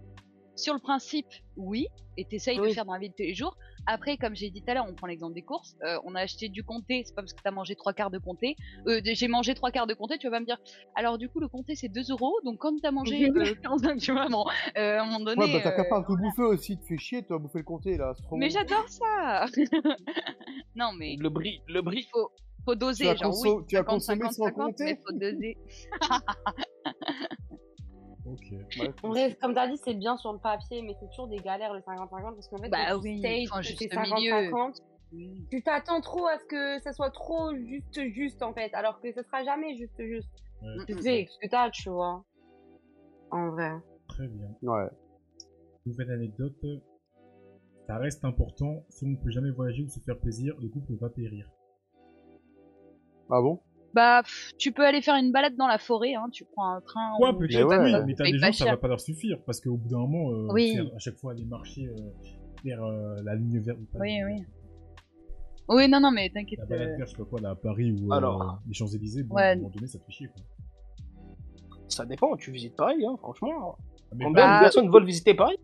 sur 0.57 0.73
le 0.73 0.81
principe, 0.81 1.27
oui, 1.55 1.87
et 2.17 2.25
t'essayes 2.25 2.57
de 2.57 2.61
Oui. 2.63 2.73
faire 2.73 2.83
dans 2.85 2.93
la 2.93 2.99
vie 2.99 3.09
de 3.09 3.13
tous 3.15 3.23
les 3.23 3.33
jours. 3.33 3.55
Après, 3.89 4.17
comme 4.17 4.35
j'ai 4.35 4.49
dit 4.49 4.61
tout 4.61 4.69
à 4.69 4.73
l'heure, 4.73 4.85
on 4.87 4.93
prend 4.93 5.07
l'exemple 5.07 5.33
des 5.33 5.41
courses. 5.41 5.75
euh, 5.83 5.97
on 6.03 6.13
a 6.13 6.19
acheté 6.21 6.49
du 6.49 6.61
comté, 6.63 7.03
c'est 7.05 7.15
pas 7.15 7.21
parce 7.21 7.33
que 7.33 7.41
t'as 7.41 7.51
mangé 7.51 7.75
trois 7.75 7.93
quarts 7.93 8.11
de 8.11 8.17
comté. 8.19 8.55
Euh, 8.87 8.99
j'ai 9.03 9.27
mangé 9.29 9.55
trois 9.55 9.71
quarts 9.71 9.87
de 9.87 9.93
comté, 9.93 10.17
tu 10.17 10.27
vas 10.27 10.31
pas 10.37 10.39
me 10.41 10.45
dire. 10.45 10.57
Alors 10.95 11.17
du 11.17 11.29
coup, 11.29 11.39
le 11.39 11.47
comté 11.47 11.75
c'est 11.75 11.87
2 11.87 12.03
euros, 12.11 12.33
donc 12.43 12.57
quand 12.59 12.73
t'as 12.81 12.91
mangé 12.91 13.29
euh, 13.29 13.53
15, 13.63 13.81
tu 14.01 14.11
vois, 14.11 14.27
bon, 14.27 14.45
euh, 14.77 14.99
à 14.99 15.01
un 15.01 15.05
moment 15.05 15.21
donné. 15.21 15.41
Ouais, 15.41 15.51
bah 15.53 15.59
t'as 15.63 15.71
qu'à 15.71 15.83
euh, 15.83 15.89
pas 15.89 16.03
tout 16.03 16.17
bouffer 16.17 16.43
aussi, 16.43 16.77
tu 16.77 16.85
fais 16.85 16.97
chier, 16.97 17.21
tu 17.23 17.29
vas 17.29 17.39
bouffer 17.39 17.59
le 17.59 17.63
comté 17.63 17.95
là, 17.97 18.13
c'est 18.17 18.23
trop 18.23 18.35
Mais 18.35 18.49
bon. 18.49 18.53
j'adore 18.53 18.89
ça. 18.89 19.45
non, 20.75 20.91
mais 20.93 21.15
Le 21.17 21.29
bris, 21.29 21.61
le 21.67 21.81
bris. 21.81 22.07
faut, 22.11 22.29
faut 22.65 22.75
doser, 22.75 23.05
Tu 23.05 23.09
as 23.09 23.15
genre 23.15 23.31
conso- 23.31 23.59
oui, 23.59 23.65
tu 23.69 23.75
as 23.77 23.79
50, 23.79 23.93
consommé 23.95 24.19
50, 24.19 24.33
sans 24.33 24.45
50, 24.45 24.65
compter 24.71 24.83
mais 24.83 24.99
faut 25.05 25.13
doser. 25.17 25.57
Ok. 28.27 28.53
Bref. 28.77 28.95
En 29.03 29.09
vrai, 29.09 29.37
comme 29.41 29.53
t'as 29.53 29.67
dit, 29.67 29.77
c'est 29.77 29.93
bien 29.93 30.17
sur 30.17 30.33
le 30.33 30.39
papier, 30.39 30.81
mais 30.81 30.95
c'est 30.99 31.07
toujours 31.09 31.27
des 31.27 31.37
galères 31.37 31.73
le 31.73 31.79
50-50 31.79 32.09
parce 32.35 32.47
qu'en 32.49 32.57
fait, 32.57 32.69
Bah 32.69 32.87
tu 32.89 32.95
oui, 32.95 33.19
stages 33.19 33.47
faut 33.47 33.55
un 33.55 33.61
que 33.61 33.67
juste 33.67 33.79
c'est 33.89 33.99
milieu. 33.99 34.49
50-50, 34.51 34.81
tu 35.49 35.63
t'attends 35.63 36.01
trop 36.01 36.27
à 36.27 36.37
ce 36.37 36.45
que 36.45 36.79
ça 36.79 36.91
soit 36.91 37.11
trop 37.11 37.55
juste 37.55 38.01
juste 38.09 38.43
en 38.43 38.53
fait, 38.53 38.73
alors 38.73 38.99
que 38.99 39.11
ce 39.13 39.23
sera 39.23 39.43
jamais 39.43 39.75
juste 39.77 40.03
juste. 40.03 40.29
Ouais. 40.61 40.85
Tu 40.85 40.93
avec 40.93 41.29
ce 41.29 41.37
que 41.39 41.47
t'as, 41.49 41.69
tu 41.69 41.89
vois. 41.89 42.25
En 43.31 43.51
vrai. 43.51 43.71
Très 44.09 44.27
bien. 44.27 44.49
Ouais. 44.63 44.89
Nouvelle 45.85 46.11
anecdote. 46.11 46.65
Ça 47.87 47.97
reste 47.97 48.25
important. 48.25 48.83
Si 48.89 49.05
on 49.05 49.09
ne 49.09 49.15
peut 49.15 49.29
jamais 49.29 49.51
voyager 49.51 49.83
ou 49.83 49.87
se 49.87 49.99
faire 50.01 50.19
plaisir, 50.19 50.55
le 50.59 50.67
couple 50.67 50.95
va 50.95 51.09
périr. 51.09 51.49
Ah 53.29 53.41
bon? 53.41 53.61
Bah, 53.93 54.21
pff, 54.23 54.51
tu 54.57 54.71
peux 54.71 54.85
aller 54.85 55.01
faire 55.01 55.15
une 55.15 55.31
balade 55.31 55.55
dans 55.55 55.67
la 55.67 55.77
forêt, 55.77 56.13
hein, 56.13 56.27
tu 56.31 56.45
prends 56.45 56.69
un 56.75 56.81
train. 56.81 57.13
Quoi, 57.17 57.31
ou- 57.33 57.37
peut-être, 57.39 57.65
ouais, 57.67 57.77
oui, 57.79 57.93
ouais. 57.93 58.05
mais 58.05 58.13
t'as 58.15 58.25
des 58.25 58.37
pas 58.39 58.51
gens, 58.51 58.65
ça 58.65 58.65
va 58.65 58.77
pas 58.77 58.87
leur 58.87 58.99
suffire. 58.99 59.37
Parce 59.45 59.59
qu'au 59.61 59.75
bout 59.77 59.89
d'un 59.89 59.97
moment, 59.99 60.31
euh, 60.31 60.47
Oui. 60.51 60.75
faire 60.75 60.85
à 60.95 60.99
chaque 60.99 61.15
fois 61.17 61.31
aller 61.31 61.45
marcher 61.45 61.87
euh, 61.87 61.95
vers 62.63 62.83
euh, 62.83 63.15
la 63.23 63.35
ligne 63.35 63.59
verte. 63.59 63.79
pas 63.91 63.99
Oui, 63.99 64.19
oui. 64.25 64.43
Oui, 65.69 65.87
non, 65.89 65.99
non, 65.99 66.11
mais 66.11 66.29
t'inquiète. 66.29 66.59
La 66.59 66.65
balade 66.65 66.89
euh, 66.89 66.97
verte, 66.97 67.09
je 67.09 67.15
sais 67.15 67.23
pas 67.23 67.29
quoi, 67.29 67.41
là, 67.41 67.49
à 67.51 67.55
Paris 67.55 67.91
ou 67.91 68.11
euh, 68.11 68.15
Alors. 68.15 68.59
les 68.67 68.73
Champs-Élysées, 68.73 69.23
bon, 69.23 69.35
Ouais. 69.35 69.43
à 69.43 69.51
un 69.51 69.55
moment 69.57 69.69
donné, 69.69 69.87
ça 69.87 69.97
te 69.99 70.05
fait 70.05 70.11
chier, 70.11 70.27
quoi. 70.27 70.43
Ça 71.89 72.05
dépend, 72.05 72.35
tu 72.37 72.51
visites 72.51 72.75
Paris, 72.75 73.03
hein, 73.05 73.15
franchement. 73.19 73.75
Ah, 73.77 74.15
mais 74.15 74.25
Combien 74.25 74.45
bah- 74.45 74.57
de 74.59 74.63
personnes 74.63 74.89
veulent 74.91 75.05
visiter 75.05 75.33
Paris 75.33 75.57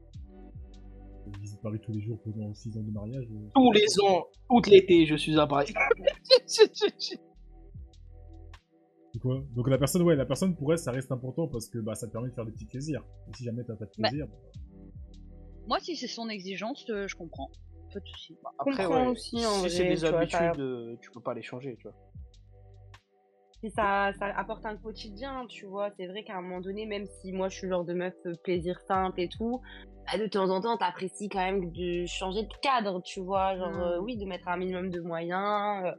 Je 1.33 1.39
visite 1.39 1.61
Paris 1.61 1.79
tous 1.81 1.91
les 1.93 2.01
jours 2.01 2.19
pendant 2.23 2.53
6 2.53 2.75
ans 2.77 2.81
de 2.81 2.91
mariage. 2.91 3.25
Tous 3.55 3.71
les 3.71 3.85
ans, 4.03 4.25
tout 4.49 4.69
l'été, 4.69 5.05
je 5.05 5.15
suis 5.15 5.37
à 5.39 5.45
Paris. 5.47 5.73
C'est 9.14 9.19
quoi 9.19 9.44
Donc 9.56 9.69
la 9.69 9.77
personne, 9.77 10.02
ouais, 10.02 10.15
la 10.15 10.26
personne 10.26 10.56
pour 10.56 10.72
elle, 10.73 10.80
ça 10.80 10.91
reste 10.91 11.11
important 11.11 11.48
parce 11.48 11.68
que 11.69 11.77
bah, 11.77 11.94
ça 11.95 12.07
te 12.07 12.11
permet 12.11 12.30
de 12.30 12.34
faire 12.34 12.45
des 12.45 12.52
petits 12.52 12.65
plaisirs. 12.65 13.03
Et 13.30 13.34
si 13.38 13.44
jamais 13.44 13.64
t'as 13.64 13.76
pas 13.76 13.85
de 13.85 13.91
Bah, 13.99 14.10
plaisir, 14.10 14.27
Moi, 15.68 15.80
si 15.80 15.95
c'est 15.95 16.07
son 16.07 16.30
exigence, 16.30 16.84
euh, 16.90 17.07
je 17.07 17.15
comprends. 17.15 17.49
Pas 17.94 17.99
de 17.99 18.06
soucis. 18.07 18.35
Après, 18.57 18.85
comprends 18.85 19.06
ouais, 19.06 19.11
aussi, 19.11 19.45
en 19.45 19.52
si 19.52 19.60
vrai, 19.60 19.69
c'est 19.69 19.84
des 19.85 19.95
vois, 19.98 20.19
habitudes, 20.19 20.60
euh, 20.60 20.95
tu 20.99 21.11
peux 21.11 21.22
pas 21.22 21.35
les 21.35 21.44
changer, 21.44 21.76
tu 21.77 21.84
vois. 21.88 21.95
Si 23.61 23.69
ça, 23.72 24.11
ça 24.19 24.26
apporte 24.35 24.65
un 24.65 24.76
quotidien, 24.77 25.45
tu 25.48 25.65
vois, 25.68 25.90
c'est 25.95 26.07
vrai 26.07 26.23
qu'à 26.23 26.35
un 26.38 26.41
moment 26.41 26.60
donné, 26.60 26.85
même 26.85 27.06
si 27.22 27.31
moi 27.31 27.48
je 27.49 27.57
suis 27.57 27.68
le 27.68 27.73
genre 27.73 27.85
de 27.85 27.94
meuf 27.94 28.14
euh, 28.26 28.34
plaisir 28.44 28.77
simple 28.88 29.22
et 29.22 29.30
tout, 29.30 29.61
bah, 30.11 30.18
de 30.18 30.27
temps 30.27 30.49
en 30.49 30.60
temps 30.60 30.76
t'apprécies 30.76 31.30
quand 31.30 31.40
même 31.40 31.72
de 31.72 32.06
changer 32.06 32.41
de 32.44 32.53
cadre, 32.61 33.02
tu 33.06 33.22
vois, 33.22 33.56
genre 33.56 33.77
Mm. 33.77 33.80
euh, 33.80 33.99
oui, 34.02 34.18
de 34.18 34.26
mettre 34.26 34.49
un 34.49 34.57
minimum 34.57 34.90
de 34.90 34.99
moyens, 34.99 35.94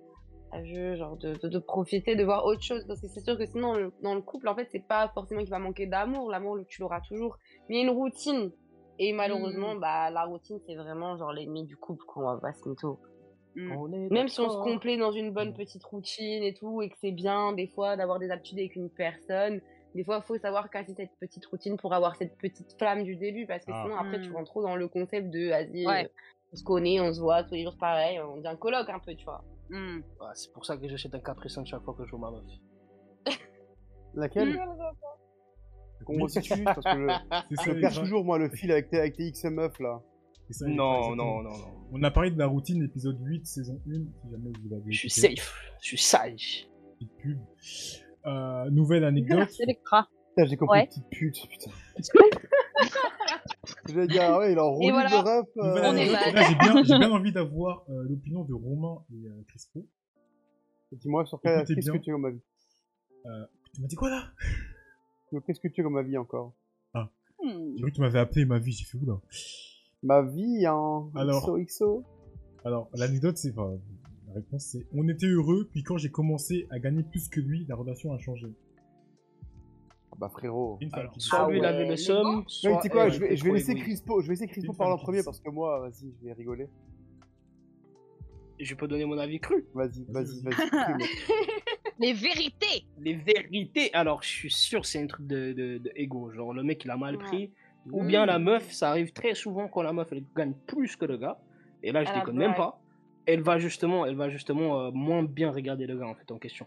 genre 0.63 1.17
de, 1.17 1.35
de, 1.43 1.49
de 1.49 1.59
profiter, 1.59 2.15
de 2.17 2.25
voir 2.25 2.45
autre 2.45 2.63
chose, 2.63 2.85
parce 2.87 3.01
que 3.01 3.09
c'est 3.09 3.21
sûr 3.21 3.37
que 3.37 3.47
sinon 3.47 3.75
le- 3.75 3.93
dans 4.03 4.15
le 4.15 4.21
couple, 4.23 4.49
en 4.49 4.55
fait, 4.55 4.69
c'est 4.71 4.87
pas 4.87 5.09
forcément 5.15 5.41
qu'il 5.41 5.51
va 5.51 5.59
manquer 5.59 5.87
d'amour, 5.87 6.31
l'amour 6.31 6.59
tu 6.69 6.81
l'auras 6.83 7.01
toujours, 7.01 7.39
mais 7.69 7.77
il 7.77 7.79
y 7.79 7.81
a 7.81 7.85
une 7.85 7.97
routine. 7.97 8.53
Et 9.01 9.13
malheureusement, 9.13 9.75
bah 9.75 10.11
la 10.11 10.25
routine 10.25 10.61
c'est 10.67 10.77
vraiment 10.77 11.17
genre 11.17 11.33
l'ennemi 11.33 11.65
du 11.65 11.77
couple, 11.77 12.05
qu'on 12.07 12.23
va 12.23 12.37
pas 12.41 12.53
se 12.53 12.69
mytho. 12.69 13.01
Mm. 13.57 13.73
Est 13.95 14.11
Même 14.13 14.29
si 14.29 14.41
on 14.41 14.51
se 14.51 14.57
complaît 14.59 14.97
dans 14.97 15.11
une 15.13 15.33
bonne 15.33 15.55
petite 15.55 15.83
routine 15.85 16.43
et 16.45 16.55
tout, 16.55 16.81
et 16.83 16.91
que 16.91 16.97
c'est 17.01 17.11
bien 17.13 17.53
des 17.53 17.67
fois 17.69 17.97
d'avoir 17.97 18.19
des 18.21 18.31
habitudes 18.31 18.59
avec 18.59 18.77
une 18.77 18.91
personne, 18.91 19.61
des 19.97 20.05
fois 20.05 20.19
il 20.23 20.27
faut 20.27 20.39
savoir 20.39 20.71
casser 20.71 20.93
cette 20.97 21.17
petite 21.21 21.45
routine 21.47 21.77
pour 21.77 21.93
avoir 21.95 22.15
cette 22.17 22.37
petite 22.39 22.77
flamme 22.79 23.03
du 23.05 23.17
début, 23.17 23.47
parce 23.47 23.65
que 23.65 23.73
Ah. 23.73 23.83
sinon 23.85 23.97
après 23.97 24.21
tu 24.21 24.31
Mm. 24.31 24.35
rentres 24.37 24.51
trop 24.51 24.63
dans 24.63 24.77
le 24.77 24.87
concept 24.89 25.31
de 25.31 25.49
vas-y, 25.51 25.87
Ouais. 25.87 26.05
euh, 26.05 26.09
on 26.53 26.57
se 26.57 26.63
connaît, 26.65 27.01
on 27.01 27.13
se 27.13 27.21
voit 27.21 27.43
tous 27.45 27.55
les 27.55 27.65
jours 27.65 27.77
pareil, 27.79 28.21
on 28.21 28.37
devient 28.37 28.57
coloc 28.61 28.89
un 28.89 28.99
peu, 29.01 29.15
tu 29.17 29.25
vois. 29.25 29.43
Ouais, 29.71 30.03
c'est 30.35 30.53
pour 30.53 30.65
ça 30.67 30.77
que 30.77 30.89
j'achète 30.89 31.15
un 31.15 31.21
Capri 31.21 31.49
Sun 31.51 31.65
chaque 31.67 31.83
fois 31.83 31.95
que 31.95 32.05
je 32.05 32.11
vois 32.15 32.31
ma 32.31 32.39
meuf. 32.39 32.45
Laquelle? 34.15 34.55
Mm. 34.55 36.05
Qu'on 36.05 36.23
resitue 36.23 36.63
Parce 36.65 36.85
que 36.85 36.91
je, 36.91 37.07
c'est 37.49 37.57
ça, 37.57 37.63
je 37.75 37.81
perds 37.81 37.95
toujours 37.95 38.25
moi 38.25 38.39
le 38.39 38.51
fil 38.51 38.71
avec 38.71 38.91
tes, 38.91 38.99
avec 38.99 39.17
tes 39.17 39.31
XMF 39.33 39.79
là. 39.81 40.03
c'est 40.49 40.53
ça, 40.53 40.67
Non, 40.67 41.15
non, 41.17 41.43
non, 41.43 41.57
non. 41.57 41.87
On 41.93 42.03
a 42.03 42.11
parlé 42.11 42.31
de 42.31 42.39
la 42.39 42.47
routine, 42.47 42.83
épisode 42.83 43.19
8, 43.23 43.47
saison 43.47 43.81
1, 43.89 43.93
si 43.93 44.31
jamais 44.31 44.51
vous 44.63 44.69
l'avez 44.71 44.93
Je 44.93 44.99
suis 44.99 45.11
safe, 45.11 45.55
je 45.81 45.87
suis 45.89 45.99
sage. 45.99 46.69
Petite 46.99 47.17
pub. 47.17 47.39
Euh, 48.27 48.71
nouvelle 48.71 49.05
anecdote. 49.05 49.39
Merci 49.39 49.63
Electra. 49.63 50.09
Putain, 50.37 50.49
j'ai 50.49 50.57
compris 50.57 50.81
Ouais. 50.81 50.87
petite 50.87 51.09
pute, 51.11 51.49
putain. 51.49 51.71
J'allais 53.87 54.07
dire, 54.07 54.23
ah 54.23 54.39
ouais, 54.39 54.53
il 54.53 54.59
a 54.59 54.65
enroulé 54.65 54.91
voilà. 54.91 55.11
de 55.11 55.15
ref. 55.17 55.49
euh, 55.59 55.69
Nouvelle 55.69 55.85
On 55.85 55.97
est 55.97 56.03
anecdote. 56.03 56.21
mal. 56.23 56.35
Là, 56.35 56.43
j'ai 56.49 56.55
bien, 56.57 56.83
j'ai 56.85 56.99
bien 56.99 57.11
envie 57.13 57.33
d'avoir 57.33 57.85
euh, 57.89 58.03
l'opinion 58.09 58.45
de 58.45 58.53
Romain 58.55 59.03
et 59.13 59.27
euh, 59.27 59.45
Crispo. 59.49 59.87
Dis-moi 60.93 61.25
sur 61.27 61.41
quel- 61.41 61.59
Écoutez 61.59 61.75
qu'est-ce 61.75 61.91
que 61.91 61.99
tu 61.99 62.11
as 62.11 62.15
comme 62.15 62.25
avis 62.27 62.41
Tu 63.73 63.81
m'as 63.81 63.89
dit 63.89 63.97
quoi 63.97 64.11
là? 64.11 64.25
Qu'est-ce 65.47 65.61
que 65.61 65.69
tu 65.69 65.81
as 65.81 65.85
comme 65.85 65.97
avis 65.97 66.17
encore? 66.19 66.53
Hmm. 67.43 67.75
J'ai 67.75 67.83
cru 67.83 67.91
que 67.91 67.97
tu 67.97 68.01
m'avais 68.01 68.21
appelé 68.21 68.45
ma 68.45 68.59
vie, 68.59 68.73
j'ai 68.73 68.85
fait 68.85 68.97
oula. 68.97 69.21
Ma 70.03 70.23
vie 70.23 70.67
en 70.69 71.11
Alors. 71.17 71.43
XOXO. 71.59 72.05
Alors, 72.65 72.89
l'anecdote, 72.95 73.37
c'est. 73.37 73.51
Enfin, 73.51 73.77
la 74.29 74.35
réponse, 74.35 74.65
c'est 74.67 74.87
on 74.95 75.07
était 75.09 75.27
heureux, 75.27 75.69
puis 75.71 75.83
quand 75.83 75.99
j'ai 75.99 76.11
commencé 76.11 76.67
à 76.71 76.79
gagner 76.79 77.03
plus 77.03 77.29
que 77.29 77.41
lui, 77.41 77.67
la 77.69 77.75
relation 77.75 78.13
a 78.15 78.19
changé. 78.19 78.47
Ah 80.15 80.17
Bah 80.21 80.29
frérot. 80.29 80.79
Alors, 80.93 81.13
soit 81.19 81.41
Ah 81.47 81.51
lui, 81.51 81.59
il 81.59 81.61
ouais, 81.61 81.67
avait 81.67 81.87
le 81.89 81.97
somme, 81.97 82.37
Ouais, 82.39 82.45
tu 82.45 82.81
sais 82.83 82.89
quoi, 82.89 83.09
je 83.09 83.19
vais, 83.19 83.37
je 83.37 83.45
laisser. 83.51 83.75
Crispo, 83.75 84.21
je 84.21 84.29
vais 84.29 84.35
laisser 84.35 84.47
Crispo 84.47 84.73
parler 84.73 84.95
en 84.95 84.99
premier 84.99 85.23
parce 85.25 85.41
que 85.41 85.51
moi, 85.51 85.81
vas-y, 85.81 86.13
je 86.21 86.27
vais 86.27 86.33
rigoler. 86.33 86.69
Je 88.61 88.75
peux 88.77 88.87
donner 88.87 89.05
mon 89.05 89.19
avis 89.19 89.41
cru. 89.41 89.67
Vas-y, 89.75 90.05
Vas-y, 90.09 90.41
vas-y. 90.43 90.55
Les 91.99 92.13
vérités. 92.13 92.87
Les 92.99 93.15
vérités, 93.15 93.93
alors 93.95 94.23
je 94.23 94.29
suis 94.29 94.51
sûr 94.51 94.85
c'est 94.85 95.01
un 95.01 95.07
truc 95.07 95.27
de, 95.27 95.53
de, 95.53 95.79
de 95.79 95.93
ego. 95.97 96.31
Genre 96.33 96.53
le 96.53 96.63
mec 96.63 96.85
il 96.85 96.91
a 96.91 96.97
mal 96.97 97.17
Ouais. 97.17 97.23
pris. 97.25 97.53
Ou 97.93 98.03
Mmh. 98.03 98.07
bien 98.07 98.27
la 98.27 98.39
meuf, 98.39 98.73
ça 98.73 98.89
arrive 98.91 99.13
très 99.13 99.35
souvent 99.35 99.69
quand 99.69 99.83
la 99.83 99.93
meuf 99.93 100.09
elle 100.13 100.25
gagne 100.37 100.55
plus 100.67 100.97
que 100.97 101.05
le 101.05 101.19
gars. 101.19 101.39
Et 101.83 101.93
là 101.93 102.03
je 102.05 102.11
Elle 102.11 102.17
a 102.17 102.21
déconne 102.21 102.37
même 102.37 102.55
pas. 102.55 102.81
Elle 103.27 103.43
va 103.43 103.59
justement, 103.59 104.07
elle 104.07 104.17
va 104.17 104.29
justement 104.29 104.81
euh, 104.81 104.91
moins 104.93 105.23
bien 105.23 105.51
regarder 105.51 105.87
le 105.87 105.99
gars 105.99 106.07
en 106.09 106.15
fait 106.15 106.31
en 106.33 106.39
question. 106.39 106.67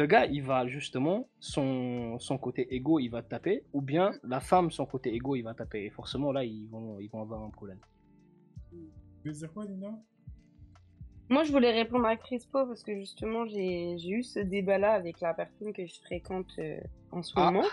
Le 0.00 0.06
gars 0.06 0.26
il 0.26 0.42
va 0.42 0.66
justement 0.66 1.28
son, 1.38 2.18
son 2.18 2.36
côté 2.36 2.74
ego 2.74 2.98
il 2.98 3.08
va 3.10 3.22
taper. 3.22 3.62
Ou 3.72 3.80
bien 3.80 4.10
la 4.24 4.40
femme 4.40 4.70
son 4.72 4.86
côté 4.86 5.14
ego 5.14 5.36
il 5.36 5.42
va 5.42 5.54
taper. 5.54 5.84
Et 5.84 5.90
forcément 5.90 6.32
là 6.32 6.42
ils 6.44 6.66
vont, 6.68 6.98
ils 6.98 7.08
vont 7.08 7.20
avoir 7.22 7.40
un 7.42 7.50
problème. 7.50 7.78
Tu 8.72 9.28
veux 9.28 9.32
dire 9.32 9.52
quoi, 9.52 9.64
Nina? 9.66 9.92
Moi, 11.30 11.44
je 11.44 11.52
voulais 11.52 11.70
répondre 11.72 12.04
à 12.06 12.16
Crispo 12.16 12.66
parce 12.66 12.82
que 12.82 12.94
justement, 12.98 13.46
j'ai 13.46 13.96
j'ai 13.98 14.10
eu 14.10 14.22
ce 14.22 14.40
débat-là 14.40 14.92
avec 14.92 15.20
la 15.20 15.32
personne 15.32 15.72
que 15.72 15.86
je 15.86 15.94
fréquente 16.00 16.52
euh, 16.58 16.78
en 17.12 17.22
ce 17.22 17.32
Ah. 17.36 17.50
moment. 17.50 17.66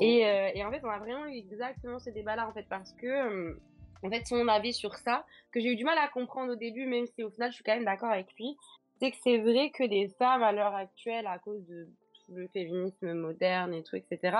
Et, 0.00 0.26
euh, 0.26 0.48
et 0.54 0.64
en 0.64 0.70
fait, 0.72 0.80
on 0.82 0.88
a 0.90 0.98
vraiment 0.98 1.26
eu 1.26 1.36
exactement 1.36 2.00
ce 2.00 2.10
débat-là, 2.10 2.48
en 2.48 2.52
fait, 2.52 2.66
parce 2.68 2.92
que, 2.94 3.06
euh, 3.06 3.54
en 4.02 4.10
fait, 4.10 4.26
son 4.26 4.48
avis 4.48 4.72
sur 4.72 4.96
ça, 4.96 5.24
que 5.52 5.60
j'ai 5.60 5.70
eu 5.72 5.76
du 5.76 5.84
mal 5.84 5.98
à 5.98 6.08
comprendre 6.08 6.52
au 6.54 6.56
début, 6.56 6.86
même 6.86 7.06
si 7.06 7.22
au 7.22 7.30
final, 7.30 7.50
je 7.52 7.54
suis 7.54 7.64
quand 7.64 7.76
même 7.76 7.84
d'accord 7.84 8.10
avec 8.10 8.34
lui, 8.34 8.56
c'est 9.04 9.10
que 9.10 9.16
c'est 9.22 9.38
vrai 9.38 9.70
que 9.70 9.82
les 9.84 10.08
femmes, 10.18 10.42
à 10.42 10.52
l'heure 10.52 10.74
actuelle, 10.74 11.26
à 11.26 11.38
cause 11.38 11.64
de 11.66 11.88
tout 12.26 12.34
le 12.34 12.48
féminisme 12.48 13.12
moderne 13.12 13.74
et 13.74 13.82
tout, 13.82 13.96
etc., 13.96 14.36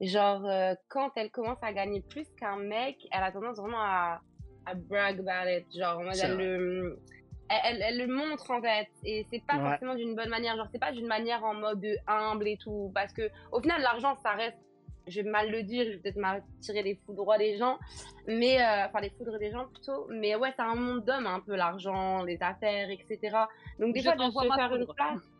genre, 0.00 0.44
euh, 0.46 0.74
quand 0.88 1.10
elles 1.16 1.30
commencent 1.30 1.62
à 1.62 1.72
gagner 1.72 2.00
plus 2.00 2.26
qu'un 2.38 2.56
mec, 2.56 2.96
elle 3.12 3.22
a 3.22 3.30
tendance 3.30 3.58
vraiment 3.58 3.80
à, 3.80 4.20
à 4.66 4.74
brag 4.74 5.20
about 5.20 5.48
it, 5.48 5.66
genre, 5.76 6.02
elle 6.02 6.36
le 6.36 6.98
elle, 7.52 7.58
elle, 7.64 7.82
elle 7.82 7.98
le 7.98 8.06
montre 8.14 8.48
en 8.52 8.62
fait 8.62 8.86
et 9.04 9.26
c'est 9.28 9.44
pas 9.44 9.58
Ouais. 9.58 9.70
forcément 9.70 9.96
d'une 9.96 10.14
bonne 10.14 10.28
manière 10.28 10.56
genre 10.56 10.68
c'est 10.70 10.78
pas 10.78 10.92
d'une 10.92 11.08
manière 11.08 11.42
en 11.44 11.54
mode 11.54 11.84
humble 12.06 12.46
et 12.46 12.56
tout 12.56 12.92
parce 12.94 13.12
que 13.12 13.28
au 13.50 13.60
final 13.60 13.82
l'argent 13.82 14.14
ça 14.22 14.30
reste 14.34 14.56
je 15.10 15.20
vais 15.20 15.30
mal 15.30 15.50
le 15.50 15.62
dire, 15.62 15.84
je 15.84 15.90
vais 15.90 15.98
peut-être 15.98 16.16
m'attirer 16.16 16.82
les 16.82 16.94
foudres 17.04 17.36
des 17.38 17.56
gens, 17.56 17.78
mais 18.26 18.60
euh, 18.60 18.86
enfin 18.86 19.00
les 19.00 19.10
foudres 19.10 19.38
des 19.38 19.50
gens 19.50 19.66
plutôt. 19.66 20.06
Mais 20.10 20.34
ouais, 20.36 20.52
c'est 20.56 20.62
un 20.62 20.74
monde 20.74 21.04
d'hommes, 21.04 21.26
un 21.26 21.40
peu 21.40 21.56
l'argent, 21.56 22.22
les 22.24 22.42
affaires, 22.42 22.90
etc. 22.90 23.18
Donc 23.78 23.96
fois, 24.02 24.14
de 24.16 24.30
se 24.30 24.54
faire 24.54 24.74
une 24.74 24.86
place. 24.86 25.30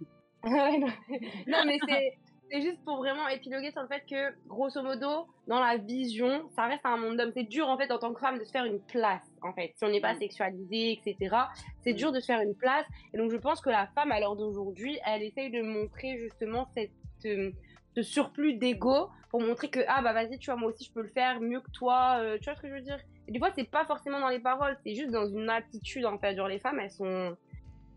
Non, 1.47 1.64
mais 1.66 1.78
c'est 1.86 2.16
c'est 2.51 2.62
juste 2.62 2.82
pour 2.84 2.97
vraiment 2.97 3.28
épiloguer 3.28 3.70
sur 3.70 3.82
le 3.82 3.88
fait 3.88 4.02
que, 4.10 4.34
grosso 4.48 4.82
modo, 4.82 5.26
dans 5.47 5.60
la 5.60 5.76
vision, 5.76 6.48
ça 6.51 6.66
reste 6.66 6.84
un 6.84 6.97
monde 6.97 7.16
d'hommes. 7.16 7.30
C'est 7.32 7.44
dur, 7.44 7.68
en 7.68 7.78
fait, 7.78 7.90
en 7.92 7.98
tant 7.98 8.12
que 8.12 8.20
femme, 8.20 8.38
de 8.38 8.44
se 8.44 8.51
faire 8.51 8.64
une 8.64 8.80
place, 8.80 9.22
en 9.42 9.52
fait. 9.52 9.72
Si 9.76 9.84
on 9.84 9.88
n'est 9.88 10.01
pas 10.01 10.14
Mm. 10.14 10.18
sexualisé, 10.18 10.92
etc., 10.92 11.36
c'est 11.82 11.92
dur 11.92 12.10
de 12.10 12.18
se 12.18 12.26
faire 12.26 12.40
une 12.40 12.56
place. 12.56 12.84
Et 13.14 13.18
donc, 13.18 13.30
je 13.30 13.36
pense 13.36 13.60
que 13.60 13.70
la 13.70 13.86
femme, 13.94 14.10
à 14.10 14.18
l'heure 14.18 14.36
d'aujourd'hui, 14.36 14.98
elle 15.06 15.22
essaye 15.22 15.51
de 15.51 15.62
montrer 15.62 16.18
justement 16.18 16.66
cette, 16.74 16.90
euh, 17.26 17.52
ce 17.95 18.03
surplus 18.03 18.55
d'ego 18.55 19.11
pour 19.31 19.41
montrer 19.41 19.69
que, 19.71 19.81
ah, 19.89 20.03
bah 20.03 20.12
vas-y, 20.12 20.39
tu 20.39 20.51
vois, 20.51 20.57
moi 20.59 20.71
aussi, 20.71 20.85
je 20.85 20.93
peux 20.93 21.03
le 21.03 21.09
faire 21.09 21.41
mieux 21.41 21.61
que 21.61 21.71
toi. 21.71 22.19
euh, 22.21 22.39
tu 22.39 22.45
vois 22.45 22.57
ce 22.57 22.62
que 22.62 22.69
je 22.69 22.75
veux 22.75 22.81
dire? 22.81 22.99
Et 23.29 23.33
des 23.33 23.39
fois, 23.39 23.51
c'est 23.55 23.69
pas 23.71 23.85
forcément 23.85 24.19
dans 24.21 24.29
les 24.29 24.41
paroles, 24.41 24.77
c'est 24.85 24.95
juste 24.95 25.11
dans 25.12 25.27
une 25.29 25.49
attitude, 25.49 26.05
en 26.07 26.19
fait. 26.19 26.35
Genre, 26.37 26.49
les 26.49 26.59
femmes, 26.59 26.81
elles 26.81 26.91
sont. 26.91 27.37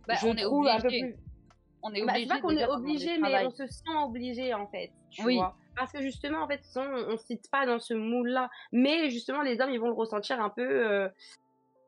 Bah, 0.08 0.16
je 0.22 0.28
on 0.28 0.36
est 0.36 0.42
trouve 0.44 0.68
un 0.68 0.80
peu 0.80 0.88
obligé. 0.88 1.02
plus 1.02 1.16
On 1.82 1.94
est 1.94 2.02
bah, 2.02 2.12
obligé. 2.14 2.24
c'est 2.28 2.34
pas 2.36 2.40
qu'on 2.42 2.50
est 2.58 2.66
obligé, 2.68 3.18
mais 3.18 3.46
on 3.46 3.50
se 3.52 3.66
sent 3.68 3.96
obligé 4.04 4.54
en 4.54 4.68
fait. 4.68 4.92
Tu 5.10 5.24
Oui. 5.24 5.36
vois? 5.36 5.56
Parce 5.76 5.92
que 5.92 6.02
justement, 6.02 6.44
en 6.44 6.48
fait, 6.48 6.62
on, 6.76 6.82
on 7.14 7.18
cite 7.18 7.50
pas 7.50 7.66
dans 7.66 7.80
ce 7.80 7.94
moule-là. 7.94 8.50
Mais 8.72 9.10
justement, 9.10 9.42
les 9.42 9.60
hommes, 9.60 9.72
ils 9.72 9.80
vont 9.80 9.88
le 9.88 9.94
ressentir 9.94 10.40
un 10.40 10.50
peu. 10.50 10.62
euh, 10.62 11.10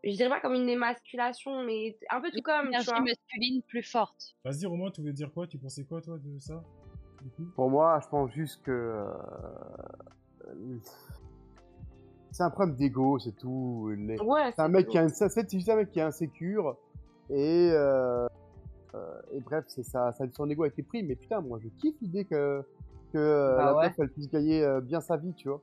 je 0.04 0.12
dirais 0.12 0.30
pas 0.30 0.40
comme 0.40 0.54
une 0.56 0.70
émasculation, 0.70 1.64
mais 1.64 1.98
un 2.10 2.20
peu 2.22 2.32
tout 2.32 2.42
comme. 2.42 2.64
Tu 2.64 2.68
Énergie 2.70 2.92
masculine 2.92 3.62
plus 3.64 3.84
forte. 3.84 4.36
Vas-y, 4.44 4.66
Romain, 4.66 4.90
tu 4.92 5.02
voulais 5.02 5.14
dire 5.14 5.32
quoi? 5.32 5.46
Tu 5.46 5.58
pensais 5.58 5.84
quoi, 5.84 6.02
toi, 6.02 6.18
de 6.18 6.40
ça? 6.40 6.64
Coup 7.30 7.46
Pour 7.56 7.70
moi, 7.70 8.00
je 8.04 8.08
pense 8.10 8.32
juste 8.32 8.62
que. 8.64 8.72
euh, 8.72 9.06
C'est 12.32 12.44
un 12.44 12.50
problème 12.50 12.76
d'ego, 12.76 13.18
c'est 13.20 13.36
tout. 13.38 13.92
Les- 13.98 14.20
Ouais, 14.20 14.52
C'est 14.56 14.62
un 14.62 14.68
mec 14.68 14.88
qui 14.88 14.98
a 14.98 15.04
une... 15.04 15.10
c'est 15.10 15.30
c'est 15.30 15.50
juste 15.52 15.70
un 15.70 15.76
mec 15.78 15.92
qui 15.92 16.00
est 16.00 16.04
insécure 16.04 16.76
et 17.30 17.72
euh, 17.74 18.28
euh, 18.94 19.22
et 19.32 19.40
bref 19.40 19.64
c'est 19.68 19.84
ça, 19.84 20.12
ça 20.12 20.26
son 20.36 20.48
ego 20.50 20.64
a 20.64 20.68
été 20.68 20.84
pris 20.84 21.02
mais 21.02 21.16
putain 21.16 21.42
moi 21.42 21.58
je 21.60 21.70
kiffe 21.70 21.96
l'idée 22.02 22.26
que 22.26 22.62
que 23.14 23.18
euh, 23.18 23.58
Bah 23.58 23.66
la 23.66 23.76
ouais. 23.76 23.88
meuf 23.88 23.96
elle 23.98 24.10
puisse 24.10 24.30
gagner 24.30 24.64
euh, 24.64 24.80
bien 24.82 25.02
sa 25.02 25.18
vie 25.18 25.34
tu 25.34 25.48
vois 25.48 25.62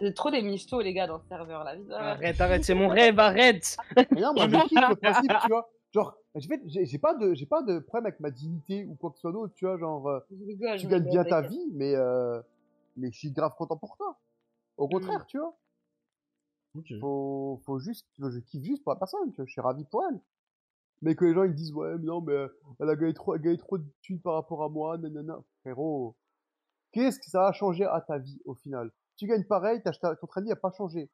C'est 0.00 0.12
trop 0.14 0.30
des 0.30 0.42
michtos, 0.42 0.80
les 0.80 0.92
gars, 0.92 1.06
dans 1.08 1.18
ce 1.18 1.26
serveur 1.28 1.64
là. 1.64 1.72
Arrête, 1.98 2.40
arrête, 2.40 2.62
c'est 2.64 2.74
mon 2.82 2.88
rêve, 2.88 3.18
arrête 3.18 3.76
mais 4.12 4.20
non 4.20 4.32
moi 4.34 4.46
je 4.48 4.56
kiffe 4.68 4.88
le 4.88 4.94
principe 4.96 5.32
tu 5.42 5.48
vois 5.48 5.68
genre 5.92 6.16
j'ai 6.34 6.48
fait- 6.48 6.62
j'ai 6.66 6.98
pas 6.98 7.14
de 7.14 7.34
j'ai 7.34 7.46
pas 7.46 7.62
de 7.62 7.78
problème 7.80 8.06
avec 8.06 8.20
ma 8.20 8.30
dignité 8.30 8.84
ou 8.86 8.94
quoi 8.94 9.10
que 9.10 9.16
ce 9.16 9.22
soit 9.22 9.32
d'autre 9.32 9.54
tu 9.54 9.66
vois 9.66 9.78
genre 9.78 10.08
euh, 10.08 10.20
rigole, 10.30 10.78
tu 10.78 10.86
gagnes 10.88 11.06
bien 11.08 11.24
ta 11.24 11.42
vie 11.42 11.70
mais 11.74 11.94
euh, 11.94 12.40
mais 12.96 13.10
je 13.12 13.18
suis 13.18 13.32
grave 13.32 13.54
content 13.56 13.76
pour 13.76 13.96
toi 13.96 14.18
au 14.78 14.88
contraire 14.88 15.26
tu 15.26 15.38
vois 15.38 15.56
Ok. 16.74 16.92
faut, 17.00 17.60
faut 17.64 17.78
juste, 17.78 18.06
je 18.18 18.38
kiffe 18.40 18.64
juste 18.64 18.82
pour 18.84 18.92
la 18.92 18.98
personne, 18.98 19.30
tu 19.32 19.36
vois, 19.36 19.46
je 19.46 19.52
suis 19.52 19.60
ravi 19.60 19.84
pour 19.84 20.04
elle. 20.08 20.20
Mais 21.02 21.16
que 21.16 21.24
les 21.26 21.34
gens 21.34 21.44
ils 21.44 21.54
disent, 21.54 21.72
ouais, 21.74 21.96
mais 21.98 22.06
non, 22.06 22.20
mais 22.22 22.32
euh, 22.34 22.48
elle 22.80 22.90
a 22.90 22.96
gagné 22.96 23.14
trop, 23.14 23.34
elle 23.34 23.40
a 23.40 23.44
gagné 23.44 23.58
trop 23.58 23.78
de 23.78 23.86
thunes 24.02 24.20
par 24.20 24.34
rapport 24.34 24.62
à 24.64 24.68
moi, 24.70 24.98
nanana. 24.98 25.40
Frérot, 25.62 26.16
qu'est-ce 26.92 27.18
que 27.20 27.26
ça 27.26 27.48
a 27.48 27.52
changé 27.52 27.84
à 27.84 28.00
ta 28.00 28.18
vie 28.18 28.40
au 28.46 28.54
final? 28.54 28.92
Tu 29.16 29.26
gagnes 29.26 29.44
pareil, 29.46 29.82
t'as- 29.84 29.92
t'as- 29.92 30.16
ton 30.16 30.26
train 30.28 30.42
de 30.42 30.46
vie 30.46 30.52
a 30.52 30.56
pas 30.56 30.72
changé. 30.72 31.10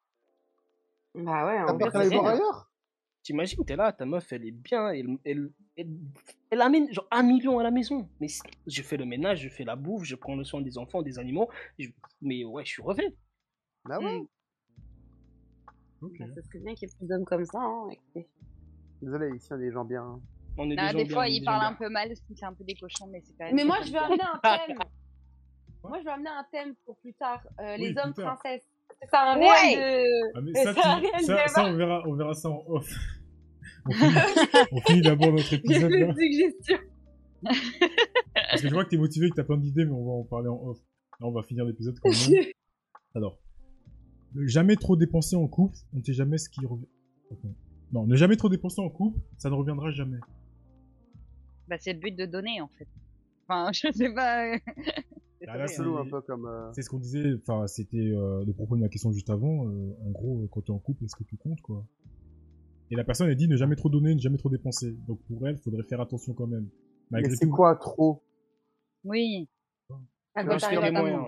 Bah 1.15 1.45
ouais, 1.45 1.61
T'as 1.65 1.73
en 1.73 1.79
aller 1.95 2.09
c'est 2.09 2.13
voir 2.13 2.27
ailleurs? 2.27 2.68
T'imagines, 3.23 3.63
t'es 3.65 3.75
là, 3.75 3.91
ta 3.91 4.05
meuf, 4.05 4.31
elle 4.31 4.45
est 4.45 4.51
bien, 4.51 4.89
elle, 4.89 5.17
elle, 5.25 5.51
elle, 5.75 5.89
elle 6.49 6.61
amène 6.61 6.91
genre 6.93 7.07
un 7.11 7.21
million 7.23 7.59
à 7.59 7.63
la 7.63 7.71
maison. 7.71 8.09
Mais 8.19 8.27
si- 8.27 8.41
je 8.65 8.81
fais 8.81 8.97
le 8.97 9.05
ménage, 9.05 9.41
je 9.41 9.49
fais 9.49 9.65
la 9.65 9.75
bouffe, 9.75 10.03
je 10.05 10.15
prends 10.15 10.35
le 10.35 10.43
soin 10.43 10.61
des 10.61 10.77
enfants, 10.77 11.01
des 11.01 11.19
animaux. 11.19 11.49
je- 11.77 11.89
Mais 12.21 12.43
ouais, 12.45 12.63
je 12.65 12.69
suis 12.71 12.81
refait. 12.81 13.13
Bah 13.85 13.99
ouais. 13.99 14.19
Mm. 14.19 14.27
Ok. 16.01 16.13
Bah, 16.19 16.25
ça 16.33 16.41
serait 16.43 16.59
bien 16.59 16.75
qu'il 16.75 16.87
y 16.87 16.91
ait 16.91 16.95
plus 16.97 17.07
d'hommes 17.07 17.25
comme 17.25 17.45
ça. 17.45 17.59
Hein. 17.59 17.89
écoutez. 17.91 18.27
Désolé, 19.01 19.35
ici 19.35 19.47
on 19.51 19.55
a 19.55 19.57
des 19.59 19.71
gens 19.71 19.85
bien. 19.85 20.03
hein. 20.03 20.21
On 20.57 20.69
est 20.71 20.75
Ah, 20.77 20.87
des, 20.87 20.91
gens 20.91 20.97
des 20.97 21.03
bien, 21.05 21.13
fois, 21.13 21.23
on 21.23 21.25
est 21.25 21.31
il 21.33 21.39
des 21.39 21.45
parle 21.45 21.61
gens 21.61 21.67
un 21.69 21.73
peu 21.73 21.89
mal, 21.89 22.11
c'est 22.15 22.43
un 22.45 22.53
peu 22.53 22.63
des 22.63 22.75
cochons, 22.75 23.07
mais 23.07 23.21
c'est 23.23 23.33
quand 23.37 23.45
même. 23.45 23.55
Mais 23.55 23.63
moi, 23.63 23.77
je 23.85 23.91
veux 23.91 23.97
amener 23.97 24.21
un 24.23 24.39
thème. 24.39 24.77
moi, 25.83 25.99
je 25.99 26.03
veux 26.05 26.09
amener 26.11 26.29
un 26.29 26.45
thème 26.51 26.75
pour 26.85 26.97
plus 26.97 27.13
tard. 27.13 27.41
Euh, 27.59 27.75
Oui, 27.77 27.89
les 27.93 27.97
hommes 27.97 28.13
princesses. 28.13 28.67
C'est 29.01 29.15
un 29.17 29.37
Ouais. 29.37 29.75
réel 29.75 30.03
de. 30.35 30.51
Ah, 30.59 30.63
ça, 30.63 30.73
ça 30.73 30.81
tu- 30.81 30.87
a 30.87 30.95
rien 30.95 31.19
ça, 31.19 31.47
ça, 31.47 31.65
on 31.65 31.75
verra, 31.75 32.03
on 32.07 32.13
verra 32.15 32.33
ça 32.33 32.49
en 32.49 32.63
off. 32.67 32.89
on 34.71 34.81
finit, 34.81 35.01
d'abord 35.01 35.31
notre 35.31 35.53
épisode 35.53 35.91
là. 35.91 36.13
suggestion. 36.13 36.77
Parce 37.41 38.61
que 38.61 38.67
je 38.67 38.73
vois 38.73 38.83
que 38.85 38.89
t'es 38.89 38.97
motivé, 38.97 39.29
que 39.29 39.35
t'as 39.35 39.43
plein 39.43 39.57
d'idées, 39.57 39.85
mais 39.85 39.91
on 39.91 40.05
va 40.05 40.11
en 40.11 40.23
parler 40.23 40.49
en 40.49 40.61
off. 40.67 40.77
Là, 41.19 41.27
on 41.27 41.31
va 41.31 41.43
finir 41.43 41.65
l'épisode 41.65 41.97
quand 41.99 42.09
même. 42.09 42.43
Alors, 43.15 43.39
ne 44.35 44.45
jamais 44.47 44.75
trop 44.75 44.95
dépenser 44.95 45.35
en 45.35 45.47
couple, 45.47 45.77
on 45.93 45.97
ne 45.99 46.03
sait 46.03 46.13
jamais 46.13 46.37
ce 46.37 46.49
qui 46.49 46.65
revient. 46.65 46.85
Non, 47.91 48.05
ne 48.05 48.15
jamais 48.15 48.35
trop 48.35 48.49
dépenser 48.49 48.81
en 48.81 48.89
couple, 48.89 49.19
ça 49.37 49.49
ne 49.49 49.55
reviendra 49.55 49.89
jamais. 49.91 50.19
Bah, 51.67 51.77
c'est 51.79 51.93
le 51.93 51.99
but 51.99 52.15
de 52.15 52.25
donner, 52.25 52.61
en 52.61 52.69
fait. 52.77 52.87
Enfin, 53.47 53.71
je 53.73 53.91
sais 53.91 54.13
pas. 54.13 54.51
C'est 55.39 55.47
Ah, 55.47 55.53
là, 55.53 55.57
vrai, 55.59 55.67
c'est-. 55.67 55.77
Chelou 55.77 55.97
un 55.97 56.05
peu 56.09 56.21
comme. 56.21 56.45
euh, 56.45 56.71
C'est 56.73 56.81
ce 56.81 56.89
qu'on 56.89 56.99
disait, 56.99 57.33
enfin, 57.41 57.65
c'était 57.67 57.97
euh, 57.97 58.43
le 58.45 58.53
propos 58.53 58.75
de 58.75 58.81
ma 58.81 58.89
question 58.89 59.11
juste 59.11 59.29
avant. 59.29 59.67
euh, 59.67 59.93
en 60.05 60.11
gros, 60.11 60.47
quand 60.51 60.61
t'es 60.61 60.71
en 60.71 60.79
couple, 60.79 61.05
est-ce 61.05 61.15
que 61.15 61.23
tu 61.23 61.37
comptes, 61.37 61.61
quoi? 61.61 61.85
Et 62.91 62.95
la 62.95 63.03
personne, 63.03 63.29
elle 63.29 63.35
dit 63.35 63.47
ne 63.47 63.55
jamais 63.55 63.75
trop 63.75 63.89
donner, 63.89 64.15
ne 64.15 64.19
jamais 64.19 64.37
trop 64.37 64.49
dépenser. 64.49 64.91
Donc 65.07 65.19
pour 65.27 65.47
elle, 65.47 65.57
faudrait 65.57 65.83
faire 65.83 66.01
attention 66.01 66.33
quand 66.33 66.47
même. 66.47 66.67
Mais 67.11 67.21
Malgré 67.21 67.35
c'est 67.35 67.45
tout. 67.45 67.51
quoi 67.51 67.75
trop? 67.75 68.23
Oui. 69.03 69.47
Elle 70.35 70.43
Faut 70.43 70.49
doit 70.49 70.57
t'arriver 70.59 70.95
à. 70.97 71.27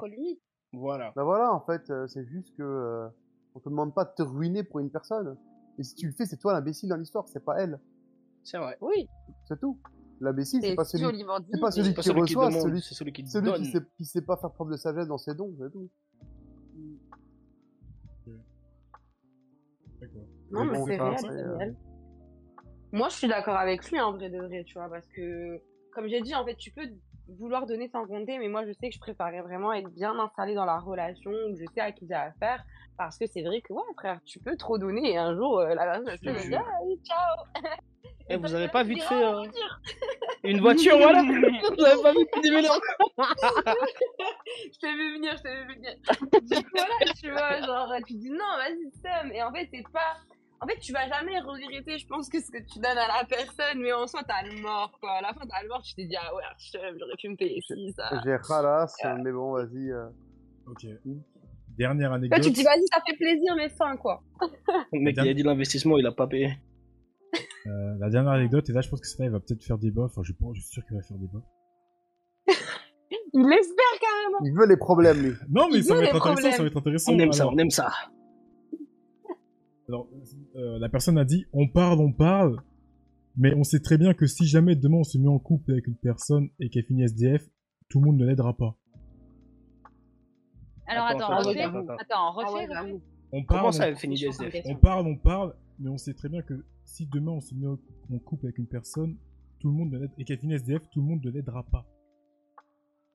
Voilà. 0.74 1.12
Bah 1.16 1.24
voilà, 1.24 1.54
en 1.54 1.62
fait, 1.62 1.90
euh, 1.90 2.08
c'est 2.08 2.26
juste 2.26 2.56
que. 2.58 2.64
euh, 2.64 3.08
on 3.54 3.60
te 3.60 3.70
demande 3.70 3.94
pas 3.94 4.06
de 4.06 4.12
te 4.16 4.24
ruiner 4.24 4.64
pour 4.64 4.80
une 4.80 4.90
personne. 4.90 5.38
Et 5.78 5.84
si 5.84 5.94
tu 5.96 6.08
le 6.08 6.14
fais, 6.14 6.26
c'est 6.26 6.38
toi 6.38 6.54
l'imbécile 6.54 6.90
dans 6.90 6.96
l'histoire, 6.98 7.28
c'est 7.28 7.44
pas 7.44 7.58
elle. 7.62 7.80
C'est 8.44 8.58
vrai. 8.58 8.78
Oui. 8.82 9.08
C'est 9.46 9.60
tout. 9.60 9.78
L'imbécile, 10.22 10.62
c'est 10.62 10.70
C'est 10.70 10.76
pas 10.76 10.86
celui, 10.86 11.04
c'est 11.52 11.60
pas 11.60 11.72
celui 11.72 11.88
C'est 11.88 11.96
pas 11.96 12.04
qui 12.04 12.36
reçoit, 12.36 12.50
demande, 12.50 12.62
celui, 12.62 12.82
c'est 12.82 12.94
celui 12.94 13.12
qui 13.12 13.28
celui 13.28 13.46
donne. 13.50 13.64
qui 13.64 13.72
sait, 13.72 13.80
qui 13.98 14.06
sait 14.06 14.22
pas 14.22 14.38
faire 14.38 14.52
preuve 14.52 14.70
de 14.70 14.78
sagesse 14.78 15.08
dans 15.08 15.18
ses 15.18 15.34
dons, 15.34 15.52
c'est 15.60 15.72
tout. 15.72 15.90
D'accord. 20.00 20.22
Non, 20.52 20.66
Mais 20.66 20.78
c'est 20.86 20.98
réel, 20.98 21.18
c'est, 21.20 21.28
c'est 21.28 21.44
réel. 21.58 21.76
Moi, 22.92 23.10
je 23.10 23.16
suis 23.16 23.28
d'accord 23.28 23.56
avec 23.56 23.90
lui, 23.90 24.00
en 24.00 24.14
vrai 24.14 24.30
de 24.30 24.38
vrai, 24.38 24.64
tu 24.64 24.78
vois, 24.78 24.90
parce 24.90 25.08
que, 25.08 25.60
comme 25.92 26.08
j'ai 26.08 26.22
dit, 26.22 26.36
en 26.36 26.46
fait, 26.46 26.56
tu 26.56 26.72
peux 26.72 26.88
vouloir 27.40 27.66
donner 27.66 27.90
sans 27.90 28.06
compter, 28.06 28.38
mais 28.38 28.48
moi, 28.48 28.64
je 28.68 28.74
sais 28.74 28.90
que 28.90 28.96
je 28.96 29.00
préférerais 29.00 29.42
vraiment 29.42 29.74
être 29.74 29.90
bien 29.90 30.20
installée 30.20 30.54
dans 30.54 30.66
la 30.66 30.78
relation, 30.78 31.32
où 31.32 31.56
je 31.56 31.66
sais 31.74 31.82
à 31.82 31.92
qui 31.92 32.06
j'ai 32.08 32.14
affaire, 32.14 32.64
parce 32.96 33.18
que 33.18 33.26
c'est 33.26 33.42
vrai 33.42 33.62
que, 33.62 33.74
ouais, 33.74 33.82
frère, 33.98 34.20
tu 34.26 34.40
peux 34.40 34.56
trop 34.56 34.78
donner, 34.78 35.14
et 35.14 35.18
un 35.18 35.36
jour, 35.36 35.60
euh, 35.60 35.74
la 35.74 35.86
personne, 35.86 36.10
elle 36.10 36.36
dit, 36.36 36.48
jure. 36.48 36.60
ah, 36.64 36.80
ciao 37.04 37.64
Et 38.34 38.38
vous 38.38 38.48
toi, 38.48 38.56
avez 38.58 38.66
tu 38.68 38.72
pas 38.72 38.84
vite 38.84 39.04
fait 39.04 39.24
euh, 39.24 39.32
voiture. 39.32 39.80
une 40.44 40.60
voiture, 40.62 40.98
voilà 40.98 41.22
Vous 41.24 41.84
avez 41.86 42.02
pas 42.02 42.12
vite 42.14 42.30
fait 42.34 42.42
des 42.44 42.52
vélos 42.52 42.82
je 44.74 44.80
t'ai 44.80 44.94
vu 44.94 45.14
venir, 45.16 45.36
je 45.38 45.44
t'ai 45.44 45.56
vu 45.56 45.76
venir. 45.76 45.94
du 46.42 46.56
coup, 46.64 46.70
voilà, 46.74 47.14
tu 47.20 47.32
vois, 47.32 47.62
genre, 47.62 47.94
tu 48.08 48.14
dis 48.16 48.30
non, 48.30 48.38
vas-y, 48.58 48.92
Sam. 49.02 49.32
Et 49.32 49.42
en 49.44 49.52
fait, 49.54 49.68
c'est 49.74 49.84
pas. 49.92 50.18
En 50.64 50.68
fait, 50.68 50.78
tu 50.80 50.94
vas 50.94 51.08
jamais 51.08 51.40
regretter, 51.40 51.98
je 51.98 52.06
pense, 52.08 52.30
que 52.30 52.40
ce 52.40 52.52
que 52.52 52.60
tu 52.72 52.78
donnes 52.80 52.98
à 52.98 53.08
la 53.08 53.26
personne, 53.28 53.80
mais 53.80 53.92
en 53.94 54.06
soi, 54.06 54.22
t'as 54.28 54.44
le 54.44 54.62
mort, 54.62 54.92
quoi. 55.00 55.14
À 55.14 55.22
la 55.22 55.34
fin, 55.34 55.42
t'as 55.50 55.64
le 55.64 55.70
mort, 55.70 55.82
tu 55.82 55.96
t'es 55.96 56.06
dit, 56.06 56.16
ah 56.16 56.36
ouais, 56.36 56.44
j'aurais 56.72 57.16
pu 57.18 57.30
me 57.30 57.36
payer 57.36 57.62
ci, 57.62 57.92
ça. 57.96 58.22
J'ai 58.24 58.36
ralasse, 58.36 58.96
mais 59.24 59.32
bon, 59.32 59.54
vas-y. 59.54 59.90
euh. 59.92 60.08
Ok. 60.68 60.86
Dernière 61.78 62.12
anecdote. 62.14 62.42
tu 62.44 62.50
te 62.52 62.56
dis, 62.56 62.64
vas-y, 62.64 62.86
ça 62.94 63.02
fait 63.08 63.16
plaisir, 63.16 63.56
mais 63.56 63.70
fin, 63.70 63.98
quoi. 63.98 64.22
Le 64.94 65.00
mec, 65.00 65.16
il 65.18 65.28
a 65.30 65.34
dit 65.34 65.42
l'investissement, 65.42 65.98
il 65.98 66.06
a 66.06 66.12
pas 66.12 66.28
payé. 66.28 66.54
Euh, 67.68 67.96
la 68.00 68.10
dernière 68.10 68.32
anecdote, 68.34 68.68
et 68.70 68.74
là 68.74 68.82
je 68.82 68.90
pense 68.90 69.00
que 69.02 69.08
ça 69.08 69.24
il 69.24 69.30
va 69.30 69.40
peut-être 69.40 69.64
faire 69.64 69.78
débat. 69.78 70.04
Enfin, 70.04 70.22
je, 70.24 70.34
pense- 70.34 70.56
je 70.56 70.62
suis 70.62 70.72
sûr 70.72 70.86
qu'il 70.86 70.96
va 70.98 71.04
faire 71.04 71.18
débat. 71.18 71.42
Il 73.34 73.48
l'espère 73.48 74.00
carrément. 74.02 74.40
Il 74.44 74.54
veut 74.54 74.68
les 74.68 74.78
problèmes, 74.78 75.22
lui. 75.22 75.32
Non, 75.50 75.68
mais 75.72 75.82
ça 75.82 75.96
va 75.96 76.04
être 76.04 76.16
intéressant, 76.28 76.58
ça 76.58 76.64
va 76.64 76.68
être 76.68 76.78
intéressant. 76.78 77.14
On 77.14 77.20
aime 77.20 77.32
ça, 77.32 77.48
on 77.48 77.58
aime 77.58 77.70
ça. 77.70 77.90
alors, 79.88 80.08
euh, 80.56 80.80
la 80.80 80.90
personne 80.90 81.18
a 81.18 81.24
dit 81.26 81.46
on 81.54 81.68
parle, 81.70 82.00
on 82.00 82.12
parle, 82.12 82.58
mais 83.38 83.54
on 83.56 83.64
sait 83.64 83.80
très 83.80 83.98
bien 83.98 84.14
que 84.14 84.26
si 84.28 84.46
jamais 84.48 84.76
demain 84.76 84.98
on 84.98 85.04
se 85.04 85.18
met 85.18 85.28
en 85.30 85.40
couple 85.40 85.72
avec 85.72 85.88
une 85.88 85.96
personne 85.96 86.50
et 86.60 86.70
qu'elle 86.70 86.84
finit 86.86 87.04
SDF, 87.04 87.44
tout 87.90 88.00
le 88.02 88.06
monde 88.08 88.18
ne 88.18 88.26
l'aidera 88.26 88.54
pas. 88.56 88.76
Alors, 90.88 91.06
Attends, 91.06 91.20
attends, 91.30 91.38
attends, 91.38 91.50
refais. 91.50 91.62
attends, 91.62 91.96
Ah 92.12 92.30
refais, 92.36 92.54
ouais, 92.54 92.62
refais. 92.66 92.74
j'avoue. 92.74 93.02
On 93.32 93.44
parle, 93.46 93.60
Comment 93.62 93.72
ça, 93.72 93.88
elle 93.88 93.96
finit 93.96 94.22
SDF 94.26 94.66
on 94.66 94.76
parle, 94.76 95.08
on 95.08 95.16
parle, 95.16 95.56
mais 95.82 95.90
on 95.90 95.98
sait 95.98 96.14
très 96.14 96.30
bien 96.30 96.42
que 96.42 96.54
si 96.86 97.06
demain 97.08 97.32
on 97.34 97.42
se 97.42 97.54
met 97.56 97.68
en 97.68 98.20
couple 98.20 98.46
avec 98.46 98.58
une 98.58 98.68
personne, 98.68 99.18
tout 99.60 99.68
le 99.70 99.74
monde 99.76 99.92
ne 99.92 100.00
l'aide 100.00 100.12
et 100.18 100.24
qu'elle 100.26 100.40
finit 100.40 100.54
SDF, 100.54 100.82
tout 100.92 101.02
le 101.02 101.08
monde 101.08 101.24
ne 101.24 101.30
l'aidera 101.32 101.64
pas. 101.64 101.86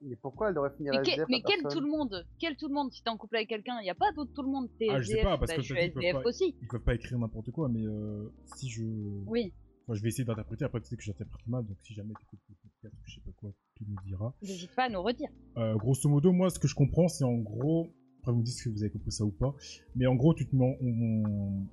Mais 0.02 0.16
pourquoi 0.16 0.48
elle 0.48 0.54
devrait 0.54 0.70
finir 0.76 0.92
Mais, 0.92 1.02
que- 1.02 1.10
SDF, 1.10 1.26
mais 1.30 1.38
la 1.38 1.42
quel 1.48 1.62
tout 1.72 1.80
le 1.80 1.88
monde? 1.90 2.26
Quel 2.38 2.56
tout 2.56 2.68
le 2.68 2.74
monde 2.74 2.92
Si 2.92 3.02
t'es 3.02 3.08
en 3.08 3.16
couple 3.16 3.36
avec 3.36 3.48
quelqu'un, 3.48 3.80
y 3.82 3.88
a 3.90 3.94
pas 3.94 4.12
d'autre 4.12 4.30
tout 4.34 4.42
le 4.42 4.50
monde. 4.50 4.68
T'es 4.78 4.88
Ah, 4.90 5.00
je 5.00 5.06
sais 5.06 5.12
SDF, 5.14 5.24
pas, 5.24 5.38
parce 5.38 5.50
bah, 5.52 5.56
que 5.56 5.62
je 5.62 5.74
suis 5.74 5.82
SDF 5.82 6.12
pas- 6.12 6.28
aussi. 6.28 6.54
Ils 6.60 6.68
peuvent 6.68 6.82
pas 6.82 6.94
écrire 6.94 7.18
n'importe 7.18 7.50
quoi, 7.50 7.68
mais 7.70 7.82
euh, 7.86 8.28
si 8.56 8.68
je, 8.68 8.84
Oui. 9.26 9.52
Enfin, 9.88 9.94
je 9.94 10.02
vais 10.02 10.08
essayer 10.08 10.24
d'interpréter. 10.24 10.64
Après, 10.64 10.80
tu 10.80 10.88
sais 10.88 10.96
que 10.96 11.02
j'interprète 11.02 11.46
mal, 11.46 11.64
donc 11.64 11.76
si 11.80 11.94
jamais 11.94 12.12
tu 12.18 12.24
écoutes 12.26 12.40
le 12.48 12.54
podcast, 12.62 12.94
je 13.04 13.14
sais 13.14 13.20
pas 13.24 13.30
quoi, 13.36 13.50
tu 13.76 13.84
nous 13.88 13.96
diras. 14.04 14.34
N'hésite 14.42 14.74
pas 14.74 14.84
à 14.84 14.88
nous 14.90 15.00
redire. 15.02 15.28
Euh, 15.56 15.76
grosso 15.76 16.08
modo, 16.08 16.32
moi, 16.32 16.50
ce 16.50 16.58
que 16.58 16.66
je 16.68 16.74
comprends, 16.74 17.06
c'est 17.08 17.24
en 17.24 17.36
gros, 17.38 17.88
après 18.20 18.32
vous 18.32 18.38
me 18.40 18.44
dites 18.44 18.54
si 18.56 18.68
vous 18.68 18.82
avez 18.82 18.90
compris 18.90 19.12
ça 19.12 19.24
ou 19.24 19.30
pas, 19.30 19.54
mais 19.94 20.06
en 20.06 20.14
gros, 20.16 20.34
tu 20.34 20.46
te 20.46 20.54
mets, 20.56 20.76
on, 20.82 21.66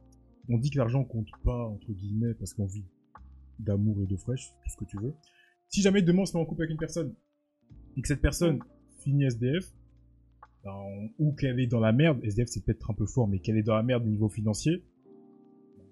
on 0.49 0.57
dit 0.57 0.69
que 0.69 0.77
l'argent 0.77 1.03
compte 1.03 1.29
pas 1.43 1.67
entre 1.67 1.91
guillemets 1.91 2.33
parce 2.33 2.53
qu'on 2.53 2.65
vit 2.65 2.85
d'amour 3.59 4.01
et 4.01 4.05
d'eau 4.05 4.17
fraîche, 4.17 4.49
tout 4.63 4.69
ce 4.69 4.77
que 4.77 4.85
tu 4.85 4.97
veux. 4.97 5.13
Si 5.69 5.81
jamais 5.81 6.01
demain 6.01 6.21
on 6.23 6.25
se 6.25 6.35
met 6.35 6.41
en 6.43 6.45
couple 6.45 6.61
avec 6.63 6.71
une 6.71 6.77
personne 6.77 7.13
et 7.95 8.01
que 8.01 8.07
cette 8.07 8.21
personne 8.21 8.59
finit 8.99 9.25
SDF, 9.25 9.71
ben, 10.63 11.09
ou 11.19 11.33
qu'elle 11.33 11.59
est 11.59 11.67
dans 11.67 11.79
la 11.79 11.91
merde, 11.91 12.19
SDF 12.23 12.47
c'est 12.49 12.63
peut-être 12.63 12.89
un 12.89 12.93
peu 12.93 13.05
fort, 13.05 13.27
mais 13.27 13.39
qu'elle 13.39 13.57
est 13.57 13.63
dans 13.63 13.75
la 13.75 13.83
merde 13.83 14.03
au 14.05 14.09
niveau 14.09 14.29
financier, 14.29 14.83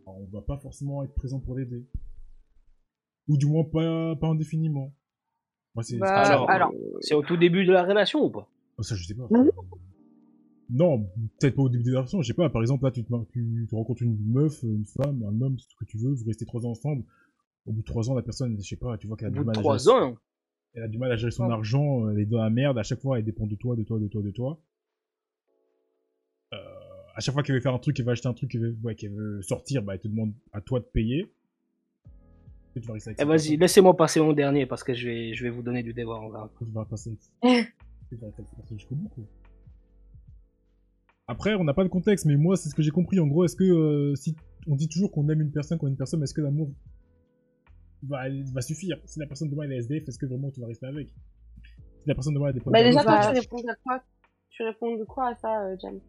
ben, 0.05 0.13
on 0.13 0.25
va 0.31 0.41
pas 0.41 0.57
forcément 0.57 1.03
être 1.03 1.13
présent 1.13 1.39
pour 1.39 1.55
l'aider. 1.57 1.85
Ou 3.27 3.37
du 3.37 3.45
moins 3.45 3.63
pas, 3.63 4.15
pas 4.15 4.27
indéfiniment. 4.27 4.93
Moi, 5.75 5.83
c'est, 5.83 5.97
Bah, 5.97 6.07
c'est- 6.07 6.31
Alors, 6.31 6.49
alors. 6.49 6.73
c'est 7.01 7.13
au 7.15 7.21
tout 7.21 7.37
début 7.37 7.65
de 7.65 7.71
la 7.71 7.83
relation 7.83 8.23
ou 8.25 8.29
pas? 8.29 8.49
Oh, 8.77 8.83
ça, 8.83 8.95
je 8.95 9.05
sais 9.05 9.13
pas. 9.15 9.27
Non, 10.73 11.03
peut-être 11.39 11.55
pas 11.55 11.63
au 11.63 11.69
début 11.69 11.83
de 11.83 11.91
la 11.91 11.99
relation, 11.99 12.21
je 12.21 12.27
sais 12.27 12.33
pas. 12.33 12.49
Par 12.49 12.61
exemple, 12.61 12.85
là, 12.85 12.91
tu 12.91 13.03
te, 13.03 13.11
mar- 13.11 13.25
tu, 13.33 13.65
tu 13.67 13.75
rencontres 13.75 14.03
une 14.03 14.17
meuf, 14.25 14.63
une 14.63 14.85
femme, 14.85 15.21
un 15.23 15.41
homme, 15.41 15.57
ce 15.59 15.75
que 15.77 15.85
tu 15.85 15.97
veux, 15.97 16.13
vous 16.13 16.25
restez 16.25 16.45
trois 16.45 16.65
ans 16.65 16.71
ensemble. 16.71 17.03
Au 17.65 17.73
bout 17.73 17.81
de 17.81 17.85
trois 17.85 18.09
ans, 18.09 18.15
la 18.15 18.21
personne, 18.21 18.55
je 18.57 18.67
sais 18.67 18.75
pas, 18.77 18.97
tu 18.97 19.05
vois 19.07 19.17
qu'elle 19.17 19.27
a 19.27 19.31
Au 19.31 19.33
du 19.33 19.43
mal 19.45 19.57
à 19.57 19.59
trois 19.59 19.77
gérer, 19.77 19.95
ans. 19.95 20.17
elle 20.73 20.83
a 20.83 20.87
du 20.87 20.97
mal 20.97 21.11
à 21.11 21.17
gérer 21.17 21.31
son 21.31 21.45
Ouais. 21.47 21.51
argent, 21.51 22.09
elle 22.09 22.19
est 22.19 22.25
dans 22.25 22.41
la 22.41 22.49
merde, 22.49 22.77
à 22.77 22.83
chaque 22.83 23.01
fois, 23.01 23.19
elle 23.19 23.25
dépend 23.25 23.47
de 23.47 23.55
toi, 23.55 23.75
de 23.75 23.83
toi, 23.83 23.99
de 23.99 24.07
toi, 24.07 24.21
de 24.21 24.31
toi. 24.31 24.59
Euh, 26.53 26.57
à 27.15 27.19
chaque 27.19 27.33
fois 27.33 27.43
qu'elle 27.43 27.55
veut 27.55 27.61
faire 27.61 27.73
un 27.73 27.79
truc, 27.79 27.95
qu'elle 27.95 28.05
veut 28.05 28.11
acheter 28.13 28.27
un 28.29 28.33
truc, 28.33 28.49
qu'elle 28.51 28.61
veut, 28.61 28.77
ouais, 28.83 28.95
qu'elle 28.95 29.11
veut 29.13 29.41
sortir, 29.41 29.83
bah, 29.83 29.95
elle 29.95 29.99
te 30.01 30.07
demande 30.07 30.33
à 30.53 30.61
toi 30.61 30.79
de 30.79 30.85
payer. 30.85 31.31
Et 32.75 32.79
tu 32.79 32.87
vas 32.87 32.93
rester 32.93 33.09
avec 33.09 33.19
Eh 33.21 33.25
vas-y, 33.25 33.57
laissez-moi 33.57 33.95
passer 33.97 34.21
mon 34.21 34.31
dernier 34.33 34.65
parce 34.65 34.83
que 34.83 34.93
je 34.93 35.05
vais, 35.07 35.33
je 35.33 35.43
vais 35.43 35.49
vous 35.49 35.61
donner 35.61 35.83
du 35.83 35.91
débat. 35.93 36.17
on 36.21 36.29
verra. 36.29 36.49
Tu 36.57 36.65
vas 36.71 36.85
passer 36.85 37.11
tu 37.41 37.47
vas 37.47 37.51
rester 37.51 38.25
avec 38.25 38.35
cette 38.47 38.55
personne 38.55 38.77
jusqu'au 38.79 38.95
bout, 38.95 39.09
quoi. 39.09 39.23
Après, 41.27 41.55
on 41.55 41.63
n'a 41.63 41.73
pas 41.73 41.83
de 41.83 41.89
contexte, 41.89 42.25
mais 42.25 42.35
moi, 42.35 42.57
c'est 42.57 42.69
ce 42.69 42.75
que 42.75 42.81
j'ai 42.81 42.91
compris. 42.91 43.19
En 43.19 43.27
gros, 43.27 43.45
est-ce 43.45 43.55
que 43.55 43.63
euh, 43.63 44.15
si 44.15 44.35
on 44.67 44.75
dit 44.75 44.87
toujours 44.87 45.11
qu'on 45.11 45.27
aime 45.29 45.41
une 45.41 45.51
personne, 45.51 45.77
qu'on 45.77 45.87
aime 45.87 45.93
une 45.93 45.97
personne, 45.97 46.19
mais 46.19 46.25
est-ce 46.25 46.33
que 46.33 46.41
l'amour 46.41 46.69
va, 48.03 48.23
va 48.53 48.61
suffire? 48.61 48.97
Si 49.05 49.19
la 49.19 49.27
personne 49.27 49.49
demain 49.49 49.63
elle 49.63 49.73
est 49.73 49.77
SDF, 49.77 50.07
est-ce 50.07 50.19
que 50.19 50.25
vraiment 50.25 50.51
tu 50.51 50.59
vas 50.61 50.67
rester 50.67 50.87
avec? 50.87 51.07
Si 51.07 52.07
la 52.07 52.15
personne 52.15 52.33
demain 52.33 52.47
elle 52.47 52.53
dépend 52.53 52.71
Bah 52.71 52.79
de 52.79 52.83
déjà, 52.83 53.03
toi, 53.03 53.19
tu 53.21 53.39
réponds 53.39 53.67
à 53.69 53.75
quoi? 53.75 54.03
Tu 54.49 54.63
réponds 54.63 54.97
de 54.97 55.03
quoi 55.05 55.29
à 55.29 55.35
ça, 55.35 55.63
euh, 55.65 55.75
Jam? 55.81 55.99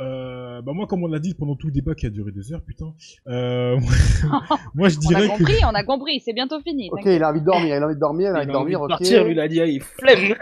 Euh, 0.00 0.62
bah 0.62 0.72
moi, 0.74 0.86
comme 0.86 1.02
on 1.04 1.06
l'a 1.06 1.18
dit 1.18 1.34
pendant 1.34 1.56
tout 1.56 1.66
le 1.66 1.72
débat 1.72 1.94
qui 1.94 2.06
a 2.06 2.10
duré 2.10 2.32
deux 2.32 2.52
heures, 2.52 2.62
putain, 2.62 2.92
euh, 3.28 3.78
moi 4.74 4.88
je 4.88 4.96
On 4.98 5.00
a 5.00 5.08
dirais 5.08 5.22
que 5.28 5.38
compris, 5.38 5.56
on 5.64 5.74
a 5.74 5.84
compris, 5.84 6.20
c'est 6.20 6.32
bientôt 6.32 6.60
fini. 6.60 6.88
Ok, 6.90 7.02
il 7.04 7.22
a 7.22 7.30
envie 7.30 7.40
de 7.40 7.44
dormir, 7.44 7.76
il 7.76 7.82
a 7.82 7.86
envie 7.86 7.94
de 7.94 8.00
dormir, 8.00 8.30
il 8.30 8.36
a 8.36 8.38
envie 8.38 8.46
Il 8.46 8.48
de 8.48 8.52
a 8.56 8.58
envie 8.60 8.72
dormir, 8.72 8.88
partir, 8.98 9.24
lui, 9.24 9.32
il 9.32 9.40
a 9.40 9.48
dit, 9.48 9.60
ah, 9.60 9.66
il 9.66 9.82
flemme. 9.82 10.34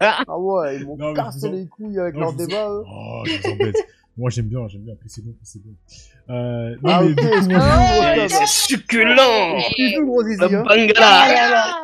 Ah 0.00 0.38
ouais, 0.38 0.76
ils 0.76 0.86
m'ont 0.86 1.14
cassé 1.14 1.48
les 1.50 1.66
couilles 1.66 1.98
avec 1.98 2.14
Non, 2.14 2.20
leur 2.20 2.32
débat, 2.34 2.68
eux. 2.70 2.82
Oh, 2.86 3.22
je 3.24 3.38
vous 3.40 3.52
embête. 3.54 3.76
Moi 4.18 4.30
j'aime 4.30 4.46
bien, 4.46 4.66
j'aime 4.66 4.82
bien. 4.82 4.96
Plus 4.96 5.08
c'est 5.08 5.24
bon, 5.24 5.30
plus 5.32 5.46
c'est 5.46 5.62
bon. 5.62 5.70
Euh, 6.34 6.74
non, 6.82 6.90
Ah 6.90 7.02
mais 7.46 7.54
Ouais. 7.54 8.28
C'est 8.28 8.46
succulent. 8.46 9.14
Gros 10.04 10.24
zizi, 10.24 10.40
Le 10.40 10.56
hein. 10.58 10.64
bangala. 10.64 11.76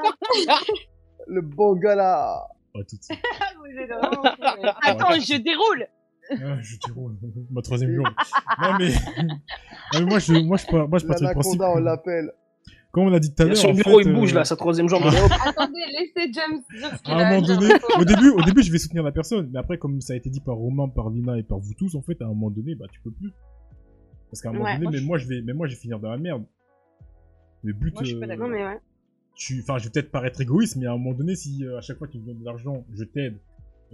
Le 1.29 1.41
bon 1.43 1.75
gars 1.77 1.95
là. 1.95 2.43
oh, 2.75 2.81
tout 2.83 2.97
de 2.97 3.03
suite. 3.03 3.21
Attends, 4.83 5.13
je 5.15 5.37
déroule 5.37 5.87
Ah, 6.31 6.59
je 6.61 6.77
au- 6.97 7.13
ma 7.51 7.63
troisième 7.63 7.91
jambe. 7.97 8.07
non 8.61 8.79
mais, 8.79 8.89
non, 9.23 10.01
mais 10.01 10.05
moi 10.07 10.19
je, 10.19 10.33
moi 10.35 10.57
je, 10.57 10.77
moi 10.87 10.99
je 10.99 11.07
pars 11.07 11.19
du 11.19 11.25
principe. 11.27 11.61
On 11.61 11.79
l'appelle. 11.79 12.33
Comme 12.93 13.09
on 13.09 13.13
a 13.13 13.19
dit 13.19 13.35
tout 13.35 13.43
à 13.43 13.47
l'heure. 13.47 13.57
Son 13.57 13.73
bureau, 13.75 13.99
fait, 14.01 14.09
il 14.09 14.15
bouge 14.15 14.33
euh, 14.33 14.37
là, 14.37 14.45
sa 14.45 14.55
troisième 14.57 14.89
jambe. 14.89 15.03
Attendez, 15.47 15.81
laissez 15.99 16.33
James 16.33 16.61
dire 16.79 16.97
ce 16.97 17.03
qu'il 17.03 17.13
À 17.13 17.17
un 17.19 17.29
moment 17.35 17.47
donné, 17.47 17.75
au 17.99 18.05
début, 18.05 18.31
au 18.31 18.43
début, 18.43 18.63
je 18.63 18.71
vais 18.71 18.79
soutenir 18.79 19.03
la 19.03 19.11
personne, 19.11 19.51
mais 19.53 19.59
après, 19.59 19.79
comme 19.79 20.01
ça 20.01 20.13
a 20.13 20.17
été 20.17 20.31
dit 20.31 20.41
par 20.41 20.55
Romain, 20.55 20.89
par 20.89 21.11
Lina 21.11 21.37
et 21.37 21.43
par 21.43 21.59
vous 21.59 21.75
tous, 21.75 21.97
en 21.97 22.03
fait, 22.03 22.23
à 22.23 22.27
un 22.27 22.29
moment 22.29 22.51
donné, 22.51 22.77
bah, 22.77 22.87
tu 22.93 23.01
peux 23.01 23.11
plus. 23.11 23.33
Parce 24.31 24.41
qu'à 24.43 24.51
un 24.51 24.53
moment 24.53 24.65
Ouais, 24.67 24.75
donné, 24.75 24.83
moi, 24.85 24.93
mais 24.93 24.99
je- 24.99 25.05
moi, 25.05 25.19
je 25.19 25.27
vais, 25.27 25.43
mais 25.43 25.53
moi, 25.55 25.67
je 25.67 25.75
vais 25.75 25.81
finir 25.81 25.99
dans 25.99 26.11
la 26.11 26.19
merde. 26.19 26.45
Le 27.65 27.73
but, 27.73 27.93
Moi, 27.95 28.03
je 28.05 28.11
suis 28.11 28.19
pas 28.19 28.27
euh, 28.27 28.29
d'accord. 28.29 28.49
Mais 28.49 28.65
ouais. 28.65 28.79
tu, 29.35 29.61
enfin, 29.63 29.79
je 29.79 29.85
vais 29.85 29.91
peut-être 29.91 30.11
paraître 30.13 30.41
égoïste, 30.41 30.77
mais 30.77 30.87
à 30.87 30.93
un 30.93 30.97
moment 30.97 31.15
donné, 31.15 31.35
si 31.35 31.65
euh, 31.67 31.79
à 31.79 31.81
chaque 31.81 31.99
fois 31.99 32.07
que 32.07 32.13
tu 32.13 32.19
me 32.21 32.27
donnes 32.27 32.39
de 32.39 32.45
l'argent, 32.45 32.85
je 32.95 33.03
t'aide, 33.03 33.39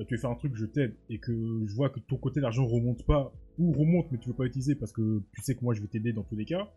tu 0.04 0.18
faire 0.18 0.30
un 0.30 0.34
truc, 0.34 0.54
je 0.54 0.66
t'aide, 0.66 0.94
et 1.08 1.18
que 1.18 1.32
je 1.66 1.74
vois 1.74 1.90
que 1.90 2.00
ton 2.00 2.16
côté, 2.16 2.40
l'argent 2.40 2.66
remonte 2.66 3.04
pas, 3.04 3.32
ou 3.58 3.72
remonte, 3.72 4.10
mais 4.10 4.18
tu 4.18 4.28
veux 4.28 4.34
pas 4.34 4.44
utiliser 4.44 4.74
parce 4.74 4.92
que 4.92 5.22
tu 5.34 5.42
sais 5.42 5.54
que 5.54 5.64
moi, 5.64 5.74
je 5.74 5.80
vais 5.80 5.88
t'aider 5.88 6.12
dans 6.12 6.22
tous 6.22 6.36
les 6.36 6.44
cas, 6.44 6.68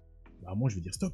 bah, 0.42 0.54
moi, 0.56 0.70
je 0.70 0.76
vais 0.76 0.82
dire 0.82 0.94
stop. 0.94 1.14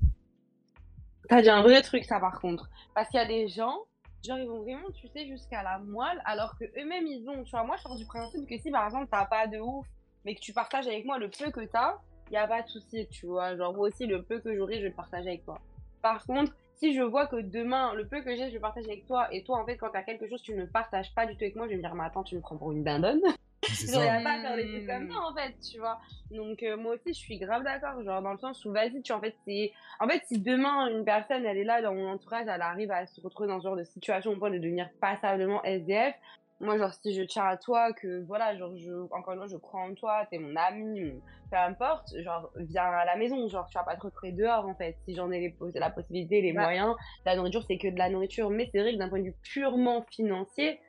T'as 1.28 1.42
dit 1.42 1.50
un 1.50 1.62
vrai 1.62 1.82
truc, 1.82 2.04
ça, 2.06 2.20
par 2.20 2.42
contre. 2.42 2.70
Parce 2.96 3.10
qu'il 3.10 3.20
y 3.20 3.24
a 3.24 3.28
des 3.28 3.48
gens, 3.48 3.78
genre, 4.26 4.40
ils 4.40 4.48
vont 4.48 4.62
vraiment, 4.62 4.90
tu 4.92 5.08
sais, 5.10 5.28
jusqu'à 5.28 5.62
la 5.62 5.78
moelle, 5.80 6.22
alors 6.26 6.58
que 6.58 6.66
eux-mêmes, 6.66 7.06
ils 7.06 7.28
ont. 7.30 7.44
Tu 7.44 7.52
vois, 7.52 7.64
moi, 7.64 7.76
je 7.78 7.84
pars 7.84 7.96
du 7.96 8.06
principe 8.06 8.48
que 8.48 8.58
si, 8.58 8.72
par 8.72 8.86
exemple, 8.86 9.08
t'as 9.12 9.26
pas 9.26 9.46
de 9.46 9.60
ouf, 9.60 9.86
mais 10.26 10.34
que 10.34 10.40
tu 10.40 10.54
partages 10.54 10.88
avec 10.88 11.06
moi 11.06 11.20
le 11.20 11.30
peu 11.30 11.52
que 11.52 11.66
t'as, 11.66 12.00
y 12.32 12.38
a 12.38 12.48
pas 12.48 12.64
de 12.64 12.68
souci, 12.68 13.08
tu 13.12 13.28
vois. 13.28 13.56
Genre, 13.56 13.74
moi 13.74 13.90
aussi, 13.90 14.08
le 14.08 14.24
peu 14.24 14.40
que 14.40 14.56
j'aurai, 14.56 14.78
je 14.78 14.84
vais 14.84 14.90
le 14.90 14.96
partager 14.96 15.30
avec 15.30 15.46
toi. 15.46 15.62
Par 16.02 16.26
contre, 16.26 16.56
si 16.80 16.94
je 16.94 17.02
vois 17.02 17.28
que 17.28 17.36
demain, 17.36 17.94
le 17.94 18.08
peu 18.08 18.22
que 18.22 18.36
j'ai, 18.36 18.50
je 18.50 18.54
le 18.54 18.60
partage 18.60 18.86
avec 18.86 19.06
toi, 19.06 19.28
et 19.34 19.44
toi, 19.44 19.62
en 19.62 19.66
fait, 19.66 19.78
quand 19.78 19.90
t'as 19.90 20.04
quelque 20.04 20.28
chose, 20.28 20.42
tu 20.42 20.54
ne 20.54 20.66
partages 20.66 21.14
pas 21.14 21.26
du 21.26 21.36
tout 21.36 21.44
avec 21.44 21.56
moi, 21.56 21.66
je 21.66 21.72
vais 21.72 21.78
me 21.78 21.82
dire, 21.82 21.94
mais 21.94 22.06
attends, 22.06 22.24
tu 22.24 22.36
me 22.36 22.42
prends 22.42 22.58
pour 22.58 22.72
une 22.72 22.84
dindonne. 22.84 23.22
A 23.62 24.22
pas 24.24 24.32
à 24.32 24.42
faire 24.42 24.56
des 24.56 24.68
trucs 24.68 24.88
comme 24.88 25.12
ça, 25.12 25.20
en 25.20 25.36
fait, 25.36 25.54
tu 25.60 25.80
vois. 25.80 26.00
Donc, 26.32 26.64
euh, 26.64 26.78
moi 26.78 26.94
aussi, 26.94 27.14
je 27.14 27.20
suis 27.20 27.38
grave 27.38 27.64
d'accord. 27.64 28.02
Genre, 28.04 28.22
dans 28.22 28.32
le 28.32 28.38
sens 28.38 28.64
où, 28.64 28.72
vas-y, 28.72 29.02
tu 29.02 29.12
vois, 29.12 29.18
en 29.18 29.22
fait, 29.22 29.36
c'est. 29.46 29.74
En 30.00 30.08
fait, 30.08 30.24
si 30.26 30.40
demain, 30.40 30.88
une 30.88 31.04
personne, 31.04 31.46
elle 31.46 31.58
est 31.58 31.66
là 31.66 31.82
dans 31.82 31.94
mon 31.94 32.10
entourage, 32.10 32.48
elle 32.48 32.62
arrive 32.62 32.92
à 32.92 33.06
se 33.06 33.20
retrouver 33.20 33.50
dans 33.50 33.60
ce 33.60 33.66
genre 33.66 33.76
de 33.76 33.84
situation 33.84 34.32
au 34.32 34.38
point 34.38 34.50
de 34.50 34.58
devenir 34.58 34.90
passablement 35.02 35.62
SDF, 35.64 36.16
moi, 36.62 36.78
genre, 36.78 36.94
si 36.94 37.14
je 37.14 37.22
tiens 37.24 37.46
à 37.46 37.58
toi, 37.58 37.94
que 37.94 38.24
voilà, 38.26 38.58
genre, 38.58 38.76
je, 38.76 38.92
encore 39.12 39.34
une 39.34 39.40
fois, 39.40 39.48
je 39.48 39.58
crois 39.58 39.82
en 39.82 39.94
toi, 39.94 40.26
t'es 40.30 40.38
mon 40.40 40.56
ami, 40.56 41.02
mon- 41.02 41.22
peu 41.50 41.58
importe, 41.58 42.14
genre, 42.20 42.52
viens 42.58 42.84
à 42.84 43.06
la 43.06 43.16
maison, 43.16 43.48
genre, 43.48 43.68
tu 43.70 43.78
vas 43.78 43.84
pas 43.84 43.96
te 43.96 44.02
retrouver 44.02 44.34
dehors, 44.34 44.68
en 44.68 44.76
fait. 44.76 44.98
Si 45.06 45.16
j'en 45.16 45.32
ai 45.32 45.40
les 45.40 45.56
la 45.76 45.90
possibilité, 45.90 46.42
les 46.42 46.52
Ouais. 46.52 46.62
moyens, 46.62 46.96
la 47.26 47.36
nourriture, 47.36 47.64
c'est 47.64 47.78
que 47.78 47.88
de 47.88 47.98
la 47.98 48.10
nourriture. 48.10 48.50
Mais 48.50 48.70
c'est 48.72 48.80
vrai 48.82 48.94
que 48.94 48.98
d'un 48.98 49.08
point 49.10 49.20
de 49.20 49.26
vue 49.26 49.36
purement 49.42 50.02
financier, 50.12 50.80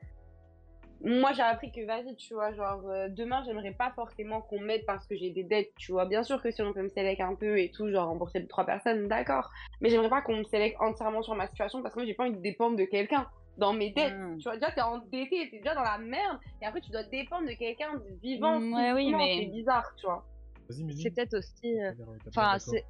moi 1.02 1.32
j'ai 1.32 1.40
appris 1.40 1.72
que 1.72 1.86
vas-y 1.86 2.14
tu 2.16 2.34
vois 2.34 2.52
genre 2.52 2.86
euh, 2.90 3.08
demain 3.08 3.42
j'aimerais 3.46 3.72
pas 3.72 3.90
forcément 3.96 4.42
qu'on 4.42 4.60
m'aide 4.60 4.84
parce 4.84 5.06
que 5.06 5.16
j'ai 5.16 5.30
des 5.30 5.44
dettes 5.44 5.72
tu 5.78 5.92
vois 5.92 6.04
bien 6.04 6.22
sûr 6.22 6.42
que 6.42 6.50
si 6.50 6.60
on 6.60 6.74
peut 6.74 6.82
me 6.82 6.90
sélectionner 6.90 7.32
un 7.32 7.36
peu 7.36 7.58
et 7.58 7.70
tout 7.70 7.90
genre 7.90 8.08
rembourser 8.08 8.40
les 8.40 8.46
trois 8.46 8.66
personnes 8.66 9.08
d'accord 9.08 9.50
mais 9.80 9.88
j'aimerais 9.88 10.10
pas 10.10 10.20
qu'on 10.20 10.36
me 10.36 10.44
sélectionne 10.44 10.88
entièrement 10.90 11.22
sur 11.22 11.34
ma 11.34 11.46
situation 11.46 11.80
parce 11.80 11.94
que 11.94 12.00
moi 12.00 12.06
j'ai 12.06 12.12
pas 12.12 12.24
envie 12.24 12.36
de 12.36 12.42
dépendre 12.42 12.76
de 12.76 12.84
quelqu'un 12.84 13.26
dans 13.58 13.72
mes 13.72 13.90
dettes 13.90 14.14
Mm. 14.16 14.38
tu 14.38 14.44
vois 14.44 14.54
déjà 14.54 14.70
t'es 14.72 14.80
endetté 14.80 15.48
t'es 15.50 15.58
déjà 15.58 15.74
dans 15.74 15.82
la 15.82 15.98
merde 15.98 16.38
et 16.62 16.66
après 16.66 16.80
tu 16.80 16.90
dois 16.90 17.02
dépendre 17.04 17.46
de 17.48 17.52
quelqu'un 17.54 17.94
de 17.94 18.18
vivant 18.22 18.58
Mm, 18.60 18.72
ouais, 18.74 18.92
oui, 18.92 19.14
mais- 19.14 19.36
c'est 19.38 19.46
bizarre 19.50 19.94
tu 19.96 20.06
vois. 20.06 20.24
C'est 20.70 21.10
peut-être 21.10 21.34
aussi... 21.36 21.80
euh, 21.82 21.92
Enfin, 22.28 22.58
c'est. 22.60 22.84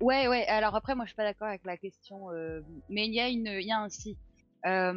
Ouais, 0.00 0.28
ouais. 0.28 0.46
Alors 0.46 0.74
après, 0.76 0.94
moi, 0.94 1.04
je 1.04 1.08
suis 1.10 1.16
pas 1.16 1.24
d'accord 1.24 1.48
avec 1.48 1.64
la 1.64 1.76
question, 1.76 2.30
euh, 2.30 2.60
mais 2.88 3.06
il 3.06 3.14
y 3.14 3.18
a 3.20 3.28
une, 3.28 3.46
il 3.46 3.66
y 3.66 3.72
a 3.72 3.80
un 3.80 3.88
si. 3.88 4.16
Euh, 4.66 4.92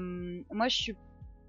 moi, 0.52 0.68
je 0.68 0.76
suis 0.76 0.96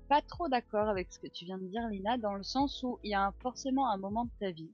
pas 0.09 0.23
trop 0.23 0.49
d'accord 0.49 0.89
avec 0.89 1.13
ce 1.13 1.19
que 1.19 1.27
tu 1.27 1.45
viens 1.45 1.59
de 1.59 1.67
dire, 1.67 1.87
Lina, 1.89 2.17
dans 2.17 2.35
le 2.35 2.43
sens 2.43 2.83
où 2.83 2.99
il 3.03 3.11
y 3.11 3.15
a 3.15 3.23
un- 3.27 3.33
forcément 3.43 3.91
un 3.91 3.97
moment 3.99 4.25
de 4.25 4.31
ta 4.41 4.51
vie 4.51 4.71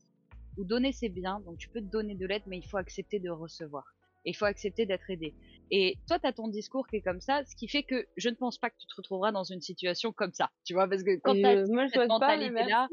où 0.56 0.64
donner 0.64 0.92
c'est 0.92 1.08
bien, 1.08 1.40
donc 1.40 1.58
tu 1.58 1.68
peux 1.68 1.80
te 1.80 1.86
donner 1.90 2.14
de 2.14 2.26
l'aide, 2.26 2.42
mais 2.46 2.58
il 2.58 2.66
faut 2.68 2.76
accepter 2.76 3.18
de 3.18 3.28
recevoir. 3.30 3.84
Et 4.24 4.30
il 4.30 4.34
faut 4.34 4.44
accepter 4.46 4.86
d'être 4.86 5.10
aidé. 5.10 5.34
Et 5.70 5.98
toi, 6.06 6.18
tu 6.18 6.26
as 6.26 6.32
ton 6.32 6.48
discours 6.48 6.86
qui 6.88 6.96
est 6.96 7.02
comme 7.02 7.20
ça, 7.20 7.44
ce 7.44 7.56
qui 7.56 7.68
fait 7.68 7.82
que 7.82 8.06
je 8.16 8.28
ne 8.28 8.34
pense 8.36 8.58
pas 8.58 8.70
que 8.70 8.76
tu 8.78 8.86
te 8.86 8.94
retrouveras 8.96 9.32
dans 9.32 9.44
une 9.44 9.60
situation 9.60 10.12
comme 10.12 10.32
ça. 10.32 10.50
Tu 10.64 10.74
vois, 10.74 10.88
parce 10.88 11.02
que 11.02 11.18
quand 11.20 11.34
t'as 11.40 11.56
euh, 11.56 11.66
moi 11.68 11.88
cette 11.88 12.06
mentalité-là, 12.06 12.88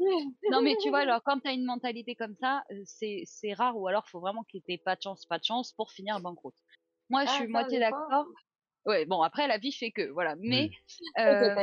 non 0.48 0.60
mais 0.62 0.76
tu 0.76 0.90
vois, 0.90 1.00
alors 1.00 1.22
quand 1.24 1.40
t'as 1.40 1.54
une 1.54 1.64
mentalité 1.64 2.16
comme 2.16 2.34
ça, 2.40 2.64
euh, 2.72 2.82
c'est 2.84 3.22
c'est 3.26 3.52
rare 3.52 3.76
ou 3.78 3.86
alors 3.86 4.08
faut 4.08 4.20
vraiment 4.20 4.42
qu'il 4.44 4.62
t'ait 4.62 4.78
pas 4.78 4.96
de 4.96 5.02
chance, 5.02 5.24
pas 5.26 5.38
de 5.38 5.44
chance 5.44 5.72
pour 5.72 5.92
finir 5.92 6.20
banqueroute. 6.20 6.56
Moi, 7.10 7.26
je 7.26 7.30
Ah, 7.30 7.34
suis 7.36 7.46
moitié 7.48 7.78
d'accord. 7.78 8.26
Ouais, 8.86 9.06
bon 9.06 9.22
après 9.22 9.48
la 9.48 9.56
vie 9.58 9.72
fait 9.72 9.92
que 9.92 10.10
voilà, 10.10 10.36
mais 10.36 10.70
euh, 11.18 11.54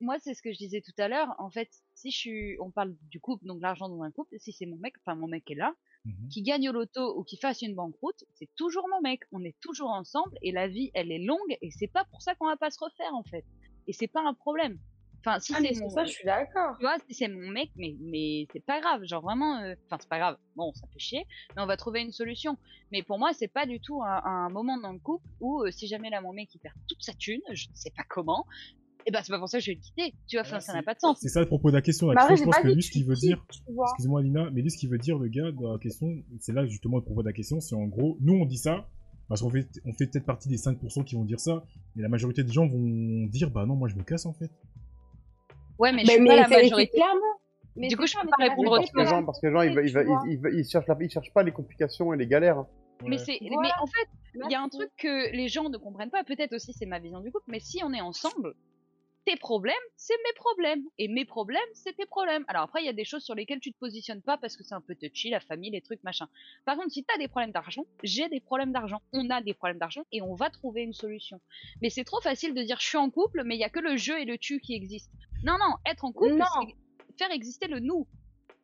moi 0.00 0.18
c'est 0.18 0.34
ce 0.34 0.42
que 0.42 0.52
je 0.52 0.58
disais 0.58 0.80
tout 0.80 0.92
à 0.98 1.08
l'heure. 1.08 1.34
En 1.38 1.50
fait, 1.50 1.68
si 1.94 2.10
je 2.10 2.16
suis, 2.16 2.56
on 2.60 2.70
parle 2.70 2.96
du 3.10 3.20
couple, 3.20 3.44
donc 3.46 3.60
l'argent 3.60 3.88
dans 3.88 4.02
un 4.02 4.10
couple, 4.10 4.36
si 4.38 4.52
c'est 4.52 4.66
mon 4.66 4.76
mec, 4.78 4.94
enfin 5.04 5.14
mon 5.16 5.28
mec 5.28 5.50
est 5.50 5.54
là, 5.54 5.74
Mhm. 6.04 6.28
qui 6.30 6.42
gagne 6.42 6.68
au 6.68 6.72
loto 6.72 7.18
ou 7.18 7.24
qui 7.24 7.36
fasse 7.38 7.62
une 7.62 7.74
banqueroute, 7.74 8.24
c'est 8.34 8.48
toujours 8.56 8.86
mon 8.88 9.00
mec. 9.02 9.20
On 9.32 9.42
est 9.44 9.56
toujours 9.60 9.90
ensemble 9.90 10.36
et 10.42 10.52
la 10.52 10.68
vie 10.68 10.90
elle 10.94 11.10
est 11.12 11.24
longue 11.24 11.56
et 11.60 11.70
c'est 11.70 11.88
pas 11.88 12.04
pour 12.10 12.22
ça 12.22 12.34
qu'on 12.34 12.46
va 12.46 12.56
pas 12.56 12.70
se 12.70 12.78
refaire 12.82 13.14
en 13.14 13.24
fait. 13.24 13.44
Et 13.86 13.92
c'est 13.92 14.08
pas 14.08 14.22
un 14.22 14.34
problème. 14.34 14.78
Enfin, 15.20 15.40
si 15.40 15.52
Ah, 15.56 15.58
c'est 15.60 15.74
sur 15.74 15.82
mon, 15.84 15.90
ça 15.90 16.04
je 16.04 16.12
suis 16.12 16.24
d'accord 16.24 16.76
tu 16.78 16.84
vois, 16.84 16.96
si 17.08 17.12
c'est 17.12 17.26
mon 17.26 17.48
mec, 17.50 17.70
mais, 17.74 17.96
mais 18.00 18.46
c'est 18.52 18.64
pas 18.64 18.80
grave, 18.80 19.02
genre 19.04 19.20
vraiment, 19.22 19.58
euh, 19.58 19.74
enfin 19.86 19.98
c'est 20.00 20.08
pas 20.08 20.18
grave, 20.18 20.36
bon 20.54 20.72
ça 20.74 20.86
fait 20.92 21.00
chier, 21.00 21.24
mais 21.56 21.62
on 21.62 21.66
va 21.66 21.76
trouver 21.76 22.00
une 22.02 22.12
solution. 22.12 22.56
Mais 22.92 23.02
pour 23.02 23.18
moi, 23.18 23.32
c'est 23.32 23.48
pas 23.48 23.66
du 23.66 23.80
tout 23.80 24.00
un, 24.04 24.22
un 24.24 24.48
moment 24.48 24.78
dans 24.78 24.92
le 24.92 25.00
couple 25.00 25.26
où 25.40 25.64
euh, 25.64 25.72
si 25.72 25.88
jamais 25.88 26.08
là 26.08 26.20
mon 26.20 26.32
mec 26.32 26.54
il 26.54 26.60
perd 26.60 26.74
toute 26.88 27.02
sa 27.02 27.14
thune, 27.14 27.40
je 27.52 27.68
ne 27.68 27.74
sais 27.74 27.90
pas 27.96 28.04
comment, 28.08 28.46
et 29.06 29.10
ben 29.10 29.20
c'est 29.22 29.32
pas 29.32 29.38
pour 29.38 29.48
ça 29.48 29.58
que 29.58 29.64
je 29.64 29.70
vais 29.70 29.74
le 29.76 29.80
quitter, 29.80 30.14
tu 30.26 30.36
vois, 30.36 30.42
enfin 30.46 30.60
ça 30.60 30.72
n'a 30.74 30.82
pas 30.82 30.94
de 30.94 31.00
sens. 31.00 31.18
C'est 31.20 31.28
ça 31.28 31.40
le 31.40 31.46
propos 31.46 31.70
de 31.70 31.76
la 31.76 31.82
question. 31.82 32.08
La 32.08 32.14
Bah, 32.26 32.34
je 32.34 32.42
pense 32.44 32.58
que 32.58 32.68
lui, 32.68 32.82
ce 32.82 32.90
qu'il 32.90 33.04
veut 33.06 33.14
dire, 33.14 33.44
tu 33.50 33.60
vois. 33.72 33.86
excusez-moi 33.90 34.22
Lina, 34.22 34.50
mais 34.52 34.62
lui, 34.62 34.70
ce 34.70 34.78
qu'il 34.78 34.88
veut 34.90 34.98
dire, 34.98 35.18
le 35.18 35.28
gars, 35.28 35.50
dans 35.52 35.72
la 35.72 35.78
question, 35.78 36.08
c'est 36.40 36.52
là 36.52 36.66
justement 36.66 36.96
le 36.98 37.02
propos 37.04 37.22
de 37.22 37.26
la 37.28 37.32
question, 37.32 37.60
c'est 37.60 37.74
en 37.74 37.84
gros, 37.86 38.16
nous 38.20 38.34
on 38.34 38.44
dit 38.44 38.58
ça, 38.58 38.88
Parce 39.28 39.42
qu'on 39.42 39.50
fait, 39.50 39.68
on 39.84 39.92
fait 39.92 40.06
peut-être 40.06 40.24
partie 40.24 40.48
des 40.48 40.56
5% 40.56 41.04
qui 41.04 41.14
vont 41.14 41.24
dire 41.24 41.38
ça, 41.38 41.62
mais 41.94 42.02
la 42.02 42.08
majorité 42.08 42.42
des 42.44 42.52
gens 42.52 42.66
vont 42.66 43.26
dire 43.28 43.50
bah 43.50 43.66
non, 43.66 43.76
moi 43.76 43.86
je 43.88 43.94
me 43.96 44.02
casse 44.02 44.24
en 44.26 44.32
fait. 44.32 44.50
Ouais, 45.78 45.92
mais 45.92 46.02
je 46.02 46.06
Mais, 46.06 46.12
suis 46.14 46.22
mais 46.22 46.28
pas 46.30 46.36
la 46.36 46.42
c'est- 46.48 46.54
c'est 46.54 46.62
majorité. 46.62 46.92
clairement. 46.96 47.20
Mais 47.76 47.88
Du 47.88 47.96
coup, 47.96 48.06
je 48.06 48.14
peux 48.14 48.24
mais 48.24 48.30
pas 48.36 48.44
la 48.44 48.50
répondre 48.50 48.80
que 48.80 48.98
les 48.98 49.06
gens, 49.06 49.24
parce 49.24 49.40
que 49.40 49.46
les 49.46 49.52
gens, 49.52 49.62
ils, 49.62 50.40
ils, 50.58 50.64
cherchent 50.64 50.86
la- 50.88 50.96
ils 51.00 51.10
cherchent 51.10 51.32
pas 51.32 51.42
les 51.44 51.52
complications 51.52 52.12
et 52.12 52.16
les 52.16 52.26
galères. 52.26 52.64
Mais 53.04 53.10
Ouais. 53.10 53.18
c'est, 53.18 53.38
mais 53.40 53.50
Voilà. 53.52 53.70
en 53.80 53.86
fait, 53.86 54.08
il 54.34 54.50
y 54.50 54.54
a 54.56 54.60
un 54.60 54.68
truc 54.68 54.90
que 54.98 55.30
les 55.36 55.46
gens 55.48 55.68
ne 55.68 55.76
comprennent 55.76 56.10
pas. 56.10 56.24
Peut-être 56.24 56.54
aussi 56.54 56.72
c'est 56.72 56.86
ma 56.86 56.98
vision 56.98 57.20
du 57.20 57.30
couple, 57.30 57.44
mais 57.48 57.60
si 57.60 57.80
on 57.84 57.92
est 57.92 58.00
ensemble, 58.00 58.54
tes 59.28 59.36
problèmes, 59.36 59.74
c'est 59.96 60.14
mes 60.24 60.32
problèmes, 60.36 60.84
et 60.96 61.06
mes 61.06 61.26
problèmes, 61.26 61.60
c'est 61.74 61.94
tes 61.94 62.06
problèmes. 62.06 62.46
Alors 62.48 62.62
après, 62.62 62.80
il 62.82 62.86
y 62.86 62.88
a 62.88 62.94
des 62.94 63.04
choses 63.04 63.22
sur 63.22 63.34
lesquelles 63.34 63.60
tu 63.60 63.72
te 63.72 63.78
positionnes 63.78 64.22
pas 64.22 64.38
parce 64.38 64.56
que 64.56 64.64
c'est 64.64 64.74
un 64.74 64.80
peu 64.80 64.94
touchy, 64.94 65.28
la 65.28 65.40
famille, 65.40 65.70
les 65.70 65.82
trucs, 65.82 66.02
machin. 66.02 66.28
Par 66.64 66.76
contre, 66.76 66.92
si 66.92 67.04
t'as 67.04 67.18
des 67.18 67.28
problèmes 67.28 67.52
d'argent, 67.52 67.84
j'ai 68.02 68.28
des 68.30 68.40
problèmes 68.40 68.72
d'argent, 68.72 69.02
on 69.12 69.28
a 69.28 69.42
des 69.42 69.52
problèmes 69.52 69.78
d'argent, 69.78 70.04
et 70.12 70.22
on 70.22 70.34
va 70.34 70.48
trouver 70.48 70.80
une 70.82 70.94
solution. 70.94 71.40
Mais 71.82 71.90
c'est 71.90 72.04
trop 72.04 72.22
facile 72.22 72.54
de 72.54 72.62
dire 72.62 72.80
je 72.80 72.86
suis 72.86 72.96
en 72.96 73.10
couple, 73.10 73.42
mais 73.44 73.56
il 73.56 73.60
y 73.60 73.64
a 73.64 73.68
que 73.68 73.80
le 73.80 73.98
je 73.98 74.12
et 74.12 74.24
le 74.24 74.38
tu 74.38 74.60
qui 74.60 74.74
existent. 74.74 75.12
Non, 75.44 75.58
non, 75.58 75.74
être 75.84 76.06
en 76.06 76.12
couple, 76.12 76.36
Non. 76.36 76.46
c'est 76.62 76.74
faire 77.18 77.30
exister 77.30 77.66
le 77.66 77.80
nous. 77.80 78.06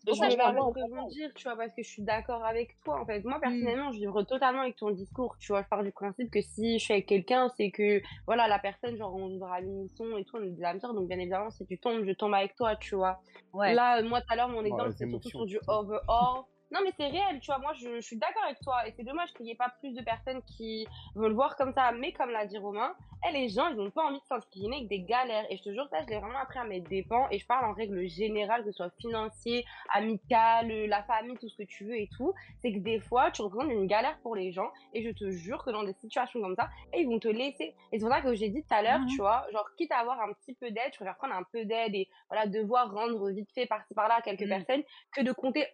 Pour 0.07 0.15
Je 0.17 0.21
ça 0.21 0.29
je 0.31 0.37
parle 0.37 0.59
rebondir, 0.59 1.31
tu 1.35 1.45
vois, 1.49 1.57
parce 1.57 1.75
que 1.75 1.83
je 1.83 1.89
suis 1.89 2.03
d'accord 2.03 2.45
avec 2.45 2.77
toi. 2.85 3.01
En 3.01 3.07
fait, 3.07 3.21
Mm. 3.21 3.29
moi, 3.29 3.41
personnellement, 3.41 3.93
je 3.93 3.99
vivre 4.01 4.23
totalement 4.23 4.61
avec 4.63 4.77
ton 4.77 4.91
discours. 4.91 5.37
Tu 5.39 5.53
vois, 5.53 5.63
je 5.63 5.69
pars 5.69 5.83
du 5.83 5.93
principe 5.93 6.31
que 6.31 6.41
si 6.43 6.79
je 6.79 6.85
suis 6.85 6.93
avec 6.93 7.07
quelqu'un, 7.07 7.49
c'est 7.57 7.71
que, 7.71 8.03
voilà, 8.27 8.47
la 8.49 8.59
personne, 8.59 8.97
genre, 8.97 9.15
on 9.15 9.29
vivra 9.29 9.61
l'unisson 9.61 10.17
et 10.19 10.25
tout, 10.25 10.37
on 10.37 10.43
est 10.43 10.51
de 10.51 10.61
la 10.61 10.75
mesure. 10.75 10.93
Donc, 10.95 11.09
bien 11.09 11.19
évidemment, 11.19 11.51
si 11.51 11.65
tu 11.67 11.79
tombes, 11.79 12.05
je 12.05 12.13
tombe 12.13 12.35
avec 12.35 12.55
toi, 12.55 12.77
tu 12.77 12.95
vois. 12.97 13.21
Ouais. 13.53 13.73
Là, 13.75 14.03
moi, 14.03 14.21
tout 14.21 14.27
à 14.31 14.37
l'heure, 14.37 14.49
mon 14.49 14.65
exemple, 14.65 14.93
c'est 14.97 15.09
surtout 15.09 15.29
sur 15.31 15.47
du 15.47 15.59
overall. 15.69 16.43
Non, 16.75 16.81
mais 16.85 16.91
c'est 16.99 17.07
réel, 17.07 17.39
tu 17.41 17.47
vois. 17.47 17.59
Moi, 17.59 17.73
je, 17.75 17.95
je 17.97 18.01
suis 18.01 18.17
d'accord 18.17 18.43
avec 18.45 18.59
toi. 18.61 18.87
Et 18.87 18.93
c'est 18.97 19.05
dommage 19.05 19.33
qu'il 19.35 19.47
n'y 19.47 19.53
ait 19.53 19.57
pas 19.57 19.73
plus 19.79 19.93
de 19.95 20.03
personnes 20.03 20.43
qui 20.43 20.87
le 21.15 21.33
voir 21.33 21.55
comme 21.57 21.73
ça. 21.73 21.93
Mais 21.93 22.13
comme 22.13 22.31
l'a 22.31 22.47
dit 22.47 22.59
Romain, 22.59 22.95
eh, 23.29 23.33
les 23.33 23.49
gens, 23.49 23.69
ils 23.69 23.77
n'ont 23.77 23.91
pas 23.93 24.03
envie 24.05 24.19
de 24.19 24.25
s'inscrire 24.25 24.73
avec 24.73 24.89
des 24.89 25.01
galères. 25.03 25.47
Et 25.51 25.57
je 25.57 25.63
te 25.63 25.73
jure, 25.73 25.87
ça, 25.89 26.03
je 26.03 26.09
l'ai 26.09 26.19
vraiment 26.19 26.39
appris 26.39 26.59
à 26.59 26.65
mes 26.65 26.81
dépens. 26.81 27.29
Et 27.31 27.39
je 27.39 27.47
parle 27.47 27.65
en 27.67 27.73
règle 27.75 28.05
générale, 28.09 28.65
que 28.65 28.73
ce 28.73 28.77
soit 28.79 28.91
financier, 29.01 29.65
amical, 29.93 30.71
euh, 30.71 30.87
la 30.89 31.03
famille, 31.05 31.39
tout 31.39 31.49
ce 31.49 31.57
que 31.57 31.63
tu 31.63 31.85
veux 31.85 31.97
et 31.97 32.09
tout. 32.17 32.35
C'est 32.61 32.73
que 32.73 32.79
des 32.81 32.99
fois, 32.99 33.31
tu 33.31 33.43
représentes 33.43 33.71
une 33.71 33.87
galère 33.87 34.19
pour 34.23 34.35
les 34.35 34.51
gens. 34.53 34.71
Et 34.93 35.03
je 35.05 35.11
te 35.11 35.31
jure 35.31 35.65
que 35.65 35.71
dans 35.71 35.85
des 35.85 35.95
situations 35.95 36.41
comme 36.41 36.57
ça, 36.57 36.69
et 36.93 37.01
ils 37.03 37.07
vont 37.07 37.21
te 37.21 37.29
laisser. 37.29 37.75
Et 37.93 37.99
c'est 37.99 38.05
pour 38.05 38.11
ça 38.13 38.21
que 38.21 38.35
j'ai 38.35 38.49
dit 38.49 38.63
tout 38.65 38.75
à 38.75 38.83
l'heure, 38.83 38.99
Mhm. 39.01 39.07
tu 39.09 39.19
vois, 39.19 39.47
genre, 39.53 39.69
quitte 39.77 39.93
à 39.93 39.99
avoir 39.99 40.21
un 40.21 40.33
petit 40.33 40.55
peu 40.55 40.71
d'aide, 40.73 40.91
je 40.93 40.97
préfère 40.97 41.17
prendre 41.17 41.35
un 41.35 41.45
peu 41.45 41.65
d'aide 41.65 41.95
et 41.95 42.09
voilà, 42.29 42.47
devoir 42.47 42.93
rendre 42.93 43.31
vite 43.31 43.51
fait 43.55 43.67
par-ci 43.67 43.95
par-là 43.95 44.17
à 44.17 44.23
quelques 44.23 44.43
Mhm. 44.43 44.49
personnes 44.65 44.83
que 45.15 45.23
de 45.23 45.31
compter 45.33 45.67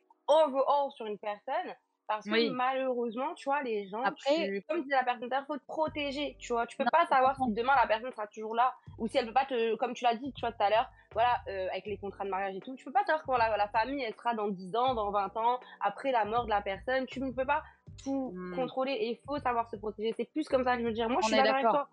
overall 0.44 0.90
sur 0.92 1.06
une 1.06 1.18
personne. 1.18 1.74
Parce 2.06 2.26
que 2.26 2.32
Oui. 2.32 2.50
malheureusement, 2.50 3.34
tu 3.34 3.44
vois, 3.48 3.62
les 3.62 3.86
gens, 3.88 4.02
Après- 4.02 4.34
tu- 4.34 4.62
comme 4.68 4.82
disait 4.82 4.96
la 4.96 5.04
personne 5.04 5.28
l'heure, 5.30 5.44
faut 5.46 5.56
te 5.56 5.64
protéger, 5.66 6.36
tu 6.40 6.52
vois. 6.52 6.66
Tu 6.66 6.76
peux 6.76 6.82
Non, 6.82 6.90
pas 6.92 7.06
savoir 7.06 7.36
si 7.36 7.52
demain 7.52 7.72
la 7.80 7.86
personne 7.86 8.10
sera 8.10 8.26
toujours 8.26 8.56
là 8.56 8.74
ou 8.98 9.06
si 9.06 9.16
elle 9.16 9.26
peut 9.26 9.32
pas 9.32 9.44
te, 9.44 9.76
comme 9.76 9.94
tu 9.94 10.02
l'as 10.02 10.16
dit, 10.16 10.32
tu 10.32 10.40
vois, 10.40 10.50
tout 10.50 10.60
à 10.62 10.70
l'heure, 10.70 10.90
voilà, 11.12 11.40
euh, 11.46 11.68
avec 11.70 11.86
les 11.86 11.98
contrats 11.98 12.24
de 12.24 12.30
mariage 12.30 12.56
et 12.56 12.60
tout, 12.60 12.74
tu 12.74 12.84
peux 12.84 12.90
pas 12.90 13.04
savoir 13.04 13.22
comment 13.24 13.38
la, 13.38 13.56
la 13.56 13.68
famille, 13.68 14.02
elle 14.02 14.14
sera 14.16 14.34
dans 14.34 14.48
10 14.48 14.74
ans, 14.74 14.94
dans 14.94 15.12
20 15.12 15.36
ans, 15.36 15.60
après 15.80 16.10
la 16.10 16.24
mort 16.24 16.46
de 16.46 16.50
la 16.50 16.60
personne. 16.62 17.06
Tu 17.06 17.20
ne 17.20 17.30
peux 17.30 17.46
pas 17.46 17.62
tout 18.02 18.32
Hmm. 18.34 18.56
contrôler 18.56 18.92
et 18.92 19.10
il 19.10 19.18
faut 19.24 19.38
savoir 19.38 19.70
se 19.70 19.76
protéger. 19.76 20.12
C'est 20.16 20.24
plus 20.32 20.48
comme 20.48 20.64
ça 20.64 20.74
que 20.74 20.80
je 20.82 20.86
veux 20.86 20.92
dire. 20.92 21.08
Moi, 21.08 21.18
On 21.18 21.22
je 21.22 21.26
suis 21.28 21.36
d'accord 21.36 21.54
avec 21.54 21.64
d'accord. 21.64 21.86
toi. 21.86 21.88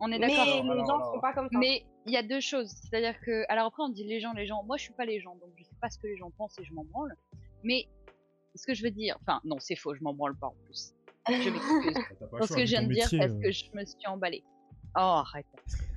On 0.00 0.12
est 0.12 0.18
Mais 0.18 0.28
d'accord. 0.28 0.44
les 0.44 0.60
Alors, 0.70 0.86
gens 0.86 0.96
alors, 0.96 1.14
sont 1.14 1.20
pas 1.20 1.32
comme 1.32 1.48
ça. 1.50 1.58
Mais 1.58 1.86
il 2.04 2.12
y 2.12 2.18
a 2.18 2.22
deux 2.22 2.40
choses. 2.40 2.68
C'est-à-dire 2.82 3.18
que, 3.22 3.44
alors 3.48 3.68
après, 3.68 3.82
on 3.82 3.88
dit 3.88 4.04
les 4.04 4.20
gens, 4.20 4.34
les 4.34 4.44
gens. 4.46 4.62
Moi, 4.64 4.76
je 4.76 4.82
suis 4.82 4.92
pas 4.92 5.06
les 5.06 5.18
gens, 5.18 5.34
donc 5.36 5.48
je 5.56 5.64
sais 5.64 5.76
pas 5.80 5.88
ce 5.88 5.96
que 5.98 6.06
les 6.08 6.16
gens 6.18 6.30
pensent 6.36 6.58
et 6.58 6.64
je 6.64 6.74
m'en 6.74 6.84
branle. 6.84 7.16
Mais 7.66 7.88
ce 8.54 8.64
que 8.64 8.74
je 8.74 8.82
veux 8.84 8.90
dire, 8.90 9.18
enfin, 9.20 9.40
non, 9.44 9.56
c'est 9.58 9.74
faux, 9.74 9.94
je 9.94 10.02
m'en 10.02 10.14
branle 10.14 10.36
pas 10.38 10.46
en 10.46 10.54
plus. 10.64 10.94
Je 11.28 11.50
m'excuse 11.50 11.94
t'as 12.20 12.26
pas 12.26 12.36
le 12.36 12.38
pour 12.38 12.42
ce 12.42 12.46
choix, 12.46 12.56
que 12.56 12.64
je 12.64 12.70
viens 12.70 12.82
de 12.84 12.92
dire 12.92 13.08
parce 13.10 13.32
euh. 13.32 13.40
que 13.40 13.50
je 13.50 13.64
me 13.74 13.84
suis 13.84 14.06
emballée. 14.06 14.44
Oh, 14.94 15.00
arrête. 15.00 15.46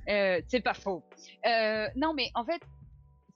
Euh, 0.08 0.40
c'est 0.48 0.60
pas 0.60 0.74
faux. 0.74 1.04
Euh, 1.46 1.86
non, 1.94 2.12
mais 2.12 2.30
en 2.34 2.44
fait, 2.44 2.60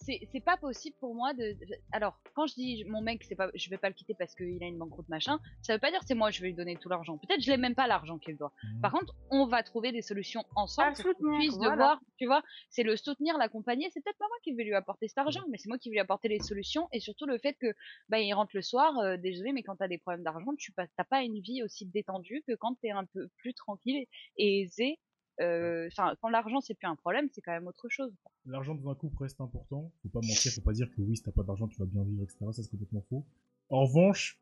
c'est 0.05 0.21
c'est 0.31 0.41
pas 0.41 0.57
possible 0.57 0.97
pour 1.01 1.15
moi 1.15 1.35
de. 1.35 1.57
Alors, 1.93 2.19
quand 2.35 2.47
je 2.47 2.55
dis 2.55 2.85
mon 2.85 3.01
mec, 3.01 3.25
c'est 3.25 3.35
pas, 3.35 3.51
je 3.55 3.71
vais 3.71 3.79
pas 3.79 3.89
le 3.89 3.95
quitter 3.95 4.15
parce 4.15 4.35
qu'il 4.35 4.63
a 4.63 4.67
une 4.67 4.79
banqueroute 4.79 5.09
machin, 5.09 5.39
ça 5.63 5.75
veut 5.75 5.79
pas 5.79 5.91
dire 5.91 6.01
c'est 6.07 6.15
moi 6.15 6.31
je 6.31 6.41
vais 6.41 6.49
lui 6.49 6.55
donner 6.55 6.77
tout 6.77 6.89
l'argent. 6.89 7.19
Peut-être 7.19 7.41
je 7.41 7.51
l'ai 7.51 7.57
même 7.57 7.75
pas 7.75 7.87
l'argent 7.87 8.19
qu'il 8.19 8.37
doit. 8.37 8.53
Mhm. 8.63 8.81
Par 8.81 8.93
contre, 8.93 9.15
on 9.31 9.47
va 9.47 9.63
trouver 9.63 9.93
des 9.93 10.03
solutions 10.03 10.45
ensemble 10.55 10.95
pour 10.95 11.15
qu'il 11.15 11.39
puisse 11.39 11.57
voilà. 11.57 11.73
devoir, 11.73 12.01
tu 12.19 12.27
vois, 12.27 12.43
c'est 12.71 12.83
le 12.83 12.97
soutenir, 12.97 13.39
l'accompagner. 13.39 13.89
C'est 13.93 14.03
peut-être 14.03 14.19
pas 14.19 14.29
moi 14.29 14.37
qui 14.43 14.53
vais 14.53 14.65
lui 14.65 14.75
apporter 14.75 15.09
cet 15.09 15.19
argent, 15.19 15.43
mais 15.51 15.59
c'est 15.59 15.69
moi 15.69 15.79
qui 15.79 15.89
vais 15.89 15.95
lui 15.95 16.01
apporter 16.01 16.29
les 16.29 16.41
solutions 16.41 16.89
et 16.93 17.01
surtout 17.01 17.27
le 17.27 17.39
fait 17.39 17.55
que, 17.55 17.75
bah, 18.09 18.21
il 18.21 18.33
rentre 18.35 18.53
le 18.55 18.63
soir, 18.63 18.99
euh, 18.99 19.17
désolé, 19.17 19.53
mais 19.53 19.63
quand 19.63 19.77
t'as 19.77 19.89
des 19.89 19.99
problèmes 19.99 20.23
d'argent, 20.23 20.55
tu 20.59 20.73
pas, 20.73 20.87
t'as 20.97 21.05
pas 21.05 21.23
une 21.23 21.41
vie 21.41 21.63
aussi 21.63 21.87
détendue 21.87 22.43
que 22.47 22.55
quand 22.55 22.75
t'es 22.81 22.91
un 22.91 23.05
peu 23.05 23.29
plus 23.39 23.55
tranquille 23.55 24.07
et 24.37 24.61
aisé. 24.61 24.99
Euh, 25.41 25.89
quand 25.97 26.29
l'argent 26.29 26.61
c'est 26.61 26.75
plus 26.75 26.87
un 26.87 26.97
problème, 26.97 27.29
c'est 27.33 27.41
quand 27.41 27.53
même 27.53 27.67
autre 27.67 27.89
chose. 27.89 28.13
L'argent 28.47 28.75
dans 28.75 28.91
un 28.91 28.95
couple 28.95 29.17
reste 29.23 29.41
important. 29.41 29.91
Faut 30.03 30.09
pas 30.09 30.21
mentir, 30.21 30.53
faut 30.53 30.61
pas 30.61 30.73
dire 30.73 30.89
que 30.95 31.01
oui, 31.01 31.17
si 31.17 31.23
t'as 31.23 31.33
pas 31.33 31.43
d'argent, 31.43 31.67
tu 31.67 31.79
vas 31.79 31.87
bien 31.87 32.05
vivre, 32.05 32.23
etc. 32.23 32.39
Ça, 32.53 32.63
c'est 32.63 32.71
complètement 32.71 33.05
faux. 33.09 33.25
En 33.71 33.85
revanche, 33.85 34.41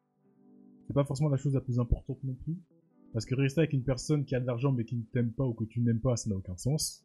c'est 0.87 0.93
pas 0.93 1.05
forcément 1.05 1.31
la 1.31 1.37
chose 1.37 1.55
la 1.55 1.61
plus 1.61 1.79
importante 1.79 2.23
non 2.25 2.35
plus. 2.35 2.57
Parce 3.13 3.25
que 3.25 3.35
rester 3.35 3.61
avec 3.61 3.73
une 3.73 3.85
personne 3.85 4.25
qui 4.25 4.35
a 4.35 4.41
de 4.41 4.47
l'argent 4.47 4.73
mais 4.73 4.85
qui 4.85 4.97
ne 4.97 5.03
t'aime 5.03 5.33
pas 5.33 5.45
ou 5.45 5.53
que 5.53 5.65
tu 5.65 5.81
n'aimes 5.81 6.01
pas, 6.01 6.17
ça 6.17 6.31
n'a 6.31 6.37
aucun 6.37 6.57
sens. 6.57 7.05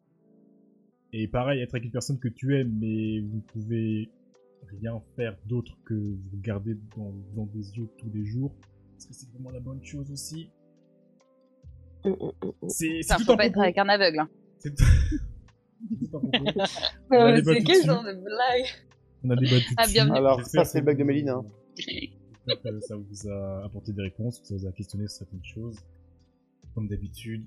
Et 1.12 1.28
pareil, 1.28 1.60
être 1.60 1.74
avec 1.74 1.84
une 1.84 1.90
personne 1.90 2.18
que 2.18 2.28
tu 2.28 2.58
aimes 2.58 2.78
mais 2.78 3.20
vous 3.20 3.36
ne 3.36 3.42
pouvez 3.42 4.10
rien 4.80 5.00
faire 5.16 5.36
d'autre 5.46 5.78
que 5.84 5.94
vous 5.94 6.36
regarder 6.36 6.76
dans, 6.96 7.12
dans 7.34 7.46
des 7.46 7.78
yeux 7.78 7.88
tous 7.98 8.10
les 8.10 8.24
jours. 8.24 8.54
Est-ce 8.96 9.06
que 9.06 9.14
c'est 9.14 9.30
vraiment 9.30 9.50
la 9.50 9.60
bonne 9.60 9.82
chose 9.84 10.10
aussi 10.10 10.50
C'est 12.02 13.02
c'est 13.02 13.12
Enfin, 13.12 13.16
tout 13.18 13.24
faut 13.24 13.32
un 13.32 13.36
pas 13.36 13.46
être 13.46 13.58
avec 13.60 13.78
un 13.78 13.88
aveugle. 13.88 14.20
hein. 14.20 14.28
C'est 14.58 14.74
quel 17.64 17.84
genre 17.84 18.04
de 18.04 18.12
blague 18.14 18.66
On 19.24 19.30
a 19.30 19.36
débattu 19.36 19.74
Ah, 19.76 19.82
dessus. 19.84 19.94
bienvenue. 19.94 20.16
Alors, 20.16 20.42
ça, 20.44 20.64
c'est 20.64 20.80
le 20.80 20.84
bac 20.86 20.96
de 20.96 21.04
Méline, 21.04 21.28
hein. 21.30 21.44
Ça 22.80 22.96
vous 22.96 23.28
a 23.30 23.64
apporté 23.64 23.92
des 23.92 24.02
réponses, 24.02 24.40
que 24.40 24.46
ça 24.46 24.54
vous 24.56 24.66
a 24.66 24.72
questionné 24.72 25.06
sur 25.08 25.18
certaines 25.18 25.44
choses. 25.44 25.76
Comme 26.74 26.88
d'habitude, 26.88 27.44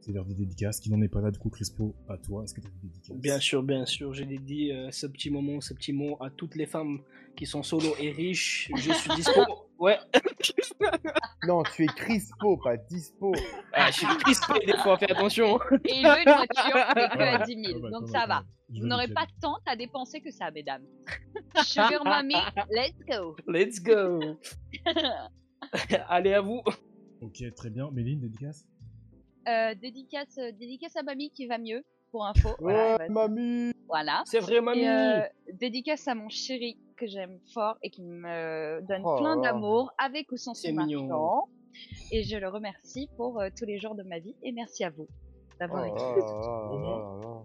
c'est 0.00 0.12
l'heure 0.12 0.24
des 0.26 0.34
dédicaces. 0.34 0.80
Qui 0.80 0.90
n'en 0.90 1.00
est 1.02 1.08
pas 1.08 1.20
là, 1.20 1.30
du 1.30 1.38
coup, 1.38 1.50
Crispo, 1.50 1.94
à 2.08 2.16
toi. 2.18 2.44
Est-ce 2.44 2.54
que 2.54 2.60
tu 2.60 2.68
as 2.68 2.70
des 2.70 2.88
dédicaces 2.88 3.16
Bien 3.16 3.40
sûr, 3.40 3.62
bien 3.62 3.84
sûr, 3.86 4.12
j'ai 4.14 4.26
dédié 4.26 4.74
euh, 4.74 4.90
ce 4.90 5.06
petit 5.06 5.30
moment, 5.30 5.60
ce 5.60 5.74
petit 5.74 5.92
mot 5.92 6.16
à 6.20 6.30
toutes 6.30 6.54
les 6.54 6.66
femmes 6.66 7.00
qui 7.36 7.46
sont 7.46 7.62
solo 7.62 7.88
et 8.00 8.10
riches. 8.12 8.70
Je 8.76 8.92
suis 8.92 9.10
dispo. 9.16 9.40
Ouais, 9.82 9.98
Non, 11.48 11.64
tu 11.64 11.82
es 11.82 11.86
Crispo, 11.86 12.56
pas 12.56 12.76
Dispo. 12.76 13.32
ah, 13.72 13.90
je 13.90 13.96
suis 13.96 14.06
crispé 14.18 14.64
des 14.64 14.76
fois, 14.76 14.96
fais 14.96 15.10
attention. 15.10 15.58
Et 15.86 15.96
il 15.96 16.06
veut 16.06 16.18
une 16.24 16.32
voiture, 16.32 16.86
mais 16.94 17.08
que 17.08 17.18
à 17.18 17.44
10 17.44 17.64
000. 17.66 17.80
pas 17.80 17.90
mal, 17.90 17.90
Donc 17.90 18.08
ça 18.08 18.26
va. 18.26 18.44
Vous 18.68 18.86
n'aurez 18.86 19.08
pas 19.08 19.26
tant 19.40 19.56
à 19.66 19.74
dépenser 19.74 20.20
que 20.20 20.30
ça, 20.30 20.52
mesdames. 20.52 20.84
Sugar 21.64 22.04
mommy, 22.04 22.36
let's 22.70 22.94
go. 23.08 23.34
Let's 23.48 23.82
go. 23.82 24.20
Allez, 26.08 26.34
à 26.34 26.40
vous. 26.40 26.62
Ok, 27.20 27.42
très 27.56 27.70
bien. 27.70 27.90
Méline, 27.90 28.20
dédicace 28.20 28.64
Euh, 29.48 29.74
dédicace, 29.74 30.38
euh, 30.38 30.52
dédicace 30.52 30.94
à 30.94 31.02
mamie 31.02 31.30
qui 31.32 31.48
va 31.48 31.58
mieux, 31.58 31.82
pour 32.12 32.24
info. 32.24 32.50
Ouais, 32.60 33.08
mamie. 33.08 33.72
voilà. 33.88 34.22
C'est 34.26 34.38
vrai, 34.38 34.60
mamie. 34.60 34.82
Et 34.82 34.88
euh, 34.88 35.20
dédicace 35.54 36.06
à 36.06 36.14
mon 36.14 36.28
chéri 36.28 36.78
que 37.02 37.08
j'aime 37.10 37.38
fort 37.52 37.76
et 37.82 37.90
qui 37.90 38.02
me 38.02 38.80
donne 38.86 39.02
Oh 39.04 39.16
plein 39.18 39.36
d'amour 39.36 39.92
avec 39.98 40.30
ou 40.30 40.36
sans 40.36 40.54
son 40.54 40.68
mignon. 40.72 41.02
argent. 41.10 41.48
Et 42.12 42.22
je 42.22 42.36
le 42.36 42.48
remercie 42.48 43.08
pour 43.16 43.40
euh, 43.40 43.48
tous 43.58 43.64
les 43.64 43.78
jours 43.78 43.94
de 43.94 44.02
ma 44.04 44.18
vie 44.20 44.36
et 44.42 44.52
merci 44.52 44.84
à 44.84 44.90
vous 44.90 45.08
Oh 45.08 45.54
d'avoir 45.58 45.82
là 45.82 45.88
été. 45.88 45.98
là 45.98 46.16
là 46.16 46.78
là 46.78 47.20
là. 47.22 47.42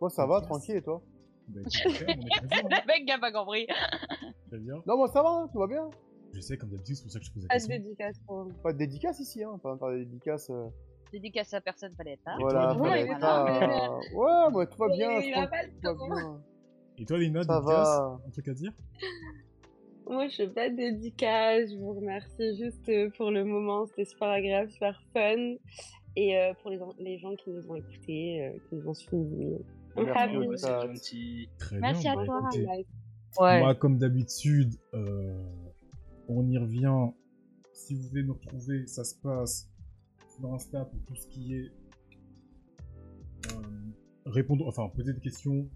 Moi, 0.00 0.10
ça 0.10 0.26
va, 0.26 0.40
tranquille, 0.42 0.76
et 0.76 0.82
toi? 0.82 1.00
On 1.48 1.58
est 1.60 1.64
très 1.64 1.88
bien. 2.04 2.16
Le 2.70 2.86
mec 2.86 3.06
qui 3.06 3.10
a 3.12 3.18
pas 3.18 3.32
compris. 3.32 3.66
Très 3.66 4.58
bien. 4.58 4.74
Non, 4.86 4.96
moi, 4.98 5.08
ça 5.08 5.22
va, 5.22 5.30
hein, 5.30 5.48
tout 5.52 5.58
va 5.58 5.66
bien. 5.66 5.88
Je 6.32 6.40
sais, 6.40 6.56
comme 6.58 6.68
d'habitude, 6.70 6.96
c'est 6.96 7.02
pour 7.02 7.12
ça 7.12 7.18
que 7.18 7.24
je 7.24 7.32
pose 7.32 7.42
la 7.44 7.48
Pas 7.48 7.54
de 7.54 7.58
question. 7.66 7.82
dédicace 7.82 8.16
pour 8.26 8.48
Pas 8.62 8.72
de 8.72 8.78
dédicace 8.78 9.20
ici, 9.20 9.42
hein. 9.42 9.58
Pas 9.62 9.76
pas 9.76 9.92
de 9.92 9.98
dédicace. 10.04 10.50
euh, 10.50 10.68
Dédicace 11.12 11.54
à 11.54 11.60
personne, 11.62 11.94
là. 11.98 12.36
Voilà, 12.38 12.74
là. 12.74 13.18
là. 13.18 13.98
Ouais, 14.14 14.50
moi, 14.52 14.66
tout 14.66 14.76
va 14.78 14.88
bien. 14.96 15.18
Il 15.20 15.32
a 15.34 15.46
pas 15.46 15.62
le 15.62 15.72
temps. 15.80 16.40
Et 16.98 17.04
toi, 17.04 17.18
Lina, 17.18 17.42
Ça 17.42 17.60
dédicace 17.60 17.88
va. 17.88 18.20
Un 18.26 18.30
truc 18.30 18.48
à 18.48 18.54
dire? 18.54 18.72
Moi, 20.08 20.28
je 20.28 20.36
fais 20.36 20.48
pas 20.48 20.70
de 20.70 20.76
dédicace. 20.76 21.70
Je 21.70 21.76
vous 21.76 21.92
remercie 21.94 22.56
juste 22.56 22.88
euh, 22.88 23.10
pour 23.16 23.30
le 23.30 23.44
moment. 23.44 23.86
C'était 23.86 24.04
super 24.04 24.28
agréable, 24.28 24.70
super 24.70 25.02
fun. 25.12 25.56
Et 26.16 26.38
euh, 26.38 26.54
pour 26.62 26.70
les, 26.70 26.78
les 26.98 27.18
gens 27.18 27.34
qui 27.36 27.50
nous 27.50 27.70
ont 27.70 27.76
écoutés, 27.76 28.44
euh, 28.44 28.58
qui 28.68 28.76
nous 28.76 28.88
ont 28.88 28.94
suivis. 28.94 29.56
Merci, 29.96 30.58
gentil. 30.58 31.48
Très 31.58 31.78
Merci 31.78 32.02
bien. 32.02 32.12
à 32.12 32.16
bah, 32.16 32.24
toi. 32.24 32.48
Ouais. 33.38 33.60
Moi, 33.60 33.74
comme 33.74 33.98
d'habitude, 33.98 34.74
euh, 34.94 35.34
on 36.28 36.46
y 36.48 36.58
revient. 36.58 37.10
Si 37.72 37.94
vous 37.94 38.08
voulez 38.08 38.22
nous 38.22 38.34
retrouver, 38.34 38.86
ça 38.86 39.04
se 39.04 39.14
passe 39.16 39.68
sur 40.34 40.52
Insta 40.52 40.84
pour 40.84 41.00
tout 41.06 41.16
ce 41.16 41.26
qui 41.28 41.54
est 41.54 41.70
euh, 43.52 43.62
répondre, 44.24 44.66
enfin 44.66 44.88
poser 44.88 45.12
des 45.12 45.20
questions, 45.20 45.68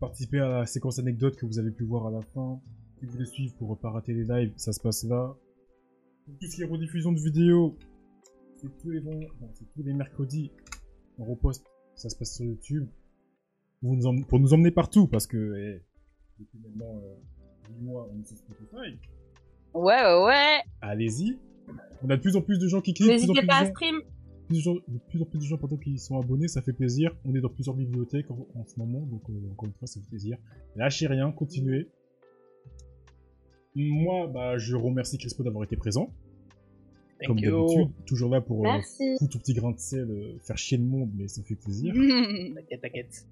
participer 0.00 0.40
à 0.40 0.48
la 0.48 0.66
séquence 0.66 0.98
anecdote 0.98 1.36
que 1.36 1.46
vous 1.46 1.58
avez 1.58 1.70
pu 1.70 1.84
voir 1.84 2.06
à 2.06 2.10
la 2.10 2.22
fin. 2.22 2.60
Si 2.98 3.04
vous 3.04 3.12
voulez 3.12 3.26
suivre 3.26 3.54
pour 3.56 3.78
pas 3.78 3.90
rater 3.90 4.14
les 4.14 4.24
lives, 4.24 4.52
ça 4.56 4.72
se 4.72 4.80
passe 4.80 5.04
là. 5.04 5.36
Pour 6.26 6.38
tout 6.38 6.46
ce 6.46 6.56
qui 6.56 6.62
est 6.62 6.66
rediffusion 6.66 7.12
de 7.12 7.20
vidéos, 7.20 7.76
c'est 8.56 8.68
tous 8.78 8.90
les 8.90 9.00
tous 9.00 9.82
les 9.82 9.92
mercredis. 9.92 10.50
On 11.18 11.24
reposte, 11.24 11.64
ça 11.94 12.08
se 12.08 12.16
passe 12.16 12.36
sur 12.36 12.46
YouTube. 12.46 12.88
Pour 13.80 13.94
nous, 13.94 14.06
emmener, 14.06 14.24
pour 14.24 14.40
nous 14.40 14.52
emmener 14.52 14.70
partout, 14.70 15.06
parce 15.06 15.26
que 15.26 15.36
eh, 15.36 15.82
depuis 16.38 16.58
maintenant 16.58 17.00
euh, 17.02 17.74
8 17.78 17.82
mois, 17.82 18.10
on 18.12 18.20
est 18.20 18.26
sur 18.26 18.36
Spotify. 18.36 18.98
Ouais, 19.72 20.02
ouais, 20.02 20.24
ouais. 20.26 20.58
Allez-y. 20.82 21.38
On 22.02 22.10
a 22.10 22.16
de 22.16 22.20
plus 22.20 22.36
en 22.36 22.42
plus 22.42 22.58
de 22.58 22.68
gens 22.68 22.80
qui 22.80 22.92
cliquent, 22.92 23.10
N'hésitez 23.10 23.46
pas 23.46 23.60
à 23.60 23.64
gens, 23.64 23.70
stream. 23.70 24.02
Plus 24.50 24.64
de, 24.64 24.98
plus 25.08 25.22
en 25.22 25.24
plus 25.24 25.38
de 25.38 25.44
gens 25.44 25.56
pardon, 25.58 25.76
qui 25.76 25.96
sont 25.98 26.18
abonnés, 26.18 26.48
ça 26.48 26.60
fait 26.60 26.72
plaisir. 26.72 27.14
On 27.24 27.34
est 27.34 27.40
dans 27.40 27.48
plusieurs 27.48 27.76
bibliothèques 27.76 28.30
en, 28.30 28.46
en 28.54 28.64
ce 28.66 28.78
moment, 28.78 29.00
donc 29.06 29.22
euh, 29.30 29.52
encore 29.52 29.68
une 29.68 29.74
fois, 29.74 29.86
ça 29.86 30.00
fait 30.00 30.08
plaisir. 30.08 30.38
Lâchez 30.76 31.06
rien, 31.06 31.30
continuez. 31.30 31.88
Moi, 33.76 34.26
bah, 34.26 34.58
je 34.58 34.74
remercie 34.74 35.16
Crespo 35.18 35.42
d'avoir 35.44 35.64
été 35.64 35.76
présent. 35.76 36.12
Comme 37.26 37.36
Thank 37.36 37.44
you. 37.44 37.66
d'habitude, 37.66 38.04
toujours 38.06 38.30
là 38.30 38.40
pour 38.40 38.66
euh, 38.66 38.78
ton 39.20 39.26
petit 39.38 39.52
grain 39.52 39.70
de 39.72 39.78
sel, 39.78 40.10
euh, 40.10 40.38
faire 40.42 40.56
chier 40.58 40.78
le 40.78 40.84
monde, 40.84 41.10
mais 41.14 41.28
ça 41.28 41.42
fait 41.42 41.54
plaisir. 41.54 41.94
T'inquiète, 42.54 42.80
t'inquiète. 42.80 43.26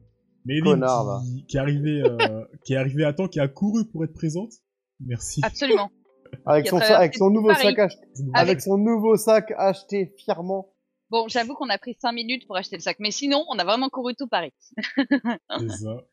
Mais 0.44 0.60
Connard, 0.60 1.22
qui, 1.24 1.44
qui 1.46 1.56
est 1.56 1.60
arrivée, 1.60 2.02
euh, 2.02 2.44
qui 2.64 2.74
est 2.74 2.76
arrivée 2.76 3.04
à 3.04 3.12
temps, 3.12 3.28
qui 3.28 3.40
a 3.40 3.48
couru 3.48 3.86
pour 3.86 4.04
être 4.04 4.12
présente. 4.12 4.52
Merci. 5.04 5.40
Absolument. 5.42 5.90
Avec 6.44 6.68
son, 6.68 6.76
avec 6.76 7.14
son 7.14 7.30
nouveau 7.30 7.48
Paris. 7.48 7.64
sac 7.64 7.78
acheté, 7.78 8.02
Avec- 8.18 8.36
avec 8.36 8.60
son 8.60 8.76
nouveau 8.78 9.16
sac 9.16 9.52
acheté 9.56 10.12
fièrement. 10.18 10.68
Bon, 11.10 11.26
j'avoue 11.28 11.54
qu'on 11.54 11.68
a 11.70 11.78
pris 11.78 11.96
5 11.98 12.12
minutes 12.12 12.46
pour 12.46 12.56
acheter 12.56 12.76
le 12.76 12.82
sac, 12.82 12.98
mais 13.00 13.10
sinon, 13.10 13.44
on 13.48 13.58
a 13.58 13.64
vraiment 13.64 13.88
couru 13.88 14.14
tout 14.14 14.26
Paris. 14.26 14.52
C'est 14.60 15.68
ça. 15.68 16.04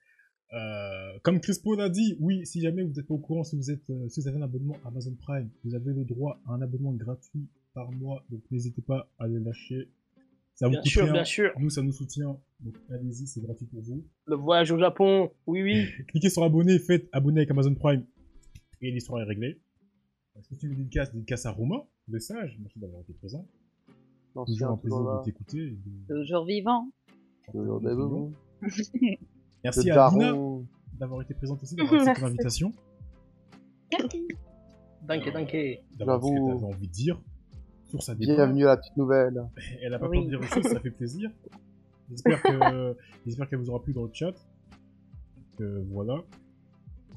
Euh, 0.54 1.20
comme 1.24 1.42
Crespo 1.42 1.76
l'a 1.76 1.90
dit, 1.90 2.16
oui, 2.20 2.46
si 2.46 2.62
jamais 2.62 2.84
vous 2.84 2.94
n'êtes 2.94 3.08
pas 3.08 3.14
au 3.14 3.20
courant, 3.20 3.44
si 3.44 3.56
vous, 3.58 3.72
êtes, 3.72 3.90
euh, 3.90 4.08
si 4.08 4.22
vous 4.22 4.28
avez 4.28 4.38
un 4.38 4.44
abonnement 4.44 4.78
Amazon 4.86 5.14
Prime, 5.20 5.50
vous 5.64 5.76
avez 5.76 5.92
le 5.92 6.06
droit 6.06 6.40
à 6.48 6.54
un 6.54 6.62
abonnement 6.62 6.94
gratuit 6.94 7.50
par 7.74 7.92
mois, 7.92 8.24
donc 8.30 8.42
n'hésitez 8.52 8.82
pas 8.82 9.10
à 9.20 9.28
le 9.28 9.40
lâcher. 9.40 9.90
Ça 10.54 10.68
vous 10.68 10.72
Bien 10.72 10.82
coûte 10.82 10.92
sûr, 10.92 11.04
rien. 11.04 11.12
bien 11.14 11.26
sûr. 11.26 11.52
Nous, 11.60 11.70
ça 11.70 11.82
nous 11.82 11.92
soutient, 11.92 12.40
donc 12.62 12.76
allez-y, 12.90 13.28
c'est 13.28 13.42
gratuit 13.42 13.66
pour 13.66 13.82
vous. 13.82 14.06
Le 14.28 14.36
voyage 14.38 14.72
au 14.72 14.80
Japon, 14.80 15.30
oui, 15.46 15.62
oui. 15.62 15.88
Cliquez 16.08 16.30
sur 16.30 16.44
abonner, 16.44 16.80
faites 16.80 17.10
abonner 17.12 17.40
avec 17.42 17.52
Amazon 17.52 17.76
Prime, 17.76 18.06
et 18.82 18.92
l'histoire 18.92 19.22
est 19.22 19.26
réglée. 19.26 19.60
Si 20.44 20.56
tu 20.58 20.68
veux 20.68 20.74
une 20.74 20.80
dédicace, 20.80 21.12
dédicace 21.12 21.46
à 21.46 21.52
Romain, 21.52 21.84
le 22.08 22.20
sage, 22.20 22.58
merci 22.62 22.80
d'avoir 22.80 23.02
été 23.02 23.14
présent. 23.14 23.46
Toujours 24.46 24.72
un 24.72 24.78
plaisir 24.78 25.00
de 25.20 25.24
t'écouter. 25.24 25.58
et 25.60 25.78
de- 25.86 26.16
Toujours 26.22 26.46
vivant. 26.46 26.90
Toujours. 27.52 27.80
Merci 29.64 29.90
à 29.92 30.10
Dina 30.10 30.34
d'avoir 31.00 31.22
été 31.22 31.34
présente 31.34 31.62
aussi, 31.64 31.76
d'avoir 31.76 32.02
accepté 32.02 32.22
l'invitation, 32.22 32.72
Danke, 35.08 35.32
danke. 35.34 35.56
d'avoir 36.00 36.20
dit 36.20 36.28
ce 36.28 36.32
que 36.32 36.38
J'avoue. 36.38 36.48
t'avais 36.60 36.64
envie 36.74 36.88
de 36.88 36.92
dire 36.92 37.22
sur 37.90 38.02
sa 38.02 38.16
débat. 38.16 38.36
Bienvenue 38.36 38.64
à 38.64 38.70
la 38.70 38.78
petite 38.78 38.98
nouvelle. 38.98 39.44
Elle 39.82 39.94
a 39.94 40.00
pas 40.00 40.08
Oui. 40.08 40.18
peur 40.28 40.40
de 40.40 40.46
dire 40.46 40.54
chose, 40.54 40.64
ça 40.72 40.80
fait 40.80 40.90
plaisir. 40.92 41.30
J'espère 42.10 42.42
que, 42.42 42.98
j'espère 43.26 43.50
qu'elle 43.50 43.60
vous 43.60 43.70
aura 43.70 43.82
plu 43.82 43.94
dans 43.94 44.04
le 44.04 44.10
chat. 44.14 44.32
Donc, 44.32 45.62
euh, 45.62 45.84
voilà. 45.92 46.22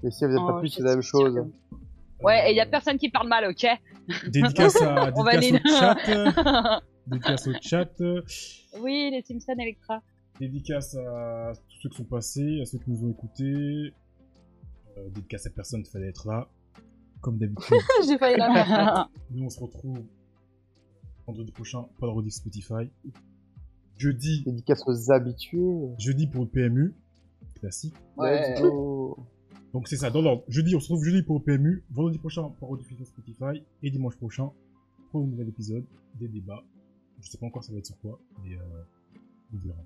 Et 0.04 0.10
si 0.10 0.24
vous 0.24 0.30
n'êtes 0.30 0.40
Oh, 0.42 0.46
pas 0.48 0.58
plus, 0.60 0.68
je 0.68 0.74
c'est 0.76 0.82
la 0.82 0.90
même 0.92 1.02
chose. 1.02 1.34
que- 1.34 2.24
Ouais, 2.24 2.50
et 2.52 2.54
y 2.56 2.60
a 2.60 2.66
personne 2.66 2.98
qui 2.98 3.10
parle 3.10 3.28
mal, 3.28 3.44
ok? 3.50 3.66
Dédicace, 4.30 4.80
à, 4.82 5.10
dédicace 5.12 5.52
au 5.52 5.68
chat. 5.78 6.80
Dédicace 7.10 7.46
au 7.46 7.52
chat. 7.60 7.90
oui, 8.80 9.10
les 9.10 9.22
Simpsons 9.22 9.58
Electra. 9.58 10.02
Dédicace 10.40 10.94
à 10.94 11.52
tous 11.68 11.76
ceux 11.82 11.88
qui 11.88 11.96
sont 11.96 12.04
passés, 12.04 12.60
à 12.60 12.66
ceux 12.66 12.78
qui 12.78 12.90
nous 12.90 13.04
ont 13.06 13.10
écoutés. 13.10 13.92
Euh, 14.96 15.08
dédicace 15.10 15.46
à 15.46 15.50
personne, 15.50 15.80
il 15.80 15.90
fallait 15.90 16.08
être 16.08 16.28
là. 16.28 16.48
Comme 17.20 17.38
d'habitude. 17.38 17.76
J'ai 18.08 18.18
failli 18.18 18.36
la 18.36 18.52
faire. 18.52 19.10
Nous, 19.30 19.44
on 19.44 19.50
se 19.50 19.58
retrouve 19.58 19.98
vendredi 21.26 21.50
prochain, 21.50 21.82
pas 21.98 22.06
de 22.06 22.12
rediff 22.12 22.34
Spotify. 22.34 22.90
Jeudi, 23.96 24.42
Dédicace 24.44 24.82
aux 24.86 25.10
habitués. 25.10 25.58
jeudi 25.98 26.26
pour 26.26 26.44
le 26.44 26.48
PMU. 26.48 26.94
Classique. 27.58 27.94
Let's 28.18 28.60
go. 28.60 29.18
Donc 29.72 29.88
c'est 29.88 29.96
ça, 29.96 30.10
dans 30.10 30.22
l'ordre. 30.22 30.44
Jeudi, 30.48 30.76
on 30.76 30.80
se 30.80 30.84
retrouve 30.92 31.04
jeudi 31.04 31.22
pour 31.22 31.38
le 31.38 31.42
PMU. 31.42 31.82
Vendredi 31.90 32.18
prochain 32.18 32.48
pour 32.58 32.68
rediffusion 32.68 33.04
Spotify. 33.04 33.62
Et 33.82 33.90
dimanche 33.90 34.16
prochain 34.16 34.50
pour 35.10 35.22
un 35.22 35.26
nouvel 35.26 35.48
épisode 35.48 35.84
des 36.20 36.28
débats. 36.28 36.62
Je 37.20 37.28
sais 37.30 37.38
pas 37.38 37.46
encore 37.46 37.64
ça 37.64 37.72
va 37.72 37.78
être 37.78 37.86
sur 37.86 37.98
quoi, 37.98 38.18
mais 38.44 38.54
euh, 38.54 38.60
on 39.54 39.58
verra. 39.58 39.78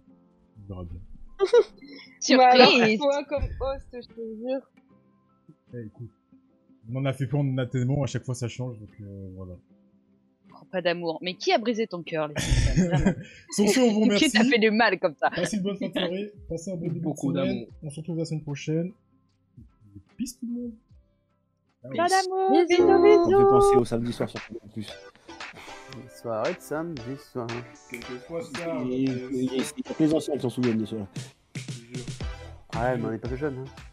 On 0.58 0.68
verra 0.68 0.84
bien. 0.84 1.00
Surprise 2.20 2.98
toi, 2.98 3.24
comme 3.24 3.44
host, 3.60 3.86
je 3.92 4.06
te 4.14 4.36
jure? 4.36 4.60
Eh, 5.74 5.86
écoute, 5.86 6.10
on 6.90 6.96
en 6.96 7.04
a 7.04 7.12
fait 7.12 7.26
plein, 7.26 7.38
on 7.40 7.52
en 7.54 7.58
a 7.58 7.66
tellement, 7.66 8.02
à 8.02 8.06
chaque 8.06 8.24
fois 8.24 8.34
ça 8.34 8.48
change, 8.48 8.78
donc 8.78 8.90
euh, 9.00 9.28
voilà. 9.34 9.54
Oh, 10.54 10.64
Pas 10.70 10.82
d'amour. 10.82 11.18
Mais 11.22 11.34
qui 11.34 11.52
a 11.52 11.58
brisé 11.58 11.86
ton 11.86 12.02
cœur, 12.02 12.28
les 12.28 12.34
Simpsons. 12.40 13.14
Sur 13.52 13.68
ce, 13.68 13.80
on 13.80 13.92
vous 13.92 14.00
remercie. 14.04 14.26
Qui 14.26 14.32
t'a 14.32 14.44
fait 14.44 14.58
du 14.58 14.70
mal 14.70 14.98
comme 15.00 15.14
ça 15.14 15.30
Passez 15.30 15.56
une 15.56 15.62
bonne 15.62 15.76
fin 15.78 15.88
de 15.88 15.92
soirée. 15.92 16.32
Passez 16.48 16.70
un 16.70 16.76
bon 16.76 16.86
début 16.88 17.00
Beaucoup 17.00 17.32
de 17.32 17.38
semaine. 17.38 17.54
d'amour. 17.60 17.68
On 17.82 17.90
se 17.90 18.00
retrouve 18.00 18.18
la 18.18 18.24
semaine 18.26 18.42
prochaine. 18.42 18.92
Peace 20.16 20.38
tout 20.38 20.46
le 20.46 20.52
monde. 20.52 20.72
Pas 21.82 22.08
d'amour 22.08 22.50
Bisous, 22.68 22.68
Bisous, 22.68 22.86
Ça 22.86 22.98
me 22.98 23.38
fait 23.38 23.48
penser 23.50 23.76
au 23.76 23.84
samedi 23.84 24.12
soir 24.12 24.28
sur 24.28 24.40
en 24.62 24.68
plus. 24.68 24.86
Soirée 26.20 26.54
de 26.54 26.60
samedi 26.60 27.16
soir. 27.32 27.46
Quelquefois 27.90 28.42
ça. 28.42 28.76
Il 28.84 29.44
y 29.44 29.60
a 29.60 29.94
que 29.94 30.02
les 30.02 30.14
anciens 30.14 30.34
qui 30.34 30.40
s'en 30.40 30.50
souviennent 30.50 30.78
de 30.78 30.86
cela. 30.86 31.06
Ouais, 32.74 32.96
mais 32.96 33.04
on 33.04 33.12
est 33.12 33.18
pas 33.18 33.28
que 33.28 33.36
jeunes. 33.36 33.64
Hein. 33.66 33.91